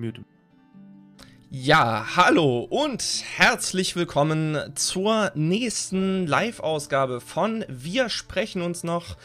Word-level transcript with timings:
mute. 0.00 0.24
Ja, 1.50 2.16
hallo 2.16 2.60
und 2.60 3.02
herzlich 3.36 3.96
willkommen 3.96 4.56
zur 4.74 5.30
nächsten 5.34 6.26
Live-Ausgabe 6.26 7.20
von 7.20 7.64
Wir 7.68 8.08
sprechen 8.08 8.62
uns 8.62 8.82
noch, 8.82 9.16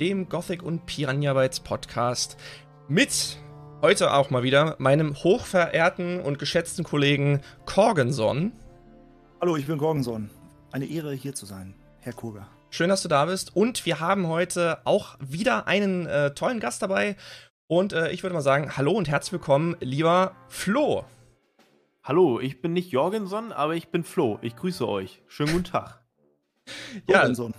dem 0.00 0.28
Gothic 0.28 0.62
und 0.62 0.86
Piranha 0.86 1.34
Bytes 1.34 1.60
Podcast. 1.60 2.38
Mit 2.88 3.38
heute 3.82 4.14
auch 4.14 4.30
mal 4.30 4.42
wieder 4.42 4.76
meinem 4.78 5.14
hochverehrten 5.16 6.20
und 6.20 6.38
geschätzten 6.38 6.84
Kollegen 6.84 7.42
Korgenson. 7.66 8.52
Hallo, 9.40 9.56
ich 9.56 9.66
bin 9.66 9.76
Korgenson. 9.76 10.30
Eine 10.70 10.86
Ehre 10.86 11.12
hier 11.12 11.34
zu 11.34 11.44
sein, 11.44 11.74
Herr 11.98 12.14
Kurger. 12.14 12.48
Schön, 12.70 12.88
dass 12.88 13.02
du 13.02 13.08
da 13.08 13.26
bist. 13.26 13.54
Und 13.54 13.84
wir 13.84 14.00
haben 14.00 14.28
heute 14.28 14.78
auch 14.86 15.18
wieder 15.20 15.66
einen 15.66 16.06
äh, 16.06 16.32
tollen 16.32 16.58
Gast 16.58 16.80
dabei. 16.80 17.16
Und 17.72 17.94
äh, 17.94 18.10
ich 18.10 18.22
würde 18.22 18.34
mal 18.34 18.42
sagen, 18.42 18.76
hallo 18.76 18.92
und 18.92 19.08
herzlich 19.08 19.32
willkommen, 19.32 19.78
lieber 19.80 20.36
Flo. 20.46 21.06
Hallo, 22.04 22.38
ich 22.38 22.60
bin 22.60 22.74
nicht 22.74 22.90
Jorgenson, 22.90 23.50
aber 23.50 23.74
ich 23.74 23.88
bin 23.88 24.04
Flo. 24.04 24.38
Ich 24.42 24.56
grüße 24.56 24.86
euch. 24.86 25.22
Schönen 25.26 25.52
guten 25.52 25.64
Tag. 25.64 26.02
ja, 27.08 27.20
Jorgenson. 27.20 27.54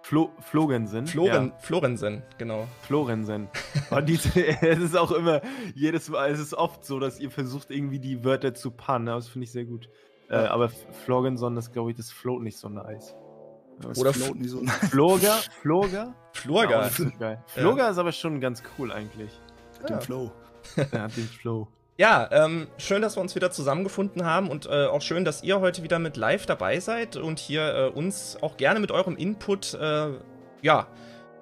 Flo, 0.00 0.30
Flogensen. 0.40 1.06
Floren, 1.06 1.48
Ja, 1.48 1.58
Florensen, 1.58 2.22
genau. 2.38 2.66
Florensen. 2.80 3.50
Und 3.90 4.08
diese, 4.08 4.42
es 4.62 4.78
ist 4.78 4.96
auch 4.96 5.12
immer, 5.12 5.42
jedes 5.74 6.08
Mal, 6.08 6.30
es 6.30 6.40
ist 6.40 6.54
oft 6.54 6.86
so, 6.86 6.98
dass 6.98 7.20
ihr 7.20 7.30
versucht, 7.30 7.70
irgendwie 7.70 7.98
die 7.98 8.24
Wörter 8.24 8.54
zu 8.54 8.70
pannen. 8.70 9.04
Das 9.04 9.28
finde 9.28 9.44
ich 9.44 9.52
sehr 9.52 9.66
gut. 9.66 9.90
Äh, 10.30 10.36
aber 10.36 10.70
Flogenson, 10.70 11.56
das 11.56 11.72
glaube 11.72 11.90
ich, 11.90 11.96
das 11.98 12.10
float 12.10 12.40
nicht 12.40 12.56
so 12.56 12.70
nice. 12.70 13.14
Oder 13.96 14.12
float 14.12 14.36
nie 14.36 14.48
so. 14.48 14.62
Floger? 14.90 15.38
Floger? 16.32 16.70
Ja, 16.70 16.88
so 16.88 17.06
geil. 17.18 17.42
Floger 17.46 17.90
ist 17.90 17.98
aber 17.98 18.12
schon 18.12 18.40
ganz 18.40 18.62
cool 18.78 18.92
eigentlich. 18.92 19.30
Mit 19.80 19.90
dem 19.90 20.00
Flow. 20.00 20.32
Er 20.76 21.02
hat 21.02 21.16
den 21.16 21.26
Flow. 21.26 21.68
Ja, 21.96 22.28
ähm, 22.32 22.66
schön, 22.78 23.02
dass 23.02 23.16
wir 23.16 23.20
uns 23.20 23.34
wieder 23.34 23.50
zusammengefunden 23.50 24.24
haben 24.24 24.48
und 24.48 24.66
äh, 24.66 24.86
auch 24.86 25.02
schön, 25.02 25.24
dass 25.24 25.42
ihr 25.42 25.60
heute 25.60 25.82
wieder 25.82 25.98
mit 25.98 26.16
live 26.16 26.46
dabei 26.46 26.80
seid 26.80 27.16
und 27.16 27.38
hier 27.38 27.74
äh, 27.74 27.88
uns 27.88 28.38
auch 28.40 28.56
gerne 28.56 28.80
mit 28.80 28.90
eurem 28.90 29.16
Input, 29.16 29.74
äh, 29.74 30.08
ja, 30.62 30.86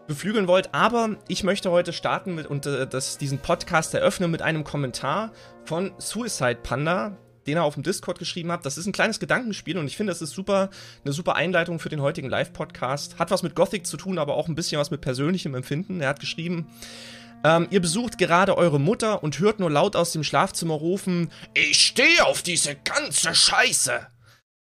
beflügeln 0.09 0.49
wollt. 0.49 0.75
Aber 0.75 1.11
ich 1.29 1.45
möchte 1.45 1.71
heute 1.71 1.93
starten 1.93 2.35
mit 2.35 2.47
und 2.47 2.67
äh, 2.67 2.89
das, 2.89 3.19
diesen 3.19 3.39
Podcast 3.39 3.95
eröffnen 3.95 4.33
mit 4.33 4.43
einem 4.43 4.65
Kommentar 4.65 5.31
von 5.65 5.93
Suicide 5.99 6.59
Panda, 6.63 7.17
den 7.49 7.57
er 7.57 7.65
auf 7.65 7.75
dem 7.75 7.83
Discord 7.83 8.19
geschrieben 8.19 8.53
hat. 8.53 8.67
Das 8.67 8.77
ist 8.77 8.87
ein 8.87 8.93
kleines 8.93 9.19
Gedankenspiel 9.19 9.79
und 9.79 9.87
ich 9.87 9.97
finde, 9.97 10.13
das 10.13 10.21
ist 10.21 10.33
super, 10.33 10.69
eine 11.03 11.15
super 11.15 11.35
Einleitung 11.35 11.81
für 11.81 11.89
den 11.89 12.03
heutigen 12.03 12.29
Live-Podcast. 12.29 13.19
Hat 13.19 13.31
was 13.31 13.43
mit 13.43 13.55
Gothic 13.55 13.87
zu 13.87 13.97
tun, 13.97 14.19
aber 14.19 14.35
auch 14.35 14.49
ein 14.49 14.55
bisschen 14.55 14.79
was 14.79 14.91
mit 14.91 15.01
persönlichem 15.01 15.55
Empfinden. 15.55 16.01
Er 16.01 16.11
hat 16.11 16.21
geschrieben, 16.21 16.67
ähm, 17.45 17.67
ihr 17.71 17.81
besucht 17.81 18.19
gerade 18.19 18.59
eure 18.59 18.79
Mutter 18.79 19.23
und 19.23 19.39
hört 19.39 19.61
nur 19.61 19.71
laut 19.71 19.97
aus 19.97 20.13
dem 20.13 20.25
Schlafzimmer 20.25 20.75
rufen, 20.75 21.31
ich 21.55 21.81
stehe 21.81 22.27
auf 22.27 22.43
diese 22.43 22.77
ganze 22.77 23.35
Scheiße. 23.35 24.07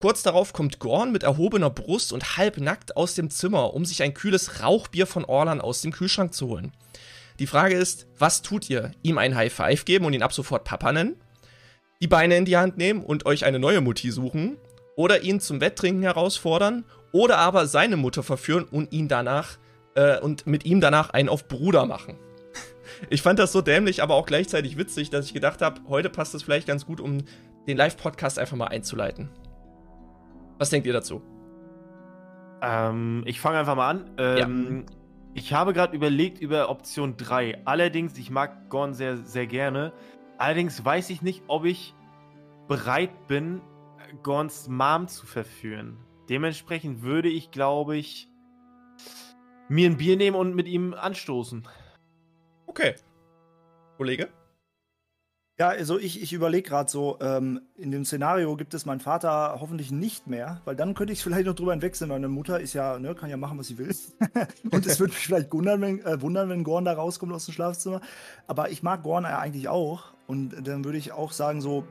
Kurz 0.01 0.23
darauf 0.23 0.53
kommt 0.53 0.79
Gorn 0.79 1.11
mit 1.11 1.25
erhobener 1.25 1.71
Brust 1.71 2.13
und 2.13 2.37
halbnackt 2.37 2.97
aus 2.97 3.15
dem 3.15 3.31
Zimmer, 3.31 3.75
um 3.75 3.85
sich 3.85 4.03
ein 4.03 4.15
kühles 4.15 4.63
Rauchbier 4.63 5.07
von 5.07 5.25
Orlan 5.25 5.61
aus 5.61 5.81
dem 5.81 5.91
Kühlschrank 5.91 6.35
zu 6.35 6.49
holen. 6.49 6.73
Die 7.41 7.47
Frage 7.47 7.75
ist, 7.75 8.07
was 8.19 8.43
tut 8.43 8.71
ihr? 8.71 8.93
Ihm 9.03 9.19
ein 9.19 9.35
High 9.35 9.53
Five 9.53 9.85
geben 9.85 10.05
und 10.05 10.13
ihn 10.13 10.23
ab 10.23 10.33
sofort 10.33 10.65
Papa 10.65 10.93
nennen? 10.93 11.17
Die 12.03 12.09
Beine 12.09 12.37
in 12.37 12.45
die 12.45 12.57
Hand 12.57 12.77
nehmen 12.77 13.03
und 13.03 13.27
euch 13.27 13.45
eine 13.45 13.59
neue 13.59 13.81
Mutti 13.81 14.11
suchen? 14.11 14.59
Oder 14.97 15.23
ihn 15.23 15.41
zum 15.41 15.61
Wetttrinken 15.61 16.03
herausfordern? 16.03 16.85
Oder 17.13 17.39
aber 17.39 17.67
seine 17.67 17.97
Mutter 17.97 18.23
verführen 18.23 18.65
und 18.65 18.93
ihn 18.93 19.09
danach 19.09 19.57
äh, 19.95 20.21
und 20.21 20.47
mit 20.47 20.65
ihm 20.67 20.81
danach 20.81 21.11
einen 21.11 21.29
auf 21.29 21.49
Bruder 21.49 21.87
machen? 21.87 22.17
Ich 23.11 23.21
fand 23.21 23.39
das 23.39 23.53
so 23.53 23.61
dämlich, 23.61 24.03
aber 24.03 24.15
auch 24.15 24.25
gleichzeitig 24.25 24.79
witzig, 24.79 25.11
dass 25.11 25.27
ich 25.27 25.35
gedacht 25.35 25.61
habe, 25.61 25.83
heute 25.87 26.09
passt 26.09 26.35
es 26.35 26.43
vielleicht 26.45 26.67
ganz 26.67 26.87
gut, 26.87 26.99
um 26.99 27.25
den 27.67 27.77
Live-Podcast 27.77 28.39
einfach 28.39 28.57
mal 28.57 28.69
einzuleiten. 28.69 29.29
Was 30.57 30.71
denkt 30.71 30.87
ihr 30.87 30.95
dazu? 30.95 31.21
Ähm, 32.63 33.23
ich 33.27 33.39
fange 33.39 33.59
einfach 33.59 33.77
mal 33.77 33.91
an. 33.91 34.11
Ähm, 34.17 34.87
Ich 35.35 35.53
habe 35.53 35.75
gerade 35.75 35.95
überlegt 35.95 36.41
über 36.41 36.71
Option 36.71 37.19
3. 37.19 37.67
Allerdings, 37.67 38.17
ich 38.17 38.31
mag 38.31 38.71
Gorn 38.71 38.95
sehr, 38.95 39.19
sehr 39.19 39.47
gerne. 39.47 39.93
Allerdings 40.39 40.85
weiß 40.85 41.11
ich 41.11 41.23
nicht, 41.23 41.43
ob 41.49 41.65
ich 41.65 41.95
bereit 42.69 43.27
bin, 43.27 43.63
Gorns 44.23 44.69
Mom 44.69 45.09
zu 45.09 45.27
verführen. 45.27 45.97
Dementsprechend 46.29 47.03
würde 47.03 47.29
ich, 47.29 47.51
glaube 47.51 47.97
ich, 47.97 48.29
mir 49.69 49.89
ein 49.89 49.97
Bier 49.97 50.17
nehmen 50.17 50.37
und 50.37 50.55
mit 50.55 50.69
ihm 50.69 50.95
anstoßen. 50.95 51.67
Okay. 52.67 52.95
Kollege? 53.97 54.29
Ja, 55.59 55.69
also 55.69 55.99
ich, 55.99 56.23
ich 56.23 56.35
überlege 56.35 56.69
gerade 56.69 56.91
so, 56.91 57.17
ähm, 57.23 57.63
in 57.77 57.91
dem 57.91 58.05
Szenario 58.05 58.57
gibt 58.57 58.75
es 58.75 58.85
meinen 58.85 59.01
Vater 59.01 59.57
hoffentlich 59.59 59.91
nicht 59.91 60.27
mehr, 60.27 60.61
weil 60.67 60.77
dann 60.77 60.93
könnte 60.93 61.15
ich 61.15 61.23
vielleicht 61.23 61.47
noch 61.47 61.55
drüber 61.55 61.73
hinwegsehen. 61.73 62.11
Meine 62.11 62.29
Mutter 62.29 62.61
ist 62.61 62.75
ja, 62.75 62.99
ne, 62.99 63.15
kann 63.15 63.31
ja 63.31 63.39
machen, 63.39 63.59
was 63.59 63.69
sie 63.69 63.79
will. 63.79 63.95
Und 64.71 64.85
es 64.85 65.01
würde 65.01 65.15
mich 65.15 65.25
vielleicht 65.25 65.51
wundern 65.55 65.81
wenn, 65.81 66.05
äh, 66.05 66.21
wundern, 66.21 66.51
wenn 66.51 66.63
Gorn 66.63 66.85
da 66.85 66.93
rauskommt 66.93 67.33
aus 67.33 67.47
dem 67.47 67.55
Schlafzimmer. 67.55 68.03
Aber 68.47 68.71
ich 68.71 68.83
mag 68.83 69.03
Gorn 69.03 69.25
ja 69.25 69.39
eigentlich 69.39 69.69
auch. 69.69 70.16
Und 70.27 70.67
dann 70.67 70.85
würde 70.85 70.99
ich 70.99 71.13
auch 71.13 71.33
sagen, 71.33 71.61
so 71.61 71.85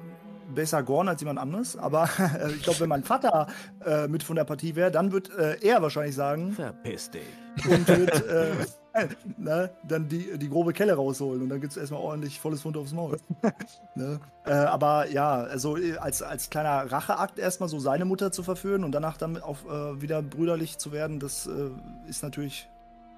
besser 0.53 0.84
Gorn 0.84 1.07
als 1.07 1.22
jemand 1.22 1.40
anderes. 1.40 1.78
Aber 1.78 2.09
äh, 2.40 2.51
ich 2.51 2.63
glaube, 2.63 2.81
wenn 2.81 2.90
mein 2.90 3.03
Vater 3.03 3.47
äh, 3.85 4.07
mit 4.07 4.23
von 4.23 4.35
der 4.35 4.44
Partie 4.44 4.75
wäre, 4.75 4.91
dann 4.91 5.12
wird 5.12 5.29
äh, 5.38 5.57
er 5.62 5.81
wahrscheinlich 5.81 6.16
sagen, 6.16 6.53
Verpiss 6.53 7.09
dich. 7.09 7.23
und 7.68 7.88
wird 7.88 8.28
äh, 8.28 8.51
ne, 9.38 9.72
dann 9.88 10.07
die, 10.07 10.38
die 10.38 10.50
grobe 10.50 10.73
Kelle 10.73 10.94
rausholen 10.94 11.41
und 11.41 11.50
dann 11.50 11.62
gibt 11.62 11.72
es 11.72 11.78
erstmal 11.78 12.01
ordentlich 12.01 12.40
volles 12.40 12.62
Futter 12.62 12.79
aufs 12.79 12.94
Maul. 12.94 13.18
ne? 13.96 14.19
äh, 14.46 14.52
aber 14.52 15.09
ja, 15.09 15.35
also 15.35 15.78
äh, 15.78 15.97
als, 15.97 16.22
als 16.22 16.50
kleiner 16.50 16.91
Racheakt 16.91 17.40
erstmal 17.40 17.69
so 17.69 17.79
seine 17.79 18.06
Mutter 18.06 18.31
zu 18.31 18.44
verführen 18.44 18.84
und 18.84 18.91
danach 18.91 19.17
dann 19.17 19.41
auf, 19.41 19.66
äh, 19.66 20.02
wieder 20.02 20.22
brüderlich 20.22 20.78
zu 20.78 20.91
werden, 20.91 21.19
das 21.19 21.47
äh, 21.47 21.69
ist 22.09 22.23
natürlich 22.23 22.69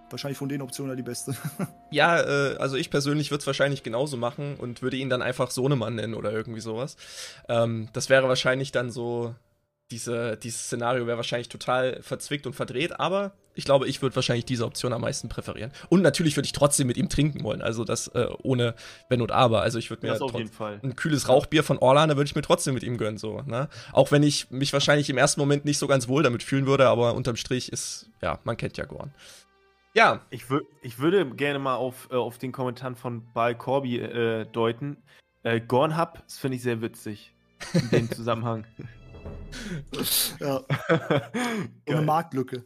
wahrscheinlich 0.09 0.37
von 0.37 0.49
den 0.49 0.61
Optionen 0.61 0.95
die 0.97 1.03
beste. 1.03 1.35
Ja, 1.91 2.19
äh, 2.21 2.57
also 2.57 2.75
ich 2.75 2.89
persönlich 2.89 3.31
würde 3.31 3.39
es 3.41 3.47
wahrscheinlich 3.47 3.81
genauso 3.81 4.17
machen 4.17 4.55
und 4.57 4.81
würde 4.81 4.97
ihn 4.97 5.09
dann 5.09 5.21
einfach 5.21 5.51
Sohnemann 5.51 5.95
nennen 5.95 6.15
oder 6.15 6.31
irgendwie 6.33 6.59
sowas. 6.59 6.97
Ähm, 7.47 7.87
das 7.93 8.09
wäre 8.09 8.27
wahrscheinlich 8.27 8.73
dann 8.73 8.91
so, 8.91 9.33
diese, 9.89 10.35
dieses 10.35 10.65
Szenario 10.65 11.07
wäre 11.07 11.15
wahrscheinlich 11.15 11.47
total 11.47 12.01
verzwickt 12.01 12.45
und 12.45 12.51
verdreht, 12.53 12.99
aber 12.99 13.31
ich 13.55 13.63
glaube, 13.63 13.87
ich 13.87 14.01
würde 14.01 14.15
wahrscheinlich 14.17 14.43
diese 14.43 14.65
Option 14.65 14.91
am 14.91 14.99
meisten 15.01 15.29
präferieren. 15.29 15.71
Und 15.87 16.01
natürlich 16.01 16.35
würde 16.35 16.45
ich 16.45 16.51
trotzdem 16.51 16.87
mit 16.87 16.97
ihm 16.97 17.07
trinken 17.07 17.41
wollen, 17.43 17.61
also 17.61 17.85
das 17.85 18.09
äh, 18.09 18.27
ohne 18.43 18.75
Wenn 19.07 19.21
und 19.21 19.31
Aber. 19.31 19.61
Also 19.61 19.79
ich 19.79 19.89
würde 19.89 20.05
mir 20.05 20.11
Das 20.11 20.21
auf 20.21 20.31
trotz- 20.31 20.39
jeden 20.41 20.51
Fall. 20.53 20.79
ein 20.83 20.97
kühles 20.97 21.29
Rauchbier 21.29 21.63
von 21.63 21.77
Orlan, 21.77 22.09
da 22.09 22.17
würde 22.17 22.27
ich 22.27 22.35
mir 22.35 22.41
trotzdem 22.41 22.73
mit 22.73 22.83
ihm 22.83 22.97
gönnen, 22.97 23.17
so, 23.17 23.41
ne? 23.43 23.69
Auch 23.93 24.11
wenn 24.11 24.23
ich 24.23 24.51
mich 24.51 24.73
wahrscheinlich 24.73 25.09
im 25.09 25.17
ersten 25.17 25.39
Moment 25.39 25.63
nicht 25.63 25.77
so 25.77 25.87
ganz 25.87 26.09
wohl 26.09 26.21
damit 26.21 26.43
fühlen 26.43 26.65
würde, 26.67 26.87
aber 26.89 27.13
unterm 27.15 27.37
Strich 27.37 27.71
ist, 27.71 28.09
ja, 28.21 28.39
man 28.43 28.57
kennt 28.57 28.75
ja 28.77 28.83
Gorn. 28.83 29.13
Ja, 29.97 30.21
Ich, 30.29 30.47
wür 30.51 30.61
ich 30.83 30.99
würde 30.99 31.27
gerne 31.31 31.57
mal 31.57 31.73
auf, 31.73 32.09
äh, 32.11 32.15
auf 32.17 32.37
den 32.37 32.51
Kommentaren 32.51 32.95
von 32.95 33.33
Bal 33.33 33.57
Corby 33.57 33.97
äh, 33.97 34.45
deuten. 34.45 34.97
Äh, 35.41 35.59
Gornhub, 35.59 36.21
das 36.23 36.37
finde 36.37 36.57
ich 36.57 36.61
sehr 36.61 36.81
witzig. 36.81 37.33
In 37.73 37.89
dem 37.89 38.11
Zusammenhang. 38.15 38.67
ja, 40.39 40.57
ohne 40.89 41.71
Geil. 41.87 42.01
Marktlücke. 42.03 42.63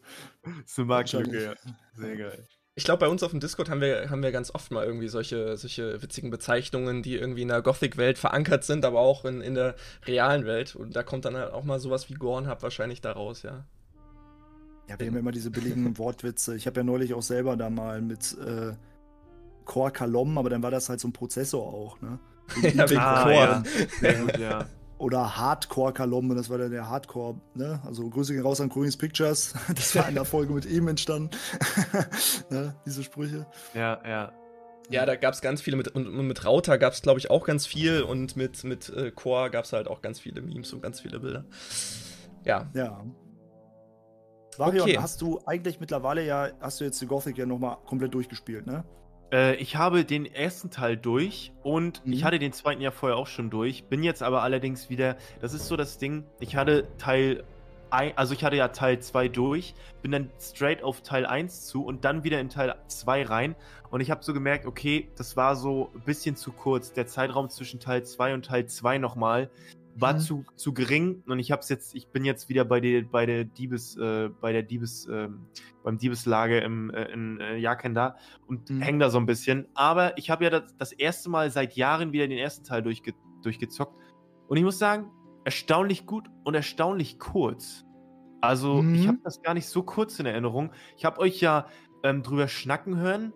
ist 0.65 0.77
eine 0.77 0.87
Marktlücke, 0.87 1.41
ja. 1.41 1.53
Sehr 1.95 2.17
geil. 2.17 2.47
ich 2.75 2.83
glaube, 2.83 2.99
bei 2.99 3.07
uns 3.07 3.23
auf 3.23 3.31
dem 3.31 3.39
Discord 3.39 3.69
haben 3.69 3.79
wir, 3.79 4.09
haben 4.09 4.23
wir 4.23 4.33
ganz 4.33 4.53
oft 4.53 4.69
mal 4.69 4.85
irgendwie 4.85 5.07
solche, 5.07 5.55
solche 5.55 6.01
witzigen 6.01 6.31
Bezeichnungen, 6.31 7.01
die 7.01 7.15
irgendwie 7.15 7.43
in 7.43 7.47
der 7.47 7.61
Gothic-Welt 7.61 8.17
verankert 8.17 8.65
sind, 8.65 8.83
aber 8.83 8.99
auch 8.99 9.23
in, 9.23 9.39
in 9.39 9.55
der 9.55 9.75
realen 10.05 10.45
Welt. 10.45 10.75
Und 10.75 10.97
da 10.97 11.03
kommt 11.03 11.23
dann 11.23 11.37
halt 11.37 11.53
auch 11.53 11.63
mal 11.63 11.79
sowas 11.79 12.09
wie 12.09 12.15
Gornhub 12.15 12.61
wahrscheinlich 12.61 12.99
da 12.99 13.13
raus, 13.13 13.43
ja. 13.43 13.63
Ja, 14.89 14.99
wir 14.99 15.07
haben 15.07 15.13
ja 15.13 15.19
immer 15.19 15.31
diese 15.31 15.51
billigen 15.51 15.97
Wortwitze. 15.97 16.55
Ich 16.55 16.67
habe 16.67 16.79
ja 16.79 16.83
neulich 16.83 17.13
auch 17.13 17.21
selber 17.21 17.55
da 17.55 17.69
mal 17.69 18.01
mit 18.01 18.37
äh, 18.39 18.73
Core 19.65 19.91
Kalom, 19.91 20.37
aber 20.37 20.49
dann 20.49 20.63
war 20.63 20.71
das 20.71 20.89
halt 20.89 20.99
so 20.99 21.07
ein 21.07 21.13
Prozessor 21.13 21.65
auch, 21.65 22.01
ne? 22.01 22.19
ja, 22.73 22.89
wegen 22.89 22.99
Ah, 22.99 23.23
Core. 23.23 23.33
ja. 23.35 23.63
Sehr 23.99 24.13
gut, 24.21 24.37
ja. 24.37 24.65
Oder 24.97 25.35
Hardcore 25.37 25.93
Kalom, 25.93 26.29
und 26.29 26.35
das 26.35 26.49
war 26.51 26.59
dann 26.59 26.69
der 26.71 26.87
Hardcore, 26.89 27.39
ne? 27.55 27.81
Also 27.85 28.07
Grüße 28.09 28.33
gehen 28.33 28.43
raus 28.43 28.61
an 28.61 28.69
Coins 28.69 28.97
Pictures. 28.97 29.53
Das 29.75 29.95
war 29.95 30.07
in 30.07 30.13
der 30.15 30.25
Folge 30.25 30.53
mit 30.53 30.65
ihm 30.65 30.87
entstanden. 30.87 31.31
ne? 32.49 32.75
Diese 32.85 33.03
Sprüche. 33.03 33.47
Ja, 33.73 33.99
ja. 34.07 34.31
Ja, 34.89 35.05
da 35.05 35.15
gab 35.15 35.33
es 35.33 35.41
ganz 35.41 35.61
viele 35.61 35.77
mit, 35.77 35.87
und, 35.87 36.05
und 36.05 36.27
mit 36.27 36.45
Router 36.45 36.77
gab 36.77 36.91
es, 36.93 37.01
glaube 37.01 37.17
ich, 37.19 37.31
auch 37.31 37.45
ganz 37.45 37.65
viel 37.65 38.01
und 38.01 38.35
mit, 38.35 38.63
mit 38.65 38.89
äh, 38.89 39.09
Core 39.11 39.49
gab 39.49 39.63
es 39.65 39.71
halt 39.73 39.87
auch 39.87 40.01
ganz 40.01 40.19
viele 40.19 40.41
Memes 40.41 40.73
und 40.73 40.83
ganz 40.83 40.99
viele 40.99 41.19
Bilder. 41.19 41.45
Ja, 42.43 42.69
Ja. 42.73 43.01
Varion, 44.57 44.83
Okay. 44.83 44.97
hast 44.99 45.21
du 45.21 45.39
eigentlich 45.45 45.79
mittlerweile 45.79 46.25
ja, 46.25 46.49
hast 46.59 46.79
du 46.81 46.85
jetzt 46.85 47.01
die 47.01 47.07
Gothic 47.07 47.37
ja 47.37 47.45
nochmal 47.45 47.77
komplett 47.85 48.13
durchgespielt, 48.13 48.67
ne? 48.67 48.83
Äh, 49.31 49.55
ich 49.55 49.77
habe 49.77 50.03
den 50.03 50.25
ersten 50.25 50.69
Teil 50.69 50.97
durch 50.97 51.53
und 51.63 52.05
Mhm. 52.05 52.13
ich 52.13 52.23
hatte 52.23 52.37
den 52.37 52.51
zweiten 52.51 52.81
ja 52.81 52.91
vorher 52.91 53.17
auch 53.17 53.27
schon 53.27 53.49
durch. 53.49 53.85
Bin 53.85 54.03
jetzt 54.03 54.21
aber 54.21 54.43
allerdings 54.43 54.89
wieder, 54.89 55.15
das 55.39 55.53
ist 55.53 55.67
so 55.67 55.77
das 55.77 55.97
Ding, 55.97 56.25
ich 56.39 56.55
hatte 56.55 56.87
Teil 56.97 57.43
also 58.15 58.33
ich 58.33 58.45
hatte 58.45 58.55
ja 58.55 58.69
Teil 58.69 58.99
2 58.99 59.27
durch, 59.27 59.73
bin 60.01 60.13
dann 60.13 60.29
straight 60.39 60.81
auf 60.81 61.01
Teil 61.01 61.25
1 61.25 61.65
zu 61.65 61.83
und 61.83 62.05
dann 62.05 62.23
wieder 62.23 62.39
in 62.39 62.47
Teil 62.47 62.73
2 62.87 63.23
rein. 63.23 63.53
Und 63.89 63.99
ich 63.99 64.09
habe 64.09 64.23
so 64.23 64.33
gemerkt, 64.33 64.65
okay, 64.65 65.09
das 65.17 65.35
war 65.35 65.57
so 65.57 65.91
ein 65.93 65.99
bisschen 66.05 66.37
zu 66.37 66.53
kurz. 66.53 66.93
Der 66.93 67.05
Zeitraum 67.05 67.49
zwischen 67.49 67.81
Teil 67.81 68.03
2 68.03 68.33
und 68.33 68.45
Teil 68.45 68.65
2 68.65 68.97
nochmal 68.97 69.49
war 69.95 70.13
mhm. 70.13 70.19
zu, 70.19 70.45
zu 70.55 70.73
gering 70.73 71.23
und 71.27 71.39
ich 71.39 71.51
hab's 71.51 71.69
jetzt, 71.69 71.95
ich 71.95 72.07
bin 72.07 72.25
jetzt 72.25 72.49
wieder 72.49 72.65
bei 72.65 72.79
der, 72.79 73.03
bei 73.03 73.25
der 73.25 73.43
Diebes, 73.43 73.97
äh, 73.97 74.29
bei 74.29 74.51
der 74.51 74.63
Diebes, 74.63 75.07
äh, 75.07 75.27
beim 75.83 75.97
Diebeslager 75.97 76.61
im, 76.61 76.89
äh, 76.91 77.05
in 77.11 77.39
äh, 77.39 77.57
Jakenda 77.57 78.17
und 78.47 78.69
mhm. 78.69 78.81
häng 78.81 78.99
da 78.99 79.09
so 79.09 79.17
ein 79.17 79.25
bisschen. 79.25 79.67
Aber 79.73 80.17
ich 80.17 80.29
habe 80.29 80.43
ja 80.43 80.49
das, 80.49 80.75
das 80.77 80.91
erste 80.91 81.29
Mal 81.29 81.51
seit 81.51 81.75
Jahren 81.75 82.13
wieder 82.13 82.27
den 82.27 82.37
ersten 82.37 82.63
Teil 82.63 82.81
durchge 82.81 83.13
durchgezockt 83.43 83.95
und 84.47 84.57
ich 84.57 84.63
muss 84.63 84.77
sagen, 84.77 85.11
erstaunlich 85.45 86.05
gut 86.05 86.29
und 86.43 86.53
erstaunlich 86.53 87.19
kurz. 87.19 87.85
Also 88.41 88.81
mhm. 88.81 88.95
ich 88.95 89.07
habe 89.07 89.19
das 89.23 89.41
gar 89.41 89.53
nicht 89.53 89.67
so 89.67 89.83
kurz 89.83 90.19
in 90.19 90.25
Erinnerung. 90.25 90.71
Ich 90.97 91.05
habe 91.05 91.19
euch 91.19 91.39
ja 91.41 91.67
ähm, 92.03 92.23
drüber 92.23 92.47
schnacken 92.47 92.97
hören. 92.97 93.33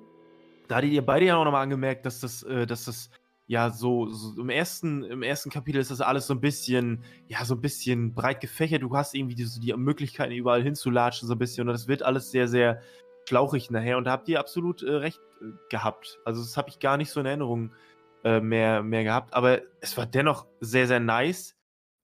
Da 0.67 0.77
hattet 0.77 0.91
ihr 0.91 1.05
beide 1.05 1.25
ja 1.25 1.37
auch 1.37 1.45
nochmal 1.45 1.63
angemerkt, 1.63 2.05
dass 2.05 2.19
das, 2.19 2.43
äh, 2.43 2.65
dass 2.65 2.85
das 2.85 3.11
ja, 3.47 3.69
so, 3.69 4.09
so, 4.09 4.41
im 4.41 4.49
ersten, 4.49 5.03
im 5.03 5.21
ersten 5.21 5.51
Kapitel 5.51 5.79
ist 5.79 5.91
das 5.91 6.01
alles 6.01 6.25
so 6.25 6.33
ein 6.33 6.41
bisschen, 6.41 7.03
ja, 7.27 7.45
so 7.45 7.53
ein 7.55 7.61
bisschen 7.61 8.13
breit 8.13 8.41
gefächert. 8.41 8.81
Du 8.81 8.95
hast 8.95 9.13
irgendwie 9.13 9.35
die, 9.35 9.43
so 9.43 9.61
die 9.61 9.73
Möglichkeiten, 9.73 10.31
überall 10.31 10.63
hinzulatschen, 10.63 11.27
so 11.27 11.35
ein 11.35 11.37
bisschen. 11.37 11.67
Und 11.67 11.73
das 11.73 11.87
wird 11.87 12.01
alles 12.01 12.31
sehr, 12.31 12.47
sehr 12.47 12.81
schlauchig 13.27 13.69
nachher. 13.69 13.97
Und 13.97 14.05
da 14.05 14.11
habt 14.11 14.27
ihr 14.29 14.39
absolut 14.39 14.81
äh, 14.81 14.91
recht 14.91 15.19
äh, 15.41 15.45
gehabt. 15.69 16.19
Also, 16.25 16.41
das 16.41 16.57
habe 16.57 16.69
ich 16.69 16.79
gar 16.79 16.97
nicht 16.97 17.11
so 17.11 17.19
in 17.19 17.27
Erinnerung 17.27 17.71
äh, 18.23 18.39
mehr, 18.39 18.81
mehr 18.81 19.03
gehabt. 19.03 19.33
Aber 19.35 19.61
es 19.79 19.95
war 19.95 20.07
dennoch 20.07 20.47
sehr, 20.59 20.87
sehr 20.87 20.99
nice. 20.99 21.55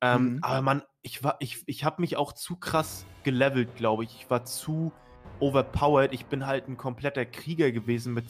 Ähm, 0.01 0.35
mhm. 0.35 0.39
Aber 0.43 0.61
man, 0.61 0.83
ich 1.01 1.23
war, 1.23 1.37
ich, 1.39 1.63
ich 1.65 1.83
habe 1.83 2.01
mich 2.01 2.17
auch 2.17 2.33
zu 2.33 2.55
krass 2.55 3.05
gelevelt, 3.23 3.75
glaube 3.75 4.03
ich. 4.03 4.15
Ich 4.15 4.29
war 4.29 4.45
zu 4.45 4.91
overpowered. 5.39 6.13
Ich 6.13 6.27
bin 6.27 6.45
halt 6.45 6.67
ein 6.67 6.77
kompletter 6.77 7.25
Krieger 7.25 7.71
gewesen 7.71 8.13
mit 8.13 8.29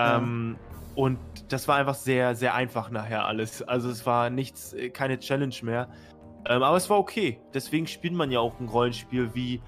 Ähm, 0.00 0.56
und 0.94 1.18
das 1.48 1.68
war 1.68 1.76
einfach 1.76 1.94
sehr, 1.94 2.34
sehr 2.34 2.54
einfach 2.54 2.90
nachher 2.90 3.24
alles. 3.24 3.62
Also 3.62 3.88
es 3.88 4.04
war 4.06 4.30
nichts, 4.30 4.72
äh, 4.72 4.90
keine 4.90 5.18
Challenge 5.18 5.54
mehr. 5.62 5.88
Ähm, 6.46 6.62
aber 6.62 6.76
es 6.76 6.88
war 6.90 6.98
okay. 6.98 7.40
Deswegen 7.54 7.86
spielt 7.86 8.14
man 8.14 8.30
ja 8.30 8.40
auch 8.40 8.58
ein 8.60 8.68
Rollenspiel 8.68 9.34
wie 9.34 9.60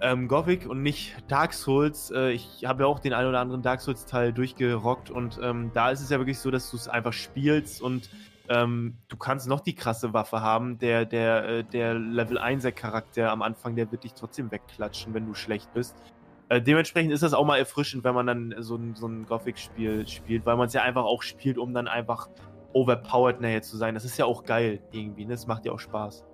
ähm, 0.00 0.28
Gothic 0.28 0.66
und 0.66 0.82
nicht 0.82 1.16
Dark 1.28 1.52
Souls. 1.52 2.10
Äh, 2.10 2.32
ich 2.32 2.64
habe 2.64 2.84
ja 2.84 2.88
auch 2.88 2.98
den 2.98 3.12
ein 3.12 3.26
oder 3.26 3.40
anderen 3.40 3.62
Dark 3.62 3.80
Souls-Teil 3.80 4.32
durchgerockt 4.32 5.10
und 5.10 5.38
ähm, 5.42 5.70
da 5.74 5.90
ist 5.90 6.00
es 6.00 6.10
ja 6.10 6.18
wirklich 6.18 6.38
so, 6.38 6.50
dass 6.50 6.70
du 6.70 6.76
es 6.76 6.88
einfach 6.88 7.12
spielst 7.12 7.80
und 7.80 8.10
ähm, 8.48 8.98
du 9.08 9.16
kannst 9.16 9.48
noch 9.48 9.60
die 9.60 9.74
krasse 9.74 10.12
Waffe 10.12 10.40
haben. 10.40 10.78
Der, 10.78 11.06
der, 11.06 11.44
äh, 11.48 11.64
der 11.64 11.94
Level 11.94 12.38
1er 12.38 12.72
Charakter 12.72 13.30
am 13.30 13.42
Anfang, 13.42 13.74
der 13.76 13.90
wird 13.90 14.04
dich 14.04 14.14
trotzdem 14.14 14.50
wegklatschen, 14.50 15.14
wenn 15.14 15.26
du 15.26 15.34
schlecht 15.34 15.72
bist. 15.72 15.96
Äh, 16.48 16.60
dementsprechend 16.60 17.12
ist 17.12 17.22
das 17.22 17.32
auch 17.32 17.44
mal 17.44 17.58
erfrischend, 17.58 18.04
wenn 18.04 18.14
man 18.14 18.26
dann 18.26 18.54
so 18.58 18.76
ein, 18.76 18.94
so 18.94 19.06
ein 19.06 19.26
Gothic-Spiel 19.26 20.06
spielt, 20.06 20.44
weil 20.44 20.56
man 20.56 20.66
es 20.66 20.74
ja 20.74 20.82
einfach 20.82 21.04
auch 21.04 21.22
spielt, 21.22 21.58
um 21.58 21.72
dann 21.72 21.88
einfach 21.88 22.28
overpowered 22.72 23.40
nachher 23.40 23.62
zu 23.62 23.76
sein. 23.76 23.94
Das 23.94 24.04
ist 24.04 24.18
ja 24.18 24.26
auch 24.26 24.44
geil 24.44 24.80
irgendwie, 24.92 25.24
ne? 25.24 25.32
Das 25.32 25.46
macht 25.46 25.64
ja 25.64 25.72
auch 25.72 25.80
Spaß. 25.80 26.24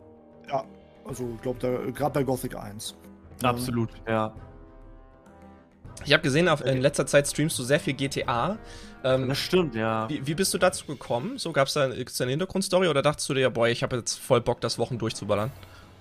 Ja, 0.48 0.64
also 1.04 1.28
ich 1.34 1.42
glaube, 1.42 1.92
gerade 1.92 2.12
bei 2.12 2.24
Gothic 2.24 2.56
1. 2.56 2.96
Absolut, 3.42 3.90
ja. 4.08 4.34
Ich 6.04 6.12
habe 6.12 6.22
gesehen, 6.22 6.48
auf, 6.48 6.64
in 6.64 6.80
letzter 6.80 7.06
Zeit 7.06 7.28
streamst 7.28 7.58
du 7.58 7.62
sehr 7.62 7.78
viel 7.78 7.94
GTA. 7.94 8.58
Ähm, 9.04 9.28
das 9.28 9.38
stimmt, 9.38 9.74
ja. 9.74 10.08
Wie, 10.08 10.26
wie, 10.26 10.34
bist 10.34 10.52
du 10.54 10.58
dazu 10.58 10.86
gekommen? 10.86 11.38
So 11.38 11.52
gab 11.52 11.68
es 11.68 11.74
da, 11.74 11.88
da 11.88 11.94
eine 11.94 12.30
Hintergrundstory 12.30 12.88
oder 12.88 13.02
dachtest 13.02 13.28
du 13.28 13.34
dir, 13.34 13.50
boah, 13.50 13.68
ich 13.68 13.82
habe 13.82 13.96
jetzt 13.96 14.18
voll 14.18 14.40
Bock, 14.40 14.60
das 14.60 14.78
Wochen 14.78 14.98
durchzuballern? 14.98 15.50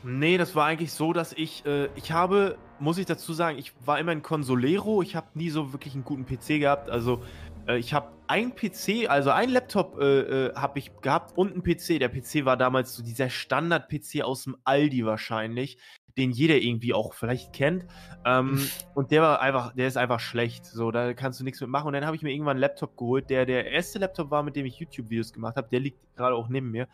Nee, 0.03 0.37
das 0.37 0.55
war 0.55 0.65
eigentlich 0.65 0.93
so, 0.93 1.11
dass 1.11 1.33
ich, 1.33 1.65
äh, 1.65 1.89
ich 1.95 2.11
habe, 2.11 2.57
muss 2.79 2.97
ich 2.97 3.05
dazu 3.05 3.33
sagen, 3.33 3.57
ich 3.57 3.73
war 3.85 3.99
immer 3.99 4.11
ein 4.11 4.21
Consolero, 4.21 5.01
ich 5.01 5.15
habe 5.15 5.27
nie 5.33 5.49
so 5.49 5.73
wirklich 5.73 5.93
einen 5.93 6.05
guten 6.05 6.25
PC 6.25 6.59
gehabt, 6.59 6.89
also 6.89 7.21
äh, 7.67 7.77
ich 7.77 7.93
habe 7.93 8.09
ein 8.27 8.55
PC, 8.55 9.09
also 9.09 9.31
ein 9.31 9.49
Laptop 9.49 9.99
äh, 9.99 10.47
äh 10.47 10.55
habe 10.55 10.79
ich 10.79 10.91
gehabt 11.01 11.37
und 11.37 11.55
ein 11.55 11.63
PC. 11.63 11.99
Der 11.99 12.09
PC 12.09 12.45
war 12.45 12.57
damals 12.57 12.95
so 12.95 13.03
dieser 13.03 13.29
Standard-PC 13.29 14.21
aus 14.21 14.43
dem 14.43 14.55
Aldi 14.63 15.05
wahrscheinlich, 15.05 15.77
den 16.19 16.31
jeder 16.31 16.57
irgendwie 16.57 16.93
auch 16.93 17.13
vielleicht 17.13 17.53
kennt. 17.53 17.85
Ähm, 18.25 18.59
und 18.93 19.11
der 19.11 19.21
war 19.21 19.41
einfach, 19.41 19.73
der 19.73 19.87
ist 19.87 19.97
einfach 19.97 20.19
schlecht. 20.19 20.65
So, 20.65 20.91
da 20.91 21.13
kannst 21.13 21.39
du 21.39 21.43
nichts 21.43 21.61
mit 21.61 21.69
machen. 21.69 21.87
Und 21.87 21.93
dann 21.93 22.05
habe 22.05 22.15
ich 22.15 22.21
mir 22.21 22.31
irgendwann 22.31 22.57
einen 22.57 22.61
Laptop 22.61 22.97
geholt, 22.97 23.29
der 23.29 23.45
der 23.45 23.71
erste 23.71 23.99
Laptop 23.99 24.29
war, 24.29 24.43
mit 24.43 24.55
dem 24.55 24.65
ich 24.65 24.79
YouTube-Videos 24.79 25.33
gemacht 25.33 25.55
habe. 25.55 25.69
Der 25.69 25.79
liegt 25.79 25.97
gerade 26.15 26.35
auch 26.35 26.49
neben 26.49 26.71
mir. 26.71 26.87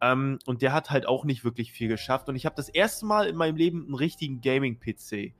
Ähm, 0.00 0.38
und 0.46 0.62
der 0.62 0.72
hat 0.72 0.90
halt 0.90 1.06
auch 1.06 1.24
nicht 1.24 1.44
wirklich 1.44 1.72
viel 1.72 1.88
geschafft. 1.88 2.28
Und 2.28 2.36
ich 2.36 2.46
habe 2.46 2.56
das 2.56 2.68
erste 2.68 3.04
Mal 3.04 3.26
in 3.26 3.36
meinem 3.36 3.56
Leben 3.56 3.84
einen 3.84 3.94
richtigen 3.94 4.40
Gaming-PC. 4.40 5.34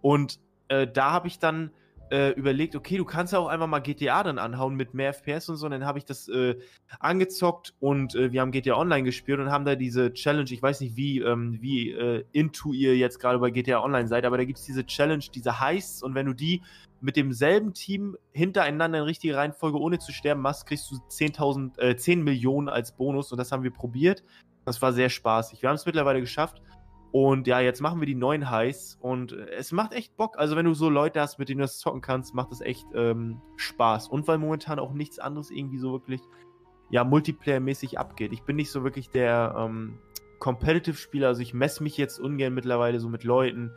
Und 0.00 0.38
äh, 0.68 0.86
da 0.86 1.10
habe 1.10 1.28
ich 1.28 1.38
dann 1.38 1.70
äh, 2.14 2.30
überlegt, 2.30 2.76
okay, 2.76 2.96
du 2.96 3.04
kannst 3.04 3.32
ja 3.32 3.40
auch 3.40 3.48
einfach 3.48 3.66
mal 3.66 3.80
GTA 3.80 4.22
dann 4.22 4.38
anhauen 4.38 4.76
mit 4.76 4.94
mehr 4.94 5.12
FPS 5.12 5.48
und 5.48 5.56
so. 5.56 5.66
Und 5.66 5.72
dann 5.72 5.84
habe 5.84 5.98
ich 5.98 6.04
das 6.04 6.28
äh, 6.28 6.54
angezockt 7.00 7.74
und 7.80 8.14
äh, 8.14 8.30
wir 8.30 8.40
haben 8.40 8.52
GTA 8.52 8.76
Online 8.76 9.02
gespielt 9.02 9.40
und 9.40 9.50
haben 9.50 9.64
da 9.64 9.74
diese 9.74 10.12
Challenge, 10.12 10.48
ich 10.48 10.62
weiß 10.62 10.80
nicht, 10.80 10.96
wie, 10.96 11.18
ähm, 11.18 11.58
wie 11.60 11.90
äh, 11.90 12.24
into 12.30 12.72
ihr 12.72 12.96
jetzt 12.96 13.18
gerade 13.18 13.40
bei 13.40 13.50
GTA 13.50 13.82
Online 13.82 14.06
seid, 14.06 14.24
aber 14.24 14.36
da 14.36 14.44
gibt 14.44 14.60
es 14.60 14.64
diese 14.64 14.86
Challenge, 14.86 15.24
diese 15.34 15.58
Heists 15.58 16.04
und 16.04 16.14
wenn 16.14 16.26
du 16.26 16.34
die 16.34 16.62
mit 17.00 17.16
demselben 17.16 17.74
Team 17.74 18.16
hintereinander 18.30 18.98
in 18.98 19.04
richtige 19.04 19.34
Reihenfolge 19.34 19.80
ohne 19.80 19.98
zu 19.98 20.12
sterben 20.12 20.40
machst, 20.40 20.66
kriegst 20.66 20.88
du 20.92 20.96
10.000, 21.10 21.80
äh, 21.80 21.96
10 21.96 22.22
Millionen 22.22 22.68
als 22.68 22.92
Bonus 22.92 23.32
und 23.32 23.38
das 23.38 23.50
haben 23.50 23.64
wir 23.64 23.72
probiert. 23.72 24.22
Das 24.64 24.80
war 24.80 24.92
sehr 24.92 25.10
spaßig. 25.10 25.62
Wir 25.62 25.68
haben 25.68 25.76
es 25.76 25.84
mittlerweile 25.84 26.20
geschafft. 26.20 26.62
Und 27.14 27.46
ja, 27.46 27.60
jetzt 27.60 27.80
machen 27.80 28.00
wir 28.00 28.06
die 28.06 28.16
neuen 28.16 28.50
Highs 28.50 28.98
und 29.00 29.34
äh, 29.34 29.48
es 29.50 29.70
macht 29.70 29.92
echt 29.92 30.16
Bock. 30.16 30.36
Also, 30.36 30.56
wenn 30.56 30.64
du 30.64 30.74
so 30.74 30.90
Leute 30.90 31.20
hast, 31.20 31.38
mit 31.38 31.48
denen 31.48 31.58
du 31.58 31.62
das 31.62 31.78
zocken 31.78 32.00
kannst, 32.00 32.34
macht 32.34 32.50
das 32.50 32.60
echt 32.60 32.84
ähm, 32.92 33.40
Spaß. 33.54 34.08
Und 34.08 34.26
weil 34.26 34.38
momentan 34.38 34.80
auch 34.80 34.92
nichts 34.92 35.20
anderes 35.20 35.52
irgendwie 35.52 35.78
so 35.78 35.92
wirklich, 35.92 36.20
ja, 36.90 37.04
Multiplayer-mäßig 37.04 37.98
abgeht. 37.98 38.32
Ich 38.32 38.42
bin 38.42 38.56
nicht 38.56 38.72
so 38.72 38.82
wirklich 38.82 39.10
der 39.10 39.54
ähm, 39.56 40.00
Competitive-Spieler. 40.40 41.28
Also, 41.28 41.42
ich 41.42 41.54
messe 41.54 41.84
mich 41.84 41.96
jetzt 41.98 42.18
ungern 42.18 42.52
mittlerweile 42.52 42.98
so 42.98 43.08
mit 43.08 43.22
Leuten. 43.22 43.70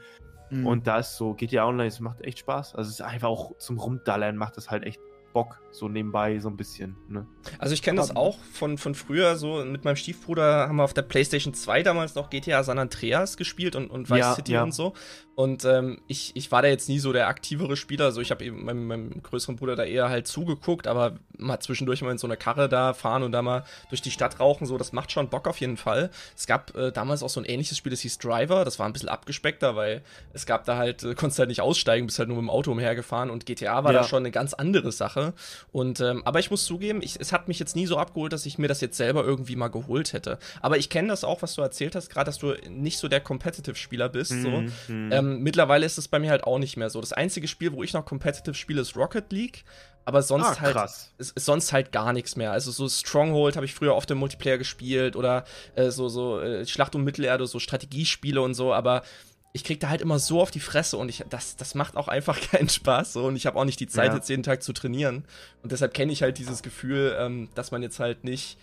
Mhm. 0.50 0.66
Und 0.66 0.88
da 0.88 0.98
ist 0.98 1.16
so, 1.16 1.36
GTA 1.36 1.68
Online, 1.68 1.90
es 1.90 2.00
macht 2.00 2.22
echt 2.22 2.40
Spaß. 2.40 2.74
Also 2.74 2.88
es 2.88 2.96
ist 2.96 3.06
einfach 3.06 3.28
auch 3.28 3.56
zum 3.60 3.78
Rumdallern, 3.78 4.36
macht 4.36 4.58
das 4.58 4.72
halt 4.72 4.84
echt 4.84 5.00
Bock, 5.38 5.62
so 5.70 5.88
nebenbei 5.88 6.40
so 6.40 6.50
ein 6.50 6.58
bisschen. 6.58 6.96
Ne? 7.08 7.28
Also 7.60 7.76
ich 7.76 7.84
kenne 7.84 7.98
das 7.98 8.16
auch 8.16 8.40
von, 8.40 8.80
von 8.80 8.96
früher, 8.96 9.36
so 9.36 9.64
mit 9.64 9.86
meinem 9.86 9.96
Stiefbruder 9.96 10.68
haben 10.68 10.78
wir 10.78 10.84
auf 10.84 10.96
der 10.96 11.04
Playstation 11.04 11.54
2 11.54 11.84
damals 11.84 12.16
noch 12.16 12.32
GTA 12.32 12.64
San 12.64 12.80
Andreas 12.80 13.38
gespielt 13.38 13.76
und, 13.76 13.92
und 13.92 14.10
Vice 14.10 14.18
ja, 14.18 14.34
City 14.34 14.54
ja. 14.54 14.64
und 14.64 14.74
so. 14.74 14.94
Und 15.38 15.66
ähm, 15.66 16.02
ich, 16.08 16.36
ich 16.36 16.52
war 16.52 16.64
da 16.64 16.68
jetzt 16.68 16.90
nie 16.90 16.98
so 16.98 17.14
der 17.14 17.28
aktivere 17.28 17.78
Spieler. 17.78 18.06
Also 18.06 18.22
ich 18.22 18.32
habe 18.32 18.44
eben 18.44 18.66
meinem, 18.66 18.88
meinem, 18.88 19.22
größeren 19.22 19.56
Bruder 19.56 19.76
da 19.76 19.84
eher 19.84 20.10
halt 20.10 20.26
zugeguckt, 20.26 20.88
aber 20.88 21.18
mal 21.38 21.60
zwischendurch 21.60 22.02
mal 22.02 22.10
in 22.10 22.18
so 22.18 22.26
einer 22.26 22.38
Karre 22.38 22.68
da 22.68 22.96
fahren 22.96 23.22
und 23.22 23.34
da 23.34 23.44
mal 23.44 23.64
durch 23.90 24.02
die 24.02 24.10
Stadt 24.10 24.40
rauchen, 24.40 24.66
so, 24.66 24.80
das 24.80 24.94
macht 24.94 25.12
schon 25.12 25.30
Bock 25.30 25.48
auf 25.48 25.60
jeden 25.60 25.78
Fall. 25.78 26.10
Es 26.36 26.48
gab 26.48 26.76
äh, 26.76 26.92
damals 26.92 27.22
auch 27.22 27.30
so 27.30 27.40
ein 27.40 27.46
ähnliches 27.46 27.78
Spiel, 27.78 27.92
das 27.92 28.00
hieß 28.00 28.18
Driver, 28.18 28.66
das 28.66 28.80
war 28.80 28.88
ein 28.88 28.94
bisschen 28.94 29.10
abgespeckter, 29.10 29.76
weil 29.76 30.02
es 30.34 30.48
gab 30.48 30.66
da 30.66 30.76
halt, 30.76 31.04
äh, 31.04 31.14
konntest 31.14 31.38
halt 31.38 31.50
nicht 31.50 31.62
aussteigen, 31.62 32.08
bist 32.08 32.18
halt 32.18 32.30
nur 32.30 32.38
mit 32.38 32.46
dem 32.46 32.50
Auto 32.50 32.72
umhergefahren 32.72 33.30
und 33.30 33.46
GTA 33.46 33.84
war 33.84 33.94
ja. 33.94 34.00
da 34.00 34.08
schon 34.08 34.24
eine 34.24 34.32
ganz 34.32 34.56
andere 34.56 34.92
Sache. 34.92 35.36
Und 35.72 36.02
ähm, 36.02 36.24
aber 36.26 36.40
ich 36.40 36.50
muss 36.50 36.66
zugeben, 36.66 37.00
ich, 37.04 37.20
es 37.20 37.32
hat 37.32 37.48
mich 37.48 37.60
jetzt 37.60 37.76
nie 37.76 37.86
so 37.86 38.00
abgeholt, 38.00 38.34
dass 38.34 38.48
ich 38.48 38.58
mir 38.58 38.68
das 38.68 38.82
jetzt 38.82 38.98
selber 38.98 39.24
irgendwie 39.24 39.56
mal 39.56 39.68
geholt 39.68 40.14
hätte. 40.14 40.40
Aber 40.64 40.80
ich 40.80 40.90
kenne 40.90 41.10
das 41.10 41.24
auch, 41.24 41.44
was 41.44 41.54
du 41.54 41.62
erzählt 41.62 41.94
hast, 41.94 42.10
gerade, 42.10 42.26
dass 42.26 42.40
du 42.40 42.56
nicht 42.68 42.98
so 42.98 43.08
der 43.08 43.20
Competitive-Spieler 43.20 44.10
bist. 44.10 44.32
Mhm. 44.32 44.42
So. 44.42 44.64
Ähm, 44.90 45.27
ähm, 45.28 45.44
mittlerweile 45.44 45.86
ist 45.86 45.98
es 45.98 46.08
bei 46.08 46.20
mir 46.20 46.32
halt 46.32 46.44
auch 46.44 46.60
nicht 46.60 46.78
mehr 46.78 46.90
so. 46.90 47.02
Das 47.02 47.14
einzige 47.14 47.48
Spiel, 47.48 47.74
wo 47.74 47.84
ich 47.84 47.94
noch 47.94 48.06
Competitive 48.06 48.56
spiele, 48.56 48.82
ist 48.82 48.96
Rocket 48.96 49.32
League. 49.32 49.64
Aber 50.06 50.22
sonst 50.22 50.46
ah, 50.46 50.62
halt 50.62 50.78
ist, 51.18 51.36
ist, 51.36 51.46
sonst 51.46 51.74
halt 51.74 51.92
gar 51.92 52.14
nichts 52.14 52.38
mehr. 52.38 52.54
Also 52.54 52.72
so 52.72 52.88
Stronghold 52.88 53.58
habe 53.58 53.66
ich 53.66 53.74
früher 53.74 53.94
oft 53.94 54.10
im 54.10 54.18
Multiplayer 54.20 54.58
gespielt 54.58 55.18
oder 55.18 55.44
äh, 55.76 55.90
so 55.90 56.08
so 56.08 56.40
äh, 56.40 56.66
Schlacht 56.66 56.96
um 56.96 57.04
Mittelerde, 57.04 57.46
so 57.46 57.60
Strategiespiele 57.60 58.42
und 58.42 58.54
so. 58.54 58.74
Aber 58.74 59.04
ich 59.52 59.66
krieg 59.66 59.82
da 59.82 59.90
halt 59.90 60.00
immer 60.02 60.18
so 60.18 60.42
auf 60.42 60.50
die 60.50 60.62
Fresse 60.62 60.96
und 60.96 61.10
ich, 61.10 61.26
das, 61.30 61.58
das 61.58 61.76
macht 61.76 61.98
auch 61.98 62.08
einfach 62.08 62.40
keinen 62.52 62.70
Spaß 62.70 63.14
so 63.14 63.26
und 63.26 63.36
ich 63.36 63.46
habe 63.46 63.60
auch 63.60 63.66
nicht 63.66 63.82
die 63.82 63.88
Zeit, 63.88 64.10
ja. 64.10 64.16
jetzt 64.16 64.30
jeden 64.30 64.44
Tag 64.44 64.64
zu 64.64 64.72
trainieren. 64.72 65.26
Und 65.62 65.74
deshalb 65.74 65.94
kenne 65.94 66.14
ich 66.14 66.22
halt 66.22 66.38
dieses 66.38 66.64
Gefühl, 66.64 67.18
ähm, 67.20 67.50
dass 67.54 67.72
man 67.72 67.84
jetzt 67.84 68.00
halt 68.00 68.24
nicht 68.24 68.58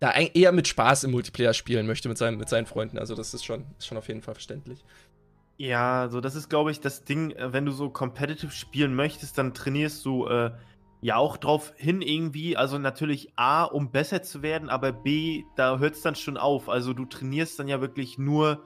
da 0.00 0.12
eher 0.12 0.52
mit 0.52 0.68
Spaß 0.68 1.04
im 1.04 1.12
Multiplayer 1.12 1.54
spielen 1.54 1.86
möchte 1.86 2.08
mit 2.08 2.18
seinen, 2.18 2.36
mit 2.36 2.48
seinen 2.48 2.66
Freunden. 2.66 2.98
Also 2.98 3.14
das 3.14 3.32
ist 3.32 3.44
schon, 3.44 3.64
ist 3.78 3.86
schon 3.86 3.96
auf 3.96 4.08
jeden 4.08 4.22
Fall 4.22 4.34
verständlich. 4.34 4.84
Ja, 5.58 6.08
so 6.10 6.20
das 6.20 6.34
ist, 6.34 6.50
glaube 6.50 6.70
ich, 6.70 6.80
das 6.80 7.04
Ding, 7.04 7.30
äh, 7.30 7.52
wenn 7.52 7.64
du 7.64 7.72
so 7.72 7.88
competitive 7.88 8.52
spielen 8.52 8.94
möchtest, 8.94 9.38
dann 9.38 9.54
trainierst 9.54 10.04
du 10.04 10.26
äh, 10.26 10.50
ja 11.00 11.16
auch 11.16 11.38
drauf 11.38 11.72
hin 11.76 12.02
irgendwie. 12.02 12.56
Also 12.56 12.78
natürlich 12.78 13.32
A, 13.36 13.64
um 13.64 13.90
besser 13.90 14.22
zu 14.22 14.42
werden, 14.42 14.68
aber 14.68 14.92
B, 14.92 15.44
da 15.56 15.78
hört 15.78 15.94
es 15.94 16.02
dann 16.02 16.14
schon 16.14 16.36
auf. 16.36 16.68
Also 16.68 16.92
du 16.92 17.06
trainierst 17.06 17.58
dann 17.58 17.68
ja 17.68 17.80
wirklich 17.80 18.18
nur. 18.18 18.64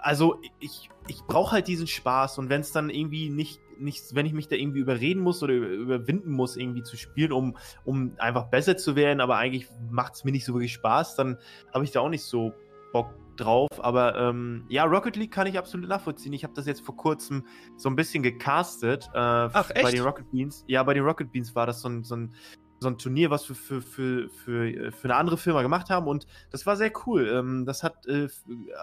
Also 0.00 0.40
ich, 0.60 0.90
ich 1.08 1.22
brauche 1.24 1.52
halt 1.52 1.66
diesen 1.66 1.88
Spaß 1.88 2.38
und 2.38 2.48
wenn 2.48 2.60
es 2.60 2.70
dann 2.70 2.88
irgendwie 2.88 3.30
nicht, 3.30 3.60
nicht, 3.80 4.14
wenn 4.14 4.26
ich 4.26 4.32
mich 4.32 4.46
da 4.46 4.54
irgendwie 4.54 4.78
überreden 4.78 5.20
muss 5.20 5.42
oder 5.42 5.54
überwinden 5.54 6.30
muss, 6.30 6.56
irgendwie 6.56 6.84
zu 6.84 6.96
spielen, 6.96 7.32
um, 7.32 7.56
um 7.84 8.12
einfach 8.18 8.44
besser 8.44 8.76
zu 8.76 8.94
werden, 8.94 9.20
aber 9.20 9.38
eigentlich 9.38 9.66
macht 9.90 10.14
es 10.14 10.24
mir 10.24 10.30
nicht 10.30 10.44
so 10.44 10.54
wirklich 10.54 10.72
Spaß, 10.72 11.16
dann 11.16 11.38
habe 11.74 11.84
ich 11.84 11.90
da 11.90 12.00
auch 12.00 12.08
nicht 12.08 12.22
so 12.22 12.52
Bock 12.92 13.12
drauf. 13.40 13.68
Aber 13.78 14.16
ähm, 14.16 14.64
ja, 14.68 14.84
Rocket 14.84 15.16
League 15.16 15.32
kann 15.32 15.46
ich 15.46 15.58
absolut 15.58 15.88
nachvollziehen. 15.88 16.32
Ich 16.32 16.44
habe 16.44 16.54
das 16.54 16.66
jetzt 16.66 16.84
vor 16.84 16.96
kurzem 16.96 17.44
so 17.76 17.88
ein 17.88 17.96
bisschen 17.96 18.22
gecastet. 18.22 19.08
Äh, 19.14 19.18
Ach, 19.18 19.70
echt? 19.70 19.82
Bei 19.82 19.90
den 19.90 20.02
Rocket 20.02 20.30
Beans. 20.30 20.64
Ja, 20.66 20.82
bei 20.82 20.94
den 20.94 21.04
Rocket 21.04 21.32
Beans 21.32 21.54
war 21.54 21.66
das 21.66 21.80
so 21.80 21.88
ein, 21.88 22.04
so 22.04 22.16
ein, 22.16 22.34
so 22.80 22.88
ein 22.88 22.98
Turnier, 22.98 23.30
was 23.30 23.48
wir 23.48 23.56
für, 23.56 23.82
für, 23.82 24.28
für, 24.28 24.92
für 24.92 25.04
eine 25.04 25.16
andere 25.16 25.36
Firma 25.36 25.62
gemacht 25.62 25.90
haben. 25.90 26.06
Und 26.06 26.26
das 26.50 26.66
war 26.66 26.76
sehr 26.76 26.92
cool. 27.06 27.28
Ähm, 27.28 27.66
das 27.66 27.82
hat, 27.82 28.06
äh, 28.06 28.28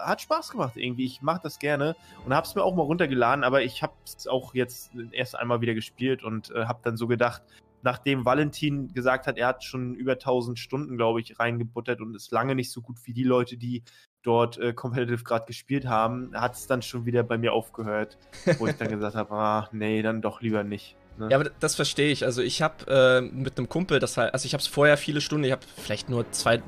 hat 0.04 0.20
Spaß 0.20 0.50
gemacht 0.50 0.76
irgendwie. 0.76 1.04
Ich 1.04 1.22
mache 1.22 1.40
das 1.42 1.58
gerne 1.58 1.96
und 2.24 2.34
habe 2.34 2.46
es 2.46 2.54
mir 2.54 2.62
auch 2.62 2.74
mal 2.74 2.82
runtergeladen. 2.82 3.44
Aber 3.44 3.62
ich 3.62 3.82
habe 3.82 3.94
es 4.04 4.26
auch 4.26 4.54
jetzt 4.54 4.92
erst 5.12 5.36
einmal 5.36 5.60
wieder 5.60 5.74
gespielt 5.74 6.22
und 6.22 6.50
äh, 6.50 6.66
habe 6.66 6.80
dann 6.82 6.96
so 6.96 7.06
gedacht, 7.06 7.42
nachdem 7.82 8.24
Valentin 8.24 8.92
gesagt 8.92 9.26
hat, 9.26 9.38
er 9.38 9.46
hat 9.46 9.64
schon 9.64 9.94
über 9.94 10.12
1000 10.12 10.58
Stunden, 10.58 10.96
glaube 10.96 11.20
ich, 11.20 11.38
reingebuttert 11.38 12.00
und 12.00 12.14
ist 12.14 12.32
lange 12.32 12.54
nicht 12.54 12.72
so 12.72 12.82
gut 12.82 12.98
wie 13.04 13.12
die 13.12 13.22
Leute, 13.22 13.56
die 13.56 13.84
dort 14.26 14.58
äh, 14.58 14.72
Competitive 14.72 15.22
gerade 15.22 15.46
gespielt 15.46 15.86
haben, 15.86 16.32
hat 16.34 16.54
es 16.54 16.66
dann 16.66 16.82
schon 16.82 17.06
wieder 17.06 17.22
bei 17.22 17.38
mir 17.38 17.52
aufgehört, 17.52 18.18
wo 18.58 18.66
ich 18.66 18.76
dann 18.76 18.88
gesagt 18.90 19.14
habe, 19.14 19.32
ah, 19.34 19.68
nee, 19.72 20.02
dann 20.02 20.20
doch 20.20 20.40
lieber 20.40 20.64
nicht. 20.64 20.96
Ne? 21.18 21.28
Ja, 21.30 21.38
aber 21.38 21.50
das 21.60 21.74
verstehe 21.74 22.10
ich. 22.10 22.24
Also 22.24 22.42
ich 22.42 22.60
habe 22.60 22.86
äh, 22.88 23.20
mit 23.20 23.56
einem 23.56 23.68
Kumpel, 23.68 24.00
das 24.00 24.16
halt, 24.16 24.34
also 24.34 24.46
ich 24.46 24.52
habe 24.52 24.60
es 24.60 24.66
vorher 24.66 24.96
viele 24.96 25.20
Stunden, 25.20 25.44
ich 25.44 25.52
habe 25.52 25.62
vielleicht 25.76 26.10
nur 26.10 26.30
zwei, 26.32 26.62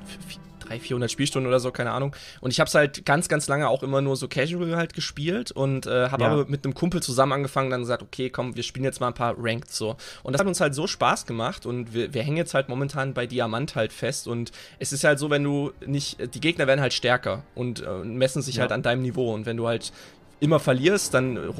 300, 0.68 0.86
400 0.86 1.10
Spielstunden 1.10 1.48
oder 1.48 1.60
so, 1.60 1.70
keine 1.70 1.92
Ahnung. 1.92 2.14
Und 2.40 2.50
ich 2.50 2.60
habe 2.60 2.68
es 2.68 2.74
halt 2.74 3.04
ganz, 3.04 3.28
ganz 3.28 3.48
lange 3.48 3.68
auch 3.68 3.82
immer 3.82 4.00
nur 4.00 4.16
so 4.16 4.28
casual 4.28 4.76
halt 4.76 4.94
gespielt 4.94 5.50
und 5.52 5.86
äh, 5.86 6.08
habe 6.10 6.22
ja. 6.22 6.30
aber 6.30 6.46
mit 6.46 6.64
einem 6.64 6.74
Kumpel 6.74 7.02
zusammen 7.02 7.32
angefangen, 7.32 7.70
dann 7.70 7.80
gesagt, 7.80 8.02
okay, 8.02 8.30
komm, 8.30 8.56
wir 8.56 8.62
spielen 8.62 8.84
jetzt 8.84 9.00
mal 9.00 9.08
ein 9.08 9.14
paar 9.14 9.34
Ranked 9.38 9.70
so. 9.70 9.96
Und 10.22 10.32
das 10.32 10.40
hat 10.40 10.46
uns 10.46 10.60
halt 10.60 10.74
so 10.74 10.86
Spaß 10.86 11.26
gemacht 11.26 11.66
und 11.66 11.94
wir, 11.94 12.14
wir 12.14 12.22
hängen 12.22 12.36
jetzt 12.36 12.54
halt 12.54 12.68
momentan 12.68 13.14
bei 13.14 13.26
Diamant 13.26 13.74
halt 13.74 13.92
fest 13.92 14.28
und 14.28 14.52
es 14.78 14.92
ist 14.92 15.04
halt 15.04 15.18
so, 15.18 15.30
wenn 15.30 15.44
du 15.44 15.72
nicht, 15.84 16.34
die 16.34 16.40
Gegner 16.40 16.66
werden 16.66 16.80
halt 16.80 16.92
stärker 16.92 17.42
und 17.54 17.82
äh, 17.82 18.04
messen 18.04 18.42
sich 18.42 18.56
ja. 18.56 18.62
halt 18.62 18.72
an 18.72 18.82
deinem 18.82 19.02
Niveau 19.02 19.34
und 19.34 19.46
wenn 19.46 19.56
du 19.56 19.66
halt 19.66 19.92
immer 20.40 20.60
verlierst, 20.60 21.14
dann 21.14 21.36
äh, 21.36 21.52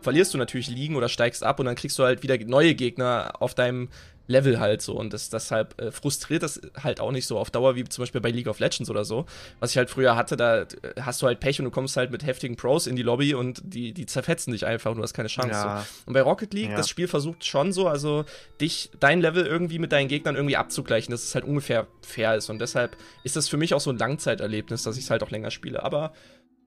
verlierst 0.00 0.34
du 0.34 0.38
natürlich 0.38 0.68
liegen 0.68 0.96
oder 0.96 1.08
steigst 1.08 1.42
ab 1.42 1.58
und 1.58 1.66
dann 1.66 1.74
kriegst 1.74 1.98
du 1.98 2.04
halt 2.04 2.22
wieder 2.22 2.38
neue 2.38 2.74
Gegner 2.74 3.32
auf 3.40 3.54
deinem 3.54 3.88
Level 4.26 4.58
halt 4.58 4.82
so. 4.82 4.94
Und 4.94 5.12
das, 5.12 5.28
deshalb 5.30 5.80
äh, 5.80 5.90
frustriert 5.90 6.42
das 6.42 6.60
halt 6.82 7.00
auch 7.00 7.12
nicht 7.12 7.26
so 7.26 7.38
auf 7.38 7.50
Dauer 7.50 7.76
wie 7.76 7.84
zum 7.84 8.02
Beispiel 8.02 8.20
bei 8.20 8.30
League 8.30 8.48
of 8.48 8.58
Legends 8.58 8.90
oder 8.90 9.04
so. 9.04 9.26
Was 9.60 9.72
ich 9.72 9.76
halt 9.76 9.90
früher 9.90 10.16
hatte, 10.16 10.36
da 10.36 10.62
äh, 10.62 10.66
hast 11.00 11.20
du 11.22 11.26
halt 11.26 11.40
Pech 11.40 11.58
und 11.58 11.66
du 11.66 11.70
kommst 11.70 11.96
halt 11.96 12.10
mit 12.10 12.24
heftigen 12.24 12.56
Pros 12.56 12.86
in 12.86 12.96
die 12.96 13.02
Lobby 13.02 13.34
und 13.34 13.60
die, 13.64 13.92
die 13.92 14.06
zerfetzen 14.06 14.52
dich 14.52 14.66
einfach 14.66 14.90
und 14.90 14.98
du 14.98 15.02
hast 15.02 15.14
keine 15.14 15.28
Chance. 15.28 15.50
Ja. 15.50 15.80
So. 15.80 16.06
Und 16.06 16.14
bei 16.14 16.22
Rocket 16.22 16.54
League, 16.54 16.70
ja. 16.70 16.76
das 16.76 16.88
Spiel 16.88 17.08
versucht 17.08 17.44
schon 17.44 17.72
so, 17.72 17.88
also 17.88 18.24
dich, 18.60 18.90
dein 19.00 19.20
Level 19.20 19.46
irgendwie 19.46 19.78
mit 19.78 19.92
deinen 19.92 20.08
Gegnern 20.08 20.36
irgendwie 20.36 20.56
abzugleichen, 20.56 21.12
dass 21.12 21.24
es 21.24 21.34
halt 21.34 21.44
ungefähr 21.44 21.86
fair 22.02 22.36
ist. 22.36 22.48
Und 22.50 22.60
deshalb 22.60 22.96
ist 23.22 23.36
das 23.36 23.48
für 23.48 23.56
mich 23.56 23.74
auch 23.74 23.80
so 23.80 23.90
ein 23.90 23.98
Langzeiterlebnis, 23.98 24.82
dass 24.82 24.96
ich 24.96 25.04
es 25.04 25.10
halt 25.10 25.22
auch 25.22 25.30
länger 25.30 25.50
spiele. 25.50 25.82
Aber 25.82 26.12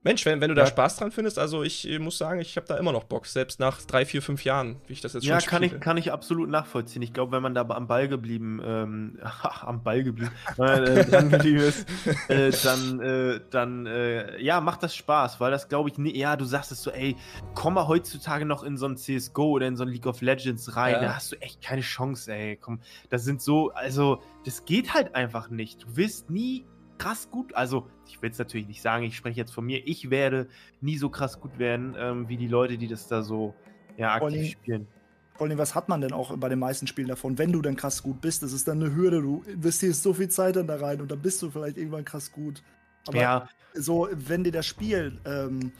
Mensch, 0.02 0.24
wenn, 0.24 0.40
wenn 0.40 0.48
du 0.48 0.54
da 0.54 0.66
Spaß 0.66 0.96
dran 0.96 1.10
findest, 1.10 1.38
also 1.38 1.64
ich 1.64 1.98
muss 1.98 2.18
sagen, 2.18 2.40
ich 2.40 2.56
habe 2.56 2.66
da 2.66 2.76
immer 2.76 2.92
noch 2.92 3.04
Bock, 3.04 3.26
selbst 3.26 3.58
nach 3.58 3.82
drei, 3.82 4.06
vier, 4.06 4.22
fünf 4.22 4.44
Jahren, 4.44 4.76
wie 4.86 4.92
ich 4.92 5.00
das 5.00 5.12
jetzt 5.12 5.24
ja, 5.24 5.40
schon 5.40 5.44
Ja, 5.44 5.50
kann 5.50 5.62
ich, 5.64 5.80
kann 5.80 5.96
ich 5.96 6.12
absolut 6.12 6.48
nachvollziehen. 6.48 7.02
Ich 7.02 7.12
glaube, 7.12 7.32
wenn 7.32 7.42
man 7.42 7.54
da 7.54 7.62
am 7.68 7.88
Ball 7.88 8.06
geblieben, 8.06 8.60
ähm, 8.64 9.18
am 9.60 9.82
Ball 9.82 10.04
geblieben, 10.04 10.30
äh, 10.58 11.04
dran 11.04 11.30
geblieben 11.30 11.58
ist, 11.58 11.86
äh, 12.28 12.52
dann, 12.62 13.00
äh, 13.00 13.40
dann 13.50 13.86
äh, 13.86 14.40
ja, 14.40 14.60
macht 14.60 14.84
das 14.84 14.94
Spaß, 14.94 15.40
weil 15.40 15.50
das 15.50 15.68
glaube 15.68 15.90
ich, 15.90 15.98
nee, 15.98 16.16
ja, 16.16 16.36
du 16.36 16.44
sagst 16.44 16.70
es 16.70 16.82
so, 16.82 16.92
ey, 16.92 17.16
komm 17.54 17.74
mal 17.74 17.88
heutzutage 17.88 18.44
noch 18.44 18.62
in 18.62 18.76
so 18.76 18.86
ein 18.86 18.96
CSGO 18.96 19.50
oder 19.50 19.66
in 19.66 19.76
so 19.76 19.82
ein 19.82 19.88
League 19.88 20.06
of 20.06 20.20
Legends 20.20 20.76
rein, 20.76 20.94
ja. 20.94 21.00
da 21.00 21.16
hast 21.16 21.32
du 21.32 21.36
echt 21.40 21.60
keine 21.60 21.82
Chance, 21.82 22.32
ey, 22.32 22.56
komm, 22.56 22.80
das 23.10 23.24
sind 23.24 23.42
so, 23.42 23.70
also, 23.72 24.22
das 24.44 24.64
geht 24.64 24.94
halt 24.94 25.14
einfach 25.16 25.50
nicht. 25.50 25.82
Du 25.82 25.96
wirst 25.96 26.30
nie 26.30 26.64
krass 26.98 27.30
gut. 27.30 27.54
Also, 27.54 27.88
ich 28.06 28.20
will 28.20 28.30
es 28.30 28.38
natürlich 28.38 28.66
nicht 28.66 28.82
sagen, 28.82 29.04
ich 29.04 29.16
spreche 29.16 29.38
jetzt 29.38 29.52
von 29.52 29.64
mir. 29.64 29.86
Ich 29.86 30.10
werde 30.10 30.48
nie 30.80 30.98
so 30.98 31.08
krass 31.08 31.40
gut 31.40 31.58
werden, 31.58 31.94
ähm, 31.98 32.28
wie 32.28 32.36
die 32.36 32.48
Leute, 32.48 32.78
die 32.78 32.88
das 32.88 33.08
da 33.08 33.22
so 33.22 33.54
ja, 33.96 34.14
aktiv 34.14 34.38
allem, 34.38 34.46
spielen. 34.46 34.86
Vor 35.34 35.58
was 35.58 35.74
hat 35.74 35.88
man 35.88 36.00
denn 36.00 36.12
auch 36.12 36.36
bei 36.36 36.48
den 36.48 36.58
meisten 36.58 36.86
Spielen 36.86 37.08
davon? 37.08 37.38
Wenn 37.38 37.52
du 37.52 37.62
dann 37.62 37.76
krass 37.76 38.02
gut 38.02 38.20
bist, 38.20 38.42
das 38.42 38.52
ist 38.52 38.66
dann 38.66 38.82
eine 38.82 38.94
Hürde. 38.94 39.22
Du 39.22 39.42
investierst 39.46 40.02
so 40.02 40.12
viel 40.12 40.28
Zeit 40.28 40.56
dann 40.56 40.66
da 40.66 40.76
rein 40.76 41.00
und 41.00 41.10
dann 41.10 41.20
bist 41.20 41.40
du 41.42 41.50
vielleicht 41.50 41.76
irgendwann 41.76 42.04
krass 42.04 42.32
gut. 42.32 42.62
Aber 43.06 43.20
ja. 43.20 43.48
so, 43.74 44.08
wenn 44.12 44.42
dir 44.42 44.52
das 44.52 44.66
Spiel 44.66 45.18
ähm, 45.24 45.72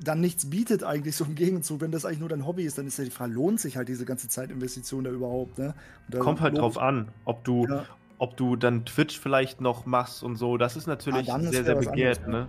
dann 0.00 0.20
nichts 0.20 0.50
bietet 0.50 0.82
eigentlich 0.82 1.14
so 1.14 1.24
im 1.24 1.36
Gegenzug, 1.36 1.80
wenn 1.80 1.92
das 1.92 2.04
eigentlich 2.04 2.18
nur 2.18 2.28
dein 2.28 2.44
Hobby 2.44 2.64
ist, 2.64 2.78
dann 2.78 2.88
ist 2.88 2.98
ja 2.98 3.04
die 3.04 3.10
Frage, 3.10 3.32
lohnt 3.32 3.60
sich 3.60 3.76
halt 3.76 3.88
diese 3.88 4.04
ganze 4.04 4.28
Zeitinvestition 4.28 5.04
da 5.04 5.10
überhaupt? 5.10 5.58
Ne? 5.58 5.74
Kommt 6.18 6.40
halt 6.40 6.58
drauf 6.58 6.76
an, 6.76 7.08
ob 7.24 7.44
du, 7.44 7.66
ja 7.68 7.86
ob 8.18 8.36
du 8.36 8.56
dann 8.56 8.84
Twitch 8.84 9.18
vielleicht 9.18 9.60
noch 9.60 9.86
machst 9.86 10.22
und 10.22 10.36
so, 10.36 10.56
das 10.56 10.76
ist 10.76 10.86
natürlich 10.86 11.30
ah, 11.32 11.40
sehr, 11.40 11.64
sehr 11.64 11.74
begehrt, 11.74 12.24
anderes, 12.24 12.46
ne? 12.46 12.48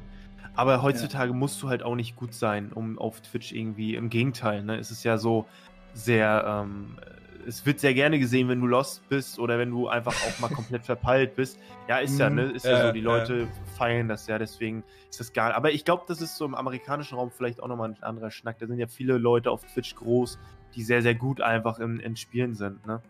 Aber 0.55 0.81
heutzutage 0.81 1.31
ja. 1.31 1.37
musst 1.37 1.61
du 1.61 1.69
halt 1.69 1.83
auch 1.83 1.95
nicht 1.95 2.15
gut 2.15 2.33
sein, 2.33 2.71
um 2.73 2.97
auf 2.97 3.21
Twitch 3.21 3.51
irgendwie, 3.51 3.95
im 3.95 4.09
Gegenteil, 4.09 4.63
ne? 4.63 4.77
Es 4.77 4.91
ist 4.91 5.03
ja 5.03 5.17
so 5.17 5.45
sehr, 5.93 6.45
ähm, 6.47 6.97
es 7.45 7.65
wird 7.65 7.79
sehr 7.79 7.93
gerne 7.93 8.19
gesehen, 8.19 8.49
wenn 8.49 8.59
du 8.59 8.67
lost 8.67 9.07
bist 9.09 9.39
oder 9.39 9.59
wenn 9.59 9.71
du 9.71 9.87
einfach 9.87 10.13
auch 10.13 10.39
mal 10.39 10.49
komplett 10.49 10.83
verpeilt 10.83 11.35
bist. 11.35 11.59
Ja, 11.87 11.99
ist 11.99 12.19
ja, 12.19 12.29
ne? 12.29 12.43
Ist 12.43 12.65
ja, 12.65 12.71
ja 12.71 12.87
so, 12.87 12.91
die 12.91 13.01
Leute 13.01 13.41
ja. 13.41 13.47
feiern 13.77 14.07
das 14.07 14.27
ja, 14.27 14.37
deswegen 14.37 14.83
ist 15.09 15.19
das 15.19 15.31
gar 15.31 15.53
Aber 15.53 15.71
ich 15.71 15.85
glaube, 15.85 16.03
das 16.07 16.21
ist 16.21 16.35
so 16.37 16.45
im 16.45 16.55
amerikanischen 16.55 17.17
Raum 17.17 17.31
vielleicht 17.31 17.61
auch 17.61 17.67
nochmal 17.67 17.89
ein 17.89 18.03
anderer 18.03 18.31
Schnack. 18.31 18.59
Da 18.59 18.67
sind 18.67 18.79
ja 18.79 18.87
viele 18.87 19.17
Leute 19.17 19.51
auf 19.51 19.63
Twitch 19.65 19.95
groß, 19.95 20.39
die 20.75 20.83
sehr, 20.83 21.01
sehr 21.01 21.15
gut 21.15 21.39
einfach 21.39 21.79
in, 21.79 21.99
in 21.99 22.15
Spielen 22.15 22.55
sind, 22.55 22.85
ne? 22.85 23.01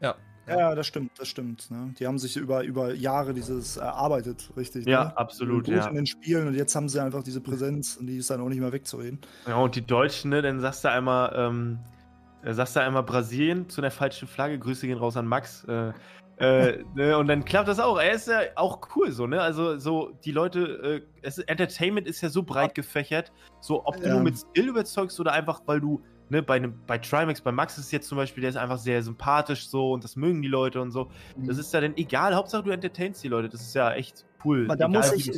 Ja, 0.00 0.16
ja, 0.46 0.74
das 0.74 0.86
stimmt, 0.86 1.12
das 1.18 1.28
stimmt. 1.28 1.70
Ne? 1.70 1.94
Die 1.98 2.06
haben 2.06 2.18
sich 2.18 2.36
über, 2.36 2.64
über 2.64 2.94
Jahre 2.94 3.32
dieses 3.32 3.76
erarbeitet, 3.76 4.50
richtig. 4.56 4.86
Ja, 4.86 5.04
ne? 5.04 5.16
absolut. 5.16 5.66
Gut 5.66 5.74
ja. 5.74 5.86
in 5.86 5.94
den 5.94 6.06
Spielen 6.06 6.48
und 6.48 6.54
jetzt 6.54 6.74
haben 6.74 6.88
sie 6.88 7.00
einfach 7.00 7.22
diese 7.22 7.40
Präsenz 7.40 7.96
und 7.96 8.06
die 8.06 8.16
ist 8.16 8.30
dann 8.30 8.40
auch 8.40 8.48
nicht 8.48 8.60
mehr 8.60 8.72
wegzureden. 8.72 9.20
Ja, 9.46 9.56
und 9.56 9.76
die 9.76 9.86
Deutschen, 9.86 10.30
ne, 10.30 10.42
dann 10.42 10.60
sagst 10.60 10.84
du 10.84 10.90
einmal, 10.90 11.32
ähm, 11.36 11.78
äh, 12.42 12.52
sagst 12.52 12.74
du 12.74 12.80
einmal 12.80 13.02
Brasilien 13.02 13.68
zu 13.68 13.80
der 13.80 13.90
falschen 13.90 14.26
Flagge, 14.26 14.58
Grüße 14.58 14.86
gehen 14.86 14.98
raus 14.98 15.16
an 15.16 15.26
Max. 15.26 15.64
Äh, 15.64 15.92
äh, 16.38 16.82
ne, 16.94 17.16
und 17.16 17.28
dann 17.28 17.44
klappt 17.44 17.68
das 17.68 17.78
auch. 17.78 17.98
Er 18.00 18.12
ist 18.12 18.26
ja 18.26 18.40
auch 18.56 18.80
cool 18.96 19.12
so, 19.12 19.26
ne? 19.26 19.40
Also 19.40 19.78
so 19.78 20.12
die 20.24 20.32
Leute, 20.32 20.60
äh, 20.82 21.02
es, 21.22 21.38
Entertainment 21.38 22.06
ist 22.06 22.20
ja 22.20 22.28
so 22.28 22.42
breit 22.42 22.74
gefächert, 22.74 23.32
so 23.60 23.86
ob 23.86 23.96
du 23.96 24.08
ja. 24.08 24.14
nur 24.14 24.22
mit 24.22 24.38
Skill 24.38 24.68
überzeugst 24.68 25.20
oder 25.20 25.32
einfach, 25.32 25.60
weil 25.66 25.80
du 25.80 26.02
ne, 26.28 26.42
bei, 26.42 26.58
ne, 26.58 26.68
bei 26.68 26.98
Trimax, 26.98 27.40
bei 27.40 27.52
Max 27.52 27.78
ist 27.78 27.92
jetzt 27.92 28.08
zum 28.08 28.16
Beispiel, 28.16 28.40
der 28.40 28.50
ist 28.50 28.56
einfach 28.56 28.78
sehr 28.78 29.02
sympathisch 29.02 29.68
so 29.68 29.92
und 29.92 30.04
das 30.04 30.16
mögen 30.16 30.42
die 30.42 30.48
Leute 30.48 30.80
und 30.80 30.90
so. 30.90 31.10
Mhm. 31.36 31.46
Das 31.46 31.58
ist 31.58 31.72
ja 31.72 31.80
dann 31.80 31.96
egal, 31.96 32.34
Hauptsache 32.34 32.62
du 32.62 32.70
entertainst 32.70 33.22
die 33.22 33.28
Leute. 33.28 33.48
Das 33.48 33.60
ist 33.60 33.74
ja 33.74 33.92
echt 33.92 34.24
cool. 34.44 34.66
Aber 34.66 34.76
da 34.76 34.88
egal, 34.88 35.00
muss 35.00 35.12
ich, 35.12 35.30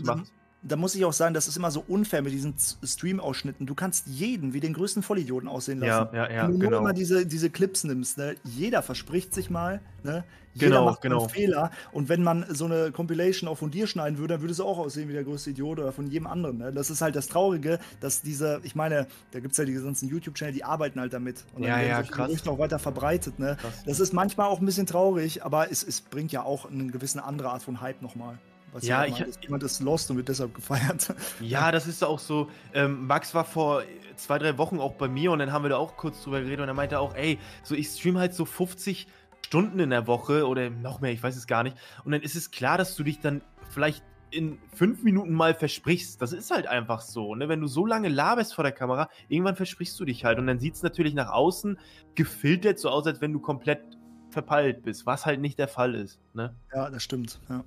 da 0.67 0.77
muss 0.77 0.95
ich 0.95 1.05
auch 1.05 1.13
sagen, 1.13 1.35
das 1.35 1.47
ist 1.47 1.57
immer 1.57 1.71
so 1.71 1.85
unfair 1.87 2.23
mit 2.23 2.33
diesen 2.33 2.55
Stream-Ausschnitten. 2.83 3.67
Du 3.67 3.75
kannst 3.75 4.07
jeden 4.07 4.55
wie 4.55 4.61
den 4.61 4.73
größten 4.73 5.03
Vollidioten 5.03 5.49
aussehen 5.49 5.79
lassen. 5.79 6.15
Ja, 6.15 6.25
ja, 6.25 6.31
ja. 6.31 6.43
Wenn 6.45 6.53
du 6.53 6.59
genau. 6.59 6.71
nur 6.71 6.81
immer 6.81 6.93
diese, 6.95 7.27
diese 7.27 7.51
Clips 7.51 7.85
nimmst, 7.85 8.17
ne? 8.17 8.37
jeder 8.45 8.83
verspricht 8.83 9.35
sich 9.35 9.51
mal, 9.51 9.81
ne? 10.03 10.25
jeder 10.55 10.69
genau, 10.71 10.85
macht 10.87 11.03
genau. 11.03 11.21
einen 11.21 11.29
Fehler. 11.29 11.71
Und 11.93 12.09
wenn 12.09 12.23
man 12.23 12.47
so 12.49 12.65
eine 12.65 12.93
Compilation 12.93 13.49
auch 13.49 13.59
von 13.59 13.71
dir 13.71 13.87
schneiden 13.87 14.19
würde, 14.19 14.35
dann 14.35 14.41
würde 14.41 14.53
es 14.53 14.61
auch 14.61 14.79
aussehen 14.79 15.09
wie 15.09 15.13
der 15.13 15.25
größte 15.25 15.51
Idiot 15.51 15.81
oder 15.81 15.93
von 15.93 16.07
jedem 16.07 16.27
anderen. 16.27 16.59
Ne? 16.59 16.73
Das 16.73 16.89
ist 16.89 17.03
halt 17.03 17.15
das 17.15 17.29
Traurige, 17.29 17.79
dass 18.01 18.23
diese, 18.23 18.61
ich 18.63 18.75
meine, 18.75 19.07
da 19.33 19.41
gibt 19.41 19.53
es 19.53 19.59
ja 19.59 19.65
die 19.65 19.75
ganzen 19.75 20.09
YouTube-Channel, 20.09 20.55
die 20.55 20.65
arbeiten 20.65 20.99
halt 20.99 21.13
damit. 21.13 21.45
Und 21.55 21.63
dann 21.63 21.71
ja, 21.71 21.83
ja, 21.83 22.03
krass. 22.03 22.47
Auch 22.47 22.59
weiter 22.59 22.79
verbreitet. 22.79 23.39
Ne? 23.39 23.57
Das 23.85 24.01
ist 24.01 24.13
manchmal 24.13 24.49
auch 24.49 24.61
ein 24.61 24.67
bisschen 24.67 24.87
traurig, 24.87 25.45
aber 25.45 25.71
es, 25.71 25.83
es 25.83 26.01
bringt 26.01 26.33
ja 26.33 26.43
auch 26.43 26.71
eine 26.71 26.87
gewisse 26.87 27.23
andere 27.23 27.51
Art 27.51 27.63
von 27.63 27.81
Hype 27.81 28.01
nochmal. 28.01 28.39
Was 28.75 28.85
ja, 28.85 29.05
ich, 29.05 29.21
ist, 29.21 29.41
jemand 29.45 29.63
ist 29.63 29.81
lost 29.81 30.11
und 30.11 30.17
wird 30.17 30.29
deshalb 30.29 30.53
gefeiert. 30.53 31.15
Ja, 31.41 31.71
das 31.71 31.87
ist 31.87 32.03
auch 32.03 32.19
so. 32.19 32.51
Ähm, 32.73 33.07
Max 33.07 33.33
war 33.33 33.45
vor 33.45 33.85
zwei, 34.17 34.39
drei 34.39 34.59
Wochen 34.59 34.81
auch 34.81 34.95
bei 34.95 35.07
mir 35.07 35.31
und 35.31 35.39
dann 35.39 35.53
haben 35.53 35.65
wir 35.65 35.69
da 35.69 35.77
auch 35.77 35.97
kurz 35.97 36.23
drüber 36.23 36.41
geredet 36.41 36.61
und 36.61 36.69
er 36.69 36.75
meinte 36.75 36.99
auch, 36.99 37.15
ey, 37.15 37.39
so 37.63 37.77
ich 37.77 37.87
stream 37.87 38.19
halt 38.19 38.35
so 38.35 38.45
50 38.45 39.07
Stunden 39.47 39.79
in 39.79 39.91
der 39.91 40.09
Woche 40.09 40.49
oder 40.49 40.71
noch 40.71 41.01
mehr, 41.01 41.13
ich 41.13 41.23
weiß 41.23 41.37
es 41.37 41.47
gar 41.47 41.63
nicht. 41.63 41.77
Und 42.05 42.11
dann 42.11 42.21
ist 42.21 42.35
es 42.35 42.51
klar, 42.51 42.77
dass 42.77 42.97
du 42.97 43.05
dich 43.05 43.21
dann 43.21 43.43
vielleicht 43.71 44.03
in 44.33 44.59
fünf 44.75 45.05
Minuten 45.05 45.33
mal 45.33 45.55
versprichst. 45.55 46.21
Das 46.21 46.33
ist 46.33 46.51
halt 46.51 46.67
einfach 46.67 47.01
so. 47.01 47.37
Ne? 47.37 47.49
Wenn 47.49 47.61
du 47.61 47.69
so 47.69 47.87
lange 47.87 48.09
laberst 48.09 48.55
vor 48.55 48.65
der 48.65 48.73
Kamera, 48.73 49.09
irgendwann 49.29 49.55
versprichst 49.55 49.99
du 50.01 50.05
dich 50.05 50.25
halt. 50.25 50.41
Und 50.41 50.49
dann 50.49 50.59
sieht 50.59 50.75
es 50.75 50.83
natürlich 50.83 51.15
nach 51.15 51.31
außen 51.31 51.79
gefiltert 52.17 52.81
so 52.81 52.89
aus, 52.89 53.07
als 53.07 53.21
wenn 53.21 53.33
du 53.33 53.39
komplett 53.39 53.83
verpeilt 54.31 54.83
bist, 54.83 55.07
was 55.07 55.27
halt 55.27 55.41
nicht 55.41 55.61
der 55.61 55.69
Fall 55.69 55.95
ist. 55.95 56.19
Ne? 56.33 56.57
Ja, 56.75 56.91
das 56.91 57.05
stimmt. 57.05 57.39
Ja. 57.49 57.63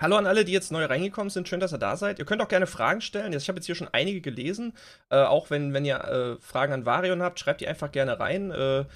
Hallo 0.00 0.16
an 0.16 0.26
alle, 0.26 0.46
die 0.46 0.52
jetzt 0.52 0.72
neu 0.72 0.86
reingekommen 0.86 1.28
sind. 1.28 1.46
Schön, 1.46 1.60
dass 1.60 1.74
ihr 1.74 1.78
da 1.78 1.94
seid. 1.94 2.18
Ihr 2.18 2.24
könnt 2.24 2.40
auch 2.40 2.48
gerne 2.48 2.66
Fragen 2.66 3.02
stellen. 3.02 3.34
Ich 3.34 3.48
habe 3.48 3.58
jetzt 3.58 3.66
hier 3.66 3.74
schon 3.74 3.88
einige 3.92 4.22
gelesen. 4.22 4.72
Äh, 5.10 5.18
auch 5.18 5.50
wenn, 5.50 5.74
wenn 5.74 5.84
ihr 5.84 5.96
äh, 6.02 6.36
Fragen 6.40 6.72
an 6.72 6.86
Varion 6.86 7.20
habt, 7.20 7.38
schreibt 7.38 7.60
die 7.60 7.68
einfach 7.68 7.92
gerne 7.92 8.18
rein. 8.18 8.50
Äh, 8.50 8.86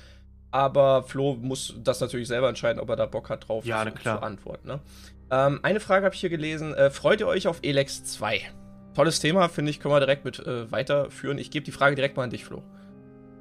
aber 0.50 1.02
Flo 1.02 1.34
muss 1.34 1.74
das 1.84 2.00
natürlich 2.00 2.28
selber 2.28 2.48
entscheiden, 2.48 2.80
ob 2.80 2.88
er 2.88 2.96
da 2.96 3.04
Bock 3.04 3.28
hat 3.28 3.46
drauf 3.48 3.66
ja, 3.66 3.84
zu, 3.84 4.02
zu 4.02 4.22
antworten. 4.22 4.66
Ne? 4.66 4.80
Ähm, 5.30 5.60
eine 5.62 5.80
Frage 5.80 6.06
habe 6.06 6.14
ich 6.14 6.22
hier 6.22 6.30
gelesen. 6.30 6.72
Äh, 6.72 6.88
freut 6.88 7.20
ihr 7.20 7.26
euch 7.26 7.48
auf 7.48 7.58
Elex 7.62 8.04
2? 8.04 8.40
Tolles 8.94 9.20
Thema, 9.20 9.50
finde 9.50 9.72
ich, 9.72 9.80
können 9.80 9.92
wir 9.92 10.00
direkt 10.00 10.24
mit 10.24 10.38
äh, 10.38 10.72
weiterführen. 10.72 11.36
Ich 11.36 11.50
gebe 11.50 11.66
die 11.66 11.72
Frage 11.72 11.96
direkt 11.96 12.16
mal 12.16 12.22
an 12.22 12.30
dich, 12.30 12.46
Flo. 12.46 12.62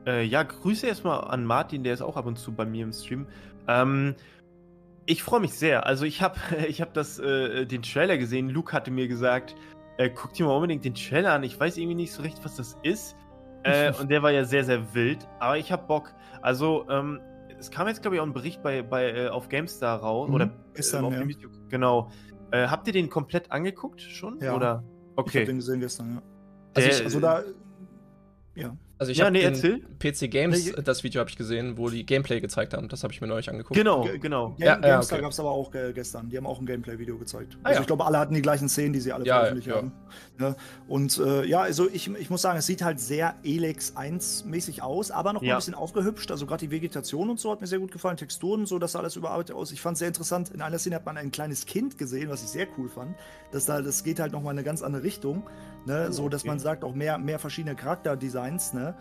Äh, 0.05 0.25
ja, 0.25 0.43
Grüße 0.43 0.86
erstmal 0.86 1.22
an 1.22 1.46
Martin, 1.46 1.86
der 1.86 1.93
ist 1.93 2.01
auch 2.01 2.17
ab 2.17 2.25
und 2.25 2.38
zu 2.38 2.51
bei 2.51 2.65
mir 2.65 2.84
im 2.84 2.91
Stream. 2.91 3.25
Ähm, 3.70 4.15
ich 5.06 5.24
freue 5.24 5.40
mich 5.40 5.54
sehr. 5.54 5.86
Also 5.86 6.06
ich 6.06 6.22
habe 6.22 6.36
ich 6.68 6.82
hab 6.82 6.94
das, 6.94 7.20
äh, 7.20 7.66
den 7.66 7.82
Trailer 7.82 8.18
gesehen. 8.18 8.50
Luke 8.50 8.74
hatte 8.74 8.92
mir 8.92 9.08
gesagt, 9.08 9.56
äh, 9.98 10.10
guck 10.10 10.34
dir 10.34 10.46
mal 10.46 10.56
unbedingt 10.56 10.86
den 10.86 10.96
Trailer 10.96 11.34
an. 11.34 11.44
Ich 11.44 11.60
weiß 11.60 11.78
irgendwie 11.78 11.96
nicht 11.96 12.12
so 12.12 12.22
recht, 12.24 12.44
was 12.44 12.56
das 12.56 12.78
ist. 12.84 13.16
Äh, 13.64 13.94
und 14.00 14.10
der 14.12 14.22
war 14.24 14.32
ja 14.32 14.44
sehr, 14.44 14.64
sehr 14.66 14.94
wild. 14.94 15.26
Aber 15.40 15.58
ich 15.58 15.72
hab 15.72 15.88
Bock. 15.88 16.14
Also, 16.42 16.86
ähm, 16.90 17.22
es 17.60 17.72
kam 17.72 17.88
jetzt, 17.88 18.02
glaube 18.02 18.16
ich, 18.16 18.22
auch 18.22 18.26
ein 18.26 18.34
Bericht 18.34 18.62
bei, 18.62 18.82
bei, 18.82 19.10
äh, 19.12 19.28
auf 19.30 19.48
GameStar 19.48 20.00
raus. 20.00 20.28
Mhm, 20.28 20.36
oder 20.36 20.50
gestern, 20.74 21.04
äh, 21.04 21.08
auf 21.08 21.14
ja. 21.14 21.20
dem 21.20 21.30
Video. 21.30 21.50
Genau. 21.70 22.10
Äh, 22.52 22.68
habt 22.68 22.88
ihr 22.88 22.94
den 22.94 23.10
komplett 23.10 23.52
angeguckt 23.52 24.02
schon? 24.02 24.40
Ja. 24.42 24.54
Oder? 24.56 24.84
Ich 24.84 25.18
habe 25.18 25.22
Okay. 25.28 25.46
den 25.46 25.58
gesehen 25.58 25.80
gestern, 25.80 26.16
ja. 26.16 26.22
Also 26.76 26.90
Der- 26.90 26.98
ich- 27.00 27.06
Also 27.06 27.20
da. 27.20 27.44
Ja. 28.56 28.76
Also 29.04 29.12
ich 29.12 29.18
Ja, 29.18 29.26
habe 29.26 29.34
nee. 29.34 29.82
PC 30.00 30.32
Games, 30.32 30.66
Nee, 30.66 30.82
das 30.82 31.04
Video 31.04 31.20
habe 31.20 31.30
ich 31.30 31.36
gesehen, 31.36 31.78
wo 31.78 31.90
die 31.90 32.06
Gameplay 32.06 32.40
gezeigt 32.40 32.74
haben. 32.74 32.88
Das 32.88 33.04
habe 33.04 33.12
ich 33.12 33.20
mir 33.20 33.28
neulich 33.28 33.50
angeguckt. 33.50 33.78
Genau, 33.78 34.04
Ge- 34.04 34.18
genau. 34.18 34.52
Game, 34.52 34.60
Ja, 34.66 34.66
ja, 34.76 34.80
GameStar 34.80 35.18
okay. 35.18 35.24
gab 35.24 35.32
es 35.34 35.40
aber 35.42 35.52
auch 35.52 35.76
äh, 35.76 35.92
gestern. 35.92 36.30
Die 36.30 36.38
haben 36.38 36.46
auch 36.48 36.58
ein 36.62 36.66
Gameplay-Video 36.66 37.18
gezeigt. 37.18 37.58
Ah, 37.64 37.68
also 37.68 37.76
ja. 37.78 37.82
ich 37.82 37.88
glaube, 37.88 38.06
alle 38.06 38.18
hatten 38.18 38.34
die 38.34 38.42
gleichen 38.42 38.70
Szenen, 38.70 38.94
die 38.94 39.02
sie 39.02 39.12
alle 39.12 39.26
Ja, 39.26 39.36
veröffentlicht 39.40 39.68
ja. 39.68 39.76
haben. 39.76 39.92
Ja. 40.40 40.56
Und 40.88 41.20
äh, 41.20 41.46
ja, 41.46 41.62
also 41.62 41.88
ich, 41.88 42.10
ich 42.16 42.30
muss 42.30 42.42
sagen, 42.42 42.58
es 42.58 42.66
sieht 42.66 42.82
halt 42.82 43.00
sehr 43.00 43.36
Elex 43.44 43.96
1-mäßig 43.96 44.82
aus, 44.82 45.12
aber 45.12 45.32
noch 45.34 45.44
Ja. 45.44 45.54
ein 45.54 45.58
bisschen 45.60 45.75
aufgehübscht. 45.75 46.32
Also 46.32 46.46
gerade 46.46 46.66
die 46.66 46.72
Vegetation 46.72 47.30
und 47.30 47.40
so 47.40 47.52
hat 47.52 47.62
mir 47.62 47.68
sehr 47.68 47.80
gut 47.80 47.92
gefallen. 47.92 48.18
Texturen 48.18 48.66
so, 48.66 48.80
das 48.80 48.94
sah 48.94 49.00
alles 49.00 49.16
überarbeitet 49.16 49.56
aus. 49.56 49.72
Ich 49.72 49.82
fand 49.82 49.94
es 49.94 50.00
sehr 50.00 50.08
interessant. 50.08 50.50
In 50.50 50.62
einer 50.62 50.80
Szene 50.80 50.96
hat 50.96 51.06
man 51.06 51.18
ein 51.18 51.32
kleines 51.32 51.66
Kind 51.66 51.98
gesehen, 51.98 52.30
was 52.30 52.44
ich 52.44 52.50
sehr 52.50 52.68
cool 52.78 52.90
fand. 52.90 53.16
Das, 53.52 53.66
da, 53.66 53.82
das 53.82 54.04
geht 54.04 54.20
halt 54.20 54.32
noch 54.32 54.42
mal 54.42 54.52
in 54.52 54.58
eine 54.58 54.66
ganz 54.66 54.82
andere 54.82 55.04
Richtung. 55.04 55.48
Ne? 55.86 56.08
Oh, 56.10 56.12
so, 56.12 56.30
dass 56.30 56.42
okay. 56.42 56.50
man 56.50 56.60
sagt, 56.60 56.84
auch 56.84 56.96
mehr, 56.96 57.18
mehr 57.20 57.38
verschiedene 57.38 57.75
Charakterdesigns. 57.75 58.74
Ne? 58.74 58.96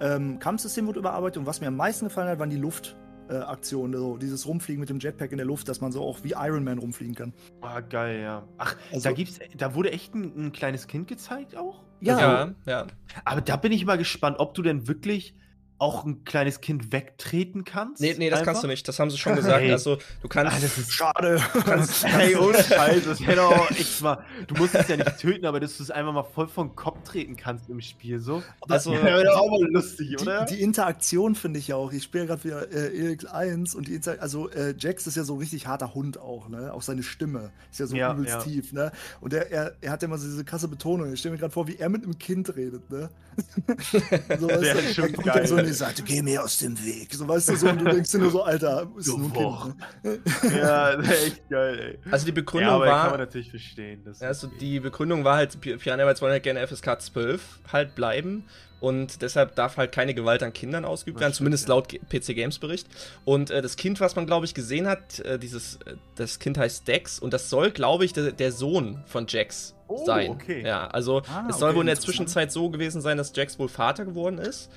Ähm, 0.00 0.38
Kampfsystem 0.40 0.86
wurde 0.86 0.98
überarbeitet 0.98 1.38
und 1.38 1.46
was 1.46 1.60
mir 1.60 1.68
am 1.68 1.76
meisten 1.76 2.06
gefallen 2.06 2.28
hat, 2.28 2.38
waren 2.38 2.50
die 2.50 2.56
Luft. 2.56 2.96
Äh, 3.32 3.36
Aktionen, 3.38 3.96
so 3.98 4.16
dieses 4.16 4.46
Rumfliegen 4.46 4.80
mit 4.80 4.90
dem 4.90 4.98
Jetpack 5.00 5.32
in 5.32 5.38
der 5.38 5.46
Luft, 5.46 5.68
dass 5.68 5.80
man 5.80 5.90
so 5.92 6.02
auch 6.02 6.22
wie 6.22 6.32
Iron 6.36 6.64
Man 6.64 6.78
rumfliegen 6.78 7.14
kann. 7.14 7.32
Ah, 7.60 7.80
geil, 7.80 8.20
ja. 8.20 8.46
Ach, 8.58 8.76
Also- 8.92 9.08
da 9.08 9.12
gibt's, 9.14 9.38
da 9.56 9.74
wurde 9.74 9.90
echt 9.92 10.14
ein, 10.14 10.46
ein 10.46 10.52
kleines 10.52 10.86
Kind 10.86 11.08
gezeigt 11.08 11.56
auch? 11.56 11.82
Ja. 12.00 12.18
ja. 12.20 12.54
ja. 12.66 12.86
Aber 13.24 13.40
da 13.40 13.56
bin 13.56 13.72
ich 13.72 13.84
mal 13.86 13.96
gespannt, 13.98 14.38
ob 14.40 14.54
du 14.54 14.62
denn 14.62 14.86
wirklich 14.88 15.34
auch 15.82 16.04
ein 16.04 16.24
kleines 16.24 16.60
Kind 16.60 16.92
wegtreten 16.92 17.64
kannst. 17.64 18.00
Nee, 18.00 18.14
nee, 18.16 18.30
das 18.30 18.38
Einfach? 18.38 18.52
kannst 18.52 18.62
du 18.64 18.68
nicht. 18.68 18.86
Das 18.86 18.98
haben 19.00 19.10
sie 19.10 19.18
schon 19.18 19.34
gesagt. 19.34 19.60
Hey. 19.60 19.72
Also, 19.72 19.98
du 20.22 20.28
kannst. 20.28 20.52
Ah, 20.56 20.58
das 20.60 20.78
ist 20.78 20.92
Schade. 20.92 21.42
kannst 21.64 22.04
Hey, 22.06 22.36
ohne 22.36 22.56
Scheiß, 22.62 23.04
das 23.04 23.20
wäre 23.20 23.36
doch 23.36 23.70
echt 23.72 24.00
mal. 24.00 24.24
Du 24.46 24.54
musst 24.54 24.74
es 24.76 24.86
ja 24.86 24.96
nicht 24.96 25.18
töten, 25.18 25.44
aber 25.44 25.58
dass 25.58 25.76
du 25.76 25.82
es 25.82 25.90
einfach 25.90 26.12
mal 26.12 26.22
voll 26.22 26.46
vom 26.46 26.76
Kopf 26.76 27.02
treten 27.02 27.36
kannst 27.36 27.68
im 27.68 27.80
Spiel 27.80 28.20
so. 28.20 28.42
Also- 28.68 28.92
das 28.92 29.02
wäre 29.02 29.24
doch 29.24 29.36
auch 29.38 29.50
mal 29.50 29.68
lustig, 29.72 30.20
oder? 30.22 30.44
Die, 30.44 30.56
die 30.56 30.62
Interaktion 30.62 31.34
finde 31.34 31.58
ich 31.58 31.68
ja 31.68 31.76
auch. 31.76 31.92
Ich 31.92 32.04
spiele 32.04 32.26
gerade 32.26 32.44
wieder 32.44 32.70
äh, 32.70 32.96
Elix 32.96 33.24
1 33.24 33.74
und 33.74 33.88
die 33.88 33.96
Inter 33.96 34.16
also 34.20 34.48
äh, 34.50 34.74
Jax 34.78 35.06
ist 35.08 35.16
ja 35.16 35.24
so 35.24 35.34
ein 35.34 35.40
richtig 35.40 35.66
harter 35.66 35.94
Hund 35.94 36.18
auch, 36.18 36.48
ne? 36.48 36.72
Auch 36.72 36.82
seine 36.82 37.02
Stimme 37.02 37.50
ist 37.72 37.80
ja 37.80 37.86
so 37.86 37.96
Ja, 37.96 38.12
übelst 38.12 38.34
ja. 38.34 38.38
tief, 38.40 38.72
ne? 38.72 38.92
Und 39.20 39.34
er, 39.34 39.50
er, 39.50 39.72
er 39.80 39.90
hat 39.90 40.02
ja 40.02 40.06
immer 40.06 40.18
so 40.18 40.26
diese 40.28 40.44
krasse 40.44 40.68
Betonung. 40.68 41.12
Ich 41.12 41.18
stelle 41.18 41.32
mir 41.34 41.40
gerade 41.40 41.52
vor, 41.52 41.66
wie 41.66 41.76
er 41.76 41.88
mit 41.88 42.04
einem 42.04 42.18
Kind 42.18 42.54
redet, 42.54 42.88
ne? 42.90 43.10
so, 44.38 44.48
Wär 44.48 44.74
du, 44.74 44.94
schon 44.94 45.14
er 45.14 45.22
geil. 45.22 45.46
so 45.46 45.56
und 45.56 45.66
die 45.72 45.78
Seite, 45.78 46.02
geh 46.02 46.22
mir 46.22 46.42
aus 46.42 46.58
dem 46.58 46.78
Weg. 46.84 47.12
So, 47.14 47.26
weißt 47.28 47.48
du, 47.50 47.56
so, 47.56 47.68
und 47.68 47.78
du 47.80 47.84
denkst 47.84 48.10
dir 48.12 48.18
nur 48.18 48.30
so, 48.30 48.42
Alter, 48.42 48.88
ist 48.96 49.06
So, 49.06 49.16
nur 49.18 49.28
ein 49.28 49.32
boah. 49.32 49.74
Kind. 50.02 50.24
Ne? 50.44 50.58
ja, 50.58 51.00
echt 51.00 51.48
geil, 51.48 51.98
ey. 52.04 52.12
Also 52.12 52.24
die 52.26 52.30
Ja, 52.30 52.34
Begründung 52.34 52.72
aber 52.74 52.86
kann 52.86 52.96
man 53.02 53.10
war, 53.12 53.18
natürlich 53.18 53.50
verstehen. 53.50 54.02
Das 54.04 54.20
ja, 54.20 54.28
also 54.28 54.46
die 54.60 54.80
Begründung 54.80 55.24
war 55.24 55.36
halt, 55.36 55.60
Pi- 55.60 55.76
Piranha 55.76 56.04
Bytes 56.04 56.22
wollen 56.22 56.32
halt 56.32 56.42
gerne 56.42 56.66
FSK 56.66 57.00
12 57.00 57.60
halt 57.72 57.94
bleiben 57.94 58.44
und 58.80 59.22
deshalb 59.22 59.54
darf 59.54 59.76
halt 59.76 59.92
keine 59.92 60.12
Gewalt 60.12 60.42
an 60.42 60.52
Kindern 60.52 60.84
ausgeübt 60.84 61.20
werden, 61.20 61.32
zumindest 61.32 61.68
ja. 61.68 61.74
laut 61.74 61.88
PC 61.88 62.34
Games 62.34 62.58
Bericht. 62.58 62.88
Und 63.24 63.50
äh, 63.50 63.62
das 63.62 63.76
Kind, 63.76 64.00
was 64.00 64.16
man 64.16 64.26
glaube 64.26 64.44
ich 64.44 64.54
gesehen 64.54 64.88
hat, 64.88 65.20
äh, 65.20 65.38
dieses, 65.38 65.76
äh, 65.86 65.94
das 66.16 66.38
Kind 66.40 66.58
heißt 66.58 66.88
Dex 66.88 67.18
und 67.20 67.32
das 67.32 67.48
soll 67.48 67.70
glaube 67.70 68.04
ich 68.04 68.12
der, 68.12 68.32
der 68.32 68.50
Sohn 68.52 69.02
von 69.06 69.26
Jax 69.28 69.74
Oh, 69.88 70.06
sein. 70.06 70.30
okay. 70.30 70.62
Ja, 70.66 70.86
also 70.86 71.20
Ah, 71.28 71.46
es 71.50 71.58
soll 71.58 71.68
okay, 71.68 71.76
wohl 71.76 71.82
in 71.82 71.86
der. 71.88 72.00
Zwischenzeit 72.00 72.50
so 72.50 72.70
gewesen 72.70 73.02
sein, 73.02 73.18
dass 73.18 73.30
Jax 73.36 73.58
wohl 73.58 73.68
Vater 73.68 74.06
geworden 74.06 74.38
ist. 74.38 74.70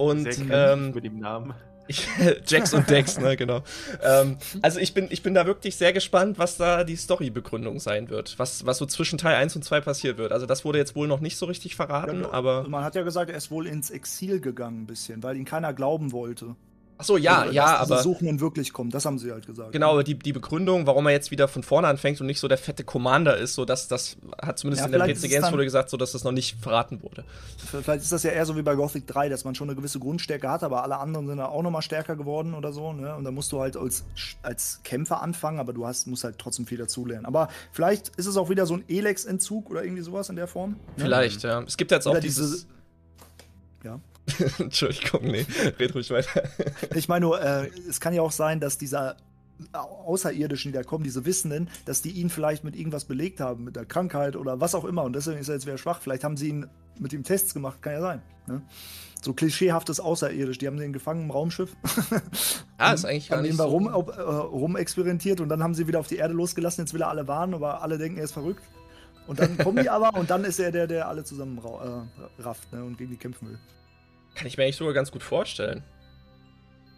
Und 0.00 0.26
ähm, 0.50 0.92
mit 0.94 1.04
dem 1.04 1.18
Namen. 1.18 1.52
ich, 1.86 2.08
Jax 2.46 2.72
und 2.72 2.88
Dex, 2.88 3.18
ne, 3.18 3.36
genau. 3.36 3.62
Ähm, 4.02 4.38
also 4.62 4.80
ich 4.80 4.94
bin, 4.94 5.08
ich 5.10 5.22
bin 5.22 5.34
da 5.34 5.44
wirklich 5.44 5.76
sehr 5.76 5.92
gespannt, 5.92 6.38
was 6.38 6.56
da 6.56 6.84
die 6.84 6.96
Story-Begründung 6.96 7.80
sein 7.80 8.08
wird. 8.08 8.38
Was, 8.38 8.64
was 8.64 8.78
so 8.78 8.86
zwischen 8.86 9.18
Teil 9.18 9.34
1 9.34 9.56
und 9.56 9.62
2 9.62 9.82
passiert 9.82 10.16
wird. 10.16 10.32
Also 10.32 10.46
das 10.46 10.64
wurde 10.64 10.78
jetzt 10.78 10.96
wohl 10.96 11.06
noch 11.06 11.20
nicht 11.20 11.36
so 11.36 11.44
richtig 11.44 11.76
verraten, 11.76 12.22
Ja, 12.22 12.32
aber. 12.32 12.66
Man 12.66 12.82
hat 12.82 12.94
ja 12.94 13.02
gesagt, 13.02 13.30
er 13.30 13.36
ist 13.36 13.50
wohl 13.50 13.66
ins 13.66 13.90
Exil 13.90 14.40
gegangen 14.40 14.84
ein 14.84 14.86
bisschen, 14.86 15.22
weil 15.22 15.36
ihn 15.36 15.44
keiner 15.44 15.74
glauben 15.74 16.12
wollte. 16.12 16.56
Ach 17.00 17.04
so, 17.04 17.16
ja, 17.16 17.40
Also, 17.40 17.52
ja, 17.54 17.76
aber. 17.78 18.02
Suchenden 18.02 18.40
wirklich 18.40 18.74
kommen, 18.74 18.90
das 18.90 19.06
haben 19.06 19.18
sie 19.18 19.32
halt 19.32 19.46
gesagt. 19.46 19.72
Genau, 19.72 19.92
aber 19.92 20.04
die, 20.04 20.18
die 20.18 20.34
Begründung, 20.34 20.86
warum 20.86 21.06
er 21.06 21.12
jetzt 21.12 21.30
wieder 21.30 21.48
von 21.48 21.62
vorne 21.62 21.88
anfängt 21.88 22.20
und 22.20 22.26
nicht 22.26 22.38
so 22.40 22.46
der 22.46 22.58
fette 22.58 22.84
Commander 22.84 23.38
ist, 23.38 23.54
so 23.54 23.64
dass 23.64 23.88
das 23.88 24.18
hat 24.42 24.58
zumindest 24.58 24.80
Ja, 24.82 24.86
in 24.86 24.92
der 25.06 25.14
PC 25.14 25.30
Games 25.30 25.50
wurde 25.50 25.64
gesagt, 25.64 25.88
so 25.88 25.96
dass 25.96 26.12
das 26.12 26.24
noch 26.24 26.32
nicht 26.32 26.58
verraten 26.60 27.02
wurde. 27.02 27.24
Vielleicht 27.56 28.02
ist 28.02 28.12
das 28.12 28.22
ja 28.22 28.32
eher 28.32 28.44
so 28.44 28.54
wie 28.56 28.62
bei 28.62 28.74
Gothic 28.74 29.06
3, 29.06 29.30
dass 29.30 29.44
man 29.44 29.54
schon 29.54 29.68
eine 29.70 29.76
gewisse 29.76 29.98
Grundstärke 29.98 30.50
hat, 30.50 30.62
aber 30.62 30.82
alle 30.82 30.98
anderen 30.98 31.26
sind 31.26 31.38
da 31.38 31.46
auch 31.46 31.62
nochmal 31.62 31.80
stärker 31.82 32.16
geworden 32.16 32.52
oder 32.52 32.72
so. 32.72 32.92
Ne? 32.92 33.14
Und 33.16 33.24
da 33.24 33.30
musst 33.30 33.50
du 33.52 33.60
halt 33.60 33.78
als, 33.78 34.04
als 34.42 34.80
Kämpfer 34.84 35.22
anfangen, 35.22 35.58
aber 35.58 35.72
du 35.72 35.86
hast, 35.86 36.06
musst 36.06 36.24
halt 36.24 36.38
trotzdem 36.38 36.66
viel 36.66 36.76
dazulernen. 36.78 37.24
Aber 37.24 37.48
vielleicht 37.72 38.08
ist 38.16 38.26
es 38.26 38.36
auch 38.36 38.50
wieder 38.50 38.66
so 38.66 38.74
ein 38.74 38.84
Elex-Entzug 38.88 39.70
oder 39.70 39.82
irgendwie 39.84 40.02
sowas 40.02 40.28
in 40.28 40.36
der 40.36 40.46
Form. 40.48 40.72
Ne? 40.72 40.76
Vielleicht, 40.98 41.42
ja. 41.44 41.62
Es 41.62 41.76
gibt 41.78 41.90
jetzt 41.92 42.06
auch 42.06 42.10
Oder 42.12 42.20
dieses. 42.20 42.50
diese- 42.52 42.66
Ja. 43.84 44.00
Entschuldigung, 44.58 45.22
nee, 45.24 45.46
red 45.78 45.94
ruhig 45.94 46.10
weiter. 46.10 46.42
Ich 46.94 47.08
meine 47.08 47.26
nur, 47.26 47.40
äh, 47.40 47.70
es 47.88 48.00
kann 48.00 48.14
ja 48.14 48.22
auch 48.22 48.32
sein, 48.32 48.60
dass 48.60 48.78
dieser 48.78 49.16
Außerirdischen, 49.72 50.72
die 50.72 50.78
da 50.78 50.82
kommen, 50.82 51.04
diese 51.04 51.24
Wissenden, 51.24 51.68
dass 51.84 52.02
die 52.02 52.10
ihn 52.10 52.30
vielleicht 52.30 52.64
mit 52.64 52.76
irgendwas 52.76 53.04
belegt 53.04 53.40
haben, 53.40 53.64
mit 53.64 53.76
der 53.76 53.84
Krankheit 53.84 54.36
oder 54.36 54.60
was 54.60 54.74
auch 54.74 54.84
immer. 54.84 55.02
Und 55.02 55.14
deswegen 55.14 55.38
ist 55.38 55.48
er 55.48 55.54
jetzt 55.54 55.66
wieder 55.66 55.78
schwach. 55.78 56.00
Vielleicht 56.00 56.24
haben 56.24 56.36
sie 56.36 56.48
ihn 56.48 56.66
mit 56.98 57.12
ihm 57.12 57.24
Tests 57.24 57.54
gemacht, 57.54 57.82
kann 57.82 57.92
ja 57.92 58.00
sein. 58.00 58.22
Ne? 58.46 58.62
So 59.22 59.34
klischeehaftes 59.34 60.00
Außerirdisch. 60.00 60.58
Die 60.58 60.66
haben 60.66 60.78
den 60.78 60.92
gefangen 60.92 61.24
im 61.24 61.30
Raumschiff. 61.30 61.76
Ah, 62.82 62.94
ist 62.94 63.04
eigentlich 63.04 63.28
gar 63.28 63.36
haben 63.36 63.42
nicht 63.42 63.52
ihn 63.52 63.58
da 63.58 63.64
so. 63.64 63.70
rum, 63.72 63.90
ob, 63.92 64.16
äh, 64.16 64.22
rumexperimentiert 64.22 65.42
und 65.42 65.50
dann 65.50 65.62
haben 65.62 65.74
sie 65.74 65.86
wieder 65.86 66.00
auf 66.00 66.06
die 66.06 66.16
Erde 66.16 66.32
losgelassen. 66.32 66.82
Jetzt 66.82 66.94
will 66.94 67.02
er 67.02 67.08
alle 67.08 67.28
warnen, 67.28 67.52
aber 67.52 67.82
alle 67.82 67.98
denken, 67.98 68.16
er 68.16 68.24
ist 68.24 68.32
verrückt. 68.32 68.62
Und 69.26 69.38
dann 69.38 69.58
kommen 69.58 69.82
die 69.82 69.90
aber 69.90 70.18
und 70.18 70.30
dann 70.30 70.44
ist 70.44 70.58
er 70.58 70.72
der, 70.72 70.86
der 70.86 71.06
alle 71.06 71.22
zusammen 71.22 71.58
äh, 71.58 72.42
rafft 72.42 72.72
ne, 72.72 72.82
und 72.82 72.96
gegen 72.96 73.10
die 73.10 73.18
kämpfen 73.18 73.50
will. 73.50 73.58
Kann 74.40 74.46
ich 74.46 74.56
mir 74.56 74.64
eigentlich 74.64 74.76
sogar 74.76 74.94
ganz 74.94 75.12
gut 75.12 75.22
vorstellen. 75.22 75.84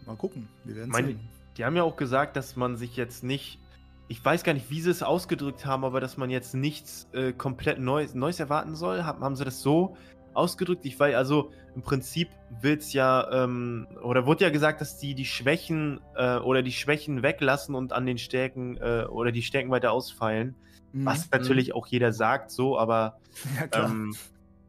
Mal 0.07 0.15
gucken. 0.15 0.49
Wir 0.63 0.77
werden 0.77 0.93
sehen. 0.93 1.21
Die 1.57 1.65
haben 1.65 1.75
ja 1.75 1.83
auch 1.83 1.97
gesagt, 1.97 2.37
dass 2.37 2.55
man 2.55 2.77
sich 2.77 2.97
jetzt 2.97 3.25
nicht. 3.25 3.59
Ich 4.07 4.25
weiß 4.25 4.45
gar 4.45 4.55
nicht, 4.55 4.71
wie 4.71 4.81
sie 4.81 4.91
es 4.91 5.03
ausgedrückt 5.03 5.67
haben, 5.67 5.85
aber 5.85 6.01
dass 6.01 6.17
man 6.17 6.31
jetzt 6.31 6.55
nichts 6.55 7.09
äh, 7.13 7.33
komplett 7.33 7.81
Neues, 7.81 8.15
Neues 8.15 8.39
erwarten 8.39 8.77
soll. 8.77 9.03
Haben, 9.03 9.25
haben 9.25 9.35
sie 9.35 9.45
das 9.45 9.61
so 9.61 9.97
ausgedrückt? 10.35 10.85
Ich 10.85 11.01
weiß, 11.01 11.17
also 11.17 11.51
im 11.75 11.83
Prinzip 11.83 12.29
wird's 12.61 12.93
ja, 12.93 13.29
ähm, 13.33 13.89
oder 14.05 14.25
wurde 14.25 14.45
ja 14.45 14.51
gesagt, 14.51 14.81
dass 14.81 14.99
die 14.99 15.17
die 15.17 15.25
Schwächen 15.25 16.01
äh, 16.15 16.37
oder 16.37 16.63
die 16.63 16.71
Schwächen 16.71 17.25
weglassen 17.25 17.75
und 17.75 17.93
an 17.93 18.07
den 18.07 18.19
Stärken 18.19 18.77
äh, 18.77 19.07
oder 19.09 19.33
die 19.33 19.43
Stärken 19.43 19.73
weiter 19.73 19.91
ausfeilen. 19.91 20.55
Mhm. 20.93 21.07
Was 21.07 21.29
natürlich 21.33 21.75
auch 21.75 21.89
jeder 21.89 22.13
sagt, 22.13 22.53
so, 22.53 22.79
aber 22.79 23.19
Ja, 23.59 23.67
klar. 23.67 23.91
ähm, 23.91 24.15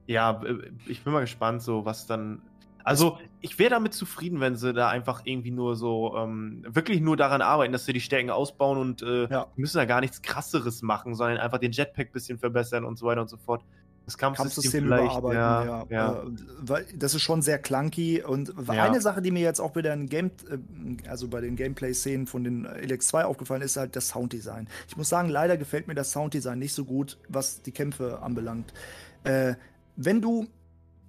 ja, 0.07 0.41
äh, 0.43 0.71
ich 0.87 1.03
bin 1.03 1.13
mal 1.13 1.21
gespannt, 1.21 1.61
so 1.61 1.85
was 1.85 2.07
dann. 2.07 2.41
Also, 2.83 3.17
ich 3.41 3.57
wäre 3.59 3.69
damit 3.69 3.93
zufrieden, 3.93 4.39
wenn 4.39 4.55
sie 4.55 4.73
da 4.73 4.89
einfach 4.89 5.21
irgendwie 5.25 5.51
nur 5.51 5.75
so, 5.75 6.15
ähm, 6.17 6.63
wirklich 6.67 7.01
nur 7.01 7.17
daran 7.17 7.41
arbeiten, 7.41 7.71
dass 7.73 7.85
sie 7.85 7.93
die 7.93 8.01
Stärken 8.01 8.29
ausbauen 8.29 8.77
und 8.77 9.01
äh, 9.01 9.27
Ja. 9.29 9.47
müssen 9.55 9.77
da 9.77 9.85
gar 9.85 10.01
nichts 10.01 10.21
krasseres 10.21 10.81
machen, 10.81 11.15
sondern 11.15 11.37
einfach 11.37 11.59
den 11.59 11.71
Jetpack 11.71 12.07
ein 12.07 12.11
bisschen 12.11 12.37
verbessern 12.37 12.83
und 12.85 12.97
so 12.97 13.05
weiter 13.05 13.21
und 13.21 13.29
so 13.29 13.37
fort. 13.37 13.63
Das 14.05 14.17
Kampfsystem, 14.17 14.53
Kampfsystem 14.53 14.85
überarbeiten, 14.85 15.37
ja, 15.39 15.63
ja. 15.65 15.85
ja. 15.89 16.11
Äh, 16.23 16.31
weil 16.61 16.85
das 16.93 17.15
ist 17.15 17.21
schon 17.21 17.41
sehr 17.41 17.57
clunky 17.57 18.21
und 18.21 18.53
eine 18.67 18.99
Sache, 18.99 19.21
die 19.21 19.31
mir 19.31 19.41
jetzt 19.43 19.61
auch 19.61 19.71
bei 19.71 19.81
den 19.81 20.07
Game, 20.09 20.31
äh, 20.49 21.07
also 21.09 21.29
bei 21.29 21.39
den 21.39 21.55
Gameplay-Szenen 21.55 22.27
von 22.27 22.43
den 22.43 22.65
Elex 22.65 23.07
2 23.07 23.23
aufgefallen 23.23 23.61
ist, 23.61 23.77
halt 23.77 23.95
das 23.95 24.09
Sounddesign. 24.09 24.67
Ich 24.89 24.97
muss 24.97 25.07
sagen, 25.07 25.29
leider 25.29 25.55
gefällt 25.55 25.87
mir 25.87 25.95
das 25.95 26.11
Sounddesign 26.11 26.59
nicht 26.59 26.73
so 26.73 26.83
gut, 26.83 27.17
was 27.29 27.61
die 27.61 27.71
Kämpfe 27.71 28.19
anbelangt. 28.21 28.73
Äh, 29.23 29.53
wenn 29.95 30.19
du 30.19 30.47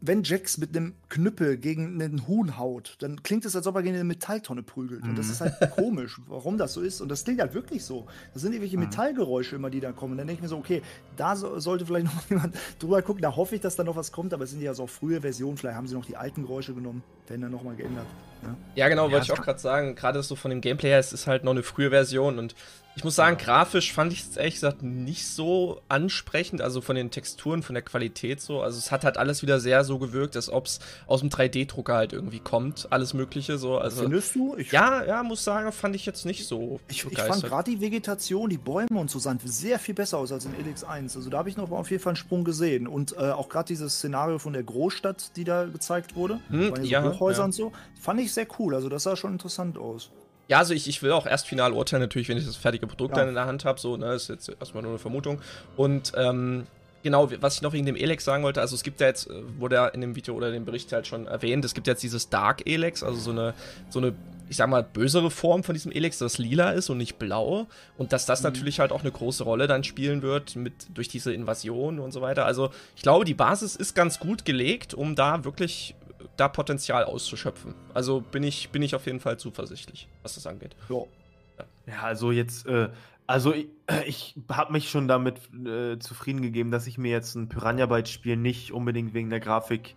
wenn 0.06 0.22
Jax 0.22 0.58
mit 0.58 0.76
einem 0.76 0.94
Knüppel 1.08 1.56
gegen 1.56 2.00
einen 2.00 2.26
Huhn 2.28 2.58
haut, 2.58 2.96
dann 3.00 3.22
klingt 3.22 3.44
es, 3.46 3.56
als 3.56 3.66
ob 3.66 3.74
er 3.76 3.82
gegen 3.82 3.94
eine 3.94 4.04
Metalltonne 4.04 4.62
prügelt. 4.62 5.02
Und 5.04 5.16
das 5.16 5.26
Mhm. 5.26 5.32
ist 5.32 5.40
halt 5.40 5.54
komisch, 5.76 6.20
warum 6.26 6.58
das 6.58 6.74
so 6.74 6.80
ist. 6.82 7.00
Und 7.00 7.08
das 7.08 7.24
klingt 7.24 7.40
halt 7.40 7.54
wirklich 7.54 7.84
so. 7.84 8.06
Das 8.32 8.42
sind 8.42 8.52
irgendwelche 8.52 8.76
Mhm. 8.76 8.84
Metallgeräusche 8.84 9.56
immer, 9.56 9.70
die 9.70 9.80
da 9.80 9.92
kommen. 9.92 10.12
Und 10.12 10.18
dann 10.18 10.26
denke 10.26 10.40
ich 10.40 10.42
mir 10.42 10.48
so, 10.48 10.58
okay, 10.58 10.82
da 11.16 11.34
so, 11.36 11.58
sollte 11.58 11.86
vielleicht 11.86 12.06
noch 12.06 12.12
jemand 12.30 12.54
drüber 12.78 13.00
gucken. 13.02 13.22
Da 13.22 13.34
hoffe 13.34 13.54
ich, 13.54 13.60
dass 13.62 13.76
da 13.76 13.84
noch 13.84 13.96
was 13.96 14.12
kommt. 14.12 14.34
Aber 14.34 14.44
es 14.44 14.50
sind 14.50 14.60
ja 14.60 14.74
so 14.74 14.82
auch 14.84 14.90
frühe 14.90 15.20
Versionen. 15.22 15.56
Vielleicht 15.56 15.76
haben 15.76 15.86
sie 15.86 15.94
noch 15.94 16.04
die 16.04 16.16
alten 16.16 16.42
Geräusche 16.42 16.74
genommen. 16.74 17.02
Werden 17.28 17.42
dann 17.42 17.52
nochmal 17.52 17.76
geändert. 17.76 18.06
Ja, 18.42 18.56
ja 18.74 18.88
genau, 18.88 19.10
wollte 19.10 19.24
ich 19.24 19.32
auch 19.32 19.42
gerade 19.42 19.58
sagen. 19.58 19.94
Gerade 19.94 20.22
so 20.22 20.36
von 20.36 20.50
dem 20.50 20.60
Gameplay 20.60 20.90
her, 20.90 20.98
es 20.98 21.12
ist 21.12 21.26
halt 21.26 21.44
noch 21.44 21.52
eine 21.52 21.62
frühe 21.62 21.90
Version 21.90 22.38
und 22.38 22.54
ich 22.96 23.02
muss 23.02 23.16
sagen, 23.16 23.36
ja. 23.38 23.44
grafisch 23.44 23.92
fand 23.92 24.12
ich 24.12 24.20
es 24.20 24.36
ehrlich 24.36 24.54
gesagt 24.54 24.82
nicht 24.82 25.26
so 25.26 25.80
ansprechend, 25.88 26.62
also 26.62 26.80
von 26.80 26.94
den 26.94 27.10
Texturen, 27.10 27.62
von 27.62 27.74
der 27.74 27.82
Qualität 27.82 28.40
so. 28.40 28.60
Also 28.60 28.78
es 28.78 28.92
hat 28.92 29.04
halt 29.04 29.16
alles 29.16 29.42
wieder 29.42 29.58
sehr 29.58 29.82
so 29.82 29.98
gewirkt, 29.98 30.36
als 30.36 30.48
ob 30.48 30.66
es 30.66 30.78
aus 31.06 31.20
dem 31.20 31.28
3D-Drucker 31.28 31.94
halt 31.94 32.12
irgendwie 32.12 32.38
kommt, 32.38 32.86
alles 32.90 33.12
Mögliche 33.12 33.58
so. 33.58 33.78
Also, 33.78 34.02
Findest 34.02 34.36
du? 34.36 34.54
Ich 34.56 34.70
ja, 34.70 35.04
ja, 35.04 35.22
muss 35.24 35.42
sagen, 35.42 35.72
fand 35.72 35.96
ich 35.96 36.06
jetzt 36.06 36.24
nicht 36.24 36.46
so. 36.46 36.78
Ich, 36.88 37.04
ich 37.04 37.18
fand 37.18 37.42
gerade 37.42 37.70
die 37.70 37.80
Vegetation, 37.80 38.48
die 38.48 38.58
Bäume 38.58 39.00
und 39.00 39.10
so 39.10 39.18
sahen 39.18 39.40
sehr 39.44 39.80
viel 39.80 39.94
besser 39.94 40.18
aus 40.18 40.30
als 40.30 40.44
in 40.44 40.54
Elix 40.54 40.84
1. 40.84 41.16
Also 41.16 41.30
da 41.30 41.38
habe 41.38 41.48
ich 41.48 41.56
noch 41.56 41.72
auf 41.72 41.90
jeden 41.90 42.02
Fall 42.02 42.12
einen 42.12 42.16
Sprung 42.16 42.44
gesehen. 42.44 42.86
Und 42.86 43.16
äh, 43.16 43.30
auch 43.30 43.48
gerade 43.48 43.66
dieses 43.66 43.94
Szenario 43.94 44.38
von 44.38 44.52
der 44.52 44.62
Großstadt, 44.62 45.36
die 45.36 45.42
da 45.42 45.64
gezeigt 45.64 46.14
wurde, 46.14 46.38
hm, 46.48 46.84
ja, 46.84 47.02
Hochhäuser 47.14 47.44
ja. 47.44 47.52
so, 47.52 47.72
fand 48.00 48.20
ich 48.20 48.32
sehr 48.32 48.46
cool. 48.58 48.74
Also 48.74 48.88
das 48.88 49.04
sah 49.04 49.16
schon 49.16 49.32
interessant 49.32 49.78
aus. 49.78 50.10
Ja, 50.48 50.58
also 50.58 50.74
ich, 50.74 50.88
ich 50.88 51.02
will 51.02 51.12
auch 51.12 51.26
erst 51.26 51.46
final 51.46 51.72
urteilen, 51.72 52.02
natürlich, 52.02 52.28
wenn 52.28 52.36
ich 52.36 52.46
das 52.46 52.56
fertige 52.56 52.86
Produkt 52.86 53.16
ja. 53.16 53.20
dann 53.20 53.28
in 53.28 53.34
der 53.34 53.46
Hand 53.46 53.64
habe. 53.64 53.80
So, 53.80 53.96
ne, 53.96 54.12
ist 54.12 54.28
jetzt 54.28 54.48
erstmal 54.48 54.82
nur 54.82 54.92
eine 54.92 54.98
Vermutung. 54.98 55.40
Und 55.76 56.12
ähm, 56.16 56.66
genau, 57.02 57.30
was 57.40 57.56
ich 57.56 57.62
noch 57.62 57.72
wegen 57.72 57.86
dem 57.86 57.96
Elex 57.96 58.24
sagen 58.24 58.42
wollte, 58.42 58.60
also 58.60 58.74
es 58.74 58.82
gibt 58.82 59.00
ja 59.00 59.06
jetzt, 59.06 59.30
äh, 59.30 59.34
wurde 59.58 59.76
ja 59.76 59.86
in 59.88 60.00
dem 60.00 60.16
Video 60.16 60.34
oder 60.34 60.48
in 60.48 60.54
dem 60.54 60.64
Bericht 60.64 60.92
halt 60.92 61.06
schon 61.06 61.26
erwähnt, 61.26 61.64
es 61.64 61.74
gibt 61.74 61.86
jetzt 61.86 62.02
dieses 62.02 62.28
Dark 62.28 62.68
Elex, 62.68 63.02
also 63.02 63.18
so 63.18 63.30
eine, 63.30 63.54
so 63.88 64.00
eine, 64.00 64.14
ich 64.50 64.56
sag 64.56 64.68
mal, 64.68 64.82
bösere 64.82 65.30
Form 65.30 65.64
von 65.64 65.74
diesem 65.74 65.92
Elex, 65.92 66.18
das 66.18 66.36
lila 66.36 66.72
ist 66.72 66.90
und 66.90 66.98
nicht 66.98 67.18
blau. 67.18 67.66
Und 67.96 68.12
dass 68.12 68.26
das 68.26 68.40
mhm. 68.40 68.48
natürlich 68.48 68.80
halt 68.80 68.92
auch 68.92 69.00
eine 69.00 69.12
große 69.12 69.44
Rolle 69.44 69.66
dann 69.66 69.82
spielen 69.82 70.20
wird 70.20 70.56
mit, 70.56 70.74
durch 70.92 71.08
diese 71.08 71.32
Invasion 71.32 71.98
und 71.98 72.12
so 72.12 72.20
weiter. 72.20 72.44
Also 72.44 72.70
ich 72.96 73.02
glaube, 73.02 73.24
die 73.24 73.34
Basis 73.34 73.76
ist 73.76 73.94
ganz 73.94 74.18
gut 74.18 74.44
gelegt, 74.44 74.92
um 74.92 75.14
da 75.14 75.44
wirklich 75.44 75.94
da 76.36 76.48
Potenzial 76.48 77.04
auszuschöpfen. 77.04 77.74
Also 77.92 78.20
bin 78.20 78.42
ich, 78.42 78.70
bin 78.70 78.82
ich 78.82 78.94
auf 78.94 79.06
jeden 79.06 79.20
Fall 79.20 79.38
zuversichtlich, 79.38 80.08
was 80.22 80.34
das 80.34 80.46
angeht. 80.46 80.76
Ja, 80.88 81.02
ja 81.86 82.02
also 82.02 82.32
jetzt, 82.32 82.66
äh, 82.66 82.90
also 83.26 83.52
ich, 83.52 83.68
äh, 83.86 84.04
ich 84.04 84.34
habe 84.50 84.72
mich 84.72 84.90
schon 84.90 85.08
damit 85.08 85.40
äh, 85.54 85.98
zufrieden 85.98 86.42
gegeben, 86.42 86.70
dass 86.70 86.86
ich 86.86 86.98
mir 86.98 87.10
jetzt 87.10 87.34
ein 87.34 87.48
Piranha 87.48 87.86
Bytes 87.86 88.10
Spiel 88.10 88.36
nicht 88.36 88.72
unbedingt 88.72 89.14
wegen 89.14 89.30
der 89.30 89.40
Grafik 89.40 89.96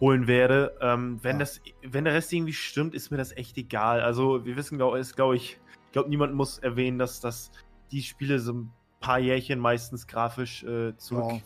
holen 0.00 0.26
werde. 0.26 0.76
Ähm, 0.80 1.18
wenn, 1.22 1.36
ja. 1.36 1.40
das, 1.40 1.60
wenn 1.82 2.04
der 2.04 2.14
Rest 2.14 2.32
irgendwie 2.32 2.52
stimmt, 2.52 2.94
ist 2.94 3.10
mir 3.10 3.16
das 3.16 3.36
echt 3.36 3.56
egal. 3.58 4.00
Also 4.00 4.44
wir 4.44 4.56
wissen, 4.56 4.78
glaube 4.78 5.02
glaub 5.14 5.34
ich, 5.34 5.58
ich 5.86 5.92
glaube, 5.92 6.08
niemand 6.08 6.34
muss 6.34 6.58
erwähnen, 6.58 6.98
dass, 6.98 7.20
dass 7.20 7.50
die 7.90 8.02
Spiele 8.02 8.38
so 8.38 8.52
ein 8.52 8.72
paar 9.00 9.18
Jährchen 9.18 9.58
meistens 9.58 10.06
grafisch 10.06 10.62
äh, 10.62 10.96
zurück, 10.96 11.32
ja. 11.32 11.40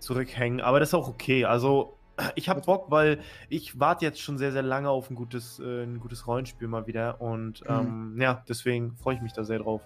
zurückhängen. 0.00 0.60
Aber 0.60 0.80
das 0.80 0.90
ist 0.90 0.94
auch 0.94 1.08
okay. 1.08 1.44
Also 1.44 1.97
ich 2.34 2.48
habe 2.48 2.60
Bock, 2.60 2.90
weil 2.90 3.20
ich 3.48 3.78
warte 3.78 4.04
jetzt 4.04 4.20
schon 4.20 4.38
sehr, 4.38 4.52
sehr 4.52 4.62
lange 4.62 4.90
auf 4.90 5.10
ein 5.10 5.14
gutes, 5.14 5.58
äh, 5.60 5.84
ein 5.84 6.00
gutes 6.00 6.26
Rollenspiel 6.26 6.68
mal 6.68 6.86
wieder. 6.86 7.20
Und 7.20 7.62
mhm. 7.62 8.14
ähm, 8.14 8.20
ja, 8.20 8.42
deswegen 8.48 8.96
freue 8.96 9.16
ich 9.16 9.22
mich 9.22 9.32
da 9.32 9.44
sehr 9.44 9.58
drauf. 9.58 9.82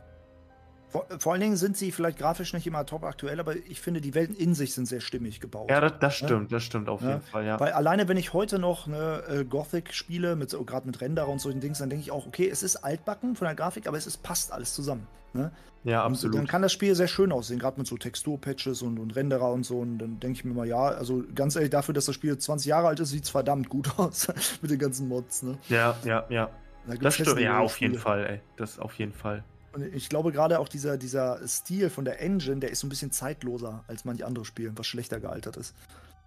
Vor, 0.92 1.07
vor, 1.18 1.33
allen 1.33 1.40
Dingen 1.40 1.57
sind 1.57 1.76
sie 1.76 1.90
vielleicht 1.90 2.18
grafisch 2.18 2.52
nicht 2.52 2.66
immer 2.66 2.85
top 2.85 3.05
aktuell, 3.05 3.40
aber 3.40 3.57
ich 3.57 3.81
finde, 3.81 4.02
die 4.02 4.14
Welten 4.14 4.37
in 4.37 4.55
sich 4.55 4.74
sind 4.74 4.87
sehr 4.87 5.00
stimmig 5.00 5.40
gebaut. 5.40 5.70
Ja, 5.70 5.81
das, 5.81 5.94
das 6.00 6.16
stimmt, 6.16 6.50
ja? 6.50 6.57
das 6.57 6.64
stimmt 6.64 6.90
auf 6.90 7.00
ja? 7.00 7.12
jeden 7.12 7.22
Fall, 7.22 7.46
ja. 7.46 7.59
Weil 7.59 7.72
alleine, 7.72 8.09
wenn 8.09 8.18
ich 8.18 8.35
heute 8.35 8.59
noch 8.59 8.87
eine 8.87 9.22
äh, 9.26 9.44
Gothic 9.44 9.94
spiele, 9.94 10.37
mit, 10.37 10.50
gerade 10.66 10.87
mit 10.87 11.00
Renderer 11.00 11.28
und 11.28 11.40
solchen 11.40 11.61
Dings, 11.61 11.78
dann 11.78 11.88
denke 11.88 12.02
ich 12.02 12.11
auch, 12.11 12.26
okay, 12.26 12.46
es 12.46 12.62
ist 12.62 12.76
altbacken 12.76 13.37
von 13.37 13.46
der 13.46 13.55
Grafik, 13.55 13.87
aber 13.87 13.96
es 13.96 14.07
ist, 14.07 14.22
passt 14.22 14.52
alles 14.52 14.74
zusammen. 14.74 15.07
Ne? 15.33 15.50
Ja, 15.85 16.05
absolut. 16.05 16.35
Und 16.35 16.42
dann 16.42 16.46
kann 16.46 16.61
das 16.61 16.72
Spiel 16.72 16.94
sehr 16.94 17.09
schön 17.09 17.33
aussehen, 17.33 17.59
gerade 17.59 17.78
mit 17.78 17.87
so 17.87 17.96
Texturpatches 17.96 18.83
und, 18.83 18.98
und 18.98 19.16
Renderer 19.16 19.50
und 19.50 19.64
so. 19.64 19.78
Und 19.78 19.98
dann 19.98 20.20
denke 20.20 20.38
ich 20.38 20.44
mir 20.44 20.52
mal, 20.52 20.66
ja, 20.66 20.88
also 20.88 21.24
ganz 21.35 21.57
ehrlich, 21.57 21.70
dafür, 21.70 21.94
dass 21.94 22.05
das 22.05 22.14
Spiel 22.14 22.37
20 22.37 22.68
Jahre 22.68 22.88
alt 22.88 23.00
ist, 23.00 23.11
sieht 23.11 23.24
es 23.24 23.31
verdammt 23.31 23.68
gut 23.68 23.90
aus 23.98 24.28
mit 24.61 24.70
den 24.70 24.78
ganzen 24.78 25.09
Mods. 25.09 25.42
Ne? 25.42 25.59
Ja, 25.68 25.96
ja, 26.05 26.24
ja. 26.28 26.50
Da 26.87 26.94
das 26.96 27.14
stimmt, 27.14 27.40
ja, 27.40 27.61
auf 27.61 27.81
jeden 27.81 27.96
Fall, 27.96 28.26
ey. 28.26 28.40
Das 28.57 28.78
auf 28.78 28.94
jeden 28.94 29.12
Fall. 29.12 29.44
Und 29.75 29.95
ich 29.95 30.09
glaube 30.09 30.33
gerade 30.33 30.59
auch 30.59 30.69
dieser, 30.69 30.97
dieser 30.97 31.47
Stil 31.47 31.91
von 31.91 32.05
der 32.05 32.21
Engine, 32.21 32.61
der 32.61 32.71
ist 32.71 32.81
so 32.81 32.87
ein 32.87 32.91
bisschen 32.91 33.11
zeitloser 33.11 33.85
als 33.87 34.05
manche 34.05 34.27
andere 34.27 34.45
Spiele, 34.45 34.73
was 34.77 34.87
schlechter 34.87 35.21
gealtert 35.21 35.57
ist. 35.57 35.75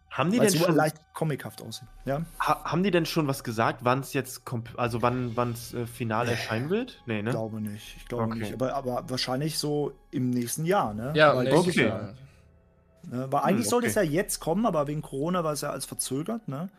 Haben 0.09 0.31
die 0.31 0.39
denn 0.39 0.55
schon 0.55 0.73
leicht 0.73 0.95
comichaft 1.13 1.61
aussehen? 1.61 1.89
Ja? 2.05 2.21
Ha 2.39 2.63
haben 2.63 2.83
die 2.83 2.91
denn 2.91 3.05
schon 3.05 3.27
was 3.27 3.43
gesagt, 3.43 3.81
wann 3.83 3.99
es 3.99 4.13
jetzt 4.13 4.43
also 4.77 5.01
wann 5.01 5.51
es 5.51 5.73
äh, 5.73 5.85
final 5.85 6.29
erscheinen 6.29 6.69
wird? 6.69 7.01
Nee, 7.05 7.21
ne? 7.21 7.31
Ich 7.31 7.35
glaube 7.35 7.59
nicht. 7.59 7.97
Ich 7.97 8.07
glaube 8.07 8.23
okay. 8.23 8.39
nicht. 8.39 8.53
Aber, 8.53 8.73
aber 8.75 9.09
wahrscheinlich 9.09 9.59
so 9.59 9.91
im 10.11 10.29
nächsten 10.29 10.63
Jahr, 10.63 10.93
ne? 10.93 11.11
Ja, 11.15 11.35
Weil 11.35 11.51
okay. 11.51 11.87
Jahr. 11.87 12.13
Ne? 13.11 13.27
Weil 13.29 13.41
eigentlich 13.41 13.49
hm, 13.49 13.59
okay. 13.59 13.69
sollte 13.69 13.87
es 13.87 13.95
ja 13.95 14.03
jetzt 14.03 14.39
kommen, 14.39 14.65
aber 14.65 14.87
wegen 14.87 15.01
Corona 15.01 15.43
war 15.43 15.51
es 15.51 15.61
ja 15.61 15.71
als 15.71 15.85
verzögert, 15.85 16.47
ne? 16.47 16.69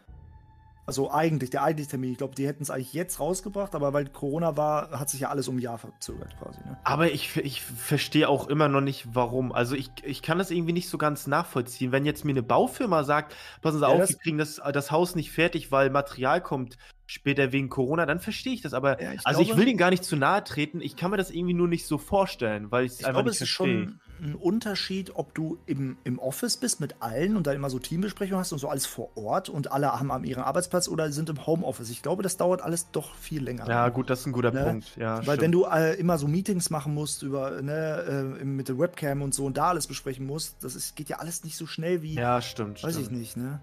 Also 0.87 1.11
eigentlich, 1.11 1.51
der 1.51 1.65
eigentliche 1.65 1.91
Termin. 1.91 2.13
Ich 2.13 2.19
glaube, 2.19 2.37
die 2.37 2.47
hätten 2.47 2.63
es 2.63 2.71
eigentlich 2.71 2.93
jetzt 2.93 3.19
rausgebracht, 3.19 3.75
aber 3.75 3.93
weil 3.93 4.07
Corona 4.07 4.57
war, 4.57 4.91
hat 4.93 5.11
sich 5.11 5.21
ja 5.21 5.31
alles 5.31 5.49
um 5.49 5.57
ein 5.57 5.61
Jahr 5.61 5.79
verzögert 5.79 6.37
quasi. 6.39 6.61
Ne? 6.61 6.79
Aber 6.85 7.11
ich, 7.11 7.37
ich 7.37 7.61
verstehe 7.61 8.29
auch 8.29 8.47
immer 8.47 8.69
noch 8.69 8.81
nicht, 8.81 9.09
warum. 9.13 9.51
Also 9.51 9.75
ich, 9.75 9.91
ich 10.05 10.23
kann 10.23 10.39
das 10.39 10.53
irgendwie 10.53 10.73
nicht 10.73 10.89
so 10.89 10.97
ganz 10.97 11.27
nachvollziehen. 11.27 11.91
Wenn 11.91 12.07
jetzt 12.07 12.25
mir 12.25 12.33
eine 12.33 12.45
Baufirma 12.45 13.03
sagt, 13.03 13.35
passen 13.63 13.79
Sie 13.79 13.85
ja, 13.85 13.89
auf, 13.89 14.09
wir 14.09 14.17
kriegen 14.17 14.39
das, 14.39 14.61
das 14.73 14.93
Haus 14.93 15.17
nicht 15.17 15.33
fertig, 15.33 15.73
weil 15.73 15.91
Material 15.91 16.41
kommt 16.41 16.79
später 17.07 17.51
wegen 17.53 17.69
Corona, 17.69 18.07
dann 18.07 18.21
verstehe 18.21 18.53
ich 18.53 18.63
das. 18.63 18.73
Aber 18.73 19.03
ja, 19.03 19.13
ich 19.13 19.27
also 19.27 19.41
glaube, 19.41 19.53
ich 19.53 19.57
will 19.59 19.69
Ihnen 19.69 19.79
gar 19.79 19.91
nicht 19.91 20.05
zu 20.05 20.17
nahe 20.17 20.45
treten. 20.45 20.81
Ich 20.81 20.95
kann 20.95 21.11
mir 21.11 21.17
das 21.17 21.31
irgendwie 21.31 21.55
nur 21.55 21.69
nicht 21.69 21.87
so 21.87 21.99
vorstellen, 21.99 22.71
weil 22.71 22.85
ich 22.85 22.93
es 22.93 22.99
einfach 22.99 23.23
glaube, 23.23 23.31
nicht 23.31 23.39
verstehe 23.39 23.95
ein 24.21 24.35
Unterschied, 24.35 25.13
ob 25.15 25.35
du 25.35 25.59
im, 25.67 25.97
im 26.05 26.19
Office 26.19 26.57
bist 26.57 26.81
mit 26.81 26.97
allen 27.01 27.37
und 27.37 27.47
da 27.47 27.53
immer 27.53 27.71
so 27.71 27.79
Teambesprechungen 27.79 28.41
hast 28.41 28.53
und 28.53 28.59
so 28.59 28.69
alles 28.69 28.87
vor 28.87 29.17
Ort 29.17 29.49
und 29.49 29.73
alle 29.73 29.93
haben 29.93 30.11
am 30.11 30.25
ihren 30.25 30.43
Arbeitsplatz 30.43 30.89
oder 30.89 31.11
sind 31.13 31.29
im 31.29 31.47
Homeoffice. 31.47 31.91
Ich 31.91 32.03
glaube, 32.03 32.23
das 32.23 32.37
dauert 32.37 32.63
alles 32.63 32.91
doch 32.91 33.15
viel 33.15 33.43
länger. 33.43 33.69
Ja, 33.69 33.89
gut, 33.89 34.11
das 34.11 34.21
ist 34.21 34.27
ein 34.27 34.33
guter 34.33 34.53
ne? 34.53 34.65
Punkt. 34.65 34.97
Ja, 34.97 35.19
Weil 35.19 35.23
stimmt. 35.23 35.41
wenn 35.41 35.53
du 35.53 35.65
äh, 35.65 35.95
immer 35.95 36.19
so 36.19 36.29
Meetings 36.29 36.71
machen 36.71 36.95
musst 36.95 37.23
über 37.23 37.63
ne, 37.63 38.37
äh, 38.41 38.45
mit 38.45 38.69
der 38.69 38.79
Webcam 38.79 39.23
und 39.23 39.35
so 39.35 39.45
und 39.45 39.57
da 39.57 39.69
alles 39.69 39.87
besprechen 39.87 40.27
musst, 40.27 40.63
das 40.63 40.75
ist, 40.75 40.97
geht 40.97 41.09
ja 41.09 41.19
alles 41.19 41.45
nicht 41.45 41.57
so 41.57 41.67
schnell 41.67 42.03
wie. 42.03 42.15
Ja, 42.15 42.41
stimmt. 42.41 42.83
Weiß 42.83 42.95
stimmt. 42.95 43.13
ich 43.13 43.17
nicht, 43.17 43.37
ne? 43.37 43.61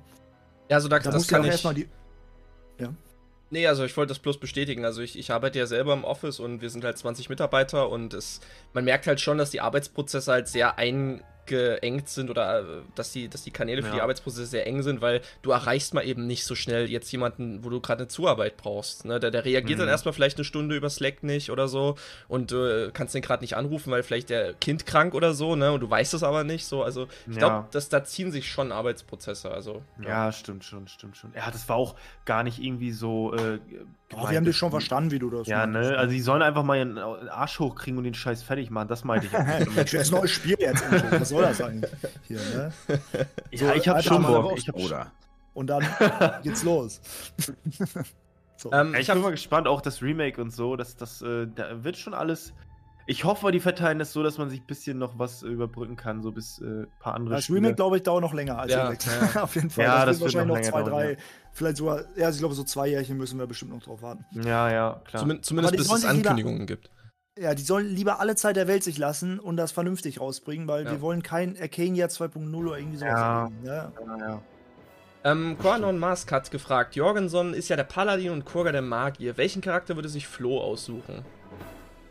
Ja, 0.70 0.78
also 0.78 0.88
da, 0.88 1.00
da 1.00 1.12
das 1.12 1.28
kann 1.28 1.44
ich. 1.44 1.62
Die, 1.62 1.90
ja. 2.80 2.90
Nee, 3.54 3.68
also 3.68 3.86
ich 3.86 3.96
wollte 3.96 4.10
das 4.10 4.18
bloß 4.18 4.40
bestätigen. 4.40 4.84
Also 4.84 5.04
ich, 5.04 5.16
ich 5.16 5.30
arbeite 5.30 5.60
ja 5.60 5.68
selber 5.68 5.94
im 5.94 6.04
Office 6.04 6.40
und 6.40 6.62
wir 6.62 6.72
sind 6.72 6.84
halt 6.84 6.98
20 6.98 7.30
Mitarbeiter 7.30 7.88
und 7.88 8.16
es, 8.16 8.42
man 8.74 8.84
merkt 8.84 9.06
halt 9.06 9.22
schon, 9.22 9.38
dass 9.38 9.52
die 9.52 9.62
Arbeitsprozesse 9.62 10.32
halt 10.32 10.48
sehr 10.48 10.80
ein, 10.80 11.22
geengt 11.46 12.10
sind 12.10 12.30
oder 12.30 12.60
äh, 12.60 12.64
dass 12.96 13.12
die, 13.12 13.28
dass 13.28 13.44
die 13.44 13.52
Kanäle 13.52 13.82
für 13.82 13.90
ja. 13.90 13.96
die 13.96 14.02
Arbeitsprozesse 14.02 14.46
sehr 14.46 14.68
eng 14.68 14.84
sind, 14.84 15.02
weil 15.02 15.22
du 15.42 15.52
erreichst 15.52 15.94
mal 15.94 16.06
eben 16.06 16.28
nicht 16.28 16.46
so 16.46 16.56
schnell 16.56 16.90
jetzt 16.90 17.12
jemanden, 17.12 17.64
wo 17.64 17.70
du 17.70 17.80
gerade 17.82 18.02
eine 18.02 18.08
Zuarbeit 18.08 18.58
brauchst. 18.58 19.06
Ne? 19.06 19.20
Der, 19.20 19.32
der 19.32 19.46
reagiert 19.46 19.78
mhm. 19.78 19.84
dann 19.84 19.90
erstmal 19.90 20.14
vielleicht 20.14 20.38
eine 20.38 20.46
Stunde 20.46 20.76
über 20.76 20.90
Slack 20.90 21.24
nicht 21.24 21.52
oder 21.52 21.68
so 21.68 21.96
und 22.28 22.52
du 22.52 22.88
äh, 22.88 22.92
kannst 22.94 23.16
den 23.16 23.22
gerade 23.22 23.44
nicht 23.44 23.56
anrufen, 23.56 23.92
weil 23.92 24.04
vielleicht 24.04 24.30
der 24.30 24.54
Kind 24.54 24.86
krank 24.86 25.14
oder 25.14 25.34
so, 25.34 25.56
ne? 25.56 25.72
Und 25.72 25.82
du 25.82 25.90
weißt 25.90 26.14
es 26.14 26.24
aber 26.24 26.44
nicht. 26.44 26.66
So, 26.66 26.84
also 26.84 27.08
ich 27.28 27.36
ja. 27.36 27.66
glaube, 27.70 27.84
da 27.90 28.04
ziehen 28.04 28.32
sich 28.32 28.50
schon 28.52 28.72
Arbeitsprozesse. 28.72 29.52
Also, 29.52 29.84
ja. 30.02 30.26
ja. 30.26 30.32
stimmt 30.32 30.64
schon, 30.64 30.88
stimmt 30.88 31.18
schon. 31.18 31.34
Ja, 31.36 31.50
das 31.52 31.68
war 31.70 31.76
auch 31.76 31.96
gar 32.26 32.44
nicht 32.44 32.60
irgendwie 32.60 32.92
so. 32.92 33.34
Äh, 33.34 33.60
oh, 34.16 34.30
wir 34.30 34.38
haben 34.38 34.46
dich 34.46 34.58
schon 34.58 34.72
verstanden, 34.72 35.12
wie 35.12 35.20
du 35.20 35.30
das 35.30 35.48
Ja, 35.48 35.66
meinst. 35.66 35.92
ne? 35.92 35.98
Also 35.98 36.12
die 36.12 36.22
sollen 36.22 36.42
einfach 36.42 36.64
mal 36.64 36.78
ihren 36.78 36.98
Arsch 36.98 37.60
hochkriegen 37.60 37.98
und 37.98 38.04
den 38.04 38.14
Scheiß 38.14 38.44
fertig 38.44 38.70
machen. 38.70 38.88
Das 38.88 39.04
meinte 39.04 39.28
ich. 39.28 39.32
das 39.76 39.94
ist 39.94 40.14
ein 40.14 40.20
neues 40.20 40.32
Spiel 40.32 40.56
jetzt. 40.60 40.84
Soll 41.34 41.44
das 41.44 41.62
eigentlich? 41.62 41.92
Hier, 42.28 42.38
ne? 42.38 42.74
So, 43.54 43.66
ja, 43.66 43.76
ich 43.76 43.88
hab 43.88 44.04
schon 44.04 44.24
Bock. 44.24 44.58
Ich 44.58 44.68
hab 44.68 44.76
Oder. 44.76 45.12
Und 45.54 45.68
dann 45.68 45.86
geht's 46.44 46.64
los. 46.64 47.02
so. 48.58 48.72
ähm, 48.72 48.96
ich 48.96 49.08
bin 49.08 49.22
mal 49.22 49.32
gespannt, 49.32 49.68
auch 49.68 49.82
das 49.82 50.02
Remake 50.02 50.42
und 50.42 50.52
so, 50.52 50.76
das, 50.76 50.96
das 50.96 51.22
äh, 51.22 51.48
da 51.54 51.84
wird 51.84 51.98
schon 51.98 52.14
alles. 52.14 52.54
Ich 53.06 53.26
hoffe, 53.26 53.52
die 53.52 53.60
verteilen 53.60 54.00
das 54.00 54.14
so, 54.14 54.24
dass 54.24 54.38
man 54.38 54.50
sich 54.50 54.62
ein 54.62 54.66
bisschen 54.66 54.98
noch 54.98 55.20
was 55.20 55.44
überbrücken 55.44 55.98
kann, 55.98 56.24
so 56.24 56.32
bis 56.32 56.60
ein 56.60 56.84
äh, 56.84 56.88
paar 57.00 57.16
andere 57.16 57.36
Das 57.36 57.44
Spiele. 57.44 57.58
Remake, 57.58 57.76
glaube 57.76 57.98
ich, 57.98 58.04
dauert 58.04 58.22
noch 58.22 58.34
länger 58.34 58.58
als 58.58 58.72
ja, 58.72 58.92
ja. 59.36 59.44
Auf 59.44 59.56
jeden 59.56 59.70
Fall. 59.70 59.84
Ja, 59.84 60.06
das, 60.06 60.20
das 60.20 60.34
wird 60.34 60.36
wahrscheinlich 60.36 60.72
noch, 60.72 60.74
noch 60.74 60.84
zwei, 60.84 60.90
drei, 60.90 61.12
ja. 61.12 61.18
vielleicht 61.52 61.78
sogar, 61.78 62.04
ja, 62.16 62.30
ich 62.30 62.38
glaube, 62.38 62.56
so 62.56 62.64
zwei 62.64 62.88
Jährchen 62.88 63.18
müssen 63.18 63.38
wir 63.38 63.46
bestimmt 63.46 63.72
noch 63.72 63.84
drauf 63.84 64.02
warten. 64.02 64.26
Ja, 64.32 64.72
ja, 64.72 65.02
klar. 65.04 65.22
Zumindest, 65.22 65.46
zumindest 65.48 65.76
bis 65.76 65.92
es 65.92 66.06
Ankündigungen 66.06 66.66
gibt. 66.66 66.90
Ja, 67.40 67.56
die 67.56 67.64
sollen 67.64 67.88
lieber 67.88 68.20
alle 68.20 68.36
Zeit 68.36 68.56
der 68.56 68.68
Welt 68.68 68.84
sich 68.84 69.00
lassen 69.00 69.40
und 69.40 69.58
das 69.58 69.72
vernünftig 69.72 70.20
rausbringen, 70.20 70.68
weil 70.68 70.86
ja. 70.86 70.92
wir 70.92 71.02
wollen 71.02 71.24
kein 71.24 71.58
Arcania 71.60 72.06
2.0 72.06 72.56
oder 72.56 72.78
irgendwie 72.78 72.98
sowas. 72.98 73.12
Ja. 73.12 73.52
ja. 73.64 73.92
ja, 74.06 74.18
ja. 74.18 74.42
Ähm, 75.26 75.58
Kornon 75.58 75.98
Mask 75.98 76.32
hat 76.32 76.52
gefragt, 76.52 76.96
Jorgenson 76.96 77.54
ist 77.54 77.70
ja 77.70 77.76
der 77.76 77.86
Paladin 77.86 78.32
und 78.32 78.46
Kurga 78.46 78.72
der 78.72 78.82
Magier. 78.82 79.38
Welchen 79.38 79.62
Charakter 79.62 79.96
würde 79.96 80.10
sich 80.10 80.28
Flo 80.28 80.62
aussuchen? 80.62 81.24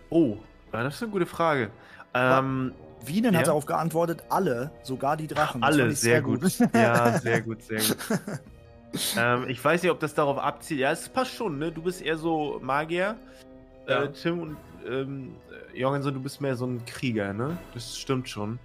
Oh, 0.09 0.39
das 0.73 0.95
ist 0.95 1.03
eine 1.03 1.13
gute 1.13 1.27
Frage. 1.27 1.71
Ähm, 2.15 2.73
Wienen 3.05 3.35
ja? 3.35 3.41
hat 3.41 3.49
darauf 3.49 3.67
geantwortet, 3.67 4.25
alle, 4.29 4.71
sogar 4.83 5.17
die 5.17 5.27
Drachen. 5.27 5.63
Alle, 5.63 5.91
sehr, 5.93 6.13
sehr 6.15 6.23
gut. 6.23 6.41
gut. 6.41 6.59
ja, 6.75 7.19
sehr 7.19 7.43
gut, 7.43 7.63
sehr 7.63 7.81
gut. 7.81 7.97
ähm, 9.17 9.45
ich 9.49 9.63
weiß 9.63 9.83
nicht, 9.83 9.93
ob 9.93 10.01
das 10.01 10.15
darauf 10.15 10.39
abzielt. 10.39 10.81
Ja, 10.81 10.91
es 10.91 11.09
passt 11.09 11.35
schon, 11.35 11.59
ne? 11.59 11.71
Du 11.71 11.83
bist 11.83 12.01
eher 12.01 12.17
so 12.17 12.59
Magier. 12.63 13.17
Ja. 13.87 14.05
Äh, 14.05 14.13
Tim 14.13 14.41
und 14.41 14.57
ähm, 14.89 15.35
Jorgensen, 15.75 16.15
du 16.15 16.21
bist 16.21 16.41
mehr 16.41 16.57
so 16.57 16.67
ein 16.67 16.85
Krieger, 16.87 17.33
ne? 17.33 17.57
Das 17.75 17.99
stimmt 17.99 18.29
schon. 18.29 18.59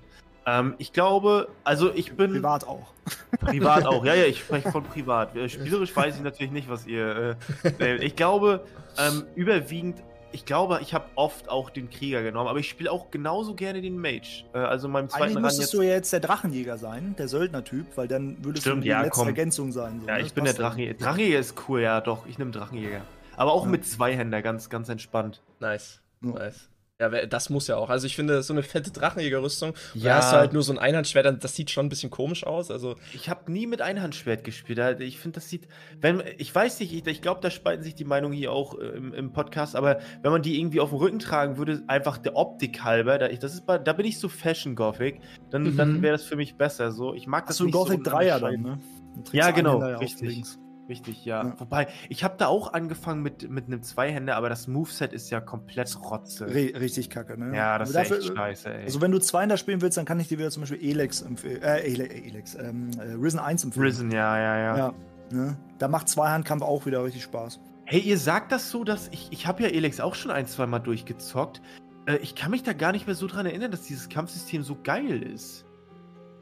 Ähm, 0.45 0.75
ich 0.77 0.93
glaube, 0.93 1.49
also 1.63 1.93
ich 1.93 2.13
bin. 2.13 2.31
Privat 2.31 2.65
auch. 2.67 2.93
Privat 3.41 3.85
auch, 3.85 4.05
ja, 4.05 4.13
ja, 4.13 4.25
ich 4.25 4.39
spreche 4.43 4.71
von 4.71 4.83
privat. 4.83 5.35
Äh, 5.35 5.49
spielerisch 5.49 5.95
weiß 5.95 6.15
ich 6.15 6.21
natürlich 6.21 6.51
nicht, 6.51 6.69
was 6.69 6.87
ihr. 6.87 7.37
Äh, 7.79 7.95
ich 8.05 8.15
glaube, 8.15 8.65
ähm, 8.97 9.23
überwiegend, 9.35 10.01
ich 10.31 10.45
glaube, 10.45 10.79
ich 10.81 10.93
habe 10.93 11.05
oft 11.15 11.49
auch 11.49 11.69
den 11.69 11.89
Krieger 11.89 12.21
genommen, 12.23 12.47
aber 12.47 12.59
ich 12.59 12.69
spiele 12.69 12.91
auch 12.91 13.11
genauso 13.11 13.55
gerne 13.55 13.81
den 13.81 13.97
Mage. 13.99 14.45
Äh, 14.53 14.59
also 14.59 14.87
meinem 14.87 15.09
zweiten 15.09 15.23
Eigentlich 15.23 15.41
müsstest 15.41 15.73
du 15.73 15.81
ja 15.81 15.93
jetzt 15.93 16.13
der 16.13 16.19
Drachenjäger 16.21 16.77
sein, 16.77 17.15
der 17.17 17.27
Söldner-Typ, 17.27 17.85
weil 17.95 18.07
dann 18.07 18.37
würdest 18.43 18.63
Stimmt, 18.63 18.77
du 18.77 18.81
die 18.83 18.89
ja, 18.89 19.01
letzte 19.01 19.19
komm. 19.19 19.27
Ergänzung 19.27 19.71
sein. 19.71 20.01
So, 20.01 20.07
Ja, 20.07 20.15
ne? 20.15 20.21
ich 20.21 20.33
bin 20.33 20.45
der. 20.45 20.53
Drachenjäger. 20.53 20.93
Drachenjäger 20.93 21.39
ist 21.39 21.55
cool, 21.67 21.81
ja, 21.81 21.99
doch. 22.01 22.25
Ich 22.27 22.37
nehme 22.37 22.51
Drachenjäger. 22.51 23.01
Aber 23.35 23.51
auch 23.53 23.65
Ja. 23.65 23.69
mit 23.71 23.85
Zweihänder, 23.85 24.41
ganz, 24.41 24.69
ganz 24.69 24.89
entspannt. 24.89 25.41
Nice. 25.59 26.01
Ja. 26.23 26.29
Nice. 26.31 26.69
Ja, 26.99 27.09
das 27.27 27.51
muss 27.51 27.67
ja 27.67 27.77
auch. 27.77 27.91
Also 27.91 28.07
ich 28.07 28.15
finde, 28.15 28.41
so 28.41 28.53
eine 28.53 28.63
fette 28.63 28.89
Drachenjägerrüstung, 28.89 29.75
ja. 29.93 30.03
Da 30.03 30.15
hast 30.17 30.31
du 30.33 30.37
halt 30.37 30.53
nur 30.53 30.63
so 30.63 30.71
ein 30.73 30.79
Einhandschwert, 30.79 31.27
dann- 31.27 31.37
das 31.39 31.55
sieht 31.55 31.69
schon 31.69 31.85
ein 31.85 31.89
bisschen 31.89 32.09
komisch 32.09 32.43
aus. 32.43 32.71
Also, 32.71 32.95
Ich 33.13 33.29
habe 33.29 33.51
nie 33.51 33.67
mit 33.67 33.83
Einhandschwert 33.83 34.43
gespielt. 34.43 34.79
Also 34.79 35.03
Ich 35.03 35.19
finde, 35.19 35.35
das 35.35 35.47
sieht, 35.47 35.67
wenn 36.01 36.23
ich 36.39 36.55
weiß 36.55 36.79
nicht, 36.79 36.91
ich, 36.95 37.05
ich 37.05 37.21
glaube, 37.21 37.39
da 37.41 37.51
spalten 37.51 37.83
sich 37.83 37.93
die 37.93 38.03
Meinungen 38.03 38.33
hier 38.33 38.51
auch 38.51 38.79
äh, 38.79 38.83
im, 38.87 39.13
im 39.13 39.31
Podcast, 39.31 39.75
aber 39.75 39.99
wenn 40.23 40.31
man 40.31 40.41
die 40.41 40.59
irgendwie 40.59 40.79
auf 40.79 40.89
dem 40.89 40.97
Rücken 40.97 41.19
tragen 41.19 41.57
würde, 41.57 41.83
einfach 41.85 42.17
der 42.17 42.35
Optik 42.35 42.83
halber, 42.83 43.19
da, 43.19 43.27
ich, 43.27 43.37
das 43.37 43.53
ist 43.53 43.65
da 43.67 43.93
bin 43.93 44.07
ich 44.07 44.17
so 44.17 44.27
Fashion 44.27 44.75
Gothic, 44.75 45.19
dann, 45.51 45.65
Mhm. 45.73 45.77
dann 45.77 46.01
wäre 46.01 46.13
das 46.13 46.23
für 46.23 46.35
mich 46.35 46.55
besser. 46.55 46.91
So, 46.91 47.13
ich 47.13 47.27
mag 47.27 47.45
das 47.45 47.51
Hast 47.51 47.59
du 47.59 47.65
einen 47.65 47.73
nicht 47.73 47.79
so 47.79 47.85
Gothic 47.89 48.07
3er 48.07 48.39
dann, 48.39 48.55
unterscheiden. 48.55 48.63
ne? 48.63 48.79
Dann 49.23 49.23
Ja, 49.33 49.51
genau, 49.51 49.77
richtig. 49.99 50.43
Richtig, 50.89 51.25
ja. 51.25 51.43
Ja. 51.43 51.53
Wobei, 51.59 51.87
ich 52.09 52.23
habe 52.23 52.35
da 52.37 52.47
auch 52.47 52.71
angefangen 52.73 53.21
mit, 53.21 53.49
mit 53.49 53.65
einem 53.67 53.81
Zweihänder, 53.83 54.35
aber 54.37 54.49
das 54.49 54.67
Moveset 54.67 55.11
ist 55.13 55.29
ja 55.29 55.41
komplett 55.41 55.97
Rotze. 55.99 56.47
Re 56.47 56.71
richtig 56.79 57.09
kacke, 57.09 57.37
ne? 57.37 57.55
ja, 57.55 57.77
das 57.77 57.89
ist 57.89 57.95
Aber 57.95 58.05
ja 58.05 58.09
dafür- 58.09 58.23
echt 58.25 58.37
scheiße, 58.37 58.73
ey. 58.73 58.83
Also 58.85 59.01
wenn 59.01 59.11
du 59.11 59.19
Zweihänder 59.19 59.57
spielen 59.57 59.81
willst, 59.81 59.97
dann 59.97 60.05
kann 60.05 60.19
ich 60.19 60.27
dir 60.29 60.37
wieder 60.39 60.49
zum 60.51 60.61
Beispiel 60.63 60.81
Elex 60.81 61.21
empfehlen. 61.21 61.61
Äh, 61.61 61.79
Ele 61.81 62.09
Elex, 62.09 62.55
ähm, 62.55 62.89
äh, 62.99 63.13
Risen 63.13 63.39
1 63.39 63.63
empfehlen. 63.65 63.85
Risen, 63.85 64.11
ja, 64.11 64.37
ja, 64.39 64.57
ja. 64.57 64.77
Ja. 64.77 64.93
Ne? 65.31 65.57
Da 65.77 65.87
macht 65.89 66.07
Zweihandkampf 66.07 66.61
auch 66.63 66.85
wieder 66.85 67.03
richtig 67.03 67.23
Spaß. 67.23 67.59
Hey, 67.83 67.99
ihr 67.99 68.17
sagt 68.17 68.51
das 68.51 68.69
so, 68.69 68.83
dass 68.83 69.09
ich, 69.09 69.27
ich 69.31 69.45
habe 69.47 69.63
ja 69.63 69.69
Elex 69.69 69.99
auch 69.99 70.15
schon 70.15 70.31
ein, 70.31 70.47
zwei 70.47 70.67
Mal 70.67 70.79
durchgezockt. 70.79 71.61
Äh, 72.05 72.17
ich 72.17 72.35
kann 72.35 72.51
mich 72.51 72.63
da 72.63 72.73
gar 72.73 72.91
nicht 72.93 73.07
mehr 73.07 73.15
so 73.15 73.27
dran 73.27 73.45
erinnern, 73.45 73.71
dass 73.71 73.83
dieses 73.83 74.07
Kampfsystem 74.09 74.63
so 74.63 74.77
geil 74.81 75.21
ist. 75.21 75.65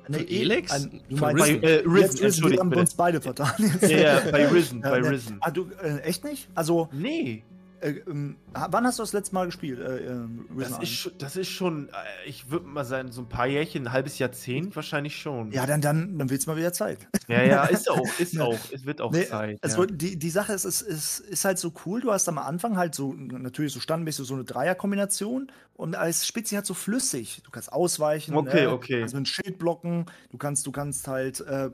Ne, 0.07 0.19
Für 0.19 0.27
Elex? 0.29 0.71
Ein, 0.71 1.01
du 1.09 1.17
Von 1.17 1.33
meinst, 1.33 1.47
Risen? 1.47 1.61
Bei, 1.61 1.67
äh, 1.67 1.73
Risen, 1.85 2.01
jetzt 2.01 2.21
Risen, 2.23 2.51
wir 2.51 2.59
haben 2.59 2.73
uns 2.73 2.93
beide 2.93 3.21
vertan. 3.21 3.51
Jetzt. 3.57 3.81
Ja, 3.91 3.97
ja, 3.97 4.21
bei 4.31 4.47
Risen, 4.47 4.81
Ja, 4.83 4.89
bei 4.89 4.99
ne. 4.99 5.09
Risen. 5.11 5.37
Ah, 5.41 5.51
du, 5.51 5.67
äh, 5.81 5.99
echt 6.01 6.23
nicht? 6.23 6.47
Also, 6.55 6.89
Nee, 6.91 7.43
äh, 7.85 8.01
ähm, 8.07 8.37
wann 8.53 8.85
hast 8.85 8.97
du 8.97 9.03
das 9.03 9.13
letzte 9.13 9.35
Mal 9.35 9.45
gespielt? 9.45 9.79
Äh, 9.79 10.05
äh, 10.05 10.27
das 10.57 10.73
1? 10.73 10.83
ist, 10.83 10.89
schon, 10.89 11.11
das 11.19 11.35
ist 11.35 11.49
schon, 11.49 11.89
äh, 11.89 11.91
ich 12.27 12.49
würde 12.49 12.65
mal 12.65 12.83
sagen, 12.83 13.11
so 13.11 13.21
ein 13.21 13.29
paar 13.29 13.45
Jährchen, 13.45 13.87
ein 13.87 13.91
halbes 13.91 14.17
Jahrzehnt 14.17 14.75
wahrscheinlich 14.75 15.15
schon. 15.17 15.51
Ja, 15.51 15.65
dann, 15.65 15.81
dann, 15.81 16.17
dann 16.17 16.29
wird's 16.29 16.47
mal 16.47 16.57
wieder 16.57 16.73
Zeit. 16.73 17.07
ja, 17.27 17.43
ja, 17.43 17.65
ist 17.65 17.89
auch, 17.89 18.07
ist 18.19 18.39
auch, 18.39 18.57
es 18.71 18.85
wird 18.85 19.01
auch 19.01 19.11
Nee, 19.11 19.25
Zeit. 19.25 19.59
Also 19.61 19.83
ja. 19.83 19.91
die, 19.91 20.17
die 20.17 20.29
Sache 20.29 20.53
ist, 20.53 20.65
es 20.65 20.81
ist, 20.81 21.19
ist 21.19 21.45
halt 21.45 21.59
so 21.59 21.73
cool. 21.85 22.01
Du 22.01 22.11
hast 22.11 22.27
am 22.27 22.39
Anfang 22.39 22.77
halt 22.77 22.95
so, 22.95 23.13
natürlich 23.13 23.73
so 23.73 23.79
standmäßig 23.79 24.25
so 24.25 24.33
eine 24.33 24.45
Dreierkombination 24.45 25.51
und 25.77 25.95
als 25.95 26.25
Spitze 26.25 26.55
halt 26.55 26.65
so 26.65 26.73
flüssig. 26.73 27.41
Du 27.43 27.51
kannst 27.51 27.71
ausweichen, 27.71 28.33
Okay, 28.35 28.63
ne? 28.63 28.71
okay. 28.71 28.99
kannst 28.99 29.13
mit 29.13 29.19
einem 29.19 29.25
Schild 29.25 29.59
blocken, 29.59 30.05
du 30.31 30.37
kannst, 30.37 30.65
du 30.65 30.71
kannst 30.71 31.07
halt 31.07 31.41
äh, 31.41 31.69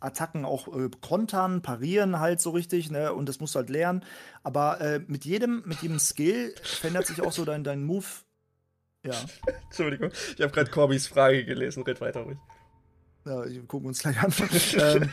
Attacken 0.00 0.44
auch 0.44 0.68
äh, 0.74 0.88
kontern, 1.02 1.62
parieren 1.62 2.18
halt 2.18 2.40
so 2.40 2.50
richtig, 2.50 2.90
ne? 2.90 3.12
Und 3.12 3.28
das 3.28 3.40
musst 3.40 3.54
du 3.54 3.58
halt 3.58 3.68
lernen. 3.68 4.04
Aber 4.42 4.80
äh, 4.80 5.00
mit 5.06 5.24
jedem, 5.24 5.62
mit 5.66 5.82
jedem 5.82 5.98
Skill 5.98 6.54
verändert 6.62 7.06
sich 7.06 7.20
auch 7.20 7.32
so 7.32 7.44
dein, 7.44 7.62
dein 7.64 7.84
Move. 7.84 8.06
Ja. 9.04 9.14
Entschuldigung, 9.64 10.10
ich 10.36 10.42
habe 10.42 10.52
gerade 10.52 10.70
Corbys 10.70 11.06
Frage 11.06 11.44
gelesen. 11.44 11.82
Red 11.82 12.00
weiter 12.00 12.20
ruhig. 12.20 12.38
Ja, 13.24 13.44
wir 13.48 13.62
gucken 13.66 13.88
uns 13.88 14.00
gleich 14.00 14.20
an. 14.20 14.32
ähm, 14.78 15.10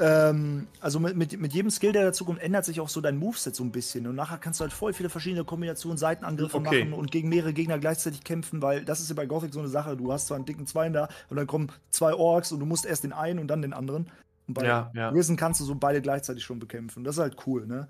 ähm, 0.00 0.66
also 0.80 1.00
mit, 1.00 1.16
mit, 1.16 1.38
mit 1.40 1.52
jedem 1.52 1.70
Skill, 1.70 1.92
der 1.92 2.04
dazu 2.04 2.24
kommt, 2.24 2.40
ändert 2.40 2.64
sich 2.64 2.78
auch 2.80 2.88
so 2.88 3.00
dein 3.00 3.16
Moveset 3.16 3.54
so 3.56 3.64
ein 3.64 3.72
bisschen. 3.72 4.06
Und 4.06 4.14
nachher 4.16 4.38
kannst 4.38 4.60
du 4.60 4.62
halt 4.62 4.72
voll 4.72 4.92
viele 4.92 5.08
verschiedene 5.08 5.44
Kombinationen, 5.44 5.98
Seitenangriffe 5.98 6.58
Okay. 6.58 6.84
machen 6.84 6.92
und 6.92 7.10
gegen 7.10 7.28
mehrere 7.30 7.52
Gegner 7.52 7.78
gleichzeitig 7.78 8.22
kämpfen, 8.22 8.62
weil 8.62 8.84
das 8.84 9.00
ist 9.00 9.08
ja 9.08 9.14
bei 9.14 9.26
Gothic 9.26 9.52
so 9.52 9.60
eine 9.60 9.68
Sache. 9.68 9.96
Du 9.96 10.12
hast 10.12 10.26
zwar 10.28 10.36
einen 10.36 10.44
dicken 10.46 10.66
Zweien 10.66 10.92
da 10.92 11.08
und 11.30 11.36
dann 11.36 11.46
kommen 11.46 11.72
zwei 11.90 12.14
Orks 12.14 12.52
und 12.52 12.60
du 12.60 12.66
musst 12.66 12.84
erst 12.86 13.04
den 13.04 13.12
einen 13.12 13.38
und 13.38 13.48
dann 13.48 13.62
den 13.62 13.72
anderen. 13.72 14.10
Und 14.46 14.54
bei 14.54 14.64
Ja, 14.64 14.90
ja. 14.94 15.08
Risen 15.10 15.36
kannst 15.36 15.60
du 15.60 15.64
so 15.64 15.74
beide 15.74 16.00
gleichzeitig 16.00 16.44
schon 16.44 16.58
bekämpfen. 16.58 17.02
Das 17.02 17.16
ist 17.16 17.20
halt 17.22 17.36
cool, 17.46 17.66
ne? 17.66 17.88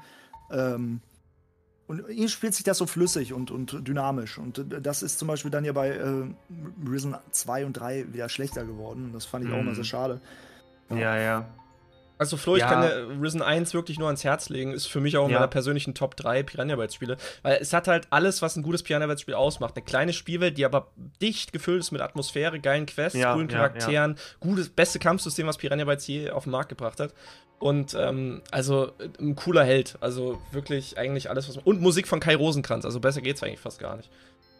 Ähm, 0.50 1.00
und 1.86 2.04
hier 2.10 2.28
spielt 2.28 2.54
sich 2.54 2.64
das 2.64 2.76
so 2.78 2.86
flüssig 2.86 3.32
und, 3.32 3.50
und 3.50 3.86
dynamisch. 3.88 4.36
Und 4.38 4.58
äh, 4.58 4.80
das 4.80 5.02
ist 5.02 5.18
zum 5.18 5.28
Beispiel 5.28 5.50
dann 5.50 5.64
ja 5.64 5.72
bei 5.72 5.88
äh, 5.90 6.24
Risen 6.86 7.16
2 7.30 7.64
und 7.66 7.72
3 7.74 8.12
wieder 8.12 8.28
schlechter 8.28 8.64
geworden. 8.64 9.10
Das 9.14 9.24
fand 9.24 9.44
ich 9.46 9.50
auch 9.52 9.56
Mhm. 9.56 9.62
immer 9.62 9.74
sehr 9.74 9.84
schade. 9.84 10.20
ja, 10.90 11.16
ja. 11.16 11.48
Also 12.18 12.36
Flo, 12.36 12.56
ich 12.56 12.62
Ja. 12.62 12.68
kann 12.68 12.82
dir 12.82 13.22
Risen 13.22 13.42
1 13.42 13.74
wirklich 13.74 13.98
nur 13.98 14.08
ans 14.08 14.24
Herz 14.24 14.48
legen. 14.48 14.72
Ist 14.72 14.86
für 14.86 15.00
mich 15.00 15.16
auch 15.16 15.24
in 15.26 15.30
Ja. 15.30 15.38
meiner 15.38 15.48
persönlichen 15.48 15.94
Top 15.94 16.16
3 16.16 16.42
Piranha 16.42 16.74
Bytes 16.76 16.94
Spiele. 16.94 17.16
Weil 17.42 17.58
es 17.60 17.72
hat 17.72 17.86
halt 17.88 18.08
alles, 18.10 18.42
was 18.42 18.56
ein 18.56 18.62
gutes 18.62 18.82
Piranha 18.82 19.06
Bytes 19.06 19.22
Spiel 19.22 19.34
ausmacht. 19.34 19.76
Eine 19.76 19.84
kleine 19.84 20.12
Spielwelt, 20.12 20.58
die 20.58 20.64
aber 20.64 20.88
dicht 21.22 21.52
gefüllt 21.52 21.80
ist 21.80 21.92
mit 21.92 22.00
Atmosphäre, 22.00 22.58
geilen 22.60 22.86
Quests, 22.86 23.18
Ja, 23.18 23.34
coolen 23.34 23.48
ja, 23.48 23.56
Charakteren, 23.56 24.16
gutes, 24.40 24.68
beste 24.68 24.98
Kampfsystem, 24.98 25.46
was 25.46 25.58
Piranha 25.58 25.84
Bytes 25.84 26.06
je 26.08 26.30
auf 26.30 26.44
den 26.44 26.50
Markt 26.50 26.68
gebracht 26.70 26.98
hat. 27.00 27.14
Und 27.60 27.94
ähm, 27.98 28.42
also 28.50 28.92
ein 29.20 29.34
cooler 29.34 29.64
Held. 29.64 29.96
Also 30.00 30.40
wirklich 30.52 30.96
eigentlich 30.98 31.30
alles, 31.30 31.48
was 31.48 31.56
man. 31.56 31.64
Und 31.64 31.80
Musik 31.80 32.06
von 32.06 32.20
Kai 32.20 32.36
Rosenkranz. 32.36 32.84
Also 32.84 33.00
besser 33.00 33.20
geht's 33.20 33.42
eigentlich 33.42 33.60
fast 33.60 33.78
gar 33.80 33.96
nicht. 33.96 34.10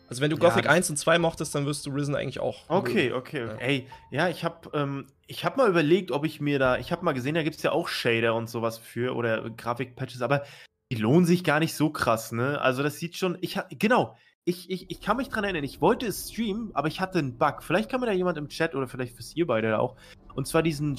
Also 0.09 0.23
wenn 0.23 0.31
du 0.31 0.37
Ja, 0.37 0.49
Gothic 0.49 0.65
das- 0.65 0.73
1 0.73 0.91
und 0.91 0.97
2 0.97 1.19
mochtest, 1.19 1.55
dann 1.55 1.67
wirst 1.67 1.85
du 1.87 1.91
Risen 1.91 2.15
eigentlich 2.15 2.41
auch. 2.41 2.69
Okay, 2.69 3.13
okay, 3.13 3.45
okay. 3.45 3.47
Ja. 3.47 3.55
Ey, 3.57 3.87
ja, 4.11 4.29
ich 4.29 4.43
habe 4.45 4.71
ähm, 4.73 5.07
ich 5.27 5.45
hab 5.45 5.57
mal 5.57 5.69
überlegt, 5.69 6.11
ob 6.11 6.25
ich 6.25 6.41
mir 6.41 6.59
da, 6.59 6.79
ich 6.79 6.91
habe 6.93 7.05
mal 7.05 7.13
gesehen, 7.13 7.35
da 7.35 7.43
gibt 7.43 7.57
es 7.57 7.63
ja 7.63 7.73
auch 7.73 7.89
Shader 7.89 8.35
und 8.35 8.49
sowas 8.49 8.79
für 8.79 9.15
oder 9.15 9.51
Grafikpatches, 9.51 10.23
aber 10.23 10.45
die 10.91 10.97
lohnen 10.97 11.27
sich 11.27 11.45
gar 11.45 11.61
nicht 11.61 11.75
so 11.75 11.91
krass, 11.91 12.33
ne? 12.33 12.61
Also 12.63 12.83
das 12.83 12.97
sieht 12.99 13.17
schon, 13.17 13.37
ich 13.43 13.59
genau, 13.79 14.17
ich, 14.47 14.71
ich, 14.71 14.91
ich 14.91 15.03
kann 15.03 15.19
mich 15.19 15.29
dran 15.29 15.45
erinnern, 15.45 15.65
ich 15.65 15.83
wollte 15.83 16.07
es 16.07 16.31
streamen, 16.33 16.71
aber 16.75 16.89
ich 16.89 17.03
hatte 17.03 17.19
einen 17.19 17.37
Bug. 17.37 17.63
Vielleicht 17.63 17.91
kann 17.91 18.01
mir 18.01 18.07
da 18.07 18.13
jemand 18.13 18.39
im 18.39 18.49
Chat 18.49 18.75
oder 18.75 18.89
vielleicht 18.89 19.15
fürs 19.15 19.37
ihr 19.37 19.47
beide 19.47 19.79
auch. 19.79 19.97
Und 20.35 20.47
zwar 20.49 20.63
diesen 20.63 20.97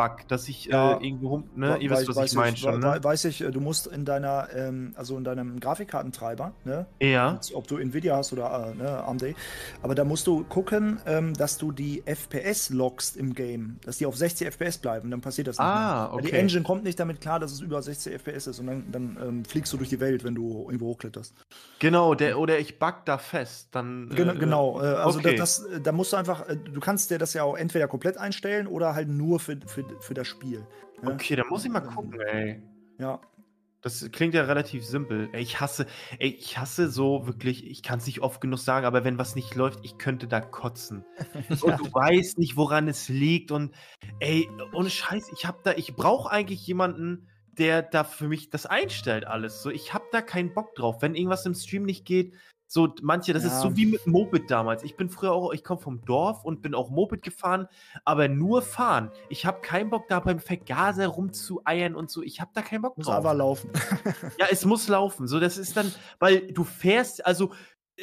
Spring-Bug, 0.00 0.28
dass 0.28 0.48
ich 0.48 0.64
Ja. 0.66 0.94
äh, 0.98 1.06
irgendwo, 1.06 1.30
hum- 1.30 1.44
ne? 1.54 1.78
Ihr 1.78 1.90
wisst, 1.90 2.08
was 2.08 2.30
ich 2.32 2.36
meine 2.36 2.56
schon, 2.56 2.80
ne? 2.80 2.98
Weiß 3.02 3.24
ich, 3.24 3.40
äh, 3.42 3.50
du 3.50 3.60
musst 3.60 3.86
in 3.86 4.04
deiner, 4.04 4.48
ähm, 4.54 4.92
also 4.96 5.16
in 5.16 5.24
deinem 5.24 5.60
Grafikkartentreiber, 5.60 6.52
ne? 6.64 6.86
Ja. 7.00 7.34
Jetzt, 7.34 7.54
Ob 7.54 7.66
du 7.66 7.76
Nvidia 7.76 8.16
hast 8.16 8.32
oder 8.32 8.72
äh, 8.72 8.74
ne, 8.76 9.04
AMD. 9.04 9.34
Aber 9.82 9.94
da 9.94 10.04
musst 10.04 10.26
du 10.26 10.44
gucken, 10.44 11.00
ähm, 11.06 11.34
dass 11.34 11.58
du 11.58 11.72
die 11.72 12.02
FPS 12.06 12.70
lockst 12.70 13.16
im 13.16 13.34
Game, 13.34 13.78
dass 13.84 13.98
die 13.98 14.06
auf 14.06 14.16
60 14.16 14.48
FPS 14.48 14.78
bleiben, 14.78 15.10
dann 15.10 15.20
passiert 15.20 15.48
das 15.48 15.58
nicht 15.58 15.64
Ah, 15.66 16.08
mehr. 16.08 16.16
Weil 16.16 16.22
Die 16.22 16.28
okay. 16.28 16.38
Engine 16.40 16.62
kommt 16.62 16.84
nicht 16.84 16.98
damit 16.98 17.20
klar, 17.20 17.40
dass 17.40 17.52
es 17.52 17.60
über 17.60 17.82
60 17.82 18.14
FPS 18.14 18.46
ist 18.46 18.58
und 18.60 18.66
dann, 18.66 18.84
dann 18.90 19.18
ähm, 19.22 19.44
fliegst 19.44 19.72
du 19.72 19.76
durch 19.76 19.88
die 19.88 20.00
Welt, 20.00 20.24
wenn 20.24 20.34
du 20.34 20.64
irgendwo 20.66 20.86
hochkletterst. 20.88 21.34
Genau, 21.78 22.14
der, 22.14 22.38
oder 22.38 22.58
ich 22.58 22.78
bug 22.78 22.96
da 23.04 23.18
fest, 23.18 23.68
dann. 23.72 24.10
Äh, 24.10 24.14
genau, 24.14 24.80
äh, 24.80 24.86
also 24.86 25.18
okay. 25.18 25.36
das, 25.36 25.62
das, 25.64 25.72
äh, 25.72 25.80
da 25.80 25.92
musst 25.92 26.12
du 26.12 26.16
einfach, 26.16 26.48
äh, 26.48 26.56
du 26.56 26.80
kannst 26.80 27.10
dir 27.10 27.18
das 27.18 27.34
ja 27.34 27.42
auch 27.42 27.56
entweder 27.56 27.88
komplett 27.88 28.16
einstellen 28.18 28.66
oder 28.66 28.94
halt 28.94 29.08
nur 29.08 29.40
für, 29.40 29.56
für, 29.66 29.84
für 30.00 30.14
das 30.14 30.28
Spiel. 30.28 30.66
ne? 31.02 31.12
Okay, 31.12 31.36
dann 31.36 31.48
muss 31.48 31.64
ich 31.64 31.70
mal 31.70 31.80
gucken, 31.80 32.20
ey. 32.20 32.62
Ja. 32.98 33.20
Das 33.82 34.10
klingt 34.12 34.34
ja 34.34 34.42
relativ 34.42 34.84
simpel. 34.84 35.30
Ey, 35.32 35.40
ich 35.40 35.58
hasse, 35.60 35.86
ey, 36.18 36.28
ich 36.28 36.58
hasse 36.58 36.90
so 36.90 37.26
wirklich, 37.26 37.66
ich 37.66 37.82
kann 37.82 37.98
es 37.98 38.06
nicht 38.06 38.20
oft 38.20 38.40
genug 38.42 38.58
sagen, 38.58 38.84
aber 38.84 39.04
wenn 39.04 39.16
was 39.16 39.34
nicht 39.34 39.54
läuft, 39.54 39.80
ich 39.84 39.96
könnte 39.96 40.28
da 40.28 40.40
kotzen. 40.40 41.04
Und 41.62 41.78
du 41.78 41.92
weißt 41.92 42.38
nicht, 42.38 42.56
woran 42.56 42.88
es 42.88 43.08
liegt. 43.08 43.50
Und 43.50 43.74
ey, 44.18 44.48
ohne 44.74 44.90
Scheiß, 44.90 45.30
ich 45.32 45.46
hab 45.46 45.62
da, 45.64 45.72
ich 45.72 45.94
brauche 45.94 46.30
eigentlich 46.30 46.66
jemanden, 46.66 47.26
der 47.58 47.82
da 47.82 48.04
für 48.04 48.28
mich 48.28 48.50
das 48.50 48.66
einstellt, 48.66 49.26
alles. 49.26 49.62
So, 49.62 49.70
ich 49.70 49.94
hab 49.94 50.10
da 50.10 50.20
keinen 50.20 50.52
Bock 50.52 50.74
drauf. 50.74 51.00
Wenn 51.00 51.14
irgendwas 51.14 51.46
im 51.46 51.54
Stream 51.54 51.84
nicht 51.84 52.04
geht, 52.04 52.34
so 52.72 52.94
manche, 53.02 53.32
das 53.32 53.42
ist 53.42 53.50
Ja. 53.54 53.60
so 53.62 53.76
wie 53.76 53.84
mit 53.84 54.06
Moped 54.06 54.48
damals. 54.48 54.84
Ich 54.84 54.96
bin 54.96 55.10
früher 55.10 55.32
auch, 55.32 55.52
ich 55.52 55.64
komme 55.64 55.80
vom 55.80 56.04
Dorf 56.04 56.44
und 56.44 56.62
bin 56.62 56.72
auch 56.72 56.88
Moped 56.88 57.20
gefahren, 57.20 57.66
aber 58.04 58.28
nur 58.28 58.62
fahren. 58.62 59.10
Ich 59.28 59.44
habe 59.44 59.60
keinen 59.60 59.90
Bock 59.90 60.06
da 60.08 60.20
beim 60.20 60.38
Vergaser 60.38 61.08
rumzueiern 61.08 61.96
und 61.96 62.12
so. 62.12 62.22
Ich 62.22 62.40
habe 62.40 62.52
da 62.54 62.62
keinen 62.62 62.82
Bock 62.82 62.96
Muss 62.96 63.06
drauf. 63.08 63.16
einfach 63.16 63.34
laufen. 63.34 63.70
Ja, 64.38 64.46
es 64.52 64.64
muss 64.64 64.86
laufen. 64.86 65.26
So, 65.26 65.40
das 65.40 65.58
ist 65.58 65.76
dann, 65.76 65.92
weil 66.20 66.52
du 66.52 66.62
fährst, 66.62 67.26
also 67.26 67.50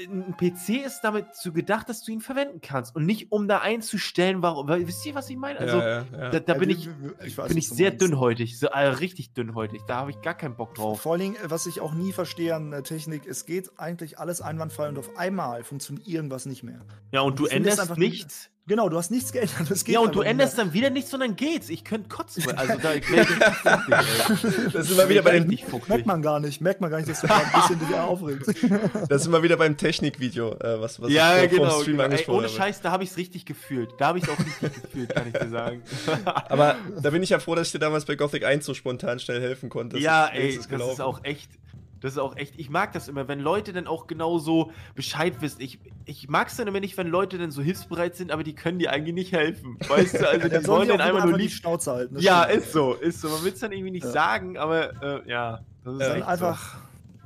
ein 0.05 0.35
PC 0.37 0.85
ist 0.85 1.01
damit 1.01 1.33
zu 1.35 1.51
gedacht, 1.51 1.89
dass 1.89 2.03
du 2.03 2.11
ihn 2.11 2.21
verwenden 2.21 2.61
kannst 2.61 2.95
und 2.95 3.05
nicht 3.05 3.31
um 3.31 3.47
da 3.47 3.59
einzustellen, 3.59 4.41
warum. 4.41 4.67
Wisst 4.67 5.05
ihr, 5.05 5.15
was 5.15 5.29
ich 5.29 5.37
meine? 5.37 5.59
Also, 5.59 5.77
ja, 5.77 5.87
ja, 5.87 6.05
ja. 6.11 6.29
da, 6.29 6.39
da 6.39 6.53
bin 6.53 6.69
ich, 6.69 6.87
ich 7.25 7.37
weiß, 7.37 7.47
bin 7.47 7.57
ich 7.57 7.69
du 7.69 7.75
sehr 7.75 7.89
meinst. 7.89 8.01
dünnhäutig, 8.01 8.59
so, 8.59 8.67
äh, 8.67 8.79
richtig 8.87 9.33
dünnhäutig. 9.33 9.81
Da 9.87 9.97
habe 9.97 10.11
ich 10.11 10.21
gar 10.21 10.35
keinen 10.35 10.55
Bock 10.55 10.75
drauf. 10.75 11.01
Vor 11.01 11.13
allen 11.13 11.21
Dingen, 11.21 11.35
äh, 11.37 11.49
was 11.49 11.65
ich 11.65 11.81
auch 11.81 11.93
nie 11.93 12.11
verstehe 12.13 12.53
an 12.55 12.71
der 12.71 12.83
Technik, 12.83 13.25
es 13.25 13.45
geht 13.45 13.71
eigentlich 13.79 14.19
alles 14.19 14.41
einwandfrei 14.41 14.89
und 14.89 14.97
auf 14.99 15.17
einmal 15.17 15.63
funktioniert 15.63 16.07
irgendwas 16.07 16.45
nicht 16.45 16.63
mehr. 16.63 16.81
Ja, 17.11 17.21
und 17.21 17.39
du 17.39 17.45
finde 17.45 17.69
es 17.69 17.73
änderst 17.75 17.79
einfach- 17.81 17.97
nichts. 17.97 18.49
Genau, 18.67 18.89
du 18.89 18.97
hast 18.97 19.11
nichts 19.11 19.31
geändert. 19.31 19.69
Das 19.69 19.85
geht 19.85 19.95
Ja, 19.95 20.01
und 20.01 20.13
du 20.13 20.19
änderst 20.21 20.57
mehr. 20.57 20.65
dann 20.65 20.73
wieder 20.73 20.89
nichts, 20.89 21.09
sondern 21.09 21.37
geht's. 21.37 21.69
Ich 21.69 21.85
könnte 21.85 22.09
kotzen. 22.09 22.43
Also 22.57 22.73
da 22.81 22.93
ich 22.93 23.05
fuchsig, 23.05 23.37
ey. 23.39 24.69
Das 24.73 24.87
sind 24.87 24.97
wir 24.97 25.09
wieder 25.09 25.21
bei 25.21 25.41
fuchsig. 25.41 25.87
Merkt 25.89 26.05
man 26.05 26.21
gar 26.21 26.39
nicht, 26.39 26.59
merkt 26.59 26.81
man 26.81 26.89
gar 26.89 26.97
nicht, 26.97 27.09
dass 27.09 27.21
du 27.21 27.33
ein 27.33 27.51
bisschen 27.53 27.79
dich 27.79 27.95
aufregst. 27.95 28.53
das 29.09 29.23
sind 29.23 29.31
wir 29.31 29.43
wieder 29.43 29.57
beim 29.57 29.77
Technikvideo, 29.77 30.53
äh, 30.59 30.81
was, 30.81 31.01
was 31.01 31.11
Ja, 31.11 31.41
ich 31.41 31.51
genau. 31.51 31.81
Stream 31.81 31.97
genau. 31.97 32.13
Ey, 32.15 32.25
ohne. 32.27 32.49
Scheiß, 32.49 32.81
da 32.81 32.91
habe 32.91 33.03
ich 33.03 33.11
es 33.11 33.17
richtig 33.17 33.45
gefühlt. 33.45 33.91
Da 33.99 34.07
habe 34.07 34.17
ich 34.17 34.25
es 34.25 34.29
auch 34.29 34.39
richtig 34.39 34.83
gefühlt, 34.83 35.15
kann 35.15 35.27
ich 35.27 35.39
dir 35.39 35.49
sagen. 35.49 35.81
Aber 36.25 36.75
da 37.01 37.09
bin 37.11 37.23
ich 37.23 37.29
ja 37.29 37.39
froh, 37.39 37.55
dass 37.55 37.67
ich 37.67 37.71
dir 37.73 37.79
damals 37.79 38.05
bei 38.05 38.15
Gothic 38.15 38.43
1 38.43 38.65
so 38.65 38.73
spontan 38.73 39.19
schnell 39.19 39.39
helfen 39.39 39.69
konnte. 39.69 39.97
Ja, 39.97 40.25
ist 40.25 40.69
ey, 40.69 40.77
das 40.77 40.91
ist 40.93 41.01
auch 41.01 41.23
echt. 41.23 41.49
Das 41.99 42.11
ist 42.13 42.17
auch 42.19 42.35
echt. 42.35 42.53
Ich 42.59 42.69
mag 42.69 42.93
das 42.93 43.07
immer, 43.07 43.27
wenn 43.27 43.39
Leute 43.39 43.73
dann 43.73 43.87
auch 43.87 44.07
genau 44.07 44.37
so 44.37 44.71
Bescheid 44.95 45.41
wissen. 45.41 45.61
Ich, 45.61 45.79
ich 46.05 46.29
mag 46.29 46.47
es 46.49 46.55
dann 46.57 46.67
immer 46.67 46.79
nicht, 46.79 46.95
wenn 46.97 47.07
Leute 47.07 47.37
dann 47.37 47.51
so 47.51 47.61
hilfsbereit 47.61 48.15
sind, 48.15 48.31
aber 48.31 48.43
die 48.43 48.53
können 48.55 48.79
dir 48.79 48.91
eigentlich 48.91 49.15
nicht 49.15 49.31
helfen. 49.31 49.77
Weißt 49.87 50.15
du, 50.15 50.29
also 50.29 50.39
Dann 50.47 50.59
die 50.61 50.65
sollen 50.65 50.87
wollen 50.89 50.97
dann 50.99 51.01
einfach 51.01 51.25
nur 51.25 51.37
die 51.37 51.43
lieb. 51.45 51.51
Schnauze 51.51 51.91
halten. 51.91 52.19
Ja, 52.19 52.43
stimmt. 52.45 52.63
ist 52.63 52.71
so, 52.73 52.93
ist 52.93 53.21
so. 53.21 53.29
Man 53.29 53.43
will 53.43 53.53
es 53.53 53.59
dann 53.59 53.71
irgendwie 53.71 53.91
nicht 53.91 54.05
Ja. 54.05 54.11
sagen, 54.11 54.57
aber 54.57 55.01
äh, 55.25 55.29
ja, 55.29 55.59
das 55.83 55.93
ist 55.95 55.99
Ja. 56.01 56.07
Dann 56.09 56.17
echt 56.19 56.27
einfach, 56.27 56.75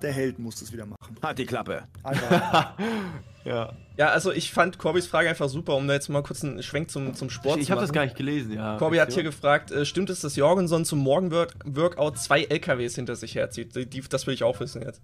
der 0.02 0.12
Held 0.14 0.40
muss 0.40 0.60
das 0.60 0.72
wieder 0.72 0.86
machen. 0.86 1.18
Hat 1.22 1.38
die 1.38 1.46
Klappe. 1.46 1.84
Einfach. 2.04 2.74
ja. 3.46 3.74
Ja, 3.98 4.08
also 4.10 4.32
ich 4.32 4.52
fand 4.52 4.80
Corbys 4.80 5.06
Frage 5.06 5.30
einfach 5.30 5.48
super, 5.50 5.76
um 5.76 5.88
da 5.88 5.94
jetzt 5.94 6.10
mal 6.10 6.24
kurz 6.24 6.44
einen 6.44 6.64
Schwenk 6.64 6.90
zum, 6.90 7.14
zum 7.14 7.30
Sport 7.30 7.60
Ich 7.60 7.66
zu 7.66 7.72
habe 7.72 7.82
machen. 7.82 7.88
das 7.90 7.94
gar 7.94 8.04
nicht 8.06 8.16
gelesen, 8.16 8.54
ja. 8.54 8.78
Corby 8.78 8.98
hat 8.98 9.12
hier 9.14 9.24
gefragt, 9.24 9.72
äh, 9.72 9.86
stimmt 9.86 10.10
es, 10.10 10.22
dass 10.22 10.36
Jorgensen 10.36 10.86
zum 10.86 11.00
Morgenworkout 11.00 12.18
zwei 12.18 12.44
LKWs 12.44 12.96
hinter 12.96 13.16
sich 13.16 13.36
herzieht? 13.36 13.76
Die, 13.76 13.86
die, 13.86 14.02
das 14.02 14.26
will 14.26 14.34
ich 14.34 14.44
auch 14.44 14.60
wissen 14.60 14.82
jetzt. 14.82 15.02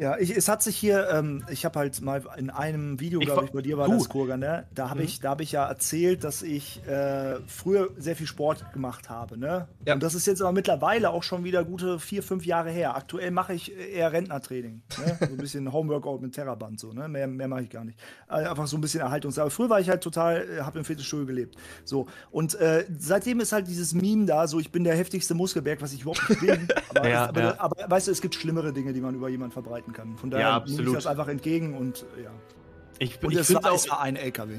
Ja, 0.00 0.16
ich, 0.18 0.36
es 0.36 0.48
hat 0.48 0.62
sich 0.62 0.76
hier, 0.76 1.08
ähm, 1.10 1.44
ich 1.50 1.64
habe 1.64 1.78
halt 1.78 2.00
mal 2.02 2.22
in 2.36 2.50
einem 2.50 3.00
Video, 3.00 3.18
glaube 3.20 3.46
ich, 3.46 3.50
bei 3.52 3.62
dir 3.62 3.76
war 3.78 3.86
Du. 3.86 3.94
das 3.94 4.08
Kurgan, 4.08 4.40
ne? 4.40 4.66
Da 4.74 4.90
habe 4.90 5.00
Mhm. 5.00 5.04
ich, 5.06 5.20
da 5.20 5.30
habe 5.30 5.42
ich 5.42 5.52
ja 5.52 5.66
erzählt, 5.66 6.22
dass 6.24 6.42
ich 6.42 6.80
äh, 6.86 7.36
früher 7.46 7.90
sehr 7.96 8.14
viel 8.14 8.26
Sport 8.28 8.72
gemacht 8.72 9.10
habe, 9.10 9.36
ne? 9.36 9.66
Ja. 9.86 9.94
Und 9.94 10.02
das 10.02 10.14
ist 10.14 10.26
jetzt 10.26 10.40
aber 10.40 10.52
mittlerweile 10.52 11.10
auch 11.10 11.22
schon 11.22 11.42
wieder 11.44 11.64
gute 11.64 11.98
vier, 11.98 12.22
fünf 12.22 12.46
Jahre 12.46 12.70
her. 12.70 12.94
Aktuell 12.96 13.30
mache 13.32 13.54
ich 13.54 13.76
eher 13.76 14.12
Rentnertraining, 14.12 14.82
ne? 15.04 15.18
So 15.20 15.24
ein 15.26 15.36
bisschen 15.36 15.72
Homeworkout 15.72 16.20
mit 16.20 16.32
Terraband, 16.34 16.78
so, 16.78 16.92
ne? 16.92 17.08
Mehr, 17.08 17.26
mehr 17.26 17.48
mache 17.48 17.62
ich 17.62 17.70
gar 17.70 17.84
nicht. 17.84 17.98
Äh, 18.28 18.34
einfach 18.46 18.66
so 18.68 18.76
ein 18.76 18.80
bisschen 18.80 19.00
Erhaltungs. 19.00 19.38
Aber 19.38 19.50
früher 19.50 19.68
war 19.70 19.80
ich 19.80 19.88
halt 19.88 20.02
total, 20.02 20.46
äh, 20.58 20.60
habe 20.62 20.78
im 20.78 20.84
Fitnessstudio 20.84 21.26
gelebt. 21.26 21.56
So. 21.84 22.06
Und 22.30 22.54
äh, 22.54 22.84
seitdem 22.98 23.40
ist 23.40 23.52
halt 23.52 23.66
dieses 23.66 23.94
Meme 23.94 24.26
da, 24.26 24.46
so 24.46 24.60
ich 24.60 24.70
bin 24.70 24.84
der 24.84 24.94
heftigste 24.96 25.34
Muskelberg, 25.34 25.82
was 25.82 25.92
ich 25.92 26.02
überhaupt 26.02 26.28
nicht 26.30 26.40
bin. 26.40 26.68
Aber, 26.94 27.08
Ja, 27.08 27.28
aber, 27.28 27.40
ja. 27.40 27.54
aber 27.58 27.90
weißt 27.90 28.06
du, 28.08 28.12
es 28.12 28.20
gibt 28.20 28.34
schlimmere 28.34 28.72
Dinge, 28.72 28.92
die 28.92 29.00
man 29.00 29.14
über 29.14 29.28
jemanden 29.28 29.52
verbreiten 29.88 29.92
kann. 29.92 30.16
Von 30.18 30.30
daher 30.30 30.46
Ja, 30.46 30.52
nehme 30.58 30.66
ich 30.66 30.72
absolut. 30.74 30.96
das 30.96 31.06
einfach 31.06 31.28
entgegen 31.28 31.74
und 31.76 32.04
äh, 32.18 32.24
ja. 32.24 32.30
Ich, 33.00 33.22
Und 33.22 33.32
ich 33.32 33.38
es 33.38 33.46
finde 33.46 33.62
war, 33.64 33.72
auch, 33.72 33.76
es 33.76 33.90
war 33.90 34.00
ein 34.00 34.16
LKW. 34.16 34.54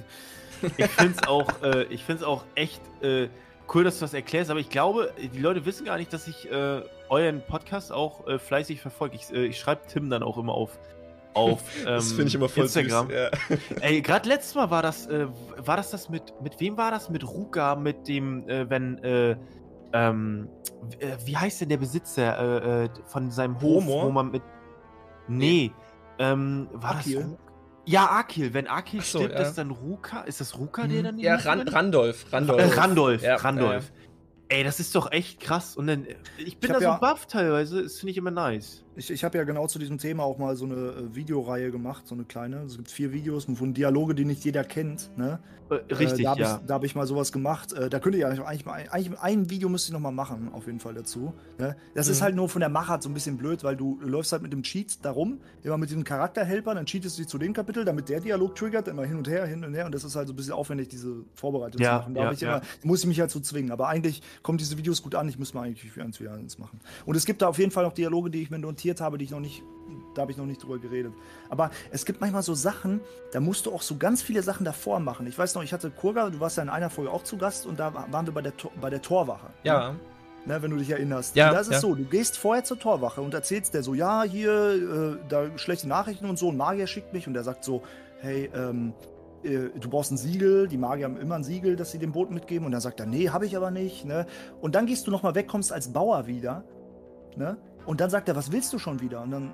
ich 0.78 0.88
find's 0.88 1.28
auch, 1.28 1.48
äh, 1.64 1.84
ich 1.86 2.04
find's 2.04 2.24
auch 2.24 2.46
echt 2.56 2.82
äh, 3.02 3.28
cool, 3.74 3.84
dass 3.84 4.00
du 4.00 4.02
das 4.06 4.14
erklärst, 4.14 4.50
aber 4.50 4.60
ich 4.60 4.70
glaube, 4.70 5.14
die 5.34 5.40
Leute 5.40 5.66
wissen 5.66 5.86
gar 5.86 5.98
nicht, 5.98 6.12
dass 6.14 6.28
ich 6.28 6.50
äh, 6.50 6.82
euren 7.10 7.42
Podcast 7.46 7.92
auch 7.92 8.28
äh, 8.28 8.40
fleißig 8.40 8.82
verfolge. 8.82 9.16
Ich, 9.16 9.30
äh, 9.32 9.46
ich 9.48 9.60
schreibe 9.60 9.82
Tim 9.88 10.10
dann 10.10 10.24
auch 10.24 10.38
immer 10.38 10.54
auf. 10.54 10.80
Auf 11.34 11.62
Das 11.86 12.10
ähm, 12.12 12.16
finde 12.16 12.28
ich 12.30 12.36
immer 12.36 12.50
voll 12.50 12.64
Instagram. 12.64 13.08
süß. 13.08 13.16
Ja. 13.16 13.58
Ey, 13.82 14.02
gerade 14.02 14.28
letztes 14.28 14.56
Mal 14.56 14.70
war 14.72 14.82
das, 14.82 15.06
äh, 15.08 15.28
war 15.58 15.78
das 15.78 15.92
das 15.92 16.10
mit, 16.10 16.34
mit 16.42 16.60
wem 16.60 16.78
war 16.78 16.92
das? 16.92 17.10
Mit 17.10 17.28
Ruka, 17.28 17.76
mit 17.76 18.08
dem, 18.08 18.48
äh, 18.50 18.70
wenn, 18.70 18.98
äh, 19.04 19.36
ähm, 19.94 20.48
äh, 21.00 21.16
wie 21.26 21.36
heißt 21.38 21.62
denn 21.62 21.70
der 21.70 21.78
Besitzer 21.78 22.64
äh, 22.64 22.86
äh, 22.86 22.90
von 23.06 23.30
seinem 23.32 23.56
Hof, 23.62 23.84
Rumor? 23.86 24.06
wo 24.06 24.12
man 24.12 24.32
mit, 24.32 24.42
nee, 25.30 25.72
ähm, 26.18 26.68
war 26.74 26.98
Akil? 26.98 27.16
das 27.22 27.26
Ja, 27.86 28.12
Akil. 28.12 28.54
Wenn 28.54 28.68
Akil 28.68 29.02
so, 29.02 29.20
stirbt, 29.20 29.36
ja. 29.36 29.42
ist 29.42 29.56
dann 29.58 29.72
Ruka, 29.72 30.22
ist 30.22 30.42
das 30.42 30.58
Ruka, 30.58 30.86
der 30.88 31.00
Mhm. 31.00 31.04
dann 31.04 31.20
Ja, 31.20 31.36
Ran 31.36 31.44
übernimmt? 31.62 31.74
Randolph. 31.74 32.26
Äh, 32.32 32.36
Randolph. 32.36 32.78
Randolph, 32.78 33.22
Ja, 33.24 33.36
Randolph. 33.38 33.92
Ey, 34.50 34.64
das 34.64 34.80
ist 34.80 34.96
doch 34.96 35.12
echt 35.12 35.40
krass. 35.40 35.78
Und 35.78 35.88
dann, 35.88 36.06
äh, 36.06 36.16
ich 36.38 36.58
bin 36.60 36.70
Ich 36.72 36.74
da 36.74 36.80
so 36.80 36.86
ja- 36.86 36.98
baff 36.98 37.28
teilweise, 37.28 37.84
das 37.84 38.00
finde 38.00 38.12
ich 38.12 38.18
immer 38.18 38.32
nice. 38.32 38.84
Ich, 39.00 39.10
ich 39.10 39.24
habe 39.24 39.38
ja 39.38 39.46
genau 39.46 39.66
zu 39.68 39.80
diesem 39.80 39.98
Thema 39.98 40.24
auch 40.24 40.38
mal 40.38 40.58
so 40.58 40.66
eine 40.66 40.76
äh, 40.76 41.16
Videoreihe 41.16 41.72
gemacht, 41.72 42.06
so 42.06 42.16
eine 42.16 42.26
kleine. 42.26 42.58
Es 42.64 42.76
gibt 42.76 42.92
vier 42.92 43.14
Videos 43.14 43.46
von 43.46 43.74
Dialoge, 43.74 44.14
die 44.14 44.26
nicht 44.26 44.44
jeder 44.44 44.66
kennt. 44.66 45.10
Ne? 45.18 45.40
Äh, 45.70 45.76
richtig, 45.94 46.20
äh, 46.20 46.24
da 46.24 46.34
ja. 46.36 46.60
Ich, 46.62 46.66
da 46.68 46.74
habe 46.74 46.86
ich 46.86 46.96
mal 46.96 47.08
sowas 47.08 47.32
gemacht. 47.32 47.72
Äh, 47.72 47.90
da 47.90 48.00
könnte 48.00 48.18
ich 48.18 48.26
eigentlich, 48.26 48.42
eigentlich, 48.46 48.66
mal- 48.66 48.84
eigentlich 48.92 49.18
ein 49.20 49.50
Video 49.50 49.70
müsste 49.70 49.90
ich 49.90 49.94
noch 49.94 50.02
mal 50.02 50.12
machen, 50.12 50.50
auf 50.52 50.66
jeden 50.66 50.82
Fall 50.82 50.96
dazu. 50.96 51.34
Ne? 51.58 51.78
Das 51.96 52.10
ist 52.10 52.20
Mhm. 52.20 52.24
halt 52.26 52.36
nur 52.36 52.50
von 52.50 52.60
der 52.60 52.68
Machart 52.70 53.02
so 53.02 53.10
ein 53.10 53.14
bisschen 53.14 53.38
blöd, 53.38 53.64
weil 53.64 53.78
du, 53.78 53.98
läufst 54.02 54.34
halt 54.34 54.42
mit 54.42 54.52
dem 54.52 54.64
Cheat 54.64 55.06
darum, 55.06 55.40
immer 55.64 55.78
mit 55.78 55.90
diesem 55.90 56.04
Charakterhelper, 56.04 56.76
dann 56.76 56.86
cheatest 56.86 57.18
du 57.18 57.22
dich 57.22 57.30
zu 57.30 57.38
dem 57.38 57.54
Kapitel, 57.54 57.86
damit 57.86 58.10
der 58.10 58.20
Dialog 58.20 58.56
triggert, 58.56 58.90
immer 58.90 59.06
hin 59.06 59.16
und 59.16 59.30
her, 59.30 59.46
hin 59.46 59.64
und 59.64 59.74
her. 59.76 59.86
Und 59.86 59.96
das 59.96 60.04
ist 60.04 60.18
halt 60.18 60.28
so 60.28 60.34
ein 60.34 60.36
bisschen 60.36 60.54
aufwendig, 60.54 60.90
diese 60.90 61.24
Vorbereitung 61.36 61.82
Ja, 61.82 61.92
zu 61.92 61.96
machen. 62.00 62.16
Da 62.16 62.24
ja, 62.24 62.32
ich 62.34 62.42
ja. 62.42 62.58
immer, 62.58 62.66
muss 62.84 63.00
ich 63.02 63.08
mich 63.08 63.20
halt 63.22 63.32
so 63.32 63.40
zwingen. 63.40 63.72
Aber 63.72 63.88
eigentlich 63.88 64.22
kommen 64.44 64.58
diese 64.58 64.78
Videos 64.78 65.02
gut 65.02 65.16
an. 65.16 65.30
Ich 65.30 65.40
müsste 65.40 65.56
mal 65.56 65.64
eigentlich 65.68 65.90
für 65.90 66.04
eins 66.04 66.20
wieder 66.20 66.34
eins 66.34 66.58
machen. 66.60 66.82
Und 67.06 67.16
es 67.16 67.26
gibt 67.26 67.42
da 67.42 67.48
auf 67.48 67.60
jeden 67.60 67.72
Fall 67.72 67.86
noch 67.86 67.94
Dialoge, 67.94 68.30
die 68.30 68.42
ich 68.42 68.50
mir 68.50 68.60
notiert 68.90 69.02
habe, 69.02 69.18
die 69.18 69.26
ich 69.26 69.32
noch 69.32 69.40
nicht, 69.40 69.64
da 70.16 70.24
habe 70.24 70.32
ich 70.32 70.38
noch 70.38 70.46
nicht 70.46 70.64
drüber 70.64 70.80
geredet. 70.80 71.14
Aber 71.50 71.72
es 71.92 72.06
gibt 72.06 72.22
manchmal 72.22 72.44
so 72.44 72.54
Sachen, 72.54 73.02
da 73.32 73.40
musst 73.40 73.66
du 73.66 73.74
auch 73.74 73.82
so 73.82 73.98
ganz 73.98 74.22
viele 74.22 74.42
Sachen 74.42 74.66
davor 74.66 75.00
machen. 75.00 75.28
Ich 75.28 75.38
weiß 75.38 75.56
noch, 75.56 75.64
ich 75.64 75.74
hatte 75.74 75.92
Kurga, 75.92 76.30
du 76.30 76.40
warst 76.40 76.58
ja 76.58 76.64
in 76.64 76.70
einer 76.70 76.90
Folge 76.90 77.12
auch 77.12 77.24
zu 77.24 77.38
Gast 77.38 77.66
und 77.66 77.80
da 77.80 77.94
waren 77.94 78.26
wir 78.26 78.34
bei 78.34 78.42
der, 78.42 78.54
bei 78.82 78.90
der 78.90 79.02
Torwache. 79.02 79.48
Ja. 79.64 79.96
Ne, 80.46 80.62
wenn 80.62 80.72
du 80.72 80.78
dich 80.78 80.90
erinnerst. 80.90 81.36
Ja, 81.36 81.50
Und 81.50 81.56
da 81.56 81.60
ist 81.60 81.72
ja. 81.72 81.80
so, 81.80 81.94
du 81.96 82.06
gehst 82.06 82.38
vorher 82.38 82.64
zur 82.64 82.80
Torwache 82.80 83.22
und 83.22 83.34
erzählst 83.34 83.74
der 83.74 83.84
so, 83.84 83.94
ja, 83.94 84.24
hier, 84.24 85.18
äh, 85.22 85.28
da 85.28 85.58
schlechte 85.58 85.88
Nachrichten 85.88 86.26
und 86.28 86.40
so, 86.40 86.50
ein 86.50 86.58
Magier 86.58 86.88
schickt 86.88 87.12
mich 87.12 87.28
und 87.28 87.34
der 87.34 87.44
sagt 87.44 87.66
so, 87.66 87.84
hey, 88.22 88.50
ähm, 88.56 88.94
äh, 89.44 89.70
du 89.78 89.90
brauchst 89.90 90.12
ein 90.12 90.18
Siegel, 90.18 90.70
die 90.70 90.78
Magier 90.78 91.06
haben 91.06 91.18
immer 91.18 91.36
ein 91.36 91.44
Siegel, 91.44 91.76
das 91.76 91.92
sie 91.92 92.00
dem 92.00 92.14
Boot 92.14 92.32
mitgeben 92.32 92.66
und 92.66 92.72
dann 92.72 92.82
sagt 92.82 93.02
er, 93.02 93.06
nee, 93.06 93.30
habe 93.30 93.46
ich 93.46 93.58
aber 93.58 93.70
nicht, 93.70 94.06
ne? 94.06 94.26
Und 94.62 94.76
dann 94.76 94.86
gehst 94.86 95.08
du 95.08 95.12
nochmal 95.12 95.36
weg, 95.36 95.48
kommst 95.50 95.74
als 95.74 95.92
Bauer 95.92 96.26
wieder, 96.26 96.64
ne? 97.36 97.58
Und 97.86 98.02
dann 98.02 98.10
sagt 98.10 98.28
er, 98.28 98.36
was 98.36 98.52
willst 98.52 98.72
du 98.74 98.80
schon 98.80 99.00
wieder? 99.02 99.22
Und 99.22 99.32
dann 99.32 99.54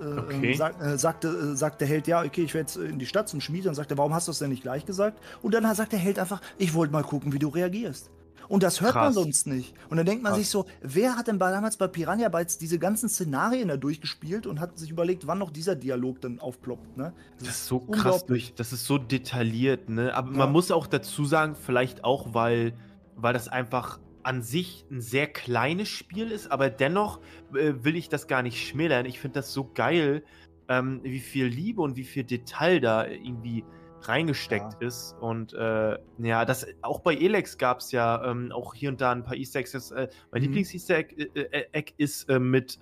äh, 0.00 0.18
Okay. 0.18 0.50
ähm, 0.52 0.54
sagt, 0.56 0.82
äh, 0.82 0.98
sagt, 0.98 1.24
äh, 1.24 1.56
sagt 1.56 1.80
der 1.80 1.88
Held, 1.88 2.06
ja, 2.06 2.22
okay, 2.22 2.42
ich 2.42 2.54
werde 2.54 2.68
jetzt 2.70 2.76
in 2.76 2.98
die 2.98 3.06
Stadt 3.06 3.28
zum 3.28 3.40
Schmied. 3.40 3.66
Dann 3.66 3.74
sagt 3.74 3.90
er, 3.90 3.98
warum 3.98 4.12
hast 4.14 4.28
du 4.28 4.32
es 4.32 4.38
denn 4.38 4.50
nicht 4.50 4.62
gleich 4.62 4.84
gesagt? 4.84 5.18
Und 5.40 5.54
dann 5.54 5.74
sagt 5.74 5.92
der 5.92 5.98
Held 5.98 6.18
einfach, 6.18 6.40
ich 6.58 6.74
wollte 6.74 6.92
mal 6.92 7.02
gucken, 7.02 7.32
wie 7.32 7.38
du 7.38 7.48
reagierst. 7.48 8.10
Und 8.48 8.62
das 8.62 8.80
hört 8.82 8.94
man 8.96 9.04
Krass. 9.04 9.14
sonst 9.14 9.46
nicht. 9.46 9.72
Und 9.88 9.96
dann 9.96 10.04
denkt 10.04 10.22
man 10.22 10.32
Krass. 10.32 10.40
sich 10.40 10.50
so, 10.50 10.66
wer 10.82 11.16
hat 11.16 11.28
denn 11.28 11.38
bei, 11.38 11.50
damals 11.50 11.76
bei 11.78 11.86
Piranha 11.88 12.28
Bytes 12.28 12.58
diese 12.58 12.78
ganzen 12.78 13.08
Szenarien 13.08 13.68
da 13.68 13.76
durchgespielt 13.78 14.46
und 14.46 14.60
hat 14.60 14.78
sich 14.78 14.90
überlegt, 14.90 15.26
wann 15.26 15.38
noch 15.38 15.50
dieser 15.50 15.74
Dialog 15.74 16.20
dann 16.20 16.38
aufploppt, 16.40 16.96
ne? 16.98 17.14
Das 17.38 17.48
ist 17.48 17.66
so 17.66 17.78
krass 17.78 18.26
durch, 18.26 18.52
das 18.54 18.72
ist 18.74 18.84
so 18.84 18.98
detailliert, 18.98 19.88
ne? 19.88 20.14
Aber 20.14 20.32
Ja. 20.32 20.38
man 20.38 20.52
muss 20.52 20.70
auch 20.70 20.86
dazu 20.86 21.24
sagen, 21.24 21.54
vielleicht 21.54 22.04
auch, 22.04 22.34
weil, 22.34 22.74
weil 23.16 23.32
das 23.32 23.48
einfach 23.48 24.00
an 24.22 24.42
sich 24.42 24.84
ein 24.90 25.00
sehr 25.00 25.26
kleines 25.26 25.88
Spiel 25.88 26.30
ist, 26.30 26.50
aber 26.50 26.70
dennoch 26.70 27.20
äh, 27.54 27.72
will 27.82 27.96
ich 27.96 28.08
das 28.08 28.26
gar 28.26 28.42
nicht 28.42 28.66
schmälern. 28.66 29.06
Ich 29.06 29.18
finde 29.18 29.40
das 29.40 29.52
so 29.52 29.70
geil, 29.74 30.22
ähm, 30.68 31.00
wie 31.02 31.20
viel 31.20 31.46
Liebe 31.46 31.82
und 31.82 31.96
wie 31.96 32.04
viel 32.04 32.24
Detail 32.24 32.80
da 32.80 33.06
irgendwie 33.06 33.64
reingesteckt 34.02 34.80
ist. 34.80 35.14
Und 35.20 35.52
äh, 35.54 35.96
ja, 36.18 36.44
das 36.44 36.66
auch 36.82 37.00
bei 37.00 37.14
Elex 37.14 37.56
gab 37.56 37.78
es 37.78 37.92
ja 37.92 38.24
ähm, 38.24 38.50
auch 38.52 38.74
hier 38.74 38.88
und 38.88 39.00
da 39.00 39.12
ein 39.12 39.22
paar 39.22 39.36
Easter 39.36 39.60
Eggs. 39.60 39.72
Das, 39.72 39.90
äh, 39.92 40.08
mein 40.30 40.42
Mhm. 40.42 40.48
Lieblings-Easter 40.48 40.96
Egg, 40.96 41.14
äh, 41.34 41.40
äh, 41.40 41.66
Egg 41.72 41.92
ist 41.98 42.28
äh, 42.28 42.38
mit, 42.38 42.78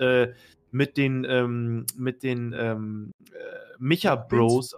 mit 0.72 0.96
den, 0.96 1.26
ähm, 1.29 1.85
mit 1.96 2.22
den 2.22 2.55
ähm, 2.57 3.12
äh, 3.33 3.35
Micha 3.79 4.14
Bros. 4.14 4.74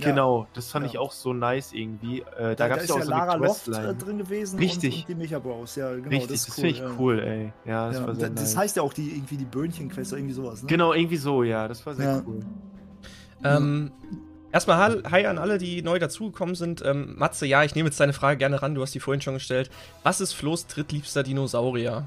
Genau, 0.00 0.46
das 0.54 0.70
fand 0.70 0.86
Ja. 0.86 0.90
ich 0.92 0.98
auch 0.98 1.12
so 1.12 1.32
nice 1.34 1.72
irgendwie. 1.72 2.20
Äh, 2.20 2.24
da 2.38 2.54
Da, 2.54 2.68
gab 2.68 2.76
es 2.78 2.84
ist 2.84 2.88
ja 2.90 2.96
auch 2.96 3.02
so 3.02 3.10
Lara 3.10 3.32
eine 3.34 3.46
Loft 3.46 3.64
Questline. 3.66 3.88
äh, 3.90 3.94
drin 3.94 4.18
gewesen 4.18 4.58
Richtig. 4.58 4.94
Und, 4.94 5.00
und 5.00 5.08
die 5.08 5.14
Micha 5.16 5.38
Bros. 5.38 5.76
Ja, 5.76 5.90
genau, 5.94 6.08
Richtig, 6.08 6.28
das 6.28 6.40
das, 6.40 6.48
ist 6.48 6.54
finde 6.54 6.70
ich 6.70 6.78
ja. 6.78 6.90
cool, 6.98 7.18
ey. 7.20 7.52
Ja, 7.64 7.88
das 7.88 7.96
Ja, 7.98 8.06
war 8.06 8.14
sehr 8.14 8.30
das 8.30 8.40
nice. 8.42 8.56
heißt 8.56 8.76
ja 8.76 8.82
auch 8.82 8.92
die 8.94 9.10
irgendwie 9.10 9.36
die 9.36 9.44
Böhnchen-Quest 9.44 10.12
oder 10.12 10.18
irgendwie 10.20 10.34
sowas, 10.34 10.62
ne? 10.62 10.68
Genau, 10.68 10.92
irgendwie 10.94 11.16
so, 11.18 11.42
ja, 11.42 11.68
das 11.68 11.84
war 11.84 11.94
sehr 11.94 12.06
Ja. 12.16 12.22
cool. 12.26 12.40
Ähm, 13.44 13.90
erstmal 14.52 14.78
hi- 14.78 15.02
hi 15.10 15.26
an 15.26 15.36
alle, 15.38 15.58
die 15.58 15.82
neu 15.82 15.98
dazugekommen 15.98 16.54
sind. 16.54 16.82
Ähm, 16.84 17.14
Matze, 17.18 17.44
ja, 17.46 17.62
ich 17.64 17.74
nehme 17.74 17.88
jetzt 17.88 18.00
deine 18.00 18.12
Frage 18.12 18.38
gerne 18.38 18.62
ran, 18.62 18.74
du 18.74 18.82
hast 18.82 18.94
die 18.94 19.00
vorhin 19.00 19.20
schon 19.20 19.34
gestellt. 19.34 19.70
Was 20.04 20.20
ist 20.20 20.32
Flo's 20.32 20.66
drittliebster 20.68 21.22
Dinosaurier? 21.22 22.06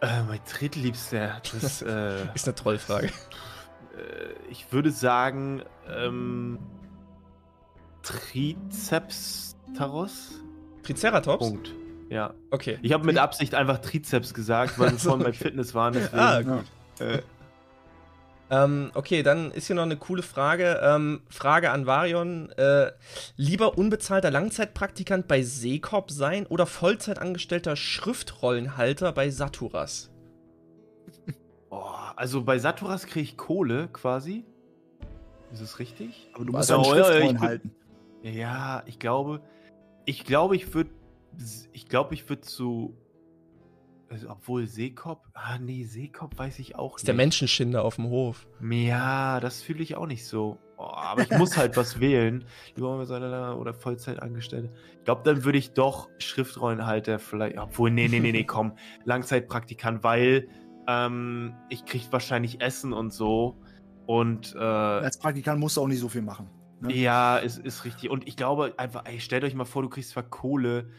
Äh, 0.00 0.22
mein 0.28 0.38
drittliebster, 0.48 1.42
das, 1.60 1.82
äh, 1.82 2.26
Ist 2.34 2.46
eine 2.46 2.54
Trollfrage. 2.54 3.10
äh, 3.98 4.34
ich 4.50 4.72
würde 4.72 4.90
sagen, 4.90 5.62
ähm, 5.88 6.58
Triceps-Taros? 8.02 10.42
Triceratops? 10.82 11.46
Punkt. 11.46 11.72
Ja. 12.10 12.34
Okay. 12.50 12.78
Ich 12.82 12.92
habe 12.92 13.04
mit 13.04 13.16
Absicht 13.18 13.54
einfach 13.54 13.78
Trizeps 13.78 14.34
gesagt, 14.34 14.78
weil 14.78 14.90
wir 14.92 14.98
vorhin 14.98 15.22
bei 15.22 15.28
okay. 15.30 15.38
Fitness 15.44 15.74
waren. 15.74 15.94
Deswegen, 15.94 16.18
Ah, 16.18 16.40
Ja. 16.40 16.56
gut. 16.56 16.64
äh, 17.00 17.22
Ähm, 18.50 18.90
okay, 18.94 19.22
dann 19.22 19.50
ist 19.50 19.66
hier 19.66 19.76
noch 19.76 19.82
eine 19.82 19.98
coole 19.98 20.22
Frage. 20.22 20.80
Ähm, 20.82 21.20
Frage 21.28 21.70
an 21.70 21.84
Varion. 21.84 22.48
Äh, 22.52 22.92
lieber 23.36 23.76
unbezahlter 23.76 24.30
Langzeitpraktikant 24.30 25.28
bei 25.28 25.42
Seekop 25.42 26.10
sein 26.10 26.46
oder 26.46 26.64
Vollzeitangestellter 26.64 27.76
Schriftrollenhalter 27.76 29.12
bei 29.12 29.28
Saturas? 29.28 30.10
oh, 31.70 31.84
also 32.16 32.42
bei 32.44 32.58
Saturas 32.58 33.06
kriege 33.06 33.24
ich 33.24 33.36
Kohle 33.36 33.88
quasi. 33.92 34.44
Ist 35.52 35.60
es 35.60 35.78
richtig? 35.78 36.30
Aber 36.34 36.44
du 36.44 36.52
musst 36.52 36.70
Also, 36.70 36.82
ja 36.94 36.96
ja, 36.98 37.04
Schriftrollen 37.04 37.26
ich 37.36 37.40
bin- 37.40 37.48
halten. 37.48 37.74
Ja, 38.22 38.82
ich 38.86 38.98
glaube, 38.98 39.40
ich 40.04 40.24
glaube, 40.24 40.56
ich 40.56 40.74
würde, 40.74 40.90
ich 41.72 41.88
glaube, 41.88 42.14
ich 42.14 42.28
würde 42.28 42.42
zu, 42.42 42.96
also, 44.10 44.28
obwohl 44.30 44.66
Seekop, 44.66 45.22
ah 45.34 45.58
nee, 45.58 45.84
Seekop 45.84 46.36
weiß 46.38 46.58
ich 46.58 46.74
auch 46.76 46.96
Ist 46.96 47.02
nicht. 47.02 47.08
der 47.08 47.14
Menschenschinder 47.14 47.84
auf 47.84 47.94
dem 47.96 48.08
Hof. 48.08 48.46
Ja, 48.60 49.38
das 49.40 49.62
fühle 49.62 49.82
ich 49.82 49.94
auch 49.96 50.06
nicht 50.06 50.26
so. 50.26 50.58
Oh, 50.78 50.82
aber 50.94 51.22
ich 51.22 51.30
muss 51.30 51.56
halt 51.56 51.76
was 51.76 52.00
wählen. 52.00 52.44
Lieber 52.76 52.90
oder 53.58 53.74
Vollzeitangestellte. 53.74 54.72
Ich 54.98 55.04
glaube, 55.04 55.22
dann 55.24 55.44
würde 55.44 55.58
ich 55.58 55.72
doch 55.72 56.08
Schriftrollenhalter 56.18 57.18
vielleicht, 57.18 57.58
obwohl, 57.58 57.90
nee, 57.90 58.08
nee, 58.08 58.20
nee, 58.20 58.32
nee, 58.32 58.44
komm, 58.44 58.72
Langzeitpraktikant, 59.04 60.02
weil 60.04 60.48
ähm, 60.88 61.54
ich 61.68 61.84
kriege 61.84 62.06
wahrscheinlich 62.10 62.60
Essen 62.60 62.92
und 62.92 63.12
so. 63.12 63.56
Und 64.06 64.54
äh, 64.56 64.58
Als 64.58 65.18
Praktikant 65.18 65.60
musst 65.60 65.76
du 65.76 65.82
auch 65.82 65.86
nicht 65.86 66.00
so 66.00 66.08
viel 66.08 66.22
machen. 66.22 66.50
Ne? 66.80 66.94
ja, 66.94 67.36
ist, 67.38 67.58
ist 67.58 67.84
richtig. 67.84 68.08
Und 68.08 68.26
ich 68.26 68.36
glaube 68.36 68.74
einfach, 68.78 69.04
ey, 69.04 69.20
stellt 69.20 69.44
euch 69.44 69.54
mal 69.54 69.64
vor, 69.64 69.82
du 69.82 69.88
kriegst 69.88 70.10
zwar 70.10 70.22
Kohle, 70.22 70.90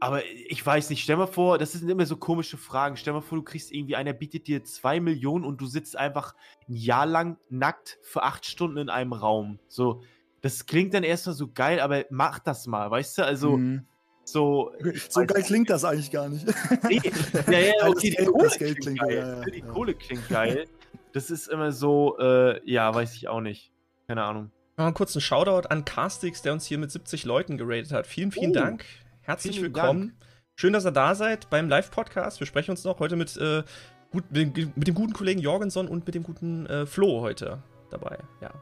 aber 0.00 0.22
ich 0.26 0.64
weiß 0.64 0.90
nicht, 0.90 1.02
stell 1.02 1.16
mal 1.16 1.26
vor, 1.26 1.56
das 1.56 1.72
sind 1.72 1.88
immer 1.88 2.04
so 2.04 2.16
komische 2.16 2.58
Fragen. 2.58 2.96
Stell 2.96 3.14
mal 3.14 3.22
vor, 3.22 3.38
du 3.38 3.44
kriegst 3.44 3.72
irgendwie, 3.72 3.96
einer 3.96 4.12
bietet 4.12 4.46
dir 4.46 4.62
zwei 4.64 5.00
Millionen 5.00 5.44
und 5.44 5.60
du 5.60 5.66
sitzt 5.66 5.96
einfach 5.96 6.34
ein 6.68 6.74
Jahr 6.74 7.06
lang 7.06 7.38
nackt 7.48 7.98
für 8.02 8.22
acht 8.22 8.44
Stunden 8.44 8.76
in 8.76 8.90
einem 8.90 9.14
Raum. 9.14 9.58
So, 9.68 10.02
das 10.42 10.66
klingt 10.66 10.92
dann 10.92 11.04
erstmal 11.04 11.34
so 11.34 11.50
geil, 11.50 11.80
aber 11.80 12.04
mach 12.10 12.38
das 12.40 12.66
mal, 12.66 12.90
weißt 12.90 13.18
du? 13.18 13.24
Also, 13.24 13.56
Mhm. 13.56 13.86
So. 14.26 14.72
So 15.08 15.20
geil 15.24 15.36
nicht. 15.38 15.46
klingt 15.46 15.70
das 15.70 15.84
eigentlich 15.84 16.10
gar 16.10 16.28
nicht. 16.28 16.44
Nee, 16.84 17.00
ja, 17.46 17.58
ja, 17.58 17.72
okay, 17.88 17.92
das 17.92 18.00
die 18.02 18.10
Geld- 18.10 18.28
Kohle 18.28 18.48
klingt 18.50 18.80
klingt, 18.80 18.98
geil. 19.00 19.16
ja, 19.16 19.36
ja, 19.38 19.44
Die. 19.44 19.60
Kohle 19.62 19.94
klingt 19.94 20.28
geil. 20.28 20.66
Das 21.12 21.30
ist 21.30 21.48
immer 21.48 21.72
so, 21.72 22.18
äh, 22.18 22.60
ja, 22.70 22.94
weiß 22.94 23.14
ich 23.14 23.26
auch 23.28 23.40
nicht. 23.40 23.72
Keine 24.06 24.22
Ahnung. 24.22 24.50
Mal 24.76 24.84
einen 24.84 24.92
kurzen 24.94 25.22
Shoutout 25.22 25.66
an 25.70 25.86
Castix, 25.86 26.42
der 26.42 26.52
uns 26.52 26.66
hier 26.66 26.76
mit 26.76 26.90
70 26.90 27.24
Leuten 27.24 27.56
geratet 27.56 27.90
hat. 27.92 28.06
Vielen, 28.06 28.32
vielen 28.32 28.50
Oh, 28.50 28.54
Dank. 28.54 28.84
Herzlich 29.22 29.56
vielen 29.58 29.72
willkommen. 29.74 30.18
Schön, 30.56 30.74
dass 30.74 30.84
ihr 30.84 30.90
da 30.92 31.14
seid 31.14 31.48
beim 31.48 31.70
Live-Podcast. 31.70 32.38
Wir 32.38 32.46
sprechen 32.46 32.72
uns 32.72 32.84
noch 32.84 32.98
heute 33.00 33.16
mit, 33.16 33.34
äh, 33.38 33.62
gut, 34.10 34.30
mit, 34.30 34.54
dem- 34.58 34.72
mit 34.76 34.88
dem 34.88 34.94
guten 34.94 35.14
Kollegen 35.14 35.40
Jorgenson 35.40 35.88
und 35.88 36.04
mit 36.04 36.14
dem 36.14 36.22
guten 36.22 36.66
äh, 36.66 36.84
Flo 36.84 37.22
heute 37.22 37.62
dabei. 37.90 38.18
Ja. 38.42 38.52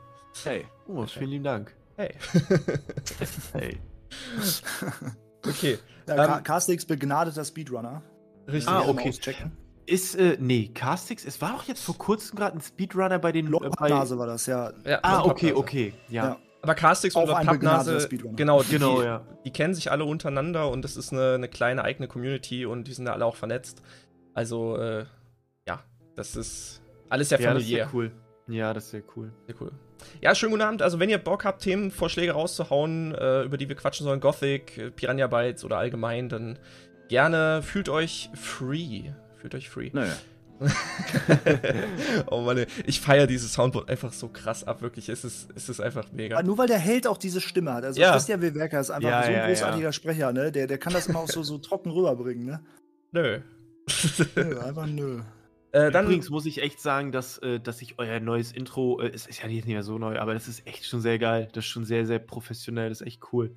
Hey, 0.44 0.64
oh, 0.86 1.04
vielen 1.06 1.30
lieben 1.30 1.44
Dank. 1.44 1.74
Hey. 1.96 2.14
Hey. 3.52 3.80
Okay. 5.48 5.78
Ja, 6.06 6.14
Ähm, 6.14 6.26
Ca- 6.30 6.40
Castix 6.40 6.84
begnadeter 6.84 7.44
Speedrunner. 7.44 8.02
Richtig. 8.46 8.68
Ah, 8.68 8.82
okay. 8.86 9.08
auschecken. 9.08 9.52
Ist, 9.86 10.14
äh, 10.16 10.36
nee, 10.40 10.68
Castix, 10.72 11.24
es 11.24 11.40
war 11.42 11.52
doch 11.52 11.64
jetzt 11.64 11.82
vor 11.82 11.96
kurzem 11.98 12.36
gerade 12.36 12.56
ein 12.56 12.60
Speedrunner 12.60 13.18
bei 13.18 13.32
den. 13.32 13.52
Äh, 13.52 13.58
bei, 13.78 13.90
war 13.90 14.26
das, 14.26 14.46
ja. 14.46 14.72
Ja, 14.84 15.00
ah, 15.02 15.22
okay, 15.24 15.52
okay. 15.52 15.94
Ja. 16.08 16.24
Ja. 16.24 16.36
Aber 16.62 16.74
Castix 16.74 17.14
Auch 17.14 17.22
und 17.28 17.46
Pappnase, 17.46 18.08
genau, 18.34 18.62
die, 18.62 18.70
Genau, 18.70 19.02
ja. 19.02 19.20
die 19.44 19.50
kennen 19.50 19.74
sich 19.74 19.90
alle 19.90 20.06
untereinander 20.06 20.70
und 20.70 20.80
das 20.82 20.96
ist 20.96 21.12
eine, 21.12 21.34
eine 21.34 21.48
kleine 21.48 21.84
eigene 21.84 22.08
Community 22.08 22.64
und 22.64 22.88
die 22.88 22.94
sind 22.94 23.04
da 23.04 23.12
alle 23.12 23.26
auch 23.26 23.36
vernetzt. 23.36 23.82
Also, 24.32 24.78
äh, 24.78 25.04
ja, 25.68 25.82
das 26.16 26.36
ist 26.36 26.80
alles 27.10 27.28
sehr 27.28 27.38
Ja, 27.40 27.52
das 27.52 27.62
ist 27.62 27.68
familiär. 27.68 27.84
sehr 27.86 27.94
cool. 27.94 28.12
Ja, 28.48 28.72
das 28.72 28.84
ist 28.84 28.90
sehr 28.92 29.02
cool. 29.14 29.32
Sehr 29.46 29.56
cool. 29.60 29.72
Ja, 30.20 30.34
schönen 30.34 30.52
guten 30.52 30.62
Abend. 30.62 30.82
Also, 30.82 30.98
wenn 31.00 31.10
ihr 31.10 31.18
Bock 31.18 31.44
habt, 31.44 31.62
Themenvorschläge 31.62 32.32
rauszuhauen, 32.32 33.14
äh, 33.14 33.42
über 33.42 33.56
die 33.56 33.68
wir 33.68 33.76
quatschen 33.76 34.04
sollen, 34.04 34.20
Gothic, 34.20 34.78
äh, 34.78 34.90
Piranha 34.90 35.26
Bytes 35.26 35.64
oder 35.64 35.78
allgemein, 35.78 36.28
dann 36.28 36.58
gerne 37.08 37.62
fühlt 37.62 37.88
euch 37.88 38.30
free. 38.34 39.10
Fühlt 39.40 39.54
euch 39.54 39.68
free. 39.68 39.90
Naja. 39.92 40.14
oh 42.30 42.40
Mann, 42.42 42.58
ey. 42.58 42.66
ich 42.86 43.00
feiere 43.00 43.26
dieses 43.26 43.52
Soundboard 43.52 43.90
einfach 43.90 44.12
so 44.12 44.28
krass 44.28 44.64
ab, 44.64 44.82
wirklich. 44.82 45.08
Es 45.08 45.24
ist, 45.24 45.48
es 45.54 45.68
ist 45.68 45.80
einfach 45.80 46.06
mega. 46.12 46.36
Aber 46.36 46.46
nur 46.46 46.58
weil 46.58 46.68
der 46.68 46.78
Held 46.78 47.06
auch 47.06 47.18
diese 47.18 47.40
Stimme 47.40 47.74
hat. 47.74 47.84
Also 47.84 48.00
Ja. 48.00 48.12
Christian 48.12 48.40
Wilwerker 48.40 48.80
ist 48.80 48.90
einfach 48.90 49.08
Ja, 49.08 49.22
so 49.22 49.28
ein 49.28 49.34
ja, 49.34 49.46
großartiger 49.48 49.92
Sprecher, 49.92 50.32
ne? 50.32 50.52
Der, 50.52 50.66
der 50.66 50.78
kann 50.78 50.92
das 50.92 51.08
immer 51.08 51.20
auch 51.20 51.28
so, 51.28 51.42
so 51.42 51.58
trocken 51.58 51.90
rüberbringen, 51.90 52.46
ne? 52.46 52.60
Nö. 53.12 53.40
Nö, 54.36 54.60
einfach 54.60 54.86
nö. 54.86 55.20
Äh, 55.74 55.90
dann, 55.90 56.04
Übrigens 56.06 56.30
muss 56.30 56.46
ich 56.46 56.62
echt 56.62 56.80
sagen, 56.80 57.12
dass, 57.12 57.38
äh, 57.38 57.60
dass 57.60 57.82
ich 57.82 57.98
euer 57.98 58.20
neues 58.20 58.52
Intro, 58.52 59.00
äh, 59.00 59.08
es 59.08 59.26
ist 59.26 59.42
ja 59.42 59.48
nicht 59.48 59.66
mehr 59.66 59.82
so 59.82 59.98
neu, 59.98 60.18
aber 60.18 60.32
das 60.34 60.48
ist 60.48 60.66
echt 60.66 60.86
schon 60.86 61.00
sehr 61.00 61.18
geil. 61.18 61.48
Das 61.52 61.64
ist 61.64 61.70
schon 61.70 61.84
sehr, 61.84 62.06
sehr 62.06 62.18
professionell. 62.20 62.88
Das 62.88 63.00
ist 63.00 63.06
echt 63.06 63.22
cool. 63.32 63.56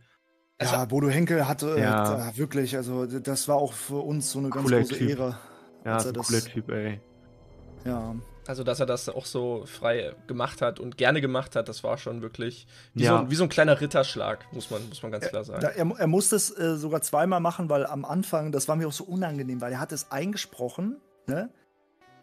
Also- 0.58 0.74
Ja, 0.74 0.86
Bodo 0.86 1.08
Henkel 1.10 1.48
hatte 1.48 1.78
Ja. 1.80 2.30
äh, 2.30 2.38
wirklich, 2.38 2.76
also 2.76 3.06
das 3.06 3.48
war 3.48 3.58
auch 3.58 3.74
für 3.74 4.04
uns 4.04 4.32
so 4.32 4.40
eine 4.40 4.50
ganz 4.50 4.66
Cooler 4.66 4.80
große 4.80 4.96
Typ. 4.96 5.10
Ehre. 5.10 5.38
Ja, 5.86 5.98
er 6.00 6.06
ein 6.08 6.14
das- 6.14 6.28
cooler 6.28 6.42
Typ, 6.42 6.70
ey. 6.72 7.00
Ja. 7.86 8.16
also, 8.48 8.64
dass 8.64 8.80
er 8.80 8.86
das 8.86 9.08
auch 9.10 9.26
so 9.26 9.66
frei 9.66 10.14
gemacht 10.28 10.62
hat 10.62 10.80
und 10.80 10.98
gerne 10.98 11.22
gemacht 11.22 11.56
hat, 11.56 11.70
das 11.70 11.84
war 11.84 11.98
schon 11.98 12.22
wirklich 12.22 12.66
wie, 12.94 13.04
Ja. 13.04 13.12
so, 13.12 13.18
ein- 13.24 13.30
wie 13.32 13.36
so 13.36 13.44
ein 13.44 13.50
kleiner 13.50 13.80
Ritterschlag, 13.80 14.52
muss 14.54 14.72
man, 14.72 14.88
muss 14.90 15.04
man 15.04 15.12
ganz 15.12 15.28
klar 15.28 15.44
sagen. 15.44 15.62
Da, 15.62 15.68
er, 15.70 15.86
er 15.98 16.08
musste 16.08 16.36
es 16.38 16.50
äh, 16.58 16.76
sogar 16.78 17.02
zweimal 17.02 17.40
machen, 17.42 17.70
weil 17.70 17.86
am 17.86 18.04
Anfang, 18.06 18.52
das 18.52 18.68
war 18.68 18.76
mir 18.76 18.88
auch 18.88 18.94
so 18.94 19.04
unangenehm, 19.04 19.62
weil 19.62 19.74
er 19.74 19.80
hat 19.80 19.92
es 19.92 20.12
eingesprochen, 20.12 20.98
ne? 21.28 21.50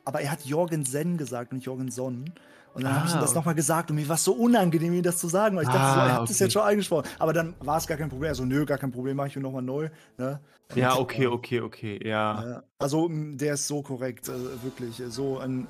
Aber 0.05 0.21
er 0.21 0.31
hat 0.31 0.45
Jorgensen 0.45 1.17
gesagt 1.17 1.53
und 1.53 1.57
nicht 1.59 1.67
Jorgenson. 1.67 2.31
Und 2.75 2.83
dann 2.83 2.93
habe 2.95 3.07
ich 3.07 3.13
Ah, 3.13 3.19
ihm 3.19 3.21
das 3.21 3.31
okay. 3.31 3.39
nochmal 3.39 3.55
gesagt 3.55 3.91
und 3.91 3.97
mir 3.97 4.09
war 4.09 4.17
es 4.17 4.25
so 4.25 4.33
unangenehm, 4.33 4.93
ihm 4.95 5.03
das 5.03 5.19
zu 5.19 5.29
sagen, 5.29 5.55
weil 5.57 5.63
ich 5.63 5.69
dachte, 5.69 5.79
so, 5.95 6.01
Ah, 6.01 6.07
er 6.09 6.15
hat 6.15 6.25
es 6.25 6.31
okay. 6.37 6.45
jetzt 6.45 6.53
schon 6.53 6.63
eingesprochen. 6.63 7.09
Aber 7.21 7.33
dann 7.33 7.55
war 7.61 7.79
es 7.79 7.87
gar 7.87 7.97
kein 7.97 8.09
Problem. 8.09 8.31
Also, 8.31 8.45
nö, 8.45 8.65
gar 8.67 8.79
kein 8.79 8.91
Problem, 8.91 9.17
mache 9.17 9.29
ich 9.29 9.37
ihn 9.37 9.43
nochmal 9.43 9.63
neu. 9.63 9.89
Ne? 10.19 10.41
Ja, 10.75 10.95
Und, 10.95 11.03
okay, 11.03 11.25
äh, 11.25 11.27
okay, 11.29 11.61
okay. 11.61 12.01
Ja. 12.05 12.45
Ja, 12.45 12.63
also 12.79 13.09
der 13.11 13.55
ist 13.55 13.69
so 13.69 13.81
korrekt, 13.83 14.29
äh, 14.29 14.33
wirklich. 14.65 14.99
äh, 15.01 15.09
So 15.09 15.39
ein 15.39 15.69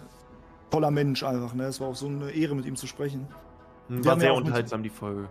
toller 0.70 0.90
Mensch 0.90 1.22
einfach. 1.22 1.52
Ne? 1.52 1.64
Es 1.64 1.78
war 1.78 1.88
auch 1.88 1.96
so 1.96 2.06
eine 2.06 2.30
Ehre, 2.30 2.54
mit 2.56 2.64
ihm 2.64 2.74
zu 2.76 2.86
sprechen. 2.86 3.28
Wir 3.88 4.02
War 4.06 4.18
sehr 4.18 4.30
ja 4.30 4.34
unterhaltsam, 4.34 4.82
die 4.82 4.88
Folge. 4.88 5.28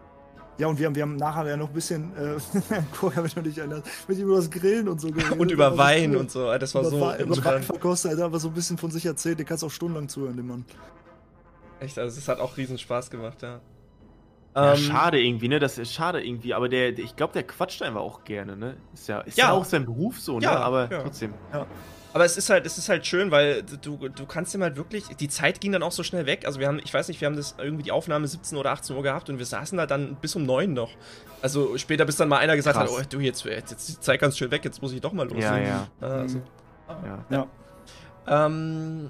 Ja, 0.59 0.67
und 0.67 0.77
wir 0.77 0.85
haben, 0.85 0.95
wir 0.95 1.01
haben 1.01 1.15
nachher 1.15 1.47
ja 1.47 1.57
noch 1.57 1.69
ein 1.69 1.73
bisschen, 1.73 2.11
äh, 2.15 2.35
wird 3.01 3.43
mich 3.43 3.57
erinnert, 3.57 3.85
mit 4.07 4.17
ihm 4.19 4.25
über 4.27 4.35
das 4.35 4.49
Grillen 4.51 4.87
und 4.87 5.01
so 5.01 5.07
geredet. 5.11 5.39
Und 5.39 5.51
über 5.51 5.71
war 5.71 5.77
Wein 5.85 6.11
cool. 6.11 6.17
und 6.17 6.31
so, 6.31 6.55
das 6.57 6.75
war 6.75 6.81
über 6.81 6.91
so 6.91 7.01
Wein, 7.01 7.19
über 7.21 7.43
Wein 7.43 7.63
verkostet, 7.63 8.11
er 8.11 8.17
hat 8.17 8.23
einfach 8.25 8.39
so 8.39 8.49
ein 8.49 8.53
bisschen 8.53 8.77
von 8.77 8.91
sich 8.91 9.05
erzählt, 9.05 9.39
den 9.39 9.45
kannst 9.47 9.63
du 9.63 9.67
auch 9.67 9.71
stundenlang 9.71 10.09
zuhören, 10.09 10.37
dem 10.37 10.47
Mann. 10.47 10.65
Echt, 11.79 11.97
also 11.97 12.17
es 12.17 12.27
hat 12.27 12.39
auch 12.39 12.55
riesen 12.55 12.77
Spaß 12.77 13.09
gemacht, 13.09 13.41
ja. 13.41 13.59
Ja, 14.55 14.73
Ähm, 14.73 14.77
schade 14.77 15.19
irgendwie, 15.19 15.47
ne? 15.47 15.59
Das 15.59 15.79
ist 15.79 15.91
schade 15.91 16.23
irgendwie, 16.23 16.53
aber 16.53 16.69
der, 16.69 16.91
der 16.91 17.03
ich 17.03 17.15
glaube, 17.15 17.33
der 17.33 17.41
quatscht 17.43 17.81
einfach 17.81 18.01
auch 18.01 18.23
gerne, 18.23 18.55
ne? 18.55 18.77
Ist 18.93 19.07
ja, 19.07 19.21
ist 19.21 19.35
ja, 19.37 19.45
Ja. 19.47 19.51
auch 19.53 19.65
sein 19.65 19.83
Beruf 19.85 20.19
so, 20.19 20.37
ne? 20.37 20.43
Ja, 20.45 20.57
aber 20.59 20.91
ja. 20.91 21.03
Aber 22.13 22.25
es 22.25 22.37
ist 22.37 22.49
halt, 22.51 22.65
es 22.67 22.77
ist 22.77 22.89
halt 22.89 23.07
schön, 23.07 23.31
weil 23.31 23.63
du, 23.63 24.07
du 24.07 24.25
kannst 24.27 24.53
ihm 24.53 24.61
halt 24.61 24.75
wirklich, 24.77 25.05
die 25.19 25.29
Zeit 25.29 25.59
ging 25.59 25.71
dann 25.71 25.81
auch 25.81 25.91
so 25.91 26.03
schnell 26.03 26.27
weg. 26.27 26.45
Also 26.45 26.59
wir 26.59 26.67
haben, 26.67 26.79
ich 26.83 26.93
weiß 26.93 27.07
nicht, 27.07 27.19
wir 27.21 27.25
haben 27.25 27.35
das 27.35 27.55
irgendwie 27.57 27.83
die 27.83 27.91
Aufnahme 27.91 28.27
17 28.27 28.55
oder 28.55 28.71
18 28.71 28.95
Uhr 28.95 29.01
gehabt 29.01 29.29
und 29.29 29.39
wir 29.39 29.45
saßen 29.47 29.77
da 29.77 29.87
dann 29.87 30.15
bis 30.21 30.35
um 30.35 30.43
9 30.43 30.71
noch. 30.71 30.91
Also 31.41 31.75
später, 31.77 32.05
bis 32.05 32.15
dann 32.17 32.29
mal 32.29 32.37
einer 32.37 32.55
gesagt 32.55 32.77
Krass. 32.77 32.91
hat, 32.91 33.05
oh 33.05 33.07
du, 33.09 33.19
jetzt, 33.19 33.43
jetzt 33.45 33.71
ist 33.71 33.89
die 33.89 33.99
Zeit 33.99 34.19
ganz 34.21 34.37
schön 34.37 34.51
weg, 34.51 34.63
jetzt 34.63 34.81
muss 34.81 34.93
ich 34.93 35.01
doch 35.01 35.11
mal 35.11 35.27
los. 35.27 35.41
Ja, 35.41 35.57
ja, 35.57 35.87
Also, 36.01 36.41
ja. 37.03 37.25
Ja. 38.27 38.45
ähm, 38.45 39.09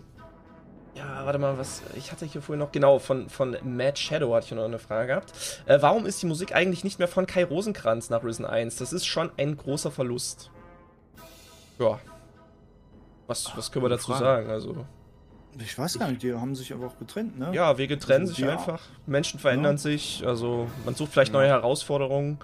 ja, 0.96 1.26
warte 1.26 1.40
mal, 1.40 1.58
was, 1.58 1.82
ich 1.96 2.12
hatte 2.12 2.26
hier 2.26 2.42
vorhin 2.42 2.60
noch, 2.60 2.72
genau, 2.72 3.00
von, 3.00 3.28
von 3.28 3.58
Mad 3.64 4.00
Shadow 4.00 4.34
hatte 4.34 4.46
ich 4.46 4.52
noch 4.54 4.64
eine 4.64 4.80
Frage 4.80 5.08
gehabt. 5.08 5.34
Äh, 5.66 5.80
warum 5.82 6.06
ist 6.06 6.22
die 6.22 6.28
Musik 6.28 6.56
eigentlich 6.56 6.84
nicht 6.86 7.00
mehr 7.00 7.08
von 7.10 7.26
Kai 7.26 7.44
Rosenkranz 7.44 8.10
nach 8.10 8.24
Risen 8.24 8.46
1? 8.46 8.78
Das 8.78 8.94
ist 8.94 9.06
schon 9.06 9.30
ein 9.38 9.58
großer 9.58 9.92
Verlust. 9.92 10.52
Ja. 11.80 12.00
Was, 13.28 13.56
was 13.56 13.72
können 13.72 13.86
wir 13.86 13.90
dazu 13.90 14.08
Frage. 14.12 14.24
sagen? 14.24 14.50
Also, 14.50 14.86
Ich 15.60 15.78
weiß 15.78 16.00
gar 16.00 16.10
nicht, 16.10 16.24
die 16.24 16.34
haben 16.34 16.56
sich 16.56 16.74
aber 16.74 16.88
auch 16.88 16.98
getrennt, 16.98 17.38
ne? 17.40 17.52
ja, 17.54 17.78
Wege 17.78 17.98
trennen 18.00 18.22
Also 18.22 18.34
sich 18.34 18.44
die- 18.44 18.50
einfach. 18.50 18.82
Menschen 19.06 19.40
verändern 19.40 19.76
Ja. 19.76 19.82
sich. 19.82 20.24
Also, 20.26 20.68
man 20.86 20.96
sucht 20.96 21.12
vielleicht 21.14 21.32
neue 21.34 21.48
Herausforderungen. 21.48 22.40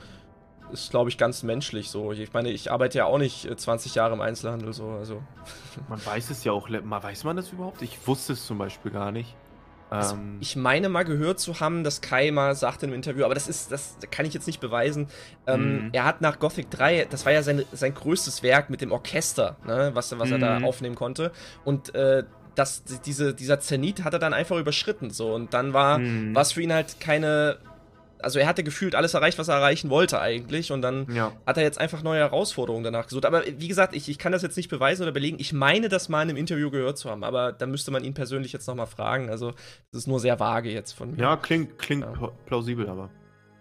Ist, 0.71 0.91
glaube 0.91 1.09
ich, 1.09 1.17
ganz 1.17 1.41
menschlich 1.41 1.89
so. 1.89 2.11
Ich 2.11 2.31
meine, 2.31 2.49
ich 2.51 2.71
arbeite 2.71 2.99
ja 2.99 3.05
auch 3.05 3.17
nicht 3.17 3.45
äh, 3.45 3.57
20 3.57 3.95
Jahre 3.95 4.13
im 4.13 4.21
Einzelhandel 4.21 4.71
so. 4.73 4.89
Also, 4.89 5.23
Man 5.87 6.03
weiß 6.05 6.29
es 6.29 6.43
ja 6.43 6.51
auch, 6.51 6.69
weiß 6.69 7.23
man 7.23 7.35
das 7.37 7.51
überhaupt? 7.51 7.81
Ich 7.81 8.05
wusste 8.07 8.33
es 8.33 8.45
zum 8.45 8.59
Beispiel 8.59 8.91
gar 8.91 9.11
nicht. 9.11 9.35
Also, 9.89 10.15
Ähm, 10.15 10.37
ich 10.39 10.55
meine 10.55 10.87
mal 10.89 11.03
gehört 11.03 11.39
zu 11.39 11.59
haben, 11.59 11.83
dass 11.83 12.01
Kai 12.01 12.31
mal 12.31 12.55
sagte 12.55 12.85
im 12.85 12.93
Interview, 12.93 13.25
aber 13.25 13.33
das 13.33 13.47
ist, 13.47 13.71
das 13.71 13.97
kann 14.11 14.25
ich 14.25 14.33
jetzt 14.33 14.45
nicht 14.47 14.59
beweisen. 14.59 15.07
Ähm, 15.47 15.85
Mhm. 15.85 15.89
Er 15.93 16.05
hat 16.05 16.21
nach 16.21 16.39
Gothic 16.39 16.69
3, 16.69 17.07
das 17.09 17.25
war 17.25 17.31
ja 17.33 17.41
sein, 17.43 17.63
sein 17.71 17.93
größtes 17.93 18.43
Werk 18.43 18.69
mit 18.69 18.81
dem 18.81 18.91
Orchester, 18.91 19.57
ne, 19.65 19.91
was, 19.93 20.17
was 20.19 20.29
er 20.31 20.37
da 20.39 20.59
Mhm. 20.59 20.65
aufnehmen 20.65 20.95
konnte. 20.95 21.31
Und 21.65 21.95
äh, 21.95 22.23
das, 22.55 22.83
diese, 23.05 23.33
dieser 23.33 23.59
Zenit 23.61 24.03
hat 24.03 24.13
er 24.13 24.19
dann 24.19 24.33
einfach 24.33 24.57
überschritten. 24.57 25.11
So. 25.11 25.33
Und 25.33 25.53
dann 25.53 25.73
war 25.73 25.99
Mhm. 25.99 26.35
was 26.35 26.51
für 26.53 26.61
ihn 26.61 26.73
halt 26.73 26.99
keine. 26.99 27.57
Also 28.21 28.39
er 28.39 28.47
hatte 28.47 28.63
gefühlt 28.63 28.95
alles 28.95 29.13
erreicht, 29.13 29.37
was 29.39 29.47
er 29.47 29.55
erreichen 29.55 29.89
wollte 29.89 30.19
eigentlich. 30.19 30.71
Und 30.71 30.81
dann 30.81 31.07
ja. 31.13 31.31
hat 31.45 31.57
er 31.57 31.63
jetzt 31.63 31.79
einfach 31.79 32.03
neue 32.03 32.19
Herausforderungen 32.19 32.83
danach 32.83 33.05
gesucht. 33.07 33.25
Aber 33.25 33.43
wie 33.45 33.67
gesagt, 33.67 33.95
ich, 33.95 34.09
ich 34.09 34.17
kann 34.17 34.31
das 34.31 34.41
jetzt 34.41 34.57
nicht 34.57 34.69
beweisen 34.69 35.03
oder 35.03 35.11
belegen. 35.11 35.37
Ich 35.39 35.53
meine, 35.53 35.89
das 35.89 36.09
mal 36.09 36.21
in 36.23 36.29
einem 36.29 36.37
Interview 36.37 36.69
gehört 36.69 36.97
zu 36.97 37.09
haben, 37.09 37.23
aber 37.23 37.51
da 37.53 37.65
müsste 37.65 37.91
man 37.91 38.03
ihn 38.03 38.13
persönlich 38.13 38.51
jetzt 38.53 38.67
nochmal 38.67 38.87
fragen. 38.87 39.29
Also, 39.29 39.51
das 39.91 40.01
ist 40.01 40.07
nur 40.07 40.19
sehr 40.19 40.39
vage 40.39 40.69
jetzt 40.69 40.93
von 40.93 41.11
mir. 41.11 41.17
ja, 41.21 41.37
klingt, 41.37 41.77
klingt 41.79 42.03
Ja. 42.03 42.11
pla- 42.11 42.31
plausibel, 42.45 42.89
aber. 42.89 43.09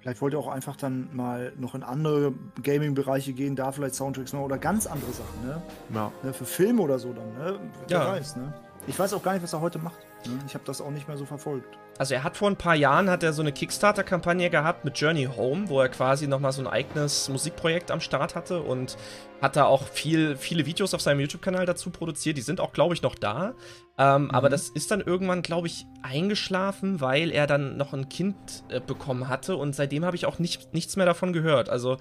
Vielleicht 0.00 0.20
wollte 0.22 0.36
er 0.36 0.40
auch 0.40 0.48
einfach 0.48 0.76
dann 0.76 1.08
mal 1.12 1.52
noch 1.58 1.74
in 1.74 1.82
andere 1.82 2.32
Gaming-Bereiche 2.62 3.32
gehen, 3.32 3.56
da 3.56 3.72
vielleicht 3.72 3.96
Soundtracks 3.96 4.32
machen 4.32 4.44
oder 4.44 4.56
ganz 4.56 4.86
andere 4.86 5.10
Sachen, 5.12 5.46
ne? 5.46 5.60
Ja. 5.92 6.12
ne? 6.22 6.32
Für 6.32 6.44
Filme 6.44 6.82
oder 6.82 6.98
so 6.98 7.12
dann, 7.12 7.32
ne? 7.34 7.58
Wer 7.88 7.98
Ja. 7.98 8.08
weiß, 8.12 8.36
ne? 8.36 8.54
Ich 8.88 8.98
weiß 8.98 9.12
auch 9.12 9.22
gar 9.22 9.34
nicht, 9.34 9.42
was 9.42 9.52
er 9.52 9.60
heute 9.60 9.78
macht. 9.78 9.98
Ne? 10.26 10.38
Ich 10.46 10.54
habe 10.54 10.64
das 10.64 10.80
auch 10.80 10.90
nicht 10.90 11.06
mehr 11.08 11.18
so 11.18 11.26
verfolgt. 11.26 11.78
Also 11.98 12.14
er 12.14 12.24
hat 12.24 12.38
vor 12.38 12.48
ein 12.48 12.56
paar 12.56 12.74
Jahren 12.74 13.10
hat 13.10 13.22
er 13.22 13.34
so 13.34 13.42
eine 13.42 13.52
Kickstarter-Kampagne 13.52 14.48
gehabt 14.48 14.84
mit 14.84 14.98
Journey 14.98 15.28
Home, 15.36 15.68
wo 15.68 15.80
er 15.80 15.90
quasi 15.90 16.26
nochmal 16.26 16.52
so 16.52 16.62
ein 16.62 16.66
eigenes 16.66 17.28
Musikprojekt 17.28 17.90
am 17.90 18.00
Start 18.00 18.34
hatte 18.34 18.62
und 18.62 18.96
hat 19.42 19.56
da 19.56 19.66
auch 19.66 19.86
viel, 19.88 20.36
viele 20.36 20.64
Videos 20.64 20.94
auf 20.94 21.02
seinem 21.02 21.20
YouTube-Kanal 21.20 21.66
dazu 21.66 21.90
produziert. 21.90 22.38
Die 22.38 22.42
sind 22.42 22.60
auch, 22.60 22.72
glaube 22.72 22.94
ich, 22.94 23.02
noch 23.02 23.14
da. 23.14 23.54
Ähm, 23.98 24.24
mhm. 24.24 24.30
Aber 24.30 24.48
das 24.48 24.70
ist 24.70 24.90
dann 24.90 25.02
irgendwann, 25.02 25.42
glaube 25.42 25.66
ich, 25.66 25.84
eingeschlafen, 26.02 27.02
weil 27.02 27.30
er 27.30 27.46
dann 27.46 27.76
noch 27.76 27.92
ein 27.92 28.08
Kind 28.08 28.36
äh, 28.70 28.80
bekommen 28.80 29.28
hatte 29.28 29.56
und 29.56 29.76
seitdem 29.76 30.04
habe 30.04 30.16
ich 30.16 30.24
auch 30.24 30.38
nicht, 30.38 30.72
nichts 30.72 30.96
mehr 30.96 31.06
davon 31.06 31.34
gehört. 31.34 31.68
Also 31.68 31.98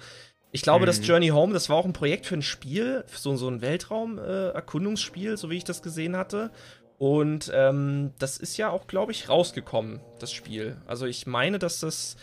ich 0.50 0.62
glaube, 0.62 0.82
mhm. 0.82 0.86
das 0.86 1.06
Journey 1.06 1.28
Home, 1.28 1.52
das 1.52 1.68
war 1.68 1.76
auch 1.76 1.84
ein 1.84 1.92
Projekt 1.92 2.26
für 2.26 2.34
ein 2.34 2.42
Spiel, 2.42 3.04
für 3.06 3.18
so, 3.18 3.36
so 3.36 3.48
ein 3.48 3.60
Weltraum-Erkundungsspiel, 3.60 5.32
äh, 5.32 5.36
so 5.36 5.50
wie 5.50 5.56
ich 5.56 5.64
das 5.64 5.82
gesehen 5.82 6.16
hatte. 6.16 6.50
Und 6.98 7.50
ähm, 7.54 8.12
das 8.18 8.38
ist 8.38 8.56
ja 8.56 8.70
auch, 8.70 8.88
glaube 8.88 9.12
ich, 9.12 9.28
rausgekommen, 9.28 10.00
das 10.18 10.32
Spiel. 10.32 10.76
Also 10.86 11.06
ich 11.06 11.26
meine, 11.26 11.60
dass 11.60 11.78
das 11.80 12.16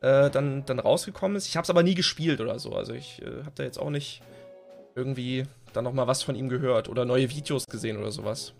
äh, 0.00 0.30
dann, 0.30 0.64
dann 0.64 0.78
rausgekommen 0.78 1.36
ist. 1.36 1.46
Ich 1.46 1.56
habe 1.56 1.64
es 1.64 1.70
aber 1.70 1.82
nie 1.82 1.94
gespielt 1.94 2.40
oder 2.40 2.58
so. 2.58 2.74
Also 2.74 2.94
ich 2.94 3.20
äh, 3.20 3.42
habe 3.44 3.52
da 3.54 3.64
jetzt 3.64 3.78
auch 3.78 3.90
nicht 3.90 4.22
irgendwie 4.94 5.44
dann 5.74 5.84
noch 5.84 5.92
mal 5.92 6.06
was 6.06 6.22
von 6.22 6.36
ihm 6.36 6.48
gehört 6.48 6.88
oder 6.88 7.04
neue 7.04 7.28
Videos 7.28 7.66
gesehen 7.66 7.98
oder 7.98 8.12
sowas. 8.12 8.54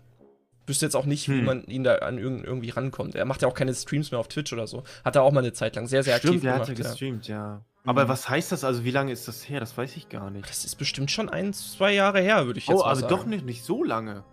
Wüsste 0.67 0.85
jetzt 0.85 0.95
auch 0.95 1.05
nicht, 1.05 1.27
hm. 1.27 1.37
wie 1.37 1.41
man 1.41 1.63
ihn 1.65 1.83
da 1.83 1.95
an 1.95 2.17
irgendwie 2.17 2.69
rankommt. 2.69 3.15
Er 3.15 3.25
macht 3.25 3.41
ja 3.41 3.47
auch 3.47 3.53
keine 3.53 3.73
Streams 3.73 4.11
mehr 4.11 4.19
auf 4.19 4.27
Twitch 4.27 4.53
oder 4.53 4.67
so. 4.67 4.83
Hat 5.03 5.15
er 5.15 5.23
auch 5.23 5.31
mal 5.31 5.39
eine 5.39 5.53
Zeit 5.53 5.75
lang 5.75 5.87
sehr, 5.87 6.03
sehr 6.03 6.17
Stimmt, 6.17 6.35
aktiv 6.35 6.41
der 6.41 6.53
gemacht. 6.53 6.65
Stimmt, 6.65 6.79
der 6.79 6.85
hat 6.85 6.99
ja 6.99 7.07
gestreamt, 7.07 7.27
ja. 7.27 7.65
Aber 7.85 8.05
mhm. 8.05 8.09
was 8.09 8.29
heißt 8.29 8.51
das? 8.51 8.63
Also 8.63 8.83
wie 8.83 8.91
lange 8.91 9.11
ist 9.11 9.27
das 9.27 9.47
her? 9.47 9.59
Das 9.59 9.77
weiß 9.77 9.95
ich 9.95 10.09
gar 10.09 10.29
nicht. 10.29 10.49
Das 10.49 10.65
ist 10.65 10.75
bestimmt 10.75 11.11
schon 11.11 11.29
ein, 11.29 11.53
zwei 11.53 11.93
Jahre 11.93 12.21
her, 12.21 12.45
würde 12.45 12.59
ich 12.59 12.67
jetzt 12.67 12.75
oh, 12.75 12.83
mal 12.83 12.95
sagen. 12.95 13.03
Oh, 13.03 13.15
also 13.15 13.23
doch 13.23 13.25
nicht, 13.25 13.45
nicht 13.45 13.63
so 13.63 13.83
lange. 13.83 14.23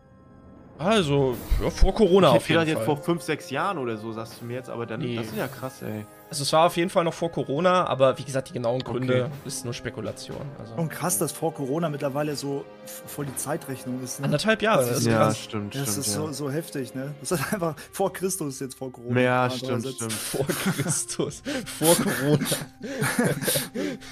Also, 0.85 1.37
ja, 1.63 1.71
vor 1.71 1.95
Corona 1.95 2.31
ich 2.31 2.37
auf 2.37 2.49
jeden 2.49 2.61
Fall. 2.61 2.69
jetzt 2.69 2.83
vor 2.83 2.97
fünf, 2.97 3.23
sechs 3.23 3.51
Jahren 3.51 3.79
oder 3.79 3.97
so, 3.97 4.13
sagst 4.13 4.41
du 4.41 4.45
mir 4.45 4.55
jetzt, 4.55 4.71
aber 4.71 4.87
dann, 4.87 5.01
nee. 5.01 5.17
das 5.17 5.27
ist 5.27 5.37
ja 5.37 5.49
krass, 5.49 5.83
ey. 5.83 6.05
Also 6.33 6.45
es 6.45 6.53
war 6.55 6.65
auf 6.67 6.79
jeden 6.79 6.89
Fall 6.89 7.05
noch 7.05 7.13
vor 7.13 7.31
Corona, 7.31 7.87
aber 7.87 8.17
wie 8.19 8.25
gesagt, 8.25 8.49
die 8.49 8.55
genauen 8.55 8.83
Gründe 8.83 9.25
okay. 9.27 9.33
ist 9.45 9.67
nur 9.67 9.75
Spekulation. 9.75 10.41
Also. 10.59 10.75
Und 10.77 10.89
krass, 10.89 11.19
dass 11.19 11.31
vor 11.31 11.53
Corona 11.53 11.91
mittlerweile 11.91 12.37
so 12.37 12.65
voll 12.87 13.27
die 13.27 13.37
Zeitrechnung 13.37 14.03
ist. 14.03 14.19
Ne? 14.19 14.25
Anderthalb 14.25 14.63
Jahre, 14.63 14.87
das 14.87 15.01
ist 15.01 15.07
ja, 15.07 15.19
krass. 15.19 15.39
stimmt, 15.39 15.75
Das 15.75 15.83
stimmt, 15.83 15.99
ist 15.99 16.15
ja. 16.15 16.21
so, 16.23 16.33
so 16.33 16.51
heftig, 16.51 16.95
ne? 16.95 17.15
Das 17.21 17.33
ist 17.33 17.53
einfach 17.53 17.77
vor 17.93 18.15
Christus 18.15 18.61
jetzt 18.61 18.77
vor 18.77 18.91
Corona. 18.91 19.21
Ja, 19.21 19.51
stimmt, 19.51 19.87
stimmt. 19.87 20.13
Vor 20.13 20.47
Christus, 20.47 21.43
vor 21.67 21.95
Corona. 21.97 22.47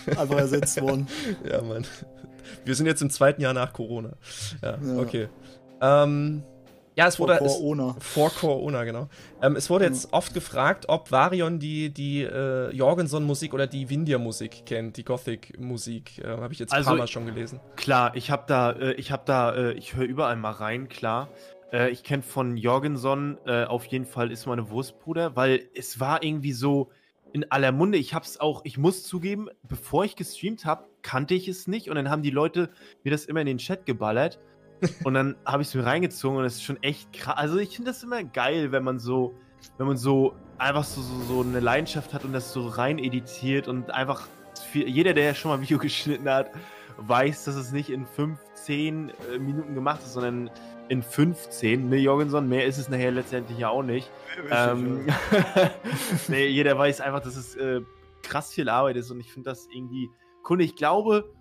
einfach 0.09 0.37
ersetzt 0.37 0.79
worden. 0.83 1.09
Ja, 1.43 1.63
Mann. 1.63 1.87
Wir 2.67 2.75
sind 2.75 2.85
jetzt 2.85 3.01
im 3.01 3.09
zweiten 3.09 3.41
Jahr 3.41 3.55
nach 3.55 3.73
Corona. 3.73 4.11
Ja, 4.61 4.77
ja. 4.77 4.99
okay. 4.99 5.29
Ähm, 5.81 6.43
ja, 7.01 7.07
es 7.07 7.19
wurde. 7.19 7.39
Vor 7.39 7.47
Corona. 7.49 7.97
Es, 7.99 8.07
vor 8.07 8.31
Corona, 8.31 8.85
genau. 8.85 9.09
Ähm, 9.41 9.57
es 9.57 9.71
wurde 9.71 9.87
jetzt 9.87 10.13
oft 10.13 10.35
gefragt, 10.35 10.85
ob 10.89 11.11
Varion 11.11 11.59
die, 11.59 11.89
die 11.89 12.23
äh, 12.23 12.71
Jorgenson-Musik 12.73 13.55
oder 13.55 13.67
die 13.67 13.89
Windir-Musik 13.89 14.67
kennt, 14.67 14.99
die 14.99 15.05
Gothic-Musik. 15.05 16.19
Äh, 16.19 16.29
habe 16.29 16.53
ich 16.53 16.59
jetzt 16.59 16.73
ein 16.73 16.77
also, 16.77 16.91
paar 16.91 16.99
Mal 16.99 17.09
schon 17.09 17.25
gelesen. 17.25 17.59
Klar, 17.77 18.15
ich 18.17 18.31
habe 18.31 18.45
da, 18.47 18.73
äh, 18.73 18.93
ich 18.93 19.11
habe 19.13 19.23
da, 19.25 19.55
äh, 19.55 19.73
ich 19.73 19.95
höre 19.95 20.05
überall 20.05 20.37
mal 20.37 20.51
rein, 20.51 20.91
klar. 20.91 21.31
Äh, 21.73 21.89
ich 21.89 22.03
kenne 22.03 22.23
von 22.23 22.59
Jorgenson 22.59 23.39
äh, 23.47 23.65
auf 23.65 23.87
jeden 23.87 24.05
Fall 24.05 24.31
ist 24.31 24.45
meine 24.45 24.69
Wurstbruder, 24.69 25.37
weil 25.37 25.71
es 25.75 26.01
war 26.01 26.23
irgendwie 26.23 26.53
so 26.53 26.91
in 27.33 27.51
aller 27.51 27.73
Munde. 27.73 27.97
Ich 27.97 28.13
hab's 28.13 28.39
auch, 28.39 28.61
ich 28.65 28.77
muss 28.77 29.05
zugeben, 29.05 29.49
bevor 29.63 30.05
ich 30.05 30.17
gestreamt 30.17 30.67
habe, 30.67 30.85
kannte 31.01 31.33
ich 31.33 31.49
es 31.49 31.67
nicht 31.67 31.89
und 31.89 31.97
dann 31.97 32.11
haben 32.11 32.23
die 32.23 32.31
Leute 32.31 32.69
mir 33.05 33.11
das 33.11 33.25
immer 33.25 33.41
in 33.41 33.47
den 33.47 33.59
Chat 33.59 33.87
geballert. 33.87 34.39
Und 35.05 35.15
dann 35.15 35.37
habe 35.45 35.63
ich 35.63 35.69
es 35.69 35.75
mir 35.75 35.85
reingezogen 35.85 36.39
und 36.39 36.45
es 36.45 36.57
ist 36.57 36.65
schon 36.65 36.83
echt 36.83 37.13
krass. 37.13 37.37
Also 37.37 37.59
ich 37.59 37.77
finde 37.77 37.91
das 37.91 38.03
immer 38.03 38.23
geil, 38.25 38.73
wenn 38.73 38.85
man 38.85 38.99
so, 38.99 39.35
wenn 39.79 39.87
man 39.87 39.97
so 39.97 40.35
einfach 40.59 40.85
so, 40.85 41.01
so, 41.03 41.23
so 41.23 41.41
eine 41.43 41.61
Leidenschaft 41.61 42.13
hat 42.13 42.25
und 42.25 42.33
das 42.33 42.53
so 42.53 42.67
rein 42.69 42.99
editiert 42.99 43.69
und 43.69 43.91
einfach 43.91 44.27
viel, 44.71 44.89
jeder, 44.89 45.15
der 45.15 45.25
ja 45.25 45.35
schon 45.35 45.51
mal 45.51 45.57
ein 45.57 45.63
Video 45.63 45.79
geschnitten 45.79 46.29
hat, 46.29 46.51
weiß, 46.99 47.45
dass 47.45 47.57
es 47.57 47.73
nicht 47.73 47.91
in 47.91 48.07
15 48.07 49.11
äh, 49.11 49.39
Minuten 49.39 49.75
gemacht 49.75 50.01
ist, 50.03 50.13
sondern 50.13 50.51
in 50.89 51.03
15. 51.03 51.89
Ne, 51.89 51.97
Jorgenson, 51.97 52.49
mehr 52.49 52.67
ist 52.67 52.79
es 52.79 52.89
nachher 52.89 53.13
letztendlich 53.13 53.59
ja 53.59 53.69
auch 53.71 53.83
nicht. 53.83 54.11
Ähm, 54.51 55.07
nee, 56.29 56.47
jeder 56.47 56.77
weiß 56.77 57.01
einfach, 57.01 57.21
dass 57.21 57.37
es 57.37 57.55
äh, 57.57 57.81
krass 58.23 58.53
viel 58.53 58.69
Arbeit 58.69 58.97
ist 58.97 59.11
und 59.11 59.21
ich 59.21 59.33
finde 59.33 59.51
das 59.51 59.69
irgendwie 59.73 60.11
cool. 60.49 60.61
Ich 60.61 60.77
glaube, 60.77 61.33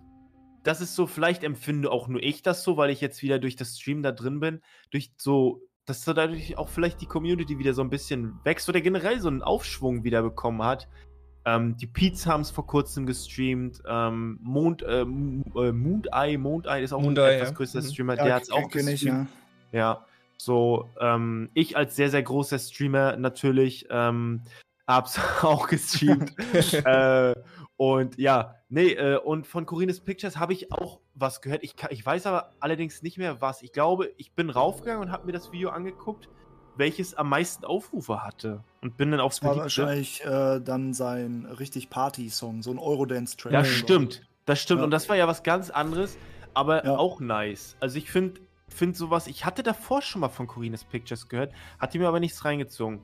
das 0.62 0.80
ist 0.80 0.94
so, 0.94 1.06
vielleicht 1.06 1.44
empfinde 1.44 1.90
auch 1.90 2.08
nur 2.08 2.22
ich 2.22 2.42
das 2.42 2.62
so, 2.62 2.76
weil 2.76 2.90
ich 2.90 3.00
jetzt 3.00 3.22
wieder 3.22 3.38
durch 3.38 3.56
das 3.56 3.78
Stream 3.78 4.02
da 4.02 4.12
drin 4.12 4.40
bin, 4.40 4.60
durch 4.90 5.12
so, 5.16 5.62
dass 5.86 6.04
so 6.04 6.12
dadurch 6.12 6.58
auch 6.58 6.68
vielleicht 6.68 7.00
die 7.00 7.06
Community 7.06 7.58
wieder 7.58 7.74
so 7.74 7.82
ein 7.82 7.90
bisschen 7.90 8.38
wächst 8.44 8.68
oder 8.68 8.80
generell 8.80 9.20
so 9.20 9.28
einen 9.28 9.42
Aufschwung 9.42 10.04
wieder 10.04 10.22
bekommen 10.22 10.62
hat. 10.62 10.88
Ähm, 11.46 11.76
die 11.78 11.86
Peets 11.86 12.26
haben 12.26 12.42
es 12.42 12.50
vor 12.50 12.66
kurzem 12.66 13.06
gestreamt. 13.06 13.82
Ähm, 13.88 14.38
Mond, 14.42 14.82
äh, 14.82 15.00
äh 15.00 15.04
Moondeye, 15.04 16.36
Moondeye 16.36 16.82
ist 16.82 16.92
auch 16.92 17.00
Moondeye, 17.00 17.24
ein 17.24 17.34
etwas 17.36 17.48
ja. 17.48 17.54
größerer 17.54 17.82
mhm. 17.82 17.86
Streamer, 17.86 18.16
ja, 18.16 18.24
der 18.24 18.34
hat 18.34 18.42
es 18.42 18.50
auch 18.50 18.68
gestreamt. 18.68 18.94
Ich, 18.94 19.02
ja. 19.02 19.26
ja. 19.72 20.06
so, 20.36 20.90
ähm, 21.00 21.48
ich 21.54 21.76
als 21.76 21.96
sehr, 21.96 22.10
sehr 22.10 22.22
großer 22.22 22.58
Streamer 22.58 23.16
natürlich 23.16 23.86
ähm, 23.90 24.42
hab's 24.86 25.18
auch 25.42 25.66
gestreamt. 25.68 26.34
äh, 26.84 27.34
und 27.76 28.18
ja, 28.18 28.56
nee, 28.70 28.92
äh, 28.94 29.18
und 29.18 29.46
von 29.46 29.66
Corines 29.66 30.00
Pictures 30.00 30.38
habe 30.38 30.52
ich 30.52 30.72
auch 30.72 31.00
was 31.14 31.42
gehört. 31.42 31.62
Ich, 31.62 31.74
ich 31.90 32.04
weiß 32.04 32.26
aber 32.26 32.52
allerdings 32.60 33.02
nicht 33.02 33.18
mehr 33.18 33.40
was. 33.40 33.62
Ich 33.62 33.72
glaube, 33.72 34.12
ich 34.16 34.32
bin 34.32 34.50
raufgegangen 34.50 35.02
und 35.02 35.12
habe 35.12 35.26
mir 35.26 35.32
das 35.32 35.52
Video 35.52 35.70
angeguckt, 35.70 36.28
welches 36.76 37.14
am 37.14 37.28
meisten 37.28 37.64
Aufrufe 37.64 38.22
hatte. 38.22 38.64
Und 38.80 38.96
bin 38.96 39.10
dann 39.10 39.20
aufs 39.20 39.42
war 39.42 39.56
wahrscheinlich 39.56 40.24
äh, 40.24 40.60
dann 40.60 40.94
sein 40.94 41.44
richtig 41.46 41.90
Party-Song, 41.90 42.62
so 42.62 42.70
ein 42.70 42.78
Eurodance-Track. 42.78 43.52
Ja, 43.52 43.64
stimmt. 43.64 44.22
Das 44.46 44.60
stimmt. 44.60 44.80
Ja. 44.80 44.84
Und 44.84 44.90
das 44.90 45.08
war 45.08 45.16
ja 45.16 45.28
was 45.28 45.42
ganz 45.42 45.70
anderes, 45.70 46.16
aber 46.54 46.84
ja. 46.84 46.96
auch 46.96 47.20
nice. 47.20 47.76
Also 47.80 47.98
ich 47.98 48.10
finde 48.10 48.40
find 48.68 48.96
sowas, 48.96 49.26
ich 49.26 49.44
hatte 49.44 49.62
davor 49.62 50.00
schon 50.00 50.20
mal 50.20 50.28
von 50.28 50.46
Corines 50.46 50.84
Pictures 50.84 51.28
gehört, 51.28 51.52
hatte 51.78 51.98
mir 51.98 52.08
aber 52.08 52.20
nichts 52.20 52.44
reingezogen. 52.44 53.02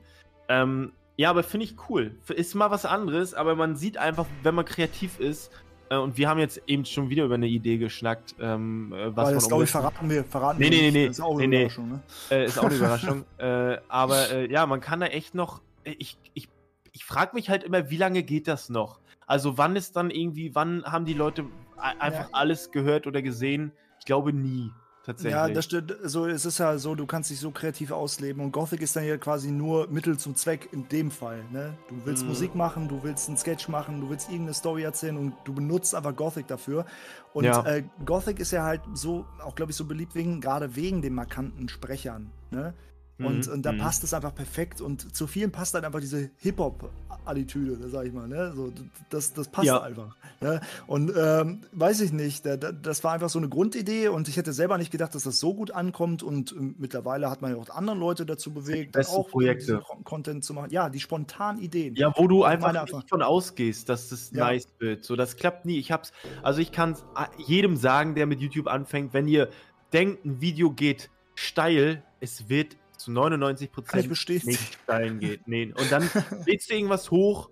Ähm, 0.49 0.93
ja, 1.17 1.31
aber 1.31 1.43
finde 1.43 1.65
ich 1.65 1.75
cool. 1.89 2.15
Ist 2.29 2.53
mal 2.53 2.69
was 2.69 2.85
anderes, 2.85 3.33
aber 3.33 3.55
man 3.55 3.75
sieht 3.75 3.97
einfach, 3.97 4.27
wenn 4.43 4.55
man 4.55 4.65
kreativ 4.65 5.19
ist, 5.19 5.51
äh, 5.89 5.97
und 5.97 6.15
wir 6.17 6.29
haben 6.29 6.39
jetzt 6.39 6.61
eben 6.67 6.85
schon 6.85 7.09
wieder 7.09 7.25
über 7.25 7.35
eine 7.35 7.47
Idee 7.47 7.77
geschnackt, 7.77 8.35
ähm, 8.39 8.93
äh, 8.93 9.15
was 9.15 9.27
Weil 9.27 9.33
das 9.33 9.47
glaube 9.47 9.63
ich 9.63 9.71
verraten 9.71 10.09
wir, 10.09 10.23
verraten 10.23 10.59
nee, 10.59 10.69
nee, 10.69 10.81
nee, 10.81 10.91
nee, 10.91 11.05
ist 11.07 11.19
auch 11.19 11.37
eine 11.37 11.47
nee, 11.47 11.55
Überraschung, 11.61 11.89
ne? 11.89 12.01
Äh, 12.29 12.45
ist 12.45 12.59
auch 12.59 12.63
eine 12.65 12.75
Überraschung. 12.75 13.25
äh, 13.37 13.77
aber 13.87 14.31
äh, 14.31 14.51
ja, 14.51 14.65
man 14.67 14.79
kann 14.79 14.99
da 14.99 15.07
echt 15.07 15.33
noch, 15.33 15.61
ich, 15.83 16.17
ich, 16.35 16.49
ich 16.91 17.03
frage 17.03 17.31
mich 17.33 17.49
halt 17.49 17.63
immer, 17.63 17.89
wie 17.89 17.97
lange 17.97 18.21
geht 18.21 18.47
das 18.47 18.69
noch? 18.69 18.99
Also 19.25 19.57
wann 19.57 19.75
ist 19.75 19.95
dann 19.95 20.11
irgendwie, 20.11 20.53
wann 20.53 20.83
haben 20.85 21.05
die 21.05 21.13
Leute 21.13 21.45
einfach 21.77 22.29
ja. 22.29 22.33
alles 22.33 22.71
gehört 22.71 23.07
oder 23.07 23.21
gesehen? 23.21 23.71
Ich 23.99 24.05
glaube 24.05 24.33
nie 24.33 24.71
tatsächlich. 25.07 25.31
Ja, 25.31 25.47
das 25.47 25.65
stimmt. 25.65 25.95
So, 26.03 26.27
es 26.27 26.45
ist 26.45 26.59
ja 26.59 26.77
so, 26.77 26.93
du 26.93 27.05
kannst 27.07 27.31
dich 27.31 27.39
so 27.39 27.49
kreativ 27.49 27.91
ausleben 27.91 28.43
und 28.43 28.51
Gothic 28.51 28.81
ist 28.81 28.95
dann 28.95 29.05
ja 29.05 29.17
quasi 29.17 29.49
nur 29.49 29.87
Mittel 29.87 30.17
zum 30.19 30.35
Zweck 30.35 30.69
in 30.71 30.87
dem 30.89 31.09
Fall. 31.09 31.43
Ne? 31.51 31.73
Du 31.89 31.95
willst 32.05 32.23
mm. 32.23 32.27
Musik 32.27 32.55
machen, 32.55 32.87
du 32.87 33.01
willst 33.03 33.27
einen 33.27 33.37
Sketch 33.37 33.69
machen, 33.69 34.01
du 34.01 34.09
willst 34.09 34.29
irgendeine 34.29 34.53
Story 34.53 34.83
erzählen 34.83 35.17
und 35.17 35.33
du 35.45 35.53
benutzt 35.53 35.95
einfach 35.95 36.15
Gothic 36.15 36.47
dafür. 36.47 36.85
Und 37.33 37.45
ja. 37.45 37.65
äh, 37.65 37.83
Gothic 38.05 38.39
ist 38.39 38.51
ja 38.51 38.63
halt 38.63 38.81
so, 38.93 39.25
auch 39.43 39.55
glaube 39.55 39.71
ich, 39.71 39.77
so 39.77 39.85
beliebt 39.85 40.13
wegen, 40.13 40.41
gerade 40.41 40.75
wegen 40.75 41.01
den 41.01 41.15
markanten 41.15 41.69
Sprechern. 41.69 42.29
Ne? 42.51 42.73
Und, 43.19 43.47
mhm. 43.47 43.53
und 43.53 43.65
da 43.65 43.71
mhm. 43.71 43.79
passt 43.79 44.03
es 44.03 44.13
einfach 44.13 44.33
perfekt. 44.33 44.79
Und 44.79 45.15
zu 45.15 45.25
vielen 45.25 45.51
passt 45.51 45.73
dann 45.73 45.83
einfach 45.83 45.99
diese 45.99 46.29
Hip-Hop-Attitüde, 46.37 47.89
sag 47.89 48.05
ich 48.05 48.13
mal. 48.13 48.27
Ne? 48.27 48.53
So, 48.55 48.71
das, 49.09 49.33
das 49.33 49.47
passt 49.47 49.67
ja. 49.67 49.81
einfach. 49.81 50.15
Ne? 50.39 50.61
Und 50.85 51.11
ähm, 51.17 51.61
weiß 51.71 52.01
ich 52.01 52.13
nicht, 52.13 52.45
da, 52.45 52.57
das 52.57 53.03
war 53.03 53.13
einfach 53.13 53.29
so 53.29 53.39
eine 53.39 53.49
Grundidee 53.49 54.09
und 54.09 54.27
ich 54.27 54.37
hätte 54.37 54.53
selber 54.53 54.77
nicht 54.77 54.91
gedacht, 54.91 55.15
dass 55.15 55.23
das 55.23 55.39
so 55.39 55.55
gut 55.55 55.71
ankommt. 55.71 56.21
Und 56.21 56.51
äh, 56.51 56.55
mittlerweile 56.77 57.31
hat 57.31 57.41
man 57.41 57.51
ja 57.51 57.57
auch 57.57 57.69
andere 57.69 57.95
Leute 57.97 58.25
dazu 58.25 58.53
bewegt, 58.53 58.95
auch 59.09 59.29
Projekte. 59.29 59.81
Content 60.03 60.43
zu 60.43 60.53
machen. 60.53 60.69
Ja, 60.69 60.89
die 60.89 60.99
spontanen 60.99 61.59
Ideen. 61.59 61.95
Ja, 61.95 62.13
wo 62.15 62.27
du 62.27 62.43
einfach 62.43 62.71
nicht 62.71 62.81
einfach. 62.81 63.03
von 63.09 63.23
ausgehst, 63.23 63.89
dass 63.89 64.09
das 64.09 64.29
ja. 64.31 64.45
nice 64.45 64.67
wird. 64.77 65.03
So, 65.03 65.15
das 65.15 65.37
klappt 65.37 65.65
nie. 65.65 65.79
Ich 65.79 65.91
hab's, 65.91 66.11
also 66.43 66.61
ich 66.61 66.71
kann 66.71 66.95
jedem 67.37 67.77
sagen, 67.77 68.13
der 68.13 68.27
mit 68.27 68.41
YouTube 68.41 68.67
anfängt, 68.67 69.13
wenn 69.13 69.27
ihr 69.27 69.49
denkt, 69.91 70.23
ein 70.23 70.39
Video 70.39 70.71
geht 70.71 71.09
steil, 71.33 72.03
es 72.19 72.49
wird 72.49 72.77
zu 73.07 73.11
99 73.13 73.71
Prozent 73.71 74.45
nicht 74.45 74.77
steilen 74.83 75.19
geht. 75.19 75.47
Nee. 75.47 75.73
Und 75.77 75.91
dann 75.91 76.09
lädst 76.45 76.69
du 76.69 76.75
irgendwas 76.75 77.09
hoch 77.09 77.49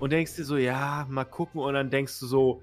und 0.00 0.12
denkst 0.12 0.36
dir 0.36 0.44
so, 0.44 0.56
ja, 0.56 1.06
mal 1.08 1.24
gucken. 1.24 1.60
Und 1.60 1.74
dann 1.74 1.88
denkst 1.88 2.20
du 2.20 2.26
so, 2.26 2.62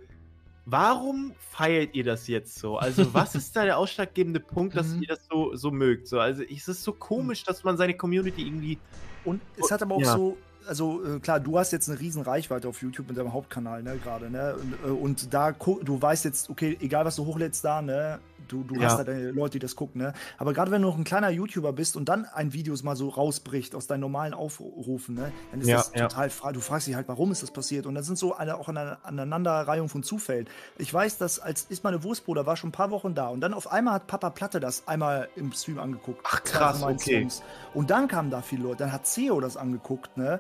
warum 0.66 1.34
feiert 1.40 1.96
ihr 1.96 2.04
das 2.04 2.28
jetzt 2.28 2.60
so? 2.60 2.78
Also, 2.78 3.14
was 3.14 3.34
ist 3.34 3.56
da 3.56 3.66
der 3.66 3.78
ausschlaggebende 3.80 4.40
Punkt, 4.40 4.76
dass 4.76 4.90
mhm. 4.90 5.02
ihr 5.02 5.08
das 5.08 5.26
so, 5.30 5.56
so 5.56 5.72
mögt? 5.72 6.08
So, 6.08 6.20
also, 6.20 6.44
es 6.44 6.68
ist 6.68 6.84
so 6.84 6.94
komisch, 6.94 7.44
dass 7.44 7.64
man 7.64 7.78
seine 7.78 7.96
Community 7.96 8.44
irgendwie. 8.44 8.78
Und 9.24 9.42
es 9.58 9.72
hat 9.72 9.82
aber 9.82 9.96
auch 9.96 10.02
ja. 10.02 10.16
so, 10.16 10.38
also 10.68 11.04
äh, 11.04 11.20
klar, 11.20 11.40
du 11.40 11.58
hast 11.58 11.72
jetzt 11.72 11.90
eine 11.90 12.00
riesen 12.00 12.22
Reichweite 12.22 12.68
auf 12.68 12.80
YouTube 12.82 13.08
mit 13.08 13.18
deinem 13.18 13.34
Hauptkanal, 13.34 13.82
ne, 13.82 13.98
gerade, 13.98 14.30
ne? 14.30 14.56
Und, 14.56 14.74
äh, 14.86 14.92
und, 14.92 15.34
da 15.34 15.52
du 15.52 16.00
weißt 16.00 16.26
jetzt, 16.26 16.50
okay, 16.52 16.78
egal 16.80 17.06
was 17.06 17.16
du 17.16 17.26
hochlädst 17.26 17.66
da, 17.66 17.82
ne, 17.82 18.20
du, 18.48 18.64
du 18.64 18.76
Ja. 18.76 18.90
hast 18.90 18.98
da 19.00 19.04
deine 19.04 19.32
Leute, 19.32 19.54
die 19.54 19.60
das 19.60 19.76
gucken, 19.76 20.02
ne? 20.02 20.14
Aber 20.38 20.54
gerade 20.54 20.72
wenn 20.72 20.82
du 20.82 20.88
noch 20.88 20.98
ein 20.98 21.04
kleiner 21.04 21.30
YouTuber 21.30 21.74
bist 21.74 21.96
und 21.96 22.10
dann 22.10 22.26
ein 22.26 22.54
Video 22.54 22.76
mal 22.84 22.96
so 22.96 23.10
rausbricht 23.10 23.76
aus 23.76 23.88
deinen 23.88 24.02
normalen 24.02 24.34
Aufrufen, 24.34 25.16
ne? 25.16 25.32
Dann 25.52 25.62
ist 25.62 25.68
Ja, 25.68 25.78
das 25.78 25.92
total 25.92 26.30
fra 26.30 26.52
Du 26.52 26.60
fragst 26.60 26.88
dich 26.88 26.96
halt, 26.96 27.08
warum 27.08 27.32
ist 27.32 27.42
das 27.44 27.52
passiert? 27.52 27.86
Und 27.86 27.96
dann 27.96 28.04
sind 28.04 28.18
so 28.18 28.36
eine, 28.36 28.58
auch 28.58 28.70
eine 28.70 28.98
Aneinanderreihung 29.04 29.90
von 29.90 30.04
Zufällen. 30.04 30.48
Ich 30.78 30.94
weiß, 30.94 31.18
dass 31.18 31.40
als 31.40 31.66
ist 31.70 31.84
meine 31.84 32.04
Wurstbruder 32.04 32.46
war 32.46 32.56
schon 32.58 32.70
ein 32.70 32.74
paar 32.74 32.92
Wochen 32.92 33.16
da 33.16 33.28
und 33.30 33.42
dann 33.42 33.54
auf 33.54 33.72
einmal 33.72 33.96
hat 33.96 34.08
Papa 34.08 34.30
Platte 34.30 34.60
das 34.60 34.88
einmal 34.88 35.30
im 35.36 35.52
Stream 35.52 35.80
angeguckt. 35.80 36.22
Ach, 36.24 36.44
krass, 36.44 36.84
okay. 36.84 36.98
Streams. 37.00 37.44
Und 37.74 37.90
dann 37.90 38.08
kamen 38.08 38.30
da 38.32 38.42
viele 38.42 38.64
Leute, 38.64 38.78
dann 38.78 38.92
hat 38.92 39.08
CEO 39.08 39.40
das 39.40 39.58
angeguckt, 39.58 40.18
ne? 40.18 40.40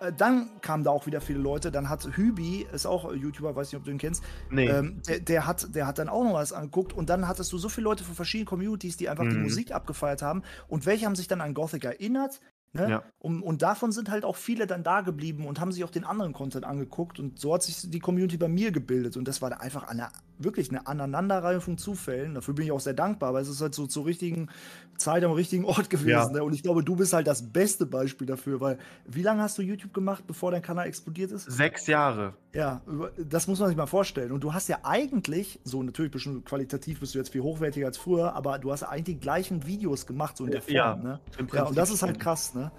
Äh, 0.00 0.12
Dann 0.12 0.48
kamen 0.60 0.84
da 0.84 0.90
auch 0.90 1.06
wieder 1.06 1.20
viele 1.20 1.38
Leute. 1.38 1.70
Dann 1.70 1.88
hat 1.88 2.04
Hübi, 2.16 2.66
ist 2.72 2.86
auch 2.86 3.12
YouTuber, 3.12 3.54
weiß 3.56 3.72
nicht, 3.72 3.78
ob 3.78 3.84
du 3.84 3.90
ihn 3.90 3.98
kennst, 3.98 4.22
Nee. 4.50 4.66
ähm, 4.68 5.00
der, 5.08 5.20
der, 5.20 5.46
hat, 5.46 5.74
der 5.74 5.86
hat 5.86 5.98
dann 5.98 6.08
auch 6.08 6.24
noch 6.24 6.34
was 6.34 6.52
angeguckt 6.52 6.92
und 6.92 7.08
dann 7.10 7.26
hattest 7.28 7.52
du 7.52 7.58
so 7.58 7.68
viele 7.68 7.84
Leute 7.84 8.04
von 8.04 8.14
verschiedenen 8.14 8.46
Communities, 8.46 8.96
die 8.96 9.08
einfach 9.08 9.24
die 9.24 9.36
Mhm. 9.36 9.42
Musik 9.44 9.72
abgefeiert 9.72 10.22
haben 10.22 10.42
und 10.68 10.86
welche 10.86 11.06
haben 11.06 11.16
sich 11.16 11.28
dann 11.28 11.40
an 11.40 11.54
Gothic 11.54 11.84
erinnert. 11.84 12.40
Ne? 12.72 12.90
Ja. 12.90 13.02
Und, 13.18 13.42
und 13.42 13.62
davon 13.62 13.90
sind 13.92 14.10
halt 14.10 14.24
auch 14.24 14.36
viele 14.36 14.66
dann 14.66 14.82
da 14.82 15.00
geblieben 15.00 15.46
und 15.46 15.60
haben 15.60 15.72
sich 15.72 15.82
auch 15.84 15.90
den 15.90 16.04
anderen 16.04 16.32
Content 16.34 16.64
angeguckt 16.66 17.18
und 17.18 17.38
so 17.38 17.54
hat 17.54 17.62
sich 17.62 17.88
die 17.90 18.00
Community 18.00 18.36
bei 18.36 18.48
mir 18.48 18.70
gebildet 18.70 19.16
und 19.16 19.26
das 19.26 19.40
war 19.40 19.60
einfach 19.60 19.84
eine, 19.84 20.08
wirklich 20.38 20.70
eine 20.70 20.86
Aneinanderreihung 20.86 21.60
von 21.60 21.78
Zufällen. 21.78 22.34
Dafür 22.34 22.54
bin 22.54 22.66
ich 22.66 22.72
auch 22.72 22.80
sehr 22.80 22.94
dankbar, 22.94 23.34
weil 23.34 23.42
es 23.42 23.48
ist 23.48 23.60
halt 23.60 23.74
so 23.74 23.86
zur 23.86 24.06
richtigen 24.06 24.48
Zeit 24.96 25.24
am 25.24 25.32
richtigen 25.32 25.64
Ort 25.64 25.90
gewesen. 25.90 26.08
Ja. 26.08 26.28
Ne? 26.28 26.42
Und 26.42 26.54
ich 26.54 26.62
glaube, 26.62 26.82
du 26.84 26.96
bist 26.96 27.12
halt 27.12 27.26
das 27.26 27.52
beste 27.52 27.86
Beispiel 27.86 28.26
dafür, 28.26 28.60
weil 28.60 28.78
wie 29.06 29.22
lange 29.22 29.42
hast 29.42 29.58
du 29.58 29.62
YouTube 29.62 29.94
gemacht, 29.94 30.24
bevor 30.26 30.50
dein 30.50 30.62
Kanal 30.62 30.86
explodiert 30.86 31.32
ist? 31.32 31.44
Sechs 31.44 31.86
Jahre. 31.86 32.34
Ja, 32.52 32.80
das 33.18 33.46
muss 33.48 33.60
man 33.60 33.68
sich 33.68 33.76
mal 33.76 33.86
vorstellen. 33.86 34.32
Und 34.32 34.42
du 34.42 34.54
hast 34.54 34.68
ja 34.68 34.78
eigentlich, 34.82 35.60
so 35.64 35.82
natürlich 35.82 36.12
bist 36.12 36.26
du 36.26 36.40
qualitativ 36.40 37.00
bist 37.00 37.14
du 37.14 37.18
jetzt 37.18 37.30
viel 37.30 37.42
hochwertiger 37.42 37.86
als 37.86 37.98
früher, 37.98 38.34
aber 38.34 38.58
du 38.58 38.72
hast 38.72 38.80
ja 38.80 38.88
eigentlich 38.88 39.16
die 39.16 39.20
gleichen 39.20 39.66
Videos 39.66 40.06
gemacht, 40.06 40.36
so 40.36 40.44
in 40.44 40.52
der 40.52 40.62
Form, 40.62 40.74
Ja, 40.74 40.96
ne? 40.96 41.20
Im 41.38 41.48
Ja, 41.52 41.64
und 41.64 41.76
das 41.76 41.90
ist 41.90 42.02
halt 42.02 42.18
krass, 42.18 42.54
ne? 42.54 42.70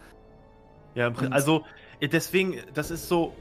Ja, 0.96 1.14
also 1.30 1.64
deswegen, 2.02 2.56
das 2.74 2.90
ist 2.90 3.08
so, 3.08 3.36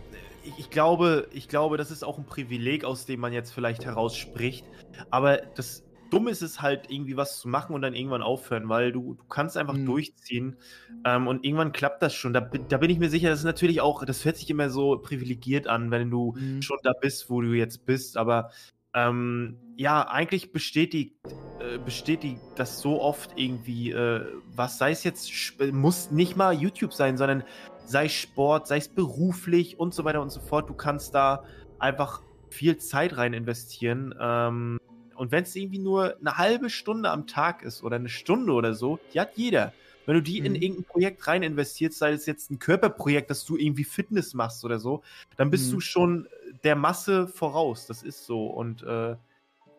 ich, 0.47 0.59
ich 0.59 0.71
glaube, 0.71 1.29
ich 1.33 1.49
glaube, 1.49 1.77
das 1.77 1.91
ist 1.91 2.05
auch 2.05 2.19
ein 2.19 2.27
Privileg, 2.27 2.85
aus 2.85 3.07
dem 3.07 3.21
man 3.21 3.33
jetzt 3.33 3.53
vielleicht 3.53 3.85
herausspricht. 3.85 4.67
Aber 5.11 5.39
das 5.55 5.85
Dumme 6.11 6.31
ist 6.31 6.43
es 6.43 6.63
halt, 6.63 6.89
irgendwie 6.91 7.17
was 7.17 7.41
zu 7.41 7.49
machen 7.49 7.75
und 7.75 7.83
dann 7.83 7.95
irgendwann 7.95 8.23
aufhören, 8.23 8.69
weil 8.69 8.93
du, 8.93 9.15
du 9.15 9.25
kannst 9.25 9.57
einfach 9.57 9.75
Mhm. 9.75 9.87
durchziehen 9.87 10.57
ähm, 11.05 11.27
und 11.27 11.45
irgendwann 11.45 11.73
klappt 11.73 12.03
das 12.03 12.15
schon. 12.15 12.33
Da, 12.33 12.41
bin- 12.41 12.69
da 12.69 12.79
bin 12.79 12.91
ich 12.91 12.99
mir 12.99 13.11
sicher, 13.11 13.29
das 13.29 13.41
ist 13.41 13.45
natürlich 13.45 13.81
auch, 13.81 14.05
das 14.05 14.25
hört 14.25 14.37
sich 14.37 14.49
immer 14.51 14.71
so 14.71 14.99
privilegiert 14.99 15.67
an, 15.67 15.91
wenn 15.91 16.11
du 16.11 16.35
Mhm. 16.37 16.63
schon 16.63 16.79
da 16.83 16.93
bist, 17.01 17.29
wo 17.29 17.41
du 17.41 17.53
jetzt 17.53 17.85
bist. 17.87 18.17
Aber 18.17 18.51
ähm, 18.95 19.59
ja, 19.77 20.09
eigentlich 20.09 20.53
bestätigt, 20.53 21.17
äh, 21.59 21.79
bestätigt 21.79 22.43
das 22.55 22.81
so 22.81 23.01
oft 23.01 23.33
irgendwie, 23.37 23.91
äh, 23.91 24.27
was 24.45 24.79
sei 24.79 24.93
es 24.93 25.05
jetzt, 25.05 25.31
muss 25.73 26.11
nicht 26.11 26.37
mal 26.37 26.53
YouTube 26.55 26.93
sein, 26.95 27.17
sondern 27.17 27.45
sei 27.89 28.09
Sport, 28.09 28.67
sei 28.67 28.79
es 28.79 28.89
beruflich 28.89 29.79
und 29.79 29.95
so 29.95 30.05
weiter 30.05 30.23
und 30.23 30.31
so 30.31 30.41
fort. 30.41 30.69
Du 30.71 30.75
kannst 30.75 31.15
da 31.15 31.45
einfach 31.79 32.23
viel 32.49 32.77
Zeit 32.79 33.17
rein 33.17 33.33
investieren. 33.35 34.15
Ähm, 34.21 34.79
und 35.15 35.33
wenn 35.33 35.45
es 35.45 35.55
irgendwie 35.57 35.79
nur 35.79 36.17
eine 36.19 36.37
halbe 36.37 36.69
Stunde 36.71 37.11
am 37.11 37.27
Tag 37.27 37.63
ist 37.63 37.83
oder 37.83 37.97
eine 37.97 38.09
Stunde 38.09 38.53
oder 38.53 38.75
so, 38.75 38.99
die 39.13 39.21
hat 39.21 39.37
jeder. 39.37 39.75
Wenn 40.05 40.15
du 40.15 40.23
die 40.23 40.39
in 40.39 40.55
Mhm. 40.55 40.63
irgendein 40.63 40.85
Projekt 40.85 41.27
rein 41.27 41.43
investierst, 41.43 41.99
sei 41.99 42.13
es 42.13 42.27
jetzt 42.27 42.51
ein 42.51 42.59
Körperprojekt, 42.59 43.31
dass 43.31 43.45
du 43.45 43.57
irgendwie 43.57 43.85
Fitness 43.85 44.35
machst 44.35 44.65
oder 44.65 44.79
so, 44.79 45.03
dann 45.37 45.51
bist 45.51 45.73
Mhm. 45.73 45.77
du 45.77 45.81
schon 45.81 46.29
der 46.65 46.77
Masse 46.77 47.29
voraus. 47.29 47.87
Das 47.87 48.03
ist 48.03 48.25
so. 48.27 48.47
Und 48.47 48.83
äh, 48.83 49.17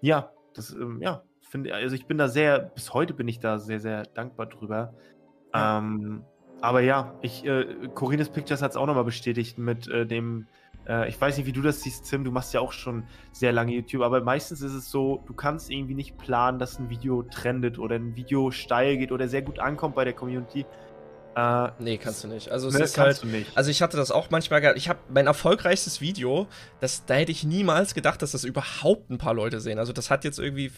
ja, 0.02 0.34
das, 0.54 0.72
ähm, 0.72 1.02
ja, 1.02 1.24
finde 1.42 1.74
also 1.76 1.96
ich 1.96 2.08
bin 2.08 2.18
da 2.18 2.28
sehr, 2.30 2.60
bis 2.60 2.94
heute 2.94 3.14
bin 3.14 3.28
ich 3.28 3.40
da 3.40 3.60
sehr, 3.60 3.80
sehr 3.80 4.04
dankbar 4.04 4.48
drüber. 4.48 4.96
Ja. 5.54 5.78
Ähm, 5.80 6.26
aber 6.62 6.82
ja, 6.82 7.14
ich, 7.22 7.46
äh, 7.46 7.66
Corines 7.94 8.30
Pictures 8.30 8.62
hat 8.62 8.72
es 8.72 8.78
auch 8.78 8.86
nochmal 8.86 9.04
bestätigt 9.04 9.58
mit 9.58 9.88
äh, 9.88 10.06
dem, 10.06 10.48
äh, 10.88 11.08
ich 11.08 11.20
weiß 11.20 11.38
nicht, 11.38 11.46
wie 11.46 11.52
du 11.52 11.62
das 11.62 11.82
siehst, 11.82 12.10
Tim, 12.10 12.24
du 12.24 12.32
machst 12.32 12.54
ja 12.54 12.62
auch 12.62 12.72
schon 12.72 13.04
sehr 13.32 13.52
lange 13.52 13.74
YouTube, 13.74 14.02
aber 14.02 14.22
meistens 14.22 14.62
ist 14.62 14.74
es 14.74 14.90
so, 14.90 15.24
du 15.28 15.34
kannst 15.34 15.70
irgendwie 15.70 15.94
nicht 15.94 16.18
planen, 16.18 16.60
dass 16.60 16.80
ein 16.80 16.90
Video 16.90 17.24
trendet 17.24 17.78
oder 17.78 17.96
ein 17.96 18.16
Video 18.16 18.52
steil 18.52 18.98
geht 18.98 19.12
oder 19.12 19.28
sehr 19.28 19.42
gut 19.42 19.60
ankommt 19.60 19.96
bei 19.96 20.04
der 20.04 20.14
Community. 20.14 20.66
Äh, 21.38 21.70
Nee, 21.80 21.98
kannst 22.00 22.24
du 22.24 22.28
nicht. 22.28 22.50
Also 22.50 22.68
es 22.70 22.74
ne, 22.74 22.84
ist 22.84 22.98
halt. 22.98 23.22
Also 23.54 23.70
ich 23.70 23.82
hatte 23.84 23.96
das 23.96 24.10
auch 24.10 24.30
manchmal 24.32 24.60
gehabt. 24.60 24.78
Ich 24.78 24.90
habe 24.90 25.00
mein 25.10 25.28
erfolgreichstes 25.28 26.02
Video, 26.02 26.48
das, 26.80 27.06
da 27.06 27.14
hätte 27.14 27.32
ich 27.32 27.44
niemals 27.44 27.94
gedacht, 27.94 28.22
dass 28.24 28.32
das 28.32 28.44
überhaupt 28.44 29.12
ein 29.12 29.20
paar 29.20 29.36
Leute 29.36 29.60
sehen. 29.60 29.78
Also 29.78 29.94
das 29.94 30.10
hat 30.10 30.24
jetzt 30.24 30.40
irgendwie 30.40 30.72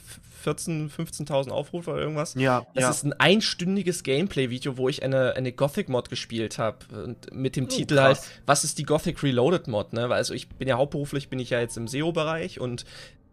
14.000, 0.46 0.92
15.000 0.92 1.50
Aufrufe 1.52 1.92
oder 1.92 2.02
irgendwas. 2.02 2.34
ja, 2.34 2.66
Das 2.76 2.84
ja. 2.84 2.90
ist 2.90 3.04
ein 3.06 3.14
einstündiges 3.14 4.04
Gameplay-Video, 4.04 4.78
wo 4.78 4.90
ich 4.90 5.02
eine, 5.04 5.34
eine 5.36 5.54
Gothic-Mod 5.54 6.10
gespielt 6.10 6.58
habe. 6.58 6.78
Und 7.06 7.34
mit 7.34 7.56
dem 7.56 7.66
Oh, 7.66 7.68
Titel 7.68 7.96
krass. 7.96 8.20
halt, 8.22 8.42
was 8.46 8.64
ist 8.66 8.78
die 8.80 8.84
Gothic 8.84 9.24
Reloaded-Mod, 9.24 9.94
ne? 9.94 10.10
Weil 10.10 10.18
Also 10.18 10.34
ich 10.34 10.50
bin 10.50 10.68
ja 10.68 10.78
hauptberuflich, 10.78 11.30
bin 11.30 11.40
ich 11.40 11.52
ja 11.52 11.60
jetzt 11.62 11.78
im 11.78 11.88
SEO-Bereich 11.88 12.60
und 12.60 12.84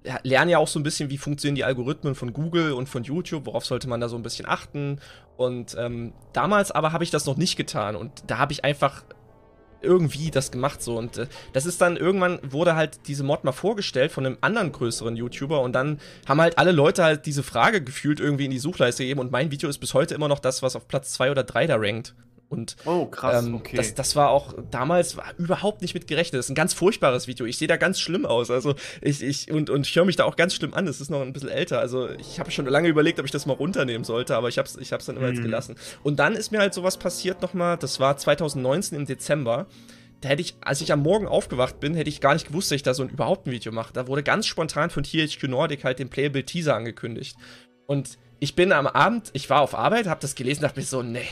ja, 0.06 0.18
lerne 0.22 0.52
ja 0.52 0.58
auch 0.58 0.68
so 0.68 0.78
ein 0.78 0.82
bisschen, 0.82 1.10
wie 1.10 1.18
funktionieren 1.18 1.56
die 1.56 1.64
Algorithmen 1.64 2.14
von 2.14 2.32
Google 2.32 2.72
und 2.72 2.88
von 2.88 3.02
YouTube, 3.02 3.46
worauf 3.46 3.66
sollte 3.66 3.88
man 3.88 4.00
da 4.00 4.08
so 4.08 4.16
ein 4.16 4.22
bisschen 4.22 4.46
achten. 4.46 5.00
Und 5.36 5.76
ähm, 5.78 6.12
damals 6.32 6.70
aber 6.70 6.92
habe 6.92 7.04
ich 7.04 7.10
das 7.10 7.26
noch 7.26 7.36
nicht 7.36 7.56
getan 7.56 7.96
und 7.96 8.12
da 8.26 8.38
habe 8.38 8.52
ich 8.52 8.64
einfach 8.64 9.02
irgendwie 9.82 10.30
das 10.30 10.50
gemacht 10.50 10.82
so 10.82 10.96
und 10.96 11.18
äh, 11.18 11.26
das 11.52 11.66
ist 11.66 11.80
dann 11.80 11.96
irgendwann 11.96 12.40
wurde 12.42 12.74
halt 12.74 13.06
diese 13.08 13.22
Mod 13.22 13.44
mal 13.44 13.52
vorgestellt 13.52 14.10
von 14.10 14.24
einem 14.24 14.38
anderen 14.40 14.72
größeren 14.72 15.16
YouTuber 15.16 15.60
und 15.60 15.74
dann 15.74 16.00
haben 16.26 16.40
halt 16.40 16.58
alle 16.58 16.72
Leute 16.72 17.04
halt 17.04 17.26
diese 17.26 17.42
Frage 17.42 17.82
gefühlt 17.82 18.18
irgendwie 18.18 18.46
in 18.46 18.50
die 18.50 18.58
Suchleiste 18.58 19.02
gegeben 19.02 19.20
und 19.20 19.30
mein 19.30 19.50
Video 19.50 19.68
ist 19.68 19.78
bis 19.78 19.94
heute 19.94 20.14
immer 20.14 20.28
noch 20.28 20.38
das, 20.38 20.62
was 20.62 20.76
auf 20.76 20.88
Platz 20.88 21.12
2 21.12 21.30
oder 21.30 21.44
3 21.44 21.66
da 21.66 21.76
rankt. 21.78 22.14
Und 22.48 22.76
oh, 22.84 23.06
krass, 23.06 23.44
ähm, 23.44 23.56
okay. 23.56 23.76
das, 23.76 23.94
das 23.94 24.14
war 24.14 24.30
auch 24.30 24.54
damals 24.70 25.16
war 25.16 25.34
überhaupt 25.36 25.82
nicht 25.82 25.94
mit 25.94 26.06
gerechnet. 26.06 26.38
Das 26.38 26.46
ist 26.46 26.50
ein 26.50 26.54
ganz 26.54 26.74
furchtbares 26.74 27.26
Video. 27.26 27.44
Ich 27.44 27.58
sehe 27.58 27.66
da 27.66 27.76
ganz 27.76 27.98
schlimm 27.98 28.24
aus. 28.24 28.50
Also 28.50 28.74
ich, 29.00 29.22
ich 29.22 29.50
und, 29.50 29.68
und 29.68 29.86
ich 29.86 29.96
höre 29.96 30.04
mich 30.04 30.16
da 30.16 30.24
auch 30.24 30.36
ganz 30.36 30.54
schlimm 30.54 30.72
an. 30.72 30.86
Das 30.86 31.00
ist 31.00 31.10
noch 31.10 31.22
ein 31.22 31.32
bisschen 31.32 31.48
älter. 31.48 31.80
Also 31.80 32.08
ich 32.10 32.38
habe 32.38 32.50
schon 32.52 32.66
lange 32.66 32.88
überlegt, 32.88 33.18
ob 33.18 33.24
ich 33.26 33.32
das 33.32 33.46
mal 33.46 33.54
runternehmen 33.54 34.04
sollte, 34.04 34.36
aber 34.36 34.48
ich 34.48 34.58
habe 34.58 34.68
es 34.68 34.76
ich 34.76 34.92
hab's 34.92 35.06
dann 35.06 35.16
immer 35.16 35.28
jetzt 35.28 35.38
Mhm. 35.38 35.44
gelassen. 35.44 35.76
Und 36.04 36.20
dann 36.20 36.34
ist 36.34 36.52
mir 36.52 36.60
halt 36.60 36.72
sowas 36.72 36.98
passiert 36.98 37.42
nochmal. 37.42 37.76
Das 37.78 37.98
war 37.98 38.16
2019 38.16 38.96
im 38.96 39.06
Dezember. 39.06 39.66
Da 40.20 40.28
hätte 40.30 40.40
ich, 40.40 40.56
als 40.60 40.80
ich 40.80 40.92
am 40.92 41.02
Morgen 41.02 41.26
aufgewacht 41.26 41.78
bin, 41.80 41.94
hätte 41.94 42.08
ich 42.08 42.20
gar 42.20 42.32
nicht 42.32 42.46
gewusst, 42.46 42.70
dass 42.70 42.76
ich 42.76 42.82
da 42.82 42.94
so 42.94 43.02
ein, 43.02 43.10
überhaupt 43.10 43.46
ein 43.46 43.50
Video 43.50 43.70
mache. 43.72 43.92
Da 43.92 44.06
wurde 44.06 44.22
ganz 44.22 44.46
spontan 44.46 44.90
von 44.90 45.02
THQ 45.02 45.42
Nordic 45.48 45.84
halt 45.84 45.98
den 45.98 46.08
Playable 46.08 46.44
Teaser 46.44 46.74
angekündigt. 46.74 47.36
Und 47.86 48.18
ich 48.38 48.54
bin 48.54 48.72
am 48.72 48.86
Abend, 48.86 49.30
ich 49.34 49.50
war 49.50 49.60
auf 49.60 49.74
Arbeit, 49.74 50.06
habe 50.06 50.20
das 50.20 50.34
gelesen, 50.34 50.62
dachte 50.62 50.78
mir 50.80 50.86
so, 50.86 51.02
nee, 51.02 51.26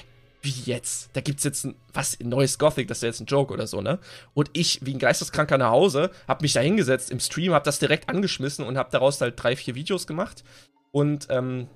wie 0.45 0.71
jetzt? 0.71 1.11
Da 1.15 1.21
gibt's 1.21 1.43
jetzt 1.45 1.65
ein, 1.65 1.75
was, 1.93 2.19
ein 2.21 2.29
neues 2.29 2.59
Gothic, 2.59 2.87
das 2.89 2.99
ist 2.99 3.03
ja 3.03 3.09
jetzt 3.09 3.21
ein 3.21 3.27
Joke 3.27 3.53
oder 3.53 3.67
so, 3.67 3.81
ne? 3.81 3.99
Und 4.35 4.51
ich, 4.53 4.81
wie 4.85 4.93
ein 4.95 4.99
Geisteskranker 4.99 5.59
nach 5.59 5.71
Hause, 5.71 6.11
hab 6.29 6.43
mich 6.43 6.53
da 6.53 6.61
hingesetzt 6.61 7.11
im 7.11 7.19
Stream, 7.21 7.53
hab 7.53 7.65
das 7.65 7.79
direkt 7.79 8.09
angeschmissen 8.09 8.65
und 8.65 8.77
hab 8.79 8.91
daraus 8.91 9.21
halt 9.21 9.35
drei, 9.43 9.57
vier 9.57 9.75
Videos 9.75 10.07
gemacht. 10.07 10.45
Und, 10.93 11.27
ähm, 11.31 11.69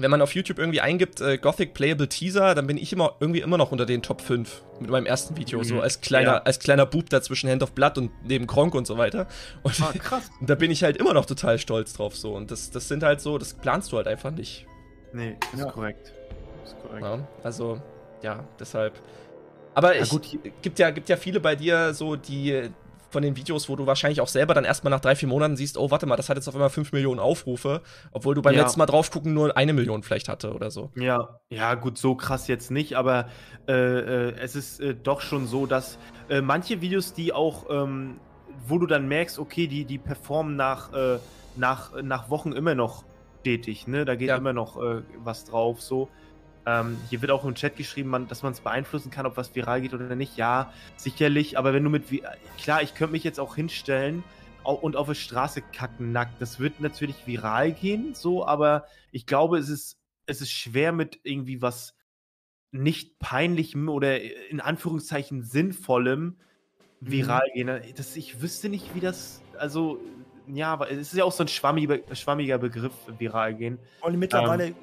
wenn 0.00 0.12
man 0.12 0.22
auf 0.22 0.32
YouTube 0.32 0.60
irgendwie 0.60 0.80
eingibt, 0.80 1.20
äh, 1.20 1.38
Gothic 1.38 1.74
Playable 1.74 2.08
Teaser, 2.08 2.54
dann 2.54 2.68
bin 2.68 2.76
ich 2.76 2.92
immer 2.92 3.16
irgendwie 3.18 3.40
immer 3.40 3.58
noch 3.58 3.72
unter 3.72 3.84
den 3.84 4.00
Top 4.00 4.20
5 4.20 4.62
mit 4.78 4.90
meinem 4.90 5.06
ersten 5.06 5.36
Video, 5.36 5.58
Mhm. 5.58 5.64
so 5.64 5.80
als 5.80 6.00
kleiner, 6.00 6.34
Ja. 6.34 6.38
als 6.44 6.60
kleiner 6.60 6.86
Bub 6.86 7.10
da 7.10 7.20
zwischen 7.20 7.50
Hand 7.50 7.64
of 7.64 7.72
Blood 7.72 7.98
und 7.98 8.12
neben 8.22 8.46
Kronk 8.46 8.76
und 8.76 8.86
so 8.86 8.96
weiter. 8.96 9.26
Und 9.64 9.74
ah, 9.82 9.92
krass. 9.98 10.30
da 10.40 10.54
bin 10.54 10.70
ich 10.70 10.84
halt 10.84 10.98
immer 10.98 11.14
noch 11.14 11.26
total 11.26 11.58
stolz 11.58 11.94
drauf 11.94 12.16
so. 12.16 12.32
Und 12.36 12.52
das, 12.52 12.70
das 12.70 12.86
sind 12.86 13.02
halt 13.02 13.20
so, 13.20 13.38
das 13.38 13.54
planst 13.54 13.90
du 13.90 13.96
halt 13.96 14.06
einfach 14.06 14.30
nicht. 14.30 14.66
Nee, 15.12 15.36
ist 15.52 15.58
Ja. 15.58 15.70
korrekt. 15.72 16.12
Ja, 17.00 17.18
also, 17.42 17.80
ja, 18.22 18.44
deshalb. 18.58 18.94
Aber 19.74 19.96
Ja, 19.96 20.02
ich, 20.02 20.10
gut. 20.10 20.26
gibt 20.62 20.78
ja, 20.78 20.90
gibt 20.90 21.08
ja 21.08 21.16
viele 21.16 21.40
bei 21.40 21.54
dir 21.56 21.94
so, 21.94 22.16
die 22.16 22.70
von 23.10 23.22
den 23.22 23.36
Videos, 23.36 23.68
wo 23.68 23.76
du 23.76 23.86
wahrscheinlich 23.86 24.20
auch 24.20 24.28
selber 24.28 24.52
dann 24.54 24.64
erstmal 24.64 24.90
nach 24.90 25.00
drei, 25.00 25.16
vier 25.16 25.28
Monaten 25.28 25.56
siehst, 25.56 25.78
oh, 25.78 25.90
warte 25.90 26.04
mal, 26.06 26.16
das 26.16 26.28
hat 26.28 26.36
jetzt 26.36 26.48
auf 26.48 26.54
einmal 26.54 26.68
5 26.70 26.92
Millionen 26.92 27.20
Aufrufe, 27.20 27.82
obwohl 28.12 28.34
du 28.34 28.42
beim 28.42 28.54
Ja. 28.54 28.62
letzten 28.62 28.78
Mal 28.80 28.86
drauf 28.86 29.10
gucken 29.10 29.32
nur 29.34 29.56
eine 29.56 29.72
Million 29.72 30.02
vielleicht 30.02 30.28
hatte 30.28 30.52
oder 30.52 30.70
so. 30.70 30.90
Ja, 30.94 31.40
ja, 31.48 31.74
gut, 31.74 31.96
so 31.96 32.16
krass 32.16 32.48
jetzt 32.48 32.70
nicht, 32.70 32.96
aber 32.96 33.28
äh, 33.68 33.72
äh, 33.72 34.34
es 34.38 34.56
ist 34.56 34.80
äh, 34.80 34.94
doch 34.94 35.20
schon 35.20 35.46
so, 35.46 35.66
dass 35.66 35.98
äh, 36.28 36.40
manche 36.42 36.80
Videos, 36.80 37.14
die 37.14 37.32
auch, 37.32 37.66
ähm, 37.70 38.20
wo 38.50 38.78
du 38.78 38.86
dann 38.86 39.06
merkst, 39.08 39.38
okay, 39.38 39.68
die, 39.68 39.86
die 39.86 39.98
performen 39.98 40.56
nach, 40.56 40.92
äh, 40.92 41.20
nach, 41.54 41.92
nach 42.02 42.30
Wochen 42.30 42.52
immer 42.52 42.74
noch 42.74 43.06
stetig, 43.40 43.86
ne? 43.86 44.04
Da 44.04 44.16
geht 44.16 44.28
Ja. 44.28 44.36
immer 44.36 44.52
noch 44.52 44.76
äh, 44.82 45.02
was 45.16 45.44
drauf, 45.44 45.80
so. 45.82 46.10
Ähm, 46.68 46.98
hier 47.08 47.22
wird 47.22 47.30
auch 47.30 47.46
im 47.46 47.54
Chat 47.54 47.76
geschrieben, 47.76 48.10
man, 48.10 48.28
dass 48.28 48.42
man 48.42 48.52
es 48.52 48.60
beeinflussen 48.60 49.10
kann, 49.10 49.24
ob 49.24 49.38
was 49.38 49.54
viral 49.54 49.80
geht 49.80 49.94
oder 49.94 50.14
nicht. 50.14 50.36
Ja, 50.36 50.70
sicherlich, 50.96 51.56
aber 51.56 51.72
wenn 51.72 51.82
du 51.82 51.88
mit, 51.88 52.04
klar, 52.58 52.82
ich 52.82 52.94
könnte 52.94 53.12
mich 53.12 53.24
jetzt 53.24 53.40
auch 53.40 53.54
hinstellen 53.54 54.22
und 54.64 54.96
auf 54.96 55.06
der 55.06 55.14
Straße 55.14 55.62
kacken 55.62 56.12
nackt. 56.12 56.42
Das 56.42 56.60
wird 56.60 56.80
natürlich 56.80 57.26
viral 57.26 57.72
gehen, 57.72 58.14
so, 58.14 58.46
aber 58.46 58.84
ich 59.12 59.24
glaube, 59.24 59.56
es 59.56 59.70
ist, 59.70 59.96
es 60.26 60.42
ist 60.42 60.50
schwer 60.50 60.92
mit 60.92 61.20
irgendwie 61.22 61.62
was 61.62 61.94
nicht 62.70 63.18
peinlichem 63.18 63.88
oder 63.88 64.20
in 64.50 64.60
Anführungszeichen 64.60 65.42
sinnvollem 65.42 66.36
Mhm. 67.00 67.12
viral 67.12 67.50
gehen. 67.54 67.80
Das, 67.96 68.16
ich 68.16 68.42
wüsste 68.42 68.68
nicht, 68.68 68.94
wie 68.94 69.00
das, 69.00 69.40
also 69.56 70.00
ja, 70.48 70.72
aber 70.72 70.90
es 70.90 70.98
ist 70.98 71.14
ja 71.14 71.24
auch 71.24 71.32
so 71.32 71.44
ein 71.44 71.48
schwammiger, 71.48 71.98
schwammiger 72.14 72.58
Begriff, 72.58 72.92
viral 73.18 73.54
gehen. 73.54 73.78
Und 74.00 74.18
mittlerweile 74.18 74.66
ähm, 74.66 74.74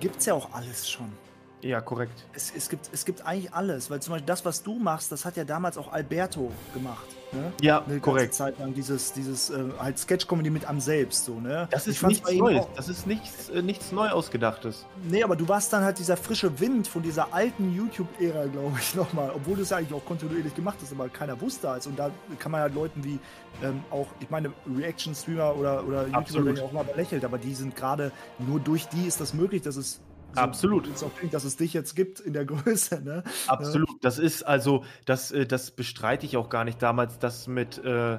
gibt 0.00 0.16
es 0.16 0.26
ja 0.26 0.34
auch 0.34 0.52
alles 0.52 0.88
schon. 0.88 1.12
Ja, 1.60 1.80
korrekt. 1.80 2.24
Es, 2.34 2.52
es, 2.56 2.68
gibt, 2.68 2.88
es 2.92 3.04
gibt 3.04 3.26
eigentlich 3.26 3.52
alles, 3.52 3.90
weil 3.90 4.00
zum 4.00 4.12
Beispiel 4.12 4.26
das, 4.26 4.44
was 4.44 4.62
du 4.62 4.78
machst, 4.78 5.10
das 5.10 5.24
hat 5.24 5.36
ja 5.36 5.44
damals 5.44 5.76
auch 5.76 5.92
Alberto 5.92 6.52
gemacht. 6.72 7.06
Ne? 7.32 7.52
Ja, 7.60 7.82
Eine 7.82 8.00
korrekt. 8.00 8.32
Zeit 8.32 8.58
lang 8.58 8.72
dieses, 8.72 9.12
dieses 9.12 9.50
äh, 9.50 9.64
halt 9.78 9.98
Sketch-Comedy 9.98 10.48
mit 10.48 10.66
am 10.66 10.80
selbst 10.80 11.26
so, 11.26 11.40
ne? 11.40 11.68
Das 11.70 11.86
ist 11.86 12.02
nichts 12.02 12.32
Neues. 12.32 12.64
Das 12.74 12.88
ist 12.88 13.06
nichts, 13.06 13.50
äh, 13.50 13.60
nichts 13.60 13.92
neu 13.92 14.08
ausgedachtes. 14.08 14.86
Nee, 15.02 15.22
aber 15.22 15.36
du 15.36 15.46
warst 15.46 15.72
dann 15.72 15.84
halt 15.84 15.98
dieser 15.98 16.16
frische 16.16 16.58
Wind 16.58 16.88
von 16.88 17.02
dieser 17.02 17.34
alten 17.34 17.74
YouTube-Ära, 17.74 18.46
glaube 18.46 18.78
ich, 18.80 18.94
nochmal. 18.94 19.30
Obwohl 19.34 19.56
du 19.56 19.62
es 19.62 19.70
ja 19.70 19.76
eigentlich 19.76 19.92
auch 19.92 20.04
kontinuierlich 20.04 20.54
gemacht 20.54 20.78
hast, 20.80 20.92
aber 20.92 21.08
keiner 21.08 21.38
wusste 21.40 21.68
als. 21.68 21.86
Und 21.86 21.98
da 21.98 22.10
kann 22.38 22.52
man 22.52 22.62
halt 22.62 22.74
Leuten 22.74 23.04
wie 23.04 23.18
ähm, 23.62 23.82
auch, 23.90 24.06
ich 24.20 24.30
meine, 24.30 24.52
Reaction-Streamer 24.66 25.54
oder, 25.56 25.86
oder 25.86 26.06
YouTuber 26.06 26.46
werden 26.46 26.56
ja 26.56 26.62
auch 26.62 26.72
mal 26.72 26.84
belächelt, 26.84 27.24
aber 27.24 27.36
die 27.36 27.54
sind 27.54 27.76
gerade, 27.76 28.10
nur 28.38 28.60
durch 28.60 28.86
die 28.88 29.06
ist 29.06 29.20
das 29.20 29.34
möglich, 29.34 29.62
dass 29.62 29.76
es 29.76 30.00
so, 30.34 30.40
Absolut. 30.40 30.86
Es 30.88 31.02
auch 31.02 31.14
klingt, 31.14 31.34
dass 31.34 31.44
es 31.44 31.56
dich 31.56 31.72
jetzt 31.72 31.96
gibt 31.96 32.20
in 32.20 32.32
der 32.32 32.44
Größe. 32.46 33.00
Ne? 33.02 33.22
Absolut. 33.46 34.02
Das 34.02 34.18
ist 34.18 34.42
also, 34.42 34.84
das, 35.04 35.32
äh, 35.32 35.46
das 35.46 35.70
bestreite 35.70 36.26
ich 36.26 36.36
auch 36.36 36.48
gar 36.48 36.64
nicht 36.64 36.82
damals, 36.82 37.18
dass 37.18 37.46
mit, 37.46 37.78
äh, 37.84 38.18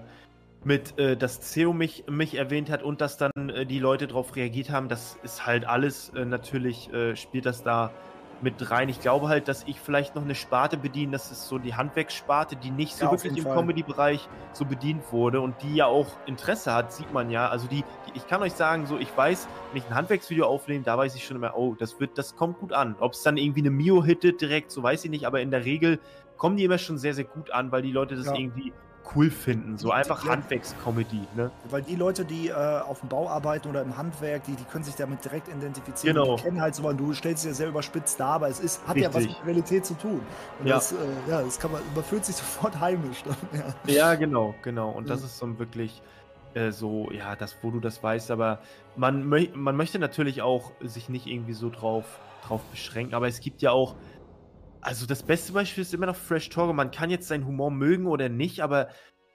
mit 0.63 0.97
äh, 0.99 1.15
dass 1.15 1.41
CEO 1.41 1.73
mich, 1.73 2.05
mich 2.09 2.35
erwähnt 2.35 2.69
hat 2.69 2.83
und 2.83 3.01
dass 3.01 3.17
dann 3.17 3.31
äh, 3.49 3.65
die 3.65 3.79
Leute 3.79 4.07
darauf 4.07 4.35
reagiert 4.35 4.69
haben. 4.69 4.89
Das 4.89 5.17
ist 5.23 5.45
halt 5.45 5.65
alles 5.65 6.09
äh, 6.09 6.25
natürlich, 6.25 6.91
äh, 6.91 7.15
spielt 7.15 7.45
das 7.45 7.63
da 7.63 7.91
mit 8.41 8.71
rein. 8.71 8.89
Ich 8.89 8.99
glaube 9.01 9.27
halt, 9.27 9.47
dass 9.47 9.63
ich 9.63 9.79
vielleicht 9.79 10.15
noch 10.15 10.23
eine 10.23 10.35
Sparte 10.35 10.77
bediene, 10.77 11.11
das 11.11 11.31
ist 11.31 11.47
so 11.47 11.57
die 11.57 11.75
Handwerkssparte, 11.75 12.55
die 12.55 12.71
nicht 12.71 12.95
so 12.95 13.05
ja, 13.05 13.11
wirklich 13.11 13.37
im 13.37 13.43
Comedy-Bereich 13.43 14.27
so 14.53 14.65
bedient 14.65 15.03
wurde 15.11 15.41
und 15.41 15.55
die 15.61 15.75
ja 15.75 15.85
auch 15.85 16.07
Interesse 16.25 16.73
hat, 16.73 16.93
sieht 16.93 17.11
man 17.13 17.29
ja. 17.29 17.49
Also 17.49 17.67
die, 17.67 17.83
die, 18.07 18.11
ich 18.15 18.27
kann 18.27 18.41
euch 18.41 18.53
sagen, 18.53 18.85
so 18.85 18.97
ich 18.97 19.15
weiß, 19.15 19.47
wenn 19.71 19.81
ich 19.81 19.87
ein 19.89 19.95
Handwerksvideo 19.95 20.45
aufnehme, 20.45 20.83
da 20.83 20.97
weiß 20.97 21.15
ich 21.15 21.25
schon 21.25 21.37
immer, 21.37 21.55
oh, 21.57 21.75
das 21.77 21.99
wird, 21.99 22.17
das 22.17 22.35
kommt 22.35 22.59
gut 22.59 22.73
an. 22.73 22.95
Ob 22.99 23.13
es 23.13 23.23
dann 23.23 23.37
irgendwie 23.37 23.61
eine 23.61 23.71
Mio 23.71 24.03
hittet 24.03 24.41
direkt, 24.41 24.71
so 24.71 24.83
weiß 24.83 25.05
ich 25.05 25.11
nicht, 25.11 25.25
aber 25.25 25.41
in 25.41 25.51
der 25.51 25.65
Regel 25.65 25.99
kommen 26.37 26.57
die 26.57 26.63
immer 26.63 26.77
schon 26.77 26.97
sehr, 26.97 27.13
sehr 27.13 27.25
gut 27.25 27.51
an, 27.51 27.71
weil 27.71 27.81
die 27.81 27.91
Leute 27.91 28.15
das 28.15 28.27
ja. 28.27 28.35
irgendwie 28.35 28.73
cool 29.15 29.29
finden. 29.29 29.77
So 29.77 29.91
einfach 29.91 30.25
Handwerkscomedy. 30.25 31.21
Ne? 31.35 31.51
Weil 31.69 31.81
die 31.81 31.95
Leute, 31.95 32.25
die 32.25 32.49
äh, 32.49 32.53
auf 32.53 32.99
dem 32.99 33.09
Bau 33.09 33.29
arbeiten 33.29 33.69
oder 33.69 33.81
im 33.81 33.97
Handwerk, 33.97 34.43
die, 34.45 34.53
die 34.53 34.63
können 34.65 34.83
sich 34.83 34.95
damit 34.95 35.23
direkt 35.23 35.47
identifizieren. 35.47 36.15
Genau. 36.15 36.35
Die 36.35 36.43
kennen 36.43 36.61
halt 36.61 36.75
so, 36.75 36.91
du 36.93 37.13
stellst 37.13 37.45
es 37.45 37.49
ja 37.49 37.53
sehr 37.55 37.67
überspitzt 37.69 38.19
dar, 38.19 38.33
aber 38.33 38.49
es 38.49 38.59
ist, 38.59 38.81
hat 38.87 38.95
Richtig. 38.95 39.03
ja 39.03 39.13
was 39.13 39.23
mit 39.23 39.45
Realität 39.45 39.85
zu 39.85 39.95
tun. 39.95 40.21
Und 40.59 40.67
ja. 40.67 40.75
Das, 40.75 40.91
äh, 40.91 40.95
ja, 41.27 41.41
das 41.41 41.59
kann 41.59 41.71
man, 41.71 41.81
man 41.93 42.03
fühlt 42.03 42.25
sich 42.25 42.35
sofort 42.37 42.79
heimisch. 42.79 43.23
Dann, 43.23 43.35
ja. 43.87 43.93
ja. 43.93 44.15
genau, 44.15 44.55
genau. 44.61 44.89
Und 44.91 45.09
das 45.09 45.23
ist 45.23 45.37
so 45.37 45.59
wirklich 45.59 46.01
äh, 46.53 46.71
so, 46.71 47.09
ja, 47.11 47.35
das, 47.35 47.55
wo 47.61 47.71
du 47.71 47.79
das 47.79 48.01
weißt, 48.01 48.31
aber 48.31 48.59
man, 48.95 49.27
man 49.27 49.75
möchte 49.75 49.99
natürlich 49.99 50.41
auch 50.41 50.71
sich 50.81 51.09
nicht 51.09 51.27
irgendwie 51.27 51.53
so 51.53 51.69
drauf, 51.69 52.19
drauf 52.47 52.61
beschränken, 52.71 53.13
aber 53.13 53.27
es 53.27 53.39
gibt 53.39 53.61
ja 53.61 53.71
auch 53.71 53.95
also 54.81 55.05
das 55.05 55.23
beste 55.23 55.53
Beispiel 55.53 55.81
ist 55.81 55.93
immer 55.93 56.05
noch 56.05 56.15
Fresh 56.15 56.49
Talker. 56.49 56.73
Man 56.73 56.91
kann 56.91 57.09
jetzt 57.09 57.27
seinen 57.27 57.45
Humor 57.45 57.71
mögen 57.71 58.07
oder 58.07 58.29
nicht, 58.29 58.61
aber 58.61 58.89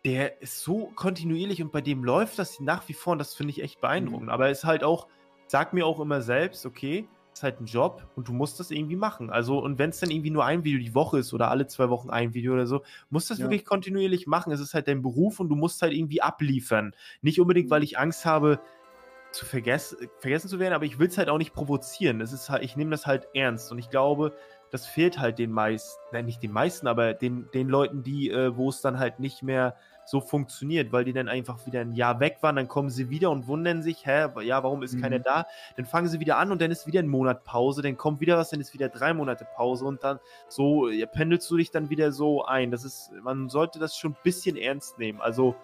der 0.05 0.42
ist 0.42 0.61
so 0.61 0.90
kontinuierlich 0.95 1.62
und 1.62 1.72
bei 1.72 1.80
dem 1.80 2.05
läuft 2.05 2.38
das 2.38 2.61
nach 2.61 2.88
wie 2.88 2.92
vor 2.92 3.12
und 3.12 3.18
das 3.18 3.34
finde 3.34 3.53
ich 3.53 3.62
echt 3.62 3.80
beeindruckend. 3.80 4.26
Mhm. 4.26 4.32
Aber 4.32 4.51
es 4.51 4.59
ist 4.59 4.64
halt 4.64 4.84
auch, 4.84 5.09
sag 5.47 5.72
mir 5.72 5.86
auch 5.86 6.01
immer 6.01 6.20
selbst, 6.20 6.66
okay, 6.66 7.09
ist 7.32 7.42
halt 7.42 7.61
ein 7.61 7.66
Job 7.66 8.07
und 8.14 8.28
du 8.28 8.32
musst 8.32 8.61
das 8.61 8.70
irgendwie 8.70 8.97
machen. 8.97 9.30
Also, 9.30 9.59
und 9.59 9.78
wenn 9.78 9.90
es 9.90 10.01
dann 10.01 10.11
irgendwie 10.11 10.30
nur 10.30 10.45
ein 10.45 10.62
Video 10.62 10.78
die 10.78 10.95
Woche 10.95 11.18
ist 11.18 11.32
oder 11.32 11.51
alle 11.51 11.66
zwei 11.66 11.90
Wochen 11.90 12.11
ein 12.11 12.32
Video 12.34 12.53
oder 12.53 12.66
so, 12.66 12.82
musst 13.11 13.28
du 13.28 13.34
das 13.34 13.40
ja. 13.40 13.45
wirklich 13.47 13.64
kontinuierlich 13.64 14.26
machen. 14.26 14.53
Es 14.53 14.61
ist 14.61 14.74
halt 14.74 14.88
dein 14.88 15.03
Beruf 15.03 15.40
und 15.40 15.49
du 15.49 15.57
musst 15.57 15.82
halt 15.82 15.92
irgendwie 15.92 16.22
abliefern. 16.22 16.95
Nicht 17.22 17.40
unbedingt, 17.40 17.70
weil 17.70 17.82
ich 17.82 17.99
Angst 17.99 18.24
habe, 18.24 18.61
zu 19.32 19.45
vergessen, 19.45 20.09
vergessen 20.18 20.49
zu 20.49 20.61
werden, 20.61 20.74
aber 20.74 20.84
ich 20.84 20.99
will 20.99 21.09
es 21.09 21.18
halt 21.18 21.28
auch 21.28 21.38
nicht 21.38 21.53
provozieren. 21.53 22.20
Es 22.20 22.32
ist 22.32 22.51
halt, 22.51 22.62
ich 22.62 22.76
nehme 22.76 22.92
das 22.92 23.05
halt 23.05 23.26
ernst 23.34 23.72
und 23.72 23.78
ich 23.78 23.90
glaube, 23.90 24.32
das 24.75 24.87
fehlt 24.87 25.20
halt 25.20 25.39
den 25.39 25.53
meisten, 25.53 26.03
nein, 26.11 26.25
nicht 26.25 26.43
den 26.43 26.51
meisten, 26.51 26.89
aber 26.89 27.14
den, 27.14 27.49
den 27.55 27.68
Leuten, 27.68 28.03
die, 28.03 28.29
äh, 28.29 28.57
wo 28.57 28.70
es 28.70 28.81
dann 28.81 28.99
halt 28.99 29.20
nicht 29.20 29.41
mehr 29.41 29.77
so 30.05 30.20
funktioniert, 30.20 30.91
weil 30.91 31.05
die 31.05 31.12
dann 31.12 31.29
einfach 31.29 31.64
wieder 31.64 31.81
ein 31.81 31.93
Jahr 31.93 32.18
weg 32.18 32.39
waren, 32.41 32.57
dann 32.57 32.66
kommen 32.66 32.91
sie 32.91 33.09
wieder 33.09 33.31
und 33.31 33.47
wundern 33.47 33.85
sich, 33.85 34.05
hä, 34.05 34.27
ja, 34.43 34.64
warum 34.64 34.83
ist 34.83 34.95
mhm. 34.95 35.03
keiner 35.03 35.20
da? 35.20 35.47
Dann 35.77 35.87
fangen 35.87 36.09
sie 36.09 36.18
wieder 36.18 36.39
an 36.39 36.51
und 36.51 36.61
dann 36.61 36.72
ist 36.72 36.89
wieder 36.89 36.99
ein 36.99 37.07
Monat 37.07 37.45
Pause, 37.45 37.83
dann 37.83 37.97
kommt 37.97 38.18
wieder 38.18 38.37
was, 38.37 38.51
dann 38.51 38.61
ist 38.61 38.75
wieder 38.75 38.89
drei 38.89 39.14
Monate 39.14 39.47
Pause 39.55 39.85
und 39.85 40.03
dann 40.03 40.18
so 40.49 40.89
ja, 40.89 41.07
pendelst 41.07 41.49
du 41.53 41.57
dich 41.57 41.70
dann 41.70 41.89
wieder 41.89 42.11
so 42.11 42.45
ein. 42.45 42.72
Das 42.72 42.85
ist, 42.85 43.12
man 43.22 43.49
sollte 43.49 43.79
das 43.79 43.97
schon 43.97 44.11
ein 44.11 44.18
bisschen 44.25 44.57
ernst 44.57 44.99
nehmen. 44.99 45.20
Also, 45.20 45.55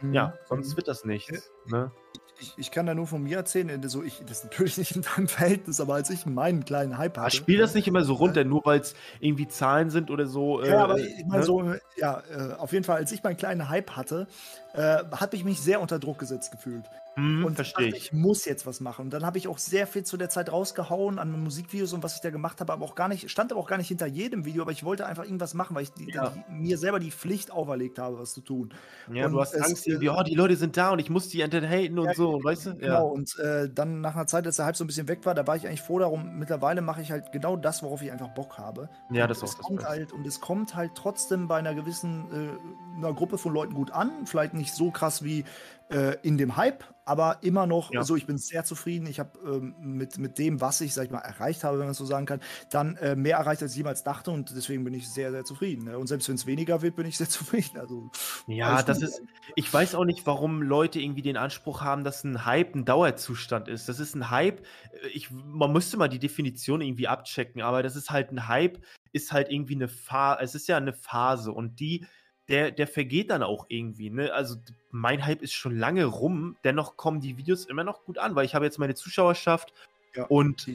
mhm. 0.00 0.12
ja, 0.12 0.34
sonst 0.46 0.76
wird 0.76 0.88
das 0.88 1.04
nichts. 1.04 1.52
Ne? 1.66 1.92
Ich, 2.40 2.54
ich, 2.56 2.70
kann 2.70 2.86
da 2.86 2.94
nur 2.94 3.06
von 3.06 3.22
mir 3.22 3.36
erzählen, 3.38 3.82
so 3.88 4.02
ich, 4.02 4.20
das 4.26 4.38
ist 4.38 4.44
natürlich 4.44 4.78
nicht 4.78 4.96
in 4.96 5.02
deinem 5.02 5.28
Verhältnis, 5.28 5.80
aber 5.80 5.94
als 5.94 6.10
ich 6.10 6.26
meinen 6.26 6.64
kleinen 6.64 6.98
Hype 6.98 7.16
hatte. 7.18 7.34
Spiel 7.34 7.58
das 7.58 7.74
nicht 7.74 7.88
immer 7.88 8.04
so 8.04 8.14
runter, 8.14 8.44
nur 8.44 8.62
weil 8.64 8.80
es 8.80 8.94
irgendwie 9.20 9.48
Zahlen 9.48 9.90
sind 9.90 10.10
oder 10.10 10.26
so. 10.26 10.62
Ja, 10.62 10.72
äh, 10.72 10.76
aber 10.76 10.98
ich 10.98 11.24
meine 11.26 11.40
ne? 11.40 11.44
so, 11.44 11.74
ja, 11.96 12.22
äh, 12.30 12.54
auf 12.54 12.72
jeden 12.72 12.84
Fall, 12.84 12.96
als 12.98 13.12
ich 13.12 13.22
meinen 13.22 13.36
kleinen 13.36 13.68
Hype 13.68 13.92
hatte, 13.92 14.26
äh, 14.74 14.98
habe 15.12 15.36
ich 15.36 15.44
mich 15.44 15.60
sehr 15.60 15.80
unter 15.80 15.98
Druck 15.98 16.18
gesetzt 16.18 16.52
gefühlt. 16.52 16.84
Hm, 17.16 17.46
und 17.46 17.54
verstehe 17.54 17.88
ich. 17.88 17.96
ich 17.96 18.12
muss 18.12 18.44
jetzt 18.44 18.66
was 18.66 18.80
machen. 18.80 19.06
Und 19.06 19.10
dann 19.10 19.24
habe 19.24 19.38
ich 19.38 19.48
auch 19.48 19.56
sehr 19.56 19.86
viel 19.86 20.04
zu 20.04 20.18
der 20.18 20.28
Zeit 20.28 20.52
rausgehauen 20.52 21.18
an 21.18 21.30
Musikvideos 21.42 21.94
und 21.94 22.02
was 22.02 22.16
ich 22.16 22.20
da 22.20 22.28
gemacht 22.28 22.60
habe, 22.60 22.74
aber 22.74 22.84
auch 22.84 22.94
gar 22.94 23.08
nicht, 23.08 23.30
stand 23.30 23.52
aber 23.52 23.60
auch 23.60 23.66
gar 23.66 23.78
nicht 23.78 23.88
hinter 23.88 24.06
jedem 24.06 24.44
Video, 24.44 24.60
aber 24.60 24.70
ich 24.70 24.84
wollte 24.84 25.06
einfach 25.06 25.24
irgendwas 25.24 25.54
machen, 25.54 25.74
weil 25.74 25.84
ich 25.84 25.92
die, 25.94 26.12
ja. 26.12 26.28
die, 26.28 26.52
mir 26.52 26.76
selber 26.76 27.00
die 27.00 27.10
Pflicht 27.10 27.50
auferlegt 27.50 27.98
habe, 27.98 28.18
was 28.18 28.34
zu 28.34 28.42
tun. 28.42 28.74
Ja, 29.10 29.26
und 29.26 29.32
du 29.32 29.40
hast 29.40 29.54
es, 29.54 29.62
Angst, 29.62 29.86
irgendwie, 29.86 30.10
oh, 30.10 30.22
die 30.22 30.34
Leute 30.34 30.56
sind 30.56 30.76
da 30.76 30.90
und 30.90 30.98
ich 30.98 31.08
muss 31.08 31.28
die 31.28 31.40
entertainen 31.40 31.98
und 31.98 32.06
ja, 32.06 32.14
so, 32.14 32.44
weißt 32.44 32.66
du? 32.66 32.74
Genau, 32.74 32.86
ja. 32.86 33.00
und 33.00 33.38
äh, 33.38 33.70
dann 33.72 34.02
nach 34.02 34.14
einer 34.14 34.26
Zeit, 34.26 34.46
als 34.46 34.56
der 34.56 34.66
Hype 34.66 34.76
so 34.76 34.84
ein 34.84 34.86
bisschen 34.86 35.08
weg 35.08 35.24
war, 35.24 35.34
da 35.34 35.46
war 35.46 35.56
ich 35.56 35.66
eigentlich 35.66 35.80
froh 35.80 35.98
darum, 35.98 36.38
mittlerweile 36.38 36.82
mache 36.82 37.00
ich 37.00 37.10
halt 37.10 37.32
genau 37.32 37.56
das, 37.56 37.82
worauf 37.82 38.02
ich 38.02 38.12
einfach 38.12 38.34
Bock 38.34 38.58
habe. 38.58 38.90
Ja, 39.10 39.26
das 39.26 39.38
ist 39.38 39.44
auch 39.44 39.56
das 39.56 39.66
kommt 39.66 39.88
halt 39.88 40.12
Und 40.12 40.26
es 40.26 40.42
kommt 40.42 40.74
halt 40.74 40.92
trotzdem 40.94 41.48
bei 41.48 41.56
einer 41.56 41.74
gewissen, 41.74 42.26
äh, 42.30 42.98
einer 42.98 43.14
Gruppe 43.14 43.38
von 43.38 43.54
Leuten 43.54 43.72
gut 43.72 43.90
an, 43.90 44.26
vielleicht 44.26 44.52
nicht 44.52 44.74
so 44.74 44.90
krass 44.90 45.24
wie 45.24 45.44
äh, 45.90 46.16
in 46.22 46.36
dem 46.36 46.56
Hype, 46.56 46.84
aber 47.04 47.38
immer 47.42 47.66
noch 47.66 47.92
ja. 47.92 48.02
so, 48.02 48.16
ich 48.16 48.26
bin 48.26 48.38
sehr 48.38 48.64
zufrieden. 48.64 49.06
Ich 49.06 49.20
habe 49.20 49.38
ähm, 49.46 49.74
mit, 49.78 50.18
mit 50.18 50.38
dem, 50.38 50.60
was 50.60 50.80
ich, 50.80 50.92
sag 50.92 51.04
ich 51.04 51.10
mal, 51.10 51.20
erreicht 51.20 51.62
habe, 51.62 51.78
wenn 51.78 51.86
man 51.86 51.94
so 51.94 52.04
sagen 52.04 52.26
kann, 52.26 52.40
dann 52.70 52.96
äh, 52.96 53.14
mehr 53.14 53.36
erreicht, 53.38 53.62
als 53.62 53.72
ich 53.72 53.78
jemals 53.78 54.02
dachte 54.02 54.32
und 54.32 54.50
deswegen 54.56 54.82
bin 54.82 54.94
ich 54.94 55.08
sehr, 55.08 55.30
sehr 55.30 55.44
zufrieden. 55.44 55.84
Ne? 55.84 55.98
Und 55.98 56.08
selbst 56.08 56.28
wenn 56.28 56.34
es 56.34 56.46
weniger 56.46 56.82
wird, 56.82 56.96
bin 56.96 57.06
ich 57.06 57.16
sehr 57.16 57.28
zufrieden. 57.28 57.78
Also, 57.78 58.10
ja, 58.48 58.82
das 58.82 59.00
ist, 59.00 59.22
ich 59.54 59.72
weiß 59.72 59.94
auch 59.94 60.04
nicht, 60.04 60.26
warum 60.26 60.62
Leute 60.62 61.00
irgendwie 61.00 61.22
den 61.22 61.36
Anspruch 61.36 61.82
haben, 61.82 62.02
dass 62.02 62.24
ein 62.24 62.44
Hype 62.44 62.74
ein 62.74 62.84
Dauerzustand 62.84 63.68
ist. 63.68 63.88
Das 63.88 64.00
ist 64.00 64.16
ein 64.16 64.30
Hype, 64.30 64.60
äh, 65.02 65.08
ich, 65.14 65.30
man 65.30 65.72
müsste 65.72 65.96
mal 65.96 66.08
die 66.08 66.18
Definition 66.18 66.80
irgendwie 66.80 67.06
abchecken, 67.06 67.62
aber 67.62 67.84
das 67.84 67.94
ist 67.94 68.10
halt 68.10 68.32
ein 68.32 68.48
Hype, 68.48 68.82
ist 69.12 69.32
halt 69.32 69.50
irgendwie 69.50 69.76
eine 69.76 69.88
Phase, 69.88 70.42
es 70.42 70.54
ist 70.56 70.66
ja 70.66 70.76
eine 70.76 70.92
Phase 70.92 71.52
und 71.52 71.78
die 71.78 72.04
der, 72.48 72.70
der 72.70 72.86
vergeht 72.86 73.30
dann 73.30 73.42
auch 73.42 73.66
irgendwie. 73.68 74.10
Ne? 74.10 74.32
Also 74.32 74.56
mein 74.90 75.24
Hype 75.24 75.42
ist 75.42 75.52
schon 75.52 75.76
lange 75.76 76.04
rum, 76.04 76.56
dennoch 76.64 76.96
kommen 76.96 77.20
die 77.20 77.36
Videos 77.36 77.64
immer 77.64 77.84
noch 77.84 78.04
gut 78.04 78.18
an, 78.18 78.34
weil 78.34 78.44
ich 78.44 78.54
habe 78.54 78.64
jetzt 78.64 78.78
meine 78.78 78.94
Zuschauerschaft 78.94 79.72
ja, 80.14 80.24
und 80.24 80.66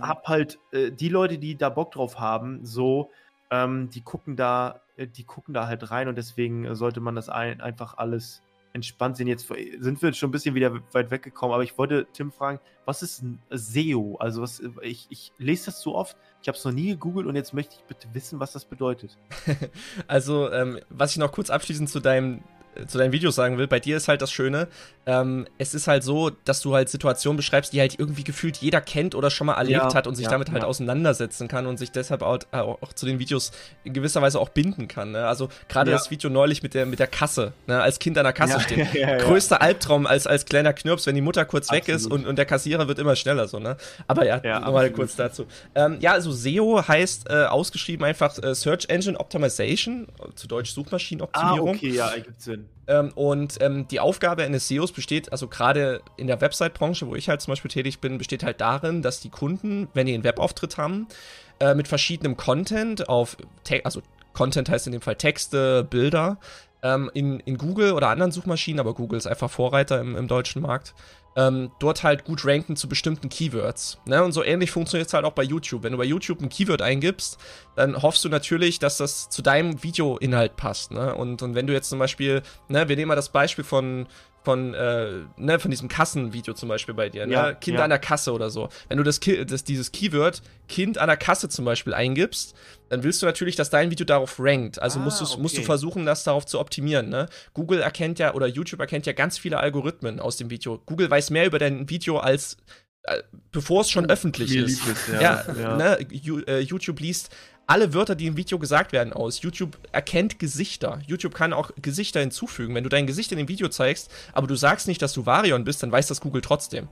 habe 0.00 0.22
halt 0.26 0.58
äh, 0.72 0.90
die 0.90 1.08
Leute, 1.08 1.38
die 1.38 1.56
da 1.56 1.68
Bock 1.68 1.92
drauf 1.92 2.18
haben, 2.18 2.64
so, 2.64 3.10
ähm, 3.50 3.90
die 3.90 4.02
gucken 4.02 4.36
da, 4.36 4.80
äh, 4.96 5.06
die 5.06 5.24
gucken 5.24 5.54
da 5.54 5.66
halt 5.66 5.90
rein 5.90 6.08
und 6.08 6.16
deswegen 6.16 6.74
sollte 6.74 7.00
man 7.00 7.14
das 7.14 7.28
ein, 7.28 7.60
einfach 7.60 7.98
alles 7.98 8.42
entspannt 8.78 9.16
sehen. 9.16 9.26
Jetzt 9.26 9.46
sind 9.46 10.02
wir 10.02 10.12
schon 10.12 10.28
ein 10.28 10.32
bisschen 10.32 10.54
wieder 10.54 10.72
weit 10.92 11.10
weggekommen, 11.10 11.54
aber 11.54 11.62
ich 11.62 11.76
wollte 11.76 12.06
Tim 12.12 12.32
fragen, 12.32 12.60
was 12.84 13.02
ist 13.02 13.22
ein 13.22 13.40
SEO? 13.50 14.16
Also 14.18 14.42
was, 14.42 14.62
ich, 14.82 15.06
ich 15.10 15.32
lese 15.38 15.66
das 15.66 15.80
so 15.80 15.94
oft, 15.94 16.16
ich 16.40 16.48
habe 16.48 16.56
es 16.56 16.64
noch 16.64 16.72
nie 16.72 16.88
gegoogelt 16.88 17.26
und 17.26 17.36
jetzt 17.36 17.52
möchte 17.52 17.76
ich 17.76 17.84
bitte 17.84 18.08
wissen, 18.12 18.40
was 18.40 18.52
das 18.52 18.64
bedeutet. 18.64 19.18
also, 20.06 20.50
ähm, 20.50 20.80
was 20.88 21.12
ich 21.12 21.18
noch 21.18 21.32
kurz 21.32 21.50
abschließend 21.50 21.90
zu 21.90 22.00
deinem 22.00 22.42
zu 22.86 22.98
deinen 22.98 23.12
Videos 23.12 23.34
sagen 23.34 23.58
will, 23.58 23.66
bei 23.66 23.80
dir 23.80 23.96
ist 23.96 24.08
halt 24.08 24.22
das 24.22 24.30
Schöne, 24.30 24.68
ähm, 25.06 25.46
es 25.58 25.74
ist 25.74 25.88
halt 25.88 26.04
so, 26.04 26.30
dass 26.44 26.60
du 26.60 26.74
halt 26.74 26.88
Situationen 26.88 27.36
beschreibst, 27.36 27.72
die 27.72 27.80
halt 27.80 27.98
irgendwie 27.98 28.24
gefühlt 28.24 28.58
jeder 28.58 28.80
kennt 28.80 29.14
oder 29.14 29.30
schon 29.30 29.46
mal 29.46 29.54
erlebt 29.54 29.82
ja, 29.82 29.94
hat 29.94 30.06
und 30.06 30.14
sich 30.14 30.24
ja, 30.24 30.30
damit 30.30 30.50
halt 30.50 30.62
ja. 30.62 30.68
auseinandersetzen 30.68 31.48
kann 31.48 31.66
und 31.66 31.78
sich 31.78 31.90
deshalb 31.90 32.22
auch, 32.22 32.38
äh, 32.52 32.58
auch, 32.58 32.92
zu 32.92 33.06
den 33.06 33.18
Videos 33.18 33.52
in 33.84 33.94
gewisser 33.94 34.20
Weise 34.20 34.38
auch 34.38 34.50
binden 34.50 34.86
kann. 34.86 35.12
Ne? 35.12 35.26
Also 35.26 35.48
gerade 35.68 35.90
das 35.90 36.10
Video 36.10 36.28
neulich 36.30 36.62
mit 36.62 36.74
der, 36.74 36.84
mit 36.84 36.98
der 36.98 37.06
Kasse, 37.06 37.52
ne? 37.66 37.80
als 37.80 37.98
Kind 37.98 38.18
an 38.18 38.24
der 38.24 38.32
Kasse 38.32 38.60
stehen. 38.60 38.86
Größter 39.20 39.62
Albtraum 39.62 40.06
als, 40.06 40.26
als 40.26 40.44
kleiner 40.44 40.72
Knirps, 40.72 41.06
wenn 41.06 41.14
die 41.14 41.22
Mutter 41.22 41.44
kurz 41.44 41.68
absolut. 41.68 41.88
weg 41.88 41.94
ist 41.94 42.06
und, 42.06 42.26
und 42.26 42.36
der 42.36 42.46
Kassierer 42.46 42.86
wird 42.86 42.98
immer 42.98 43.16
schneller 43.16 43.48
so, 43.48 43.58
ne? 43.58 43.76
Aber 44.06 44.26
ja, 44.26 44.60
nochmal 44.60 44.90
kurz 44.90 45.16
dazu. 45.16 45.46
Ähm, 45.74 45.96
ja, 46.00 46.12
also 46.12 46.32
SEO 46.32 46.86
heißt 46.86 47.30
äh, 47.30 47.44
ausgeschrieben 47.44 48.04
einfach 48.04 48.36
äh, 48.42 48.54
Search 48.54 48.86
Engine 48.88 49.18
Optimization, 49.18 50.06
zu 50.34 50.46
Deutsch 50.46 50.70
Suchmaschinenoptimierung. 50.72 51.68
Ah, 51.68 51.72
okay, 51.72 51.90
ja, 51.90 52.10
ergibt 52.10 52.42
Sinn. 52.42 52.57
Ähm, 52.86 53.12
und 53.14 53.58
ähm, 53.60 53.86
die 53.88 54.00
Aufgabe 54.00 54.42
eines 54.42 54.68
SEOs 54.68 54.92
besteht, 54.92 55.30
also 55.30 55.46
gerade 55.46 56.00
in 56.16 56.26
der 56.26 56.40
Website-Branche, 56.40 57.06
wo 57.06 57.14
ich 57.14 57.28
halt 57.28 57.40
zum 57.42 57.52
Beispiel 57.52 57.70
tätig 57.70 58.00
bin, 58.00 58.18
besteht 58.18 58.42
halt 58.42 58.60
darin, 58.60 59.02
dass 59.02 59.20
die 59.20 59.28
Kunden, 59.28 59.88
wenn 59.94 60.06
die 60.06 60.14
einen 60.14 60.24
Webauftritt 60.24 60.78
haben, 60.78 61.06
äh, 61.60 61.74
mit 61.74 61.86
verschiedenem 61.86 62.36
Content 62.36 63.08
auf, 63.08 63.36
also 63.84 64.00
Content 64.32 64.70
heißt 64.70 64.86
in 64.86 64.92
dem 64.92 65.02
Fall 65.02 65.16
Texte, 65.16 65.84
Bilder, 65.84 66.38
ähm, 66.82 67.10
in, 67.12 67.40
in 67.40 67.58
Google 67.58 67.92
oder 67.92 68.08
anderen 68.08 68.32
Suchmaschinen, 68.32 68.80
aber 68.80 68.94
Google 68.94 69.18
ist 69.18 69.26
einfach 69.26 69.50
Vorreiter 69.50 70.00
im, 70.00 70.16
im 70.16 70.28
deutschen 70.28 70.62
Markt, 70.62 70.94
ähm, 71.36 71.70
dort 71.78 72.02
halt 72.02 72.24
gut 72.24 72.44
ranken 72.44 72.76
zu 72.76 72.88
bestimmten 72.88 73.28
Keywords. 73.28 73.98
Ne? 74.06 74.22
Und 74.22 74.32
so 74.32 74.42
ähnlich 74.42 74.70
funktioniert 74.70 75.08
es 75.08 75.14
halt 75.14 75.24
auch 75.24 75.32
bei 75.32 75.42
YouTube. 75.42 75.82
Wenn 75.82 75.92
du 75.92 75.98
bei 75.98 76.04
YouTube 76.04 76.40
ein 76.40 76.48
Keyword 76.48 76.82
eingibst, 76.82 77.38
dann 77.76 78.02
hoffst 78.02 78.24
du 78.24 78.28
natürlich, 78.28 78.78
dass 78.78 78.96
das 78.96 79.28
zu 79.28 79.42
deinem 79.42 79.82
Videoinhalt 79.82 80.56
passt. 80.56 80.90
Ne? 80.90 81.14
Und, 81.14 81.42
und 81.42 81.54
wenn 81.54 81.66
du 81.66 81.72
jetzt 81.72 81.90
zum 81.90 81.98
Beispiel, 81.98 82.42
ne, 82.68 82.88
wir 82.88 82.96
nehmen 82.96 83.08
mal 83.08 83.14
das 83.14 83.28
Beispiel 83.28 83.64
von, 83.64 84.06
von, 84.48 84.72
äh, 84.72 85.10
ne, 85.36 85.58
von 85.58 85.70
diesem 85.70 85.88
Kassenvideo 85.88 86.54
zum 86.54 86.70
Beispiel 86.70 86.94
bei 86.94 87.10
dir, 87.10 87.26
ne? 87.26 87.34
ja, 87.34 87.52
Kinder 87.52 87.80
ja. 87.80 87.84
an 87.84 87.90
der 87.90 87.98
Kasse 87.98 88.32
oder 88.32 88.48
so. 88.48 88.70
Wenn 88.88 88.96
du 88.96 89.04
das, 89.04 89.20
das, 89.20 89.62
dieses 89.62 89.92
Keyword 89.92 90.40
Kind 90.68 90.96
an 90.96 91.08
der 91.08 91.18
Kasse 91.18 91.50
zum 91.50 91.66
Beispiel 91.66 91.92
eingibst, 91.92 92.56
dann 92.88 93.02
willst 93.02 93.20
du 93.20 93.26
natürlich, 93.26 93.56
dass 93.56 93.68
dein 93.68 93.90
Video 93.90 94.06
darauf 94.06 94.36
rankt. 94.38 94.80
Also 94.80 95.00
ah, 95.00 95.02
musst, 95.02 95.20
okay. 95.20 95.42
musst 95.42 95.58
du 95.58 95.62
versuchen, 95.62 96.06
das 96.06 96.24
darauf 96.24 96.46
zu 96.46 96.60
optimieren. 96.60 97.10
Ne? 97.10 97.28
Google 97.52 97.82
erkennt 97.82 98.18
ja 98.18 98.32
oder 98.32 98.46
YouTube 98.46 98.80
erkennt 98.80 99.04
ja 99.04 99.12
ganz 99.12 99.36
viele 99.36 99.58
Algorithmen 99.58 100.18
aus 100.18 100.38
dem 100.38 100.48
Video. 100.48 100.80
Google 100.86 101.10
weiß 101.10 101.28
mehr 101.28 101.44
über 101.44 101.58
dein 101.58 101.90
Video 101.90 102.16
als 102.16 102.56
äh, 103.02 103.22
bevor 103.52 103.82
es 103.82 103.90
schon 103.90 104.06
oh, 104.06 104.08
öffentlich 104.08 104.56
ist. 104.56 104.86
ist. 104.86 105.08
Ja, 105.12 105.20
ja, 105.20 105.44
ja. 105.60 105.76
Ne? 105.76 105.98
Äh, 106.46 106.60
YouTube 106.60 107.00
liest 107.00 107.36
alle 107.68 107.92
Wörter, 107.92 108.14
die 108.14 108.26
im 108.26 108.36
Video 108.36 108.58
gesagt 108.58 108.92
werden, 108.92 109.12
aus. 109.12 109.42
YouTube 109.42 109.78
erkennt 109.92 110.38
Gesichter. 110.38 111.00
YouTube 111.06 111.34
kann 111.34 111.52
auch 111.52 111.70
Gesichter 111.80 112.20
hinzufügen. 112.20 112.74
Wenn 112.74 112.82
du 112.82 112.88
dein 112.88 113.06
Gesicht 113.06 113.30
in 113.30 113.38
dem 113.38 113.46
Video 113.46 113.68
zeigst, 113.68 114.10
aber 114.32 114.46
du 114.46 114.56
sagst 114.56 114.88
nicht, 114.88 115.02
dass 115.02 115.12
du 115.12 115.26
Varion 115.26 115.64
bist, 115.64 115.82
dann 115.82 115.92
weiß 115.92 116.06
das 116.06 116.20
Google 116.22 116.40
trotzdem. 116.40 116.88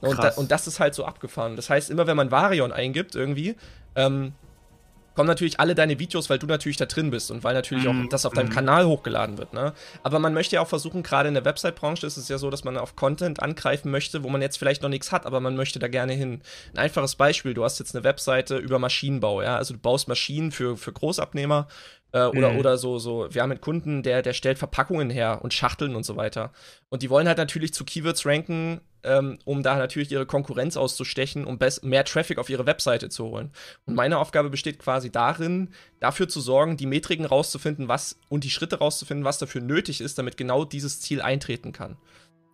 Und, 0.00 0.18
da, 0.18 0.30
und 0.30 0.50
das 0.50 0.66
ist 0.66 0.80
halt 0.80 0.94
so 0.94 1.06
abgefahren. 1.06 1.56
Das 1.56 1.70
heißt, 1.70 1.88
immer 1.88 2.06
wenn 2.06 2.16
man 2.16 2.30
Varion 2.30 2.72
eingibt 2.72 3.14
irgendwie, 3.14 3.56
ähm, 3.96 4.34
kommen 5.14 5.28
natürlich 5.28 5.60
alle 5.60 5.74
deine 5.74 5.98
Videos, 5.98 6.30
weil 6.30 6.38
du 6.38 6.46
natürlich 6.46 6.76
da 6.76 6.86
drin 6.86 7.10
bist 7.10 7.30
und 7.30 7.44
weil 7.44 7.54
natürlich 7.54 7.86
auch 7.88 7.92
mhm. 7.92 8.08
das 8.08 8.26
auf 8.26 8.32
deinem 8.32 8.48
mhm. 8.48 8.52
Kanal 8.52 8.86
hochgeladen 8.86 9.38
wird. 9.38 9.52
Ne? 9.52 9.72
Aber 10.02 10.18
man 10.18 10.34
möchte 10.34 10.56
ja 10.56 10.62
auch 10.62 10.68
versuchen, 10.68 11.02
gerade 11.02 11.28
in 11.28 11.34
der 11.34 11.44
Website-Branche 11.44 12.06
ist 12.06 12.16
es 12.16 12.28
ja 12.28 12.38
so, 12.38 12.50
dass 12.50 12.64
man 12.64 12.76
auf 12.76 12.96
Content 12.96 13.42
angreifen 13.42 13.90
möchte, 13.90 14.22
wo 14.22 14.28
man 14.28 14.42
jetzt 14.42 14.56
vielleicht 14.56 14.82
noch 14.82 14.88
nichts 14.88 15.12
hat, 15.12 15.26
aber 15.26 15.40
man 15.40 15.56
möchte 15.56 15.78
da 15.78 15.88
gerne 15.88 16.12
hin. 16.12 16.42
Ein 16.72 16.78
einfaches 16.78 17.16
Beispiel, 17.16 17.54
du 17.54 17.64
hast 17.64 17.78
jetzt 17.78 17.94
eine 17.94 18.04
Webseite 18.04 18.56
über 18.56 18.78
Maschinenbau, 18.78 19.42
ja, 19.42 19.56
also 19.56 19.74
du 19.74 19.80
baust 19.80 20.08
Maschinen 20.08 20.52
für, 20.52 20.76
für 20.76 20.92
Großabnehmer 20.92 21.68
äh, 22.12 22.26
oder, 22.26 22.52
mhm. 22.52 22.58
oder 22.58 22.76
so, 22.76 22.98
so, 22.98 23.28
wir 23.30 23.42
haben 23.42 23.50
einen 23.50 23.60
Kunden, 23.60 24.02
der, 24.02 24.22
der 24.22 24.32
stellt 24.32 24.58
Verpackungen 24.58 25.10
her 25.10 25.40
und 25.42 25.54
Schachteln 25.54 25.96
und 25.96 26.04
so 26.04 26.16
weiter. 26.16 26.52
Und 26.88 27.02
die 27.02 27.10
wollen 27.10 27.26
halt 27.26 27.38
natürlich 27.38 27.74
zu 27.74 27.84
Keywords 27.84 28.26
ranken, 28.26 28.80
ähm, 29.02 29.38
um 29.44 29.62
da 29.62 29.76
natürlich 29.76 30.12
ihre 30.12 30.26
Konkurrenz 30.26 30.76
auszustechen, 30.76 31.44
um 31.44 31.58
mehr 31.82 32.04
Traffic 32.04 32.38
auf 32.38 32.50
ihre 32.50 32.66
Webseite 32.66 33.08
zu 33.08 33.24
holen. 33.24 33.50
Und 33.86 33.94
meine 33.94 34.18
Aufgabe 34.18 34.50
besteht 34.50 34.78
quasi 34.78 35.10
darin, 35.10 35.70
dafür 36.00 36.28
zu 36.28 36.40
sorgen, 36.40 36.76
die 36.76 36.86
Metriken 36.86 37.24
rauszufinden, 37.24 37.88
was 37.88 38.18
und 38.28 38.44
die 38.44 38.50
Schritte 38.50 38.78
rauszufinden, 38.78 39.24
was 39.24 39.38
dafür 39.38 39.60
nötig 39.60 40.00
ist, 40.00 40.18
damit 40.18 40.36
genau 40.36 40.64
dieses 40.64 41.00
Ziel 41.00 41.20
eintreten 41.22 41.72
kann. 41.72 41.96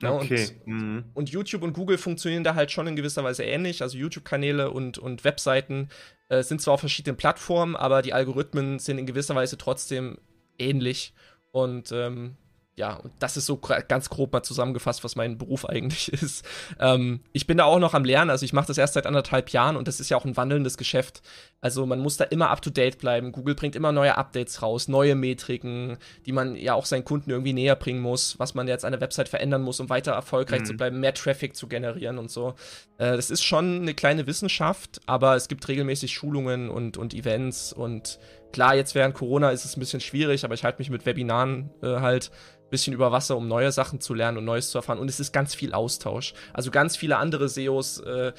Ja, 0.01 0.13
okay. 0.13 0.49
Und, 0.65 0.73
mhm. 0.73 1.05
und, 1.15 1.31
YouTube 1.31 1.63
und 1.63 1.73
Google 1.73 1.99
funktionieren 1.99 2.45
da 2.45 2.55
halt 2.55 2.71
schon 2.71 2.87
in 2.87 2.97
gewisser 2.97 3.25
Weise 3.25 3.45
ähnlich. 3.45 3.83
Also 3.83 3.99
YouTube-Kanäle 3.99 4.71
und, 4.71 4.99
und 4.99 5.25
Webseiten 5.25 5.89
äh, 6.29 6.43
sind 6.43 6.61
zwar 6.61 6.75
auf 6.75 6.81
verschiedenen 6.81 7.17
Plattformen, 7.17 7.75
aber 7.75 8.03
die 8.03 8.13
Algorithmen 8.13 8.79
sind 8.79 8.99
in 8.99 9.07
gewisser 9.07 9.35
Weise 9.35 9.59
trotzdem 9.59 10.19
ähnlich. 10.59 11.15
Und 11.51 11.91
ähm, 11.93 12.37
ja, 12.79 12.95
und 12.95 13.13
das 13.19 13.37
ist 13.37 13.47
so 13.47 13.57
ganz 13.57 14.09
grob 14.09 14.33
mal 14.33 14.45
zusammengefasst, 14.45 15.03
was 15.03 15.17
mein 15.17 15.37
Beruf 15.37 15.69
eigentlich 15.69 16.13
ist. 16.13 16.45
Ähm, 16.79 17.21
ich 17.33 17.47
bin 17.49 17.59
da 17.59 17.65
auch 17.65 17.81
noch 17.81 17.93
am 17.93 18.05
Lernen, 18.05 18.31
also 18.31 18.45
ich 18.45 18.53
mache 18.53 18.69
das 18.69 18.79
erst 18.79 18.95
seit 18.95 19.05
anderthalb 19.05 19.51
Jahren 19.51 19.77
und 19.77 19.89
das 19.89 19.99
ist 19.99 20.11
ja 20.11 20.17
auch 20.17 20.25
ein 20.25 20.37
wandelndes 20.37 20.79
Geschäft. 20.79 21.21
Also 21.61 21.87
man 21.87 21.99
muss 21.99 22.19
da 22.19 22.25
immer 22.25 22.51
up 22.51 22.63
to 22.63 22.71
date 22.71 22.99
bleiben. 22.99 23.33
Google 23.33 23.57
bringt 23.57 23.75
immer 23.75 23.91
neue 23.91 24.17
Updates 24.17 24.63
raus, 24.63 24.87
neue 24.87 25.17
Metriken, 25.17 25.99
die 26.25 26.31
man 26.31 26.55
ja 26.55 26.75
auch 26.75 26.87
seinen 26.87 27.05
Kunden 27.05 27.31
irgendwie 27.31 27.53
näher 27.53 27.75
bringen 27.75 28.01
muss, 28.01 28.39
was 28.39 28.55
man 28.55 28.69
jetzt 28.69 28.85
an 28.85 28.93
der 28.93 29.01
Website 29.01 29.29
verändern 29.29 29.63
muss, 29.63 29.81
um 29.81 29.89
weiter 29.89 30.13
erfolgreich 30.13 30.61
mhm. 30.61 30.67
zu 30.67 30.75
bleiben, 30.75 31.01
mehr 31.01 31.15
Traffic 31.15 31.57
zu 31.57 31.67
generieren 31.67 32.17
und 32.17 32.31
so. 32.31 32.55
Äh, 32.99 33.17
das 33.17 33.31
ist 33.31 33.43
schon 33.43 33.83
eine 33.83 33.95
kleine 33.95 34.29
Wissenschaft, 34.29 35.01
aber 35.07 35.35
es 35.35 35.49
gibt 35.49 35.67
regelmäßig 35.67 36.13
Schulungen 36.13 36.71
und, 36.71 36.97
und 36.97 37.13
Events 37.13 37.73
und 37.73 38.21
klar, 38.53 38.75
jetzt 38.75 38.95
während 38.95 39.15
Corona 39.15 39.51
ist 39.51 39.65
es 39.65 39.77
ein 39.77 39.81
bisschen 39.81 40.01
schwierig, 40.01 40.45
aber 40.45 40.55
ich 40.55 40.65
halte 40.65 40.79
mich 40.79 40.91
mit 40.91 41.07
Webinaren 41.07 41.71
äh, 41.83 42.01
halt 42.01 42.31
bisschen 42.71 42.93
über 42.93 43.13
Wasser, 43.13 43.37
um 43.37 43.49
neue 43.49 43.73
Sachen 43.73 44.01
zu 44.01 44.15
lernen 44.15 44.39
und 44.39 44.45
Neues 44.45 44.71
zu 44.71 44.79
erfahren. 44.79 44.99
Und 44.99 45.09
es 45.09 45.21
ist 45.21 45.33
ganz 45.33 45.55
viel 45.55 45.73
Austausch. 45.73 46.35
Also 46.53 46.71
ganz 46.71 46.97
viele 46.97 47.17
andere 47.17 47.49
SEOs, 47.49 48.01
äh, 48.01 48.33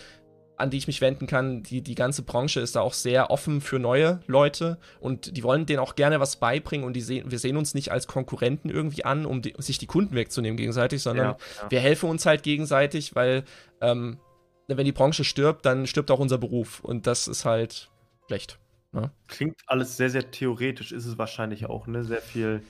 an 0.56 0.70
die 0.70 0.78
ich 0.78 0.88
mich 0.88 1.02
wenden 1.02 1.26
kann. 1.26 1.64
Die, 1.64 1.82
die 1.82 1.96
ganze 1.96 2.22
Branche 2.22 2.60
ist 2.60 2.76
da 2.76 2.82
auch 2.82 2.94
sehr 2.94 3.32
offen 3.32 3.62
für 3.62 3.80
neue 3.80 4.20
Leute 4.28 4.78
und 5.00 5.36
die 5.38 5.44
wollen 5.44 5.66
denen 5.66 5.80
auch 5.80 5.96
gerne 5.96 6.20
was 6.20 6.36
beibringen 6.36 6.86
und 6.86 6.94
die 6.94 7.02
sehen, 7.02 7.32
wir 7.32 7.40
sehen 7.40 7.58
uns 7.58 7.74
nicht 7.74 7.92
als 7.92 8.08
Konkurrenten 8.08 8.70
irgendwie 8.70 9.06
an, 9.06 9.26
um 9.26 9.42
die, 9.42 9.54
sich 9.58 9.78
die 9.78 9.88
Kunden 9.88 10.16
wegzunehmen 10.16 10.58
gegenseitig, 10.58 11.02
sondern 11.02 11.26
ja, 11.26 11.38
ja. 11.62 11.72
wir 11.72 11.80
helfen 11.80 12.10
uns 12.10 12.26
halt 12.26 12.44
gegenseitig, 12.44 13.16
weil 13.16 13.46
ähm, 13.80 14.20
wenn 14.68 14.86
die 14.86 14.92
Branche 14.92 15.24
stirbt, 15.24 15.66
dann 15.66 15.88
stirbt 15.88 16.12
auch 16.12 16.20
unser 16.20 16.38
Beruf 16.38 16.82
und 16.82 17.08
das 17.08 17.28
ist 17.28 17.46
halt 17.46 17.90
schlecht. 18.28 18.60
Ne? 18.92 19.12
Klingt 19.28 19.62
alles 19.68 19.98
sehr, 19.98 20.10
sehr 20.10 20.32
theoretisch, 20.32 20.92
ist 20.92 21.06
es 21.06 21.18
wahrscheinlich 21.18 21.68
auch, 21.68 21.88
ne? 21.88 22.04
Sehr 22.04 22.22
viel 22.22 22.64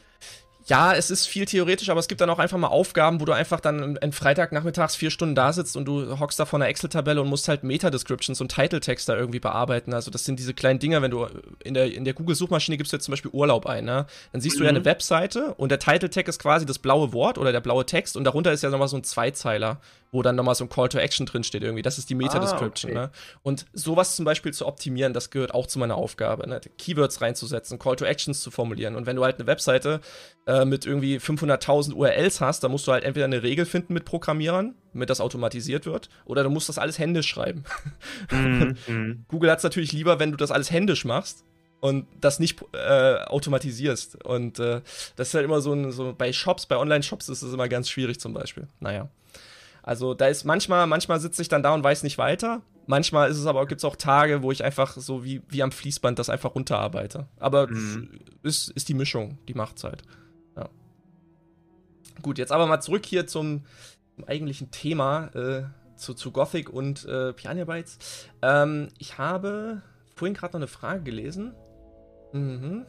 ja, 0.69 0.93
es 0.93 1.09
ist 1.09 1.25
viel 1.25 1.45
theoretisch, 1.45 1.89
aber 1.89 1.99
es 1.99 2.07
gibt 2.07 2.21
dann 2.21 2.29
auch 2.29 2.37
einfach 2.37 2.57
mal 2.57 2.67
Aufgaben, 2.67 3.19
wo 3.19 3.25
du 3.25 3.31
einfach 3.31 3.59
dann 3.59 3.95
in 3.95 4.11
Freitagnachmittags 4.11 4.95
vier 4.95 5.09
Stunden 5.09 5.33
da 5.33 5.51
sitzt 5.51 5.75
und 5.75 5.85
du 5.85 6.19
hockst 6.19 6.39
da 6.39 6.45
vor 6.45 6.59
einer 6.59 6.67
Excel-Tabelle 6.67 7.21
und 7.21 7.27
musst 7.27 7.47
halt 7.47 7.63
Meta-Descriptions 7.63 8.39
und 8.39 8.53
Title-Text 8.53 9.09
da 9.09 9.17
irgendwie 9.17 9.39
bearbeiten. 9.39 9.93
Also 9.93 10.11
das 10.11 10.25
sind 10.25 10.37
diese 10.37 10.53
kleinen 10.53 10.77
Dinger, 10.77 11.01
wenn 11.01 11.09
du 11.09 11.25
in 11.63 11.73
der, 11.73 11.91
in 11.91 12.05
der 12.05 12.13
Google-Suchmaschine 12.13 12.77
gibst 12.77 12.93
du 12.93 12.97
jetzt 12.97 13.05
zum 13.05 13.13
Beispiel 13.13 13.31
Urlaub 13.31 13.65
ein, 13.65 13.85
ne? 13.85 14.05
Dann 14.31 14.41
siehst 14.41 14.57
mhm. 14.57 14.59
du 14.59 14.63
ja 14.65 14.69
eine 14.69 14.81
mhm. 14.81 14.85
Webseite 14.85 15.55
und 15.55 15.69
der 15.69 15.79
Title-Tag 15.79 16.27
ist 16.27 16.39
quasi 16.39 16.67
das 16.67 16.77
blaue 16.77 17.13
Wort 17.13 17.39
oder 17.39 17.51
der 17.51 17.61
blaue 17.61 17.85
Text 17.85 18.15
und 18.15 18.23
darunter 18.23 18.51
ist 18.51 18.61
ja 18.61 18.69
nochmal 18.69 18.89
so 18.89 18.97
ein 18.97 19.03
Zweizeiler 19.03 19.81
wo 20.11 20.21
dann 20.21 20.35
nochmal 20.35 20.55
so 20.55 20.65
ein 20.65 20.69
Call 20.69 20.89
to 20.89 20.97
Action 20.97 21.25
drinsteht 21.25 21.63
irgendwie. 21.63 21.81
Das 21.81 21.97
ist 21.97 22.09
die 22.09 22.15
Meta-Description. 22.15 22.97
Ah, 22.97 23.03
okay. 23.03 23.07
ne? 23.07 23.11
Und 23.43 23.65
sowas 23.73 24.15
zum 24.15 24.25
Beispiel 24.25 24.53
zu 24.53 24.65
optimieren, 24.65 25.13
das 25.13 25.29
gehört 25.29 25.53
auch 25.53 25.67
zu 25.67 25.79
meiner 25.79 25.95
Aufgabe. 25.95 26.47
Ne? 26.47 26.59
Keywords 26.77 27.21
reinzusetzen, 27.21 27.77
Call 27.79 27.95
to 27.95 28.05
Actions 28.05 28.41
zu 28.41 28.51
formulieren. 28.51 28.95
Und 28.95 29.05
wenn 29.05 29.15
du 29.15 29.23
halt 29.23 29.37
eine 29.37 29.47
Webseite 29.47 30.01
äh, 30.47 30.65
mit 30.65 30.85
irgendwie 30.85 31.17
500.000 31.17 31.93
URLs 31.93 32.41
hast, 32.41 32.63
dann 32.63 32.71
musst 32.71 32.87
du 32.87 32.91
halt 32.91 33.03
entweder 33.03 33.25
eine 33.25 33.43
Regel 33.43 33.65
finden 33.65 33.93
mit 33.93 34.05
Programmierern, 34.05 34.75
damit 34.93 35.09
das 35.09 35.21
automatisiert 35.21 35.85
wird, 35.85 36.09
oder 36.25 36.43
du 36.43 36.49
musst 36.49 36.69
das 36.69 36.79
alles 36.79 36.97
händisch 36.97 37.27
schreiben. 37.27 37.63
Mm, 38.31 38.73
mm. 38.91 39.25
Google 39.27 39.51
hat 39.51 39.59
es 39.59 39.63
natürlich 39.63 39.91
lieber, 39.91 40.19
wenn 40.19 40.31
du 40.31 40.37
das 40.37 40.51
alles 40.51 40.71
händisch 40.71 41.05
machst 41.05 41.45
und 41.79 42.07
das 42.19 42.39
nicht 42.39 42.63
äh, 42.73 43.15
automatisierst. 43.25 44.23
Und 44.25 44.59
äh, 44.59 44.81
das 45.15 45.29
ist 45.29 45.33
halt 45.33 45.45
immer 45.45 45.61
so, 45.61 45.73
ein, 45.73 45.91
so 45.91 46.13
bei 46.17 46.33
Shops, 46.33 46.65
bei 46.65 46.77
Online-Shops 46.77 47.29
ist 47.29 47.41
es 47.41 47.53
immer 47.53 47.67
ganz 47.67 47.89
schwierig 47.89 48.19
zum 48.19 48.33
Beispiel. 48.33 48.67
Naja. 48.79 49.09
Also 49.83 50.13
da 50.13 50.27
ist 50.27 50.43
manchmal, 50.43 50.87
manchmal 50.87 51.19
sitze 51.19 51.41
ich 51.41 51.47
dann 51.47 51.63
da 51.63 51.73
und 51.73 51.83
weiß 51.83 52.03
nicht 52.03 52.17
weiter. 52.17 52.61
Manchmal 52.85 53.29
ist 53.29 53.37
es 53.37 53.45
aber, 53.45 53.65
gibt 53.67 53.79
es 53.79 53.85
auch 53.85 53.95
Tage, 53.95 54.41
wo 54.41 54.51
ich 54.51 54.63
einfach 54.63 54.97
so 54.97 55.23
wie, 55.23 55.43
wie 55.47 55.61
am 55.61 55.71
Fließband 55.71 56.17
das 56.17 56.29
einfach 56.29 56.55
runterarbeite. 56.55 57.27
Aber 57.39 57.67
mhm. 57.67 58.19
ist, 58.41 58.69
ist 58.71 58.89
die 58.89 58.95
Mischung, 58.95 59.37
die 59.47 59.53
macht's 59.53 59.83
halt. 59.83 60.01
Ja. 60.57 60.69
Gut, 62.21 62.39
jetzt 62.39 62.51
aber 62.51 62.65
mal 62.65 62.81
zurück 62.81 63.05
hier 63.05 63.27
zum, 63.27 63.63
zum 64.15 64.27
eigentlichen 64.27 64.71
Thema, 64.71 65.27
äh, 65.35 65.63
zu, 65.97 66.15
zu 66.15 66.31
Gothic 66.31 66.69
und 66.69 67.05
äh, 67.05 67.33
Piranha 67.33 67.65
Bytes. 67.65 68.27
Ähm, 68.41 68.87
ich 68.97 69.19
habe 69.19 69.83
vorhin 70.15 70.33
gerade 70.33 70.53
noch 70.53 70.59
eine 70.59 70.67
Frage 70.67 71.03
gelesen. 71.03 71.53
Mhm. 72.33 72.85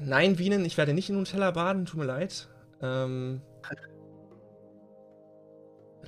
Nein, 0.00 0.38
Wienen, 0.38 0.64
ich 0.64 0.76
werde 0.76 0.92
nicht 0.92 1.08
in 1.08 1.16
Nutella 1.16 1.50
baden, 1.50 1.86
tut 1.86 2.00
mir 2.00 2.06
leid. 2.06 2.48
Ähm, 2.80 3.40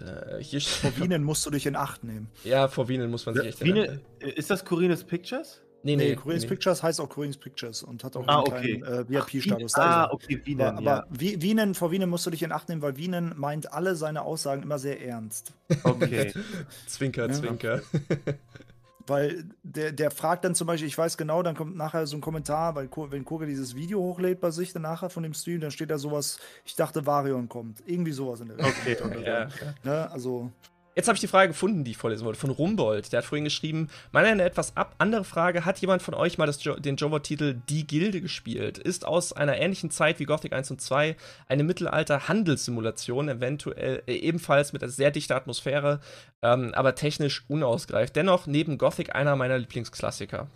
äh, 0.00 0.42
hier 0.42 0.60
vor 0.60 0.96
Wienen 0.98 1.24
musst 1.24 1.44
du 1.46 1.50
dich 1.50 1.66
in 1.66 1.76
Acht 1.76 2.04
nehmen. 2.04 2.28
Ja, 2.44 2.68
vor 2.68 2.88
Wienen 2.88 3.10
muss 3.10 3.26
man 3.26 3.34
sich 3.34 3.46
echt 3.46 3.60
in 3.62 3.78
Acht 3.78 3.88
nehmen. 3.88 4.00
Ist 4.36 4.50
das 4.50 4.64
Corines 4.64 5.04
Pictures? 5.04 5.62
Nee, 5.82 5.96
nee, 5.96 6.10
nee 6.10 6.16
Corines 6.16 6.42
nee. 6.42 6.48
Pictures 6.48 6.82
heißt 6.82 7.00
auch 7.00 7.08
Corines 7.08 7.38
Pictures 7.38 7.82
und 7.82 8.04
hat 8.04 8.16
auch 8.16 8.26
ah, 8.28 8.38
einen 8.38 8.48
okay. 8.48 8.80
kleinen 8.80 9.08
äh, 9.08 9.08
VIP-Status. 9.08 9.74
Ah, 9.76 10.10
okay, 10.10 10.40
Wienen. 10.44 10.60
Aber, 10.60 10.78
aber 10.78 11.06
ja. 11.20 11.42
Wienen, 11.42 11.74
vor 11.74 11.90
Wienen 11.90 12.10
musst 12.10 12.26
du 12.26 12.30
dich 12.30 12.42
in 12.42 12.52
Acht 12.52 12.68
nehmen, 12.68 12.82
weil 12.82 12.96
Wienen 12.96 13.32
meint 13.36 13.72
alle 13.72 13.96
seine 13.96 14.22
Aussagen 14.22 14.62
immer 14.62 14.78
sehr 14.78 15.02
ernst. 15.02 15.54
Okay. 15.82 16.32
zwinker, 16.86 17.28
ja. 17.28 17.32
zwinker. 17.32 17.82
Weil 19.10 19.44
der, 19.64 19.90
der 19.90 20.12
fragt 20.12 20.44
dann 20.44 20.54
zum 20.54 20.68
Beispiel, 20.68 20.86
ich 20.86 20.96
weiß 20.96 21.16
genau, 21.16 21.42
dann 21.42 21.56
kommt 21.56 21.76
nachher 21.76 22.06
so 22.06 22.16
ein 22.16 22.20
Kommentar, 22.20 22.76
weil 22.76 22.88
wenn 23.10 23.24
Kurge 23.24 23.44
dieses 23.44 23.74
Video 23.74 23.98
hochlädt 23.98 24.40
bei 24.40 24.52
sich 24.52 24.72
dann 24.72 24.82
nachher 24.82 25.10
von 25.10 25.24
dem 25.24 25.34
Stream, 25.34 25.60
dann 25.60 25.72
steht 25.72 25.90
da 25.90 25.98
sowas, 25.98 26.38
ich 26.64 26.76
dachte 26.76 27.04
Varion 27.06 27.48
kommt. 27.48 27.82
Irgendwie 27.86 28.12
sowas 28.12 28.40
in 28.40 28.48
der 28.48 28.58
Richtung. 28.58 29.10
Okay, 29.10 29.24
ja. 29.26 29.48
Ne? 29.82 30.08
Also 30.12 30.52
Jetzt 31.00 31.08
habe 31.08 31.16
ich 31.16 31.22
die 31.22 31.28
Frage 31.28 31.48
gefunden, 31.48 31.82
die 31.82 31.92
ich 31.92 31.96
vorlesen 31.96 32.26
wollte, 32.26 32.38
von 32.38 32.50
Rumbold. 32.50 33.10
Der 33.10 33.20
hat 33.20 33.24
vorhin 33.24 33.44
geschrieben, 33.44 33.88
meine 34.12 34.28
eine 34.28 34.42
etwas 34.42 34.76
ab 34.76 34.96
andere 34.98 35.24
Frage, 35.24 35.64
hat 35.64 35.78
jemand 35.78 36.02
von 36.02 36.12
euch 36.12 36.36
mal 36.36 36.44
das 36.44 36.62
jo 36.62 36.74
den 36.74 36.96
Jova-Titel 36.96 37.58
Die 37.70 37.86
Gilde 37.86 38.20
gespielt? 38.20 38.76
Ist 38.76 39.06
aus 39.06 39.32
einer 39.32 39.56
ähnlichen 39.56 39.90
Zeit 39.90 40.18
wie 40.18 40.26
Gothic 40.26 40.52
1 40.52 40.70
und 40.72 40.82
2 40.82 41.16
eine 41.48 41.64
Mittelalter-Handelssimulation, 41.64 43.30
eventuell 43.30 44.02
äh, 44.06 44.12
ebenfalls 44.12 44.74
mit 44.74 44.82
einer 44.82 44.92
sehr 44.92 45.10
dichten 45.10 45.32
Atmosphäre, 45.32 46.00
ähm, 46.42 46.74
aber 46.74 46.94
technisch 46.94 47.46
unausgereift. 47.48 48.14
Dennoch 48.14 48.46
neben 48.46 48.76
Gothic 48.76 49.14
einer 49.14 49.36
meiner 49.36 49.56
Lieblingsklassiker. 49.56 50.48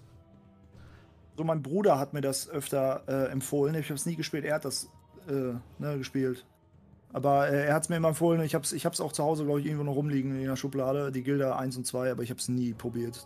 So, 1.38 1.44
mein 1.44 1.62
Bruder 1.62 1.98
hat 1.98 2.12
mir 2.12 2.20
das 2.20 2.50
öfter 2.50 3.02
äh, 3.06 3.32
empfohlen. 3.32 3.74
Ich 3.76 3.86
habe 3.86 3.94
es 3.94 4.04
nie 4.04 4.16
gespielt. 4.16 4.44
Er 4.44 4.56
hat 4.56 4.66
das 4.66 4.90
äh, 5.26 5.54
ne, 5.78 5.96
gespielt. 5.96 6.44
Aber 7.14 7.48
äh, 7.48 7.66
er 7.66 7.74
hat 7.74 7.84
es 7.84 7.88
mir 7.88 7.96
immer 7.96 8.08
empfohlen. 8.08 8.42
Ich 8.42 8.54
habe 8.54 8.64
es 8.64 8.72
ich 8.72 8.86
auch 8.86 9.12
zu 9.12 9.22
Hause, 9.22 9.44
glaube 9.44 9.60
ich, 9.60 9.66
irgendwo 9.66 9.84
noch 9.84 9.94
rumliegen 9.94 10.36
in 10.36 10.46
der 10.46 10.56
Schublade. 10.56 11.12
Die 11.12 11.22
Gilda 11.22 11.56
1 11.56 11.76
und 11.76 11.86
2, 11.86 12.10
aber 12.10 12.24
ich 12.24 12.30
habe 12.30 12.40
es 12.40 12.48
nie 12.48 12.74
probiert. 12.74 13.24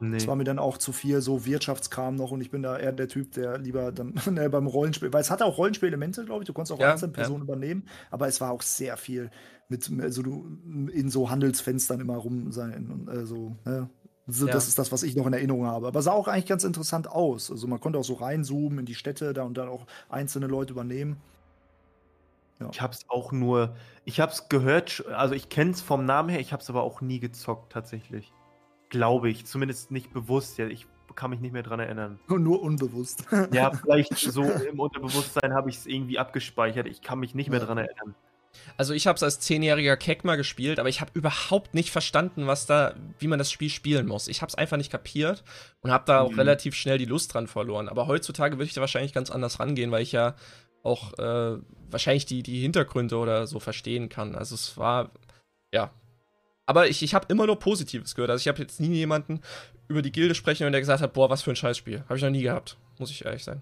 Nee. 0.00 0.18
Das 0.18 0.26
war 0.26 0.36
mir 0.36 0.44
dann 0.44 0.58
auch 0.58 0.76
zu 0.76 0.92
viel 0.92 1.20
so 1.22 1.46
Wirtschaftskram 1.46 2.16
noch 2.16 2.30
und 2.32 2.40
ich 2.40 2.50
bin 2.50 2.62
da 2.62 2.76
eher 2.76 2.92
der 2.92 3.08
Typ, 3.08 3.32
der 3.32 3.56
lieber 3.58 3.90
dann 3.90 4.14
ne, 4.30 4.50
beim 4.50 4.66
Rollenspiel, 4.66 5.12
weil 5.12 5.22
es 5.22 5.30
hatte 5.30 5.46
auch 5.46 5.56
Rollenspielelemente, 5.56 6.24
glaube 6.24 6.42
ich, 6.42 6.46
du 6.46 6.52
konntest 6.52 6.72
auch 6.72 6.80
ja, 6.80 6.92
einzelne 6.92 7.12
Personen 7.12 7.38
ja. 7.38 7.44
übernehmen, 7.44 7.84
aber 8.10 8.26
es 8.26 8.40
war 8.40 8.50
auch 8.50 8.62
sehr 8.62 8.96
viel 8.96 9.30
mit, 9.68 9.88
also 10.00 10.22
du 10.22 10.58
in 10.92 11.08
so 11.08 11.30
Handelsfenstern 11.30 12.00
immer 12.00 12.16
rum 12.16 12.50
sein 12.50 12.90
und 12.90 13.08
äh, 13.08 13.24
so, 13.24 13.56
ne? 13.64 13.88
So, 14.26 14.46
ja. 14.46 14.52
Das 14.52 14.68
ist 14.68 14.78
das, 14.78 14.92
was 14.92 15.02
ich 15.02 15.16
noch 15.16 15.26
in 15.26 15.32
Erinnerung 15.32 15.66
habe. 15.66 15.88
Aber 15.88 16.00
sah 16.00 16.12
auch 16.12 16.28
eigentlich 16.28 16.46
ganz 16.46 16.62
interessant 16.62 17.08
aus. 17.10 17.50
Also 17.50 17.66
man 17.66 17.80
konnte 17.80 17.98
auch 17.98 18.04
so 18.04 18.14
reinzoomen 18.14 18.78
in 18.78 18.86
die 18.86 18.94
Städte 18.94 19.32
da 19.32 19.42
und 19.42 19.58
dann 19.58 19.68
auch 19.68 19.84
einzelne 20.08 20.46
Leute 20.46 20.72
übernehmen. 20.72 21.16
Ja. 22.62 22.70
Ich 22.72 22.80
habe 22.80 22.92
es 22.92 23.08
auch 23.08 23.32
nur, 23.32 23.76
ich 24.04 24.20
habe 24.20 24.32
es 24.32 24.48
gehört, 24.48 25.04
also 25.14 25.34
ich 25.34 25.48
kenne 25.48 25.72
es 25.72 25.80
vom 25.80 26.04
Namen 26.04 26.28
her, 26.28 26.40
ich 26.40 26.52
habe 26.52 26.62
es 26.62 26.70
aber 26.70 26.82
auch 26.82 27.00
nie 27.00 27.20
gezockt 27.20 27.72
tatsächlich. 27.72 28.32
Glaube 28.88 29.30
ich, 29.30 29.46
zumindest 29.46 29.90
nicht 29.90 30.12
bewusst. 30.12 30.58
Ja, 30.58 30.66
ich 30.66 30.86
kann 31.14 31.30
mich 31.30 31.40
nicht 31.40 31.52
mehr 31.52 31.62
dran 31.62 31.80
erinnern. 31.80 32.18
Nur 32.28 32.62
unbewusst. 32.62 33.24
ja, 33.52 33.70
vielleicht 33.82 34.16
so 34.16 34.42
im 34.42 34.80
Unterbewusstsein 34.80 35.52
habe 35.54 35.70
ich 35.70 35.76
es 35.76 35.86
irgendwie 35.86 36.18
abgespeichert. 36.18 36.86
Ich 36.86 37.02
kann 37.02 37.18
mich 37.18 37.34
nicht 37.34 37.50
mehr 37.50 37.60
dran 37.60 37.78
erinnern. 37.78 38.14
Also 38.76 38.92
ich 38.94 39.06
habe 39.06 39.16
es 39.16 39.22
als 39.22 39.40
zehnjähriger 39.40 39.96
Keck 39.96 40.24
mal 40.24 40.36
gespielt, 40.36 40.78
aber 40.78 40.88
ich 40.88 41.00
habe 41.00 41.10
überhaupt 41.14 41.74
nicht 41.74 41.90
verstanden, 41.90 42.46
was 42.46 42.66
da, 42.66 42.94
wie 43.18 43.26
man 43.26 43.38
das 43.38 43.50
Spiel 43.50 43.70
spielen 43.70 44.06
muss. 44.06 44.28
Ich 44.28 44.42
habe 44.42 44.48
es 44.50 44.54
einfach 44.54 44.76
nicht 44.76 44.92
kapiert 44.92 45.42
und 45.80 45.90
habe 45.90 46.04
da 46.06 46.20
auch 46.20 46.32
mhm. 46.32 46.38
relativ 46.38 46.74
schnell 46.74 46.98
die 46.98 47.06
Lust 47.06 47.32
dran 47.32 47.46
verloren. 47.46 47.88
Aber 47.88 48.06
heutzutage 48.06 48.56
würde 48.56 48.66
ich 48.66 48.74
da 48.74 48.80
wahrscheinlich 48.80 49.12
ganz 49.12 49.30
anders 49.30 49.60
rangehen, 49.60 49.90
weil 49.90 50.02
ich 50.02 50.12
ja 50.12 50.34
auch 50.82 51.18
äh, 51.18 51.58
wahrscheinlich 51.90 52.26
die, 52.26 52.42
die 52.42 52.60
Hintergründe 52.60 53.16
oder 53.16 53.46
so 53.46 53.60
verstehen 53.60 54.08
kann. 54.08 54.34
Also 54.34 54.54
es 54.54 54.76
war, 54.76 55.10
ja. 55.72 55.90
Aber 56.66 56.88
ich, 56.88 57.02
ich 57.02 57.14
habe 57.14 57.26
immer 57.28 57.46
nur 57.46 57.58
Positives 57.58 58.14
gehört. 58.14 58.30
Also 58.30 58.42
ich 58.42 58.48
habe 58.48 58.60
jetzt 58.62 58.80
nie 58.80 58.94
jemanden 58.94 59.40
über 59.88 60.02
die 60.02 60.12
Gilde 60.12 60.34
sprechen 60.34 60.66
und 60.66 60.72
der 60.72 60.80
gesagt 60.80 61.02
hat, 61.02 61.12
boah, 61.12 61.30
was 61.30 61.42
für 61.42 61.50
ein 61.50 61.56
Scheißspiel. 61.56 62.04
Habe 62.04 62.16
ich 62.16 62.22
noch 62.22 62.30
nie 62.30 62.42
gehabt, 62.42 62.76
muss 62.98 63.10
ich 63.10 63.24
ehrlich 63.24 63.44
sein. 63.44 63.60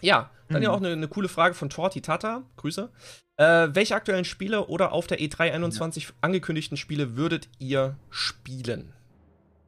Ja, 0.00 0.30
dann 0.48 0.58
mhm. 0.58 0.62
ja 0.64 0.70
auch 0.70 0.78
eine, 0.78 0.92
eine, 0.92 1.08
coole 1.08 1.28
Frage 1.28 1.54
von 1.54 1.70
Torti 1.70 2.00
Tata. 2.00 2.44
Grüße. 2.56 2.90
Äh, 3.36 3.68
welche 3.72 3.94
aktuellen 3.94 4.24
Spiele 4.24 4.66
oder 4.66 4.92
auf 4.92 5.06
der 5.06 5.18
E3 5.18 5.52
21 5.52 6.04
ja. 6.04 6.10
angekündigten 6.20 6.76
Spiele 6.76 7.16
würdet 7.16 7.48
ihr 7.58 7.96
spielen? 8.10 8.92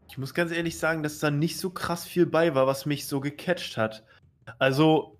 Ich 0.08 0.18
muss 0.18 0.34
ganz 0.34 0.50
ehrlich 0.50 0.78
sagen, 0.78 1.02
dass 1.02 1.20
da 1.20 1.30
nicht 1.30 1.58
so 1.58 1.70
krass 1.70 2.04
viel 2.04 2.26
bei 2.26 2.54
war, 2.54 2.66
was 2.66 2.86
mich 2.86 3.06
so 3.06 3.20
gecatcht 3.20 3.76
hat. 3.76 4.04
Also, 4.58 5.19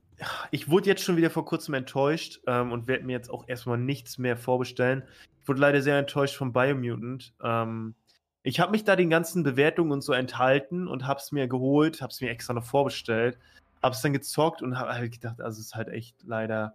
ich 0.51 0.71
wurde 0.71 0.87
jetzt 0.87 1.03
schon 1.03 1.17
wieder 1.17 1.31
vor 1.31 1.45
kurzem 1.45 1.75
enttäuscht 1.75 2.41
ähm, 2.47 2.73
und 2.73 2.87
werde 2.87 3.05
mir 3.05 3.13
jetzt 3.13 3.31
auch 3.31 3.49
erstmal 3.49 3.79
nichts 3.79 4.19
mehr 4.19 4.37
vorbestellen. 4.37 5.03
Ich 5.43 5.49
wurde 5.49 5.61
leider 5.61 5.83
sehr 5.83 5.99
enttäuscht 5.99 6.37
von 6.37 6.53
Biomutant. 6.53 7.35
Ähm, 7.43 7.95
ich 8.43 8.61
habe 8.61 8.73
mich 8.73 8.85
da 8.85 8.97
den 8.97 9.11
ganzen 9.11 9.43
Bewertungen 9.43 9.93
und 9.93 10.03
so 10.03 10.13
enthalten 10.13 10.89
und 10.89 11.07
habe 11.07 11.21
es 11.21 11.33
mir 11.33 11.49
geholt, 11.49 12.01
habe 12.01 12.11
es 12.11 12.21
mir 12.21 12.31
extra 12.31 12.55
noch 12.55 12.65
vorbestellt 12.65 13.39
hab's 13.83 14.03
dann 14.03 14.13
gezockt 14.13 14.63
und 14.63 14.79
habe 14.79 14.93
halt 14.93 15.13
gedacht, 15.13 15.41
also 15.41 15.61
es 15.61 15.67
ist 15.67 15.75
halt 15.75 15.89
echt 15.89 16.17
leider. 16.25 16.75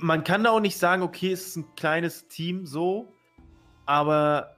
Man 0.00 0.24
kann 0.24 0.44
da 0.44 0.50
auch 0.50 0.60
nicht 0.60 0.78
sagen, 0.78 1.02
okay, 1.02 1.32
es 1.32 1.48
ist 1.48 1.56
ein 1.56 1.74
kleines 1.76 2.26
Team 2.28 2.66
so, 2.66 3.12
aber 3.84 4.55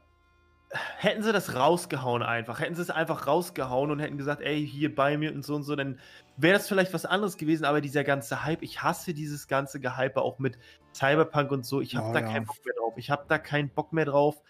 hätten 0.70 1.22
sie 1.22 1.32
das 1.32 1.54
rausgehauen 1.54 2.22
einfach, 2.22 2.60
hätten 2.60 2.74
sie 2.74 2.82
es 2.82 2.90
einfach 2.90 3.26
rausgehauen 3.26 3.90
und 3.90 4.00
hätten 4.00 4.18
gesagt, 4.18 4.42
ey, 4.42 4.66
hier 4.66 4.94
bei 4.94 5.16
mir 5.16 5.32
und 5.32 5.44
so 5.44 5.54
und 5.54 5.62
so, 5.62 5.74
dann 5.76 5.98
wäre 6.36 6.58
das 6.58 6.68
vielleicht 6.68 6.92
was 6.92 7.06
anderes 7.06 7.36
gewesen, 7.36 7.64
aber 7.64 7.80
dieser 7.80 8.04
ganze 8.04 8.44
Hype, 8.44 8.62
ich 8.62 8.82
hasse 8.82 9.14
dieses 9.14 9.48
ganze 9.48 9.80
Gehype 9.80 10.20
auch 10.20 10.38
mit 10.38 10.58
Cyberpunk 10.94 11.50
und 11.52 11.64
so, 11.64 11.80
ich 11.80 11.96
habe 11.96 12.10
oh, 12.10 12.12
da 12.12 12.20
ja. 12.20 12.26
keinen 12.26 12.46
Bock 12.46 12.58
mehr 12.64 12.74
drauf. 12.74 12.94
Ich 12.96 13.10
habe 13.10 13.24
da 13.28 13.38
keinen 13.38 13.70
Bock 13.70 13.92
mehr 13.92 14.04
drauf. 14.04 14.42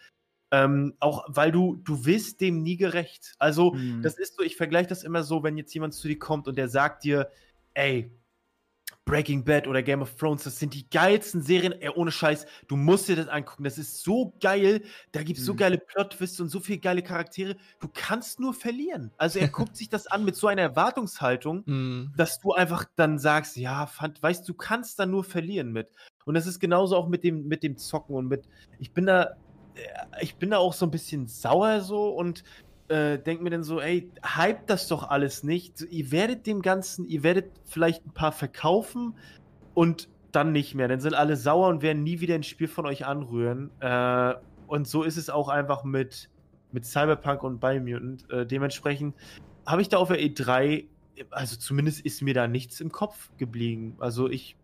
Ähm, 0.51 0.95
auch 0.99 1.27
weil 1.29 1.53
du, 1.53 1.77
du 1.85 2.07
wirst 2.07 2.41
dem 2.41 2.63
nie 2.63 2.79
gerecht. 2.79 3.35
Also, 3.39 3.73
mhm. 3.73 4.03
das 4.03 4.19
ist 4.19 4.37
so, 4.37 4.43
ich 4.43 4.57
vergleiche 4.57 4.89
das 4.89 5.05
immer 5.05 5.23
so, 5.23 5.43
wenn 5.43 5.59
jetzt 5.59 5.75
jemand 5.75 5.93
zu 5.93 6.09
dir 6.09 6.19
kommt 6.19 6.49
und 6.49 6.57
der 6.57 6.69
sagt 6.69 7.05
dir, 7.05 7.31
ey, 7.75 8.11
Breaking 9.05 9.43
Bad 9.43 9.67
oder 9.67 9.83
Game 9.83 10.03
of 10.03 10.15
Thrones, 10.17 10.45
das 10.45 10.59
sind 10.59 10.75
die 10.75 10.89
geilsten 10.91 11.41
Serien, 11.41 11.73
ey, 11.73 11.89
ohne 11.89 12.11
Scheiß, 12.11 12.47
du 12.67 12.77
musst 12.77 13.09
dir 13.09 13.17
das 13.17 13.29
angucken, 13.29 13.65
das 13.65 13.79
ist 13.79 14.03
so 14.03 14.35
geil, 14.41 14.83
da 15.13 15.23
gibt 15.23 15.39
es 15.39 15.45
mhm. 15.45 15.47
so 15.47 15.55
geile 15.55 15.79
Plot-Twists 15.79 16.41
und 16.41 16.51
so 16.51 16.61
viele 16.61 16.79
geile 16.79 17.03
Charaktere, 17.03 17.57
du 17.81 17.89
kannst 17.93 18.39
nur 18.39 18.53
verlieren. 18.53 19.11
Also 19.17 19.39
er 19.39 19.49
guckt 19.49 19.77
sich 19.77 19.89
das 19.89 20.07
an 20.07 20.25
mit 20.25 20.37
so 20.37 20.47
einer 20.47 20.63
Erwartungshaltung, 20.63 21.63
mhm. 21.67 22.13
dass 22.17 22.41
du 22.41 22.53
einfach 22.53 22.85
dann 22.97 23.19
sagst, 23.19 23.57
ja, 23.57 23.87
fand, 23.87 24.23
weißt 24.23 24.47
du, 24.47 24.53
kannst 24.53 24.99
da 24.99 25.07
nur 25.07 25.25
verlieren 25.25 25.73
mit. 25.73 25.89
Und 26.27 26.35
das 26.35 26.47
ist 26.47 26.61
genauso 26.61 26.97
auch 26.97 27.09
mit 27.09 27.25
dem, 27.25 27.49
mit 27.49 27.63
dem 27.63 27.79
Zocken 27.79 28.15
und 28.15 28.29
mit, 28.29 28.47
ich 28.79 28.93
bin 28.93 29.07
da 29.07 29.37
äh, 29.75 29.83
ich 30.21 30.37
bin 30.37 30.51
da 30.51 30.59
auch 30.59 30.73
so 30.73 30.87
ein 30.87 30.91
bisschen 30.91 31.27
sauer 31.27 31.81
so 31.81 32.11
und 32.11 32.43
äh, 32.89 33.19
denke 33.19 33.43
mir 33.45 33.51
dann 33.51 33.65
so, 33.65 33.81
ey, 33.81 34.11
hype 34.25 34.67
das 34.67 34.89
doch 34.89 35.09
alles 35.09 35.43
nicht. 35.43 35.83
Ihr 35.91 36.11
werdet 36.11 36.47
dem 36.47 36.63
Ganzen, 36.63 37.07
ihr 37.07 37.23
werdet 37.23 37.51
vielleicht 37.65 38.07
ein 38.07 38.13
paar 38.13 38.33
verkaufen 38.33 39.15
und 39.75 40.09
dann 40.33 40.53
nicht 40.53 40.75
mehr. 40.75 40.89
Dann 40.89 41.01
sind 41.01 41.15
alle 41.15 41.37
sauer 41.37 41.69
und 41.69 41.83
werden 41.83 42.03
nie 42.03 42.21
wieder 42.21 42.35
ein 42.35 42.43
Spiel 42.43 42.69
von 42.69 42.87
euch 42.87 43.07
anrühren. 43.07 43.71
Äh, 43.81 44.35
und 44.67 44.87
so 44.87 45.03
ist 45.03 45.17
es 45.17 45.31
auch 45.31 45.49
einfach 45.49 45.85
mit, 45.85 46.29
mit 46.73 46.85
Cyberpunk 46.85 47.43
und 47.43 47.61
Biomutant. 47.61 48.31
Äh, 48.31 48.47
dementsprechend 48.47 49.15
habe 49.67 49.83
ich 49.83 49.89
da 49.89 49.99
auf 49.99 50.09
der 50.09 50.19
E3, 50.19 50.87
also 51.31 51.57
zumindest 51.57 52.01
ist 52.01 52.23
mir 52.23 52.35
da 52.35 52.47
nichts 52.47 52.81
im 52.81 52.93
Kopf 52.93 53.31
geblieben. 53.39 53.97
Also 53.99 54.29
ich, 54.29 54.57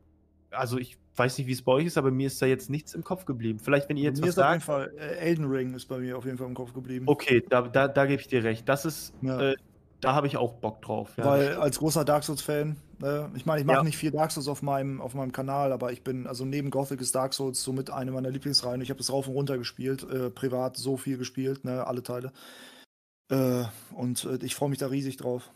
also 0.50 0.78
ich 0.78 0.98
weiß 1.16 1.38
nicht, 1.38 1.46
wie 1.46 1.52
es 1.52 1.62
bei 1.62 1.72
euch 1.72 1.86
ist, 1.86 1.98
aber 1.98 2.10
mir 2.10 2.26
ist 2.26 2.40
da 2.42 2.46
jetzt 2.46 2.70
nichts 2.70 2.94
im 2.94 3.04
Kopf 3.04 3.24
geblieben. 3.24 3.58
Vielleicht, 3.58 3.88
wenn 3.88 3.96
ihr 3.96 4.04
jetzt 4.04 4.20
mir 4.20 4.22
was 4.22 4.30
ist 4.30 4.34
sagt. 4.36 4.68
Auf 4.68 4.78
jeden 4.78 4.96
Fall, 4.98 4.98
äh, 4.98 5.16
Elden 5.18 5.44
Ring 5.46 5.74
ist 5.74 5.86
bei 5.86 5.98
mir 5.98 6.18
auf 6.18 6.24
jeden 6.24 6.38
Fall 6.38 6.48
im 6.48 6.54
Kopf 6.54 6.72
geblieben. 6.72 7.04
Okay, 7.08 7.44
da, 7.48 7.62
da, 7.62 7.88
da 7.88 8.06
gebe 8.06 8.20
ich 8.20 8.28
dir 8.28 8.42
recht. 8.42 8.68
Das 8.68 8.84
ist, 8.84 9.12
ja. 9.22 9.40
äh, 9.40 9.56
da 10.00 10.14
habe 10.14 10.26
ich 10.26 10.36
auch 10.36 10.54
Bock 10.54 10.82
drauf. 10.82 11.12
Ja. 11.16 11.24
Weil 11.24 11.54
als 11.54 11.78
großer 11.78 12.04
Dark 12.04 12.24
Souls-Fan, 12.24 12.76
äh, 13.02 13.26
ich 13.36 13.46
meine, 13.46 13.60
ich 13.60 13.66
mache 13.66 13.78
ja. 13.78 13.82
nicht 13.84 13.96
viel 13.96 14.10
Dark 14.10 14.32
Souls 14.32 14.48
auf 14.48 14.62
meinem, 14.62 15.00
auf 15.00 15.14
meinem 15.14 15.32
Kanal, 15.32 15.72
aber 15.72 15.92
ich 15.92 16.02
bin, 16.02 16.26
also 16.26 16.44
neben 16.44 16.70
Gothic 16.70 17.00
ist 17.00 17.14
Dark 17.14 17.32
Souls 17.32 17.62
somit 17.62 17.90
eine 17.90 18.10
meiner 18.10 18.30
Lieblingsreihen. 18.30 18.80
Ich 18.80 18.90
habe 18.90 19.00
es 19.00 19.12
rauf 19.12 19.28
und 19.28 19.34
runter 19.34 19.56
gespielt, 19.56 20.02
äh, 20.10 20.30
privat 20.30 20.76
so 20.76 20.96
viel 20.96 21.16
gespielt, 21.16 21.64
ne, 21.64 21.86
alle 21.86 22.02
Teile. 22.02 22.32
Äh, 23.30 23.64
und 23.94 24.28
ich 24.42 24.54
freue 24.54 24.68
mich 24.68 24.78
da 24.78 24.88
riesig 24.88 25.16
drauf. 25.16 25.50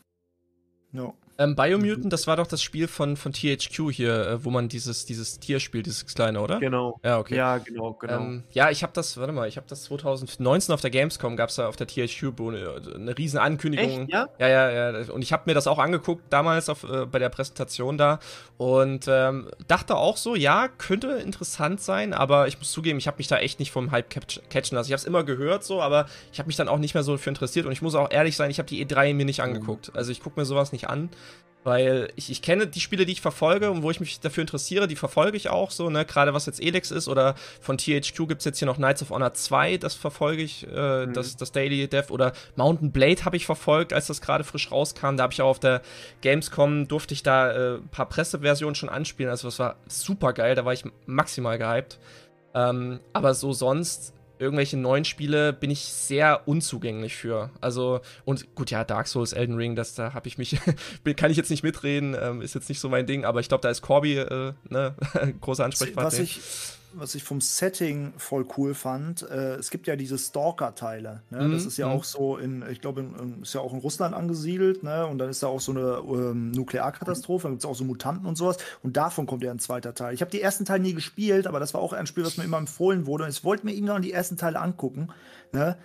Ja. 0.92 1.12
Ähm, 1.40 1.54
Biomutant, 1.54 2.12
das 2.12 2.26
war 2.26 2.36
doch 2.36 2.48
das 2.48 2.60
Spiel 2.60 2.88
von, 2.88 3.16
von 3.16 3.32
THQ 3.32 3.92
hier, 3.92 4.26
äh, 4.26 4.44
wo 4.44 4.50
man 4.50 4.68
dieses, 4.68 5.06
dieses 5.06 5.38
Tier 5.38 5.60
spielt, 5.60 5.86
dieses 5.86 6.04
kleine, 6.04 6.40
oder? 6.40 6.58
Genau. 6.58 6.98
Ja, 7.04 7.18
okay. 7.18 7.36
Ja, 7.36 7.58
genau, 7.58 7.92
genau. 7.92 8.18
Ähm, 8.18 8.42
ja, 8.50 8.70
ich 8.70 8.82
habe 8.82 8.92
das, 8.92 9.16
warte 9.18 9.32
mal, 9.32 9.46
ich 9.46 9.56
habe 9.56 9.66
das 9.68 9.84
2019 9.84 10.74
auf 10.74 10.80
der 10.80 10.90
Gamescom, 10.90 11.36
gab 11.36 11.50
es 11.50 11.54
da 11.54 11.68
auf 11.68 11.76
der 11.76 11.86
THQ 11.86 12.32
eine, 12.40 12.80
eine 12.92 13.16
riesen 13.16 13.38
Ankündigung. 13.38 14.02
Echt, 14.02 14.12
ja? 14.12 14.28
Ja, 14.40 14.48
ja, 14.48 14.90
ja. 14.90 15.12
Und 15.12 15.22
ich 15.22 15.32
habe 15.32 15.44
mir 15.46 15.54
das 15.54 15.68
auch 15.68 15.78
angeguckt, 15.78 16.24
damals 16.30 16.68
auf, 16.68 16.82
äh, 16.82 17.06
bei 17.06 17.20
der 17.20 17.28
Präsentation 17.28 17.98
da. 17.98 18.18
Und 18.56 19.06
ähm, 19.06 19.48
dachte 19.68 19.94
auch 19.94 20.16
so, 20.16 20.34
ja, 20.34 20.66
könnte 20.66 21.08
interessant 21.12 21.80
sein, 21.80 22.14
aber 22.14 22.48
ich 22.48 22.58
muss 22.58 22.72
zugeben, 22.72 22.98
ich 22.98 23.06
habe 23.06 23.18
mich 23.18 23.28
da 23.28 23.38
echt 23.38 23.60
nicht 23.60 23.70
vom 23.70 23.92
Hype 23.92 24.10
catchen 24.10 24.42
lassen. 24.76 24.88
Ich 24.88 24.92
habe 24.92 24.98
es 25.00 25.04
immer 25.04 25.22
gehört 25.22 25.62
so, 25.62 25.80
aber 25.80 26.06
ich 26.32 26.40
habe 26.40 26.48
mich 26.48 26.56
dann 26.56 26.66
auch 26.66 26.78
nicht 26.78 26.94
mehr 26.94 27.04
so 27.04 27.16
für 27.16 27.28
interessiert. 27.30 27.64
Und 27.64 27.70
ich 27.70 27.80
muss 27.80 27.94
auch 27.94 28.10
ehrlich 28.10 28.34
sein, 28.34 28.50
ich 28.50 28.58
habe 28.58 28.68
die 28.68 28.84
E3 28.84 29.14
mir 29.14 29.24
nicht 29.24 29.40
angeguckt. 29.40 29.92
Also 29.94 30.10
ich 30.10 30.20
gucke 30.20 30.40
mir 30.40 30.44
sowas 30.44 30.72
nicht 30.72 30.88
an. 30.88 31.10
Weil 31.64 32.10
ich, 32.14 32.30
ich 32.30 32.40
kenne 32.40 32.66
die 32.66 32.80
Spiele, 32.80 33.04
die 33.04 33.12
ich 33.12 33.20
verfolge 33.20 33.70
und 33.70 33.82
wo 33.82 33.90
ich 33.90 33.98
mich 34.00 34.20
dafür 34.20 34.42
interessiere, 34.42 34.86
die 34.86 34.96
verfolge 34.96 35.36
ich 35.36 35.50
auch 35.50 35.70
so, 35.70 35.90
ne? 35.90 36.04
Gerade 36.04 36.32
was 36.32 36.46
jetzt 36.46 36.62
Elex 36.62 36.90
ist 36.90 37.08
oder 37.08 37.34
von 37.60 37.76
THQ 37.76 38.16
gibt 38.28 38.38
es 38.38 38.44
jetzt 38.44 38.58
hier 38.58 38.66
noch 38.66 38.76
Knights 38.76 39.02
of 39.02 39.10
Honor 39.10 39.34
2, 39.34 39.76
das 39.76 39.94
verfolge 39.94 40.42
ich, 40.42 40.66
äh, 40.66 41.06
mhm. 41.06 41.12
das, 41.12 41.36
das 41.36 41.50
Daily 41.52 41.88
Dev 41.88 42.12
oder 42.12 42.32
Mountain 42.54 42.92
Blade 42.92 43.24
habe 43.24 43.36
ich 43.36 43.44
verfolgt, 43.44 43.92
als 43.92 44.06
das 44.06 44.20
gerade 44.20 44.44
frisch 44.44 44.70
rauskam. 44.70 45.16
Da 45.16 45.24
habe 45.24 45.32
ich 45.32 45.42
auch 45.42 45.48
auf 45.48 45.60
der 45.60 45.82
Gamescom, 46.22 46.86
durfte 46.86 47.12
ich 47.12 47.24
da 47.24 47.50
äh, 47.50 47.74
ein 47.78 47.88
paar 47.88 48.08
Presseversionen 48.08 48.76
schon 48.76 48.88
anspielen. 48.88 49.30
Also 49.30 49.48
das 49.48 49.58
war 49.58 49.76
super 49.88 50.32
geil, 50.32 50.54
da 50.54 50.64
war 50.64 50.72
ich 50.72 50.84
maximal 51.06 51.58
gehypt. 51.58 51.98
Ähm, 52.54 53.00
aber 53.12 53.34
so 53.34 53.52
sonst 53.52 54.14
irgendwelche 54.38 54.76
neuen 54.76 55.04
Spiele 55.04 55.52
bin 55.52 55.70
ich 55.70 55.80
sehr 55.80 56.46
unzugänglich 56.46 57.16
für. 57.16 57.50
Also, 57.60 58.00
und 58.24 58.54
gut, 58.54 58.70
ja, 58.70 58.84
Dark 58.84 59.08
Souls, 59.08 59.32
Elden 59.32 59.56
Ring, 59.56 59.76
das, 59.76 59.94
da 59.94 60.14
habe 60.14 60.28
ich 60.28 60.38
mich, 60.38 60.58
kann 61.16 61.30
ich 61.30 61.36
jetzt 61.36 61.50
nicht 61.50 61.62
mitreden, 61.62 62.16
ähm, 62.20 62.42
ist 62.42 62.54
jetzt 62.54 62.68
nicht 62.68 62.80
so 62.80 62.88
mein 62.88 63.06
Ding, 63.06 63.24
aber 63.24 63.40
ich 63.40 63.48
glaube, 63.48 63.62
da 63.62 63.70
ist 63.70 63.82
Corby, 63.82 64.18
äh, 64.18 64.52
ne, 64.68 64.94
großer 65.40 65.64
Ansprechpartner. 65.64 66.12
Was 66.12 66.18
ich, 66.18 66.40
was 67.00 67.14
ich 67.14 67.24
vom 67.24 67.40
Setting 67.40 68.12
voll 68.16 68.46
cool 68.56 68.74
fand, 68.74 69.22
äh, 69.22 69.54
es 69.54 69.70
gibt 69.70 69.86
ja 69.86 69.96
diese 69.96 70.18
Stalker-Teile. 70.18 71.22
Ne? 71.30 71.42
Mhm. 71.42 71.52
Das 71.52 71.64
ist 71.64 71.76
ja 71.76 71.86
mhm. 71.88 71.92
auch 71.92 72.04
so 72.04 72.36
in, 72.36 72.64
ich 72.70 72.80
glaube, 72.80 73.04
ist 73.42 73.54
ja 73.54 73.60
auch 73.60 73.72
in 73.72 73.78
Russland 73.78 74.14
angesiedelt, 74.14 74.82
ne? 74.82 75.06
Und 75.06 75.18
dann 75.18 75.28
ist 75.28 75.42
da 75.42 75.48
auch 75.48 75.60
so 75.60 75.72
eine 75.72 76.02
ähm, 76.06 76.50
Nuklearkatastrophe, 76.52 77.44
dann 77.44 77.52
gibt 77.52 77.64
es 77.64 77.70
auch 77.70 77.74
so 77.74 77.84
Mutanten 77.84 78.26
und 78.26 78.36
sowas. 78.36 78.58
Und 78.82 78.96
davon 78.96 79.26
kommt 79.26 79.42
ja 79.42 79.50
ein 79.50 79.58
zweiter 79.58 79.94
Teil. 79.94 80.14
Ich 80.14 80.20
habe 80.20 80.30
die 80.30 80.40
ersten 80.40 80.64
Teile 80.64 80.82
nie 80.82 80.94
gespielt, 80.94 81.46
aber 81.46 81.60
das 81.60 81.74
war 81.74 81.80
auch 81.80 81.92
ein 81.92 82.06
Spiel, 82.06 82.24
was 82.24 82.36
mir 82.36 82.44
immer 82.44 82.58
empfohlen 82.58 83.06
wurde. 83.06 83.24
Und 83.24 83.30
ich 83.30 83.44
wollte 83.44 83.64
mir 83.64 83.72
irgendwann 83.72 84.02
die 84.02 84.12
ersten 84.12 84.36
Teile 84.36 84.60
angucken. 84.60 85.08
Ne? 85.52 85.76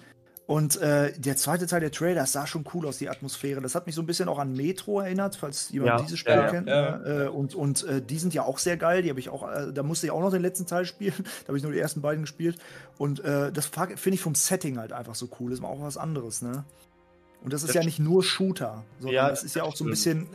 Und 0.53 0.79
äh, 0.81 1.11
der 1.17 1.35
zweite 1.35 1.65
Teil 1.65 1.79
der 1.79 1.89
Trailer 1.89 2.27
sah 2.27 2.45
schon 2.45 2.63
cool 2.75 2.85
aus, 2.85 2.99
die 2.99 3.09
Atmosphäre. 3.09 3.59
Das 3.59 3.73
hat 3.73 3.87
mich 3.87 3.95
so 3.95 4.03
ein 4.03 4.05
bisschen 4.05 4.29
auch 4.29 4.37
an 4.37 4.53
Metro 4.53 4.99
erinnert, 4.99 5.35
falls 5.35 5.71
jemand 5.71 5.89
ja, 5.89 6.05
dieses 6.05 6.19
Spiel 6.19 6.35
ja, 6.35 6.47
kennt. 6.47 6.67
Ja. 6.67 6.97
Ne? 6.99 7.23
Äh, 7.23 7.27
und 7.29 7.55
und 7.55 7.83
äh, 7.85 8.03
die 8.03 8.19
sind 8.19 8.35
ja 8.35 8.43
auch 8.43 8.59
sehr 8.59 8.77
geil. 8.77 9.01
Die 9.01 9.09
habe 9.09 9.19
ich 9.19 9.29
auch, 9.29 9.51
äh, 9.51 9.73
da 9.73 9.81
musste 9.81 10.05
ich 10.05 10.11
auch 10.11 10.21
noch 10.21 10.29
den 10.29 10.43
letzten 10.43 10.67
Teil 10.67 10.85
spielen. 10.85 11.15
da 11.41 11.47
habe 11.47 11.57
ich 11.57 11.63
nur 11.63 11.71
die 11.71 11.79
ersten 11.79 12.01
beiden 12.01 12.21
gespielt. 12.21 12.59
Und 12.99 13.19
äh, 13.21 13.51
das 13.51 13.65
finde 13.65 14.13
ich 14.13 14.21
vom 14.21 14.35
Setting 14.35 14.77
halt 14.77 14.93
einfach 14.93 15.15
so 15.15 15.27
cool. 15.39 15.49
Das 15.49 15.57
ist 15.57 15.65
auch 15.65 15.81
was 15.81 15.97
anderes, 15.97 16.43
ne? 16.43 16.63
Und 17.43 17.51
das 17.51 17.63
ist 17.63 17.69
das 17.69 17.75
ja 17.77 17.83
nicht 17.83 17.97
nur 17.97 18.23
Shooter, 18.23 18.83
sondern 18.99 19.15
ja, 19.15 19.29
das 19.29 19.43
ist 19.43 19.55
ja 19.55 19.63
auch 19.63 19.75
so 19.75 19.83
ein 19.85 19.89
bisschen 19.89 20.27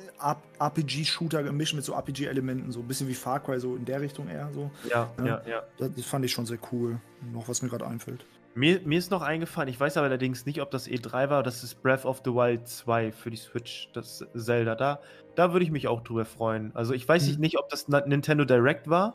RPG-Shooter 0.59 1.45
gemischt 1.45 1.75
mit 1.75 1.85
so 1.85 1.93
RPG-Elementen, 1.95 2.73
so 2.73 2.81
ein 2.81 2.89
bisschen 2.89 3.07
wie 3.07 3.15
Far 3.15 3.39
Cry, 3.39 3.61
so 3.61 3.77
in 3.77 3.85
der 3.85 4.01
Richtung 4.01 4.29
eher 4.29 4.51
so. 4.53 4.73
Ja, 4.91 5.11
ja, 5.19 5.27
ja. 5.27 5.63
ja. 5.79 5.89
Das 5.89 6.05
fand 6.05 6.25
ich 6.25 6.33
schon 6.33 6.45
sehr 6.45 6.59
cool. 6.73 6.99
Noch 7.33 7.49
was 7.49 7.63
mir 7.63 7.69
gerade 7.69 7.87
einfällt. 7.87 8.27
Mir, 8.59 8.81
mir 8.85 8.99
ist 8.99 9.13
noch 9.13 9.23
eingefallen, 9.23 9.69
ich 9.69 9.79
weiß 9.79 9.99
aber 9.99 10.07
allerdings 10.07 10.45
nicht, 10.45 10.61
ob 10.61 10.73
das 10.73 10.89
E3 10.89 11.31
war, 11.31 11.45
das 11.45 11.63
ist 11.63 11.81
Breath 11.81 12.05
of 12.05 12.23
the 12.25 12.33
Wild 12.33 12.67
2 12.67 13.13
für 13.13 13.31
die 13.31 13.37
Switch, 13.37 13.89
das 13.93 14.27
Zelda. 14.35 14.75
Da, 14.75 15.01
da 15.37 15.53
würde 15.53 15.65
ich 15.65 15.71
mich 15.71 15.87
auch 15.87 16.03
drüber 16.03 16.25
freuen. 16.25 16.73
Also 16.75 16.93
ich 16.93 17.09
weiß 17.09 17.29
mhm. 17.29 17.41
nicht, 17.41 17.57
ob 17.57 17.69
das 17.69 17.87
Nintendo 17.87 18.45
Direct 18.45 18.91
war 18.91 19.15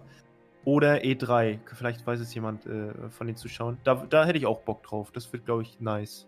oder 0.63 0.99
E3. 0.99 1.59
Vielleicht 1.75 2.07
weiß 2.07 2.21
es 2.21 2.33
jemand 2.33 2.65
äh, 2.65 2.93
von 3.09 3.27
den 3.27 3.35
Zuschauern. 3.35 3.77
Da, 3.83 4.05
da 4.09 4.23
hätte 4.23 4.37
ich 4.37 4.45
auch 4.45 4.61
Bock 4.61 4.81
drauf. 4.83 5.11
Das 5.11 5.33
wird, 5.33 5.43
glaube 5.43 5.63
ich, 5.63 5.77
nice. 5.81 6.25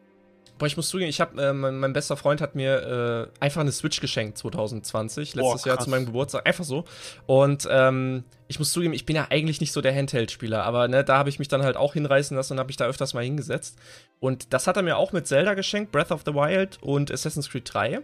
Boah, 0.57 0.67
ich 0.67 0.77
muss 0.77 0.89
zugeben, 0.89 1.09
ich 1.09 1.19
habe, 1.19 1.41
äh, 1.41 1.53
mein, 1.53 1.77
mein, 1.77 1.91
bester 1.93 2.15
Freund 2.15 2.39
hat 2.39 2.55
mir 2.55 3.31
äh, 3.39 3.43
einfach 3.43 3.61
eine 3.61 3.73
Switch 3.73 3.99
geschenkt 3.99 4.37
2020, 4.37 5.35
letztes 5.35 5.63
Boah, 5.63 5.67
Jahr 5.67 5.79
zu 5.79 5.89
meinem 5.89 6.05
Geburtstag, 6.05 6.45
einfach 6.45 6.63
so. 6.63 6.85
Und 7.25 7.67
ähm, 7.69 8.23
ich 8.47 8.59
muss 8.59 8.71
zugeben, 8.71 8.93
ich 8.93 9.05
bin 9.05 9.15
ja 9.15 9.27
eigentlich 9.29 9.59
nicht 9.59 9.71
so 9.71 9.81
der 9.81 9.95
Handheld-Spieler, 9.95 10.63
aber 10.63 10.87
ne, 10.87 11.03
da 11.03 11.17
habe 11.17 11.29
ich 11.29 11.39
mich 11.39 11.47
dann 11.47 11.63
halt 11.63 11.77
auch 11.77 11.93
hinreißen 11.93 12.35
lassen 12.35 12.53
und 12.53 12.59
habe 12.59 12.67
mich 12.67 12.77
da 12.77 12.85
öfters 12.85 13.13
mal 13.13 13.23
hingesetzt. 13.23 13.77
Und 14.19 14.53
das 14.53 14.67
hat 14.67 14.77
er 14.77 14.83
mir 14.83 14.97
auch 14.97 15.11
mit 15.11 15.27
Zelda 15.27 15.53
geschenkt, 15.53 15.91
Breath 15.91 16.11
of 16.11 16.21
the 16.25 16.33
Wild 16.33 16.77
und 16.81 17.11
Assassin's 17.11 17.49
Creed 17.49 17.71
3. 17.73 18.01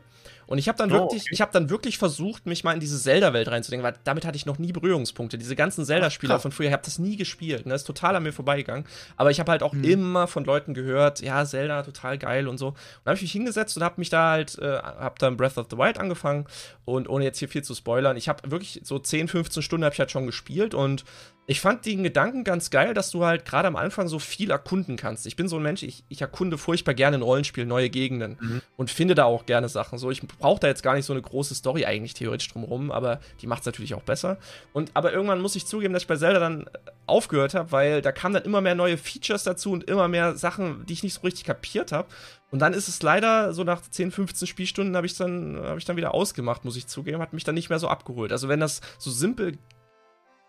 Und 0.51 0.57
ich 0.57 0.67
habe 0.67 0.77
dann 0.77 0.91
oh, 0.91 0.95
wirklich, 0.95 1.21
okay. 1.21 1.29
ich 1.31 1.39
habe 1.39 1.53
dann 1.53 1.69
wirklich 1.69 1.97
versucht, 1.97 2.45
mich 2.45 2.65
mal 2.65 2.73
in 2.73 2.81
diese 2.81 2.99
Zelda-Welt 2.99 3.47
reinzudenken, 3.47 3.85
weil 3.85 3.95
damit 4.03 4.25
hatte 4.25 4.35
ich 4.35 4.45
noch 4.45 4.59
nie 4.59 4.73
Berührungspunkte. 4.73 5.37
Diese 5.37 5.55
ganzen 5.55 5.85
Zelda-Spieler 5.85 6.41
von 6.41 6.51
früher, 6.51 6.67
ich 6.67 6.73
habe 6.73 6.83
das 6.83 6.99
nie 6.99 7.15
gespielt, 7.15 7.65
ne, 7.65 7.73
ist 7.73 7.85
total 7.85 8.17
an 8.17 8.23
mir 8.23 8.33
vorbeigegangen. 8.33 8.85
Aber 9.15 9.31
ich 9.31 9.39
habe 9.39 9.49
halt 9.49 9.63
auch 9.63 9.71
hm. 9.71 9.83
immer 9.85 10.27
von 10.27 10.43
Leuten 10.43 10.73
gehört, 10.73 11.21
ja, 11.21 11.45
Zelda, 11.45 11.83
total 11.83 12.17
geil 12.17 12.49
und 12.49 12.57
so. 12.57 12.67
Und 12.67 12.75
da 13.05 13.11
habe 13.11 13.15
ich 13.15 13.21
mich 13.21 13.31
hingesetzt 13.31 13.77
und 13.77 13.83
habe 13.83 13.95
mich 13.97 14.09
da 14.09 14.31
halt, 14.31 14.59
äh, 14.59 14.79
habe 14.79 15.15
dann 15.19 15.37
Breath 15.37 15.57
of 15.57 15.67
the 15.71 15.77
Wild 15.77 15.97
angefangen 15.97 16.45
und 16.83 17.07
ohne 17.07 17.23
jetzt 17.23 17.39
hier 17.39 17.47
viel 17.47 17.63
zu 17.63 17.73
spoilern, 17.73 18.17
ich 18.17 18.27
habe 18.27 18.51
wirklich 18.51 18.81
so 18.83 18.99
10, 18.99 19.29
15 19.29 19.63
Stunden 19.63 19.85
habe 19.85 19.93
ich 19.93 19.99
halt 19.99 20.11
schon 20.11 20.25
gespielt 20.31 20.73
und 20.73 21.03
ich 21.47 21.59
fand 21.59 21.85
den 21.85 22.03
Gedanken 22.03 22.43
ganz 22.45 22.69
geil, 22.69 22.93
dass 22.93 23.11
du 23.11 23.25
halt 23.25 23.43
gerade 23.43 23.67
am 23.67 23.75
Anfang 23.75 24.07
so 24.07 24.19
viel 24.19 24.51
erkunden 24.51 24.95
kannst. 24.95 25.25
Ich 25.25 25.35
bin 25.35 25.49
so 25.49 25.57
ein 25.57 25.63
Mensch, 25.63 25.83
ich, 25.83 26.05
ich 26.07 26.21
erkunde 26.21 26.57
furchtbar 26.57 26.93
gerne 26.93 27.17
in 27.17 27.23
Rollenspielen 27.23 27.67
neue 27.67 27.89
Gegenden 27.89 28.37
mhm. 28.39 28.61
und 28.77 28.89
finde 28.89 29.15
da 29.15 29.25
auch 29.25 29.45
gerne 29.45 29.67
Sachen. 29.67 29.97
So, 29.97 30.11
ich 30.11 30.21
brauche 30.21 30.61
da 30.61 30.67
jetzt 30.67 30.81
gar 30.81 30.93
nicht 30.93 31.05
so 31.05 31.13
eine 31.13 31.21
große 31.21 31.55
Story 31.55 31.83
eigentlich 31.85 32.13
theoretisch 32.13 32.47
drumherum, 32.53 32.89
aber 32.89 33.19
die 33.41 33.47
macht 33.47 33.61
es 33.61 33.65
natürlich 33.65 33.95
auch 33.95 34.03
besser. 34.03 34.37
Und 34.71 34.91
aber 34.93 35.11
irgendwann 35.11 35.41
muss 35.41 35.57
ich 35.57 35.65
zugeben, 35.65 35.93
dass 35.93 36.03
ich 36.03 36.07
bei 36.07 36.15
Zelda 36.15 36.39
dann 36.39 36.67
äh, 36.67 36.67
aufgehört 37.07 37.53
habe, 37.53 37.71
weil 37.73 38.01
da 38.01 38.13
kamen 38.13 38.35
dann 38.35 38.43
immer 38.43 38.61
mehr 38.61 38.75
neue 38.75 38.97
Features 38.97 39.43
dazu 39.43 39.71
und 39.71 39.83
immer 39.85 40.07
mehr 40.07 40.37
Sachen, 40.37 40.85
die 40.85 40.93
ich 40.93 41.03
nicht 41.03 41.15
so 41.15 41.21
richtig 41.21 41.43
kapiert 41.43 41.91
habe. 41.91 42.07
Und 42.51 42.59
dann 42.59 42.73
ist 42.73 42.87
es 42.87 43.01
leider 43.01 43.53
so 43.53 43.63
nach 43.63 43.81
10, 43.81 44.11
15 44.11 44.47
Spielstunden 44.47 44.95
habe 44.95 45.07
ich 45.07 45.17
dann 45.17 45.57
habe 45.57 45.79
ich 45.79 45.85
dann 45.85 45.97
wieder 45.97 46.13
ausgemacht, 46.13 46.63
muss 46.63 46.77
ich 46.77 46.87
zugeben, 46.87 47.21
hat 47.21 47.33
mich 47.33 47.43
dann 47.43 47.55
nicht 47.55 47.69
mehr 47.69 47.79
so 47.79 47.87
abgeholt. 47.89 48.31
Also 48.31 48.47
wenn 48.47 48.59
das 48.59 48.79
so 48.99 49.09
simpel 49.09 49.57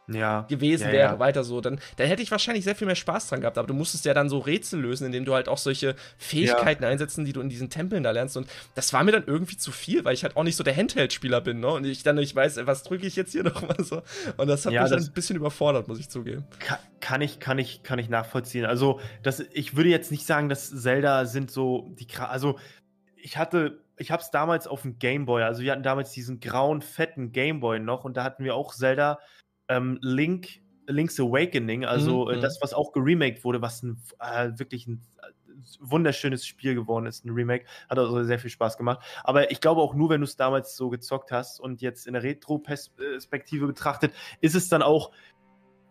ja. 0.08 0.42
gewesen 0.42 0.86
ja, 0.86 0.92
wäre, 0.92 1.12
ja. 1.12 1.18
weiter 1.18 1.44
so, 1.44 1.60
dann, 1.60 1.80
dann 1.96 2.06
hätte 2.06 2.22
ich 2.22 2.30
wahrscheinlich 2.30 2.64
sehr 2.64 2.74
viel 2.74 2.86
mehr 2.86 2.96
Spaß 2.96 3.28
dran 3.28 3.40
gehabt. 3.40 3.58
Aber 3.58 3.66
du 3.66 3.74
musstest 3.74 4.04
ja 4.04 4.14
dann 4.14 4.28
so 4.28 4.38
Rätsel 4.38 4.80
lösen, 4.80 5.06
indem 5.06 5.24
du 5.24 5.34
halt 5.34 5.48
auch 5.48 5.58
solche 5.58 5.94
Fähigkeiten 6.18 6.84
einsetzen, 6.84 7.24
die 7.24 7.32
du 7.32 7.40
in 7.40 7.48
diesen 7.48 7.70
Tempeln 7.70 8.02
da 8.02 8.10
lernst. 8.10 8.36
Und 8.36 8.48
das 8.74 8.92
war 8.92 9.04
mir 9.04 9.12
dann 9.12 9.24
irgendwie 9.26 9.56
zu 9.56 9.70
viel, 9.72 10.04
weil 10.04 10.14
ich 10.14 10.22
halt 10.22 10.36
auch 10.36 10.44
nicht 10.44 10.56
so 10.56 10.64
der 10.64 10.76
Handheld-Spieler 10.76 11.40
bin, 11.40 11.60
ne? 11.60 11.68
Und 11.68 11.84
ich 11.84 12.02
dann 12.02 12.16
nicht 12.16 12.34
weiß, 12.34 12.60
was 12.64 12.82
drücke 12.82 13.06
ich 13.06 13.16
jetzt 13.16 13.32
hier 13.32 13.44
nochmal 13.44 13.76
so. 13.82 14.02
Und 14.36 14.48
das 14.48 14.66
hat 14.66 14.72
mich 14.72 14.90
dann 14.90 15.02
ein 15.02 15.12
bisschen 15.12 15.36
überfordert, 15.36 15.88
muss 15.88 15.98
ich 15.98 16.08
zugeben. 16.08 16.44
Kann, 16.58 16.78
kann, 17.00 17.20
ich, 17.20 17.40
kann 17.40 17.58
ich, 17.58 17.82
kann 17.82 17.98
ich 17.98 18.08
nachvollziehen. 18.08 18.64
Also, 18.64 19.00
das, 19.22 19.40
ich 19.52 19.76
würde 19.76 19.90
jetzt 19.90 20.10
nicht 20.10 20.26
sagen, 20.26 20.48
dass 20.48 20.70
Zelda 20.70 21.26
sind 21.26 21.50
so 21.50 21.94
die, 21.98 22.06
also 22.18 22.58
ich 23.16 23.36
hatte 23.36 23.78
ich 23.98 24.10
habe 24.10 24.22
es 24.22 24.30
damals 24.30 24.66
auf 24.66 24.82
dem 24.82 24.98
Gameboy, 24.98 25.42
also 25.42 25.62
wir 25.62 25.70
hatten 25.70 25.82
damals 25.82 26.10
diesen 26.10 26.40
grauen, 26.40 26.82
fetten 26.82 27.30
Gameboy 27.30 27.78
noch 27.78 28.04
und 28.04 28.16
da 28.16 28.24
hatten 28.24 28.42
wir 28.42 28.54
auch 28.54 28.74
Zelda 28.74 29.20
ähm, 29.68 29.98
Link, 30.02 30.60
Link's 30.86 31.18
Awakening, 31.18 31.84
also 31.84 32.26
mhm. 32.26 32.34
äh, 32.34 32.40
das, 32.40 32.58
was 32.60 32.74
auch 32.74 32.92
geremaked 32.92 33.44
wurde, 33.44 33.62
was 33.62 33.82
ein, 33.82 33.98
äh, 34.20 34.50
wirklich 34.56 34.86
ein 34.86 35.02
äh, 35.22 35.26
wunderschönes 35.80 36.46
Spiel 36.46 36.74
geworden 36.74 37.06
ist, 37.06 37.24
ein 37.24 37.30
Remake. 37.30 37.64
Hat 37.88 37.98
also 37.98 38.22
sehr 38.24 38.38
viel 38.38 38.50
Spaß 38.50 38.76
gemacht. 38.76 39.00
Aber 39.22 39.50
ich 39.50 39.60
glaube 39.60 39.80
auch 39.80 39.94
nur, 39.94 40.10
wenn 40.10 40.20
du 40.20 40.26
es 40.26 40.36
damals 40.36 40.76
so 40.76 40.90
gezockt 40.90 41.30
hast 41.30 41.60
und 41.60 41.82
jetzt 41.82 42.06
in 42.06 42.14
der 42.14 42.22
Retro-Perspektive 42.22 43.66
betrachtet, 43.66 44.12
ist 44.40 44.54
es 44.54 44.68
dann 44.68 44.82
auch 44.82 45.12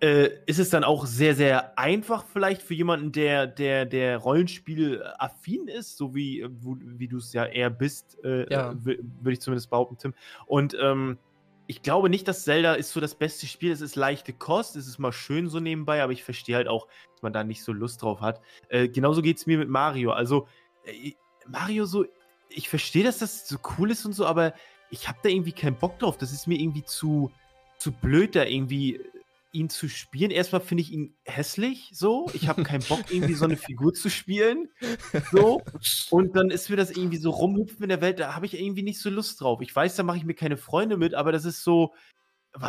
äh, 0.01 0.32
ist 0.47 0.57
es 0.57 0.72
dann 0.72 0.84
auch 0.84 1.05
sehr, 1.05 1.36
sehr 1.36 1.78
einfach 1.78 2.26
vielleicht 2.26 2.63
für 2.63 2.74
jemanden, 2.74 3.11
der, 3.11 3.45
der, 3.45 3.86
der 3.86 4.17
Rollenspiel 4.17 5.03
affin 5.19 5.67
ist, 5.67 5.95
so 5.95 6.15
wie, 6.15 6.43
wie 6.49 7.07
du 7.07 7.17
es 7.17 7.32
ja 7.34 7.45
eher 7.45 7.69
bist, 7.69 8.17
äh, 8.24 8.51
ja. 8.51 8.74
würde 8.84 9.32
ich 9.32 9.41
zumindest 9.41 9.69
behaupten, 9.69 9.97
Tim. 9.99 10.13
Und 10.47 10.76
ähm, 10.82 11.19
ich 11.68 11.82
glaube 11.82 12.09
nicht, 12.09 12.28
dass 12.28 12.43
Zelda 12.43 12.74
ist 12.74 12.91
so 12.91 12.99
das 12.99 13.16
beste 13.16 13.47
Spiel. 13.47 13.72
Es 13.72 13.82
ist 13.82 13.95
leichte 13.95 14.34
Kost, 14.34 14.76
es 14.76 14.88
ist 14.88 14.99
mal 14.99 15.12
schön 15.12 15.47
so 15.47 15.59
nebenbei, 15.59 16.03
aber 16.03 16.12
ich 16.12 16.24
verstehe 16.24 16.55
halt 16.55 16.68
auch, 16.68 16.88
dass 17.14 17.22
man 17.22 17.34
da 17.34 17.43
nicht 17.43 17.64
so 17.64 17.72
Lust 17.72 18.01
drauf 18.01 18.22
hat. 18.22 18.41
Äh, 18.70 18.89
genauso 18.89 19.22
geht 19.22 19.38
es 19.38 19.45
mir 19.45 19.57
mit 19.57 19.70
Mario. 19.70 20.12
Also, 20.12 20.47
äh, 20.86 21.14
Mario 21.47 21.86
so, 21.86 22.05
ich 22.49 22.70
verstehe, 22.70 23.03
dass 23.03 23.20
das 23.20 23.47
so 23.47 23.57
cool 23.78 23.91
ist 23.91 24.05
und 24.05 24.14
so, 24.14 24.26
aber 24.26 24.53
ich 24.89 25.07
habe 25.07 25.20
da 25.24 25.30
irgendwie 25.30 25.53
keinen 25.53 25.78
Bock 25.78 25.97
drauf. 25.99 26.18
Das 26.18 26.32
ist 26.32 26.47
mir 26.47 26.59
irgendwie 26.59 26.84
zu, 26.84 27.32
zu 27.78 27.91
blöd, 27.91 28.36
da 28.36 28.43
irgendwie 28.43 28.99
ihn 29.52 29.70
zu 29.70 29.89
spielen. 29.89 30.32
Erstmal 30.32 30.62
finde 30.62 30.84
ich 30.84 30.91
ihn 30.91 31.16
hässlich, 31.26 31.89
so. 31.93 32.30
Ich 32.34 32.47
habe 32.47 32.64
keinen 32.64 32.84
Bock, 32.84 33.12
irgendwie 33.12 33.34
so 33.34 33.45
eine 33.45 33.58
Figur 33.58 33.93
zu 33.93 34.10
spielen. 34.10 34.70
So. 35.32 35.62
Und 36.10 36.36
dann 36.36 36.49
ist 36.49 36.70
mir 36.70 36.78
das 36.78 36.91
irgendwie 36.91 37.18
so 37.18 37.32
rumhüpfen 37.32 37.84
in 37.84 37.89
der 37.89 38.02
Welt, 38.02 38.20
da 38.20 38.36
habe 38.36 38.45
ich 38.45 38.60
irgendwie 38.60 38.84
nicht 38.84 38.99
so 38.99 39.10
Lust 39.10 39.41
drauf. 39.41 39.62
Ich 39.62 39.76
weiß, 39.76 39.95
da 39.95 40.04
mache 40.04 40.18
ich 40.18 40.26
mir 40.26 40.34
keine 40.34 40.58
Freunde 40.58 40.97
mit, 40.97 41.14
aber 41.14 41.32
das 41.32 41.45
ist 41.45 41.64
so, 41.64 41.93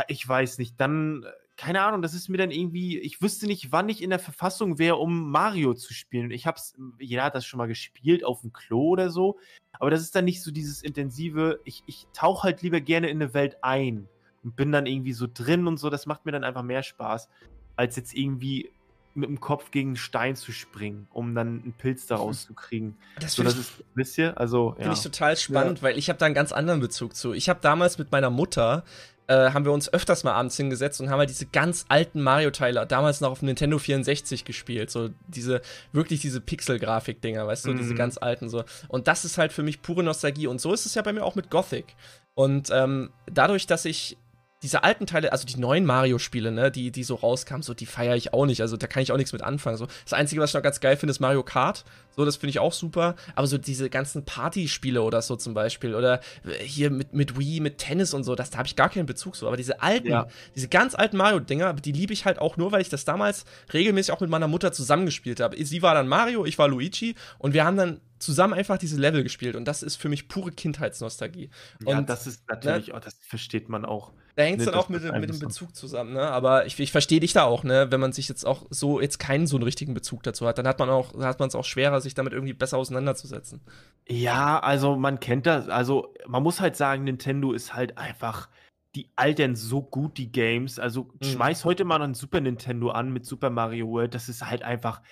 ich 0.09 0.27
weiß 0.27 0.59
nicht, 0.59 0.81
dann, 0.81 1.25
keine 1.57 1.83
Ahnung, 1.83 2.03
das 2.03 2.15
ist 2.15 2.29
mir 2.29 2.39
dann 2.39 2.51
irgendwie, 2.51 2.99
ich 2.99 3.23
wüsste 3.23 3.47
nicht, 3.47 3.73
wann 3.73 3.89
ich 3.89 4.03
in 4.03 4.11
der 4.11 4.19
Verfassung 4.19 4.79
wäre, 4.79 4.97
um 4.97 5.31
Mario 5.31 5.75
zu 5.75 5.95
spielen. 5.95 6.31
Ich 6.31 6.47
hab's, 6.47 6.75
jeder 6.99 7.25
hat 7.25 7.35
das 7.35 7.47
schon 7.47 7.59
mal 7.59 7.69
gespielt 7.69 8.25
auf 8.25 8.41
dem 8.41 8.53
Klo 8.53 8.89
oder 8.89 9.11
so, 9.11 9.39
aber 9.73 9.91
das 9.91 10.01
ist 10.01 10.15
dann 10.15 10.25
nicht 10.25 10.43
so 10.43 10.51
dieses 10.51 10.83
intensive, 10.83 11.61
ich, 11.65 11.83
ich 11.87 12.07
tauche 12.13 12.45
halt 12.45 12.63
lieber 12.63 12.81
gerne 12.81 13.09
in 13.09 13.23
eine 13.23 13.35
Welt 13.35 13.63
ein 13.63 14.09
und 14.45 14.57
bin 14.57 14.73
dann 14.73 14.87
irgendwie 14.87 15.13
so 15.13 15.27
drin 15.33 15.67
und 15.67 15.79
so. 15.79 15.91
Das 15.91 16.07
macht 16.07 16.27
mir 16.27 16.33
dann 16.33 16.45
einfach 16.45 16.63
mehr 16.63 16.83
Spaß, 16.83 17.29
als 17.77 17.97
jetzt 17.97 18.15
irgendwie 18.15 18.71
mit 19.15 19.29
dem 19.29 19.41
Kopf 19.41 19.71
gegen 19.71 19.91
einen 19.91 19.97
Stein 19.97 20.37
zu 20.37 20.53
springen, 20.53 21.07
um 21.13 21.35
dann 21.35 21.63
einen 21.63 21.75
Pilz 21.77 22.07
daraus 22.07 22.47
zu 22.47 22.55
kriegen. 22.55 22.97
Das, 23.21 23.35
so, 23.35 23.43
das 23.43 23.59
ist, 23.59 23.85
wisst 23.95 24.17
ihr, 24.17 24.39
also 24.41 24.71
ja. 24.71 24.85
Finde 24.85 24.95
ich 24.95 25.03
total 25.03 25.37
spannend, 25.37 25.79
ja. 25.79 25.85
weil 25.85 25.99
ich 25.99 26.09
habe 26.09 26.19
da 26.19 26.27
einen 26.27 26.35
ganz 26.35 26.53
anderen 26.53 26.81
Bezug 26.81 27.15
zu. 27.15 27.35
Ich 27.35 27.49
habe 27.49 27.61
damals 27.61 27.99
mit 27.99 28.11
meiner 28.11 28.31
Mutter 28.31 28.85
äh, 29.29 29.51
haben 29.53 29.65
wir 29.65 29.73
uns 29.73 29.93
öfters 29.93 30.25
mal 30.25 30.33
abends 30.33 30.57
hingesetzt 30.57 31.01
und 31.01 31.11
haben 31.11 31.19
halt 31.19 31.31
diese 31.31 31.47
ganz 31.47 31.85
alten 31.89 32.23
Mario-Teile 32.23 32.87
damals 32.87 33.21
noch 33.21 33.31
auf 33.31 33.43
Nintendo 33.43 33.79
64 33.79 34.45
gespielt. 34.45 34.91
So 34.91 35.11
diese, 35.29 35.63
wirklich 35.93 36.21
diese 36.21 36.41
Pixel-Grafik-Dinger, 36.41 37.47
weißt 37.47 37.67
du, 37.67 37.73
mhm. 37.73 37.79
diese 37.79 37.95
ganz 37.95 38.19
alten 38.19 38.49
so. 38.49 38.65
Und 38.89 39.09
das 39.09 39.25
ist 39.25 39.39
halt 39.39 39.53
für 39.53 39.63
mich 39.63 39.81
pure 39.81 40.03
Nostalgie. 40.03 40.47
Und 40.47 40.61
so 40.61 40.73
ist 40.73 40.87
es 40.87 40.95
ja 40.95 41.03
bei 41.03 41.13
mir 41.13 41.25
auch 41.25 41.35
mit 41.35 41.51
Gothic. 41.51 41.95
Und 42.35 42.71
ähm, 42.73 43.11
dadurch, 43.27 43.67
dass 43.67 43.85
ich 43.85 44.17
diese 44.63 44.85
alten 44.85 45.07
Teile, 45.07 45.33
also 45.33 45.45
die 45.45 45.59
neuen 45.59 45.85
Mario-Spiele, 45.85 46.53
ne, 46.53 46.71
die, 46.71 46.93
die 46.93 47.03
so 47.03 47.17
rauskamen, 47.17 47.63
so, 47.63 47.75
die 47.75 47.87
feiere 47.87 48.17
ich 48.17 48.33
auch 48.33 48.47
nicht. 48.47 48.61
Also 48.61 48.77
da 48.77 48.87
kann 48.87 49.03
ich 49.03 49.11
auch 49.11 49.17
nichts 49.17 49.33
mit 49.33 49.43
anfangen. 49.43 49.77
So. 49.77 49.89
Das 50.05 50.13
Einzige, 50.13 50.41
was 50.41 50.51
ich 50.51 50.55
noch 50.55 50.63
ganz 50.63 50.81
geil 50.81 50.97
finde, 50.97 51.11
ist 51.11 51.21
Mario 51.21 51.43
Kart. 51.43 51.85
So, 52.15 52.25
das 52.25 52.37
finde 52.37 52.51
ich 52.51 52.59
auch 52.59 52.73
super. 52.73 53.17
Aber 53.35 53.47
so 53.47 53.59
diese 53.59 53.91
ganzen 53.91 54.25
Partyspiele 54.25 55.03
oder 55.03 55.21
so 55.23 55.37
zum 55.37 55.55
Beispiel. 55.55 55.95
Oder 55.95 56.21
hier 56.61 56.91
mit, 56.91 57.13
mit 57.13 57.39
Wii, 57.39 57.61
mit 57.61 57.79
Tennis 57.79 58.15
und 58.15 58.23
so, 58.25 58.35
das, 58.35 58.51
da 58.51 58.59
habe 58.59 58.69
ich 58.69 58.77
gar 58.77 58.89
keinen 58.89 59.07
Bezug 59.07 59.35
zu. 59.35 59.47
Aber 59.47 59.57
diese 59.57 59.83
alten, 59.83 60.09
ja. 60.09 60.29
diese 60.55 60.69
ganz 60.69 60.95
alten 60.95 61.17
Mario-Dinger, 61.17 61.75
die 61.75 61.93
liebe 61.93 62.13
ich 62.13 62.25
halt 62.25 62.39
auch 62.39 62.57
nur, 62.57 62.71
weil 62.71 62.83
ich 62.83 62.89
das 62.89 63.05
damals 63.05 63.45
regelmäßig 63.73 64.13
auch 64.13 64.21
mit 64.21 64.31
meiner 64.31 64.49
Mutter 64.49 64.73
zusammengespielt 64.73 65.41
habe. 65.41 65.63
Sie 65.65 65.83
war 65.83 65.95
dann 65.95 66.07
Mario, 66.07 66.45
ich 66.45 66.59
war 66.59 66.69
Luigi 66.69 67.15
und 67.39 67.55
wir 67.55 67.65
haben 67.65 67.77
dann 67.77 68.01
zusammen 68.23 68.55
einfach 68.55 68.79
diese 68.79 68.97
Level 68.97 69.23
gespielt 69.23 69.57
und 69.57 69.67
das 69.67 69.83
ist 69.83 69.97
für 69.97 70.09
mich 70.09 70.29
pure 70.29 70.53
Kindheitsnostalgie. 70.53 71.51
Ja, 71.85 71.99
und, 71.99 72.09
das 72.09 72.27
ist 72.27 72.49
natürlich, 72.49 72.89
ne, 72.89 72.95
oh, 72.97 73.01
das 73.01 73.19
versteht 73.21 73.69
man 73.69 73.85
auch. 73.85 74.13
Da 74.35 74.45
hängt 74.45 74.61
es 74.61 74.67
dann 74.67 74.75
auch 74.75 74.89
mit, 74.89 75.03
mit 75.03 75.29
dem 75.29 75.39
Bezug 75.41 75.77
zusammen, 75.77 76.15
ne? 76.15 76.23
Aber 76.23 76.65
ich, 76.65 76.79
ich 76.81 76.91
verstehe 76.91 77.21
dich 77.21 77.35
da 77.35 77.43
auch, 77.43 77.65
ne? 77.65 77.89
Wenn 77.91 78.01
man 78.01 78.13
sich 78.13 78.29
jetzt 78.29 78.47
auch 78.47 78.65
so 78.71 79.01
jetzt 79.01 79.19
keinen 79.19 79.47
so 79.47 79.57
einen 79.57 79.65
richtigen 79.65 79.93
Bezug 79.93 80.23
dazu 80.23 80.47
hat, 80.47 80.57
dann 80.57 80.67
hat 80.67 80.79
man 80.79 80.89
auch, 80.89 81.13
hat 81.19 81.39
man 81.39 81.49
es 81.49 81.55
auch 81.55 81.65
schwerer, 81.65 82.01
sich 82.01 82.15
damit 82.15 82.33
irgendwie 82.33 82.55
besser 82.55 82.79
auseinanderzusetzen. 82.79 83.61
Ja, 84.09 84.59
also 84.61 84.97
man 84.97 85.21
kennt 85.21 85.47
das, 85.47 85.69
also 85.69 86.15
man 86.27 86.43
muss 86.43 86.61
halt 86.61 86.77
sagen, 86.77 87.05
Nintendo 87.05 87.53
ist 87.53 87.75
halt 87.75 87.99
einfach 87.99 88.49
die 88.95 89.11
altern 89.17 89.57
so 89.57 89.83
gut, 89.83 90.17
die 90.17 90.33
Games. 90.33 90.79
Also 90.79 91.11
mhm. 91.21 91.27
schmeiß 91.27 91.65
heute 91.65 91.85
mal 91.85 91.99
noch 91.99 92.07
ein 92.07 92.15
Super 92.15 92.41
Nintendo 92.41 92.91
an 92.91 93.13
mit 93.13 93.27
Super 93.27 93.51
Mario 93.51 93.89
World. 93.89 94.15
Das 94.15 94.29
ist 94.29 94.47
halt 94.47 94.63
einfach 94.63 95.03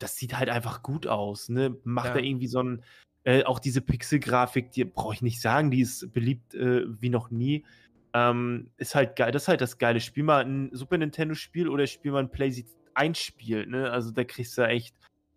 das 0.00 0.16
sieht 0.16 0.36
halt 0.36 0.48
einfach 0.48 0.82
gut 0.82 1.06
aus, 1.06 1.48
ne? 1.48 1.76
Macht 1.84 2.08
ja. 2.08 2.14
da 2.14 2.20
irgendwie 2.20 2.48
so 2.48 2.62
ein, 2.62 2.82
äh, 3.22 3.44
auch 3.44 3.58
diese 3.58 3.80
Pixel-Grafik, 3.80 4.72
die 4.72 4.84
brauche 4.84 5.14
ich 5.14 5.22
nicht 5.22 5.40
sagen, 5.40 5.70
die 5.70 5.82
ist 5.82 6.12
beliebt 6.12 6.54
äh, 6.54 6.84
wie 7.00 7.10
noch 7.10 7.30
nie. 7.30 7.64
Ähm, 8.12 8.70
ist 8.76 8.94
halt 8.94 9.14
geil, 9.14 9.30
das 9.30 9.42
ist 9.42 9.48
halt 9.48 9.60
das 9.60 9.78
geile. 9.78 10.00
Spiel 10.00 10.24
mal 10.24 10.44
ein 10.44 10.70
Super 10.72 10.98
Nintendo-Spiel 10.98 11.68
oder 11.68 11.86
spiel 11.86 12.12
mal 12.12 12.20
ein 12.20 12.30
PlayStation 12.30 12.74
1-Spiel, 12.94 13.66
ne? 13.66 13.90
Also 13.90 14.10
da 14.10 14.24
kriegst 14.24 14.56
du 14.58 14.62
echt, 14.62 14.96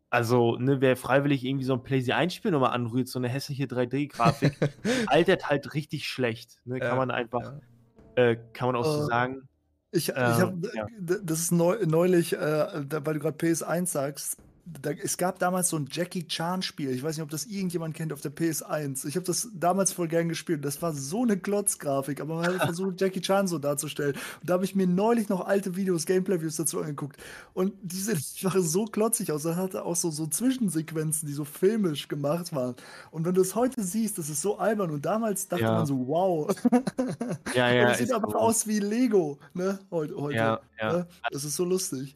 also, 0.10 0.57
ne, 0.57 0.80
wer 0.81 0.95
freiwillig 0.95 1.44
irgendwie 1.44 1.65
so 1.65 1.73
ein 1.73 1.84
PlayStation 1.84 2.30
1-Spiel 2.30 2.52
nochmal 2.52 2.72
anrührt, 2.72 3.10
so 3.10 3.19
eine 3.19 3.27
hässliche 3.27 3.65
3D-Grafik, 3.65 4.57
altert 5.07 5.49
halt 5.49 5.73
richtig 5.73 6.07
schlecht, 6.07 6.60
ne? 6.65 6.80
Kann 6.80 6.90
ja, 6.90 6.95
man 6.95 7.11
einfach, 7.11 7.53
ja. 8.18 8.23
äh, 8.23 8.40
kann 8.53 8.69
man 8.69 8.76
auch 8.77 8.85
so 8.85 9.02
uh. 9.02 9.06
sagen. 9.06 9.48
Ich, 9.91 10.10
ich 10.10 10.15
habe, 10.15 10.53
ähm, 10.53 10.72
ja. 10.73 10.88
das 11.22 11.40
ist 11.40 11.52
neu, 11.52 11.77
neulich, 11.85 12.34
äh, 12.34 12.40
weil 12.40 13.14
du 13.14 13.19
gerade 13.19 13.38
PS1 13.38 13.85
sagst, 13.85 14.38
da, 14.65 14.91
es 14.91 15.18
gab 15.18 15.40
damals 15.40 15.69
so 15.69 15.77
ein 15.77 15.88
Jackie 15.91 16.26
Chan-Spiel. 16.26 16.91
Ich 16.91 17.03
weiß 17.03 17.18
nicht, 17.18 17.23
ob 17.23 17.30
das 17.30 17.45
irgendjemand 17.45 17.95
kennt 17.95 18.14
auf 18.14 18.22
der 18.22 18.34
PS1. 18.34 19.06
Ich 19.06 19.15
habe 19.15 19.26
das 19.26 19.49
damals 19.53 19.91
voll 19.91 20.07
gern 20.07 20.30
gespielt. 20.30 20.64
Das 20.64 20.81
war 20.81 20.94
so 20.94 21.23
eine 21.23 21.38
Klotzgrafik, 21.38 22.22
aber 22.22 22.35
man 22.35 22.45
hat 22.45 22.56
versucht, 22.64 23.02
Jackie 23.02 23.19
Chan 23.19 23.48
so 23.48 23.60
darzustellen. 23.60 24.14
Und 24.14 24.49
da 24.49 24.53
habe 24.53 24.64
ich 24.64 24.73
mir 24.73 24.88
neulich 24.88 25.27
noch 25.27 25.45
alte 25.45 25.76
Videos, 25.76 26.06
Gameplay-Views 26.06 26.56
dazu 26.56 26.80
angeguckt. 26.80 27.18
Und 27.53 27.73
diese 27.81 28.15
sahen 28.19 28.64
so 28.64 28.85
klotzig 28.85 29.34
aus. 29.34 29.44
Da 29.44 29.57
hatte 29.57 29.84
auch 29.84 29.98
so, 29.98 30.11
so 30.11 30.27
Zwischensequenzen, 30.27 31.27
die 31.27 31.34
so 31.34 31.44
filmisch 31.44 32.07
gemacht 32.07 32.56
waren. 32.56 32.76
Und 33.11 33.26
wenn 33.26 33.34
du 33.34 33.41
es 33.41 33.56
heute 33.56 33.84
siehst, 33.84 34.18
das 34.18 34.30
ist 34.30 34.41
so 34.41 34.60
albern. 34.60 34.91
Und 34.91 35.06
damals 35.06 35.49
dachte 35.49 35.64
ja. 35.64 35.73
man 35.73 35.85
so, 35.85 36.07
wow. 36.07 36.56
Ja, 37.53 37.69
ja. 37.73 37.90
das 37.90 37.98
sieht 37.98 38.14
aber 38.14 38.31
so. 38.31 38.38
aus 38.38 38.65
wie 38.65 38.80
Lego, 38.80 39.40
ne? 39.53 39.80
Heute. 39.91 40.15
heute 40.15 40.35
ja, 40.38 40.61
ja. 40.80 40.94
Ne? 40.94 41.07
Das 41.31 41.44
ist 41.44 41.57
so 41.57 41.65
lustig. 41.65 42.15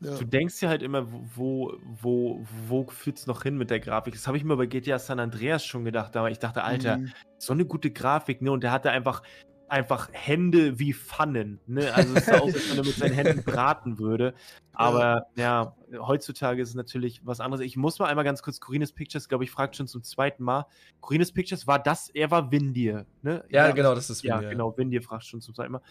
Ja. 0.00 0.16
Du 0.16 0.24
denkst 0.24 0.58
dir 0.60 0.68
halt 0.68 0.82
immer, 0.82 1.06
wo, 1.10 1.74
wo, 1.84 2.44
wo 2.68 2.86
führt 2.86 3.18
es 3.18 3.26
noch 3.26 3.42
hin 3.42 3.58
mit 3.58 3.70
der 3.70 3.80
Grafik? 3.80 4.14
Das 4.14 4.26
habe 4.26 4.38
ich 4.38 4.44
mir 4.44 4.56
bei 4.56 4.66
GTA 4.66 4.98
San 4.98 5.20
Andreas 5.20 5.64
schon 5.64 5.84
gedacht, 5.84 6.16
aber 6.16 6.30
ich 6.30 6.38
dachte, 6.38 6.64
Alter, 6.64 6.98
mhm. 6.98 7.12
so 7.36 7.52
eine 7.52 7.66
gute 7.66 7.90
Grafik, 7.90 8.40
ne? 8.40 8.50
Und 8.50 8.62
der 8.62 8.72
hatte 8.72 8.90
einfach, 8.90 9.22
einfach 9.68 10.08
Hände 10.12 10.78
wie 10.78 10.94
Pfannen, 10.94 11.60
ne? 11.66 11.92
Also 11.92 12.14
es 12.14 12.24
sah 12.24 12.38
aus, 12.38 12.54
als 12.54 12.70
wenn 12.70 12.78
er 12.78 12.84
mit 12.84 12.94
seinen 12.94 13.12
Händen 13.12 13.42
braten 13.44 13.98
würde. 13.98 14.34
Aber 14.72 15.26
ja. 15.36 15.74
ja, 15.92 15.98
heutzutage 16.00 16.62
ist 16.62 16.70
es 16.70 16.74
natürlich 16.74 17.20
was 17.26 17.40
anderes. 17.40 17.62
Ich 17.62 17.76
muss 17.76 17.98
mal 17.98 18.06
einmal 18.06 18.24
ganz 18.24 18.42
kurz, 18.42 18.58
Corines 18.58 18.92
Pictures, 18.92 19.28
glaube 19.28 19.44
ich, 19.44 19.50
fragt 19.50 19.76
schon 19.76 19.86
zum 19.86 20.02
zweiten 20.02 20.42
Mal. 20.42 20.64
Corines 21.02 21.30
Pictures 21.32 21.66
war 21.66 21.78
das, 21.78 22.08
er 22.08 22.30
war 22.30 22.50
Windir, 22.50 23.04
ne? 23.20 23.44
Ja, 23.50 23.66
ja 23.66 23.72
genau, 23.72 23.94
das 23.94 24.08
ist 24.08 24.24
Windir. 24.24 24.42
Ja, 24.42 24.48
genau, 24.48 24.74
Windir 24.78 25.02
fragt 25.02 25.26
schon 25.26 25.42
zum 25.42 25.54
zweiten 25.54 25.72
Mal. 25.72 25.82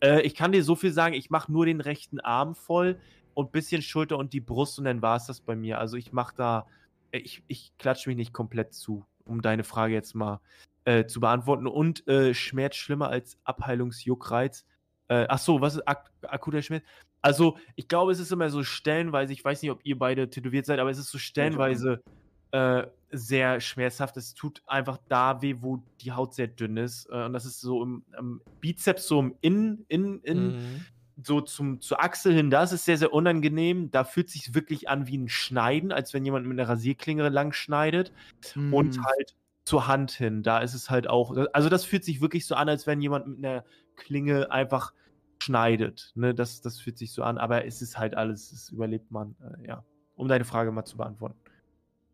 Äh, 0.00 0.22
ich 0.22 0.36
kann 0.36 0.52
dir 0.52 0.62
so 0.62 0.76
viel 0.76 0.92
sagen, 0.92 1.14
ich 1.14 1.28
mache 1.28 1.50
nur 1.50 1.66
den 1.66 1.80
rechten 1.80 2.20
Arm 2.20 2.54
voll 2.54 3.00
und 3.38 3.52
bisschen 3.52 3.82
Schulter 3.82 4.18
und 4.18 4.32
die 4.32 4.40
Brust 4.40 4.80
und 4.80 4.84
dann 4.84 5.00
war 5.00 5.14
es 5.14 5.26
das 5.26 5.40
bei 5.40 5.54
mir. 5.54 5.78
Also 5.78 5.96
ich 5.96 6.12
mache 6.12 6.34
da, 6.36 6.66
ich, 7.12 7.44
ich 7.46 7.70
klatsche 7.78 8.10
mich 8.10 8.16
nicht 8.16 8.32
komplett 8.32 8.74
zu, 8.74 9.04
um 9.24 9.42
deine 9.42 9.62
Frage 9.62 9.94
jetzt 9.94 10.16
mal 10.16 10.40
äh, 10.84 11.06
zu 11.06 11.20
beantworten. 11.20 11.68
Und 11.68 12.04
äh, 12.08 12.34
Schmerz 12.34 12.74
schlimmer 12.74 13.10
als 13.10 13.38
Abheilungsjuckreiz. 13.44 14.64
Äh, 15.06 15.26
ach 15.28 15.38
so, 15.38 15.60
was 15.60 15.76
ist 15.76 15.86
ak 15.86 16.10
akuter 16.22 16.62
Schmerz? 16.62 16.82
Also 17.22 17.56
ich 17.76 17.86
glaube, 17.86 18.10
es 18.10 18.18
ist 18.18 18.32
immer 18.32 18.50
so 18.50 18.64
stellenweise, 18.64 19.32
ich 19.32 19.44
weiß 19.44 19.62
nicht, 19.62 19.70
ob 19.70 19.82
ihr 19.84 19.96
beide 19.96 20.28
tätowiert 20.28 20.66
seid, 20.66 20.80
aber 20.80 20.90
es 20.90 20.98
ist 20.98 21.12
so 21.12 21.18
stellenweise 21.18 22.02
äh, 22.50 22.88
sehr 23.12 23.60
schmerzhaft. 23.60 24.16
Es 24.16 24.34
tut 24.34 24.62
einfach 24.66 24.98
da 25.08 25.42
weh, 25.42 25.54
wo 25.60 25.80
die 26.00 26.10
Haut 26.10 26.34
sehr 26.34 26.48
dünn 26.48 26.76
ist. 26.76 27.08
Äh, 27.08 27.26
und 27.26 27.34
das 27.34 27.44
ist 27.44 27.60
so 27.60 27.84
im, 27.84 28.02
im 28.18 28.40
Bizeps, 28.58 29.06
so 29.06 29.20
im 29.20 29.36
Innen, 29.42 29.84
in, 29.86 30.20
in, 30.22 30.46
mhm 30.48 30.86
so 31.22 31.40
zum, 31.40 31.80
zur 31.80 32.02
Achsel 32.02 32.32
hin, 32.34 32.50
da 32.50 32.62
ist 32.62 32.84
sehr, 32.84 32.98
sehr 32.98 33.12
unangenehm. 33.12 33.90
Da 33.90 34.04
fühlt 34.04 34.28
es 34.28 34.34
sich 34.34 34.54
wirklich 34.54 34.88
an 34.88 35.06
wie 35.06 35.18
ein 35.18 35.28
Schneiden, 35.28 35.92
als 35.92 36.14
wenn 36.14 36.24
jemand 36.24 36.46
mit 36.46 36.58
einer 36.58 36.68
Rasierklinge 36.68 37.28
lang 37.28 37.52
schneidet. 37.52 38.12
Mm. 38.54 38.72
Und 38.72 38.96
hm. 38.96 39.04
halt 39.04 39.34
zur 39.64 39.86
Hand 39.86 40.12
hin, 40.12 40.42
da 40.42 40.60
ist 40.60 40.74
es 40.74 40.88
halt 40.88 41.08
auch, 41.08 41.36
also 41.52 41.68
das 41.68 41.84
fühlt 41.84 42.02
sich 42.02 42.22
wirklich 42.22 42.46
so 42.46 42.54
an, 42.54 42.68
als 42.70 42.86
wenn 42.86 43.02
jemand 43.02 43.26
mit 43.26 43.44
einer 43.44 43.64
Klinge 43.96 44.50
einfach 44.50 44.94
schneidet. 45.42 46.12
Ne? 46.14 46.34
Das, 46.34 46.62
das 46.62 46.80
fühlt 46.80 46.96
sich 46.96 47.12
so 47.12 47.22
an, 47.22 47.36
aber 47.36 47.66
es 47.66 47.82
ist 47.82 47.98
halt 47.98 48.16
alles, 48.16 48.50
es 48.52 48.70
überlebt 48.70 49.10
man, 49.10 49.34
äh, 49.42 49.68
ja. 49.68 49.84
Um 50.16 50.26
deine 50.26 50.44
Frage 50.44 50.72
mal 50.72 50.84
zu 50.84 50.96
beantworten. 50.96 51.36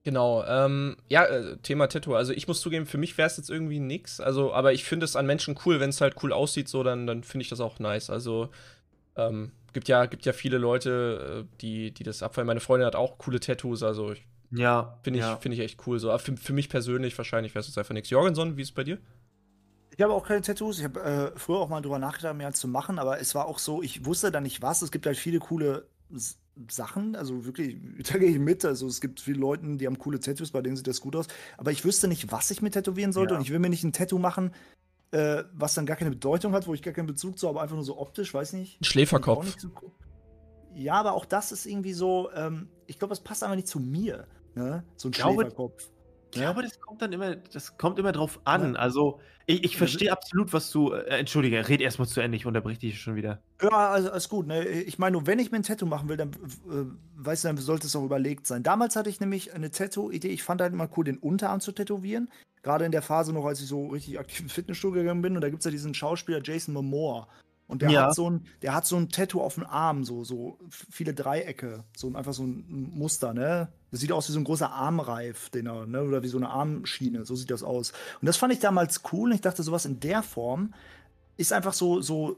Genau, 0.02 0.44
ähm, 0.44 0.96
ja, 1.08 1.24
äh, 1.24 1.56
Thema 1.58 1.86
Tattoo. 1.86 2.14
Also 2.14 2.34
ich 2.34 2.46
muss 2.46 2.60
zugeben, 2.60 2.84
für 2.84 2.98
mich 2.98 3.16
wäre 3.16 3.26
es 3.26 3.38
jetzt 3.38 3.48
irgendwie 3.48 3.80
nix. 3.80 4.20
Also, 4.20 4.52
aber 4.52 4.74
ich 4.74 4.84
finde 4.84 5.04
es 5.04 5.16
an 5.16 5.24
Menschen 5.24 5.58
cool, 5.64 5.80
wenn 5.80 5.88
es 5.88 6.02
halt 6.02 6.22
cool 6.22 6.32
aussieht, 6.32 6.68
so, 6.68 6.82
dann, 6.82 7.06
dann 7.06 7.24
finde 7.24 7.42
ich 7.42 7.48
das 7.48 7.60
auch 7.60 7.78
nice. 7.78 8.10
Also 8.10 8.50
ähm, 9.16 9.52
gibt 9.72 9.88
ja, 9.88 10.06
gibt 10.06 10.24
ja 10.24 10.32
viele 10.32 10.58
Leute, 10.58 11.44
äh, 11.44 11.56
die, 11.60 11.92
die 11.92 12.02
das 12.02 12.22
abfallen. 12.22 12.46
Meine 12.46 12.60
Freundin 12.60 12.86
hat 12.86 12.96
auch 12.96 13.18
coole 13.18 13.40
Tattoos, 13.40 13.82
also 13.82 14.12
ich, 14.12 14.26
ja, 14.50 14.98
finde 15.02 15.18
ich, 15.18 15.24
ja. 15.24 15.36
Find 15.36 15.54
ich 15.54 15.60
echt 15.60 15.86
cool. 15.86 15.98
So. 15.98 16.10
Aber 16.10 16.18
für, 16.18 16.36
für 16.36 16.52
mich 16.52 16.68
persönlich 16.68 17.16
wahrscheinlich 17.18 17.54
wäre 17.54 17.60
es 17.60 17.66
jetzt 17.66 17.78
einfach 17.78 17.94
nichts. 17.94 18.10
Jorgenson, 18.10 18.56
wie 18.56 18.62
ist 18.62 18.68
es 18.68 18.74
bei 18.74 18.84
dir? 18.84 18.98
Ich 19.96 20.02
habe 20.02 20.12
auch 20.12 20.26
keine 20.26 20.42
Tattoos. 20.42 20.78
Ich 20.78 20.84
habe 20.84 21.00
äh, 21.00 21.38
früher 21.38 21.58
auch 21.58 21.68
mal 21.68 21.80
drüber 21.80 21.98
nachgedacht, 21.98 22.36
mehr 22.36 22.52
zu 22.52 22.68
machen, 22.68 22.98
aber 22.98 23.20
es 23.20 23.34
war 23.34 23.46
auch 23.46 23.58
so, 23.58 23.82
ich 23.82 24.04
wusste 24.04 24.30
da 24.30 24.40
nicht 24.40 24.62
was. 24.62 24.82
Es 24.82 24.90
gibt 24.90 25.06
halt 25.06 25.16
viele 25.16 25.38
coole 25.38 25.86
S 26.14 26.38
Sachen, 26.70 27.16
also 27.16 27.46
wirklich, 27.46 27.76
da 28.12 28.18
gehe 28.18 28.30
ich 28.30 28.38
mit. 28.38 28.64
Also 28.64 28.86
es 28.86 29.00
gibt 29.00 29.20
viele 29.20 29.40
Leute, 29.40 29.76
die 29.76 29.86
haben 29.86 29.98
coole 29.98 30.20
Tattoos, 30.20 30.52
bei 30.52 30.62
denen 30.62 30.76
sieht 30.76 30.86
das 30.86 31.00
gut 31.00 31.16
aus. 31.16 31.26
Aber 31.56 31.72
ich 31.72 31.84
wüsste 31.84 32.06
nicht, 32.06 32.30
was 32.30 32.50
ich 32.52 32.62
mir 32.62 32.70
tätowieren 32.70 33.12
sollte. 33.12 33.34
Ja. 33.34 33.38
Und 33.38 33.44
ich 33.44 33.50
will 33.50 33.58
mir 33.58 33.70
nicht 33.70 33.82
ein 33.82 33.92
Tattoo 33.92 34.18
machen, 34.18 34.52
äh, 35.14 35.44
was 35.52 35.74
dann 35.74 35.86
gar 35.86 35.96
keine 35.96 36.10
Bedeutung 36.10 36.52
hat, 36.54 36.66
wo 36.66 36.74
ich 36.74 36.82
gar 36.82 36.92
keinen 36.92 37.06
Bezug 37.06 37.38
zu 37.38 37.46
habe, 37.46 37.60
einfach 37.60 37.76
nur 37.76 37.84
so 37.84 37.98
optisch, 37.98 38.34
weiß 38.34 38.52
nicht. 38.54 38.80
Ein 38.80 38.84
Schläferkopf. 38.84 39.44
Nicht 39.44 39.68
ja, 40.74 40.94
aber 40.94 41.12
auch 41.12 41.24
das 41.24 41.52
ist 41.52 41.66
irgendwie 41.66 41.92
so, 41.92 42.32
ähm, 42.34 42.68
ich 42.86 42.98
glaube, 42.98 43.12
das 43.12 43.20
passt 43.20 43.44
einfach 43.44 43.54
nicht 43.54 43.68
zu 43.68 43.78
mir. 43.78 44.26
Ne? 44.56 44.82
So 44.96 45.08
ein 45.08 45.12
ich 45.12 45.20
Schläferkopf. 45.20 45.78
Ich 45.78 45.93
glaube, 46.34 46.62
das 46.62 46.80
kommt 46.80 47.02
dann 47.02 47.12
immer, 47.12 47.36
das 47.36 47.76
kommt 47.78 47.98
immer 47.98 48.12
drauf 48.12 48.40
an. 48.44 48.76
Also, 48.76 49.20
ich, 49.46 49.64
ich 49.64 49.76
verstehe 49.76 50.10
absolut, 50.10 50.52
was 50.52 50.70
du. 50.70 50.92
Äh, 50.92 51.18
entschuldige, 51.18 51.68
red 51.68 51.80
erstmal 51.80 52.08
zu 52.08 52.20
Ende, 52.20 52.36
ich 52.36 52.46
unterbrich 52.46 52.78
dich 52.78 53.00
schon 53.00 53.14
wieder. 53.14 53.42
Ja, 53.62 53.90
also 53.90 54.10
alles 54.10 54.28
gut. 54.28 54.46
Ne? 54.46 54.66
Ich 54.66 54.98
meine, 54.98 55.12
nur 55.12 55.26
wenn 55.26 55.38
ich 55.38 55.50
mir 55.50 55.58
ein 55.58 55.62
Tattoo 55.62 55.86
machen 55.86 56.08
will, 56.08 56.16
dann 56.16 56.30
äh, 56.30 56.84
weißt 57.16 57.44
du, 57.44 57.48
dann 57.48 57.56
sollte 57.58 57.86
es 57.86 57.96
auch 57.96 58.04
überlegt 58.04 58.46
sein. 58.46 58.62
Damals 58.62 58.96
hatte 58.96 59.10
ich 59.10 59.20
nämlich 59.20 59.54
eine 59.54 59.70
Tattoo-Idee. 59.70 60.28
Ich 60.28 60.42
fand 60.42 60.60
halt 60.60 60.72
immer 60.72 60.88
cool, 60.96 61.04
den 61.04 61.18
Unterarm 61.18 61.60
zu 61.60 61.72
tätowieren. 61.72 62.30
Gerade 62.62 62.86
in 62.86 62.92
der 62.92 63.02
Phase 63.02 63.34
noch, 63.34 63.44
als 63.44 63.60
ich 63.60 63.66
so 63.66 63.88
richtig 63.88 64.18
aktiv 64.18 64.40
ins 64.40 64.52
Fitnessstudio 64.52 65.02
gegangen 65.02 65.20
bin. 65.20 65.34
Und 65.34 65.42
da 65.42 65.50
gibt 65.50 65.60
es 65.60 65.64
ja 65.66 65.70
diesen 65.70 65.92
Schauspieler 65.94 66.40
Jason 66.42 66.72
Momoa. 66.72 67.28
Und 67.66 67.82
der 67.82 67.90
ja. 67.90 68.02
hat 68.04 68.14
so 68.14 68.28
ein, 68.28 68.46
der 68.62 68.74
hat 68.74 68.86
so 68.86 68.96
ein 68.96 69.08
Tattoo 69.08 69.40
auf 69.40 69.54
dem 69.54 69.64
Arm, 69.64 70.04
so, 70.04 70.22
so 70.22 70.58
viele 70.70 71.14
Dreiecke, 71.14 71.84
so 71.96 72.14
einfach 72.14 72.34
so 72.34 72.44
ein 72.44 72.64
Muster, 72.68 73.32
ne? 73.32 73.72
Das 73.90 74.00
sieht 74.00 74.12
aus 74.12 74.28
wie 74.28 74.32
so 74.32 74.38
ein 74.38 74.44
großer 74.44 74.70
Armreif, 74.70 75.48
den 75.50 75.66
er, 75.66 75.86
ne? 75.86 76.02
Oder 76.02 76.22
wie 76.22 76.28
so 76.28 76.36
eine 76.36 76.50
Armschiene, 76.50 77.24
so 77.24 77.34
sieht 77.36 77.50
das 77.50 77.62
aus. 77.62 77.92
Und 78.20 78.26
das 78.26 78.36
fand 78.36 78.52
ich 78.52 78.58
damals 78.58 79.00
cool. 79.12 79.30
Und 79.30 79.34
ich 79.34 79.40
dachte, 79.40 79.62
sowas 79.62 79.86
in 79.86 80.00
der 80.00 80.22
Form 80.22 80.74
ist 81.36 81.52
einfach 81.52 81.72
so, 81.72 82.02
so, 82.02 82.36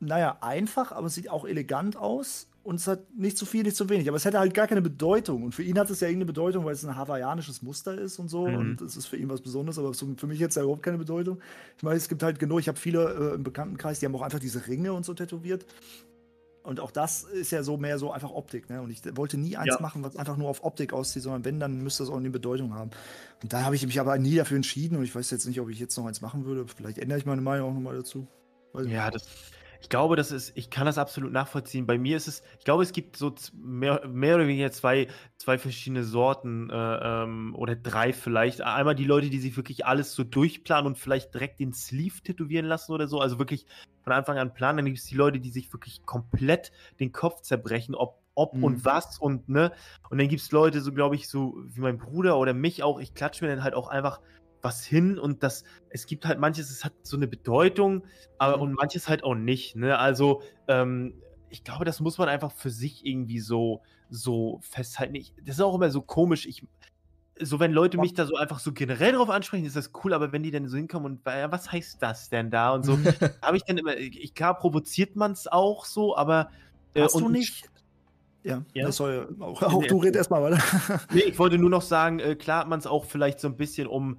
naja, 0.00 0.36
einfach, 0.42 0.92
aber 0.92 1.06
es 1.06 1.14
sieht 1.14 1.30
auch 1.30 1.46
elegant 1.46 1.96
aus 1.96 2.47
und 2.62 2.76
es 2.76 2.86
hat 2.86 3.14
nicht 3.16 3.38
zu 3.38 3.46
viel, 3.46 3.62
nicht 3.62 3.76
zu 3.76 3.88
wenig. 3.88 4.08
Aber 4.08 4.16
es 4.16 4.24
hätte 4.24 4.38
halt 4.38 4.52
gar 4.52 4.66
keine 4.66 4.82
Bedeutung. 4.82 5.42
Und 5.42 5.54
für 5.54 5.62
ihn 5.62 5.78
hat 5.78 5.88
es 5.88 6.00
ja 6.00 6.08
irgendeine 6.08 6.26
Bedeutung, 6.26 6.64
weil 6.64 6.74
es 6.74 6.84
ein 6.84 6.96
hawaiianisches 6.96 7.62
Muster 7.62 7.96
ist 7.96 8.18
und 8.18 8.28
so. 8.28 8.46
Mhm. 8.46 8.56
Und 8.56 8.80
es 8.82 8.96
ist 8.96 9.06
für 9.06 9.16
ihn 9.16 9.30
was 9.30 9.40
Besonderes. 9.40 9.78
Aber 9.78 9.94
für 9.94 10.26
mich 10.26 10.38
jetzt 10.38 10.56
ja 10.56 10.62
überhaupt 10.62 10.82
keine 10.82 10.98
Bedeutung. 10.98 11.40
Ich 11.76 11.82
meine, 11.82 11.96
es 11.96 12.08
gibt 12.08 12.22
halt 12.22 12.38
genug. 12.38 12.60
Ich 12.60 12.68
habe 12.68 12.78
viele 12.78 13.32
äh, 13.32 13.34
im 13.36 13.42
Bekanntenkreis, 13.42 14.00
die 14.00 14.06
haben 14.06 14.14
auch 14.14 14.22
einfach 14.22 14.38
diese 14.38 14.66
Ringe 14.66 14.92
und 14.92 15.06
so 15.06 15.14
tätowiert. 15.14 15.64
Und 16.62 16.80
auch 16.80 16.90
das 16.90 17.22
ist 17.22 17.50
ja 17.52 17.62
so 17.62 17.78
mehr 17.78 17.98
so 17.98 18.12
einfach 18.12 18.30
Optik. 18.30 18.68
Ne? 18.68 18.82
Und 18.82 18.90
ich 18.90 19.00
wollte 19.16 19.38
nie 19.38 19.56
eins 19.56 19.76
ja. 19.76 19.80
machen, 19.80 20.04
was 20.04 20.16
einfach 20.16 20.36
nur 20.36 20.50
auf 20.50 20.62
Optik 20.62 20.92
aussieht, 20.92 21.22
sondern 21.22 21.46
wenn, 21.46 21.58
dann 21.58 21.82
müsste 21.82 22.02
das 22.02 22.10
auch 22.12 22.18
eine 22.18 22.28
Bedeutung 22.28 22.74
haben. 22.74 22.90
Und 23.42 23.50
da 23.54 23.62
habe 23.62 23.76
ich 23.76 23.86
mich 23.86 23.98
aber 23.98 24.18
nie 24.18 24.36
dafür 24.36 24.56
entschieden. 24.56 24.98
Und 24.98 25.04
ich 25.04 25.14
weiß 25.14 25.30
jetzt 25.30 25.46
nicht, 25.46 25.60
ob 25.60 25.70
ich 25.70 25.78
jetzt 25.78 25.96
noch 25.96 26.04
eins 26.04 26.20
machen 26.20 26.44
würde. 26.44 26.66
Vielleicht 26.68 26.98
ändere 26.98 27.18
ich 27.18 27.24
meine 27.24 27.40
Meinung 27.40 27.70
auch 27.70 27.74
nochmal 27.74 27.96
dazu. 27.96 28.26
ja, 28.84 29.10
das 29.10 29.26
ich 29.80 29.88
glaube, 29.88 30.16
das 30.16 30.32
ist, 30.32 30.52
ich 30.56 30.70
kann 30.70 30.86
das 30.86 30.98
absolut 30.98 31.32
nachvollziehen. 31.32 31.86
Bei 31.86 31.98
mir 31.98 32.16
ist 32.16 32.26
es, 32.26 32.42
ich 32.58 32.64
glaube, 32.64 32.82
es 32.82 32.92
gibt 32.92 33.16
so 33.16 33.34
mehr, 33.54 34.06
mehr 34.08 34.34
oder 34.34 34.46
weniger 34.46 34.72
zwei, 34.72 35.06
zwei 35.36 35.56
verschiedene 35.56 36.04
Sorten 36.04 36.68
äh, 36.70 36.74
ähm, 37.24 37.54
oder 37.54 37.76
drei 37.76 38.12
vielleicht. 38.12 38.60
Einmal 38.60 38.96
die 38.96 39.04
Leute, 39.04 39.30
die 39.30 39.38
sich 39.38 39.56
wirklich 39.56 39.86
alles 39.86 40.12
so 40.14 40.24
durchplanen 40.24 40.86
und 40.86 40.98
vielleicht 40.98 41.32
direkt 41.32 41.60
den 41.60 41.72
Sleeve 41.72 42.20
tätowieren 42.22 42.66
lassen 42.66 42.92
oder 42.92 43.06
so, 43.06 43.20
also 43.20 43.38
wirklich 43.38 43.66
von 44.02 44.12
Anfang 44.12 44.38
an 44.38 44.52
planen. 44.52 44.78
Dann 44.78 44.86
gibt 44.86 44.98
es 44.98 45.04
die 45.04 45.16
Leute, 45.16 45.38
die 45.38 45.50
sich 45.50 45.72
wirklich 45.72 46.04
komplett 46.04 46.72
den 46.98 47.12
Kopf 47.12 47.42
zerbrechen, 47.42 47.94
ob, 47.94 48.20
ob 48.34 48.54
mhm. 48.54 48.64
und 48.64 48.84
was 48.84 49.18
und 49.18 49.48
ne. 49.48 49.72
Und 50.10 50.18
dann 50.18 50.28
gibt 50.28 50.42
es 50.42 50.50
Leute, 50.50 50.80
so 50.80 50.92
glaube 50.92 51.14
ich, 51.14 51.28
so 51.28 51.62
wie 51.66 51.80
mein 51.80 51.98
Bruder 51.98 52.36
oder 52.38 52.52
mich 52.52 52.82
auch, 52.82 52.98
ich 52.98 53.14
klatsche 53.14 53.44
mir 53.44 53.54
dann 53.54 53.62
halt 53.62 53.74
auch 53.74 53.88
einfach 53.88 54.20
was 54.62 54.84
hin 54.84 55.18
und 55.18 55.42
das, 55.42 55.64
es 55.90 56.06
gibt 56.06 56.26
halt 56.26 56.38
manches, 56.38 56.70
es 56.70 56.84
hat 56.84 56.92
so 57.02 57.16
eine 57.16 57.28
Bedeutung, 57.28 58.04
aber 58.38 58.56
mhm. 58.56 58.62
und 58.62 58.72
manches 58.74 59.08
halt 59.08 59.24
auch 59.24 59.34
nicht. 59.34 59.76
Ne? 59.76 59.98
Also, 59.98 60.42
ähm, 60.66 61.14
ich 61.50 61.64
glaube, 61.64 61.84
das 61.84 62.00
muss 62.00 62.18
man 62.18 62.28
einfach 62.28 62.52
für 62.52 62.70
sich 62.70 63.06
irgendwie 63.06 63.40
so, 63.40 63.82
so 64.10 64.60
festhalten. 64.62 65.14
Ich, 65.14 65.34
das 65.42 65.56
ist 65.56 65.60
auch 65.60 65.74
immer 65.74 65.90
so 65.90 66.02
komisch. 66.02 66.46
Ich, 66.46 66.62
so, 67.40 67.60
wenn 67.60 67.72
Leute 67.72 67.98
mich 67.98 68.14
da 68.14 68.26
so 68.26 68.36
einfach 68.36 68.58
so 68.58 68.72
generell 68.72 69.12
drauf 69.12 69.30
ansprechen, 69.30 69.64
ist 69.64 69.76
das 69.76 69.92
cool, 70.02 70.12
aber 70.12 70.32
wenn 70.32 70.42
die 70.42 70.50
dann 70.50 70.68
so 70.68 70.76
hinkommen 70.76 71.12
und 71.12 71.26
ja, 71.26 71.50
was 71.50 71.70
heißt 71.70 72.02
das 72.02 72.28
denn 72.28 72.50
da 72.50 72.72
und 72.72 72.84
so, 72.84 72.98
habe 73.42 73.56
ich 73.56 73.64
dann 73.64 73.78
immer, 73.78 73.96
ich, 73.96 74.34
klar 74.34 74.58
provoziert 74.58 75.16
man 75.16 75.32
es 75.32 75.46
auch 75.46 75.84
so, 75.84 76.16
aber 76.16 76.50
äh, 76.94 77.02
Hast 77.02 77.14
du 77.14 77.28
nicht 77.28 77.70
Ja, 78.42 78.64
ja. 78.74 78.90
Soll, 78.90 79.34
auch, 79.40 79.62
auch 79.62 79.86
du 79.86 79.98
red 79.98 80.16
erstmal 80.16 80.42
weiter. 80.42 80.62
nee, 81.12 81.20
ich 81.20 81.38
wollte 81.38 81.58
nur 81.58 81.70
noch 81.70 81.82
sagen, 81.82 82.18
äh, 82.18 82.34
klar 82.34 82.60
hat 82.60 82.68
man 82.68 82.78
es 82.78 82.86
auch 82.86 83.04
vielleicht 83.04 83.40
so 83.40 83.48
ein 83.48 83.56
bisschen 83.56 83.86
um, 83.86 84.18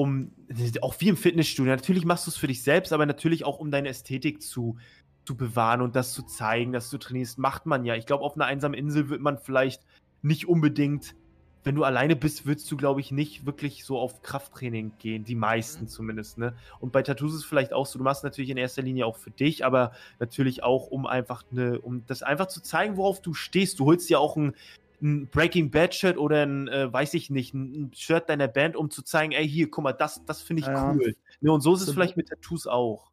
um, 0.00 0.32
auch 0.80 0.94
wie 0.98 1.08
im 1.08 1.16
Fitnessstudio. 1.16 1.70
Natürlich 1.70 2.06
machst 2.06 2.26
du 2.26 2.30
es 2.30 2.36
für 2.36 2.46
dich 2.46 2.62
selbst, 2.62 2.92
aber 2.92 3.04
natürlich 3.04 3.44
auch 3.44 3.58
um 3.58 3.70
deine 3.70 3.90
Ästhetik 3.90 4.40
zu, 4.40 4.78
zu 5.26 5.36
bewahren 5.36 5.82
und 5.82 5.94
das 5.94 6.14
zu 6.14 6.22
zeigen, 6.22 6.72
dass 6.72 6.88
du 6.88 6.96
trainierst, 6.96 7.38
macht 7.38 7.66
man 7.66 7.84
ja. 7.84 7.94
Ich 7.96 8.06
glaube, 8.06 8.24
auf 8.24 8.34
einer 8.34 8.46
einsamen 8.46 8.78
Insel 8.78 9.10
wird 9.10 9.20
man 9.20 9.38
vielleicht 9.38 9.82
nicht 10.22 10.48
unbedingt 10.48 11.14
wenn 11.62 11.74
du 11.74 11.84
alleine 11.84 12.16
bist, 12.16 12.46
würdest 12.46 12.70
du, 12.70 12.76
glaube 12.78 13.00
ich, 13.00 13.12
nicht 13.12 13.44
wirklich 13.44 13.84
so 13.84 13.98
auf 13.98 14.22
Krafttraining 14.22 14.92
gehen. 14.98 15.24
Die 15.24 15.34
meisten 15.34 15.84
mhm. 15.84 15.88
zumindest, 15.88 16.38
ne? 16.38 16.54
Und 16.78 16.90
bei 16.90 17.02
Tattoos 17.02 17.34
ist 17.34 17.40
es 17.40 17.44
vielleicht 17.44 17.74
auch 17.74 17.84
so, 17.84 17.98
du 17.98 18.04
machst 18.04 18.24
natürlich 18.24 18.50
in 18.50 18.56
erster 18.56 18.80
Linie 18.80 19.04
auch 19.04 19.16
für 19.16 19.30
dich, 19.30 19.64
aber 19.64 19.92
natürlich 20.18 20.62
auch, 20.62 20.86
um 20.86 21.06
einfach 21.06 21.44
ne, 21.50 21.78
um 21.78 22.04
das 22.06 22.22
einfach 22.22 22.46
zu 22.46 22.62
zeigen, 22.62 22.96
worauf 22.96 23.20
du 23.20 23.34
stehst. 23.34 23.78
Du 23.78 23.84
holst 23.84 24.08
dir 24.08 24.20
auch 24.20 24.36
ein, 24.36 24.54
ein 25.02 25.28
Breaking 25.28 25.70
Bad 25.70 25.94
Shirt 25.94 26.18
oder 26.18 26.42
ein, 26.44 26.68
äh, 26.68 26.92
weiß 26.92 27.14
ich 27.14 27.30
nicht, 27.30 27.54
ein, 27.54 27.92
Shirt 27.94 28.28
deiner 28.28 28.48
Band, 28.48 28.76
um 28.76 28.90
zu 28.90 29.02
zeigen, 29.02 29.32
ey, 29.32 29.48
hier, 29.48 29.70
guck 29.70 29.84
mal, 29.84 29.92
das, 29.92 30.24
das 30.26 30.42
finde 30.42 30.60
ich 30.60 30.66
ja. 30.66 30.92
cool. 30.92 31.14
Ne, 31.40 31.52
und 31.52 31.60
so 31.60 31.74
ist 31.74 31.82
es 31.82 31.92
vielleicht 31.92 32.16
mit 32.16 32.28
Tattoos 32.28 32.66
auch. 32.66 33.10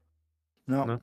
Ja. 0.68 0.85
Ne? 0.85 1.01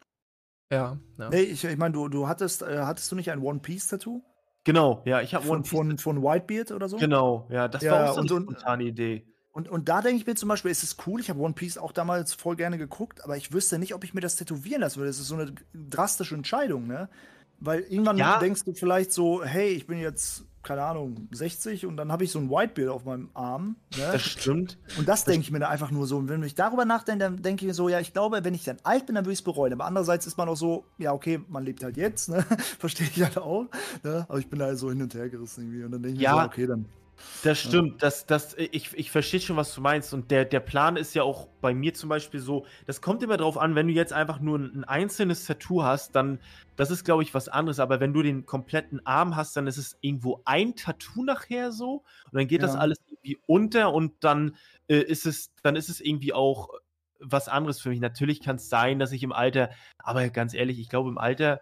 Ja, 0.71 0.99
ja. 1.19 1.29
Nee, 1.31 1.43
ich, 1.43 1.65
ich 1.65 1.77
meine, 1.77 1.93
du, 1.93 2.09
du 2.09 2.29
hattest, 2.29 2.63
äh, 2.63 2.81
hattest 2.81 3.11
du 3.13 3.17
nicht 3.17 3.31
ein 3.31 3.41
One 3.41 3.61
Piece 3.61 3.89
Tattoo? 3.89 4.23
Genau, 4.65 5.03
ja, 5.05 5.21
ich 5.21 5.35
habe 5.35 5.45
von, 5.45 5.65
von, 5.65 5.99
von 5.99 6.23
Whitebeard 6.23 6.73
oder 6.73 6.89
so. 6.89 6.97
Genau, 6.97 7.47
ja, 7.51 7.69
das 7.69 7.83
ja, 7.83 7.93
war 7.93 8.11
auch 8.11 8.15
so 8.15 8.37
eine 8.37 8.45
spontane 8.45 8.85
Idee. 8.85 9.27
Und, 9.53 9.69
und 9.69 9.89
da 9.89 10.01
denke 10.01 10.17
ich 10.17 10.27
mir 10.27 10.35
zum 10.35 10.49
Beispiel, 10.49 10.71
ist 10.71 10.83
es 10.83 10.97
cool, 11.07 11.21
ich 11.21 11.31
habe 11.31 11.39
One 11.39 11.55
Piece 11.55 11.79
auch 11.79 11.93
damals 11.93 12.35
voll 12.35 12.57
gerne 12.57 12.77
geguckt, 12.77 13.23
aber 13.23 13.37
ich 13.37 13.53
wüsste 13.53 13.79
nicht, 13.79 13.95
ob 13.95 14.03
ich 14.03 14.13
mir 14.13 14.21
das 14.21 14.37
tätowieren 14.37 14.81
lassen 14.81 14.97
würde. 14.97 15.11
Das 15.11 15.21
ist 15.21 15.29
so 15.29 15.37
eine 15.37 15.55
drastische 15.73 16.35
Entscheidung, 16.35 16.89
ne? 16.89 17.09
Weil 17.65 17.81
irgendwann 17.81 18.17
ja. 18.17 18.39
denkst 18.39 18.65
du 18.65 18.75
vielleicht 18.75 19.13
so, 19.13 19.43
hey, 19.43 19.69
ich 19.71 19.87
bin 19.87 19.99
jetzt 19.99 20.45
keine 20.65 20.83
Ahnung, 20.83 21.29
60 21.31 21.87
und 21.87 21.97
dann 21.97 22.11
habe 22.11 22.25
ich 22.25 22.33
so 22.33 22.39
ein 22.39 22.51
Whitebeard 22.51 22.91
auf 22.91 23.05
meinem 23.05 23.29
Arm. 23.35 23.77
Ne? 23.97 24.09
Das 24.13 24.23
stimmt. 24.23 24.79
Und 24.99 25.07
das 25.09 25.25
denke 25.25 25.43
ich 25.43 25.51
mir 25.51 25.61
da 25.61 25.69
einfach 25.69 25.91
nur 25.91 26.07
so. 26.07 26.17
Und 26.17 26.29
wenn 26.29 26.43
ich 26.43 26.55
darüber 26.55 26.85
nachdenke, 26.85 27.23
dann 27.23 27.43
denke 27.43 27.65
ich 27.65 27.69
mir 27.69 27.75
so, 27.75 27.89
ja, 27.89 28.01
ich 28.01 28.13
glaube, 28.13 28.43
wenn 28.43 28.55
ich 28.55 28.65
dann 28.65 28.79
alt 28.83 29.07
bin, 29.07 29.15
dann 29.15 29.25
würde 29.25 29.35
ich 29.35 29.41
es 29.41 29.45
bereuen. 29.45 29.73
Aber 29.75 29.85
andererseits 29.85 30.27
ist 30.27 30.37
man 30.37 30.49
auch 30.49 30.57
so, 30.57 30.87
ja, 30.99 31.13
okay, 31.13 31.41
man 31.49 31.65
lebt 31.65 31.85
halt 31.85 31.97
jetzt, 31.97 32.31
ne? 32.31 32.43
Verstehe 32.79 33.07
ich 33.15 33.23
halt 33.23 33.39
auch. 33.39 33.67
Ne? 34.03 34.25
Aber 34.29 34.39
ich 34.39 34.49
bin 34.49 34.59
da 34.59 34.67
halt 34.67 34.79
so 34.79 34.89
hin 34.89 35.03
und 35.03 35.15
her 35.15 35.29
gerissen 35.29 35.65
irgendwie. 35.65 35.85
Und 35.85 35.93
dann 35.93 36.03
denke 36.03 36.17
ich 36.17 36.23
ja. 36.23 36.35
mir 36.35 36.41
so, 36.41 36.47
okay, 36.47 36.67
dann 36.67 36.87
das 37.43 37.61
stimmt, 37.61 38.03
das, 38.03 38.27
das, 38.27 38.55
ich, 38.57 38.93
ich 38.95 39.11
verstehe 39.11 39.41
schon, 39.41 39.57
was 39.57 39.75
du 39.75 39.81
meinst. 39.81 40.15
Und 40.15 40.31
der, 40.31 40.45
der 40.45 40.61
Plan 40.61 40.97
ist 40.97 41.15
ja 41.15 41.23
auch 41.23 41.49
bei 41.61 41.75
mir 41.75 41.95
zum 41.95 42.09
Beispiel 42.09 42.41
so, 42.41 42.67
das 42.87 43.01
kommt 43.01 43.23
immer 43.23 43.37
drauf 43.37 43.59
an, 43.59 43.75
wenn 43.75 43.87
du 43.87 43.93
jetzt 43.93 44.13
einfach 44.13 44.41
nur 44.41 44.59
ein, 44.59 44.81
ein 44.81 44.85
einzelnes 44.85 45.45
Tattoo 45.45 45.83
hast, 45.83 46.15
dann, 46.15 46.41
das 46.77 46.91
ist, 46.91 47.05
glaube 47.05 47.23
ich, 47.23 47.35
was 47.35 47.49
anderes. 47.49 47.81
Aber 47.81 48.01
wenn 48.01 48.13
du 48.13 48.23
den 48.23 48.47
kompletten 48.47 49.05
Arm 49.07 49.37
hast, 49.37 49.57
dann 49.57 49.67
ist 49.67 49.79
es 49.79 49.97
irgendwo 50.01 50.43
ein 50.45 50.75
Tattoo 50.75 51.25
nachher 51.25 51.73
so. 51.73 52.05
Und 52.31 52.35
dann 52.35 52.49
geht 52.49 52.63
ja. 52.63 52.67
das 52.67 52.77
alles 52.77 52.99
irgendwie 53.09 53.39
unter 53.47 53.93
und 53.93 54.13
dann 54.25 54.57
äh, 54.89 54.99
ist 54.99 55.27
es, 55.27 55.53
dann 55.63 55.77
ist 55.77 55.89
es 55.89 56.01
irgendwie 56.01 56.33
auch 56.33 56.71
was 57.21 57.49
anderes 57.49 57.81
für 57.81 57.89
mich. 57.89 58.01
Natürlich 58.01 58.43
kann 58.43 58.57
es 58.57 58.69
sein, 58.69 58.99
dass 58.99 59.13
ich 59.13 59.23
im 59.23 59.33
Alter, 59.33 59.71
aber 59.99 60.29
ganz 60.29 60.55
ehrlich, 60.55 60.79
ich 60.79 60.89
glaube, 60.89 61.09
im 61.09 61.19
Alter 61.19 61.61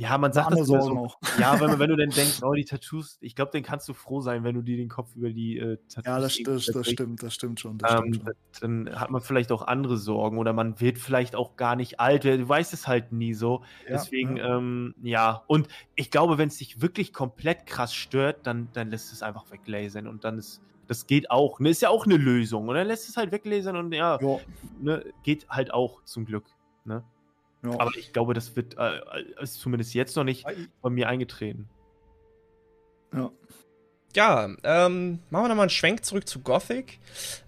ja, 0.00 0.16
man 0.16 0.32
sagt 0.32 0.52
das 0.52 0.66
so. 0.66 0.76
Auch. 0.76 1.18
Ja, 1.38 1.60
wenn, 1.60 1.78
wenn 1.78 1.90
du 1.90 1.96
dann 1.96 2.08
denkst, 2.08 2.42
oh, 2.42 2.54
die 2.54 2.64
Tattoos, 2.64 3.18
ich 3.20 3.34
glaube, 3.34 3.50
dann 3.52 3.62
kannst 3.62 3.86
du 3.86 3.92
froh 3.92 4.22
sein, 4.22 4.44
wenn 4.44 4.54
du 4.54 4.62
dir 4.62 4.78
den 4.78 4.88
Kopf 4.88 5.14
über 5.14 5.28
die 5.28 5.58
äh, 5.58 5.76
Tattoos. 5.88 6.06
Ja, 6.06 6.18
das, 6.18 6.38
das, 6.42 6.66
das 6.66 6.90
stimmt, 6.90 7.22
das 7.22 7.34
stimmt 7.34 7.60
schon. 7.60 7.76
Das 7.76 7.92
ähm, 7.92 8.14
stimmt 8.14 8.24
schon. 8.24 8.86
Dann 8.86 8.98
hat 8.98 9.10
man 9.10 9.20
vielleicht 9.20 9.52
auch 9.52 9.60
andere 9.62 9.98
Sorgen 9.98 10.38
oder 10.38 10.54
man 10.54 10.80
wird 10.80 10.98
vielleicht 10.98 11.36
auch 11.36 11.56
gar 11.56 11.76
nicht 11.76 12.00
alt. 12.00 12.24
Du 12.24 12.48
weißt 12.48 12.72
es 12.72 12.88
halt 12.88 13.12
nie 13.12 13.34
so. 13.34 13.62
Ja, 13.86 13.92
Deswegen, 13.92 14.38
ja. 14.38 14.56
Ähm, 14.56 14.94
ja. 15.02 15.44
Und 15.46 15.68
ich 15.96 16.10
glaube, 16.10 16.38
wenn 16.38 16.48
es 16.48 16.56
dich 16.56 16.80
wirklich 16.80 17.12
komplett 17.12 17.66
krass 17.66 17.94
stört, 17.94 18.46
dann, 18.46 18.68
dann 18.72 18.88
lässt 18.88 19.12
es 19.12 19.22
einfach 19.22 19.50
weglasern 19.50 20.06
und 20.06 20.24
dann 20.24 20.38
ist. 20.38 20.62
Das 20.86 21.06
geht 21.06 21.30
auch. 21.30 21.60
Ne, 21.60 21.68
ist 21.68 21.82
ja 21.82 21.90
auch 21.90 22.04
eine 22.04 22.16
Lösung. 22.16 22.66
Und 22.66 22.74
dann 22.74 22.86
lässt 22.86 23.08
es 23.08 23.16
halt 23.16 23.30
weglasern 23.30 23.76
und 23.76 23.92
ja, 23.92 24.18
ne, 24.80 25.04
geht 25.22 25.48
halt 25.48 25.72
auch 25.72 26.02
zum 26.04 26.24
Glück. 26.24 26.46
Ne? 26.84 27.04
Ja. 27.62 27.72
Aber 27.78 27.90
ich 27.96 28.12
glaube, 28.12 28.34
das 28.34 28.56
wird 28.56 28.76
äh, 28.78 29.00
ist 29.42 29.60
zumindest 29.60 29.94
jetzt 29.94 30.16
noch 30.16 30.24
nicht 30.24 30.46
bei 30.80 30.90
mir 30.90 31.08
eingetreten. 31.08 31.68
Ja. 33.14 33.30
Ja, 34.16 34.48
ähm, 34.64 35.20
machen 35.30 35.44
wir 35.44 35.48
nochmal 35.48 35.64
einen 35.64 35.70
Schwenk 35.70 36.04
zurück 36.04 36.26
zu 36.26 36.40
Gothic. 36.40 36.98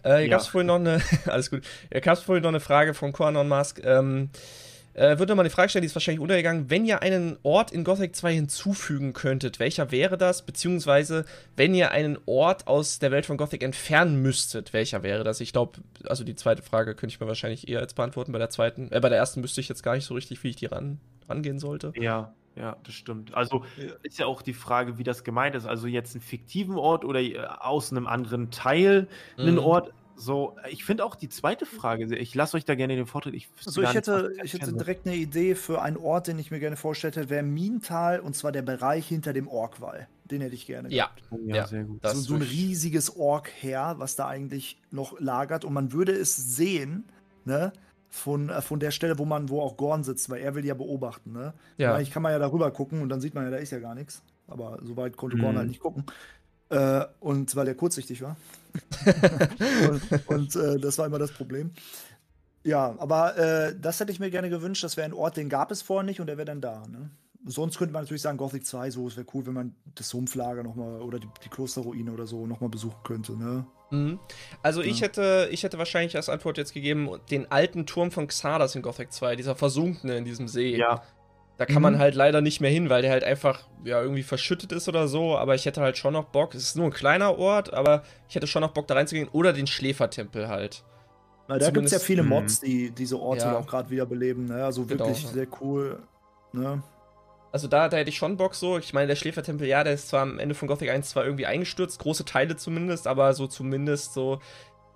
Äh, 0.05 0.11
hier 0.11 0.21
ja. 0.21 0.29
gab 0.29 0.41
es 0.43 0.47
vorhin 0.47 0.69
noch 0.69 0.77
eine, 0.77 1.03
alles 1.27 1.51
gut, 1.51 1.65
hier 1.91 2.01
gab 2.01 2.17
es 2.17 2.23
vorhin 2.23 2.43
noch 2.43 2.51
eine 2.51 2.61
Frage 2.61 2.95
von 2.95 3.13
Cornon 3.13 3.49
Mask. 3.49 3.81
Ähm, 3.85 4.31
äh, 4.95 5.19
würde 5.19 5.35
mal 5.35 5.43
die 5.43 5.51
Frage 5.51 5.69
stellen, 5.69 5.83
die 5.83 5.87
ist 5.87 5.95
wahrscheinlich 5.95 6.21
untergegangen. 6.21 6.71
Wenn 6.71 6.85
ihr 6.85 7.03
einen 7.03 7.39
Ort 7.43 7.73
in 7.73 7.85
Gothic 7.85 8.15
2 8.15 8.35
hinzufügen 8.35 9.13
könntet, 9.13 9.59
welcher 9.59 9.91
wäre 9.91 10.19
das? 10.19 10.43
Beziehungsweise, 10.43 11.25
wenn 11.57 11.75
ihr 11.75 11.91
einen 11.91 12.19
Ort 12.27 12.67
aus 12.67 12.99
der 12.99 13.11
Welt 13.11 13.27
von 13.27 13.37
Gothic 13.37 13.63
entfernen 13.63 14.21
müsstet, 14.21 14.73
welcher 14.73 15.03
wäre 15.03 15.25
das? 15.25 15.41
Ich 15.41 15.53
glaube, 15.53 15.81
also 16.07 16.25
die 16.25 16.35
zweite 16.35 16.63
Frage 16.63 16.95
könnte 16.95 17.15
ich 17.15 17.21
mir 17.21 17.27
wahrscheinlich 17.27 17.69
eher 17.69 17.81
als 17.81 17.95
beantworten. 17.95 18.33
Bei 18.33 18.39
der 18.39 18.51
zweiten, 18.51 18.91
äh, 18.93 19.01
bei 19.01 19.09
der 19.09 19.19
ersten 19.19 19.43
wüsste 19.43 19.61
ich 19.61 19.69
jetzt 19.69 19.83
gar 19.83 19.95
nicht 19.95 20.05
so 20.05 20.15
richtig, 20.15 20.43
wie 20.45 20.51
ich 20.51 20.57
die 20.57 20.67
ran, 20.67 21.01
rangehen 21.29 21.59
sollte. 21.59 21.93
Ja, 21.97 22.35
ja, 22.55 22.77
das 22.85 22.95
stimmt. 22.95 23.35
Also 23.35 23.65
ist 24.03 24.19
ja 24.19 24.27
auch 24.27 24.43
die 24.43 24.53
Frage, 24.53 24.99
wie 24.99 25.05
das 25.05 25.25
gemeint 25.25 25.55
ist. 25.55 25.67
Also 25.67 25.87
jetzt 25.87 26.15
einen 26.15 26.21
fiktiven 26.21 26.77
Ort 26.77 27.05
oder 27.05 27.21
äh, 27.21 27.39
aus 27.39 27.91
einem 27.91 28.07
anderen 28.07 28.51
Teil 28.51 29.09
einen 29.39 29.55
mhm. 29.55 29.65
Ort 29.65 29.93
so, 30.17 30.57
ich 30.71 30.85
finde 30.85 31.05
auch 31.05 31.15
die 31.15 31.29
zweite 31.29 31.67
Frage, 31.67 32.17
ich 32.17 32.35
lasse 32.35 32.57
euch 32.57 32.65
da 32.65 32.75
gerne 32.75 32.97
den 32.97 33.07
Vortritt. 33.07 33.35
Ich 33.35 33.49
also 33.65 33.83
ich 33.83 33.95
hätte, 33.95 34.33
ich 34.43 34.53
hätte 34.53 34.73
direkt 34.73 35.07
eine 35.07 35.17
Idee 35.17 35.55
für 35.55 35.83
einen 35.83 35.97
Ort, 35.97 36.29
den 36.29 36.39
ich 36.39 36.51
mir 36.51 36.61
gerne 36.61 36.77
vorgestellt 36.77 37.17
hätte, 37.17 37.31
wäre 37.31 37.43
Miental 37.43 38.21
und 38.21 38.37
zwar 38.37 38.53
der 38.53 38.63
Bereich 38.63 39.07
hinter 39.07 39.33
dem 39.33 39.49
Orkwall. 39.49 40.09
Den 40.31 40.41
hätte 40.41 40.55
ich 40.55 40.67
gerne. 40.67 40.91
Ja, 40.91 41.11
oh, 41.31 41.39
ja, 41.45 41.57
ja, 41.57 41.67
sehr 41.67 41.85
gut. 41.85 42.01
So, 42.07 42.15
so 42.15 42.35
ein 42.35 42.43
riesiges 42.43 43.17
Orkheer, 43.17 43.97
was 43.99 44.17
da 44.17 44.29
eigentlich 44.29 44.81
noch 44.91 45.19
lagert 45.21 45.65
und 45.65 45.73
man 45.73 45.93
würde 45.93 46.13
es 46.13 46.37
sehen, 46.37 47.05
ne? 47.45 47.73
Von, 48.09 48.51
äh, 48.51 48.61
von 48.61 48.79
der 48.79 48.91
Stelle, 48.91 49.19
wo 49.19 49.25
man, 49.25 49.49
wo 49.49 49.63
auch 49.63 49.79
Gorn 49.79 50.05
sitzt, 50.05 50.29
weil 50.29 50.43
er 50.43 50.55
will 50.55 50.67
ja 50.67 50.75
beobachten, 50.75 51.33
ne? 51.33 51.55
Ja. 51.79 51.95
Eigentlich 51.95 52.11
kann 52.11 52.23
man 52.23 52.33
ja 52.33 52.39
darüber 52.39 52.71
gucken 52.71 53.01
und 53.01 53.09
dann 53.09 53.21
sieht 53.21 53.35
man 53.35 53.45
ja, 53.45 53.51
da 53.51 53.57
ist 53.57 53.73
ja 53.73 53.79
gar 53.79 53.95
nichts. 53.95 54.23
Aber 54.47 54.79
soweit 54.83 55.17
konnte 55.17 55.39
Gorn 55.39 55.55
mhm. 55.55 55.59
halt 55.59 55.69
nicht 55.69 55.81
gucken. 55.81 56.05
Äh, 56.69 57.05
und 57.21 57.55
weil 57.57 57.67
der 57.67 57.75
kurzsichtig 57.75 58.23
war. 58.23 58.37
und, 59.89 60.27
und 60.29 60.57
äh, 60.57 60.79
das 60.79 60.99
war 60.99 61.07
immer 61.07 61.19
das 61.19 61.33
Problem. 61.33 61.73
Ja, 62.65 62.95
aber 62.99 63.37
äh, 63.37 63.75
das 63.79 63.99
hätte 64.01 64.13
ich 64.13 64.21
mir 64.21 64.31
gerne 64.31 64.49
gewünscht. 64.49 64.85
Das 64.85 64.97
wäre 64.97 65.05
ein 65.05 65.13
Ort, 65.13 65.37
den 65.37 65.49
gab 65.49 65.71
es 65.71 65.83
vorher 65.83 66.05
nicht 66.05 66.21
und 66.21 66.27
der 66.29 66.37
wäre 66.37 66.47
dann 66.47 66.61
da. 66.61 66.87
Ne? 66.87 67.11
Sonst 67.45 67.79
könnte 67.79 67.93
man 67.93 68.03
natürlich 68.03 68.23
sagen, 68.23 68.39
Gothic 68.39 68.65
2, 68.65 68.91
so, 68.91 69.09
es 69.09 69.17
wäre 69.17 69.27
cool, 69.35 69.47
wenn 69.47 69.55
man 69.55 69.75
das 69.97 70.09
Sumpflager 70.11 70.63
nochmal 70.63 71.03
oder 71.03 71.19
die, 71.19 71.29
die 71.45 71.49
Klosterruine 71.49 72.13
oder 72.13 72.27
so 72.27 72.47
nochmal 72.47 72.71
besuchen 72.71 73.03
könnte. 73.03 73.33
Ne? 73.33 73.67
Mhm. 73.91 74.21
Also 74.63 74.81
ja. 74.81 74.89
ich 74.89 75.03
hätte, 75.03 75.49
ich 75.51 75.65
hätte 75.65 75.77
wahrscheinlich 75.79 76.15
als 76.15 76.29
Antwort 76.29 76.57
jetzt 76.57 76.73
gegeben, 76.73 77.11
den 77.33 77.51
alten 77.51 77.85
Turm 77.87 78.13
von 78.13 78.29
Xardas 78.29 78.77
in 78.77 78.83
Gothic 78.83 79.13
2, 79.13 79.35
dieser 79.35 79.57
versunkene 79.57 80.17
in 80.17 80.25
diesem 80.25 80.47
See. 80.47 80.77
Ja. 80.77 81.03
Da 81.63 81.67
kann 81.67 81.77
mhm. 81.77 81.83
man 81.83 81.99
halt 82.01 82.17
leider 82.17 82.41
nicht 82.41 82.61
mehr 82.61 82.73
hin, 82.73 82.91
weil 82.91 83.03
der 83.03 83.13
halt 83.13 83.23
einfach 83.23 83.61
ja 83.85 84.03
irgendwie 84.03 84.25
verschüttet 84.25 84.73
ist 84.73 84.89
oder 84.89 85.07
so. 85.07 85.37
Aber 85.37 85.55
ich 85.55 85.65
hätte 85.65 85.81
halt 85.81 85.97
schon 85.97 86.13
noch 86.13 86.25
Bock. 86.25 86.57
Es 86.57 86.65
ist 86.65 86.77
nur 86.77 86.87
ein 86.87 86.93
kleiner 86.93 87.39
Ort, 87.39 87.73
aber 87.73 88.03
ich 88.29 88.35
hätte 88.35 88.49
schon 88.49 88.63
noch 88.63 88.73
Bock 88.73 88.89
da 88.89 88.95
reinzugehen. 88.95 89.29
Oder 89.29 89.53
den 89.53 89.69
Schläfertempel 89.69 90.49
halt. 90.49 90.83
Na, 91.47 91.59
da 91.59 91.71
gibt 91.71 91.87
es 91.87 91.93
ja 91.93 92.01
viele 92.01 92.25
Mods, 92.25 92.59
die 92.59 92.91
diese 92.91 93.17
Orte 93.17 93.45
ja. 93.45 93.57
auch 93.57 93.67
gerade 93.69 93.91
wieder 93.91 94.07
beleben. 94.07 94.47
Ne? 94.47 94.65
Also 94.65 94.85
genau, 94.85 95.05
wirklich 95.05 95.21
genau. 95.21 95.33
sehr 95.35 95.47
cool. 95.61 96.03
Ne? 96.53 96.83
Also 97.53 97.69
da, 97.69 97.89
da 97.89 97.97
hätte 97.97 98.11
ich 98.11 98.17
schon 98.17 98.37
Bock 98.37 98.57
so. 98.57 98.77
Ich 98.79 98.93
meine, 98.93 99.07
der 99.07 99.15
Schläfertempel, 99.15 99.69
ja, 99.69 99.85
der 99.85 99.93
ist 99.93 100.09
zwar 100.09 100.23
am 100.23 100.41
Ende 100.41 100.57
von 100.57 100.67
Gothic 100.67 100.91
1 100.91 101.11
zwar 101.11 101.25
irgendwie 101.25 101.47
eingestürzt, 101.47 102.01
große 102.01 102.25
Teile 102.25 102.57
zumindest, 102.57 103.07
aber 103.07 103.35
so 103.35 103.47
zumindest 103.47 104.15
so 104.15 104.41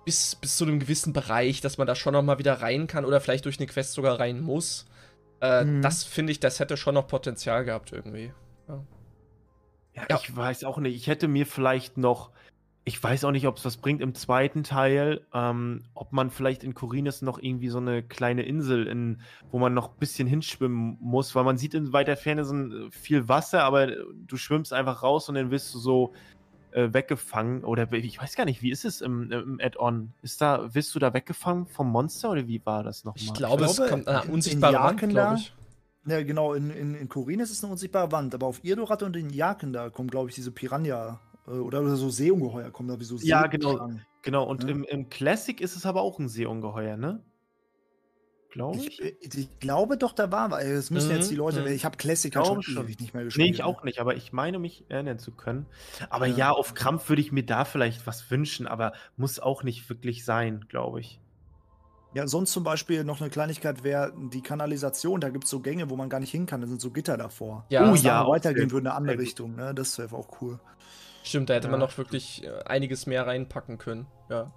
bis, 0.03 0.35
bis 0.35 0.57
zu 0.57 0.65
einem 0.65 0.79
gewissen 0.79 1.13
Bereich, 1.13 1.61
dass 1.61 1.77
man 1.77 1.87
da 1.87 1.95
schon 1.95 2.11
noch 2.11 2.23
mal 2.23 2.39
wieder 2.39 2.61
rein 2.61 2.87
kann 2.87 3.05
oder 3.05 3.21
vielleicht 3.21 3.45
durch 3.45 3.57
eine 3.57 3.67
Quest 3.67 3.93
sogar 3.93 4.19
rein 4.19 4.41
muss. 4.41 4.85
Äh, 5.41 5.63
mhm. 5.63 5.81
Das 5.81 6.03
finde 6.03 6.31
ich, 6.31 6.39
das 6.39 6.59
hätte 6.59 6.77
schon 6.77 6.95
noch 6.95 7.07
Potenzial 7.07 7.65
gehabt 7.65 7.91
irgendwie. 7.91 8.31
Ja. 8.67 8.83
Ja, 9.95 10.05
ja. 10.09 10.19
ich 10.21 10.35
weiß 10.35 10.63
auch 10.63 10.77
nicht. 10.77 10.95
Ich 10.95 11.07
hätte 11.07 11.27
mir 11.27 11.45
vielleicht 11.45 11.97
noch, 11.97 12.31
ich 12.85 13.01
weiß 13.01 13.25
auch 13.25 13.31
nicht, 13.31 13.47
ob 13.47 13.57
es 13.57 13.65
was 13.65 13.77
bringt 13.77 14.01
im 14.01 14.13
zweiten 14.13 14.63
Teil, 14.63 15.25
ähm, 15.33 15.83
ob 15.95 16.13
man 16.13 16.29
vielleicht 16.29 16.63
in 16.63 16.75
Corines 16.75 17.21
noch 17.21 17.39
irgendwie 17.39 17.69
so 17.69 17.79
eine 17.79 18.03
kleine 18.03 18.43
Insel, 18.43 18.87
in, 18.87 19.21
wo 19.51 19.57
man 19.57 19.73
noch 19.73 19.89
ein 19.89 19.99
bisschen 19.99 20.27
hinschwimmen 20.27 20.97
muss, 21.01 21.33
weil 21.35 21.43
man 21.43 21.57
sieht 21.57 21.73
in 21.73 21.93
weiter 21.93 22.15
Ferne 22.15 22.45
so 22.45 22.53
ein, 22.53 22.91
viel 22.91 23.27
Wasser, 23.27 23.63
aber 23.63 23.87
du 23.87 24.37
schwimmst 24.37 24.71
einfach 24.71 25.01
raus 25.01 25.29
und 25.29 25.35
dann 25.35 25.51
wirst 25.51 25.73
du 25.73 25.79
so 25.79 26.13
äh, 26.77 26.93
weggefangen. 26.93 27.63
Oder 27.63 27.91
ich 27.91 28.21
weiß 28.21 28.35
gar 28.35 28.45
nicht, 28.45 28.61
wie 28.61 28.69
ist 28.69 28.85
es 28.85 29.01
im, 29.01 29.31
im 29.31 29.59
Add-on? 29.59 30.13
Ist 30.21 30.41
da, 30.41 30.75
wirst 30.75 30.93
du 30.93 30.99
da 30.99 31.11
weggefangen 31.11 31.65
vom 31.65 31.89
Monster 31.89 32.29
oder 32.29 32.47
wie 32.47 32.63
war 32.65 32.83
das 32.83 33.03
nochmal? 33.03 33.23
Ich 33.23 33.33
glaube, 33.33 33.65
ich 33.65 33.75
glaube 33.75 33.83
es 33.83 33.89
kommt 33.89 34.07
eine 34.07 34.31
unsichtbare 34.31 34.75
Wand, 34.75 34.99
glaube 35.09 35.35
ich. 35.37 35.53
Ja, 36.05 36.21
genau, 36.21 36.53
in, 36.53 36.69
in, 36.69 36.93
in 36.93 37.09
Korin 37.09 37.39
ist 37.39 37.49
es 37.49 37.63
eine 37.63 37.71
unsichtbare 37.71 38.11
Wand, 38.11 38.35
aber 38.35 38.45
auf 38.45 38.63
Irdorat 38.63 39.01
und 39.01 39.15
in 39.15 39.31
Jaken, 39.31 39.73
da 39.73 39.89
kommen, 39.89 40.09
glaube 40.09 40.29
ich, 40.29 40.35
diese 40.35 40.51
Piranha 40.51 41.19
äh, 41.47 41.51
oder, 41.51 41.81
oder 41.81 41.95
so 41.95 42.09
Seeungeheuer 42.09 42.69
kommen 42.69 42.89
da 42.89 42.99
wie 42.99 43.05
so 43.05 43.17
Ja, 43.17 43.47
genau. 43.47 43.89
Genau, 44.21 44.43
und 44.43 44.63
ja. 44.63 44.69
im, 44.69 44.83
im 44.83 45.09
Classic 45.09 45.59
ist 45.59 45.75
es 45.75 45.85
aber 45.85 46.01
auch 46.01 46.19
ein 46.19 46.29
Seeungeheuer, 46.29 46.95
ne? 46.95 47.23
Glaube 48.57 48.77
ich. 48.79 48.99
ich. 49.01 49.37
ich. 49.37 49.59
glaube 49.59 49.97
doch, 49.97 50.13
da 50.13 50.31
war, 50.31 50.51
weil 50.51 50.67
es 50.67 50.89
müssen 50.89 51.09
mhm. 51.09 51.17
jetzt 51.17 51.31
die 51.31 51.35
Leute, 51.35 51.61
mhm. 51.61 51.67
ich 51.67 51.85
habe 51.85 51.95
Classic 51.97 52.35
halt 52.35 52.47
schon, 52.47 52.63
schon 52.63 52.85
nicht 52.85 53.13
mehr 53.13 53.23
gespielt. 53.23 53.47
Nee, 53.47 53.53
ich 53.53 53.63
auch 53.63 53.83
nicht, 53.83 53.99
aber 53.99 54.15
ich 54.15 54.33
meine 54.33 54.59
mich 54.59 54.83
erinnern 54.89 55.19
zu 55.19 55.31
können. 55.31 55.67
Aber 56.09 56.25
ja, 56.25 56.37
ja 56.37 56.51
auf 56.51 56.73
Krampf 56.73 57.07
würde 57.09 57.21
ich 57.21 57.31
mir 57.31 57.43
da 57.43 57.65
vielleicht 57.65 58.07
was 58.07 58.29
wünschen, 58.31 58.67
aber 58.67 58.93
muss 59.15 59.39
auch 59.39 59.63
nicht 59.63 59.87
wirklich 59.89 60.25
sein, 60.25 60.65
glaube 60.69 60.99
ich. 60.99 61.19
Ja, 62.13 62.27
sonst 62.27 62.51
zum 62.51 62.63
Beispiel 62.63 63.03
noch 63.03 63.21
eine 63.21 63.29
Kleinigkeit 63.29 63.83
wäre 63.83 64.11
die 64.31 64.41
Kanalisation. 64.41 65.21
Da 65.21 65.29
gibt 65.29 65.43
es 65.43 65.51
so 65.51 65.59
Gänge, 65.59 65.89
wo 65.89 65.95
man 65.95 66.09
gar 66.09 66.19
nicht 66.19 66.31
hin 66.31 66.47
kann. 66.47 66.61
Da 66.61 66.67
sind 66.67 66.81
so 66.81 66.89
Gitter 66.89 67.15
davor. 67.15 67.65
Ja, 67.69 67.91
oh, 67.91 67.95
ja 67.95 68.27
weitergehen 68.27 68.71
würde 68.71 68.85
in 68.85 68.87
eine 68.87 68.95
andere 68.95 69.19
Richtung. 69.19 69.55
Ne? 69.55 69.75
Das 69.75 69.99
wäre 69.99 70.15
auch 70.15 70.41
cool. 70.41 70.59
Stimmt, 71.27 71.49
da 71.49 71.55
hätte 71.55 71.67
ja. 71.67 71.71
man 71.71 71.79
noch 71.79 71.97
wirklich 71.97 72.43
äh, 72.43 72.63
einiges 72.65 73.05
mehr 73.05 73.27
reinpacken 73.27 73.77
können. 73.77 74.07
Ja. 74.29 74.51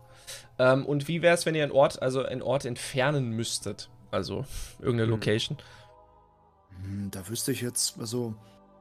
Ähm, 0.59 0.87
und 0.87 1.09
wie 1.09 1.23
wäre 1.23 1.35
es, 1.35 1.47
wenn 1.47 1.55
ihr 1.55 1.63
einen 1.63 1.73
Ort, 1.73 2.01
also 2.03 2.23
einen 2.23 2.43
Ort 2.43 2.65
entfernen 2.65 3.31
müsstet? 3.31 3.91
Also 4.11 4.45
irgendeine 4.79 5.05
hm. 5.05 5.11
Location? 5.11 5.59
Hm, 6.83 7.11
da 7.11 7.29
wüsste 7.29 7.53
ich 7.53 7.61
jetzt, 7.61 7.99
also 7.99 8.35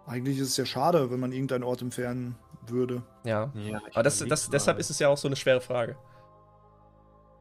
eigentlich 0.05 0.37
ist 0.39 0.49
es 0.49 0.57
ja 0.57 0.65
schade, 0.65 1.11
wenn 1.11 1.19
man 1.19 1.31
irgendeinen 1.31 1.63
Ort 1.63 1.81
entfernen 1.81 2.35
würde. 2.67 3.03
Ja. 3.23 3.51
ja 3.55 3.81
Aber 3.93 4.03
das, 4.03 4.19
das, 4.19 4.49
deshalb 4.49 4.79
ist 4.79 4.89
es 4.89 4.99
ja 4.99 5.07
auch 5.07 5.17
so 5.17 5.27
eine 5.27 5.35
schwere 5.35 5.61
Frage. 5.61 5.97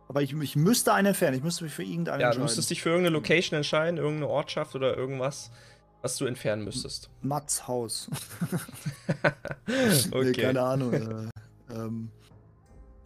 Aber 0.09 0.23
ich, 0.23 0.33
ich 0.33 0.57
müsste 0.57 0.95
einen 0.95 1.09
entfernen. 1.09 1.37
Ich 1.37 1.43
müsste 1.43 1.65
mich 1.65 1.73
für 1.73 1.83
irgendeinen 1.83 2.21
ja, 2.21 2.29
entscheiden. 2.29 2.33
Ja, 2.33 2.39
du 2.39 2.43
müsstest 2.45 2.71
dich 2.71 2.83
für 2.83 2.91
irgendeine 2.91 3.15
Location 3.15 3.57
entscheiden, 3.57 3.99
irgendeine 3.99 4.29
Ortschaft 4.29 4.75
oder 4.75 4.97
irgendwas, 4.97 5.51
was 6.03 6.17
du 6.17 6.27
entfernen 6.27 6.65
müsstest. 6.65 7.11
Mats 7.23 7.67
Haus. 7.67 8.09
okay. 10.11 10.25
Nee, 10.25 10.33
keine 10.33 10.63
Ahnung. 10.63 10.93
Äh, 10.93 11.29
ähm. 11.75 12.11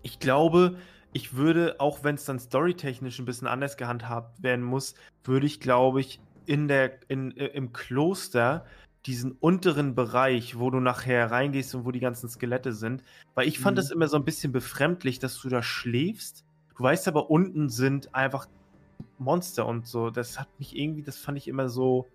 Ich 0.03 0.19
glaube, 0.19 0.77
ich 1.13 1.35
würde, 1.35 1.77
auch 1.79 2.03
wenn 2.05 2.17
es 2.17 2.25
dann 2.25 2.39
storytechnisch 2.39 3.19
ein 3.19 3.25
bisschen 3.25 3.47
anders 3.47 3.77
gehandhabt 3.77 4.43
werden 4.43 4.65
muss, 4.65 4.95
würde 5.25 5.47
ich, 5.47 5.61
glaube 5.61 6.01
ich, 6.01 6.21
in 6.47 6.69
der, 6.69 6.99
in, 7.09 7.37
äh, 7.37 7.47
im 7.47 7.73
Kloster 7.73 8.67
diesen 9.07 9.33
unteren 9.33 9.95
Bereich, 9.95 10.59
wo 10.59 10.71
du 10.71 10.81
nachher 10.81 11.31
reingehst 11.31 11.75
und 11.75 11.85
wo 11.85 11.91
die 11.91 12.01
ganzen 12.01 12.29
Skelette 12.29 12.73
sind, 12.73 13.03
weil 13.35 13.49
ich 13.49 13.59
fand 13.59 13.77
mhm. 13.77 13.81
das 13.81 13.91
immer 13.91 14.09
so 14.09 14.17
ein 14.17 14.25
bisschen 14.25 14.53
befremdlich, 14.53 15.19
dass 15.19 15.41
du 15.41 15.49
da 15.49 15.63
schläfst 15.63 16.45
Du 16.77 16.85
weißt 16.85 17.09
aber, 17.09 17.31
unten 17.31 17.69
sind 17.69 18.15
einfach 18.15 18.49
Monster 19.19 19.67
und 19.67 19.87
so. 19.87 20.11
Das 20.11 20.39
hat 20.39 20.49
mich 20.59 20.77
irgendwie, 20.77 21.03
das 21.03 21.17
fand 21.17 21.39
ich 21.39 21.49
immer 21.49 21.69
so, 21.69 22.09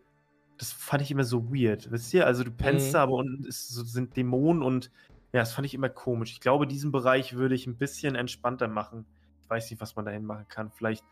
das 0.57 0.71
fand 0.71 1.01
ich 1.01 1.11
immer 1.11 1.23
so 1.23 1.53
weird. 1.53 1.91
Wisst 1.91 2.13
ihr? 2.13 2.25
Also 2.25 2.43
du 2.43 2.51
pennst 2.51 2.89
mhm. 2.89 2.93
da, 2.93 3.03
aber 3.03 3.13
unten 3.13 3.45
ist, 3.45 3.69
sind 3.69 4.15
Dämonen 4.15 4.63
und 4.63 4.91
ja, 5.33 5.41
das 5.41 5.53
fand 5.53 5.65
ich 5.65 5.73
immer 5.73 5.89
komisch. 5.89 6.31
Ich 6.31 6.39
glaube, 6.39 6.67
diesen 6.67 6.91
Bereich 6.91 7.35
würde 7.35 7.55
ich 7.55 7.67
ein 7.67 7.77
bisschen 7.77 8.15
entspannter 8.15 8.67
machen. 8.67 9.05
Ich 9.41 9.49
weiß 9.49 9.69
nicht, 9.69 9.81
was 9.81 9.95
man 9.95 10.05
dahin 10.05 10.25
machen 10.25 10.47
kann. 10.47 10.71
Vielleicht 10.71 11.03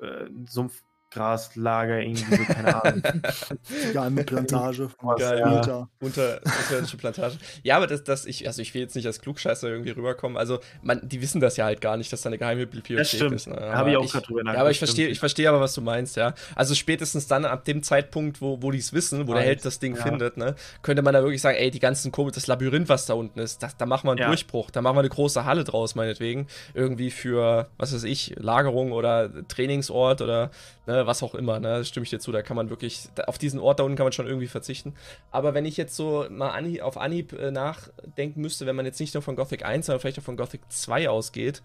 äh, 0.00 0.26
Sumpf, 0.46 0.84
Graslager, 1.10 2.00
irgendwie 2.00 2.36
so, 2.36 2.44
keine 2.44 2.84
Ahnung. 2.84 3.02
ja, 3.94 4.02
eine 4.02 4.24
Plantage. 4.24 4.90
Geil, 5.18 5.38
ja. 5.38 5.56
Unter, 5.56 5.88
unter, 6.00 6.40
unterirdische 6.44 6.96
Plantage. 6.96 7.36
Ja, 7.62 7.76
aber 7.76 7.86
das, 7.86 8.04
das, 8.04 8.26
ich, 8.26 8.46
also 8.46 8.60
ich 8.60 8.74
will 8.74 8.82
jetzt 8.82 8.96
nicht 8.96 9.06
als 9.06 9.20
Klugscheißer 9.20 9.68
irgendwie 9.68 9.90
rüberkommen. 9.90 10.36
Also, 10.36 10.60
man, 10.82 11.00
die 11.08 11.22
wissen 11.22 11.40
das 11.40 11.56
ja 11.56 11.64
halt 11.64 11.80
gar 11.80 11.96
nicht, 11.96 12.12
dass 12.12 12.22
da 12.22 12.28
eine 12.28 12.38
geheime 12.38 12.66
Bibliothek 12.66 12.98
das 12.98 13.10
stimmt. 13.10 13.34
ist. 13.34 13.46
Ne? 13.46 13.56
Habe 13.56 13.90
ich 13.90 13.96
auch 13.96 14.10
gerade 14.10 14.26
drüber 14.26 14.42
Ja, 14.44 14.60
aber 14.60 14.70
ich 14.70 14.78
verstehe, 14.78 15.08
ich 15.08 15.18
verstehe 15.18 15.48
aber, 15.48 15.60
was 15.60 15.74
du 15.74 15.80
meinst, 15.80 16.16
ja. 16.16 16.34
Also 16.54 16.74
spätestens 16.74 17.26
dann 17.26 17.44
ab 17.44 17.64
dem 17.64 17.82
Zeitpunkt, 17.82 18.40
wo, 18.40 18.60
wo 18.60 18.70
die 18.70 18.78
es 18.78 18.92
wissen, 18.92 19.26
wo 19.26 19.32
Weiß. 19.32 19.38
der 19.38 19.46
Held 19.46 19.64
das 19.64 19.78
Ding 19.78 19.96
ja. 19.96 20.02
findet, 20.02 20.36
ne, 20.36 20.54
könnte 20.82 21.02
man 21.02 21.14
da 21.14 21.22
wirklich 21.22 21.40
sagen, 21.40 21.56
ey, 21.56 21.70
die 21.70 21.80
ganzen 21.80 22.12
Komisch, 22.12 22.34
das 22.34 22.46
Labyrinth, 22.46 22.88
was 22.88 23.06
da 23.06 23.14
unten 23.14 23.38
ist, 23.38 23.62
das, 23.62 23.76
da 23.76 23.86
machen 23.86 24.06
wir 24.06 24.12
einen 24.12 24.20
ja. 24.20 24.26
Durchbruch, 24.28 24.70
da 24.70 24.82
machen 24.82 24.96
wir 24.96 25.00
eine 25.00 25.08
große 25.08 25.44
Halle 25.44 25.64
draus, 25.64 25.94
meinetwegen. 25.94 26.46
Irgendwie 26.74 27.10
für, 27.10 27.68
was 27.78 27.94
weiß 27.94 28.04
ich, 28.04 28.34
Lagerung 28.38 28.92
oder 28.92 29.30
Trainingsort 29.48 30.20
oder 30.20 30.50
ne, 30.86 30.95
was 31.04 31.22
auch 31.22 31.34
immer, 31.34 31.58
ne, 31.60 31.84
stimme 31.84 32.04
ich 32.04 32.10
dir 32.10 32.20
zu, 32.20 32.32
da 32.32 32.42
kann 32.42 32.56
man 32.56 32.70
wirklich, 32.70 33.08
auf 33.26 33.38
diesen 33.38 33.60
Ort 33.60 33.80
da 33.80 33.84
unten 33.84 33.96
kann 33.96 34.06
man 34.06 34.12
schon 34.12 34.26
irgendwie 34.26 34.46
verzichten. 34.46 34.94
Aber 35.30 35.52
wenn 35.54 35.64
ich 35.64 35.76
jetzt 35.76 35.96
so 35.96 36.26
mal 36.30 36.50
Anhieb, 36.50 36.82
auf 36.82 36.96
Anhieb 36.96 37.32
äh, 37.32 37.50
nachdenken 37.50 38.40
müsste, 38.40 38.66
wenn 38.66 38.76
man 38.76 38.86
jetzt 38.86 39.00
nicht 39.00 39.14
nur 39.14 39.22
von 39.22 39.36
Gothic 39.36 39.64
1, 39.64 39.86
sondern 39.86 40.00
vielleicht 40.00 40.18
auch 40.18 40.22
von 40.22 40.36
Gothic 40.36 40.60
2 40.68 41.10
ausgeht, 41.10 41.60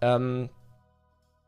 ähm, 0.00 0.50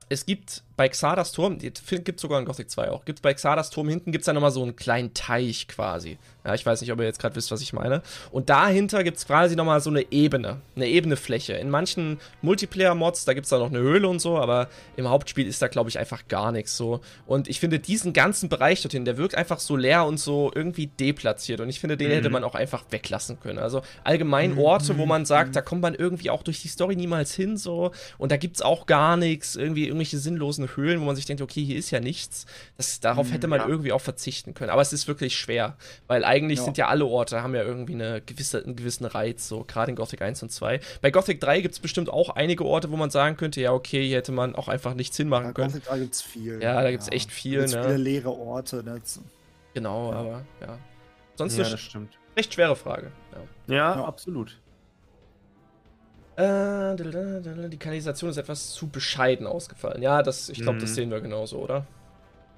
es 0.09 0.27
gibt 0.27 0.62
bei 0.82 0.88
Xardas 0.88 1.30
Turm, 1.30 1.59
gibt 1.59 1.78
es 1.80 2.20
sogar 2.20 2.40
in 2.40 2.44
Gothic 2.44 2.68
2 2.68 2.90
auch, 2.90 3.04
gibt 3.04 3.22
bei 3.22 3.32
Xardas 3.32 3.70
Turm 3.70 3.88
hinten 3.88 4.10
gibt 4.10 4.22
es 4.22 4.26
da 4.26 4.32
nochmal 4.32 4.50
so 4.50 4.64
einen 4.64 4.74
kleinen 4.74 5.14
Teich 5.14 5.68
quasi. 5.68 6.18
Ja, 6.44 6.54
ich 6.54 6.66
weiß 6.66 6.80
nicht, 6.80 6.90
ob 6.92 6.98
ihr 6.98 7.04
jetzt 7.04 7.20
gerade 7.20 7.36
wisst, 7.36 7.52
was 7.52 7.60
ich 7.60 7.72
meine. 7.72 8.02
Und 8.32 8.50
dahinter 8.50 9.04
gibt 9.04 9.16
es 9.16 9.26
quasi 9.26 9.54
nochmal 9.54 9.80
so 9.80 9.90
eine 9.90 10.10
Ebene, 10.10 10.60
eine 10.74 10.88
ebene 10.88 11.16
Fläche. 11.16 11.52
In 11.52 11.70
manchen 11.70 12.18
Multiplayer-Mods, 12.40 13.24
da 13.26 13.32
gibt 13.32 13.44
es 13.44 13.50
da 13.50 13.59
noch 13.59 13.70
eine 13.70 13.78
Höhle 13.78 14.09
und 14.09 14.20
so, 14.20 14.38
aber 14.38 14.68
im 14.96 15.09
Hauptspiel 15.09 15.46
ist 15.46 15.62
da, 15.62 15.68
glaube 15.68 15.88
ich, 15.88 16.00
einfach 16.00 16.26
gar 16.26 16.50
nichts 16.50 16.76
so. 16.76 17.00
Und 17.26 17.48
ich 17.48 17.60
finde 17.60 17.78
diesen 17.78 18.12
ganzen 18.12 18.48
Bereich 18.48 18.82
dorthin, 18.82 19.04
der 19.04 19.18
wirkt 19.18 19.36
einfach 19.36 19.60
so 19.60 19.76
leer 19.76 20.04
und 20.04 20.18
so 20.18 20.50
irgendwie 20.52 20.88
deplatziert. 20.88 21.60
Und 21.60 21.68
ich 21.68 21.78
finde, 21.78 21.96
den 21.96 22.09
mhm. 22.09 22.14
hätte 22.14 22.30
man 22.30 22.42
auch 22.42 22.56
einfach 22.56 22.84
weglassen 22.90 23.38
können. 23.38 23.60
Also 23.60 23.82
allgemein 24.02 24.54
mhm. 24.54 24.59
Orte, 24.59 24.98
wo 24.98 25.06
man 25.06 25.24
sagt, 25.24 25.50
mhm. 25.50 25.52
da 25.52 25.62
kommt 25.62 25.82
man 25.82 25.94
irgendwie 25.94 26.30
auch 26.30 26.42
durch 26.42 26.60
die 26.60 26.68
Story 26.68 26.96
niemals 26.96 27.32
hin 27.32 27.56
so. 27.56 27.92
Und 28.18 28.32
da 28.32 28.36
gibt 28.36 28.56
es 28.56 28.62
auch 28.62 28.86
gar 28.86 29.16
nichts, 29.16 29.54
irgendwie 29.54 29.84
irgendwelche 29.84 30.18
sinnlosen 30.18 30.66
Höhlen, 30.77 31.01
wo 31.01 31.05
man 31.05 31.16
sich 31.16 31.27
denkt, 31.27 31.43
okay, 31.43 31.65
hier 31.65 31.78
ist 31.78 31.90
ja 31.90 32.01
nichts. 32.01 32.47
Das, 32.77 33.01
darauf 33.01 33.32
hätte 33.32 33.49
man 33.49 33.61
ja. 33.61 33.69
irgendwie 33.69 33.93
auch 33.93 34.01
verzichten 34.01 34.55
können. 34.55 34.70
Aber 34.70 34.82
es 34.82 34.93
ist 34.93 35.09
wirklich 35.09 35.36
schwer, 35.36 35.77
weil 36.07 36.24
eigentlich 36.24 36.59
ja. 36.59 36.65
sind 36.65 36.78
ja 36.78 36.89
alle 36.89 37.05
Orte, 37.05 37.43
haben 37.43 37.55
ja 37.55 37.62
irgendwie 37.62 37.94
eine 37.94 38.20
gewisse, 38.20 38.62
einen 38.62 38.77
gewissen 38.77 39.05
Reiz, 39.05 39.49
so 39.49 39.65
gerade 39.65 39.90
in 39.90 39.97
Gothic 39.97 40.23
1 40.23 40.43
und 40.43 40.51
2. 40.51 40.81
Bei 41.01 41.11
Gothic 41.11 41.40
3 41.40 41.61
gibt 41.61 41.74
es 41.74 41.81
bestimmt 41.81 42.11
auch 42.11 42.31
einige 42.31 42.65
Orte, 42.65 42.90
wo 42.90 42.97
man 42.97 43.11
sagen 43.11 43.36
könnte, 43.36 43.61
ja, 43.61 43.73
okay, 43.73 44.07
hier 44.07 44.19
hätte 44.19 44.32
man 44.32 44.55
auch 44.55 44.69
einfach 44.69 44.94
nichts 44.94 45.16
hinmachen 45.16 45.47
ja, 45.47 45.53
können. 45.53 45.73
Gothic 45.73 45.89
3 45.89 45.99
gibt 45.99 46.15
es 46.15 46.23
viel. 46.23 46.62
Ja, 46.62 46.82
da 46.82 46.90
gibt 46.90 47.03
es 47.03 47.11
echt 47.11 47.31
viel. 47.31 47.66
Da 47.66 47.78
ne? 47.78 47.85
viele 47.85 47.97
leere 47.97 48.31
Orte. 48.31 48.82
Ne? 48.82 49.01
Genau, 49.74 50.12
aber 50.12 50.44
ja. 50.61 50.78
Sonst 51.36 51.57
ja, 51.57 51.69
das 51.69 51.81
stimmt. 51.81 52.19
recht 52.36 52.53
schwere 52.55 52.77
Frage. 52.77 53.11
Ja, 53.66 54.05
absolut. 54.05 54.59
Äh, 56.36 56.96
die 57.68 57.78
Kanalisation 57.78 58.30
ist 58.30 58.36
etwas 58.36 58.70
zu 58.70 58.88
bescheiden 58.88 59.46
ausgefallen. 59.46 60.02
Ja, 60.02 60.22
das, 60.22 60.48
ich 60.48 60.60
glaube, 60.60 60.76
mhm. 60.76 60.80
das 60.80 60.94
sehen 60.94 61.10
wir 61.10 61.20
genauso, 61.20 61.59
oder? 61.59 61.86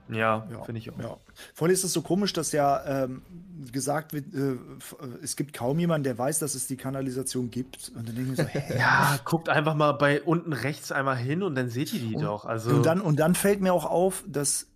Ja, 0.09 0.47
ja 0.51 0.63
finde 0.65 0.81
ich 0.81 0.91
auch. 0.91 0.99
Ja. 0.99 1.17
Vor 1.55 1.67
allem 1.67 1.75
ist 1.75 1.85
es 1.85 1.93
so 1.93 2.03
komisch, 2.03 2.33
dass 2.33 2.53
ja 2.53 3.05
ähm, 3.05 3.23
gesagt 3.73 4.13
wird, 4.13 4.35
äh, 4.35 4.57
es 5.23 5.37
gibt 5.37 5.55
kaum 5.55 5.79
jemanden, 5.79 6.05
der 6.05 6.19
weiß, 6.19 6.39
dass 6.41 6.55
es 6.55 6.67
die 6.67 6.77
Kanalisation 6.77 7.51
gibt. 7.51 7.91
Und 7.97 8.09
dann 8.09 8.15
denke 8.15 8.33
ich 8.33 8.37
so, 8.37 8.45
hä? 8.61 8.79
Ja, 8.79 9.19
guckt 9.25 9.49
einfach 9.49 9.75
mal 9.75 9.93
bei 9.93 10.23
unten 10.23 10.53
rechts 10.53 10.93
einmal 10.93 11.17
hin 11.17 11.43
und 11.43 11.55
dann 11.55 11.71
seht 11.71 11.93
ihr 11.95 12.01
die 12.01 12.17
und, 12.17 12.23
doch. 12.23 12.45
Also 12.45 12.71
und, 12.71 12.87
dann, 12.87 13.01
und 13.01 13.19
dann 13.19 13.35
fällt 13.35 13.61
mir 13.61 13.73
auch 13.73 13.87
auf, 13.87 14.25
dass 14.27 14.67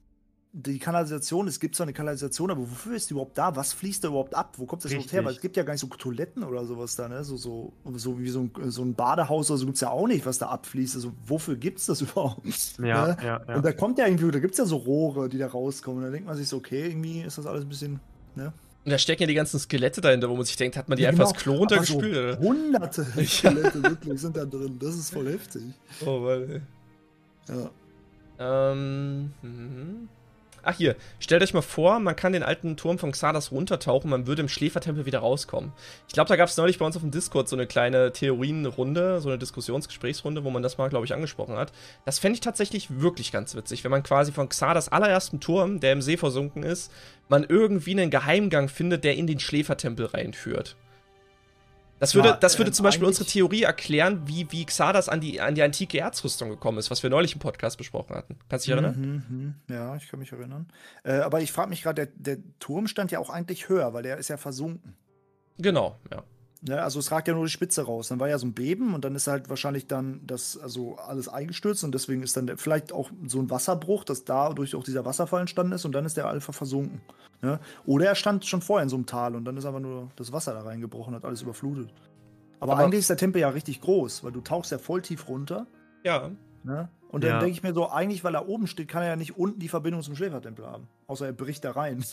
die 0.53 0.79
Kanalisation, 0.79 1.47
es 1.47 1.61
gibt 1.61 1.77
zwar 1.77 1.85
eine 1.85 1.93
Kanalisation, 1.93 2.51
aber 2.51 2.63
wofür 2.63 2.97
ist 2.97 3.11
die 3.11 3.15
überhaupt 3.15 3.37
da? 3.37 3.55
Was 3.55 3.75
fließt 3.75 4.03
da 4.03 4.09
überhaupt 4.09 4.35
ab? 4.35 4.55
Wo 4.57 4.65
kommt 4.65 4.85
das 4.85 4.91
überhaupt 4.91 5.13
her? 5.13 5.25
Weil 5.25 5.35
es 5.35 5.41
gibt 5.41 5.57
ja 5.57 5.63
gar 5.63 5.75
nicht 5.75 5.81
so 5.81 5.87
Toiletten 5.89 6.43
oder 6.43 6.65
sowas 6.65 6.97
da, 6.97 7.09
ne? 7.09 7.23
So, 7.23 7.37
so, 7.37 7.73
so 7.95 8.19
wie 8.19 8.31
so 8.31 8.41
ein, 8.41 8.51
so 8.71 8.83
ein 8.83 8.95
Badehaus 8.95 9.51
oder 9.51 9.59
so 9.59 9.67
gibt 9.67 9.77
es 9.77 9.83
ja 9.83 9.91
auch 9.91 10.07
nicht, 10.07 10.25
was 10.25 10.39
da 10.39 10.49
abfließt. 10.49 10.97
Also 10.97 11.13
wofür 11.27 11.57
gibt 11.57 11.79
es 11.79 11.87
das 11.87 12.01
überhaupt? 12.03 12.47
Ja, 12.79 13.09
ne? 13.09 13.17
ja, 13.23 13.41
ja. 13.47 13.57
Und 13.57 13.65
da 13.65 13.73
kommt 13.73 13.99
ja 13.99 14.07
irgendwie, 14.07 14.31
da 14.31 14.39
gibt 14.39 14.53
es 14.53 14.59
ja 14.59 14.65
so 14.65 14.77
Rohre, 14.77 15.29
die 15.29 15.39
da 15.39 15.49
rauskommen. 15.49 15.99
Und 15.99 16.05
da 16.07 16.11
denkt 16.11 16.27
man 16.27 16.37
sich 16.37 16.49
so, 16.49 16.57
okay, 16.57 16.87
irgendwie 16.87 17.21
ist 17.21 17.37
das 17.37 17.47
alles 17.47 17.65
ein 17.65 17.69
bisschen, 17.69 18.01
ne? 18.35 18.53
Und 18.85 18.93
da 18.93 18.99
stecken 18.99 19.25
ja 19.25 19.27
die 19.27 19.35
ganzen 19.35 19.59
Skelette 19.59 20.01
dahinter, 20.01 20.31
wo 20.31 20.37
man 20.37 20.47
sich 20.47 20.57
denkt, 20.57 20.79
hat 20.79 20.89
man 20.89 20.97
die 20.97 21.03
ja, 21.03 21.11
einfach 21.11 21.25
genau. 21.25 21.33
das 21.33 21.43
Klo 21.43 21.55
runtergespült? 21.57 22.39
So 22.41 22.49
hunderte 22.49 23.05
Skelette 23.27 23.83
wirklich 23.83 24.19
sind 24.19 24.35
da 24.35 24.47
drin. 24.47 24.79
Das 24.81 24.95
ist 24.95 25.11
voll 25.11 25.31
heftig. 25.31 25.63
Oh, 26.07 26.23
weil. 26.23 26.63
Ja. 27.49 28.73
Ähm. 28.73 29.33
Mhm. 29.43 30.09
Ach 30.71 30.77
hier, 30.77 30.97
stellt 31.19 31.43
euch 31.43 31.55
mal 31.55 31.63
vor, 31.63 31.99
man 31.99 32.15
kann 32.15 32.35
den 32.35 32.43
alten 32.43 32.77
Turm 32.77 32.99
von 32.99 33.13
Xardas 33.13 33.53
runtertauchen, 33.53 34.11
man 34.11 34.27
würde 34.27 34.43
im 34.43 34.51
Schläfertempel 34.51 35.07
wieder 35.07 35.21
rauskommen. 35.21 35.73
Ich 36.09 36.13
glaube, 36.13 36.29
da 36.29 36.37
gab 36.37 36.51
es 36.51 36.59
neulich 36.59 36.79
bei 36.79 36.85
uns 36.85 36.95
auf 36.95 37.01
dem 37.01 37.11
Discord 37.11 37.49
so 37.49 37.57
eine 37.57 37.67
kleine 37.67 38.13
Theorienrunde, 38.13 39.23
so 39.23 39.31
eine 39.31 39.39
Diskussionsgesprächsrunde, 39.39 40.45
wo 40.45 40.51
man 40.51 40.63
das 40.63 40.77
mal, 40.77 40.91
glaube 40.91 41.07
ich, 41.07 41.15
angesprochen 41.15 41.57
hat. 41.57 41.73
Das 42.05 42.19
fände 42.19 42.35
ich 42.35 42.41
tatsächlich 42.41 43.01
wirklich 43.01 43.33
ganz 43.33 43.55
witzig, 43.55 43.83
wenn 43.83 43.91
man 43.91 44.03
quasi 44.03 44.31
von 44.31 44.51
Xardas 44.51 44.91
allerersten 44.91 45.41
Turm, 45.41 45.81
der 45.81 45.95
im 45.95 46.03
See 46.03 46.19
versunken 46.19 46.65
ist, 46.65 46.93
man 47.31 47.45
irgendwie 47.45 47.93
einen 47.93 48.11
Geheimgang 48.11 48.69
findet, 48.69 49.05
der 49.05 49.17
in 49.17 49.27
den 49.27 49.41
Schläfertempel 49.41 50.05
reinführt. 50.05 50.77
Das 52.01 52.15
würde, 52.15 52.37
das 52.41 52.59
würde 52.59 52.71
äh, 52.71 52.75
zum 52.75 52.85
Beispiel 52.85 53.07
unsere 53.07 53.25
Theorie 53.25 53.63
erklären, 53.63 54.23
wie, 54.27 54.51
wie 54.51 54.65
Xardas 54.65 55.09
an 55.09 55.21
die, 55.21 55.41
an 55.41 55.55
die 55.55 55.63
antike 55.63 55.99
Erzrüstung 55.99 56.49
gekommen 56.49 56.79
ist, 56.79 56.91
was 56.91 57.03
wir 57.03 57.11
neulich 57.11 57.35
im 57.35 57.41
Podcast 57.41 57.77
besprochen 57.79 58.15
hatten. 58.15 58.37
Kannst 58.49 58.67
du 58.67 58.71
dich 58.73 58.83
erinnern? 58.83 59.25
Mhm, 59.29 59.37
mhm. 59.37 59.55
Ja, 59.69 59.97
ich 59.97 60.09
kann 60.09 60.21
mich 60.21 60.33
erinnern. 60.33 60.69
Äh, 61.03 61.19
aber 61.19 61.41
ich 61.41 61.53
frage 61.53 61.71
mich 61.71 61.83
gerade, 61.83 62.07
der, 62.07 62.37
der 62.37 62.45
Turm 62.61 62.87
stand 62.87 63.11
ja 63.11 63.19
auch 63.19 63.31
eigentlich 63.31 63.69
höher, 63.69 63.93
weil 63.95 64.03
der 64.03 64.19
ist 64.19 64.29
ja 64.29 64.37
versunken. 64.37 64.97
Genau, 65.59 65.97
ja. 66.13 66.23
Ja, 66.63 66.79
also 66.79 66.99
es 66.99 67.13
ragt 67.13 67.29
ja 67.29 67.35
nur 67.35 67.45
die 67.45 67.51
Spitze 67.51 67.83
raus. 67.83 68.09
Dann 68.09 68.19
war 68.19 68.29
ja 68.29 68.39
so 68.39 68.47
ein 68.47 68.53
Beben 68.53 68.95
und 68.95 69.05
dann 69.05 69.15
ist 69.15 69.29
halt 69.29 69.49
wahrscheinlich 69.49 69.87
dann 69.87 70.21
das 70.27 70.59
also 70.59 70.97
alles 70.97 71.29
eingestürzt 71.29 71.85
und 71.85 71.95
deswegen 71.95 72.23
ist 72.23 72.37
dann 72.37 72.57
vielleicht 72.57 72.93
auch 72.93 73.11
so 73.27 73.39
ein 73.39 73.49
Wasserbruch, 73.49 74.03
dass 74.05 74.25
dadurch 74.25 74.75
auch 74.75 74.83
dieser 74.83 75.05
Wasserfall 75.05 75.41
entstanden 75.41 75.73
ist 75.73 75.85
und 75.85 75.93
dann 75.93 76.05
ist 76.05 76.17
der 76.17 76.27
Alpha 76.27 76.53
versunken. 76.53 77.01
Ja? 77.43 77.61
Oder 77.87 78.07
er 78.07 78.15
stand 78.17 78.45
schon 78.45 78.61
vorher 78.61 78.83
in 78.83 78.89
so 78.89 78.97
einem 78.97 79.07
Tal 79.07 79.37
und 79.37 79.45
dann 79.45 79.57
ist 79.57 79.67
aber 79.67 79.79
nur 79.79 80.11
das 80.17 80.33
Wasser 80.33 80.53
da 80.53 80.63
reingebrochen 80.63 81.15
und 81.15 81.21
hat 81.21 81.25
alles 81.25 81.43
überflutet. 81.43 81.93
Aber, 82.59 82.73
aber 82.73 82.85
eigentlich 82.85 83.01
ist 83.01 83.11
der 83.11 83.17
Tempel 83.17 83.41
ja 83.41 83.51
richtig 83.51 83.81
groß, 83.81 84.25
weil 84.25 84.33
du 84.33 84.41
tauchst 84.41 84.73
ja 84.73 84.79
voll 84.79 85.01
tief 85.03 85.29
runter. 85.29 85.69
Ja. 86.03 86.31
Ne? 86.65 86.89
Und 87.09 87.23
dann 87.23 87.31
ja. 87.31 87.39
denke 87.39 87.53
ich 87.53 87.63
mir 87.63 87.73
so, 87.73 87.89
eigentlich, 87.89 88.25
weil 88.25 88.35
er 88.35 88.49
oben 88.49 88.67
steht, 88.67 88.89
kann 88.89 89.03
er 89.03 89.11
ja 89.11 89.17
nicht 89.17 89.39
unten 89.39 89.61
die 89.61 89.69
Verbindung 89.69 90.03
zum 90.03 90.17
Schläfertempel 90.17 90.67
haben. 90.67 90.89
Außer 91.07 91.27
er 91.27 91.33
bricht 91.33 91.65
da 91.65 91.71
rein. 91.71 92.05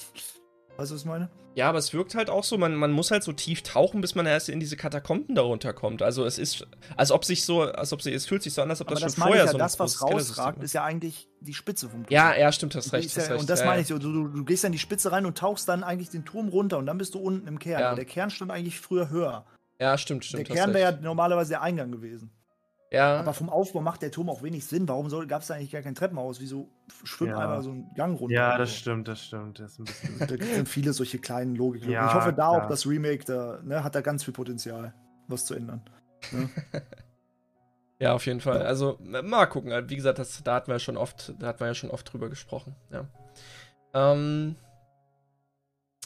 Weißt 0.77 0.91
du, 0.91 0.95
was 0.95 1.01
ich 1.01 1.07
meine? 1.07 1.29
Ja, 1.55 1.69
aber 1.69 1.77
es 1.77 1.93
wirkt 1.93 2.15
halt 2.15 2.29
auch 2.29 2.43
so, 2.43 2.57
man, 2.57 2.75
man 2.75 2.91
muss 2.91 3.11
halt 3.11 3.23
so 3.23 3.31
tief 3.31 3.63
tauchen, 3.63 4.01
bis 4.01 4.13
man 4.13 4.25
erst 4.25 4.49
in 4.49 4.59
diese 4.59 4.75
Katakomben 4.75 5.35
darunter 5.35 5.71
kommt. 5.71 6.01
Also 6.01 6.25
es 6.25 6.37
ist, 6.37 6.67
als 6.97 7.11
ob 7.11 7.23
sich 7.23 7.45
so, 7.45 7.61
als 7.61 7.93
ob 7.93 8.01
sie, 8.01 8.11
es 8.11 8.25
fühlt 8.25 8.43
sich 8.43 8.53
so 8.53 8.61
an, 8.61 8.69
als 8.69 8.81
ob 8.81 8.87
aber 8.87 8.95
das, 8.95 9.03
das 9.03 9.15
schon 9.15 9.23
vorher 9.23 9.45
ja, 9.45 9.51
so 9.51 9.57
Das, 9.57 9.79
was 9.79 10.01
rausragt, 10.01 10.61
ist 10.61 10.73
ja 10.73 10.83
eigentlich 10.83 11.29
die 11.39 11.53
Spitze 11.53 11.87
vom 11.87 12.03
Turm. 12.03 12.13
Ja, 12.13 12.35
ja, 12.35 12.51
stimmt, 12.51 12.75
hast 12.75 12.91
recht. 12.91 13.15
Ja, 13.15 13.21
hast 13.21 13.31
recht. 13.31 13.39
Und 13.39 13.49
das 13.49 13.61
ja, 13.61 13.67
meine 13.67 13.81
ich, 13.81 13.87
du, 13.87 13.97
du, 13.97 14.27
du, 14.27 14.43
gehst 14.43 14.65
dann 14.65 14.73
die 14.73 14.79
Spitze 14.79 15.13
rein 15.13 15.25
und 15.25 15.37
tauchst 15.37 15.69
dann 15.69 15.83
eigentlich 15.83 16.09
den 16.09 16.25
Turm 16.25 16.49
runter 16.49 16.77
und 16.77 16.87
dann 16.87 16.97
bist 16.97 17.13
du 17.13 17.19
unten 17.19 17.47
im 17.47 17.57
Kern. 17.57 17.79
Ja. 17.79 17.95
Der 17.95 18.05
Kern 18.05 18.29
stand 18.29 18.51
eigentlich 18.51 18.81
früher 18.81 19.09
höher. 19.09 19.45
Ja, 19.79 19.97
stimmt, 19.97 20.25
stimmt. 20.25 20.49
Der 20.49 20.55
Kern 20.55 20.73
wäre 20.73 20.91
ja 20.91 20.99
normalerweise 21.01 21.51
der 21.51 21.61
Eingang 21.61 21.89
gewesen. 21.91 22.31
Ja. 22.91 23.19
Aber 23.19 23.33
vom 23.33 23.49
Aufbau 23.49 23.81
macht 23.81 24.01
der 24.01 24.11
Turm 24.11 24.29
auch 24.29 24.43
wenig 24.43 24.65
Sinn. 24.65 24.87
Warum 24.87 25.09
gab 25.27 25.41
es 25.41 25.47
da 25.47 25.55
eigentlich 25.55 25.71
gar 25.71 25.81
kein 25.81 25.95
Treppenhaus? 25.95 26.39
Wieso 26.39 26.69
schwimmt 27.03 27.31
ja. 27.31 27.39
einmal 27.39 27.61
so 27.61 27.71
ein 27.71 27.91
Gang 27.95 28.19
runter? 28.19 28.35
Ja, 28.35 28.57
das 28.57 28.75
stimmt, 28.75 29.07
das 29.07 29.23
stimmt. 29.23 29.59
Das 29.59 29.77
da 30.19 30.27
sind 30.27 30.69
viele 30.69 30.93
solche 30.93 31.19
kleinen 31.19 31.55
Logiken. 31.55 31.89
Ja, 31.89 32.07
ich 32.07 32.13
hoffe, 32.13 32.29
da 32.29 32.33
klar. 32.33 32.51
auch 32.51 32.67
das 32.67 32.85
Remake 32.85 33.25
da, 33.25 33.59
ne, 33.63 33.83
hat 33.83 33.95
da 33.95 34.01
ganz 34.01 34.23
viel 34.23 34.33
Potenzial, 34.33 34.93
was 35.27 35.45
zu 35.45 35.55
ändern. 35.55 35.81
Ne? 36.31 36.49
ja, 37.99 38.13
auf 38.13 38.25
jeden 38.25 38.39
Fall. 38.39 38.61
Also, 38.61 38.99
mal 39.01 39.47
gucken. 39.47 39.71
Wie 39.89 39.95
gesagt, 39.95 40.19
das, 40.19 40.43
da 40.43 40.55
hatten 40.55 40.71
wir 40.71 40.79
schon 40.79 40.97
oft, 40.97 41.33
da 41.39 41.47
hatten 41.47 41.59
wir 41.59 41.67
ja 41.67 41.75
schon 41.75 41.91
oft 41.91 42.11
drüber 42.11 42.29
gesprochen. 42.29 42.75
Ja. 42.91 43.07
Ähm. 43.93 44.55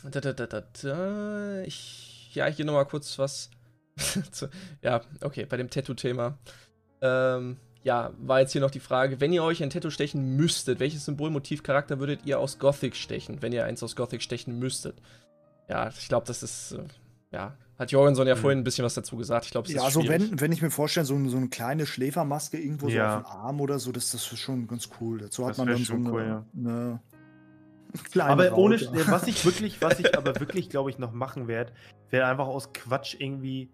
Da, 0.10 0.22
da, 0.22 0.32
da, 0.32 0.48
da, 0.48 0.62
da. 0.62 1.62
Ich, 1.64 2.34
ja, 2.34 2.46
hier 2.46 2.64
nochmal 2.64 2.86
kurz 2.86 3.20
was. 3.20 3.52
zu, 4.32 4.50
ja, 4.82 5.02
okay, 5.22 5.46
bei 5.46 5.58
dem 5.58 5.70
Tattoo-Thema. 5.70 6.38
Ähm, 7.02 7.58
ja, 7.84 8.12
war 8.20 8.42
jetzt 8.42 8.52
hier 8.52 8.62
noch 8.62 8.72
die 8.72 8.80
Frage, 8.80 9.22
wenn 9.22 9.32
ihr 9.32 9.44
euch 9.44 9.64
ein 9.64 9.70
Tattoo 9.70 9.90
stechen 9.90 10.36
müsstet, 10.36 10.80
welches 10.80 11.06
Symbolmotivcharakter 11.06 12.00
würdet 12.00 12.22
ihr 12.26 12.40
aus 12.40 12.60
Gothic 12.60 12.96
stechen, 12.96 13.42
wenn 13.42 13.54
ihr 13.54 13.66
eins 13.66 13.82
aus 13.84 13.96
Gothic 13.96 14.22
stechen 14.22 14.60
müsstet? 14.60 14.96
Ja, 15.70 15.90
ich 15.90 16.08
glaube, 16.08 16.28
das 16.28 16.44
ist, 16.44 16.74
äh, 16.74 16.84
ja, 17.32 17.56
hat 17.78 17.92
Jorgenson 17.92 18.28
ja 18.28 18.36
mhm. 18.36 18.40
vorhin 18.40 18.60
ein 18.60 18.64
bisschen 18.66 18.84
was 18.84 18.96
dazu 18.96 19.16
gesagt. 19.16 19.46
Ich 19.46 19.52
glaube, 19.52 19.72
Ja, 19.72 19.84
also 19.84 20.06
wenn, 20.08 20.42
wenn 20.42 20.52
ich 20.52 20.62
mir 20.62 20.72
vorstelle, 20.72 21.06
so, 21.06 21.18
so 21.30 21.38
eine 21.38 21.48
kleine 21.48 21.86
Schläfermaske 21.86 22.58
irgendwo 22.58 22.90
ja. 22.90 23.12
so 23.12 23.18
auf 23.18 23.24
dem 23.24 23.40
Arm 23.40 23.62
oder 23.62 23.80
so, 23.80 23.94
das, 23.94 24.12
das 24.12 24.30
ist 24.30 24.40
schon 24.40 24.68
ganz 24.68 24.90
cool. 25.00 25.20
Dazu 25.20 25.46
hat 25.46 25.52
das 25.52 25.58
man 25.60 25.68
dann 25.68 25.78
so 25.78 25.94
eine, 25.94 26.12
cool, 26.12 26.26
ja. 26.26 26.46
eine 26.58 27.00
Kleine 28.12 28.30
aber 28.30 28.58
ohne, 28.58 28.80
was 29.08 29.28
ich 29.28 29.46
wirklich, 29.46 29.82
was 29.82 30.00
ich 30.00 30.16
aber 30.18 30.40
wirklich, 30.40 30.70
glaube 30.70 30.90
ich, 30.90 31.00
noch 31.00 31.12
machen 31.12 31.48
werde, 31.48 31.72
wäre 32.10 32.28
einfach 32.28 32.48
aus 32.48 32.74
Quatsch 32.74 33.16
irgendwie 33.18 33.70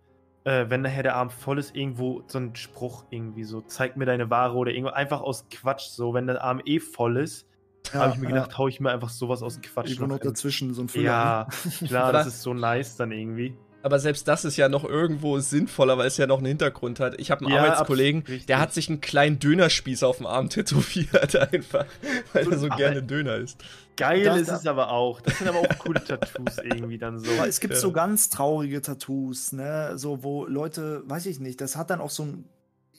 äh, 0.46 0.70
wenn 0.70 0.82
nachher 0.82 1.04
der 1.04 1.16
Arm 1.16 1.30
voll 1.30 1.60
ist, 1.60 1.76
irgendwo 1.76 2.24
so 2.28 2.38
ein 2.38 2.56
Spruch 2.56 3.04
irgendwie 3.10 3.44
so, 3.44 3.62
zeig 3.62 3.98
mir 3.98 4.06
deine 4.06 4.30
Ware 4.30 4.56
oder 4.56 4.72
irgendwo, 4.72 4.92
einfach 4.92 5.22
aus 5.22 5.48
Quatsch 5.50 5.90
so, 5.90 6.14
wenn 6.14 6.28
der 6.28 6.42
Arm 6.42 6.62
eh 6.66 6.80
voll 6.80 7.18
ist, 7.18 7.48
ja, 7.94 8.00
habe 8.00 8.14
ich 8.14 8.20
mir 8.20 8.28
gedacht, 8.28 8.52
ja. 8.52 8.58
hau 8.58 8.68
ich 8.68 8.80
mir 8.80 8.92
einfach 8.92 9.10
sowas 9.10 9.44
aus 9.44 9.60
Quatsch 9.62 9.90
Irgendwo 9.90 10.08
noch, 10.08 10.20
dazwischen, 10.20 10.74
so 10.74 10.84
ein 10.84 10.88
Füller. 10.88 11.06
Ja, 11.06 11.48
klar, 11.88 12.12
das 12.14 12.28
ist 12.28 12.42
so 12.42 12.54
nice 12.54 12.96
dann 12.96 13.12
irgendwie. 13.12 13.56
Aber 13.86 14.00
selbst 14.00 14.28
das 14.28 14.46
ist 14.46 14.58
ja 14.58 14.68
noch 14.68 14.84
irgendwo 14.84 15.38
sinnvoller, 15.38 15.96
weil 16.00 16.08
es 16.08 16.18
ja 16.18 16.26
noch 16.26 16.40
einen 16.40 16.48
Hintergrund 16.48 17.00
hat. 17.00 17.20
Ich 17.20 17.30
habe 17.30 17.46
einen 17.46 17.54
ja, 17.54 17.62
Arbeitskollegen, 17.62 18.24
der 18.48 18.60
hat 18.60 18.74
sich 18.74 18.90
einen 18.90 19.00
kleinen 19.00 19.38
Dönerspieß 19.38 20.02
auf 20.02 20.18
dem 20.18 20.26
Arm 20.26 20.50
tätowiert, 20.50 21.36
einfach, 21.54 21.86
weil 22.34 22.52
er 22.52 22.58
so 22.58 22.68
gerne 22.68 23.04
Döner 23.04 23.36
isst. 23.36 23.64
Geil 23.96 24.24
das, 24.24 24.42
ist 24.42 24.50
es 24.50 24.66
aber 24.66 24.90
auch. 24.90 25.22
Das 25.22 25.38
sind 25.38 25.48
aber 25.48 25.60
auch 25.60 25.78
coole 25.78 26.04
Tattoos 26.04 26.58
irgendwie 26.64 26.98
dann 26.98 27.20
so. 27.20 27.30
Aber 27.34 27.48
es 27.48 27.60
gibt 27.60 27.76
ja. 27.76 27.80
so 27.80 27.92
ganz 27.92 28.32
traurige 28.32 28.82
Tattoos, 28.82 29.52
ne? 29.52 30.00
So, 30.00 30.24
wo 30.24 30.48
Leute, 30.48 31.04
weiß 31.06 31.28
ich 31.28 31.40
nicht, 31.40 31.62
das 31.62 31.76
hat 31.76 31.92
dann 31.92 32.02
auch 32.02 32.10
so 32.10 32.24
ein. 32.24 32.50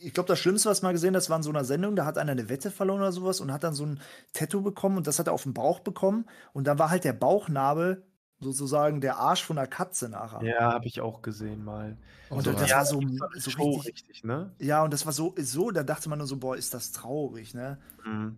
Ich 0.00 0.14
glaube, 0.14 0.28
das 0.28 0.38
Schlimmste, 0.38 0.68
was 0.68 0.78
ich 0.78 0.82
mal 0.84 0.92
gesehen 0.92 1.14
das 1.14 1.30
war 1.30 1.38
in 1.38 1.42
so 1.42 1.50
einer 1.50 1.64
Sendung, 1.64 1.96
da 1.96 2.04
hat 2.04 2.16
einer 2.16 2.30
eine 2.30 2.48
Wette 2.48 2.70
verloren 2.70 3.00
oder 3.00 3.10
sowas 3.10 3.40
und 3.40 3.52
hat 3.52 3.64
dann 3.64 3.74
so 3.74 3.86
ein 3.86 3.98
Tattoo 4.34 4.60
bekommen 4.60 4.98
und 4.98 5.08
das 5.08 5.18
hat 5.18 5.26
er 5.26 5.32
auf 5.32 5.42
dem 5.42 5.52
Bauch 5.52 5.80
bekommen. 5.80 6.26
Und 6.52 6.68
da 6.68 6.78
war 6.78 6.90
halt 6.90 7.02
der 7.02 7.12
Bauchnabel 7.12 8.04
sozusagen 8.40 9.00
der 9.00 9.16
Arsch 9.16 9.42
von 9.42 9.56
der 9.56 9.66
Katze 9.66 10.08
nachher. 10.08 10.42
Ja, 10.42 10.72
habe 10.72 10.86
ich 10.86 11.00
auch 11.00 11.22
gesehen 11.22 11.64
mal. 11.64 11.96
Und, 12.28 12.46
und 12.46 12.60
das 12.60 12.70
ja, 12.70 12.78
war 12.78 12.86
so, 12.86 13.00
so 13.36 13.50
richtig, 13.50 13.86
richtig, 13.86 14.24
ne? 14.24 14.52
Ja, 14.58 14.82
und 14.82 14.92
das 14.92 15.06
war 15.06 15.12
so, 15.12 15.34
so, 15.38 15.70
da 15.70 15.82
dachte 15.82 16.08
man 16.08 16.18
nur 16.18 16.26
so, 16.26 16.36
boah, 16.36 16.56
ist 16.56 16.74
das 16.74 16.92
traurig, 16.92 17.54
ne? 17.54 17.78
Mhm. 18.04 18.36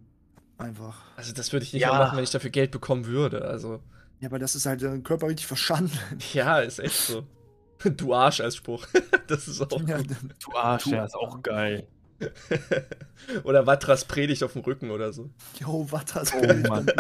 Einfach. 0.59 1.03
Also 1.17 1.33
das 1.33 1.53
würde 1.53 1.65
ich 1.65 1.73
nicht 1.73 1.83
ja. 1.83 1.93
machen, 1.93 2.17
wenn 2.17 2.25
ich 2.25 2.31
dafür 2.31 2.51
Geld 2.51 2.71
bekommen 2.71 3.07
würde. 3.07 3.45
Also. 3.45 3.81
Ja, 4.21 4.29
aber 4.29 4.39
das 4.39 4.57
ist 4.57 4.67
halt 4.67 4.83
dein 4.83 5.05
Körper 5.05 5.29
richtig 5.29 5.47
verschanden. 5.47 5.97
Ja, 6.33 6.61
ist 6.61 6.81
echt 6.81 6.97
so. 6.97 7.25
Du 7.85 8.13
Arsch 8.13 8.41
als 8.41 8.57
Spruch. 8.57 8.87
Das 9.29 9.47
ist 9.47 9.61
auch. 9.61 9.87
Ja, 9.87 9.99
du 9.99 10.57
Arsch, 10.57 10.87
ja, 10.87 11.05
ist 11.05 11.15
auch 11.15 11.43
geil. 11.43 11.87
oder 13.45 13.67
Watras 13.67 14.07
Predigt 14.07 14.43
auf 14.43 14.55
dem 14.55 14.63
Rücken 14.63 14.91
oder 14.91 15.13
so. 15.13 15.29
Jo, 15.61 15.87
Watras 15.91 16.33
oh, 16.35 16.41
Predigt. 16.41 16.67
Mann. 16.67 16.91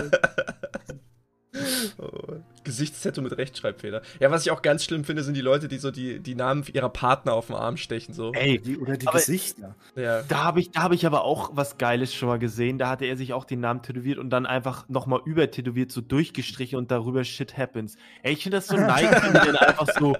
Oh, 1.97 2.37
Gesichtstattoo 2.65 3.23
mit 3.23 3.37
Rechtschreibfehler. 3.37 4.03
Ja, 4.21 4.31
was 4.31 4.45
ich 4.45 4.51
auch 4.51 4.63
ganz 4.63 4.85
schlimm 4.85 5.05
finde, 5.05 5.23
sind 5.23 5.35
die 5.35 5.41
Leute, 5.41 5.69
die 5.69 5.79
so 5.79 5.91
die, 5.91 6.21
die 6.21 6.35
Namen 6.35 6.65
ihrer 6.73 6.89
Partner 6.89 7.35
auf 7.35 7.47
dem 7.47 7.57
Arm 7.57 7.77
stechen. 7.77 8.15
So. 8.15 8.33
Ey, 8.33 8.59
die, 8.59 8.79
oder 8.79 8.97
die 8.97 9.07
Gesichter. 9.07 9.75
Ja. 9.97 10.23
Da 10.23 10.45
habe 10.45 10.61
ich, 10.61 10.71
hab 10.77 10.93
ich 10.93 11.07
aber 11.07 11.25
auch 11.25 11.51
was 11.55 11.79
Geiles 11.79 12.15
schon 12.15 12.29
mal 12.29 12.39
gesehen. 12.39 12.79
Da 12.79 12.91
hatte 12.91 13.05
er 13.05 13.17
sich 13.17 13.33
auch 13.33 13.45
den 13.45 13.61
Namen 13.61 13.83
tätowiert 13.83 14.19
und 14.19 14.31
dann 14.31 14.47
einfach 14.47 14.89
nochmal 14.89 15.21
übertätowiert, 15.25 15.91
so 15.93 16.01
durchgestrichen 16.01 16.79
und 16.79 16.91
darüber 16.91 17.25
Shit 17.25 17.57
happens. 17.57 17.97
Ey, 18.23 18.33
ich 18.33 18.43
finde 18.43 18.59
das 18.59 18.67
so 18.67 18.77
nice, 18.77 19.11
wenn 19.23 19.33
die 19.33 19.47
dann 19.47 19.57
einfach 19.57 19.89
so 19.99 20.17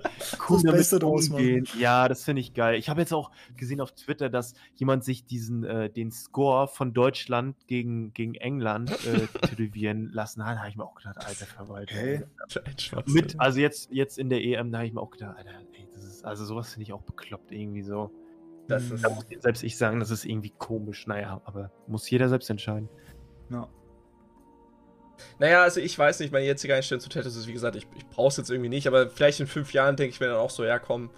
cool 0.49 0.63
das 0.63 0.91
damit 0.91 1.05
umgehen. 1.05 1.67
Ja, 1.79 2.09
das 2.09 2.25
finde 2.25 2.41
ich 2.41 2.55
geil. 2.55 2.79
Ich 2.79 2.89
habe 2.89 3.01
jetzt 3.01 3.13
auch 3.13 3.31
gesehen 3.57 3.81
auf 3.81 3.93
Twitter, 3.93 4.29
dass 4.29 4.55
jemand 4.75 5.05
sich 5.05 5.27
diesen, 5.27 5.65
äh, 5.65 5.91
den 5.91 6.11
Score 6.11 6.69
von 6.69 6.93
Deutschland 6.93 7.57
gegen, 7.67 8.13
gegen 8.15 8.35
England 8.35 8.91
äh, 8.91 9.27
tätowieren 9.49 10.11
lassen 10.13 10.45
hat. 10.45 10.57
Da 10.57 10.61
habe 10.61 10.71
ich 10.71 10.77
mir 10.77 10.85
auch 10.85 10.95
gedacht, 10.95 11.19
alter 11.25 11.47
Verwalter. 11.47 11.95
Hey. 11.95 12.25
Mit, 13.07 13.39
also 13.39 13.61
jetzt, 13.61 13.91
jetzt 13.93 14.19
in 14.19 14.31
der 14.31 14.43
EM, 14.43 14.73
da 14.73 14.79
habe 14.79 14.87
ich 14.87 14.93
mir 14.93 15.01
auch 15.01 15.11
gedacht, 15.11 15.37
Alter, 15.37 15.51
ey, 15.73 15.89
das 15.93 16.05
ist, 16.05 16.25
also 16.25 16.45
sowas 16.45 16.73
finde 16.73 16.85
ich 16.85 16.93
auch 16.93 17.03
bekloppt 17.03 17.53
irgendwie 17.53 17.83
so. 17.83 18.11
Das 18.69 18.91
ist, 18.91 19.03
da 19.03 19.09
muss 19.09 19.25
selbst 19.41 19.63
ich 19.63 19.79
sagen, 19.79 19.99
das 19.99 20.11
ist 20.11 20.27
irgendwie 20.27 20.53
komisch. 20.59 21.07
Naja, 21.07 21.41
aber 21.47 21.71
muss 21.87 22.09
jeder 22.11 22.29
selbst 22.29 22.51
entscheiden. 22.51 22.89
Ja. 23.51 23.67
Naja, 25.39 25.63
also 25.63 25.81
ich 25.81 25.99
weiß 25.99 26.21
nicht, 26.21 26.33
meine 26.33 26.45
jetzige 26.45 26.75
Einstellung 26.75 27.01
zu 27.01 27.09
Tattoos 27.09 27.35
ist, 27.35 27.47
wie 27.47 27.53
gesagt, 27.53 27.77
ich, 27.77 27.87
ich 27.97 28.07
brauche 28.09 28.29
es 28.29 28.37
jetzt 28.37 28.51
irgendwie 28.51 28.69
nicht, 28.69 28.87
aber 28.87 29.09
vielleicht 29.09 29.41
in 29.41 29.47
fünf 29.47 29.73
Jahren 29.73 29.97
denke 29.97 30.11
ich 30.11 30.21
mir 30.21 30.27
dann 30.27 30.37
auch 30.37 30.51
so, 30.51 30.65
ja 30.65 30.79
komm, 30.79 31.11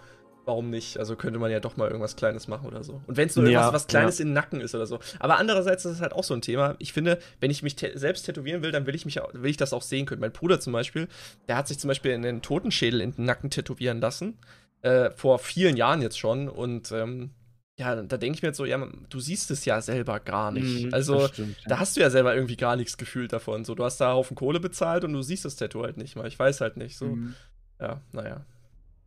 warum 0.50 0.68
nicht? 0.68 0.98
Also 0.98 1.14
könnte 1.14 1.38
man 1.38 1.50
ja 1.50 1.60
doch 1.60 1.76
mal 1.76 1.86
irgendwas 1.86 2.16
Kleines 2.16 2.48
machen 2.48 2.66
oder 2.66 2.82
so. 2.82 3.00
Und 3.06 3.16
wenn 3.16 3.28
es 3.28 3.36
nur 3.36 3.46
ja, 3.46 3.60
irgendwas 3.60 3.82
was 3.82 3.86
Kleines 3.86 4.18
ja. 4.18 4.22
in 4.22 4.28
den 4.28 4.34
Nacken 4.34 4.60
ist 4.60 4.74
oder 4.74 4.86
so. 4.86 4.98
Aber 5.20 5.38
andererseits 5.38 5.84
ist 5.84 5.92
es 5.92 6.00
halt 6.00 6.12
auch 6.12 6.24
so 6.24 6.34
ein 6.34 6.42
Thema. 6.42 6.74
Ich 6.78 6.92
finde, 6.92 7.18
wenn 7.38 7.50
ich 7.50 7.62
mich 7.62 7.76
selbst 7.94 8.24
tätowieren 8.24 8.62
will, 8.62 8.72
dann 8.72 8.84
will 8.86 8.94
ich 8.94 9.04
mich 9.04 9.20
will 9.32 9.50
ich 9.50 9.56
das 9.56 9.72
auch 9.72 9.82
sehen 9.82 10.06
können. 10.06 10.20
Mein 10.20 10.32
Bruder 10.32 10.60
zum 10.60 10.72
Beispiel, 10.72 11.08
der 11.48 11.56
hat 11.56 11.68
sich 11.68 11.78
zum 11.78 11.88
Beispiel 11.88 12.12
einen 12.12 12.42
Totenschädel 12.42 13.00
in 13.00 13.12
den 13.12 13.24
Nacken 13.24 13.50
tätowieren 13.50 14.00
lassen. 14.00 14.38
Äh, 14.82 15.10
vor 15.12 15.38
vielen 15.38 15.76
Jahren 15.76 16.02
jetzt 16.02 16.18
schon. 16.18 16.48
Und 16.48 16.90
ähm, 16.90 17.30
ja, 17.76 18.02
da 18.02 18.16
denke 18.16 18.36
ich 18.36 18.42
mir 18.42 18.48
jetzt 18.48 18.58
so, 18.58 18.64
ja, 18.64 18.84
du 19.08 19.20
siehst 19.20 19.50
es 19.52 19.64
ja 19.64 19.80
selber 19.80 20.18
gar 20.18 20.50
nicht. 20.50 20.86
Mhm, 20.86 20.94
also, 20.94 21.28
stimmt, 21.28 21.56
ja. 21.62 21.68
da 21.68 21.78
hast 21.78 21.96
du 21.96 22.00
ja 22.00 22.10
selber 22.10 22.34
irgendwie 22.34 22.56
gar 22.56 22.76
nichts 22.76 22.98
gefühlt 22.98 23.32
davon. 23.32 23.64
So, 23.64 23.74
du 23.76 23.84
hast 23.84 24.00
da 24.00 24.08
einen 24.08 24.16
Haufen 24.16 24.34
Kohle 24.34 24.58
bezahlt 24.58 25.04
und 25.04 25.12
du 25.12 25.22
siehst 25.22 25.44
das 25.44 25.56
Tattoo 25.56 25.84
halt 25.84 25.96
nicht 25.96 26.16
mal. 26.16 26.26
Ich 26.26 26.38
weiß 26.38 26.60
halt 26.60 26.76
nicht. 26.76 26.98
So, 26.98 27.06
mhm. 27.06 27.34
ja, 27.78 28.00
naja. 28.12 28.44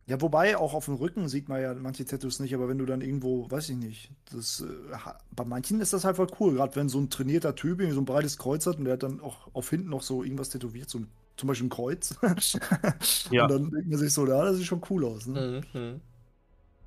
Ja, 0.06 0.20
wobei 0.20 0.58
auch 0.58 0.74
auf 0.74 0.84
dem 0.84 0.94
Rücken 0.94 1.28
sieht 1.28 1.48
man 1.48 1.62
ja 1.62 1.72
manche 1.72 2.04
Tattoos 2.04 2.38
nicht, 2.38 2.54
aber 2.54 2.68
wenn 2.68 2.76
du 2.76 2.84
dann 2.84 3.00
irgendwo, 3.00 3.50
weiß 3.50 3.70
ich 3.70 3.76
nicht, 3.76 4.10
das, 4.30 4.60
äh, 4.60 4.96
bei 5.30 5.44
manchen 5.46 5.80
ist 5.80 5.94
das 5.94 6.04
halt 6.04 6.16
voll 6.16 6.26
cool, 6.40 6.54
gerade 6.54 6.76
wenn 6.76 6.90
so 6.90 6.98
ein 6.98 7.08
trainierter 7.08 7.54
Typ 7.54 7.80
irgendwie 7.80 7.94
so 7.94 8.02
ein 8.02 8.04
breites 8.04 8.36
Kreuz 8.36 8.66
hat 8.66 8.76
und 8.76 8.84
der 8.84 8.94
hat 8.94 9.02
dann 9.02 9.20
auch 9.20 9.48
auf 9.54 9.70
hinten 9.70 9.88
noch 9.88 10.02
so 10.02 10.22
irgendwas 10.22 10.50
tätowiert, 10.50 10.90
so 10.90 11.00
zum 11.36 11.46
Beispiel 11.46 11.68
ein 11.68 11.70
Kreuz. 11.70 12.14
ja. 13.30 13.44
Und 13.44 13.50
dann 13.50 13.70
denkt 13.70 13.88
man 13.88 13.98
sich 13.98 14.12
so, 14.12 14.26
ja, 14.26 14.44
das 14.44 14.58
sieht 14.58 14.66
schon 14.66 14.82
cool 14.90 15.06
aus. 15.06 15.26
Ne? 15.26 15.62
Mhm. 15.72 16.00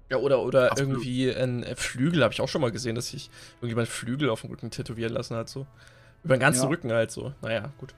Ja, 0.10 0.18
oder, 0.18 0.42
oder 0.44 0.78
irgendwie 0.78 1.32
ein 1.32 1.66
Flügel, 1.76 2.24
habe 2.24 2.34
ich 2.34 2.40
auch 2.40 2.48
schon 2.48 2.62
mal 2.62 2.72
gesehen, 2.72 2.96
dass 2.96 3.10
sich 3.10 3.32
irgendjemand 3.58 3.88
Flügel 3.88 4.30
auf 4.30 4.42
dem 4.42 4.52
Rücken 4.52 4.70
tätowieren 4.70 5.12
lassen 5.12 5.36
hat, 5.36 5.50
so. 5.50 5.66
Über 6.24 6.36
den 6.36 6.40
ganzen 6.40 6.64
ja. 6.64 6.70
Rücken 6.70 6.92
halt 6.92 7.10
so. 7.12 7.34
Naja, 7.42 7.72
gut. 7.80 7.96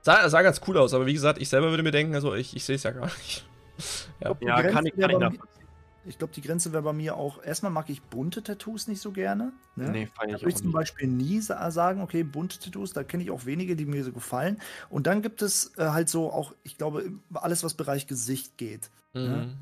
Sah, 0.00 0.28
sah 0.28 0.42
ganz 0.42 0.60
cool 0.66 0.78
aus, 0.78 0.94
aber 0.94 1.06
wie 1.06 1.12
gesagt, 1.12 1.40
ich 1.40 1.48
selber 1.48 1.70
würde 1.70 1.82
mir 1.82 1.90
denken, 1.90 2.14
also 2.14 2.34
ich, 2.34 2.56
ich 2.56 2.64
sehe 2.64 2.76
es 2.76 2.82
ja 2.82 2.92
gar 2.92 3.06
nicht. 3.06 3.44
Ja, 4.20 4.36
ja 4.40 4.62
kann 4.62 4.86
ich, 4.86 4.94
kann 4.96 5.10
ich 5.10 5.18
nachvollziehen. 5.18 5.66
Ich 6.08 6.18
glaube, 6.18 6.32
die 6.32 6.40
Grenze 6.40 6.72
wäre 6.72 6.84
bei 6.84 6.92
mir 6.92 7.16
auch, 7.16 7.42
erstmal 7.42 7.72
mag 7.72 7.90
ich 7.90 8.00
bunte 8.00 8.42
Tattoos 8.42 8.86
nicht 8.86 9.00
so 9.00 9.10
gerne. 9.10 9.52
Ne? 9.74 9.90
Nee, 9.90 10.06
fand 10.06 10.30
ich 10.30 10.36
da 10.36 10.42
würde 10.42 10.50
ich 10.50 10.56
zum 10.56 10.70
Beispiel 10.70 11.08
nie 11.08 11.40
sagen, 11.40 12.00
okay, 12.00 12.22
bunte 12.22 12.60
Tattoos, 12.60 12.92
da 12.92 13.02
kenne 13.02 13.24
ich 13.24 13.30
auch 13.32 13.44
wenige, 13.44 13.74
die 13.74 13.86
mir 13.86 14.04
so 14.04 14.12
gefallen. 14.12 14.60
Und 14.88 15.08
dann 15.08 15.20
gibt 15.20 15.42
es 15.42 15.76
äh, 15.78 15.88
halt 15.88 16.08
so 16.08 16.32
auch, 16.32 16.54
ich 16.62 16.78
glaube, 16.78 17.10
alles, 17.34 17.64
was 17.64 17.74
Bereich 17.74 18.06
Gesicht 18.06 18.56
geht. 18.56 18.90
Ne? 19.14 19.20
Mhm. 19.20 19.28
Ne? 19.28 19.56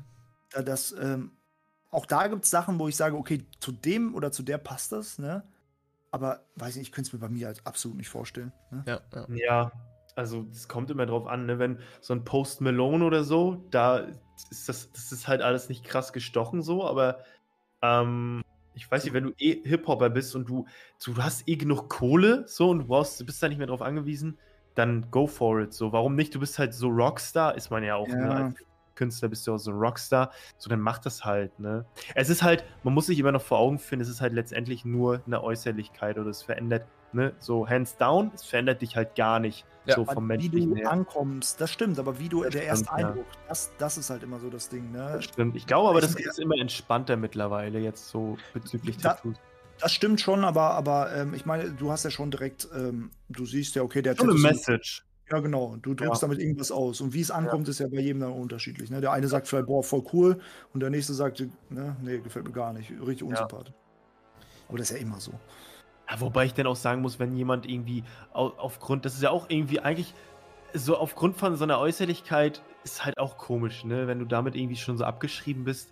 Da 0.51 0.61
das, 0.61 0.93
ähm, 1.01 1.31
auch 1.89 2.05
da 2.05 2.27
gibt 2.27 2.43
es 2.43 2.51
Sachen, 2.51 2.77
wo 2.77 2.87
ich 2.87 2.95
sage, 2.95 3.17
okay, 3.17 3.43
zu 3.59 3.71
dem 3.71 4.13
oder 4.13 4.31
zu 4.31 4.43
der 4.43 4.57
passt 4.57 4.91
das, 4.91 5.17
ne? 5.17 5.43
Aber 6.11 6.41
weiß 6.55 6.75
nicht, 6.75 6.87
ich 6.87 6.91
könnte 6.93 7.09
es 7.09 7.13
mir 7.13 7.19
bei 7.19 7.29
mir 7.29 7.47
halt 7.47 7.61
absolut 7.65 7.97
nicht 7.97 8.09
vorstellen. 8.09 8.53
Ne? 8.71 8.83
Ja, 8.85 9.01
ja. 9.13 9.27
ja, 9.35 9.71
also 10.15 10.45
es 10.51 10.67
kommt 10.67 10.89
immer 10.89 11.05
drauf 11.05 11.27
an, 11.27 11.45
ne? 11.45 11.59
wenn 11.59 11.79
so 12.01 12.13
ein 12.13 12.23
Post 12.23 12.61
Malone 12.61 13.05
oder 13.05 13.23
so, 13.23 13.65
da 13.69 14.07
ist 14.49 14.67
das, 14.67 14.91
das 14.91 15.11
ist 15.11 15.27
halt 15.27 15.41
alles 15.41 15.69
nicht 15.69 15.83
krass 15.83 16.13
gestochen 16.13 16.61
so, 16.61 16.85
aber 16.85 17.19
ähm, 17.81 18.41
Ich 18.73 18.89
weiß 18.89 19.03
nicht, 19.03 19.13
wenn 19.13 19.25
du 19.25 19.33
eh 19.37 19.61
Hip-Hopper 19.63 20.09
bist 20.09 20.35
und 20.35 20.49
du, 20.49 20.65
du 21.03 21.15
hast 21.17 21.47
eh 21.47 21.55
genug 21.55 21.89
Kohle, 21.89 22.43
so, 22.47 22.69
und 22.69 22.79
du 22.79 22.85
brauchst, 22.85 23.25
bist 23.25 23.41
da 23.41 23.47
nicht 23.47 23.57
mehr 23.57 23.67
drauf 23.67 23.81
angewiesen, 23.81 24.37
dann 24.75 25.09
go 25.11 25.27
for 25.27 25.61
it. 25.61 25.73
So, 25.73 25.93
warum 25.93 26.15
nicht? 26.15 26.35
Du 26.35 26.39
bist 26.39 26.59
halt 26.59 26.73
so 26.73 26.89
Rockstar, 26.89 27.55
ist 27.55 27.71
man 27.71 27.83
ja 27.83 27.95
auch, 27.95 28.07
ne? 28.07 28.13
ja. 28.13 28.39
Ne? 28.39 28.45
Als 28.45 28.55
Künstler 28.95 29.29
bist 29.29 29.47
du 29.47 29.53
auch 29.53 29.57
so 29.57 29.71
ein 29.71 29.77
Rockstar. 29.77 30.31
So, 30.57 30.69
dann 30.69 30.79
mach 30.79 30.99
das 30.99 31.23
halt, 31.25 31.57
ne? 31.59 31.85
Es 32.13 32.29
ist 32.29 32.43
halt, 32.43 32.63
man 32.83 32.93
muss 32.93 33.07
sich 33.07 33.19
immer 33.19 33.31
noch 33.31 33.41
vor 33.41 33.59
Augen 33.59 33.79
finden, 33.79 34.03
es 34.03 34.09
ist 34.09 34.21
halt 34.21 34.33
letztendlich 34.33 34.85
nur 34.85 35.21
eine 35.25 35.43
Äußerlichkeit 35.43 36.17
oder 36.17 36.29
es 36.29 36.43
verändert, 36.43 36.85
ne? 37.15 37.33
So, 37.39 37.67
hands 37.67 37.97
down, 37.97 38.31
es 38.35 38.43
verändert 38.43 38.81
dich 38.81 38.95
halt 38.95 39.15
gar 39.15 39.39
nicht. 39.39 39.65
Ja, 39.85 39.95
so 39.95 40.05
vom 40.05 40.27
Wie 40.29 40.49
du 40.49 40.75
her. 40.75 40.91
ankommst, 40.91 41.61
das 41.61 41.71
stimmt, 41.71 41.99
aber 41.99 42.17
wie 42.17 42.27
du, 42.27 42.43
das 42.43 42.53
der 42.53 42.61
stimmt, 42.61 42.71
erste 42.71 42.91
Eindruck, 42.93 43.25
ja. 43.31 43.39
das, 43.49 43.71
das 43.77 43.97
ist 43.99 44.09
halt 44.09 44.23
immer 44.23 44.39
so 44.39 44.49
das 44.49 44.67
Ding, 44.69 44.91
ne? 44.91 45.11
Das 45.13 45.25
stimmt. 45.25 45.55
Ich 45.55 45.67
glaube 45.67 45.89
aber, 45.89 46.01
das 46.01 46.15
ist 46.15 46.39
immer 46.39 46.57
entspannter 46.57 47.17
mittlerweile 47.17 47.77
jetzt 47.77 48.09
so 48.09 48.35
bezüglich 48.53 48.97
da, 48.97 49.13
Tattoos. 49.13 49.37
Das 49.79 49.91
stimmt 49.91 50.21
schon, 50.21 50.43
aber, 50.43 50.71
aber 50.71 51.13
ähm, 51.15 51.33
ich 51.33 51.45
meine, 51.45 51.69
du 51.71 51.91
hast 51.91 52.03
ja 52.03 52.09
schon 52.09 52.31
direkt, 52.31 52.67
ähm, 52.75 53.11
du 53.29 53.45
siehst 53.45 53.75
ja, 53.75 53.83
okay, 53.83 54.01
der 54.01 54.15
Schon 54.15 54.29
eine 54.29 54.39
Message. 54.39 55.05
Ja, 55.31 55.39
genau. 55.39 55.75
Du 55.81 55.95
drückst 55.95 56.21
ja. 56.21 56.27
damit 56.27 56.39
irgendwas 56.39 56.71
aus. 56.71 57.01
Und 57.01 57.13
wie 57.13 57.21
es 57.21 57.31
ankommt, 57.31 57.67
ja. 57.67 57.71
ist 57.71 57.79
ja 57.79 57.87
bei 57.87 57.99
jedem 57.99 58.21
dann 58.21 58.31
unterschiedlich. 58.31 58.91
Ne? 58.91 59.01
Der 59.01 59.11
eine 59.11 59.27
sagt 59.27 59.47
vielleicht, 59.47 59.65
boah, 59.65 59.83
voll 59.83 60.03
cool. 60.13 60.39
Und 60.73 60.81
der 60.81 60.91
nächste 60.91 61.13
sagt, 61.13 61.43
ne, 61.69 61.95
nee, 62.01 62.19
gefällt 62.19 62.45
mir 62.45 62.51
gar 62.51 62.73
nicht. 62.73 62.91
Richtig 62.91 63.23
unsympathisch. 63.23 63.73
Ja. 63.73 64.45
Aber 64.69 64.77
das 64.77 64.91
ist 64.91 64.97
ja 64.97 65.01
immer 65.01 65.19
so. 65.19 65.31
Ja, 66.09 66.19
wobei 66.19 66.45
ich 66.45 66.53
dann 66.53 66.67
auch 66.67 66.75
sagen 66.75 67.01
muss, 67.01 67.19
wenn 67.19 67.35
jemand 67.35 67.67
irgendwie 67.67 68.03
aufgrund, 68.33 69.05
das 69.05 69.15
ist 69.15 69.23
ja 69.23 69.31
auch 69.31 69.49
irgendwie 69.49 69.79
eigentlich 69.79 70.13
so 70.73 70.97
aufgrund 70.97 71.37
von 71.37 71.55
so 71.55 71.63
einer 71.63 71.79
Äußerlichkeit 71.79 72.61
ist 72.83 73.05
halt 73.05 73.17
auch 73.17 73.37
komisch, 73.37 73.83
ne? 73.85 74.07
Wenn 74.07 74.19
du 74.19 74.25
damit 74.25 74.55
irgendwie 74.55 74.75
schon 74.75 74.97
so 74.97 75.05
abgeschrieben 75.05 75.63
bist. 75.63 75.91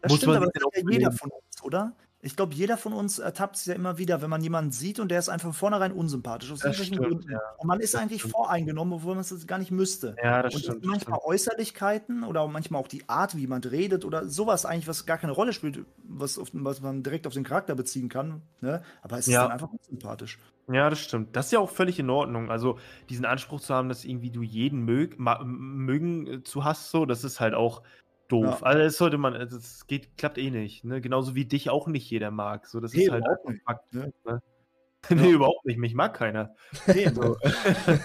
Das 0.00 0.10
muss 0.10 0.18
stimmt, 0.18 0.34
man 0.34 0.42
aber 0.44 0.52
das 0.52 0.62
ja 0.74 0.90
jeder 0.90 1.12
von 1.12 1.30
uns, 1.30 1.62
oder? 1.62 1.92
Ich 2.22 2.36
glaube, 2.36 2.54
jeder 2.54 2.76
von 2.76 2.92
uns 2.92 3.18
ertappt 3.18 3.56
es 3.56 3.64
ja 3.64 3.74
immer 3.74 3.96
wieder, 3.96 4.20
wenn 4.20 4.28
man 4.28 4.42
jemanden 4.42 4.72
sieht 4.72 5.00
und 5.00 5.10
der 5.10 5.18
ist 5.18 5.30
einfach 5.30 5.48
von 5.48 5.54
vornherein 5.54 5.92
unsympathisch. 5.92 6.52
Aus 6.52 6.60
stimmt, 6.60 6.98
Gründen. 6.98 7.30
Ja. 7.30 7.40
Und 7.56 7.66
man 7.66 7.80
ist 7.80 7.94
das 7.94 8.02
eigentlich 8.02 8.20
stimmt. 8.20 8.34
voreingenommen, 8.34 8.92
obwohl 8.92 9.14
man 9.14 9.22
es 9.22 9.46
gar 9.46 9.58
nicht 9.58 9.70
müsste. 9.70 10.16
Ja, 10.22 10.42
das 10.42 10.54
und 10.54 10.60
stimmt. 10.64 10.84
Manchmal 10.84 11.18
stimmt. 11.18 11.32
Äußerlichkeiten 11.32 12.24
oder 12.24 12.46
manchmal 12.46 12.82
auch 12.82 12.88
die 12.88 13.08
Art, 13.08 13.36
wie 13.36 13.40
jemand 13.40 13.70
redet 13.70 14.04
oder 14.04 14.28
sowas 14.28 14.66
eigentlich, 14.66 14.86
was 14.86 15.06
gar 15.06 15.16
keine 15.16 15.32
Rolle 15.32 15.54
spielt, 15.54 15.84
was, 16.02 16.38
auf, 16.38 16.48
was 16.52 16.82
man 16.82 17.02
direkt 17.02 17.26
auf 17.26 17.32
den 17.32 17.44
Charakter 17.44 17.74
beziehen 17.74 18.10
kann. 18.10 18.42
Ne? 18.60 18.82
Aber 19.00 19.18
es 19.18 19.26
ist 19.26 19.32
ja. 19.32 19.44
dann 19.44 19.52
einfach 19.52 19.70
unsympathisch. 19.72 20.38
Ja, 20.70 20.90
das 20.90 21.00
stimmt. 21.00 21.34
Das 21.34 21.46
ist 21.46 21.52
ja 21.52 21.58
auch 21.58 21.70
völlig 21.70 21.98
in 21.98 22.10
Ordnung. 22.10 22.50
Also 22.50 22.78
diesen 23.08 23.24
Anspruch 23.24 23.60
zu 23.60 23.74
haben, 23.74 23.88
dass 23.88 24.04
irgendwie 24.04 24.30
du 24.30 24.42
jeden 24.42 24.84
mög 24.84 25.18
mögen 25.18 26.26
äh, 26.26 26.42
zu 26.42 26.64
hast, 26.64 26.90
so, 26.90 27.06
das 27.06 27.24
ist 27.24 27.40
halt 27.40 27.54
auch 27.54 27.82
doof. 28.30 28.60
Ja. 28.60 28.66
Also 28.66 28.82
das 28.82 28.96
sollte 28.96 29.18
man, 29.18 29.34
also 29.34 29.56
das 29.56 29.86
geht, 29.86 30.16
klappt 30.16 30.38
eh 30.38 30.50
nicht. 30.50 30.84
Ne? 30.84 31.00
Genauso 31.00 31.34
wie 31.34 31.44
dich 31.44 31.70
auch 31.70 31.86
nicht 31.86 32.10
jeder 32.10 32.30
mag. 32.30 32.66
So, 32.66 32.80
das 32.80 32.92
nee, 32.92 33.04
ist 33.04 33.10
halt 33.10 33.24
ein 33.46 33.60
Fakt. 33.64 33.92
Ne? 33.92 34.12
ne? 34.24 34.42
nee, 35.10 35.28
ja. 35.28 35.30
überhaupt 35.30 35.66
nicht. 35.66 35.78
Mich 35.78 35.94
mag 35.94 36.14
keiner. 36.14 36.54
Nee, 36.86 37.08
so. 37.14 37.36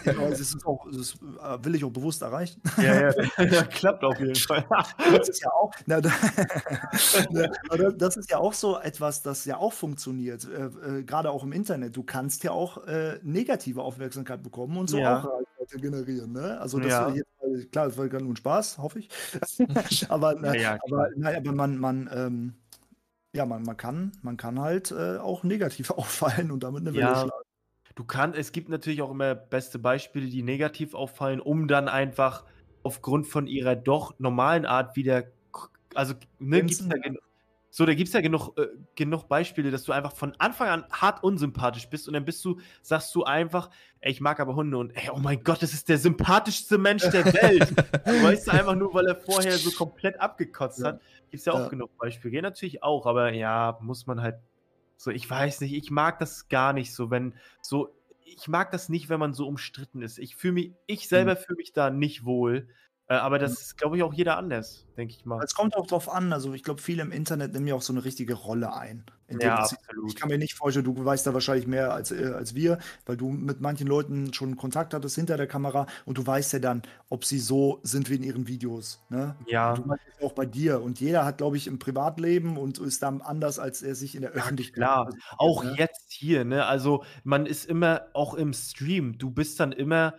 ja, 0.06 0.14
das, 0.14 0.40
ist 0.40 0.66
auch, 0.66 0.86
das 0.92 1.14
äh, 1.14 1.64
will 1.64 1.76
ich 1.76 1.84
auch 1.84 1.92
bewusst 1.92 2.22
erreichen. 2.22 2.62
Ja, 2.78 3.12
ja, 3.44 3.64
klappt 3.64 4.04
auf 4.04 4.20
jeden 4.20 4.36
Fall. 4.36 4.66
das 5.12 5.30
ist 5.30 5.44
ja 5.44 5.52
auch, 5.52 5.72
na, 5.86 6.02
das 6.02 8.18
ist 8.18 8.32
ja 8.32 8.38
auch 8.38 8.54
so 8.54 8.80
etwas, 8.80 9.22
das 9.22 9.46
ja 9.46 9.58
auch 9.58 9.74
funktioniert. 9.74 10.46
Äh, 10.46 11.00
äh, 11.00 11.04
Gerade 11.04 11.32
auch 11.32 11.44
im 11.44 11.52
Internet. 11.52 11.96
Du 11.96 12.04
kannst 12.04 12.44
ja 12.44 12.52
auch 12.52 12.86
äh, 12.88 13.20
negative 13.24 13.82
Aufmerksamkeit 13.82 14.44
bekommen 14.44 14.78
und 14.78 14.90
so 14.90 14.98
ja. 14.98 15.20
auch 15.20 15.42
Reichweite 15.66 15.82
generieren. 15.82 16.32
Ne? 16.32 16.60
Also 16.60 16.80
das 16.80 16.92
ja. 16.92 17.10
jetzt, 17.10 17.72
klar, 17.72 17.86
das 17.88 17.98
war 17.98 18.08
gerade 18.08 18.24
nur 18.24 18.34
ein 18.34 18.38
Spaß, 18.38 18.78
hoffe 18.78 19.00
ich. 19.00 19.10
aber, 20.10 20.36
na, 20.36 20.56
ja, 20.56 20.78
aber, 20.88 21.10
na, 21.16 21.36
aber 21.36 21.52
man, 21.52 21.78
man 21.78 22.10
ähm, 22.14 22.54
ja, 23.36 23.46
man, 23.46 23.64
man, 23.64 23.76
kann, 23.78 24.14
man 24.22 24.38
kann 24.38 24.60
halt 24.60 24.92
äh, 24.92 25.18
auch 25.18 25.44
negativ 25.44 25.92
auffallen 25.92 26.52
und 26.52 26.64
damit 26.64 26.82
eine 26.82 26.94
Welle 26.94 27.02
ja, 27.02 27.16
schlagen. 27.16 27.44
Du 27.96 28.04
kannst, 28.04 28.38
es 28.38 28.52
gibt 28.52 28.70
natürlich 28.70 29.02
auch 29.02 29.12
immer 29.12 29.36
beste 29.36 29.80
Beispiele, 29.80 30.28
die 30.28 30.44
negativ 30.44 30.94
auffallen, 30.94 31.40
um 31.40 31.68
dann 31.68 31.88
einfach 31.88 32.44
aufgrund 32.84 33.28
von 33.28 33.48
ihrer 33.48 33.76
doch 33.76 34.20
normalen 34.20 34.66
Art 34.66 34.96
wieder, 34.96 35.24
also 35.94 36.14
ne, 36.40 36.62
gibt's 36.62 36.88
da, 36.88 36.96
so, 37.78 37.86
da 37.86 37.94
gibt 37.94 38.08
es 38.08 38.14
ja 38.14 38.22
genug, 38.22 38.58
äh, 38.58 38.68
genug 38.96 39.28
Beispiele, 39.28 39.70
dass 39.70 39.84
du 39.84 39.92
einfach 39.92 40.16
von 40.16 40.34
Anfang 40.38 40.70
an 40.70 40.86
hart 40.94 41.22
unsympathisch 41.26 41.90
bist 41.90 42.08
und 42.08 42.14
dann 42.14 42.24
bist 42.24 42.46
du, 42.46 42.58
sagst 42.82 43.14
du 43.14 43.26
einfach, 43.26 43.70
ey, 44.00 44.14
ich 44.14 44.22
mag 44.22 44.40
aber 44.40 44.56
Hunde 44.56 44.78
und 44.78 44.92
ey, 44.96 45.10
oh 45.14 45.18
mein 45.18 45.44
Gott, 45.44 45.62
das 45.62 45.74
ist 45.74 45.90
der 45.90 45.98
sympathischste 45.98 46.78
Mensch 46.78 47.04
der 47.10 47.26
Welt. 47.26 47.72
du 48.06 48.24
weißt 48.24 48.50
einfach 48.50 48.76
nur, 48.76 48.94
weil 48.94 49.08
er 49.08 49.18
vorher 49.18 49.52
so 49.58 49.72
komplett 49.72 50.18
abgekotzt 50.22 50.80
ja. 50.80 50.86
hat. 50.86 51.02
Gibt 51.30 51.42
es 51.42 51.46
ja 51.48 51.52
auch 51.52 51.60
ja. 51.60 51.68
genug 51.68 51.98
Beispiele. 51.98 52.32
Geht 52.32 52.44
natürlich 52.44 52.82
auch, 52.82 53.06
aber 53.06 53.34
ja, 53.34 53.78
muss 53.82 54.08
man 54.08 54.22
halt 54.22 54.38
so, 54.96 55.12
ich 55.12 55.30
weiß 55.30 55.60
nicht, 55.60 55.74
ich 55.74 55.92
mag 55.92 56.18
das 56.20 56.48
gar 56.48 56.72
nicht 56.72 56.94
so, 56.94 57.12
wenn 57.12 57.34
so, 57.62 57.90
ich 58.24 58.48
mag 58.48 58.72
das 58.72 58.88
nicht, 58.88 59.10
wenn 59.10 59.20
man 59.20 59.34
so 59.34 59.50
umstritten 59.50 60.02
ist. 60.02 60.18
Ich 60.18 60.38
fühle 60.38 60.54
mich, 60.54 60.72
ich 60.88 61.10
selber 61.10 61.34
mhm. 61.34 61.40
fühle 61.40 61.58
mich 61.58 61.74
da 61.74 61.90
nicht 61.90 62.24
wohl. 62.24 62.70
Äh, 63.08 63.16
aber 63.16 63.38
das 63.38 63.54
ist, 63.62 63.78
glaube 63.78 63.98
ich, 63.98 64.04
auch 64.04 64.14
jeder 64.14 64.38
anders, 64.38 64.86
denke 64.98 65.14
ich 65.14 65.26
mal. 65.26 65.44
Es 65.44 65.54
kommt 65.54 65.76
auch 65.76 65.86
drauf 65.86 66.10
an. 66.10 66.34
Also, 66.34 66.54
ich 66.54 66.64
glaube, 66.64 66.82
viele 66.82 67.04
im 67.04 67.12
Internet 67.12 67.54
nehmen 67.54 67.68
ja 67.68 67.76
auch 67.76 67.84
so 67.84 67.94
eine 67.94 68.04
richtige 68.04 68.34
Rolle 68.34 68.74
ein. 68.74 69.06
Ja, 69.30 69.56
absolut. 69.56 70.10
Ich 70.10 70.16
kann 70.16 70.30
mir 70.30 70.38
nicht 70.38 70.54
vorstellen, 70.54 70.86
du 70.86 71.04
weißt 71.04 71.26
da 71.26 71.34
wahrscheinlich 71.34 71.66
mehr 71.66 71.94
als, 71.94 72.12
äh, 72.12 72.34
als 72.36 72.54
wir, 72.54 72.78
weil 73.06 73.18
du 73.18 73.30
mit 73.30 73.60
manchen 73.60 73.88
Leuten 73.88 74.34
schon 74.34 74.56
Kontakt 74.56 74.94
hattest 74.94 75.16
hinter 75.16 75.36
der 75.38 75.48
Kamera 75.48 75.88
und 76.06 76.18
du 76.18 76.26
weißt 76.26 76.54
ja 76.54 76.60
dann, 76.60 76.84
ob 77.10 77.26
sie 77.26 77.40
so 77.40 77.80
sind 77.82 78.10
wie 78.10 78.16
in 78.16 78.24
ihren 78.24 78.48
Videos. 78.48 79.04
Ne? 79.10 79.36
Ja. 79.48 79.72
Und 79.72 79.80
du 79.80 79.88
meinst 79.88 80.04
auch 80.22 80.34
bei 80.34 80.46
dir. 80.46 80.82
Und 80.82 81.00
jeder 81.00 81.26
hat, 81.26 81.40
glaube 81.40 81.58
ich, 81.58 81.68
im 81.68 81.80
Privatleben 81.80 82.58
und 82.58 82.78
ist 82.78 83.02
dann 83.02 83.22
anders, 83.22 83.58
als 83.58 83.82
er 83.82 83.96
sich 83.96 84.16
in 84.16 84.22
der 84.22 84.32
Öffentlichkeit. 84.32 84.82
Ja, 84.82 85.06
klar, 85.06 85.14
auch 85.38 85.64
ne? 85.64 85.76
jetzt 85.78 86.12
hier. 86.12 86.46
Ne? 86.46 86.66
Also, 86.66 87.04
man 87.24 87.46
ist 87.46 87.66
immer 87.66 88.04
auch 88.14 88.36
im 88.36 88.54
Stream. 88.54 89.18
Du 89.18 89.32
bist 89.32 89.60
dann 89.60 89.72
immer 89.72 90.16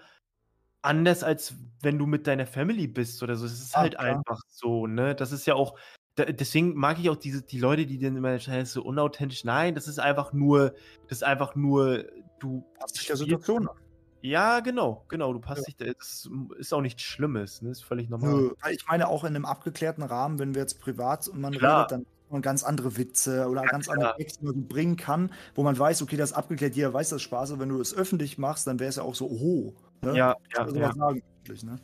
anders, 0.87 1.23
als 1.23 1.55
wenn 1.83 1.99
du 1.99 2.07
mit 2.07 2.27
deiner 2.27 2.47
Family 2.47 2.87
bist 2.87 3.23
oder 3.23 3.37
so. 3.37 3.47
Es 3.47 3.53
ist 3.53 3.77
ah, 3.77 3.81
halt 3.81 3.95
klar. 3.97 4.17
einfach 4.17 4.41
so, 4.49 4.87
ne? 4.87 5.15
Das 5.15 5.33
ist 5.33 5.47
ja 5.47 5.55
auch, 5.55 5.79
deswegen 6.17 6.75
mag 6.75 6.99
ich 6.99 7.11
auch 7.11 7.17
diese, 7.17 7.43
die 7.43 7.59
Leute, 7.59 7.87
die 7.87 7.99
dann 7.99 8.17
immer 8.17 8.39
so 8.39 8.83
unauthentisch, 8.83 9.45
nein, 9.45 9.75
das 9.75 9.89
ist 9.89 9.99
einfach 9.99 10.33
nur, 10.33 10.75
das 11.09 11.19
ist 11.19 11.25
einfach 11.25 11.55
nur, 11.55 12.05
du. 12.39 12.65
Passt 12.79 12.99
dich 12.99 13.07
der 13.07 13.17
Situation 13.17 13.69
an. 13.69 13.77
Ja, 14.23 14.61
genau, 14.61 15.05
genau. 15.09 15.33
Du 15.33 15.41
passt 15.41 15.69
ja. 15.69 15.87
dich, 15.87 15.97
das 15.99 16.29
ist 16.59 16.73
auch 16.73 16.81
nichts 16.81 17.03
Schlimmes, 17.03 17.63
ne? 17.63 17.71
Ist 17.71 17.85
völlig 17.85 18.09
normal. 18.09 18.53
Ich 18.71 18.87
meine, 18.89 19.09
auch 19.09 19.25
in 19.25 19.37
einem 19.37 19.45
abgeklärten 19.45 20.03
Rahmen, 20.03 20.39
wenn 20.39 20.55
wir 20.55 20.63
jetzt 20.63 20.81
privat 20.81 21.29
und 21.29 21.41
man 21.41 21.53
Klar. 21.53 21.83
redet, 21.83 21.93
dann 21.93 22.07
man 22.31 22.43
ganz 22.43 22.65
andere 22.65 22.97
Witze 22.97 23.49
oder 23.49 23.63
ja, 23.63 23.69
ganz 23.69 23.87
klar. 23.87 23.99
andere 23.99 24.17
Texte, 24.17 24.53
bringen 24.53 24.97
kann, 24.97 25.33
wo 25.55 25.63
man 25.63 25.79
weiß, 25.79 26.03
okay, 26.03 26.17
das 26.17 26.31
ist 26.31 26.37
abgeklärt, 26.37 26.75
jeder 26.75 26.93
weiß 26.93 27.11
das 27.11 27.23
Spaß, 27.23 27.53
und 27.53 27.61
wenn 27.61 27.69
du 27.69 27.81
es 27.81 27.95
öffentlich 27.95 28.39
machst, 28.39 28.67
dann 28.67 28.81
wäre 28.81 28.89
es 28.89 28.97
ja 28.97 29.03
auch 29.03 29.15
so, 29.15 29.27
oh, 29.27 29.75
Ne? 30.03 30.17
Ja, 30.17 30.37
ja. 30.57 30.69
ja. 30.69 30.93
Sagen, 30.93 31.23
ne? 31.63 31.77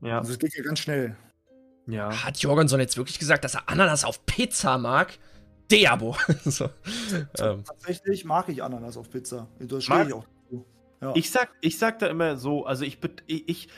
ja. 0.00 0.18
Also 0.18 0.32
es 0.32 0.38
geht 0.38 0.54
ja 0.56 0.62
ganz 0.62 0.80
schnell. 0.80 1.16
Ja. 1.86 2.24
Hat 2.24 2.38
Jorgenson 2.38 2.80
jetzt 2.80 2.96
wirklich 2.96 3.18
gesagt, 3.18 3.44
dass 3.44 3.54
er 3.54 3.68
Ananas 3.68 4.04
auf 4.04 4.24
Pizza 4.26 4.78
mag? 4.78 5.18
Deabo. 5.70 6.16
so. 6.44 6.68
ähm. 7.38 7.64
Tatsächlich 7.64 8.24
mag 8.24 8.48
ich 8.48 8.62
Ananas 8.62 8.96
auf 8.96 9.10
Pizza. 9.10 9.48
Das 9.58 9.84
stehe 9.84 10.06
ich 10.06 10.12
auch 10.12 10.26
ja. 11.02 11.12
Ich, 11.16 11.30
sag, 11.32 11.50
ich 11.60 11.78
sag 11.78 11.98
da 11.98 12.06
immer 12.06 12.36
so, 12.36 12.64
also 12.64 12.84
ich, 12.84 12.98
ich, 13.26 13.48
ich, 13.48 13.68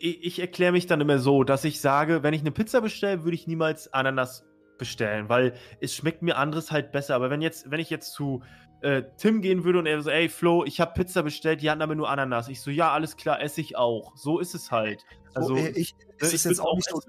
ich 0.00 0.38
erkläre 0.38 0.72
mich 0.72 0.86
dann 0.86 1.00
immer 1.02 1.18
so, 1.18 1.44
dass 1.44 1.64
ich 1.64 1.78
sage, 1.78 2.22
wenn 2.22 2.32
ich 2.32 2.40
eine 2.40 2.52
Pizza 2.52 2.80
bestelle, 2.80 3.22
würde 3.22 3.34
ich 3.34 3.46
niemals 3.46 3.92
Ananas 3.92 4.46
bestellen, 4.78 5.28
weil 5.28 5.52
es 5.80 5.94
schmeckt 5.94 6.22
mir 6.22 6.38
anderes 6.38 6.72
halt 6.72 6.90
besser. 6.90 7.14
Aber 7.14 7.28
wenn 7.28 7.42
jetzt, 7.42 7.70
wenn 7.70 7.80
ich 7.80 7.90
jetzt 7.90 8.14
zu 8.14 8.42
äh, 8.82 9.02
Tim 9.16 9.42
gehen 9.42 9.64
würde 9.64 9.78
und 9.78 9.86
er 9.86 10.00
so, 10.02 10.10
ey 10.10 10.28
Flo, 10.28 10.64
ich 10.64 10.80
habe 10.80 10.92
Pizza 10.94 11.22
bestellt, 11.22 11.62
die 11.62 11.70
hatten 11.70 11.82
aber 11.82 11.94
nur 11.94 12.08
Ananas. 12.08 12.48
Ich 12.48 12.60
so, 12.60 12.70
ja, 12.70 12.92
alles 12.92 13.16
klar, 13.16 13.40
esse 13.40 13.60
ich 13.60 13.76
auch. 13.76 14.16
So 14.16 14.38
ist 14.38 14.54
es 14.54 14.70
halt. 14.70 15.04
Also, 15.34 15.56
so, 15.56 15.64
ich, 15.74 15.94
es 16.18 16.28
ne, 16.28 16.34
ist 16.34 16.44
jetzt 16.44 16.60
auch 16.60 16.74
nicht 16.74 16.88
so, 16.88 17.00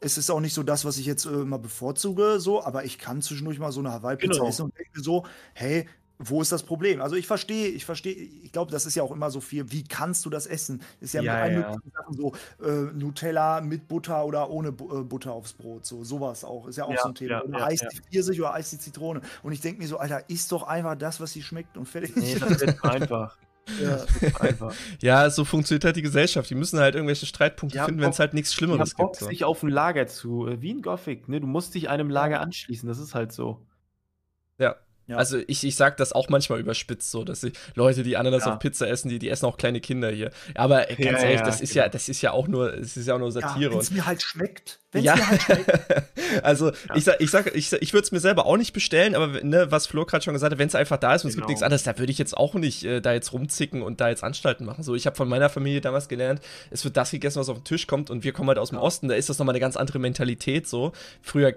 es 0.00 0.18
ist 0.18 0.30
auch 0.30 0.40
nicht 0.40 0.54
so 0.54 0.62
das, 0.62 0.84
was 0.84 0.98
ich 0.98 1.06
jetzt 1.06 1.26
äh, 1.26 1.30
immer 1.30 1.58
bevorzuge, 1.58 2.38
so, 2.38 2.62
aber 2.62 2.84
ich 2.84 2.98
kann 2.98 3.22
zwischendurch 3.22 3.58
mal 3.58 3.72
so 3.72 3.80
eine 3.80 3.92
Hawaii-Pizza 3.92 4.34
genau. 4.34 4.48
essen 4.48 4.62
und 4.62 4.78
denke 4.78 5.00
so, 5.00 5.24
hey, 5.54 5.88
wo 6.18 6.40
ist 6.40 6.52
das 6.52 6.62
Problem? 6.62 7.00
Also 7.00 7.16
ich 7.16 7.26
verstehe, 7.26 7.68
ich 7.68 7.84
verstehe, 7.84 8.14
ich 8.14 8.52
glaube, 8.52 8.70
das 8.70 8.86
ist 8.86 8.94
ja 8.94 9.02
auch 9.02 9.10
immer 9.10 9.30
so 9.30 9.40
viel, 9.40 9.70
wie 9.70 9.84
kannst 9.84 10.24
du 10.24 10.30
das 10.30 10.46
essen? 10.46 10.82
Ist 11.00 11.14
ja, 11.14 11.22
ja 11.22 11.44
mit 11.44 11.58
ja. 11.58 11.72
Sachen 11.92 12.14
so 12.16 12.32
äh, 12.62 12.92
Nutella 12.94 13.60
mit 13.60 13.86
Butter 13.86 14.24
oder 14.24 14.50
ohne 14.50 14.72
Bu 14.72 15.00
äh, 15.00 15.04
Butter 15.04 15.32
aufs 15.32 15.52
Brot, 15.52 15.84
so 15.84 16.04
sowas 16.04 16.44
auch, 16.44 16.68
ist 16.68 16.76
ja 16.76 16.84
auch 16.84 16.90
ja, 16.90 17.02
so 17.02 17.08
ein 17.08 17.14
Thema. 17.14 17.42
oder 17.44 17.58
ja, 17.58 17.66
Eis 17.66 17.80
die 17.80 18.00
Pfirsich 18.00 18.40
oder 18.40 18.54
Eis 18.54 18.70
die 18.70 18.78
Zitrone. 18.78 19.20
Und 19.42 19.52
ich 19.52 19.60
denke 19.60 19.82
mir 19.82 19.88
so, 19.88 19.98
Alter, 19.98 20.28
isst 20.28 20.52
doch 20.52 20.62
einfach 20.62 20.96
das, 20.96 21.20
was 21.20 21.32
sie 21.32 21.42
schmeckt 21.42 21.76
und 21.76 21.86
fertig. 21.86 22.16
Nee, 22.16 22.36
das 22.38 22.60
wird 22.60 22.82
einfach. 22.84 23.36
Ja. 23.80 24.04
Ja, 25.00 25.30
so 25.30 25.44
funktioniert 25.44 25.84
halt 25.84 25.96
die 25.96 26.02
Gesellschaft. 26.02 26.48
Die 26.48 26.54
müssen 26.54 26.78
halt 26.78 26.94
irgendwelche 26.94 27.26
Streitpunkte 27.26 27.84
finden, 27.84 28.00
wenn 28.00 28.10
es 28.10 28.18
halt 28.18 28.32
nichts 28.32 28.54
Schlimmeres 28.54 28.94
gibt. 28.94 29.20
Du 29.20 29.24
so. 29.24 29.28
dich 29.28 29.44
auf 29.44 29.62
ein 29.62 29.70
Lager 29.70 30.06
zu, 30.06 30.46
äh, 30.46 30.62
wie 30.62 30.70
in 30.70 30.82
Gothic, 30.82 31.28
ne? 31.28 31.40
Du 31.40 31.46
musst 31.46 31.74
dich 31.74 31.88
einem 31.88 32.08
Lager 32.08 32.40
anschließen, 32.40 32.88
das 32.88 32.98
ist 32.98 33.14
halt 33.14 33.32
so. 33.32 33.60
Ja. 35.08 35.16
Also 35.16 35.38
ich, 35.46 35.62
ich 35.62 35.76
sag 35.76 35.96
das 35.98 36.12
auch 36.12 36.28
manchmal 36.28 36.58
überspitzt 36.58 37.12
so, 37.12 37.22
dass 37.22 37.42
ich 37.44 37.52
Leute, 37.74 38.02
die 38.02 38.16
Ananas 38.16 38.44
ja. 38.44 38.54
auf 38.54 38.58
Pizza 38.58 38.88
essen, 38.88 39.08
die, 39.08 39.20
die 39.20 39.28
essen 39.28 39.46
auch 39.46 39.56
kleine 39.56 39.80
Kinder 39.80 40.10
hier. 40.10 40.32
Aber 40.56 40.84
ganz 40.84 40.98
ja, 40.98 41.18
ehrlich, 41.18 41.42
das 41.42 41.60
ist 41.60 41.74
genau. 41.74 41.84
ja, 41.84 41.88
das 41.88 42.08
ist 42.08 42.22
ja 42.22 42.32
auch 42.32 42.48
nur, 42.48 42.74
es 42.74 42.96
ist 42.96 43.06
ja 43.06 43.14
auch 43.14 43.18
nur 43.20 43.30
Satire. 43.30 43.70
Wenn 43.70 43.78
es 43.78 43.92
mir 43.92 44.04
halt 44.04 44.20
schmeckt. 44.20 44.80
Wenn's 44.90 45.04
ja. 45.04 45.14
mir 45.14 45.28
halt 45.28 45.42
schmeckt. 45.42 45.72
also 46.42 46.72
ich 46.96 47.04
sag, 47.04 47.20
ich 47.20 47.30
sag, 47.30 47.54
ich, 47.54 47.72
ich 47.72 47.92
würde 47.92 48.04
es 48.04 48.10
mir 48.10 48.18
selber 48.18 48.46
auch 48.46 48.56
nicht 48.56 48.72
bestellen, 48.72 49.14
aber 49.14 49.44
ne, 49.44 49.70
was 49.70 49.86
Flo 49.86 50.04
gerade 50.04 50.24
schon 50.24 50.34
gesagt 50.34 50.50
hat, 50.50 50.58
wenn 50.58 50.66
es 50.66 50.74
einfach 50.74 50.96
da 50.96 51.14
ist 51.14 51.24
und 51.24 51.30
genau. 51.30 51.30
es 51.30 51.34
gibt 51.36 51.42
genau. 51.42 51.48
nichts 51.50 51.62
anderes, 51.62 51.82
da 51.84 51.98
würde 51.98 52.10
ich 52.10 52.18
jetzt 52.18 52.36
auch 52.36 52.54
nicht 52.54 52.84
äh, 52.84 53.00
da 53.00 53.12
jetzt 53.12 53.32
rumzicken 53.32 53.82
und 53.82 54.00
da 54.00 54.08
jetzt 54.08 54.24
Anstalten 54.24 54.66
machen. 54.66 54.82
So, 54.82 54.96
ich 54.96 55.06
habe 55.06 55.14
von 55.14 55.28
meiner 55.28 55.48
Familie 55.50 55.80
damals 55.80 56.08
gelernt, 56.08 56.40
es 56.70 56.84
wird 56.84 56.96
das 56.96 57.12
gegessen, 57.12 57.38
was 57.38 57.48
auf 57.48 57.58
den 57.58 57.64
Tisch 57.64 57.86
kommt 57.86 58.10
und 58.10 58.24
wir 58.24 58.32
kommen 58.32 58.48
halt 58.48 58.58
aus 58.58 58.70
dem 58.70 58.78
Osten, 58.78 59.06
da 59.06 59.14
ist 59.14 59.28
das 59.28 59.38
nochmal 59.38 59.54
eine 59.54 59.60
ganz 59.60 59.76
andere 59.76 60.00
Mentalität 60.00 60.66
so. 60.66 60.92
Früher 61.22 61.54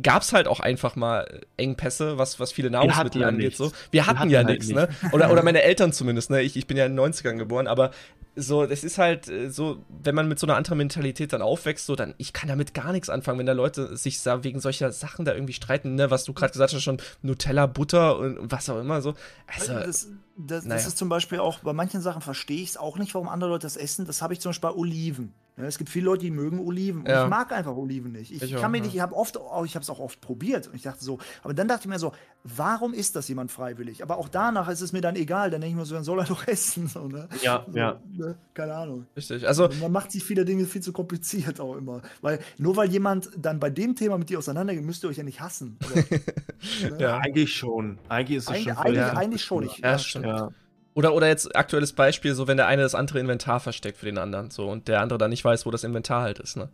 gab 0.00 0.22
es 0.22 0.32
halt 0.32 0.46
auch 0.46 0.60
einfach 0.60 0.96
mal 0.96 1.40
Engpässe, 1.56 2.16
was, 2.16 2.40
was 2.40 2.52
viele 2.52 2.70
Nahrungsmittel 2.70 3.24
angeht. 3.24 3.56
So. 3.56 3.72
Wir 3.90 4.06
hatten, 4.06 4.16
wir 4.16 4.20
hatten 4.20 4.30
ja 4.30 4.38
halt 4.38 4.48
nichts, 4.48 4.68
ne? 4.68 4.88
Oder, 5.12 5.30
oder 5.30 5.42
meine 5.44 5.62
Eltern 5.62 5.92
zumindest, 5.92 6.30
ne? 6.30 6.42
Ich, 6.42 6.56
ich 6.56 6.66
bin 6.66 6.76
ja 6.76 6.86
in 6.86 6.96
den 6.96 7.12
90ern 7.12 7.36
geboren, 7.36 7.66
aber 7.66 7.90
so, 8.34 8.64
das 8.64 8.84
ist 8.84 8.96
halt 8.96 9.28
äh, 9.28 9.50
so, 9.50 9.84
wenn 9.88 10.14
man 10.14 10.28
mit 10.28 10.38
so 10.38 10.46
einer 10.46 10.56
anderen 10.56 10.78
Mentalität 10.78 11.32
dann 11.32 11.42
aufwächst, 11.42 11.84
so, 11.86 11.96
dann, 11.96 12.14
ich 12.16 12.32
kann 12.32 12.48
damit 12.48 12.72
gar 12.72 12.92
nichts 12.92 13.10
anfangen, 13.10 13.38
wenn 13.38 13.46
da 13.46 13.52
Leute 13.52 13.96
sich 13.96 14.22
da 14.22 14.42
wegen 14.42 14.60
solcher 14.60 14.90
Sachen 14.92 15.24
da 15.24 15.34
irgendwie 15.34 15.52
streiten, 15.52 15.94
ne, 15.94 16.10
was 16.10 16.24
du 16.24 16.32
gerade 16.32 16.52
gesagt 16.52 16.72
hast, 16.72 16.82
schon 16.82 16.98
Nutella, 17.20 17.66
Butter 17.66 18.18
und 18.18 18.50
was 18.50 18.70
auch 18.70 18.78
immer 18.78 19.02
so. 19.02 19.14
Also, 19.46 19.74
das, 19.74 20.08
das, 20.36 20.64
naja. 20.64 20.76
das 20.76 20.86
ist 20.86 20.98
zum 20.98 21.10
Beispiel 21.10 21.40
auch, 21.40 21.58
bei 21.58 21.74
manchen 21.74 22.00
Sachen 22.00 22.22
verstehe 22.22 22.62
ich 22.62 22.70
es 22.70 22.76
auch 22.78 22.96
nicht, 22.96 23.14
warum 23.14 23.28
andere 23.28 23.50
Leute 23.50 23.66
das 23.66 23.76
essen. 23.76 24.06
Das 24.06 24.22
habe 24.22 24.32
ich 24.32 24.40
zum 24.40 24.50
Beispiel 24.50 24.70
bei 24.70 24.76
Oliven. 24.76 25.34
Ja, 25.56 25.64
es 25.64 25.76
gibt 25.76 25.90
viele 25.90 26.06
Leute, 26.06 26.22
die 26.24 26.30
mögen 26.30 26.58
Oliven. 26.60 27.04
Ja. 27.06 27.24
ich 27.24 27.30
mag 27.30 27.52
einfach 27.52 27.76
Oliven 27.76 28.12
nicht. 28.12 28.32
Ich, 28.32 28.42
ich 28.42 28.52
kann 28.54 28.64
auch, 28.64 28.68
mir 28.70 28.80
nicht, 28.80 28.94
ich 28.94 29.00
habe 29.00 29.14
oft, 29.14 29.36
oh, 29.36 29.64
ich 29.64 29.74
habe 29.74 29.82
es 29.82 29.90
auch 29.90 29.98
oft 29.98 30.20
probiert. 30.22 30.68
Und 30.68 30.74
ich 30.74 30.82
dachte 30.82 31.04
so, 31.04 31.18
aber 31.42 31.52
dann 31.52 31.68
dachte 31.68 31.82
ich 31.82 31.88
mir 31.88 31.98
so, 31.98 32.12
warum 32.42 32.94
ist 32.94 33.16
das 33.16 33.28
jemand 33.28 33.50
freiwillig? 33.50 34.02
Aber 34.02 34.16
auch 34.16 34.30
danach 34.30 34.68
ist 34.70 34.80
es 34.80 34.92
mir 34.92 35.02
dann 35.02 35.14
egal. 35.14 35.50
Dann 35.50 35.60
denke 35.60 35.74
ich 35.74 35.78
mir 35.78 35.84
so, 35.84 35.94
dann 35.94 36.04
soll 36.04 36.20
er 36.20 36.24
doch 36.24 36.46
essen. 36.48 36.88
So, 36.88 37.06
ne? 37.06 37.28
Ja, 37.42 37.66
so, 37.68 37.76
ja. 37.76 38.00
Ne? 38.10 38.36
Keine 38.54 38.74
Ahnung. 38.74 39.06
Richtig. 39.14 39.46
Also 39.46 39.64
Und 39.64 39.80
man 39.80 39.92
macht 39.92 40.10
sich 40.10 40.24
viele 40.24 40.46
Dinge 40.46 40.64
viel 40.64 40.80
zu 40.80 40.92
kompliziert 40.92 41.60
auch 41.60 41.76
immer. 41.76 42.00
Weil 42.22 42.38
nur 42.56 42.76
weil 42.76 42.90
jemand 42.90 43.28
dann 43.36 43.60
bei 43.60 43.68
dem 43.68 43.94
Thema 43.94 44.16
mit 44.16 44.30
dir 44.30 44.38
auseinandergeht, 44.38 44.84
müsst 44.84 45.04
ihr 45.04 45.10
euch 45.10 45.18
ja 45.18 45.24
nicht 45.24 45.42
hassen. 45.42 45.78
Oder, 45.90 46.96
ne? 46.96 46.98
ja, 46.98 47.18
eigentlich 47.18 47.54
schon. 47.54 47.98
Eigentlich 48.08 48.38
ist 48.38 48.50
es 48.50 48.62
schon. 48.62 48.72
Eigentlich, 48.72 49.04
eigentlich 49.04 49.44
schon. 49.44 49.64
Ich, 49.64 49.78
ja, 49.78 49.98
stimmt. 49.98 50.26
Ja. 50.26 50.48
Oder, 50.94 51.14
oder 51.14 51.26
jetzt 51.28 51.56
aktuelles 51.56 51.92
Beispiel, 51.92 52.34
so 52.34 52.46
wenn 52.46 52.58
der 52.58 52.66
eine 52.66 52.82
das 52.82 52.94
andere 52.94 53.18
Inventar 53.18 53.60
versteckt 53.60 53.98
für 53.98 54.06
den 54.06 54.18
anderen, 54.18 54.50
so 54.50 54.68
und 54.68 54.88
der 54.88 55.00
andere 55.00 55.18
dann 55.18 55.30
nicht 55.30 55.44
weiß, 55.44 55.64
wo 55.64 55.70
das 55.70 55.84
Inventar 55.84 56.22
halt 56.22 56.38
ist, 56.38 56.56
ne? 56.56 56.68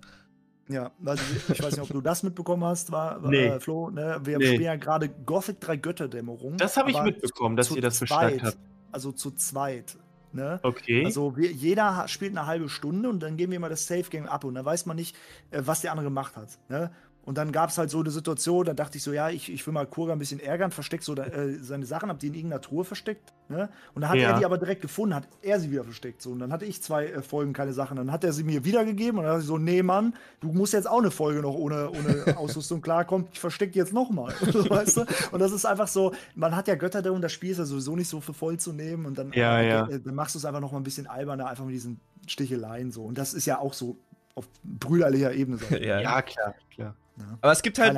Ja, 0.69 0.91
also 1.03 1.23
ich 1.49 1.63
weiß 1.63 1.77
nicht, 1.77 1.81
ob 1.81 1.89
du 1.89 2.01
das 2.01 2.23
mitbekommen 2.23 2.65
hast, 2.65 2.93
war, 2.93 3.21
nee. 3.21 3.47
äh, 3.47 3.61
Flo, 3.61 3.91
ne? 3.91 4.21
Wir 4.25 4.39
nee. 4.39 4.47
spielen 4.47 4.63
ja 4.63 4.77
gerade 4.77 5.09
Gothic 5.09 5.61
3 5.61 5.77
Götterdämmerung. 5.77 6.57
Das 6.59 6.77
habe 6.77 6.91
ich 6.91 7.01
mitbekommen, 7.01 7.57
dass 7.57 7.71
ihr 7.71 7.81
das 7.81 7.99
versteckt 7.99 8.43
habt. 8.43 8.59
Also 8.93 9.13
zu 9.13 9.31
zweit. 9.31 9.97
Ne? 10.33 10.61
Okay. 10.63 11.05
Also 11.05 11.37
wir, 11.37 11.51
jeder 11.51 12.07
spielt 12.07 12.37
eine 12.37 12.47
halbe 12.47 12.69
Stunde 12.69 13.09
und 13.09 13.21
dann 13.21 13.37
geben 13.37 13.53
wir 13.53 13.61
mal 13.61 13.71
das 13.71 13.87
Safe 13.87 14.05
Game 14.11 14.27
ab 14.27 14.45
und 14.45 14.55
dann 14.55 14.65
weiß 14.65 14.85
man 14.85 14.97
nicht, 14.97 15.17
äh, 15.51 15.63
was 15.65 15.81
der 15.81 15.93
andere 15.93 16.07
gemacht 16.07 16.37
hat. 16.37 16.59
Ne? 16.69 16.91
Und 17.29 17.37
dann 17.37 17.53
gab 17.53 17.69
es 17.69 17.77
halt 17.77 17.91
so 17.91 18.01
eine 18.01 18.11
Situation, 18.11 18.65
da 18.65 18.73
dachte 18.73 18.97
ich 18.97 19.05
so, 19.05 19.13
ja, 19.13 19.29
ich, 19.29 19.53
ich 19.53 19.67
will 19.67 19.75
mal 19.75 19.85
Kurga 19.87 20.15
ein 20.15 20.19
bisschen 20.19 20.41
ärgern, 20.41 20.71
versteckt 20.71 21.05
so 21.05 21.15
äh, 21.15 21.59
seine 21.61 21.85
Sachen, 21.85 22.09
hab 22.09 22.19
die 22.19 22.29
in 22.29 22.33
irgendeiner 22.33 22.63
Truhe 22.63 22.87
versteckt. 22.87 23.35
Ne? 23.51 23.69
Und 23.95 24.01
dann 24.01 24.09
hat 24.09 24.17
ja. 24.17 24.31
er 24.31 24.39
die 24.39 24.47
aber 24.47 24.57
direkt 24.57 24.81
gefunden, 24.81 25.15
hat 25.15 25.29
er 25.43 25.61
sie 25.61 25.71
wieder 25.71 25.85
versteckt. 25.85 26.23
So. 26.23 26.31
Und 26.31 26.39
dann 26.39 26.55
hatte 26.55 26.65
ich 26.65 26.83
zwei 26.83 27.09
äh, 27.09 27.21
Folgen 27.21 27.53
keine 27.53 27.75
Sachen. 27.75 27.99
Dann 27.99 28.13
hat 28.13 28.25
er 28.25 28.33
sie 28.33 28.45
mir 28.45 28.65
wiedergegeben 28.65 29.19
und 29.19 29.25
dann 29.25 29.33
dachte 29.33 29.43
ich 29.43 29.47
so, 29.47 29.59
nee, 29.59 29.83
Mann, 29.83 30.15
du 30.41 30.53
musst 30.53 30.73
jetzt 30.73 30.89
auch 30.89 31.01
eine 31.01 31.11
Folge 31.11 31.43
noch 31.43 31.53
ohne, 31.53 31.91
ohne 31.91 32.35
Ausrüstung 32.39 32.81
klarkommen. 32.81 33.29
Ich 33.31 33.41
verstecke 33.41 33.73
die 33.73 33.79
jetzt 33.79 33.93
nochmal. 33.93 34.33
weißt 34.41 34.97
du? 34.97 35.05
Und 35.31 35.41
das 35.41 35.53
ist 35.53 35.67
einfach 35.67 35.89
so, 35.89 36.15
man 36.35 36.57
hat 36.57 36.67
ja 36.67 36.77
Götter 36.77 37.03
da 37.03 37.11
und 37.11 37.21
das 37.21 37.33
Spiel 37.33 37.51
ist 37.51 37.59
ja 37.59 37.67
sowieso 37.67 37.95
nicht 37.95 38.09
so 38.09 38.23
für 38.23 38.33
voll 38.33 38.57
zu 38.57 38.73
nehmen. 38.73 39.05
Und 39.05 39.19
dann, 39.19 39.35
ja, 39.35 39.61
äh, 39.61 39.69
ja. 39.69 39.87
dann 39.87 40.15
machst 40.15 40.35
du 40.35 40.39
es 40.39 40.47
einfach 40.47 40.63
noch 40.63 40.73
mal 40.73 40.79
ein 40.79 40.85
bisschen 40.85 41.07
alberner, 41.07 41.49
einfach 41.49 41.67
mit 41.67 41.75
diesen 41.75 42.01
Sticheleien 42.27 42.91
so. 42.91 43.03
Und 43.03 43.19
das 43.19 43.35
ist 43.35 43.45
ja 43.45 43.59
auch 43.59 43.75
so 43.75 43.99
auf 44.35 44.49
brüderlicher 44.65 45.35
Ebene. 45.35 45.59
ja, 45.79 46.01
ja, 46.01 46.23
klar, 46.23 46.55
klar. 46.71 46.95
Ja. 47.19 47.39
Aber 47.41 47.53
es 47.53 47.63
gibt 47.63 47.79
halt, 47.79 47.97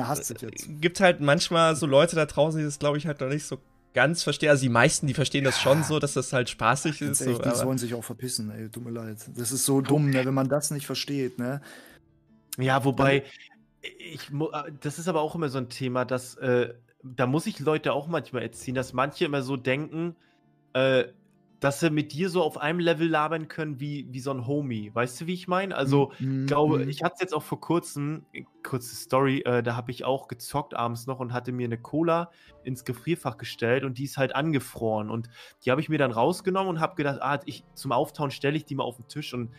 gibt 0.81 0.99
halt 0.99 1.21
manchmal 1.21 1.75
so 1.75 1.85
Leute 1.85 2.15
da 2.15 2.25
draußen, 2.25 2.59
die 2.59 2.65
das, 2.65 2.79
glaube 2.79 2.97
ich, 2.97 3.07
halt 3.07 3.21
noch 3.21 3.29
nicht 3.29 3.45
so 3.45 3.59
ganz 3.93 4.23
verstehen. 4.23 4.49
Also 4.49 4.63
die 4.63 4.69
meisten, 4.69 5.07
die 5.07 5.13
verstehen 5.13 5.43
das 5.43 5.59
schon 5.59 5.83
so, 5.83 5.99
dass 5.99 6.13
das 6.13 6.33
halt 6.33 6.49
spaßig 6.49 6.97
Ach, 6.97 7.09
ist. 7.09 7.21
Ehrlich, 7.21 7.37
so, 7.37 7.43
die 7.43 7.55
sollen 7.55 7.77
sich 7.77 7.93
auch 7.93 8.03
verpissen, 8.03 8.51
ey, 8.51 8.69
tut 8.69 8.83
mir 8.83 8.91
leid. 8.91 9.17
Das 9.35 9.51
ist 9.51 9.65
so 9.65 9.81
dumm, 9.81 10.09
ne, 10.09 10.25
wenn 10.25 10.33
man 10.33 10.49
das 10.49 10.71
nicht 10.71 10.85
versteht, 10.85 11.39
ne? 11.39 11.61
Ja, 12.57 12.83
wobei, 12.83 13.23
ich, 13.81 14.29
das 14.81 14.99
ist 14.99 15.07
aber 15.07 15.21
auch 15.21 15.35
immer 15.35 15.49
so 15.49 15.57
ein 15.57 15.69
Thema, 15.69 16.05
dass, 16.05 16.35
äh, 16.35 16.73
da 17.03 17.25
muss 17.27 17.45
ich 17.45 17.59
Leute 17.59 17.93
auch 17.93 18.07
manchmal 18.07 18.43
erziehen, 18.43 18.75
dass 18.75 18.93
manche 18.93 19.25
immer 19.25 19.41
so 19.41 19.57
denken, 19.57 20.15
äh, 20.73 21.05
dass 21.61 21.79
sie 21.79 21.91
mit 21.91 22.11
dir 22.11 22.29
so 22.29 22.41
auf 22.41 22.57
einem 22.57 22.79
Level 22.79 23.07
labern 23.07 23.47
können 23.47 23.79
wie, 23.79 24.07
wie 24.09 24.19
so 24.19 24.31
ein 24.31 24.47
Homie. 24.47 24.89
Weißt 24.93 25.21
du, 25.21 25.27
wie 25.27 25.35
ich 25.35 25.47
meine? 25.47 25.75
Also, 25.75 26.11
mhm. 26.17 26.47
glaube, 26.47 26.79
mhm. 26.79 26.89
ich 26.89 27.03
hatte 27.03 27.13
es 27.17 27.21
jetzt 27.21 27.33
auch 27.35 27.43
vor 27.43 27.61
kurzem, 27.61 28.25
kurze 28.63 28.95
Story, 28.95 29.43
äh, 29.45 29.61
da 29.61 29.75
habe 29.75 29.91
ich 29.91 30.03
auch 30.03 30.27
gezockt 30.27 30.73
abends 30.73 31.05
noch 31.05 31.19
und 31.19 31.33
hatte 31.33 31.51
mir 31.51 31.65
eine 31.65 31.77
Cola 31.77 32.31
ins 32.63 32.83
Gefrierfach 32.83 33.37
gestellt 33.37 33.83
und 33.83 33.99
die 33.99 34.05
ist 34.05 34.17
halt 34.17 34.35
angefroren. 34.35 35.11
Und 35.11 35.29
die 35.63 35.69
habe 35.69 35.79
ich 35.81 35.87
mir 35.87 35.99
dann 35.99 36.11
rausgenommen 36.11 36.67
und 36.67 36.79
habe 36.79 36.95
gedacht, 36.95 37.19
ah, 37.21 37.39
ich, 37.45 37.63
zum 37.75 37.91
Auftauen 37.91 38.31
stelle 38.31 38.57
ich 38.57 38.65
die 38.65 38.73
mal 38.73 38.83
auf 38.83 38.97
den 38.97 39.07
Tisch 39.07 39.31
und 39.35 39.51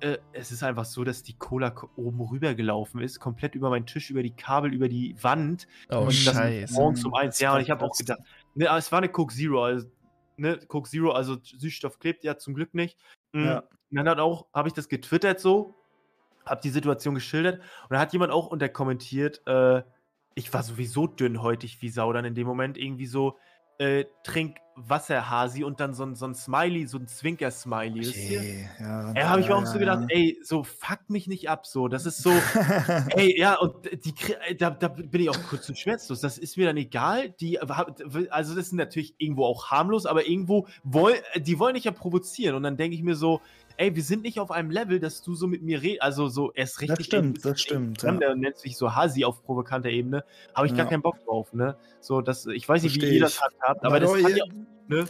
äh, 0.00 0.16
es 0.32 0.52
ist 0.52 0.62
einfach 0.62 0.86
so, 0.86 1.04
dass 1.04 1.22
die 1.22 1.34
Cola 1.34 1.74
oben 1.96 2.22
rüber 2.22 2.54
gelaufen 2.54 3.02
ist, 3.02 3.20
komplett 3.20 3.54
über 3.54 3.68
meinen 3.68 3.84
Tisch, 3.84 4.08
über 4.08 4.22
die 4.22 4.30
Kabel, 4.34 4.72
über 4.72 4.88
die 4.88 5.14
Wand. 5.20 5.68
Oh, 5.90 5.98
und 5.98 6.12
Scheiße. 6.12 6.72
morgens 6.72 7.04
um 7.04 7.12
eins. 7.12 7.38
Ja, 7.38 7.54
und 7.54 7.60
ich 7.60 7.70
habe 7.70 7.84
auch 7.84 7.94
gedacht, 7.94 8.20
ne, 8.54 8.66
es 8.78 8.90
war 8.90 9.00
eine 9.00 9.10
Coke 9.10 9.34
Zero, 9.34 9.62
also 9.62 9.86
ne, 10.40 10.58
Coke 10.66 10.88
Zero, 10.88 11.12
also 11.12 11.36
Süßstoff 11.42 11.98
klebt 11.98 12.24
ja 12.24 12.36
zum 12.36 12.54
Glück 12.54 12.74
nicht. 12.74 12.98
Mhm. 13.32 13.44
Ja. 13.44 13.58
Und 13.58 13.96
dann 13.96 14.08
hat 14.08 14.18
auch, 14.18 14.46
habe 14.52 14.68
ich 14.68 14.74
das 14.74 14.88
getwittert 14.88 15.40
so, 15.40 15.76
habe 16.46 16.60
die 16.62 16.70
Situation 16.70 17.14
geschildert 17.14 17.58
und 17.58 17.90
dann 17.90 18.00
hat 18.00 18.12
jemand 18.12 18.32
auch 18.32 18.48
unterkommentiert, 18.48 19.42
äh, 19.46 19.82
ich 20.34 20.52
war 20.54 20.62
sowieso 20.62 21.06
dünnhäutig 21.06 21.82
wie 21.82 21.90
Sau 21.90 22.12
dann 22.12 22.24
in 22.24 22.34
dem 22.34 22.46
Moment 22.46 22.78
irgendwie 22.78 23.06
so, 23.06 23.36
äh, 23.80 24.04
trink 24.24 24.58
Wasserhasi 24.76 25.64
und 25.64 25.80
dann 25.80 25.94
so 25.94 26.04
ein, 26.04 26.14
so 26.14 26.26
ein 26.26 26.34
Smiley, 26.34 26.86
so 26.86 26.98
ein 26.98 27.06
Zwinker-Smiley. 27.06 28.08
Okay, 28.08 28.68
ja, 28.78 29.12
ja 29.14 29.28
habe 29.28 29.40
ich 29.40 29.48
mir 29.48 29.56
auch 29.56 29.66
so 29.66 29.78
gedacht, 29.78 30.04
ey, 30.08 30.38
so 30.42 30.64
fuck 30.64 31.00
mich 31.08 31.26
nicht 31.26 31.48
ab, 31.48 31.66
so. 31.66 31.88
Das 31.88 32.06
ist 32.06 32.22
so, 32.22 32.30
ey, 33.16 33.38
ja, 33.38 33.58
und 33.58 33.74
die, 34.04 34.14
da, 34.58 34.70
da 34.70 34.88
bin 34.88 35.22
ich 35.22 35.30
auch 35.30 35.42
kurz 35.48 35.64
zu 35.64 35.74
schmerzlos. 35.74 36.20
Das 36.20 36.38
ist 36.38 36.56
mir 36.56 36.66
dann 36.66 36.76
egal. 36.76 37.30
Die, 37.30 37.58
also, 37.58 38.54
das 38.54 38.66
ist 38.66 38.72
natürlich 38.72 39.14
irgendwo 39.18 39.46
auch 39.46 39.70
harmlos, 39.70 40.06
aber 40.06 40.26
irgendwo, 40.26 40.66
woll, 40.82 41.14
die 41.36 41.58
wollen 41.58 41.74
dich 41.74 41.84
ja 41.84 41.92
provozieren. 41.92 42.54
Und 42.54 42.62
dann 42.62 42.76
denke 42.76 42.94
ich 42.94 43.02
mir 43.02 43.16
so, 43.16 43.40
ey, 43.80 43.96
wir 43.96 44.02
sind 44.02 44.22
nicht 44.22 44.38
auf 44.38 44.50
einem 44.50 44.70
Level, 44.70 45.00
dass 45.00 45.22
du 45.22 45.34
so 45.34 45.46
mit 45.46 45.62
mir 45.62 45.80
redest, 45.80 46.02
also 46.02 46.28
so 46.28 46.52
erst 46.52 46.82
richtig. 46.82 46.98
Das 46.98 47.06
stimmt, 47.06 47.44
das 47.44 47.60
stimmt. 47.60 48.02
Ja. 48.02 48.12
Der 48.12 48.34
nennt 48.34 48.58
sich 48.58 48.76
so 48.76 48.94
Hasi 48.94 49.24
auf 49.24 49.42
provokanter 49.42 49.88
Ebene, 49.88 50.22
habe 50.54 50.66
ich 50.66 50.72
ja. 50.72 50.78
gar 50.78 50.86
keinen 50.86 51.02
Bock 51.02 51.24
drauf, 51.24 51.52
ne? 51.54 51.76
So, 52.00 52.20
das, 52.20 52.46
ich 52.46 52.68
weiß 52.68 52.82
nicht, 52.82 52.92
Versteh 52.92 53.10
wie 53.10 53.14
ihr 53.16 53.22
das 53.22 53.40
habt, 53.40 53.84
aber 53.84 53.98
das 53.98 54.12
kann 54.12 54.36
ja, 54.36 54.44
ne? 54.88 55.06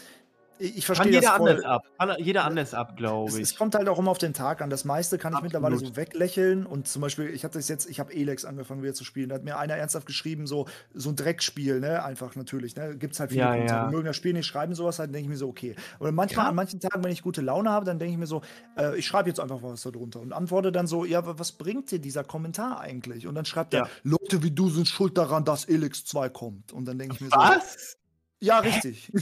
Ich 0.60 0.86
verstehe 0.86 1.12
jeder 1.12 1.22
das 1.22 1.36
voll. 1.36 1.50
anders 1.50 1.64
ab. 1.64 1.84
Kann 1.98 2.14
jeder 2.18 2.44
anders 2.44 2.74
ab, 2.74 2.96
glaube 2.96 3.30
ich. 3.30 3.40
Es, 3.40 3.56
kommt 3.56 3.74
halt 3.74 3.88
auch 3.88 3.98
immer 3.98 4.10
auf 4.10 4.18
den 4.18 4.34
Tag 4.34 4.60
an. 4.60 4.70
Das 4.70 4.84
meiste 4.84 5.18
kann 5.18 5.34
ich 5.34 5.40
mittlerweile 5.40 5.78
so 5.78 5.96
weglächeln. 5.96 6.66
Und 6.66 6.86
zum 6.86 7.02
Beispiel, 7.02 7.28
ich 7.28 7.44
habe 7.44 7.54
das 7.54 7.68
jetzt, 7.68 7.88
ich 7.88 7.98
habe 7.98 8.12
Elex 8.14 8.44
angefangen 8.44 8.82
wieder 8.82 8.94
zu 8.94 9.04
spielen. 9.04 9.30
Da 9.30 9.36
hat 9.36 9.44
mir 9.44 9.56
einer 9.58 9.74
ernsthaft 9.74 10.06
geschrieben, 10.06 10.46
so, 10.46 10.66
so 10.92 11.10
ein 11.10 11.16
Dreckspiel, 11.16 11.80
ne? 11.80 12.04
Einfach 12.04 12.36
natürlich, 12.36 12.76
ne? 12.76 12.96
Gibt 12.96 13.14
es 13.14 13.20
halt 13.20 13.30
viele 13.30 13.42
ja, 13.42 13.54
ja. 13.54 13.86
Die 13.86 13.94
mögen 13.94 14.06
das 14.06 14.16
Spiel 14.16 14.32
nicht 14.32 14.46
schreiben, 14.46 14.74
sowas, 14.74 14.98
halt 14.98 15.14
denke 15.14 15.24
ich 15.24 15.28
mir 15.30 15.36
so, 15.36 15.48
okay. 15.48 15.74
Aber 15.98 16.12
manchmal, 16.12 16.44
ja. 16.44 16.50
an 16.50 16.54
manchen 16.54 16.80
Tagen, 16.80 17.02
wenn 17.02 17.12
ich 17.12 17.22
gute 17.22 17.40
Laune 17.40 17.70
habe, 17.70 17.86
dann 17.86 17.98
denke 17.98 18.12
ich 18.12 18.18
mir 18.18 18.26
so, 18.26 18.42
äh, 18.76 18.98
ich 18.98 19.06
schreibe 19.06 19.28
jetzt 19.28 19.40
einfach 19.40 19.62
was 19.62 19.82
da 19.82 19.90
drunter 19.90 20.20
und 20.20 20.32
antworte 20.32 20.72
dann 20.72 20.86
so, 20.86 21.04
ja, 21.04 21.22
was 21.38 21.52
bringt 21.52 21.90
dir 21.90 21.98
dieser 21.98 22.24
Kommentar 22.24 22.80
eigentlich? 22.80 23.26
Und 23.26 23.34
dann 23.34 23.44
schreibt 23.44 23.74
er, 23.74 23.88
Leute 24.02 24.42
wie 24.42 24.50
du 24.50 24.68
sind 24.68 24.88
schuld 24.88 25.16
daran, 25.16 25.44
dass 25.44 25.64
Elex 25.64 26.04
2 26.04 26.28
kommt. 26.28 26.72
Und 26.72 26.86
dann 26.86 26.98
denke 26.98 27.14
ich 27.14 27.20
mir 27.20 27.30
was? 27.30 27.40
so. 27.40 27.56
Was? 27.56 27.99
Ja, 28.40 28.58
richtig. 28.60 29.12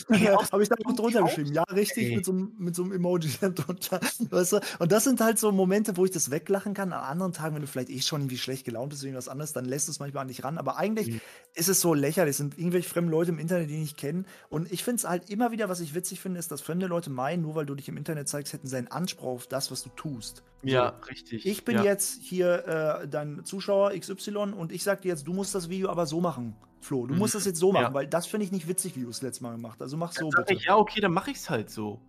Habe 0.52 0.62
ich 0.62 0.68
da 0.68 0.76
noch 0.84 0.94
drunter 0.94 1.22
geschrieben. 1.24 1.52
Ja, 1.52 1.64
richtig, 1.64 2.14
mit 2.14 2.24
so, 2.24 2.32
mit 2.32 2.74
so 2.76 2.84
einem 2.84 2.92
Emoji 2.92 3.30
drunter. 3.40 4.00
Weißt 4.30 4.52
du? 4.52 4.60
Und 4.78 4.92
das 4.92 5.04
sind 5.04 5.20
halt 5.20 5.40
so 5.40 5.50
Momente, 5.50 5.96
wo 5.96 6.04
ich 6.04 6.12
das 6.12 6.30
weglachen 6.30 6.72
kann. 6.72 6.92
An 6.92 7.02
anderen 7.02 7.32
Tagen, 7.32 7.56
wenn 7.56 7.62
du 7.62 7.66
vielleicht 7.66 7.90
eh 7.90 8.00
schon 8.00 8.22
irgendwie 8.22 8.38
schlecht 8.38 8.64
gelaunt 8.64 8.90
bist, 8.90 9.02
irgendwas 9.02 9.28
anderes, 9.28 9.52
dann 9.52 9.64
lässt 9.64 9.88
es 9.88 9.98
manchmal 9.98 10.24
nicht 10.24 10.44
ran. 10.44 10.56
Aber 10.56 10.76
eigentlich 10.76 11.08
mhm. 11.08 11.20
ist 11.54 11.68
es 11.68 11.80
so 11.80 11.94
lächerlich. 11.94 12.30
Es 12.30 12.36
sind 12.36 12.56
irgendwelche 12.58 12.88
fremden 12.88 13.10
Leute 13.10 13.32
im 13.32 13.40
Internet, 13.40 13.68
die 13.68 13.74
ich 13.74 13.80
nicht 13.80 13.96
kenne. 13.96 14.24
Und 14.50 14.70
ich 14.70 14.84
finde 14.84 14.98
es 14.98 15.08
halt 15.08 15.28
immer 15.28 15.50
wieder, 15.50 15.68
was 15.68 15.80
ich 15.80 15.94
witzig 15.94 16.20
finde, 16.20 16.38
ist, 16.38 16.52
dass 16.52 16.60
fremde 16.60 16.86
Leute 16.86 17.10
meinen, 17.10 17.42
nur 17.42 17.56
weil 17.56 17.66
du 17.66 17.74
dich 17.74 17.88
im 17.88 17.96
Internet 17.96 18.28
zeigst, 18.28 18.52
hätten 18.52 18.68
sie 18.68 18.76
einen 18.76 18.88
Anspruch 18.88 19.28
auf 19.28 19.46
das, 19.48 19.72
was 19.72 19.82
du 19.82 19.90
tust. 19.90 20.44
Ja, 20.62 20.94
so. 21.00 21.06
richtig. 21.08 21.44
Ich 21.44 21.64
bin 21.64 21.76
ja. 21.76 21.84
jetzt 21.84 22.22
hier 22.22 23.00
äh, 23.02 23.08
dein 23.08 23.44
Zuschauer 23.44 23.92
XY 23.98 24.52
und 24.56 24.70
ich 24.70 24.84
sag 24.84 25.02
dir 25.02 25.08
jetzt, 25.08 25.26
du 25.26 25.32
musst 25.32 25.54
das 25.54 25.68
Video 25.68 25.88
aber 25.88 26.06
so 26.06 26.20
machen. 26.20 26.56
Flo, 26.80 27.06
du 27.06 27.14
mhm. 27.14 27.20
musst 27.20 27.34
das 27.34 27.44
jetzt 27.44 27.58
so 27.58 27.72
machen, 27.72 27.84
ja. 27.84 27.94
weil 27.94 28.06
das 28.06 28.26
finde 28.26 28.44
ich 28.44 28.52
nicht 28.52 28.68
witzig, 28.68 28.96
wie 28.96 29.02
du 29.02 29.10
es 29.10 29.22
letztes 29.22 29.40
Mal 29.40 29.52
gemacht 29.52 29.74
hast. 29.74 29.82
Also 29.82 29.96
mach 29.96 30.12
so 30.12 30.28
bitte. 30.28 30.54
Ich, 30.54 30.64
ja, 30.64 30.76
okay, 30.76 31.00
dann 31.00 31.12
mache 31.12 31.30
ich 31.30 31.38
es 31.38 31.50
halt 31.50 31.70
so. 31.70 32.00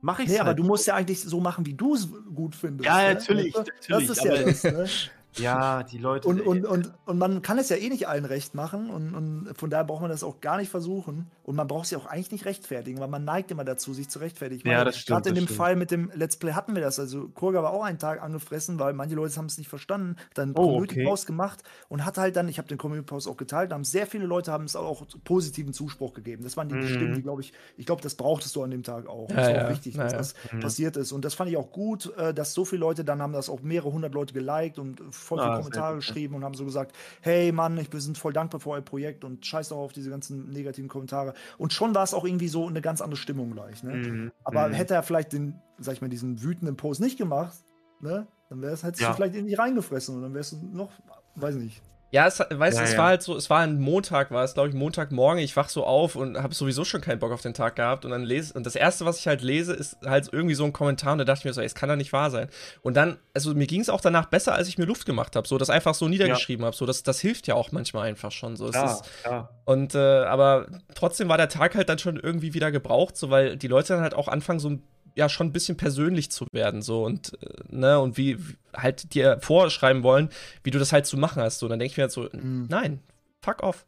Mach 0.00 0.18
ich's 0.20 0.30
nee, 0.30 0.38
halt. 0.38 0.48
aber 0.48 0.54
du 0.54 0.62
musst 0.62 0.86
ja 0.86 0.94
eigentlich 0.94 1.20
so 1.20 1.40
machen, 1.40 1.66
wie 1.66 1.74
du 1.74 1.94
es 1.94 2.08
gut 2.34 2.54
findest. 2.54 2.86
Ja, 2.86 2.98
ne? 2.98 3.14
natürlich, 3.14 3.54
natürlich. 3.54 3.86
Das 3.88 4.08
ist 4.08 4.24
ja 4.24 4.42
das, 4.42 4.64
ne? 4.64 4.86
Ja, 5.38 5.82
die 5.90 5.98
Leute. 5.98 6.28
Und, 6.28 6.40
und, 6.40 6.64
und, 6.66 6.92
und 7.06 7.18
man 7.18 7.42
kann 7.42 7.58
es 7.58 7.68
ja 7.68 7.76
eh 7.76 7.88
nicht 7.88 8.08
allen 8.08 8.24
recht 8.24 8.54
machen 8.54 8.90
und, 8.90 9.14
und 9.14 9.52
von 9.56 9.70
daher 9.70 9.84
braucht 9.84 10.02
man 10.02 10.10
das 10.10 10.22
auch 10.22 10.40
gar 10.40 10.56
nicht 10.58 10.70
versuchen. 10.70 11.30
Und 11.44 11.56
man 11.56 11.66
braucht 11.66 11.86
sich 11.86 11.96
auch 11.96 12.04
eigentlich 12.06 12.30
nicht 12.30 12.44
rechtfertigen, 12.44 13.00
weil 13.00 13.08
man 13.08 13.24
neigt 13.24 13.50
immer 13.50 13.64
dazu, 13.64 13.94
sich 13.94 14.08
zu 14.10 14.18
rechtfertigen. 14.18 14.68
Ja, 14.68 14.84
das 14.84 14.98
stimmt. 14.98 15.14
Gerade 15.16 15.28
in 15.30 15.34
dem 15.34 15.44
stimmt. 15.44 15.56
Fall 15.56 15.76
mit 15.76 15.90
dem 15.90 16.10
Let's 16.14 16.36
Play 16.36 16.52
hatten 16.52 16.74
wir 16.74 16.82
das. 16.82 16.98
Also 16.98 17.28
Kurga 17.28 17.62
war 17.62 17.72
auch 17.72 17.84
einen 17.84 17.98
Tag 17.98 18.22
angefressen, 18.22 18.78
weil 18.78 18.92
manche 18.92 19.14
Leute 19.14 19.34
haben 19.36 19.46
es 19.46 19.56
nicht 19.56 19.68
verstanden. 19.68 20.16
Dann 20.34 20.50
Oh, 20.50 20.62
Community 20.66 20.96
okay. 21.00 21.04
Post 21.04 21.26
gemacht 21.26 21.62
und 21.88 22.04
hat 22.04 22.18
halt 22.18 22.36
dann, 22.36 22.48
ich 22.48 22.58
habe 22.58 22.68
den 22.68 22.76
Community 22.78 23.06
Post 23.06 23.28
auch 23.28 23.36
geteilt, 23.38 23.72
haben 23.72 23.84
sehr 23.84 24.06
viele 24.06 24.26
Leute 24.26 24.52
haben 24.52 24.64
es 24.64 24.76
auch 24.76 25.06
positiven 25.24 25.72
Zuspruch 25.72 26.12
gegeben. 26.14 26.42
Das 26.44 26.56
waren 26.56 26.68
die 26.68 26.74
Mhm. 26.74 26.86
Stimmen, 26.88 27.14
die, 27.14 27.22
glaube 27.22 27.40
ich, 27.42 27.52
ich 27.76 27.86
glaube, 27.86 28.02
das 28.02 28.14
brauchtest 28.14 28.54
du 28.56 28.62
an 28.62 28.70
dem 28.70 28.82
Tag 28.82 29.06
auch. 29.06 29.30
Ja, 29.30 29.36
das 29.36 29.46
war 29.48 29.54
ja. 29.54 29.64
auch 29.66 29.70
wichtig, 29.70 29.94
Ja, 29.94 30.02
dass 30.04 30.12
ja. 30.12 30.18
das 30.18 30.34
Mhm. 30.52 30.60
passiert 30.60 30.96
ist. 30.98 31.12
Und 31.12 31.24
das 31.24 31.34
fand 31.34 31.50
ich 31.50 31.56
auch 31.56 31.72
gut, 31.72 32.12
äh, 32.16 32.34
dass 32.34 32.52
so 32.52 32.64
viele 32.64 32.80
Leute 32.80 33.04
dann 33.04 33.22
haben 33.22 33.32
das 33.32 33.48
auch 33.48 33.62
mehrere 33.62 33.90
hundert 33.92 34.12
Leute 34.14 34.34
geliked 34.34 34.78
und 34.78 35.00
voll 35.28 35.38
viele 35.38 35.52
Ah, 35.52 35.56
Kommentare 35.58 35.94
geschrieben 35.96 36.34
und 36.34 36.44
haben 36.44 36.54
so 36.54 36.64
gesagt, 36.64 36.94
hey 37.20 37.52
Mann, 37.52 37.78
ich, 37.78 37.92
wir 37.92 38.00
sind 38.00 38.18
voll 38.18 38.32
dankbar 38.32 38.60
für 38.60 38.70
euer 38.70 38.80
Projekt 38.82 39.24
und 39.24 39.44
scheiß 39.46 39.68
doch 39.68 39.76
auf 39.78 39.92
diese 39.92 40.10
ganzen 40.10 40.50
negativen 40.50 40.88
Kommentare. 40.88 41.34
Und 41.58 41.72
schon 41.72 41.94
war 41.94 42.02
es 42.02 42.14
auch 42.14 42.24
irgendwie 42.24 42.48
so 42.48 42.66
eine 42.66 42.80
ganz 42.80 43.00
andere 43.00 43.16
Stimmung 43.16 43.52
gleich. 43.52 43.82
Ne? 43.82 43.94
Mhm. 43.94 44.32
Aber 44.44 44.68
Mhm. 44.68 44.72
hätte 44.72 44.94
er 44.94 45.02
vielleicht 45.02 45.32
den, 45.32 45.54
sag 45.78 45.94
ich 45.94 46.00
mal, 46.00 46.08
diesen 46.08 46.42
wütenden 46.42 46.76
Post 46.76 47.00
nicht 47.00 47.18
gemacht, 47.18 47.54
ne, 48.00 48.26
dann 48.48 48.62
wäre 48.62 48.72
es 48.72 48.82
halt 48.82 48.98
Ja. 48.98 49.12
vielleicht 49.12 49.34
in 49.34 49.46
dich 49.46 49.58
reingefressen 49.58 50.16
und 50.16 50.22
dann 50.22 50.34
wärst 50.34 50.52
du 50.52 50.56
noch, 50.72 50.90
weiß 51.36 51.54
nicht. 51.56 51.82
Ja, 52.10 52.26
es, 52.26 52.38
weißt 52.40 52.78
du, 52.78 52.80
Ja, 52.80 52.84
es 52.86 52.92
ja. 52.92 52.98
war 52.98 53.06
halt 53.08 53.22
so, 53.22 53.36
es 53.36 53.50
war 53.50 53.60
ein 53.60 53.78
Montag, 53.78 54.30
war 54.30 54.42
es, 54.42 54.54
glaube 54.54 54.70
ich, 54.70 54.74
Montagmorgen. 54.74 55.42
Ich 55.42 55.56
wach 55.56 55.68
so 55.68 55.84
auf 55.84 56.16
und 56.16 56.42
habe 56.42 56.54
sowieso 56.54 56.84
schon 56.84 57.02
keinen 57.02 57.18
Bock 57.18 57.32
auf 57.32 57.42
den 57.42 57.52
Tag 57.52 57.76
gehabt. 57.76 58.06
Und 58.06 58.12
dann 58.12 58.22
lese, 58.22 58.54
und 58.54 58.64
das 58.64 58.76
erste, 58.76 59.04
was 59.04 59.18
ich 59.18 59.26
halt 59.26 59.42
lese, 59.42 59.74
ist 59.74 59.98
halt 60.04 60.30
irgendwie 60.32 60.54
so 60.54 60.64
ein 60.64 60.72
Kommentar. 60.72 61.12
Und 61.12 61.18
da 61.18 61.24
dachte 61.24 61.40
ich 61.40 61.44
mir 61.44 61.52
so, 61.52 61.60
ey, 61.60 61.66
es 61.66 61.74
kann 61.74 61.88
doch 61.90 61.96
nicht 61.96 62.14
wahr 62.14 62.30
sein. 62.30 62.48
Und 62.80 62.94
dann, 62.96 63.18
also 63.34 63.52
mir 63.54 63.66
ging 63.66 63.82
es 63.82 63.90
auch 63.90 64.00
danach 64.00 64.26
besser, 64.26 64.54
als 64.54 64.68
ich 64.68 64.78
mir 64.78 64.86
Luft 64.86 65.04
gemacht 65.04 65.36
habe. 65.36 65.46
So, 65.46 65.58
das 65.58 65.68
einfach 65.68 65.94
so 65.94 66.08
niedergeschrieben 66.08 66.64
habe. 66.64 66.74
So, 66.74 66.86
das, 66.86 67.02
das 67.02 67.20
hilft 67.20 67.46
ja 67.46 67.54
auch 67.54 67.72
manchmal 67.72 68.08
einfach 68.08 68.32
schon. 68.32 68.56
So, 68.56 68.68
es 68.68 68.74
Ja, 68.74 68.90
ist, 68.92 69.04
ja. 69.26 69.50
und 69.66 69.94
äh, 69.94 69.98
aber 69.98 70.66
trotzdem 70.94 71.28
war 71.28 71.36
der 71.36 71.50
Tag 71.50 71.74
halt 71.74 71.90
dann 71.90 71.98
schon 71.98 72.16
irgendwie 72.18 72.54
wieder 72.54 72.70
gebraucht, 72.72 73.18
so 73.18 73.28
weil 73.28 73.58
die 73.58 73.68
Leute 73.68 73.92
dann 73.92 74.02
halt 74.02 74.14
auch 74.14 74.28
anfangen, 74.28 74.60
so 74.60 74.78
ja 75.14 75.28
schon 75.28 75.48
ein 75.48 75.52
bisschen 75.52 75.76
persönlich 75.76 76.30
zu 76.30 76.46
werden, 76.52 76.82
so 76.82 77.04
und 77.04 77.32
äh, 77.42 77.46
ne, 77.68 77.98
und 78.00 78.16
wie 78.16 78.38
halt 78.74 79.14
dir 79.14 79.38
vorschreiben 79.40 80.02
wollen, 80.02 80.30
wie 80.62 80.70
du 80.70 80.78
das 80.78 80.92
halt 80.92 81.06
zu 81.06 81.16
machen 81.16 81.42
hast. 81.42 81.58
So, 81.58 81.68
dann 81.68 81.78
denke 81.78 81.92
ich 81.92 81.96
mir 81.96 82.02
halt 82.04 82.12
so, 82.12 82.28
Mhm. 82.32 82.66
nein, 82.68 83.02
fuck 83.42 83.62
off. 83.62 83.86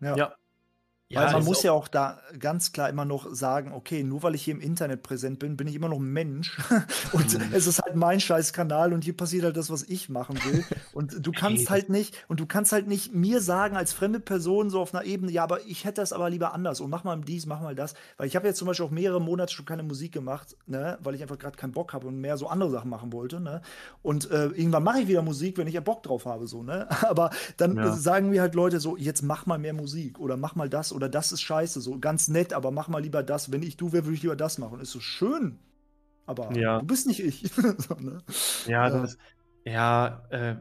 Ja. 0.00 0.16
Ja. 0.16 0.34
Weil 1.12 1.28
man 1.28 1.44
muss 1.44 1.62
ja 1.62 1.70
auch 1.72 1.86
da 1.86 2.18
ganz 2.40 2.72
klar 2.72 2.88
immer 2.88 3.04
noch 3.04 3.32
sagen, 3.32 3.72
okay, 3.72 4.02
nur 4.02 4.22
weil 4.24 4.34
ich 4.34 4.42
hier 4.42 4.54
im 4.54 4.60
Internet 4.60 5.02
präsent 5.02 5.38
bin, 5.38 5.56
bin 5.56 5.68
ich 5.68 5.76
immer 5.76 5.88
noch 5.88 5.98
ein 6.00 6.12
Mensch. 6.12 6.58
Und 7.10 7.38
Mhm. 7.38 7.52
es 7.52 7.66
ist 7.66 7.80
halt 7.84 7.94
mein 7.96 8.18
scheiß 8.20 8.52
Kanal 8.52 8.92
und 8.92 9.04
hier 9.04 9.16
passiert 9.16 9.44
halt 9.44 9.56
das, 9.56 9.70
was 9.70 9.82
ich 9.84 10.08
machen 10.08 10.42
will. 10.44 10.66
Und 10.90 11.24
du 11.26 11.32
kannst 11.34 11.70
halt 11.70 11.88
nicht, 11.88 12.16
und 12.28 12.40
du 12.40 12.46
kannst 12.46 12.72
halt 12.72 12.88
nicht 12.88 13.14
mir 13.14 13.40
sagen, 13.40 13.76
als 13.76 13.92
fremde 13.92 14.18
Person 14.20 14.70
so 14.70 14.80
auf 14.80 14.94
einer 14.94 15.04
Ebene, 15.04 15.30
ja, 15.30 15.44
aber 15.44 15.64
ich 15.66 15.84
hätte 15.84 16.00
das 16.00 16.12
aber 16.12 16.30
lieber 16.30 16.52
anders 16.54 16.80
und 16.80 16.90
mach 16.90 17.04
mal 17.04 17.20
dies, 17.20 17.46
mach 17.46 17.60
mal 17.60 17.74
das. 17.74 17.94
Weil 18.16 18.26
ich 18.26 18.34
habe 18.36 18.46
jetzt 18.48 18.58
zum 18.58 18.66
Beispiel 18.66 18.86
auch 18.86 18.90
mehrere 18.90 19.20
Monate 19.20 19.52
schon 19.52 19.66
keine 19.66 19.82
Musik 19.82 20.12
gemacht, 20.12 20.56
ne, 20.66 20.98
weil 21.02 21.14
ich 21.14 21.22
einfach 21.22 21.38
gerade 21.38 21.56
keinen 21.56 21.72
Bock 21.72 21.92
habe 21.92 22.06
und 22.08 22.20
mehr 22.20 22.36
so 22.36 22.48
andere 22.48 22.70
Sachen 22.70 22.90
machen 22.90 23.12
wollte. 23.12 23.40
Ne? 23.40 23.60
Und 24.02 24.30
äh, 24.30 24.46
irgendwann 24.46 24.82
mache 24.84 25.00
ich 25.00 25.08
wieder 25.08 25.22
Musik, 25.22 25.58
wenn 25.58 25.66
ich 25.66 25.74
ja 25.74 25.80
Bock 25.80 26.02
drauf 26.02 26.26
habe, 26.26 26.46
so, 26.46 26.62
ne? 26.62 26.88
Aber 27.08 27.30
dann 27.56 27.78
Ja. 27.78 27.84
sagen 27.84 28.30
mir 28.30 28.40
halt 28.42 28.54
Leute 28.54 28.80
so, 28.80 28.96
jetzt 28.96 29.22
mach 29.22 29.46
mal 29.46 29.58
mehr 29.58 29.72
Musik 29.72 30.18
oder 30.18 30.36
mach 30.36 30.54
mal 30.54 30.68
das 30.68 30.92
oder 30.94 31.08
das 31.08 31.32
ist 31.32 31.42
scheiße, 31.42 31.80
so 31.80 31.98
ganz 31.98 32.28
nett, 32.28 32.52
aber 32.52 32.70
mach 32.70 32.88
mal 32.88 33.00
lieber 33.02 33.22
das. 33.22 33.52
Wenn 33.52 33.62
ich 33.62 33.76
du 33.76 33.92
wäre, 33.92 34.04
würde 34.04 34.14
ich 34.16 34.22
lieber 34.22 34.36
das 34.36 34.58
machen. 34.58 34.80
Ist 34.80 34.92
so 34.92 35.00
schön. 35.00 35.58
Aber 36.26 36.52
Ja. 36.56 36.78
du 36.80 36.86
bist 36.86 37.06
nicht 37.06 37.20
ich. 37.20 37.50
so, 37.78 37.94
ne? 37.94 38.22
Ja, 38.66 38.88
Ja. 38.88 38.90
das, 38.90 39.18
ja, 39.64 40.26
äh, 40.30 40.56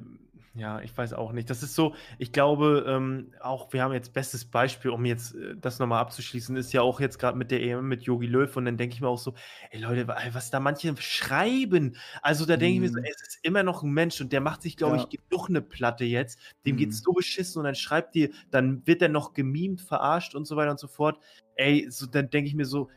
ja, 0.56 0.82
ich 0.82 0.96
weiß 0.96 1.14
auch 1.14 1.32
nicht. 1.32 1.50
Das 1.50 1.64
ist 1.64 1.74
so, 1.74 1.96
ich 2.20 2.32
glaube, 2.32 2.86
ähm, 2.88 3.34
auch 3.42 3.74
wir 3.74 3.82
haben 3.82 3.92
jetzt 3.94 4.14
bestes 4.14 4.46
Beispiel, 4.46 4.92
um 4.92 5.04
jetzt 5.04 5.34
äh, 5.34 5.56
das 5.58 5.80
nochmal 5.80 6.00
abzuschließen, 6.02 6.56
ist 6.58 6.72
ja 6.74 6.84
auch 6.84 7.00
jetzt 7.00 7.18
gerade 7.18 7.36
mit 7.40 7.50
der 7.50 7.60
EM 7.64 7.88
mit 7.88 8.04
Yogi 8.04 8.28
Löw 8.28 8.56
und 8.56 8.66
dann 8.66 8.78
denke 8.78 8.94
ich 8.94 9.02
mir 9.02 9.08
auch 9.08 9.18
so, 9.18 9.34
ey 9.72 9.80
Leute, 9.80 10.08
wa- 10.08 10.16
was 10.32 10.52
da 10.52 10.60
manche 10.60 10.96
schreiben, 11.02 11.98
also 12.22 12.46
da 12.46 12.56
denke 12.58 12.76
ich 12.76 12.82
mir 12.82 12.90
so, 12.90 13.00
Mhm. 13.00 13.04
ey, 13.04 13.12
es 13.16 13.22
ist 13.30 13.40
immer 13.42 13.64
noch 13.64 13.82
ein 13.82 13.92
Mensch 13.94 14.22
und 14.22 14.32
der 14.32 14.42
macht 14.42 14.62
sich, 14.62 14.78
glaube 14.78 14.96
Ja. 14.96 14.98
ich, 14.98 15.10
genug 15.10 15.50
eine 15.50 15.62
Platte 15.64 16.04
jetzt, 16.06 16.40
dem 16.68 16.76
Mhm. 16.76 16.78
geht's 16.78 17.02
so 17.02 17.14
beschissen 17.14 17.58
und 17.60 17.66
dann 17.66 17.74
schreibt 17.76 18.14
die, 18.14 18.32
dann 18.52 18.86
wird 18.86 19.02
er 19.02 19.10
noch 19.10 19.34
gemimt, 19.34 19.82
verarscht 19.82 20.36
und 20.36 20.46
so 20.46 20.56
weiter 20.56 20.70
und 20.72 20.80
so 20.80 20.88
fort. 20.88 21.18
Ey, 21.56 21.86
so, 21.92 22.08
dann 22.08 22.32
denke 22.32 22.48
ich 22.48 22.56
mir 22.56 22.66
so, 22.66 22.90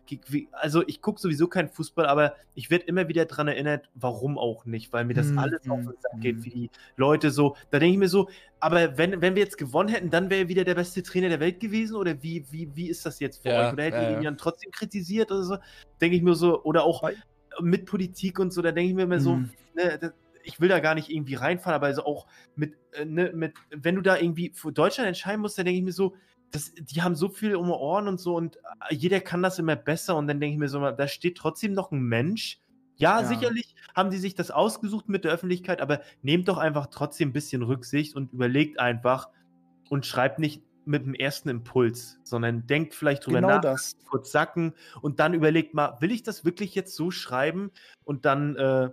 also 0.52 0.82
ich 0.86 1.02
gucke 1.02 1.20
sowieso 1.20 1.46
keinen 1.46 1.68
Fußball, 1.68 2.06
aber 2.06 2.36
ich 2.54 2.70
werde 2.70 2.86
immer 2.86 3.06
wieder 3.08 3.26
dran 3.26 3.48
erinnert, 3.48 3.90
warum 3.92 4.38
auch 4.38 4.64
nicht, 4.64 4.92
weil 4.94 5.04
mir 5.04 5.12
das 5.14 5.36
Mhm, 5.36 5.36
alles 5.36 5.68
auf 5.68 5.84
den 5.84 5.94
Sack 6.00 6.20
geht, 6.20 6.42
wie 6.44 6.50
die 6.50 6.70
Leute 6.96 7.30
so. 7.30 7.56
Da 7.70 7.78
denke 7.78 7.92
ich 7.92 7.98
mir 7.98 8.08
so, 8.08 8.30
aber 8.58 8.96
wenn, 8.96 9.20
wenn 9.20 9.34
wir 9.34 9.42
jetzt 9.42 9.58
gewonnen 9.58 9.90
hätten, 9.90 10.08
dann 10.10 10.30
wäre 10.30 10.42
er 10.44 10.48
wieder 10.48 10.64
der 10.64 10.74
beste 10.74 11.02
Trainer 11.02 11.28
der 11.28 11.40
Welt 11.40 11.60
gewesen 11.60 11.96
oder 11.96 12.22
wie, 12.22 12.50
wie, 12.50 12.74
wie 12.74 12.88
ist 12.88 13.04
das 13.04 13.20
jetzt 13.20 13.42
für 13.42 13.50
Ja, 13.50 13.52
euch? 13.52 13.72
Oder 13.74 13.84
hättet 13.84 14.00
ja, 14.00 14.02
ihr 14.02 14.14
ihn 14.16 14.22
dann 14.22 14.38
trotzdem 14.38 14.70
kritisiert 14.72 15.30
oder 15.30 15.42
so? 15.44 15.58
Denke 16.00 16.16
ich 16.16 16.22
mir 16.22 16.34
so, 16.34 16.62
oder 16.62 16.84
auch 16.84 17.02
mit 17.60 17.86
Politik 17.86 18.38
und 18.38 18.52
so, 18.52 18.62
da 18.62 18.72
denke 18.72 18.88
ich 18.90 18.94
mir 18.94 19.02
immer 19.02 19.20
so, 19.20 19.42
Mhm. 19.42 19.56
ne, 19.74 19.98
das, 19.98 20.12
ich 20.42 20.60
will 20.60 20.68
da 20.68 20.78
gar 20.80 20.94
nicht 20.94 21.08
irgendwie 21.10 21.34
reinfahren, 21.34 21.74
aber 21.74 21.86
also 21.86 22.04
auch 22.04 22.26
mit, 22.54 22.74
äh, 22.92 23.04
ne, 23.04 23.32
mit, 23.34 23.54
wenn 23.70 23.96
du 23.96 24.02
da 24.02 24.16
irgendwie 24.16 24.52
für 24.54 24.72
Deutschland 24.72 25.08
entscheiden 25.08 25.40
musst, 25.40 25.58
dann 25.58 25.64
denke 25.64 25.78
ich 25.78 25.84
mir 25.84 25.92
so, 25.92 26.16
das, 26.50 26.72
die 26.74 27.02
haben 27.02 27.16
so 27.16 27.28
viel 27.28 27.56
um 27.56 27.70
Ohren 27.70 28.08
und 28.08 28.18
so 28.20 28.36
und 28.36 28.56
äh, 28.88 28.94
jeder 28.94 29.20
kann 29.20 29.42
das 29.42 29.58
immer 29.58 29.76
besser 29.76 30.16
und 30.16 30.26
dann 30.28 30.40
denke 30.40 30.54
ich 30.54 30.58
mir 30.58 30.68
so, 30.68 30.80
da 30.80 31.08
steht 31.08 31.36
trotzdem 31.36 31.72
noch 31.72 31.90
ein 31.92 32.00
Mensch. 32.02 32.60
Ja, 32.98 33.20
Ja. 33.20 33.26
sicherlich 33.26 33.74
haben 33.94 34.10
die 34.10 34.16
sich 34.16 34.34
das 34.34 34.50
ausgesucht 34.50 35.08
mit 35.08 35.24
der 35.24 35.32
Öffentlichkeit, 35.32 35.80
aber 35.80 36.00
nehmt 36.22 36.48
doch 36.48 36.56
einfach 36.58 36.86
trotzdem 36.86 37.28
ein 37.30 37.32
bisschen 37.32 37.62
Rücksicht 37.62 38.16
und 38.16 38.32
überlegt 38.32 38.78
einfach 38.78 39.28
und 39.90 40.06
schreibt 40.06 40.38
nicht 40.38 40.62
mit 40.86 41.04
dem 41.04 41.14
ersten 41.14 41.48
Impuls, 41.48 42.18
sondern 42.22 42.66
denkt 42.66 42.94
vielleicht 42.94 43.26
drüber 43.26 43.40
Genau 43.40 43.54
nach, 43.54 43.60
das. 43.60 43.96
kurz 44.08 44.30
sacken 44.30 44.72
und 45.02 45.20
dann 45.20 45.34
überlegt 45.34 45.74
mal, 45.74 46.00
will 46.00 46.12
ich 46.12 46.22
das 46.22 46.44
wirklich 46.44 46.74
jetzt 46.74 46.94
so 46.94 47.10
schreiben? 47.10 47.70
Und 48.04 48.24
dann, 48.24 48.56
äh, 48.56 48.90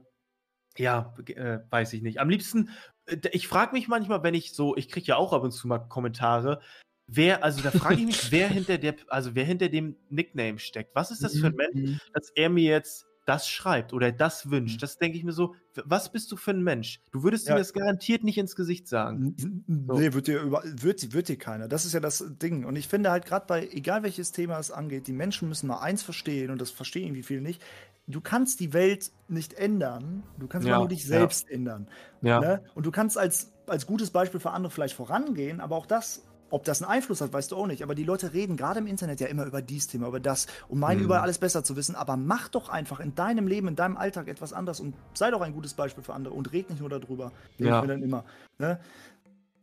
ja, 0.78 1.14
äh, 1.28 1.60
weiß 1.70 1.94
ich 1.94 2.02
nicht. 2.02 2.20
Am 2.20 2.30
liebsten, 2.30 2.72
äh, 3.06 3.18
ich 3.32 3.48
frage 3.48 3.74
mich 3.74 3.88
manchmal, 3.88 4.24
wenn 4.24 4.34
ich 4.34 4.54
so, 4.54 4.76
ich 4.76 4.90
kriege 4.90 5.06
ja 5.06 5.16
auch 5.18 5.34
ab 5.34 5.44
und 5.44 5.52
zu 5.52 5.68
mal 5.68 5.80
Kommentare, 5.80 6.62
wer, 7.08 7.44
also 7.44 7.62
da 7.62 7.72
frage 7.72 7.96
ich 7.96 8.06
mich, 8.06 8.32
wer 8.32 8.48
hinter 8.48 8.78
der, 8.78 8.96
also 9.08 9.36
wer 9.36 9.46
hinter 9.46 9.70
dem 9.70 9.96
Nickname 10.10 10.60
steckt. 10.60 10.96
Was 10.96 11.12
ist 11.12 11.24
das 11.24 11.38
für 11.38 11.48
ein 11.48 11.56
Mensch, 11.56 11.74
Mhm. 11.92 12.00
dass 12.14 12.30
er 12.36 12.50
mir 12.50 12.64
jetzt 12.70 13.06
das 13.26 13.48
schreibt 13.48 13.94
oder 13.94 14.12
das 14.12 14.50
wünscht? 14.50 14.84
Das 14.84 14.98
denke 14.98 15.18
ich 15.18 15.24
mir 15.24 15.32
so, 15.32 15.56
was 15.86 16.12
bist 16.12 16.30
du 16.32 16.36
für 16.36 16.52
ein 16.52 16.62
Mensch? 16.64 17.00
Du 17.12 17.24
würdest 17.24 17.48
Ja. 17.48 17.56
ihm 17.56 17.58
das 17.60 17.72
garantiert 17.72 18.24
nicht 18.26 18.38
ins 18.38 18.56
Gesicht 18.56 18.88
sagen. 18.88 19.36
N- 19.40 19.64
Nee, 19.68 20.12
wird 20.14 20.28
dir, 20.28 20.42
über, 20.42 20.62
wird, 20.66 21.14
wird 21.14 21.30
dir 21.30 21.38
keiner. 21.38 21.68
Das 21.70 21.86
ist 21.86 21.94
ja 21.94 22.00
das 22.02 22.24
Ding. 22.42 22.66
Und 22.66 22.76
ich 22.76 22.88
finde 22.90 23.12
halt 23.12 23.26
gerade 23.26 23.46
bei, 23.48 23.68
egal 23.72 24.04
welches 24.04 24.32
Thema 24.34 24.60
es 24.60 24.72
angeht, 24.72 25.08
die 25.08 25.14
Menschen 25.14 25.48
müssen 25.48 25.68
mal 25.68 25.80
eins 25.80 26.04
verstehen 26.04 26.52
und 26.52 26.60
das 26.60 26.70
verstehen 26.72 27.04
irgendwie 27.06 27.24
viele 27.24 27.42
nicht. 27.42 27.62
Du 28.08 28.20
kannst 28.20 28.60
die 28.60 28.74
Welt 28.74 29.12
nicht 29.30 29.54
ändern. 29.54 30.24
Du 30.38 30.48
kannst 30.48 30.68
Ja, 30.68 30.80
nur 30.80 30.90
dich 30.90 31.04
ja. 31.04 31.08
selbst 31.08 31.50
ändern. 31.50 31.88
Ja. 32.22 32.42
Ne? 32.42 32.64
Und 32.76 32.86
du 32.86 32.92
kannst 32.92 33.18
als, 33.18 33.54
als 33.68 33.88
gutes 33.88 34.12
Beispiel 34.12 34.42
für 34.42 34.52
andere 34.52 34.72
vielleicht 34.72 34.96
vorangehen, 34.96 35.62
aber 35.62 35.78
auch 35.78 35.86
das, 35.86 36.26
ob 36.54 36.64
das 36.66 36.84
einen 36.84 36.92
Einfluss 36.92 37.20
hat, 37.20 37.34
weißt 37.34 37.52
du 37.52 37.56
auch 37.58 37.66
nicht. 37.66 37.82
Aber 37.82 37.96
die 37.96 38.04
Leute 38.04 38.32
reden 38.32 38.58
gerade 38.58 38.80
im 38.80 38.86
Internet 38.86 39.20
ja 39.20 39.26
immer 39.26 39.44
über 39.46 39.64
dies 39.64 39.88
Thema, 39.88 40.08
über 40.08 40.20
das, 40.20 40.46
um 40.70 40.80
meinen 40.80 41.00
Mhm. 41.00 41.06
überall 41.06 41.22
alles 41.24 41.40
besser 41.40 41.64
zu 41.64 41.76
wissen. 41.76 41.96
Aber 41.96 42.16
mach 42.16 42.48
doch 42.48 42.70
einfach 42.70 43.00
in 43.00 43.16
deinem 43.16 43.48
Leben, 43.48 43.68
in 43.70 43.76
deinem 43.76 43.98
Alltag 43.98 44.28
etwas 44.28 44.54
anders 44.54 44.80
und 44.80 44.94
sei 45.16 45.32
doch 45.32 45.42
ein 45.42 45.54
gutes 45.54 45.74
Beispiel 45.74 46.04
für 46.04 46.14
andere 46.14 46.36
und 46.36 46.54
red 46.54 46.70
nicht 46.70 46.80
nur 46.80 46.90
darüber. 46.90 47.32
Ja. 47.58 47.82
mir 47.82 47.88
dann 47.88 48.04
immer. 48.04 48.24
Ne? 48.60 48.80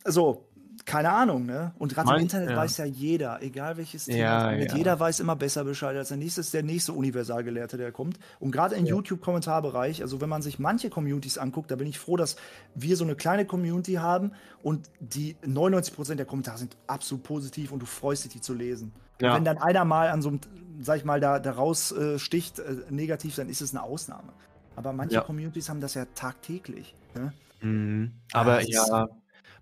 So, 0.04 0.46
keine 0.86 1.10
Ahnung, 1.10 1.46
ne? 1.46 1.72
Und 1.78 1.94
gerade 1.94 2.14
im 2.14 2.22
Internet 2.22 2.50
ja. 2.50 2.56
weiß 2.56 2.78
ja 2.78 2.84
jeder, 2.84 3.42
egal 3.42 3.76
welches 3.76 4.06
Thema 4.06 4.18
Ja, 4.18 4.52
ja. 4.52 4.74
jeder 4.74 4.98
weiß 4.98 5.20
immer 5.20 5.36
besser 5.36 5.64
Bescheid 5.64 5.96
als 5.96 6.08
der 6.08 6.16
nächste, 6.16 6.40
ist 6.40 6.54
der 6.54 6.62
nächste 6.62 6.92
Universalgelehrte, 6.92 7.76
der 7.76 7.92
kommt. 7.92 8.18
Und 8.38 8.50
gerade 8.50 8.74
im 8.76 8.86
YouTube-Kommentarbereich, 8.86 10.02
also 10.02 10.20
wenn 10.20 10.28
man 10.28 10.42
sich 10.42 10.58
manche 10.58 10.90
Communities 10.90 11.38
anguckt, 11.38 11.70
da 11.70 11.76
bin 11.76 11.86
ich 11.86 11.98
froh, 11.98 12.16
dass 12.16 12.36
wir 12.74 12.96
so 12.96 13.04
eine 13.04 13.14
kleine 13.14 13.44
Community 13.44 13.94
haben 13.94 14.32
und 14.62 14.90
die 15.00 15.36
99% 15.46 16.14
der 16.14 16.26
Kommentare 16.26 16.58
sind 16.58 16.76
absolut 16.86 17.24
positiv 17.24 17.72
und 17.72 17.80
du 17.80 17.86
freust 17.86 18.24
dich, 18.24 18.32
die 18.32 18.40
zu 18.40 18.54
lesen. 18.54 18.92
Und 19.20 19.34
wenn 19.34 19.44
dann 19.44 19.58
einer 19.58 19.84
mal 19.84 20.08
an 20.08 20.22
so 20.22 20.30
einem, 20.30 20.40
sag 20.80 20.96
ich 20.96 21.04
mal, 21.04 21.20
da, 21.20 21.38
da 21.38 21.52
raus 21.52 21.92
äh, 21.92 22.18
sticht, 22.18 22.58
äh, 22.58 22.76
negativ, 22.88 23.36
dann 23.36 23.48
ist 23.48 23.60
es 23.60 23.74
eine 23.74 23.82
Ausnahme. 23.82 24.32
Aber 24.76 24.92
manche. 24.92 25.20
Communities 25.20 25.68
haben 25.68 25.80
das 25.80 25.94
ja 25.94 26.06
tagtäglich. 26.14 26.94
Ne? 27.14 27.32
Mhm. 27.60 28.12
Aber 28.32 28.62
ja, 28.62 29.08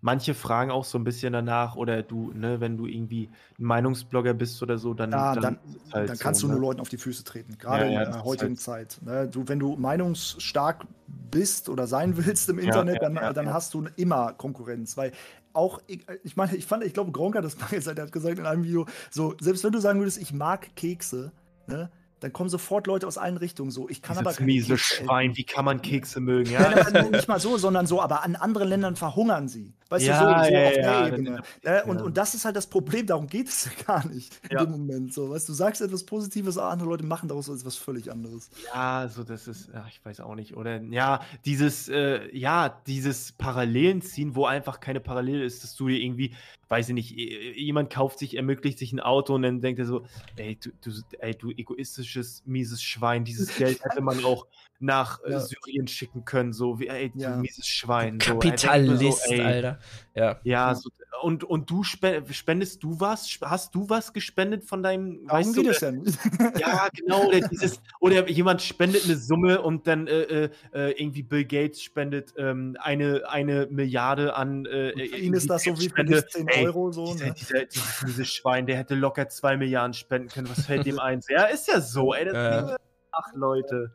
manche 0.01 0.35
fragen 0.35 0.71
auch 0.71 0.85
so 0.85 0.99
ein 0.99 1.05
bisschen 1.05 1.33
danach, 1.33 1.77
oder 1.77 2.03
du, 2.03 2.33
ne, 2.33 2.61
wenn 2.61 2.77
du 2.77 2.87
irgendwie 2.87 3.31
ein 3.59 3.65
Meinungsblogger 3.65 4.35
bist 4.35 4.63
oder 4.63 4.79
so, 4.79 4.95
dann, 4.95 5.11
Ja, 5.11 5.35
dann, 5.35 5.59
es 5.87 5.93
halt 5.93 6.11
dann 6.11 6.19
kannst 6.19 6.41
so, 6.41 6.47
du 6.47 6.53
nur 6.53 6.61
ne? 6.61 6.67
Leuten 6.69 6.81
auf 6.81 6.89
die 6.89 6.99
Füße 6.99 7.25
treten, 7.25 7.59
gerade 7.59 7.87
Ja, 7.87 7.91
ja, 7.91 8.03
in 8.05 8.13
der 8.13 8.25
heutigen 8.25 8.51
halt- 8.51 8.61
Zeit. 8.61 8.99
Ne? 9.03 9.29
Du, 9.29 9.49
wenn 9.49 9.59
du 9.59 9.77
meinungsstark 9.77 10.87
bist 11.31 11.69
oder 11.69 11.87
sein 11.87 12.17
willst 12.17 12.49
im 12.49 12.59
Internet, 12.59 13.03
dann, 13.03 13.15
dann 13.15 13.53
hast 13.53 13.75
du 13.75 13.87
immer 13.97 14.33
Konkurrenz, 14.35 14.97
weil 14.97 15.13
auch, 15.53 15.81
ich, 15.87 16.07
ich 16.23 16.37
meine, 16.37 16.55
ich 16.55 16.67
fand, 16.67 16.85
ich 16.85 16.95
glaube, 16.95 17.11
Gronk 17.13 17.35
hat 17.37 17.45
das 17.45 17.59
mal 17.61 17.69
gesagt, 17.69 17.99
er 17.99 18.05
hat 18.05 18.13
gesagt 18.13 18.39
in 18.39 18.47
einem 18.47 18.65
Video, 18.65 18.87
so, 19.11 19.35
selbst 19.41 19.65
wenn 19.65 19.73
du 19.73 19.81
sagen 19.81 19.99
würdest, 19.99 20.21
ich 20.21 20.33
mag 20.33 20.75
Kekse, 20.77 21.33
ne? 21.67 21.91
Dann 22.21 22.33
kommen 22.33 22.51
sofort 22.51 22.87
Leute 22.87 23.07
aus 23.07 23.19
allen 23.19 23.37
Richtungen 23.37 23.71
so. 23.71 23.89
Ich 23.89 24.03
kann 24.03 24.19
Dieses 24.19 24.37
aber 24.37 24.45
miese 24.45 24.75
Kekse 24.75 24.85
Schwein, 25.05 25.37
wie 25.37 25.45
kann 25.45 25.65
man 25.65 25.83
Kekse 25.83 26.21
mögen? 26.21 26.51
Ja, 26.51 26.67
aber 26.69 27.03
nicht 27.11 27.29
mal 27.29 27.41
so, 27.41 27.57
sondern 27.59 27.87
so, 27.87 28.03
aber 28.03 28.25
an 28.25 28.37
anderen 28.37 28.69
Ländern 28.69 28.97
verhungern 28.97 29.49
sie. 29.49 29.73
Weißt 29.89 30.05
Ja, 30.07 30.43
du, 30.43 30.45
so, 30.45 30.51
so 30.51 30.55
ja, 30.55 30.67
auf 30.67 30.73
der 30.75 30.83
ja, 30.83 31.07
Ebene. 31.07 31.43
ja. 31.63 31.75
Ja, 31.77 31.85
und, 31.85 32.03
und 32.03 32.17
das 32.17 32.35
ist 32.35 32.45
halt 32.45 32.57
das 32.57 32.67
Problem, 32.67 33.07
darum 33.07 33.27
geht 33.27 33.49
es 33.49 33.65
ja 33.67 33.71
gar 33.87 34.07
nicht 34.07 34.39
in 34.51 34.59
dem 34.59 34.71
Moment. 34.71 35.15
So, 35.15 35.31
weißt 35.31 35.49
du, 35.49 35.53
du 35.53 35.57
sagst 35.57 35.81
etwas 35.81 36.05
Positives, 36.05 36.59
aber 36.59 36.71
andere 36.71 36.89
Leute 36.89 37.05
machen 37.05 37.29
daraus 37.29 37.49
etwas 37.49 37.77
völlig 37.77 38.11
anderes. 38.11 38.51
Ja, 38.75 39.09
so 39.09 39.25
das 39.25 39.49
ist, 39.49 39.71
ach, 39.75 39.89
ich 39.89 40.05
weiß 40.05 40.21
auch 40.21 40.35
nicht, 40.35 40.57
oder? 40.57 40.83
Ja, 40.83 41.21
dieses, 41.45 41.89
äh, 41.89 42.29
ja, 42.37 42.69
dieses 42.87 43.33
Parallelen 43.33 44.03
ziehen, 44.03 44.35
wo 44.35 44.45
einfach 44.45 44.81
keine 44.81 45.01
Parallele 45.01 45.45
ist, 45.45 45.63
dass 45.65 45.75
du 45.75 45.89
dir 45.89 45.99
irgendwie, 45.99 46.35
weiß 46.69 46.91
ich 46.91 46.95
nicht, 46.95 47.11
jemand 47.57 47.91
kauft 47.91 48.19
sich, 48.19 48.37
ermöglicht 48.37 48.79
sich 48.79 48.93
ein 48.93 49.01
Auto 49.01 49.35
und 49.35 49.43
dann 49.43 49.61
denkt 49.61 49.79
er 49.79 49.87
so, 49.87 50.05
ey, 50.37 50.57
du, 50.57 50.71
du, 50.83 50.91
ey, 51.19 51.35
du 51.35 51.51
egoistisches, 51.51 52.43
mieses 52.47 52.83
Schwein, 52.83 53.25
dieses 53.25 53.57
Geld 53.57 53.83
hätte 53.83 54.03
man 54.03 54.23
auch 54.25 54.47
nach 54.81 55.21
äh, 55.25 55.33
Ja. 55.33 55.41
Syrien 55.41 55.89
schicken 55.89 56.25
können, 56.25 56.53
so 56.53 56.79
wie, 56.79 56.89
ey, 56.89 57.11
Ja. 57.15 57.37
mieses 57.37 57.67
Schwein. 57.67 58.19
So. 58.21 58.33
Kapitalist, 58.39 59.25
so, 59.27 59.33
ey, 59.33 59.41
Alter. 59.41 59.79
Ja. 60.15 60.41
Ja, 60.45 60.75
so, 60.75 60.89
und, 61.23 61.43
und 61.43 61.69
du 61.69 61.83
spe 61.83 62.23
spendest 62.31 62.83
du 62.85 63.01
was? 63.01 63.29
Hast 63.43 63.75
du 63.75 63.89
was 63.89 64.13
gespendet 64.13 64.65
von 64.65 64.85
deinem, 64.85 65.27
Darum 65.27 65.31
weißt 65.41 65.57
du, 65.57 65.69
es 65.69 65.81
ja 65.81 65.91
nicht. 65.91 66.17
ja, 66.61 66.89
genau. 66.95 67.27
Oder, 67.27 67.41
dieses, 67.49 67.81
oder 67.99 68.29
jemand 68.29 68.63
spendet 68.63 69.05
eine 69.05 69.17
Summe 69.17 69.61
und 69.63 69.89
dann 69.89 70.07
äh, 70.07 70.23
äh, 70.23 70.51
äh, 70.73 70.91
irgendwie 70.93 71.25
Bill 71.25 71.45
Gates 71.45 71.83
spendet 71.83 72.35
ähm, 72.37 72.77
eine, 72.81 73.29
eine 73.29 73.67
Milliarde 73.69 74.37
an. 74.37 74.65
Äh, 74.67 74.93
für 74.93 75.17
ihn 75.17 75.35
ist 75.35 75.51
das 75.51 75.65
so 75.65 75.73
wie 75.73 75.85
für 75.89 75.91
Spende. 75.91 76.23
dich 76.23 76.31
10 76.31 76.49
Ey, 76.49 76.67
Euro 76.67 76.93
so. 76.93 77.13
Dieser, 77.15 77.27
Ne? 77.27 77.35
dieser, 77.35 77.65
dieses, 77.65 78.05
dieses 78.07 78.29
Schwein, 78.29 78.67
der 78.67 78.77
hätte 78.77 78.95
locker 78.95 79.29
zwei 79.29 79.57
Milliarden 79.57 79.95
spenden 79.95 80.29
können. 80.29 80.49
Was 80.49 80.67
fällt 80.67 80.87
dem 80.87 81.01
ein? 81.01 81.21
Ja, 81.29 81.45
ist 81.47 81.67
ja 81.67 81.81
so, 81.81 82.15
ey. 82.15 82.27
Das. 82.27 82.77
Ach, 83.11 83.33
Leute. 83.35 83.91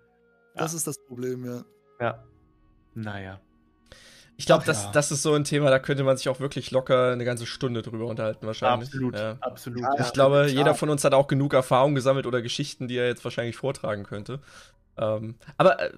Das 0.56 0.74
ist 0.74 0.88
das 0.88 0.98
Problem, 1.06 1.46
ja. 1.46 1.64
Ja. 2.00 2.24
Naja. 2.96 3.40
Ich 4.36 4.46
glaube, 4.46 4.66
das, 4.66 4.86
ja. 4.86 4.92
das 4.92 5.12
ist 5.12 5.22
so 5.22 5.34
ein 5.34 5.44
Thema, 5.44 5.70
da 5.70 5.80
könnte 5.80 6.04
man 6.04 6.18
sich 6.18 6.28
auch 6.28 6.40
wirklich 6.40 6.72
locker 6.72 7.12
eine 7.12 7.24
ganze 7.24 7.46
Stunde 7.46 7.82
drüber 7.82 8.08
unterhalten, 8.08 8.48
wahrscheinlich. 8.48 8.90
Absolut. 8.90 9.16
Ja. 9.16 9.38
Absolut. 9.42 9.82
Ja, 9.82 10.06
Ich 10.06 10.14
glaube, 10.14 10.36
klar. 10.36 10.48
jeder 10.48 10.76
von 10.76 10.90
uns 10.90 11.04
hat 11.04 11.14
auch 11.14 11.28
genug 11.28 11.54
Erfahrung 11.54 11.94
gesammelt 11.94 12.26
oder 12.26 12.42
Geschichten, 12.42 12.88
die 12.88 12.98
er 12.98 13.08
jetzt 13.08 13.24
wahrscheinlich 13.24 13.56
vortragen 13.56 14.04
könnte. 14.04 14.40
Ähm, 14.98 15.36
aber 15.58 15.80
äh, 15.80 15.92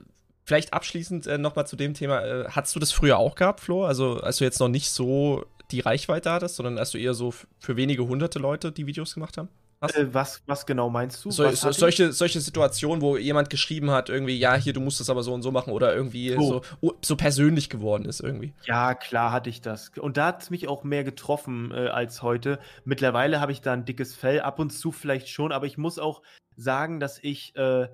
vielleicht 0.44 0.74
abschließend 0.74 1.28
äh, 1.28 1.38
nochmal 1.38 1.66
zu 1.66 1.76
dem 1.76 1.94
Thema. 1.94 2.24
Äh, 2.24 2.50
hattest 2.50 2.76
du 2.76 2.80
das 2.80 2.92
früher 2.92 3.18
auch 3.18 3.36
gehabt, 3.36 3.62
Flo? 3.62 3.86
Also, 3.86 4.20
als 4.20 4.38
du 4.38 4.44
jetzt 4.44 4.60
noch 4.60 4.70
nicht 4.70 4.92
so 4.92 5.46
die 5.72 5.80
Reichweite 5.80 6.32
hattest, 6.32 6.58
sondern 6.58 6.78
als 6.78 6.92
du 6.92 6.98
eher 6.98 7.14
so 7.14 7.34
für 7.60 7.76
wenige 7.78 8.06
hunderte 8.06 8.40
Leute 8.40 8.72
die 8.72 8.86
Videos 8.86 9.14
gemacht 9.14 9.38
haben? 9.38 9.50
Hast? 9.86 9.96
Äh, 9.96 10.14
was, 10.14 10.42
was 10.46 10.66
genau 10.66 10.90
meinst 10.90 11.24
du? 11.24 11.32
So, 11.32 11.44
Was 11.44 11.62
so, 11.62 11.72
solche, 11.72 12.12
solche 12.12 12.40
Situationen, 12.40 13.02
wo 13.02 13.18
jemand 13.18 13.50
geschrieben 13.50 13.92
hat, 13.92 14.10
irgendwie, 14.10 14.38
ja, 14.38 14.56
hier, 14.56 14.74
du 14.74 14.82
musst 14.82 15.00
es 15.02 15.10
aber 15.10 15.24
so 15.24 15.34
und 15.34 15.42
so 15.42 15.52
machen 15.52 15.72
oder 15.72 15.96
irgendwie 15.96 16.34
So. 16.34 16.42
so, 16.42 16.62
oh, 16.82 16.94
so 17.04 17.16
persönlich 17.16 17.70
geworden 17.70 18.06
ist 18.06 18.20
irgendwie. 18.20 18.54
Ja, 18.66 18.94
klar 18.94 19.32
hatte 19.32 19.50
ich 19.50 19.62
das. 19.62 19.92
Und 19.98 20.18
da 20.18 20.28
hat 20.28 20.44
es 20.44 20.50
mich 20.50 20.68
auch 20.68 20.84
mehr 20.84 21.04
getroffen 21.04 21.72
äh, 21.72 21.88
als 21.88 22.22
heute. 22.22 22.60
Mittlerweile 22.84 23.40
habe 23.40 23.52
ich 23.52 23.62
da 23.62 23.74
ein 23.74 23.86
dickes 23.86 24.16
Fell, 24.16 24.42
ab 24.42 24.60
und 24.60 24.72
zu 24.72 24.92
vielleicht 24.92 25.30
schon, 25.30 25.52
aber 25.52 25.66
ich 25.66 25.78
muss 25.78 26.00
auch 26.00 26.22
sagen, 26.58 27.00
dass 27.00 27.20
ich, 27.22 27.56
äh, 27.56 27.88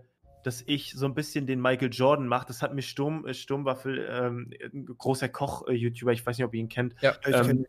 dass 0.43 0.63
ich 0.65 0.93
so 0.93 1.05
ein 1.05 1.13
bisschen 1.13 1.45
den 1.45 1.61
Michael 1.61 1.89
Jordan 1.91 2.27
mache. 2.27 2.47
Das 2.47 2.61
hat 2.61 2.73
mir 2.73 2.81
Sturm, 2.81 3.25
äh, 3.25 3.33
Sturmwaffel, 3.33 4.07
ähm, 4.09 4.51
ein 4.73 4.85
großer 4.85 5.29
Koch-YouTuber, 5.29 6.11
ich 6.13 6.25
weiß 6.25 6.37
nicht, 6.37 6.45
ob 6.45 6.53
ihr 6.53 6.61
ihn 6.61 6.69
kennt. 6.69 6.95
Ja. 7.01 7.15
Ähm. 7.25 7.65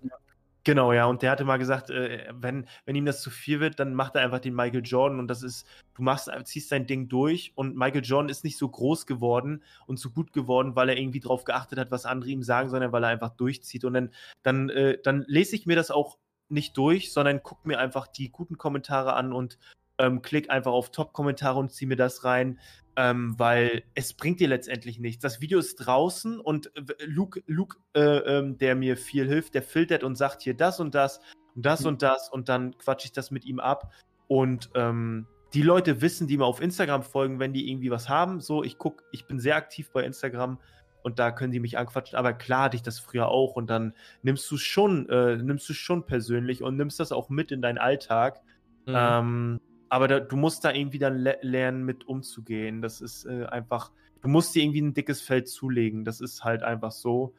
Genau, 0.65 0.93
ja, 0.93 1.07
und 1.07 1.23
der 1.23 1.33
hatte 1.33 1.45
mal 1.45 1.59
gesagt, 1.59 1.91
äh, 1.91 2.27
wenn, 2.33 2.69
wenn 2.85 2.95
ihm 2.95 3.05
das 3.05 3.21
zu 3.21 3.31
viel 3.31 3.59
wird, 3.59 3.81
dann 3.81 3.95
macht 3.95 4.15
er 4.15 4.23
einfach 4.23 4.39
den 4.39 4.55
Michael 4.55 4.83
Jordan 4.85 5.19
und 5.19 5.27
das 5.27 5.43
ist, 5.43 5.67
du 5.95 6.03
machst, 6.03 6.31
ziehst 6.45 6.71
dein 6.71 6.87
Ding 6.87 7.09
durch 7.09 7.53
und 7.57 7.77
Michael 7.77 8.05
Jordan 8.05 8.29
ist 8.29 8.45
nicht 8.45 8.57
so 8.57 8.69
groß 8.69 9.07
geworden 9.07 9.65
und 9.87 9.99
so 9.99 10.11
gut 10.11 10.33
geworden, 10.33 10.77
weil 10.77 10.89
er 10.89 10.97
irgendwie 10.97 11.19
drauf 11.19 11.45
geachtet 11.45 11.81
hat, 11.81 11.91
was 11.91 12.07
andere 12.07 12.31
ihm 12.31 12.45
sagen, 12.45 12.69
sondern 12.69 12.93
weil 12.93 13.03
er 13.03 13.11
einfach 13.11 13.31
durchzieht 13.31 13.85
und 13.85 13.95
dann, 13.95 14.11
dann, 14.45 14.71
äh, 14.71 14.99
dann 15.03 15.25
lese 15.27 15.57
ich 15.57 15.67
mir 15.67 15.75
das 15.75 15.91
auch 15.91 16.19
nicht 16.49 16.77
durch, 16.77 17.13
sondern 17.13 17.43
guck 17.43 17.67
mir 17.67 17.81
einfach 17.81 18.07
die 18.07 18.31
guten 18.31 18.57
Kommentare 18.57 19.15
an 19.15 19.33
und 19.33 19.59
ähm, 19.99 20.23
klick 20.23 20.51
einfach 20.51 20.73
auf 20.73 20.91
Top-Kommentare 20.91 21.59
und 21.59 21.73
zieh 21.73 21.87
mir 21.87 21.97
das 21.97 22.25
rein, 22.25 22.59
ähm, 22.97 23.35
weil 23.39 23.85
es 23.95 24.13
bringt 24.13 24.41
dir 24.41 24.49
letztendlich 24.49 24.99
nichts. 24.99 25.23
Das 25.23 25.41
Video 25.41 25.59
ist 25.59 25.77
draußen 25.77 26.39
und 26.41 26.71
äh, 26.77 27.05
Luke, 27.07 27.43
Luke 27.47 27.79
äh, 27.95 28.01
ähm, 28.01 28.59
der 28.59 28.75
mir 28.75 28.97
viel 28.97 29.27
hilft, 29.27 29.55
der 29.55 29.63
filtert 29.63 30.05
und 30.05 30.17
sagt 30.17 30.43
hier 30.43 30.55
das 30.55 30.81
und 30.81 30.95
das 30.95 31.21
und 31.55 31.65
das 31.65 31.81
Mhm. 31.81 31.87
und 31.87 32.03
das 32.03 32.29
und 32.29 32.49
dann 32.49 32.77
quatsche 32.79 33.07
ich 33.07 33.13
das 33.13 33.31
mit 33.31 33.45
ihm 33.45 33.61
ab 33.61 33.93
und 34.29 34.71
ähm, 34.75 35.27
die 35.55 35.63
Leute 35.63 36.01
wissen, 36.01 36.27
die 36.27 36.39
mir 36.39 36.47
auf 36.47 36.63
Instagram 36.63 37.03
folgen, 37.03 37.39
wenn 37.39 37.53
die 37.53 37.71
irgendwie 37.71 37.91
was 37.91 38.09
haben, 38.09 38.41
so 38.41 38.63
ich 38.63 38.79
guck, 38.79 39.03
ich 39.13 39.27
bin 39.27 39.39
sehr 39.39 39.57
aktiv 39.57 39.91
bei 39.93 40.05
Instagram 40.05 40.59
und 41.03 41.19
da 41.19 41.31
können 41.31 41.53
die 41.53 41.61
mich 41.61 41.79
anquatschen, 41.79 42.19
aber 42.19 42.33
klar 42.33 42.65
hatte 42.65 42.77
ich 42.77 42.83
das 42.83 42.99
früher 42.99 43.29
auch 43.29 43.55
und 43.57 43.69
dann 43.69 43.95
nimmst 44.23 44.51
du 44.51 44.57
schon, 44.57 45.09
äh, 45.09 45.37
nimmst 45.37 45.69
du 45.69 45.75
schon 45.75 46.05
persönlich 46.05 46.63
und 46.63 46.77
nimmst 46.77 47.01
das 47.01 47.13
auch 47.13 47.29
mit 47.29 47.53
in 47.53 47.63
deinen 47.63 47.79
Alltag. 47.79 48.41
Mhm. 48.87 48.95
Ähm, 48.97 49.61
aber 49.93 50.09
da, 50.09 50.21
du 50.21 50.37
musst 50.37 50.65
da 50.65 50.73
irgendwie 50.73 50.99
dann 50.99 51.19
le 51.19 51.37
lernen, 51.43 51.85
mit 51.85 52.07
umzugehen. 52.09 52.81
Das 52.81 53.03
ist 53.03 53.27
äh, 53.27 53.45
einfach, 53.45 53.93
du 54.23 54.29
musst 54.29 54.55
dir 54.55 54.63
irgendwie 54.63 54.81
ein 54.81 54.95
dickes 54.95 55.21
Feld 55.21 55.49
zulegen. 55.49 56.07
Das 56.07 56.23
ist 56.23 56.45
halt 56.45 56.63
einfach 56.63 56.93
so. 56.93 57.35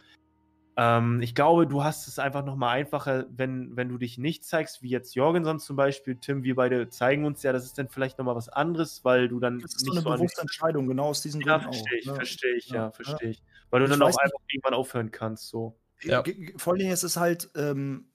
Ähm, 0.78 1.20
ich 1.24 1.34
glaube, 1.34 1.66
du 1.66 1.84
hast 1.84 2.08
es 2.08 2.20
einfach 2.20 2.46
nochmal 2.46 2.76
einfacher, 2.78 3.26
wenn, 3.36 3.76
wenn 3.76 3.90
du 3.90 3.98
dich 3.98 4.20
nicht 4.20 4.44
zeigst, 4.44 4.84
wie 4.84 4.90
jetzt 4.90 5.16
Jorgenson 5.16 5.60
zum 5.60 5.76
Beispiel. 5.76 6.16
Tim, 6.18 6.44
wir 6.44 6.54
beide 6.56 6.90
zeigen 6.90 7.26
uns 7.26 7.42
ja, 7.42 7.54
das 7.54 7.66
ist 7.66 7.78
dann 7.80 7.90
vielleicht 7.90 8.20
nochmal 8.20 8.36
was 8.36 8.50
anderes, 8.50 9.04
weil 9.04 9.28
du 9.30 9.40
dann 9.40 9.58
Das 9.60 9.74
ist 9.74 9.82
nicht 9.82 9.94
so 9.96 10.00
eine 10.00 10.02
so 10.04 10.10
bewusste 10.12 10.42
Entscheidung, 10.42 10.88
genau 10.88 11.06
aus 11.06 11.22
diesen 11.24 11.42
ja, 11.42 11.58
Gründen 11.58 11.74
verstehe 11.74 11.98
ich, 12.00 12.08
auch. 12.08 12.12
ne? 12.12 12.16
verstehe 12.18 12.56
ich, 12.56 12.68
ja, 12.70 12.76
Ja, 12.76 12.92
verstehe 12.92 13.30
ich. 13.32 13.44
Weil 13.72 13.80
du 13.80 13.86
Ich 13.86 13.92
dann 13.92 14.02
auch 14.04 14.08
nicht- 14.08 14.22
einfach 14.22 14.40
irgendwann 14.48 14.74
aufhören 14.76 15.10
kannst, 15.12 15.48
so. 15.48 15.76
Ja. 16.04 16.24
Vor 16.58 16.74
allen 16.74 16.80
Dingen 16.82 16.92
ist 16.92 17.04
es 17.04 17.18
halt 17.18 17.50
ähm, 17.56 18.10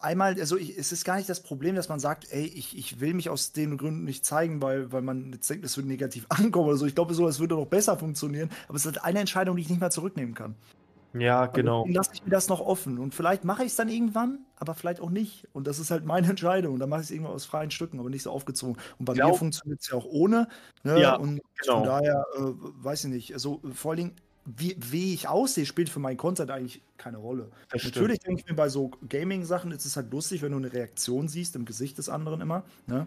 einmal, 0.00 0.38
also 0.38 0.56
ich, 0.56 0.76
es 0.76 0.92
ist 0.92 1.04
gar 1.04 1.16
nicht 1.16 1.28
das 1.28 1.42
Problem, 1.42 1.74
dass 1.74 1.88
man 1.88 2.00
sagt, 2.00 2.26
ey, 2.30 2.44
ich, 2.44 2.76
ich 2.76 3.00
will 3.00 3.14
mich 3.14 3.30
aus 3.30 3.52
den 3.52 3.78
Gründen 3.78 4.04
nicht 4.04 4.24
zeigen, 4.24 4.60
weil, 4.62 4.92
weil 4.92 5.02
man 5.02 5.32
jetzt 5.32 5.48
denkt, 5.48 5.64
es 5.64 5.76
würde 5.76 5.88
negativ 5.88 6.26
ankommen 6.28 6.68
oder 6.68 6.76
so. 6.76 6.86
Ich 6.86 6.94
glaube 6.94 7.14
so, 7.14 7.28
es 7.28 7.40
würde 7.40 7.54
noch 7.54 7.66
besser 7.66 7.96
funktionieren. 7.96 8.50
Aber 8.68 8.76
es 8.76 8.84
ist 8.84 8.94
halt 8.94 9.04
eine 9.04 9.20
Entscheidung, 9.20 9.56
die 9.56 9.62
ich 9.62 9.70
nicht 9.70 9.80
mehr 9.80 9.90
zurücknehmen 9.90 10.34
kann. 10.34 10.56
Ja, 11.14 11.46
genau. 11.46 11.82
Deswegen 11.82 11.94
lasse 11.94 12.10
ich 12.14 12.24
mir 12.24 12.30
das 12.30 12.48
noch 12.48 12.60
offen. 12.60 12.98
Und 12.98 13.14
vielleicht 13.14 13.44
mache 13.44 13.64
ich 13.64 13.70
es 13.70 13.76
dann 13.76 13.88
irgendwann, 13.88 14.46
aber 14.56 14.74
vielleicht 14.74 15.00
auch 15.00 15.10
nicht. 15.10 15.46
Und 15.52 15.66
das 15.66 15.78
ist 15.78 15.90
halt 15.90 16.04
meine 16.04 16.26
Entscheidung. 16.30 16.74
Und 16.74 16.80
dann 16.80 16.88
mache 16.88 17.00
ich 17.00 17.06
es 17.06 17.10
irgendwann 17.10 17.34
aus 17.34 17.44
freien 17.44 17.70
Stücken, 17.70 18.00
aber 18.00 18.10
nicht 18.10 18.22
so 18.22 18.30
aufgezogen. 18.30 18.76
Und 18.98 19.04
bei 19.04 19.12
Glaub- 19.12 19.32
mir 19.32 19.38
funktioniert 19.38 19.80
es 19.80 19.90
ja 19.90 19.96
auch 19.96 20.06
ohne. 20.06 20.48
Ne? 20.82 21.00
Ja, 21.00 21.16
und 21.16 21.40
genau. 21.60 21.78
von 21.78 21.84
daher, 21.84 22.24
äh, 22.36 22.40
weiß 22.40 23.04
ich 23.04 23.10
nicht. 23.10 23.34
Also 23.34 23.60
vor 23.74 23.92
allen 23.92 23.98
Dingen, 23.98 24.16
wie, 24.44 24.76
wie 24.78 25.14
ich 25.14 25.28
aussehe, 25.28 25.66
spielt 25.66 25.88
für 25.88 26.00
meinen 26.00 26.16
Content 26.16 26.50
eigentlich 26.50 26.82
keine 26.96 27.18
Rolle. 27.18 27.50
Das 27.70 27.80
stimmt. 27.82 27.96
Natürlich 27.96 28.18
denke 28.20 28.40
ich 28.40 28.46
mir 28.48 28.54
bei 28.54 28.68
so 28.68 28.90
Gaming-Sachen 29.08 29.70
ist 29.72 29.84
es 29.84 29.96
halt 29.96 30.10
lustig, 30.12 30.42
wenn 30.42 30.52
du 30.52 30.58
eine 30.58 30.72
Reaktion 30.72 31.28
siehst 31.28 31.54
im 31.56 31.64
Gesicht 31.64 31.98
des 31.98 32.08
anderen 32.08 32.40
immer. 32.40 32.64
Ne? 32.86 33.06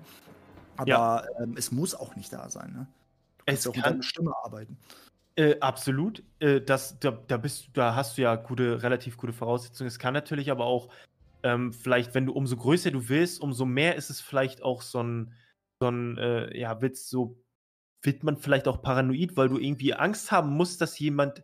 Aber 0.78 0.88
Ja. 0.90 1.24
ähm, 1.42 1.56
es 1.58 1.72
muss 1.72 1.94
auch 1.96 2.16
nicht 2.16 2.32
da 2.32 2.50
sein. 2.50 2.72
Ne? 2.74 2.88
Es 3.46 3.68
auch 3.68 3.76
mit 3.76 3.84
kann- 3.84 3.94
deiner 3.94 4.04
Stimme 4.04 4.34
arbeiten. 4.44 4.78
Äh, 5.38 5.60
absolut. 5.60 6.24
Äh, 6.40 6.62
das, 6.62 6.98
da, 7.00 7.12
da 7.28 7.36
bist 7.38 7.68
da 7.74 7.94
hast 7.96 8.18
du 8.18 8.22
ja 8.22 8.36
gute, 8.38 8.82
relativ 8.82 9.18
gute 9.18 9.34
Voraussetzungen. 9.34 9.90
Es 9.90 10.00
kann 10.00 10.14
natürlich 10.14 10.50
aber 10.50 10.66
auch, 10.66 10.90
ähm, 11.44 11.74
vielleicht, 11.74 12.16
wenn 12.16 12.26
du 12.26 12.32
umso 12.32 12.56
größer 12.56 12.92
du 12.92 13.10
willst, 13.10 13.42
umso 13.42 13.66
mehr 13.66 13.96
ist 13.98 14.10
es 14.10 14.22
vielleicht 14.22 14.64
auch 14.64 14.82
so 14.82 15.04
ein, 15.04 15.34
so 15.82 15.90
ein, 15.90 16.18
äh, 16.18 16.58
ja, 16.58 16.82
Witz, 16.82 17.10
so 17.10 17.38
wird 18.06 18.24
man 18.24 18.38
vielleicht 18.38 18.68
auch 18.68 18.82
paranoid, 18.82 19.36
weil 19.38 19.50
du 19.50 19.58
irgendwie 19.58 19.94
Angst 19.94 20.32
haben 20.32 20.52
musst, 20.52 20.82
dass 20.82 20.98
jemand 21.00 21.44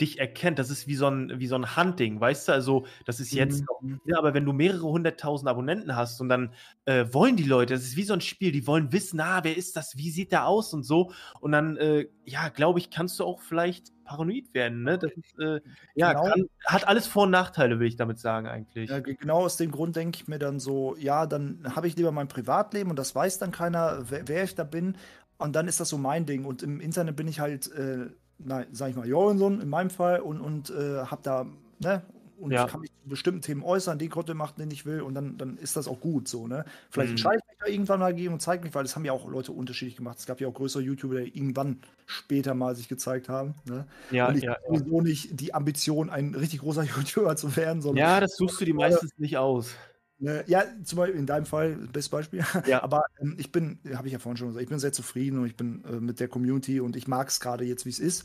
dich 0.00 0.18
erkennt. 0.18 0.58
Das 0.58 0.70
ist 0.70 0.88
wie 0.88 0.96
so 0.96 1.06
ein, 1.06 1.38
wie 1.38 1.46
so 1.46 1.54
ein 1.54 1.76
Hunting, 1.76 2.20
weißt 2.20 2.48
du? 2.48 2.52
Also, 2.52 2.84
das 3.04 3.20
ist 3.20 3.32
jetzt 3.32 3.60
noch, 3.60 3.80
Mhm. 3.80 4.00
ja, 4.06 4.18
aber 4.18 4.34
wenn 4.34 4.44
du 4.44 4.52
mehrere 4.52 4.82
hunderttausend 4.88 5.48
Abonnenten 5.48 5.94
hast 5.94 6.20
und 6.20 6.28
dann 6.28 6.52
äh, 6.84 7.06
wollen 7.12 7.36
die 7.36 7.44
Leute, 7.44 7.74
das 7.74 7.84
ist 7.84 7.96
wie 7.96 8.02
so 8.02 8.12
ein 8.12 8.20
Spiel, 8.20 8.50
die 8.50 8.66
wollen 8.66 8.90
wissen, 8.92 9.20
ah, 9.20 9.44
wer 9.44 9.56
ist 9.56 9.76
das, 9.76 9.96
wie 9.96 10.10
sieht 10.10 10.32
der 10.32 10.48
aus 10.48 10.74
und 10.74 10.82
so. 10.82 11.12
Und 11.40 11.52
dann, 11.52 11.76
äh, 11.76 12.06
ja, 12.24 12.48
glaube 12.48 12.80
ich, 12.80 12.90
kannst 12.90 13.20
du 13.20 13.24
auch 13.24 13.40
vielleicht 13.40 13.92
paranoid 14.02 14.52
werden, 14.52 14.82
ne? 14.82 14.98
Das 14.98 15.12
ist, 15.12 15.38
äh, 15.38 15.60
ja, 15.94 16.12
Genau. 16.12 16.24
kann, 16.24 16.44
hat 16.66 16.88
alles 16.88 17.06
Vor- 17.06 17.22
und 17.22 17.30
Nachteile, 17.30 17.78
will 17.78 17.86
ich 17.86 17.96
damit 17.96 18.18
sagen, 18.18 18.48
eigentlich. 18.48 18.90
Ja, 18.90 18.98
ge- 18.98 19.14
genau 19.14 19.44
aus 19.44 19.56
dem 19.58 19.70
Grund 19.70 19.94
denke 19.94 20.18
ich 20.20 20.26
mir 20.26 20.40
dann 20.40 20.58
so, 20.58 20.96
ja, 20.96 21.24
dann 21.26 21.62
habe 21.76 21.86
ich 21.86 21.94
lieber 21.96 22.10
mein 22.10 22.26
Privatleben 22.28 22.90
und 22.90 22.98
das 22.98 23.14
weiß 23.14 23.38
dann 23.38 23.52
keiner, 23.52 24.10
wer, 24.10 24.26
wer 24.26 24.42
ich 24.42 24.56
da 24.56 24.64
bin. 24.64 24.96
Und 25.38 25.54
dann 25.56 25.68
ist 25.68 25.80
das 25.80 25.88
so 25.88 25.98
mein 25.98 26.26
Ding. 26.26 26.44
Und 26.44 26.62
im 26.62 26.80
Internet 26.80 27.16
bin 27.16 27.28
ich 27.28 27.40
halt, 27.40 27.70
äh, 27.72 28.06
na, 28.38 28.64
sag 28.72 28.90
ich 28.90 28.96
mal, 28.96 29.06
Johansson 29.06 29.60
in 29.60 29.68
meinem 29.68 29.90
Fall 29.90 30.20
und, 30.20 30.40
und 30.40 30.70
äh, 30.70 31.04
hab 31.04 31.22
da, 31.22 31.46
ne? 31.80 32.02
Und 32.36 32.52
Ja. 32.52 32.66
kann 32.66 32.80
mich 32.80 32.90
zu 33.02 33.08
bestimmten 33.08 33.42
Themen 33.42 33.62
äußern, 33.62 33.98
den 33.98 34.10
Content 34.10 34.36
machen, 34.36 34.54
den 34.58 34.70
ich 34.70 34.84
will, 34.86 35.02
und 35.02 35.14
dann, 35.14 35.38
dann 35.38 35.56
ist 35.56 35.76
das 35.76 35.86
auch 35.86 36.00
gut 36.00 36.26
so, 36.28 36.46
ne? 36.48 36.64
Vielleicht 36.90 37.10
Mhm. 37.10 37.12
entscheide 37.12 37.36
ich 37.38 37.46
mich 37.48 37.58
da 37.60 37.66
irgendwann 37.66 38.00
mal 38.00 38.12
gegen 38.14 38.32
und 38.32 38.40
zeige 38.40 38.64
mich, 38.64 38.74
weil 38.74 38.82
das 38.82 38.96
haben 38.96 39.04
ja 39.04 39.12
auch 39.12 39.28
Leute 39.28 39.52
unterschiedlich 39.52 39.96
gemacht. 39.96 40.18
Es 40.18 40.26
gab 40.26 40.40
ja 40.40 40.48
auch 40.48 40.54
größere 40.54 40.82
YouTuber, 40.82 41.20
die 41.20 41.36
irgendwann 41.36 41.80
später 42.06 42.54
mal 42.54 42.74
sich 42.76 42.88
gezeigt 42.88 43.28
haben. 43.28 43.54
Ne? 43.64 43.86
ja, 44.10 44.26
und 44.26 44.36
ich 44.36 44.42
ja, 44.42 44.56
habe 44.66 44.78
sowieso 44.78 45.00
nicht 45.00 45.40
die 45.40 45.54
Ambition, 45.54 46.10
ein 46.10 46.34
richtig 46.34 46.60
großer 46.60 46.82
YouTuber 46.96 47.36
zu 47.36 47.54
werden, 47.56 47.82
sondern 47.82 48.06
ja, 48.06 48.20
das 48.20 48.36
suchst 48.36 48.60
du 48.60 48.64
dir 48.64 48.74
meistens 48.74 49.12
nicht 49.16 49.36
aus. 49.38 49.74
Ne, 50.18 50.44
ja, 50.46 50.64
zum 50.84 50.98
Beispiel 50.98 51.18
in 51.18 51.26
deinem 51.26 51.46
Fall, 51.46 51.74
bestes 51.92 52.08
Beispiel. 52.08 52.44
Ja. 52.66 52.82
Aber 52.82 53.02
ähm, 53.20 53.36
ich 53.38 53.50
bin, 53.52 53.78
habe 53.94 54.06
ich 54.06 54.12
ja 54.12 54.18
vorhin 54.18 54.36
schon 54.36 54.48
gesagt, 54.48 54.62
ich 54.62 54.68
bin 54.68 54.78
sehr 54.78 54.92
zufrieden 54.92 55.38
und 55.38 55.46
ich 55.46 55.56
bin 55.56 55.84
äh, 55.84 56.00
mit 56.00 56.20
der 56.20 56.28
Community 56.28 56.80
und 56.80 56.96
ich 56.96 57.08
mag 57.08 57.28
es 57.28 57.40
gerade 57.40 57.64
jetzt, 57.64 57.84
wie 57.84 57.90
es 57.90 57.98
ist. 57.98 58.24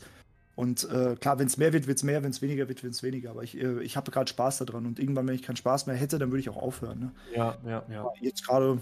Und 0.54 0.88
äh, 0.90 1.16
klar, 1.16 1.38
wenn 1.38 1.46
es 1.46 1.56
mehr 1.56 1.72
wird, 1.72 1.86
wird 1.86 1.96
es 1.96 2.04
mehr, 2.04 2.22
wenn 2.22 2.30
es 2.30 2.42
weniger 2.42 2.68
wird, 2.68 2.82
wird 2.82 2.92
es 2.92 3.02
weniger. 3.02 3.30
Aber 3.30 3.42
ich, 3.42 3.56
äh, 3.56 3.82
ich 3.82 3.96
habe 3.96 4.10
gerade 4.10 4.28
Spaß 4.28 4.58
daran 4.58 4.86
und 4.86 4.98
irgendwann, 4.98 5.26
wenn 5.26 5.34
ich 5.34 5.42
keinen 5.42 5.56
Spaß 5.56 5.86
mehr 5.86 5.96
hätte, 5.96 6.18
dann 6.18 6.30
würde 6.30 6.40
ich 6.40 6.48
auch 6.48 6.56
aufhören. 6.56 7.00
Ne? 7.00 7.12
Ja, 7.34 7.58
ja, 7.64 7.84
ja. 7.90 8.00
Aber 8.00 8.12
jetzt 8.20 8.46
gerade 8.46 8.78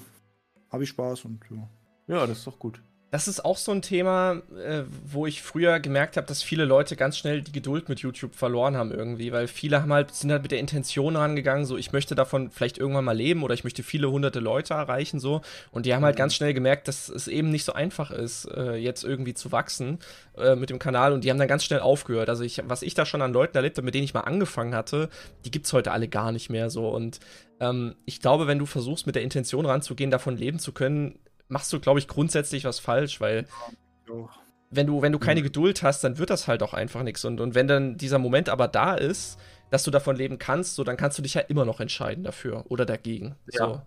habe 0.71 0.83
ich 0.83 0.89
Spaß 0.91 1.25
und 1.25 1.41
ja. 1.51 1.69
Ja, 2.09 2.27
das 2.27 2.39
ist 2.39 2.47
doch 2.47 2.59
gut. 2.59 2.83
Das 3.11 3.27
ist 3.27 3.43
auch 3.43 3.57
so 3.57 3.73
ein 3.73 3.81
Thema, 3.81 4.43
äh, 4.63 4.83
wo 5.07 5.25
ich 5.25 5.41
früher 5.41 5.81
gemerkt 5.81 6.19
habe, 6.19 6.27
dass 6.27 6.43
viele 6.43 6.67
Leute 6.67 6.95
ganz 6.95 7.17
schnell 7.17 7.41
die 7.41 7.53
Geduld 7.53 7.89
mit 7.89 8.01
YouTube 8.01 8.35
verloren 8.35 8.77
haben 8.77 8.93
irgendwie, 8.93 9.33
weil 9.33 9.49
viele 9.49 9.81
haben 9.81 9.93
halt, 9.95 10.15
sind 10.15 10.31
halt 10.31 10.43
mit 10.43 10.51
der 10.51 10.59
Intention 10.59 11.17
rangegangen, 11.17 11.65
so 11.65 11.79
ich 11.79 11.93
möchte 11.93 12.15
davon 12.15 12.51
vielleicht 12.51 12.77
irgendwann 12.77 13.07
mal 13.07 13.17
leben 13.17 13.43
oder 13.45 13.55
ich 13.55 13.65
möchte 13.65 13.83
viele 13.83 14.11
hunderte 14.11 14.41
Leute 14.41 14.75
erreichen, 14.75 15.21
so. 15.21 15.41
Und 15.71 15.87
die 15.87 15.95
haben 15.95 16.05
halt 16.05 16.17
mhm. 16.17 16.19
ganz 16.19 16.35
schnell 16.35 16.53
gemerkt, 16.53 16.87
dass 16.87 17.09
es 17.09 17.29
eben 17.29 17.51
nicht 17.51 17.65
so 17.65 17.73
einfach 17.73 18.11
ist, 18.11 18.45
äh, 18.45 18.75
jetzt 18.75 19.05
irgendwie 19.05 19.33
zu 19.33 19.53
wachsen 19.53 20.01
äh, 20.37 20.55
mit 20.55 20.69
dem 20.69 20.79
Kanal 20.79 21.15
und 21.15 21.25
die 21.25 21.31
haben 21.31 21.39
dann 21.39 21.49
ganz 21.49 21.65
schnell 21.65 21.81
aufgehört. 21.81 22.29
Also 22.29 22.45
ich, 22.45 22.61
was 22.67 22.83
ich 22.83 22.93
da 22.93 23.07
schon 23.07 23.23
an 23.23 23.33
Leuten 23.33 23.57
erlebt 23.57 23.79
habe, 23.79 23.87
mit 23.87 23.95
denen 23.95 24.05
ich 24.05 24.13
mal 24.13 24.21
angefangen 24.21 24.75
hatte, 24.75 25.09
die 25.47 25.51
gibt's 25.51 25.73
heute 25.73 25.93
alle 25.93 26.09
gar 26.09 26.31
nicht 26.31 26.51
mehr 26.51 26.69
so. 26.69 26.89
Und 26.89 27.21
ähm, 27.59 27.95
ich 28.05 28.21
glaube, 28.21 28.47
wenn 28.47 28.59
du 28.59 28.67
versuchst, 28.67 29.07
mit 29.07 29.15
der 29.15 29.23
Intention 29.23 29.65
ranzugehen, 29.65 30.11
davon 30.11 30.37
leben 30.37 30.59
zu 30.59 30.73
können, 30.73 31.19
machst 31.49 31.73
du, 31.73 31.81
glaube 31.81 31.99
ich, 31.99 32.09
grundsätzlich 32.09 32.65
was 32.65 32.79
falsch, 32.79 33.21
weil 33.21 33.47
wenn 34.71 34.87
du, 34.87 35.03
wenn 35.03 35.13
du 35.13 35.19
keine 35.19 35.41
mhm. 35.41 35.45
Geduld 35.45 35.83
hast, 35.83 36.05
dann 36.05 36.19
wird 36.19 36.31
das 36.31 36.47
halt 36.47 36.63
auch 36.63 36.75
einfach 36.75 37.03
nichts. 37.03 37.25
Und, 37.25 37.41
und 37.41 37.55
wenn 37.55 37.69
dann 37.69 37.97
dieser 37.97 38.19
Moment 38.19 38.49
aber 38.49 38.69
da 38.69 38.95
ist, 38.95 39.39
dass 39.71 39.83
du 39.83 39.91
davon 39.91 40.17
leben 40.17 40.39
kannst, 40.39 40.75
so, 40.75 40.85
dann 40.85 40.97
kannst 40.97 41.19
du 41.19 41.23
dich 41.23 41.35
ja 41.35 41.43
immer 41.43 41.65
noch 41.65 41.81
entscheiden 41.81 42.25
dafür 42.25 42.65
oder 42.69 42.87
dagegen. 42.87 43.37
Ja. 43.53 43.67
So. 43.67 43.83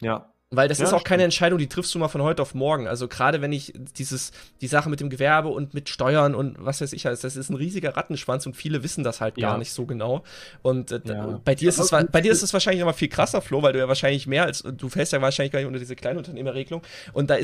Ja. 0.00 0.32
Weil 0.52 0.66
das 0.66 0.78
ja, 0.78 0.86
ist 0.86 0.92
auch 0.92 1.04
keine 1.04 1.22
Entscheidung, 1.22 1.60
die 1.60 1.68
triffst 1.68 1.94
du 1.94 2.00
mal 2.00 2.08
von 2.08 2.22
heute 2.22 2.42
auf 2.42 2.54
morgen. 2.54 2.88
Also 2.88 3.06
gerade 3.06 3.40
wenn 3.40 3.52
ich 3.52 3.72
dieses, 3.96 4.32
die 4.60 4.66
Sache 4.66 4.90
mit 4.90 4.98
dem 4.98 5.08
Gewerbe 5.08 5.48
und 5.48 5.74
mit 5.74 5.88
Steuern 5.88 6.34
und 6.34 6.56
was 6.58 6.80
weiß 6.80 6.92
ich, 6.92 7.02
das 7.02 7.22
ist 7.22 7.50
ein 7.50 7.54
riesiger 7.54 7.96
Rattenschwanz 7.96 8.46
und 8.46 8.56
viele 8.56 8.82
wissen 8.82 9.04
das 9.04 9.20
halt 9.20 9.38
ja. 9.38 9.50
gar 9.50 9.58
nicht 9.58 9.72
so 9.72 9.86
genau. 9.86 10.24
Und 10.62 10.90
äh, 10.90 11.00
ja. 11.04 11.40
bei 11.44 11.54
dir 11.54 11.68
ist 11.68 11.78
es 11.78 11.90
bei 11.90 12.20
dir 12.20 12.32
ist 12.32 12.42
es 12.42 12.52
wahrscheinlich 12.52 12.80
noch 12.80 12.88
mal 12.88 12.94
viel 12.94 13.08
krasser, 13.08 13.42
Flo, 13.42 13.62
weil 13.62 13.74
du 13.74 13.78
ja 13.78 13.86
wahrscheinlich 13.86 14.26
mehr 14.26 14.42
als 14.42 14.62
du 14.62 14.88
fällst 14.88 15.12
ja 15.12 15.22
wahrscheinlich 15.22 15.52
gar 15.52 15.60
nicht 15.60 15.68
unter 15.68 15.78
diese 15.78 15.94
Kleinunternehmerregelung. 15.94 16.82
Und 17.12 17.30
da 17.30 17.36
ist 17.36 17.38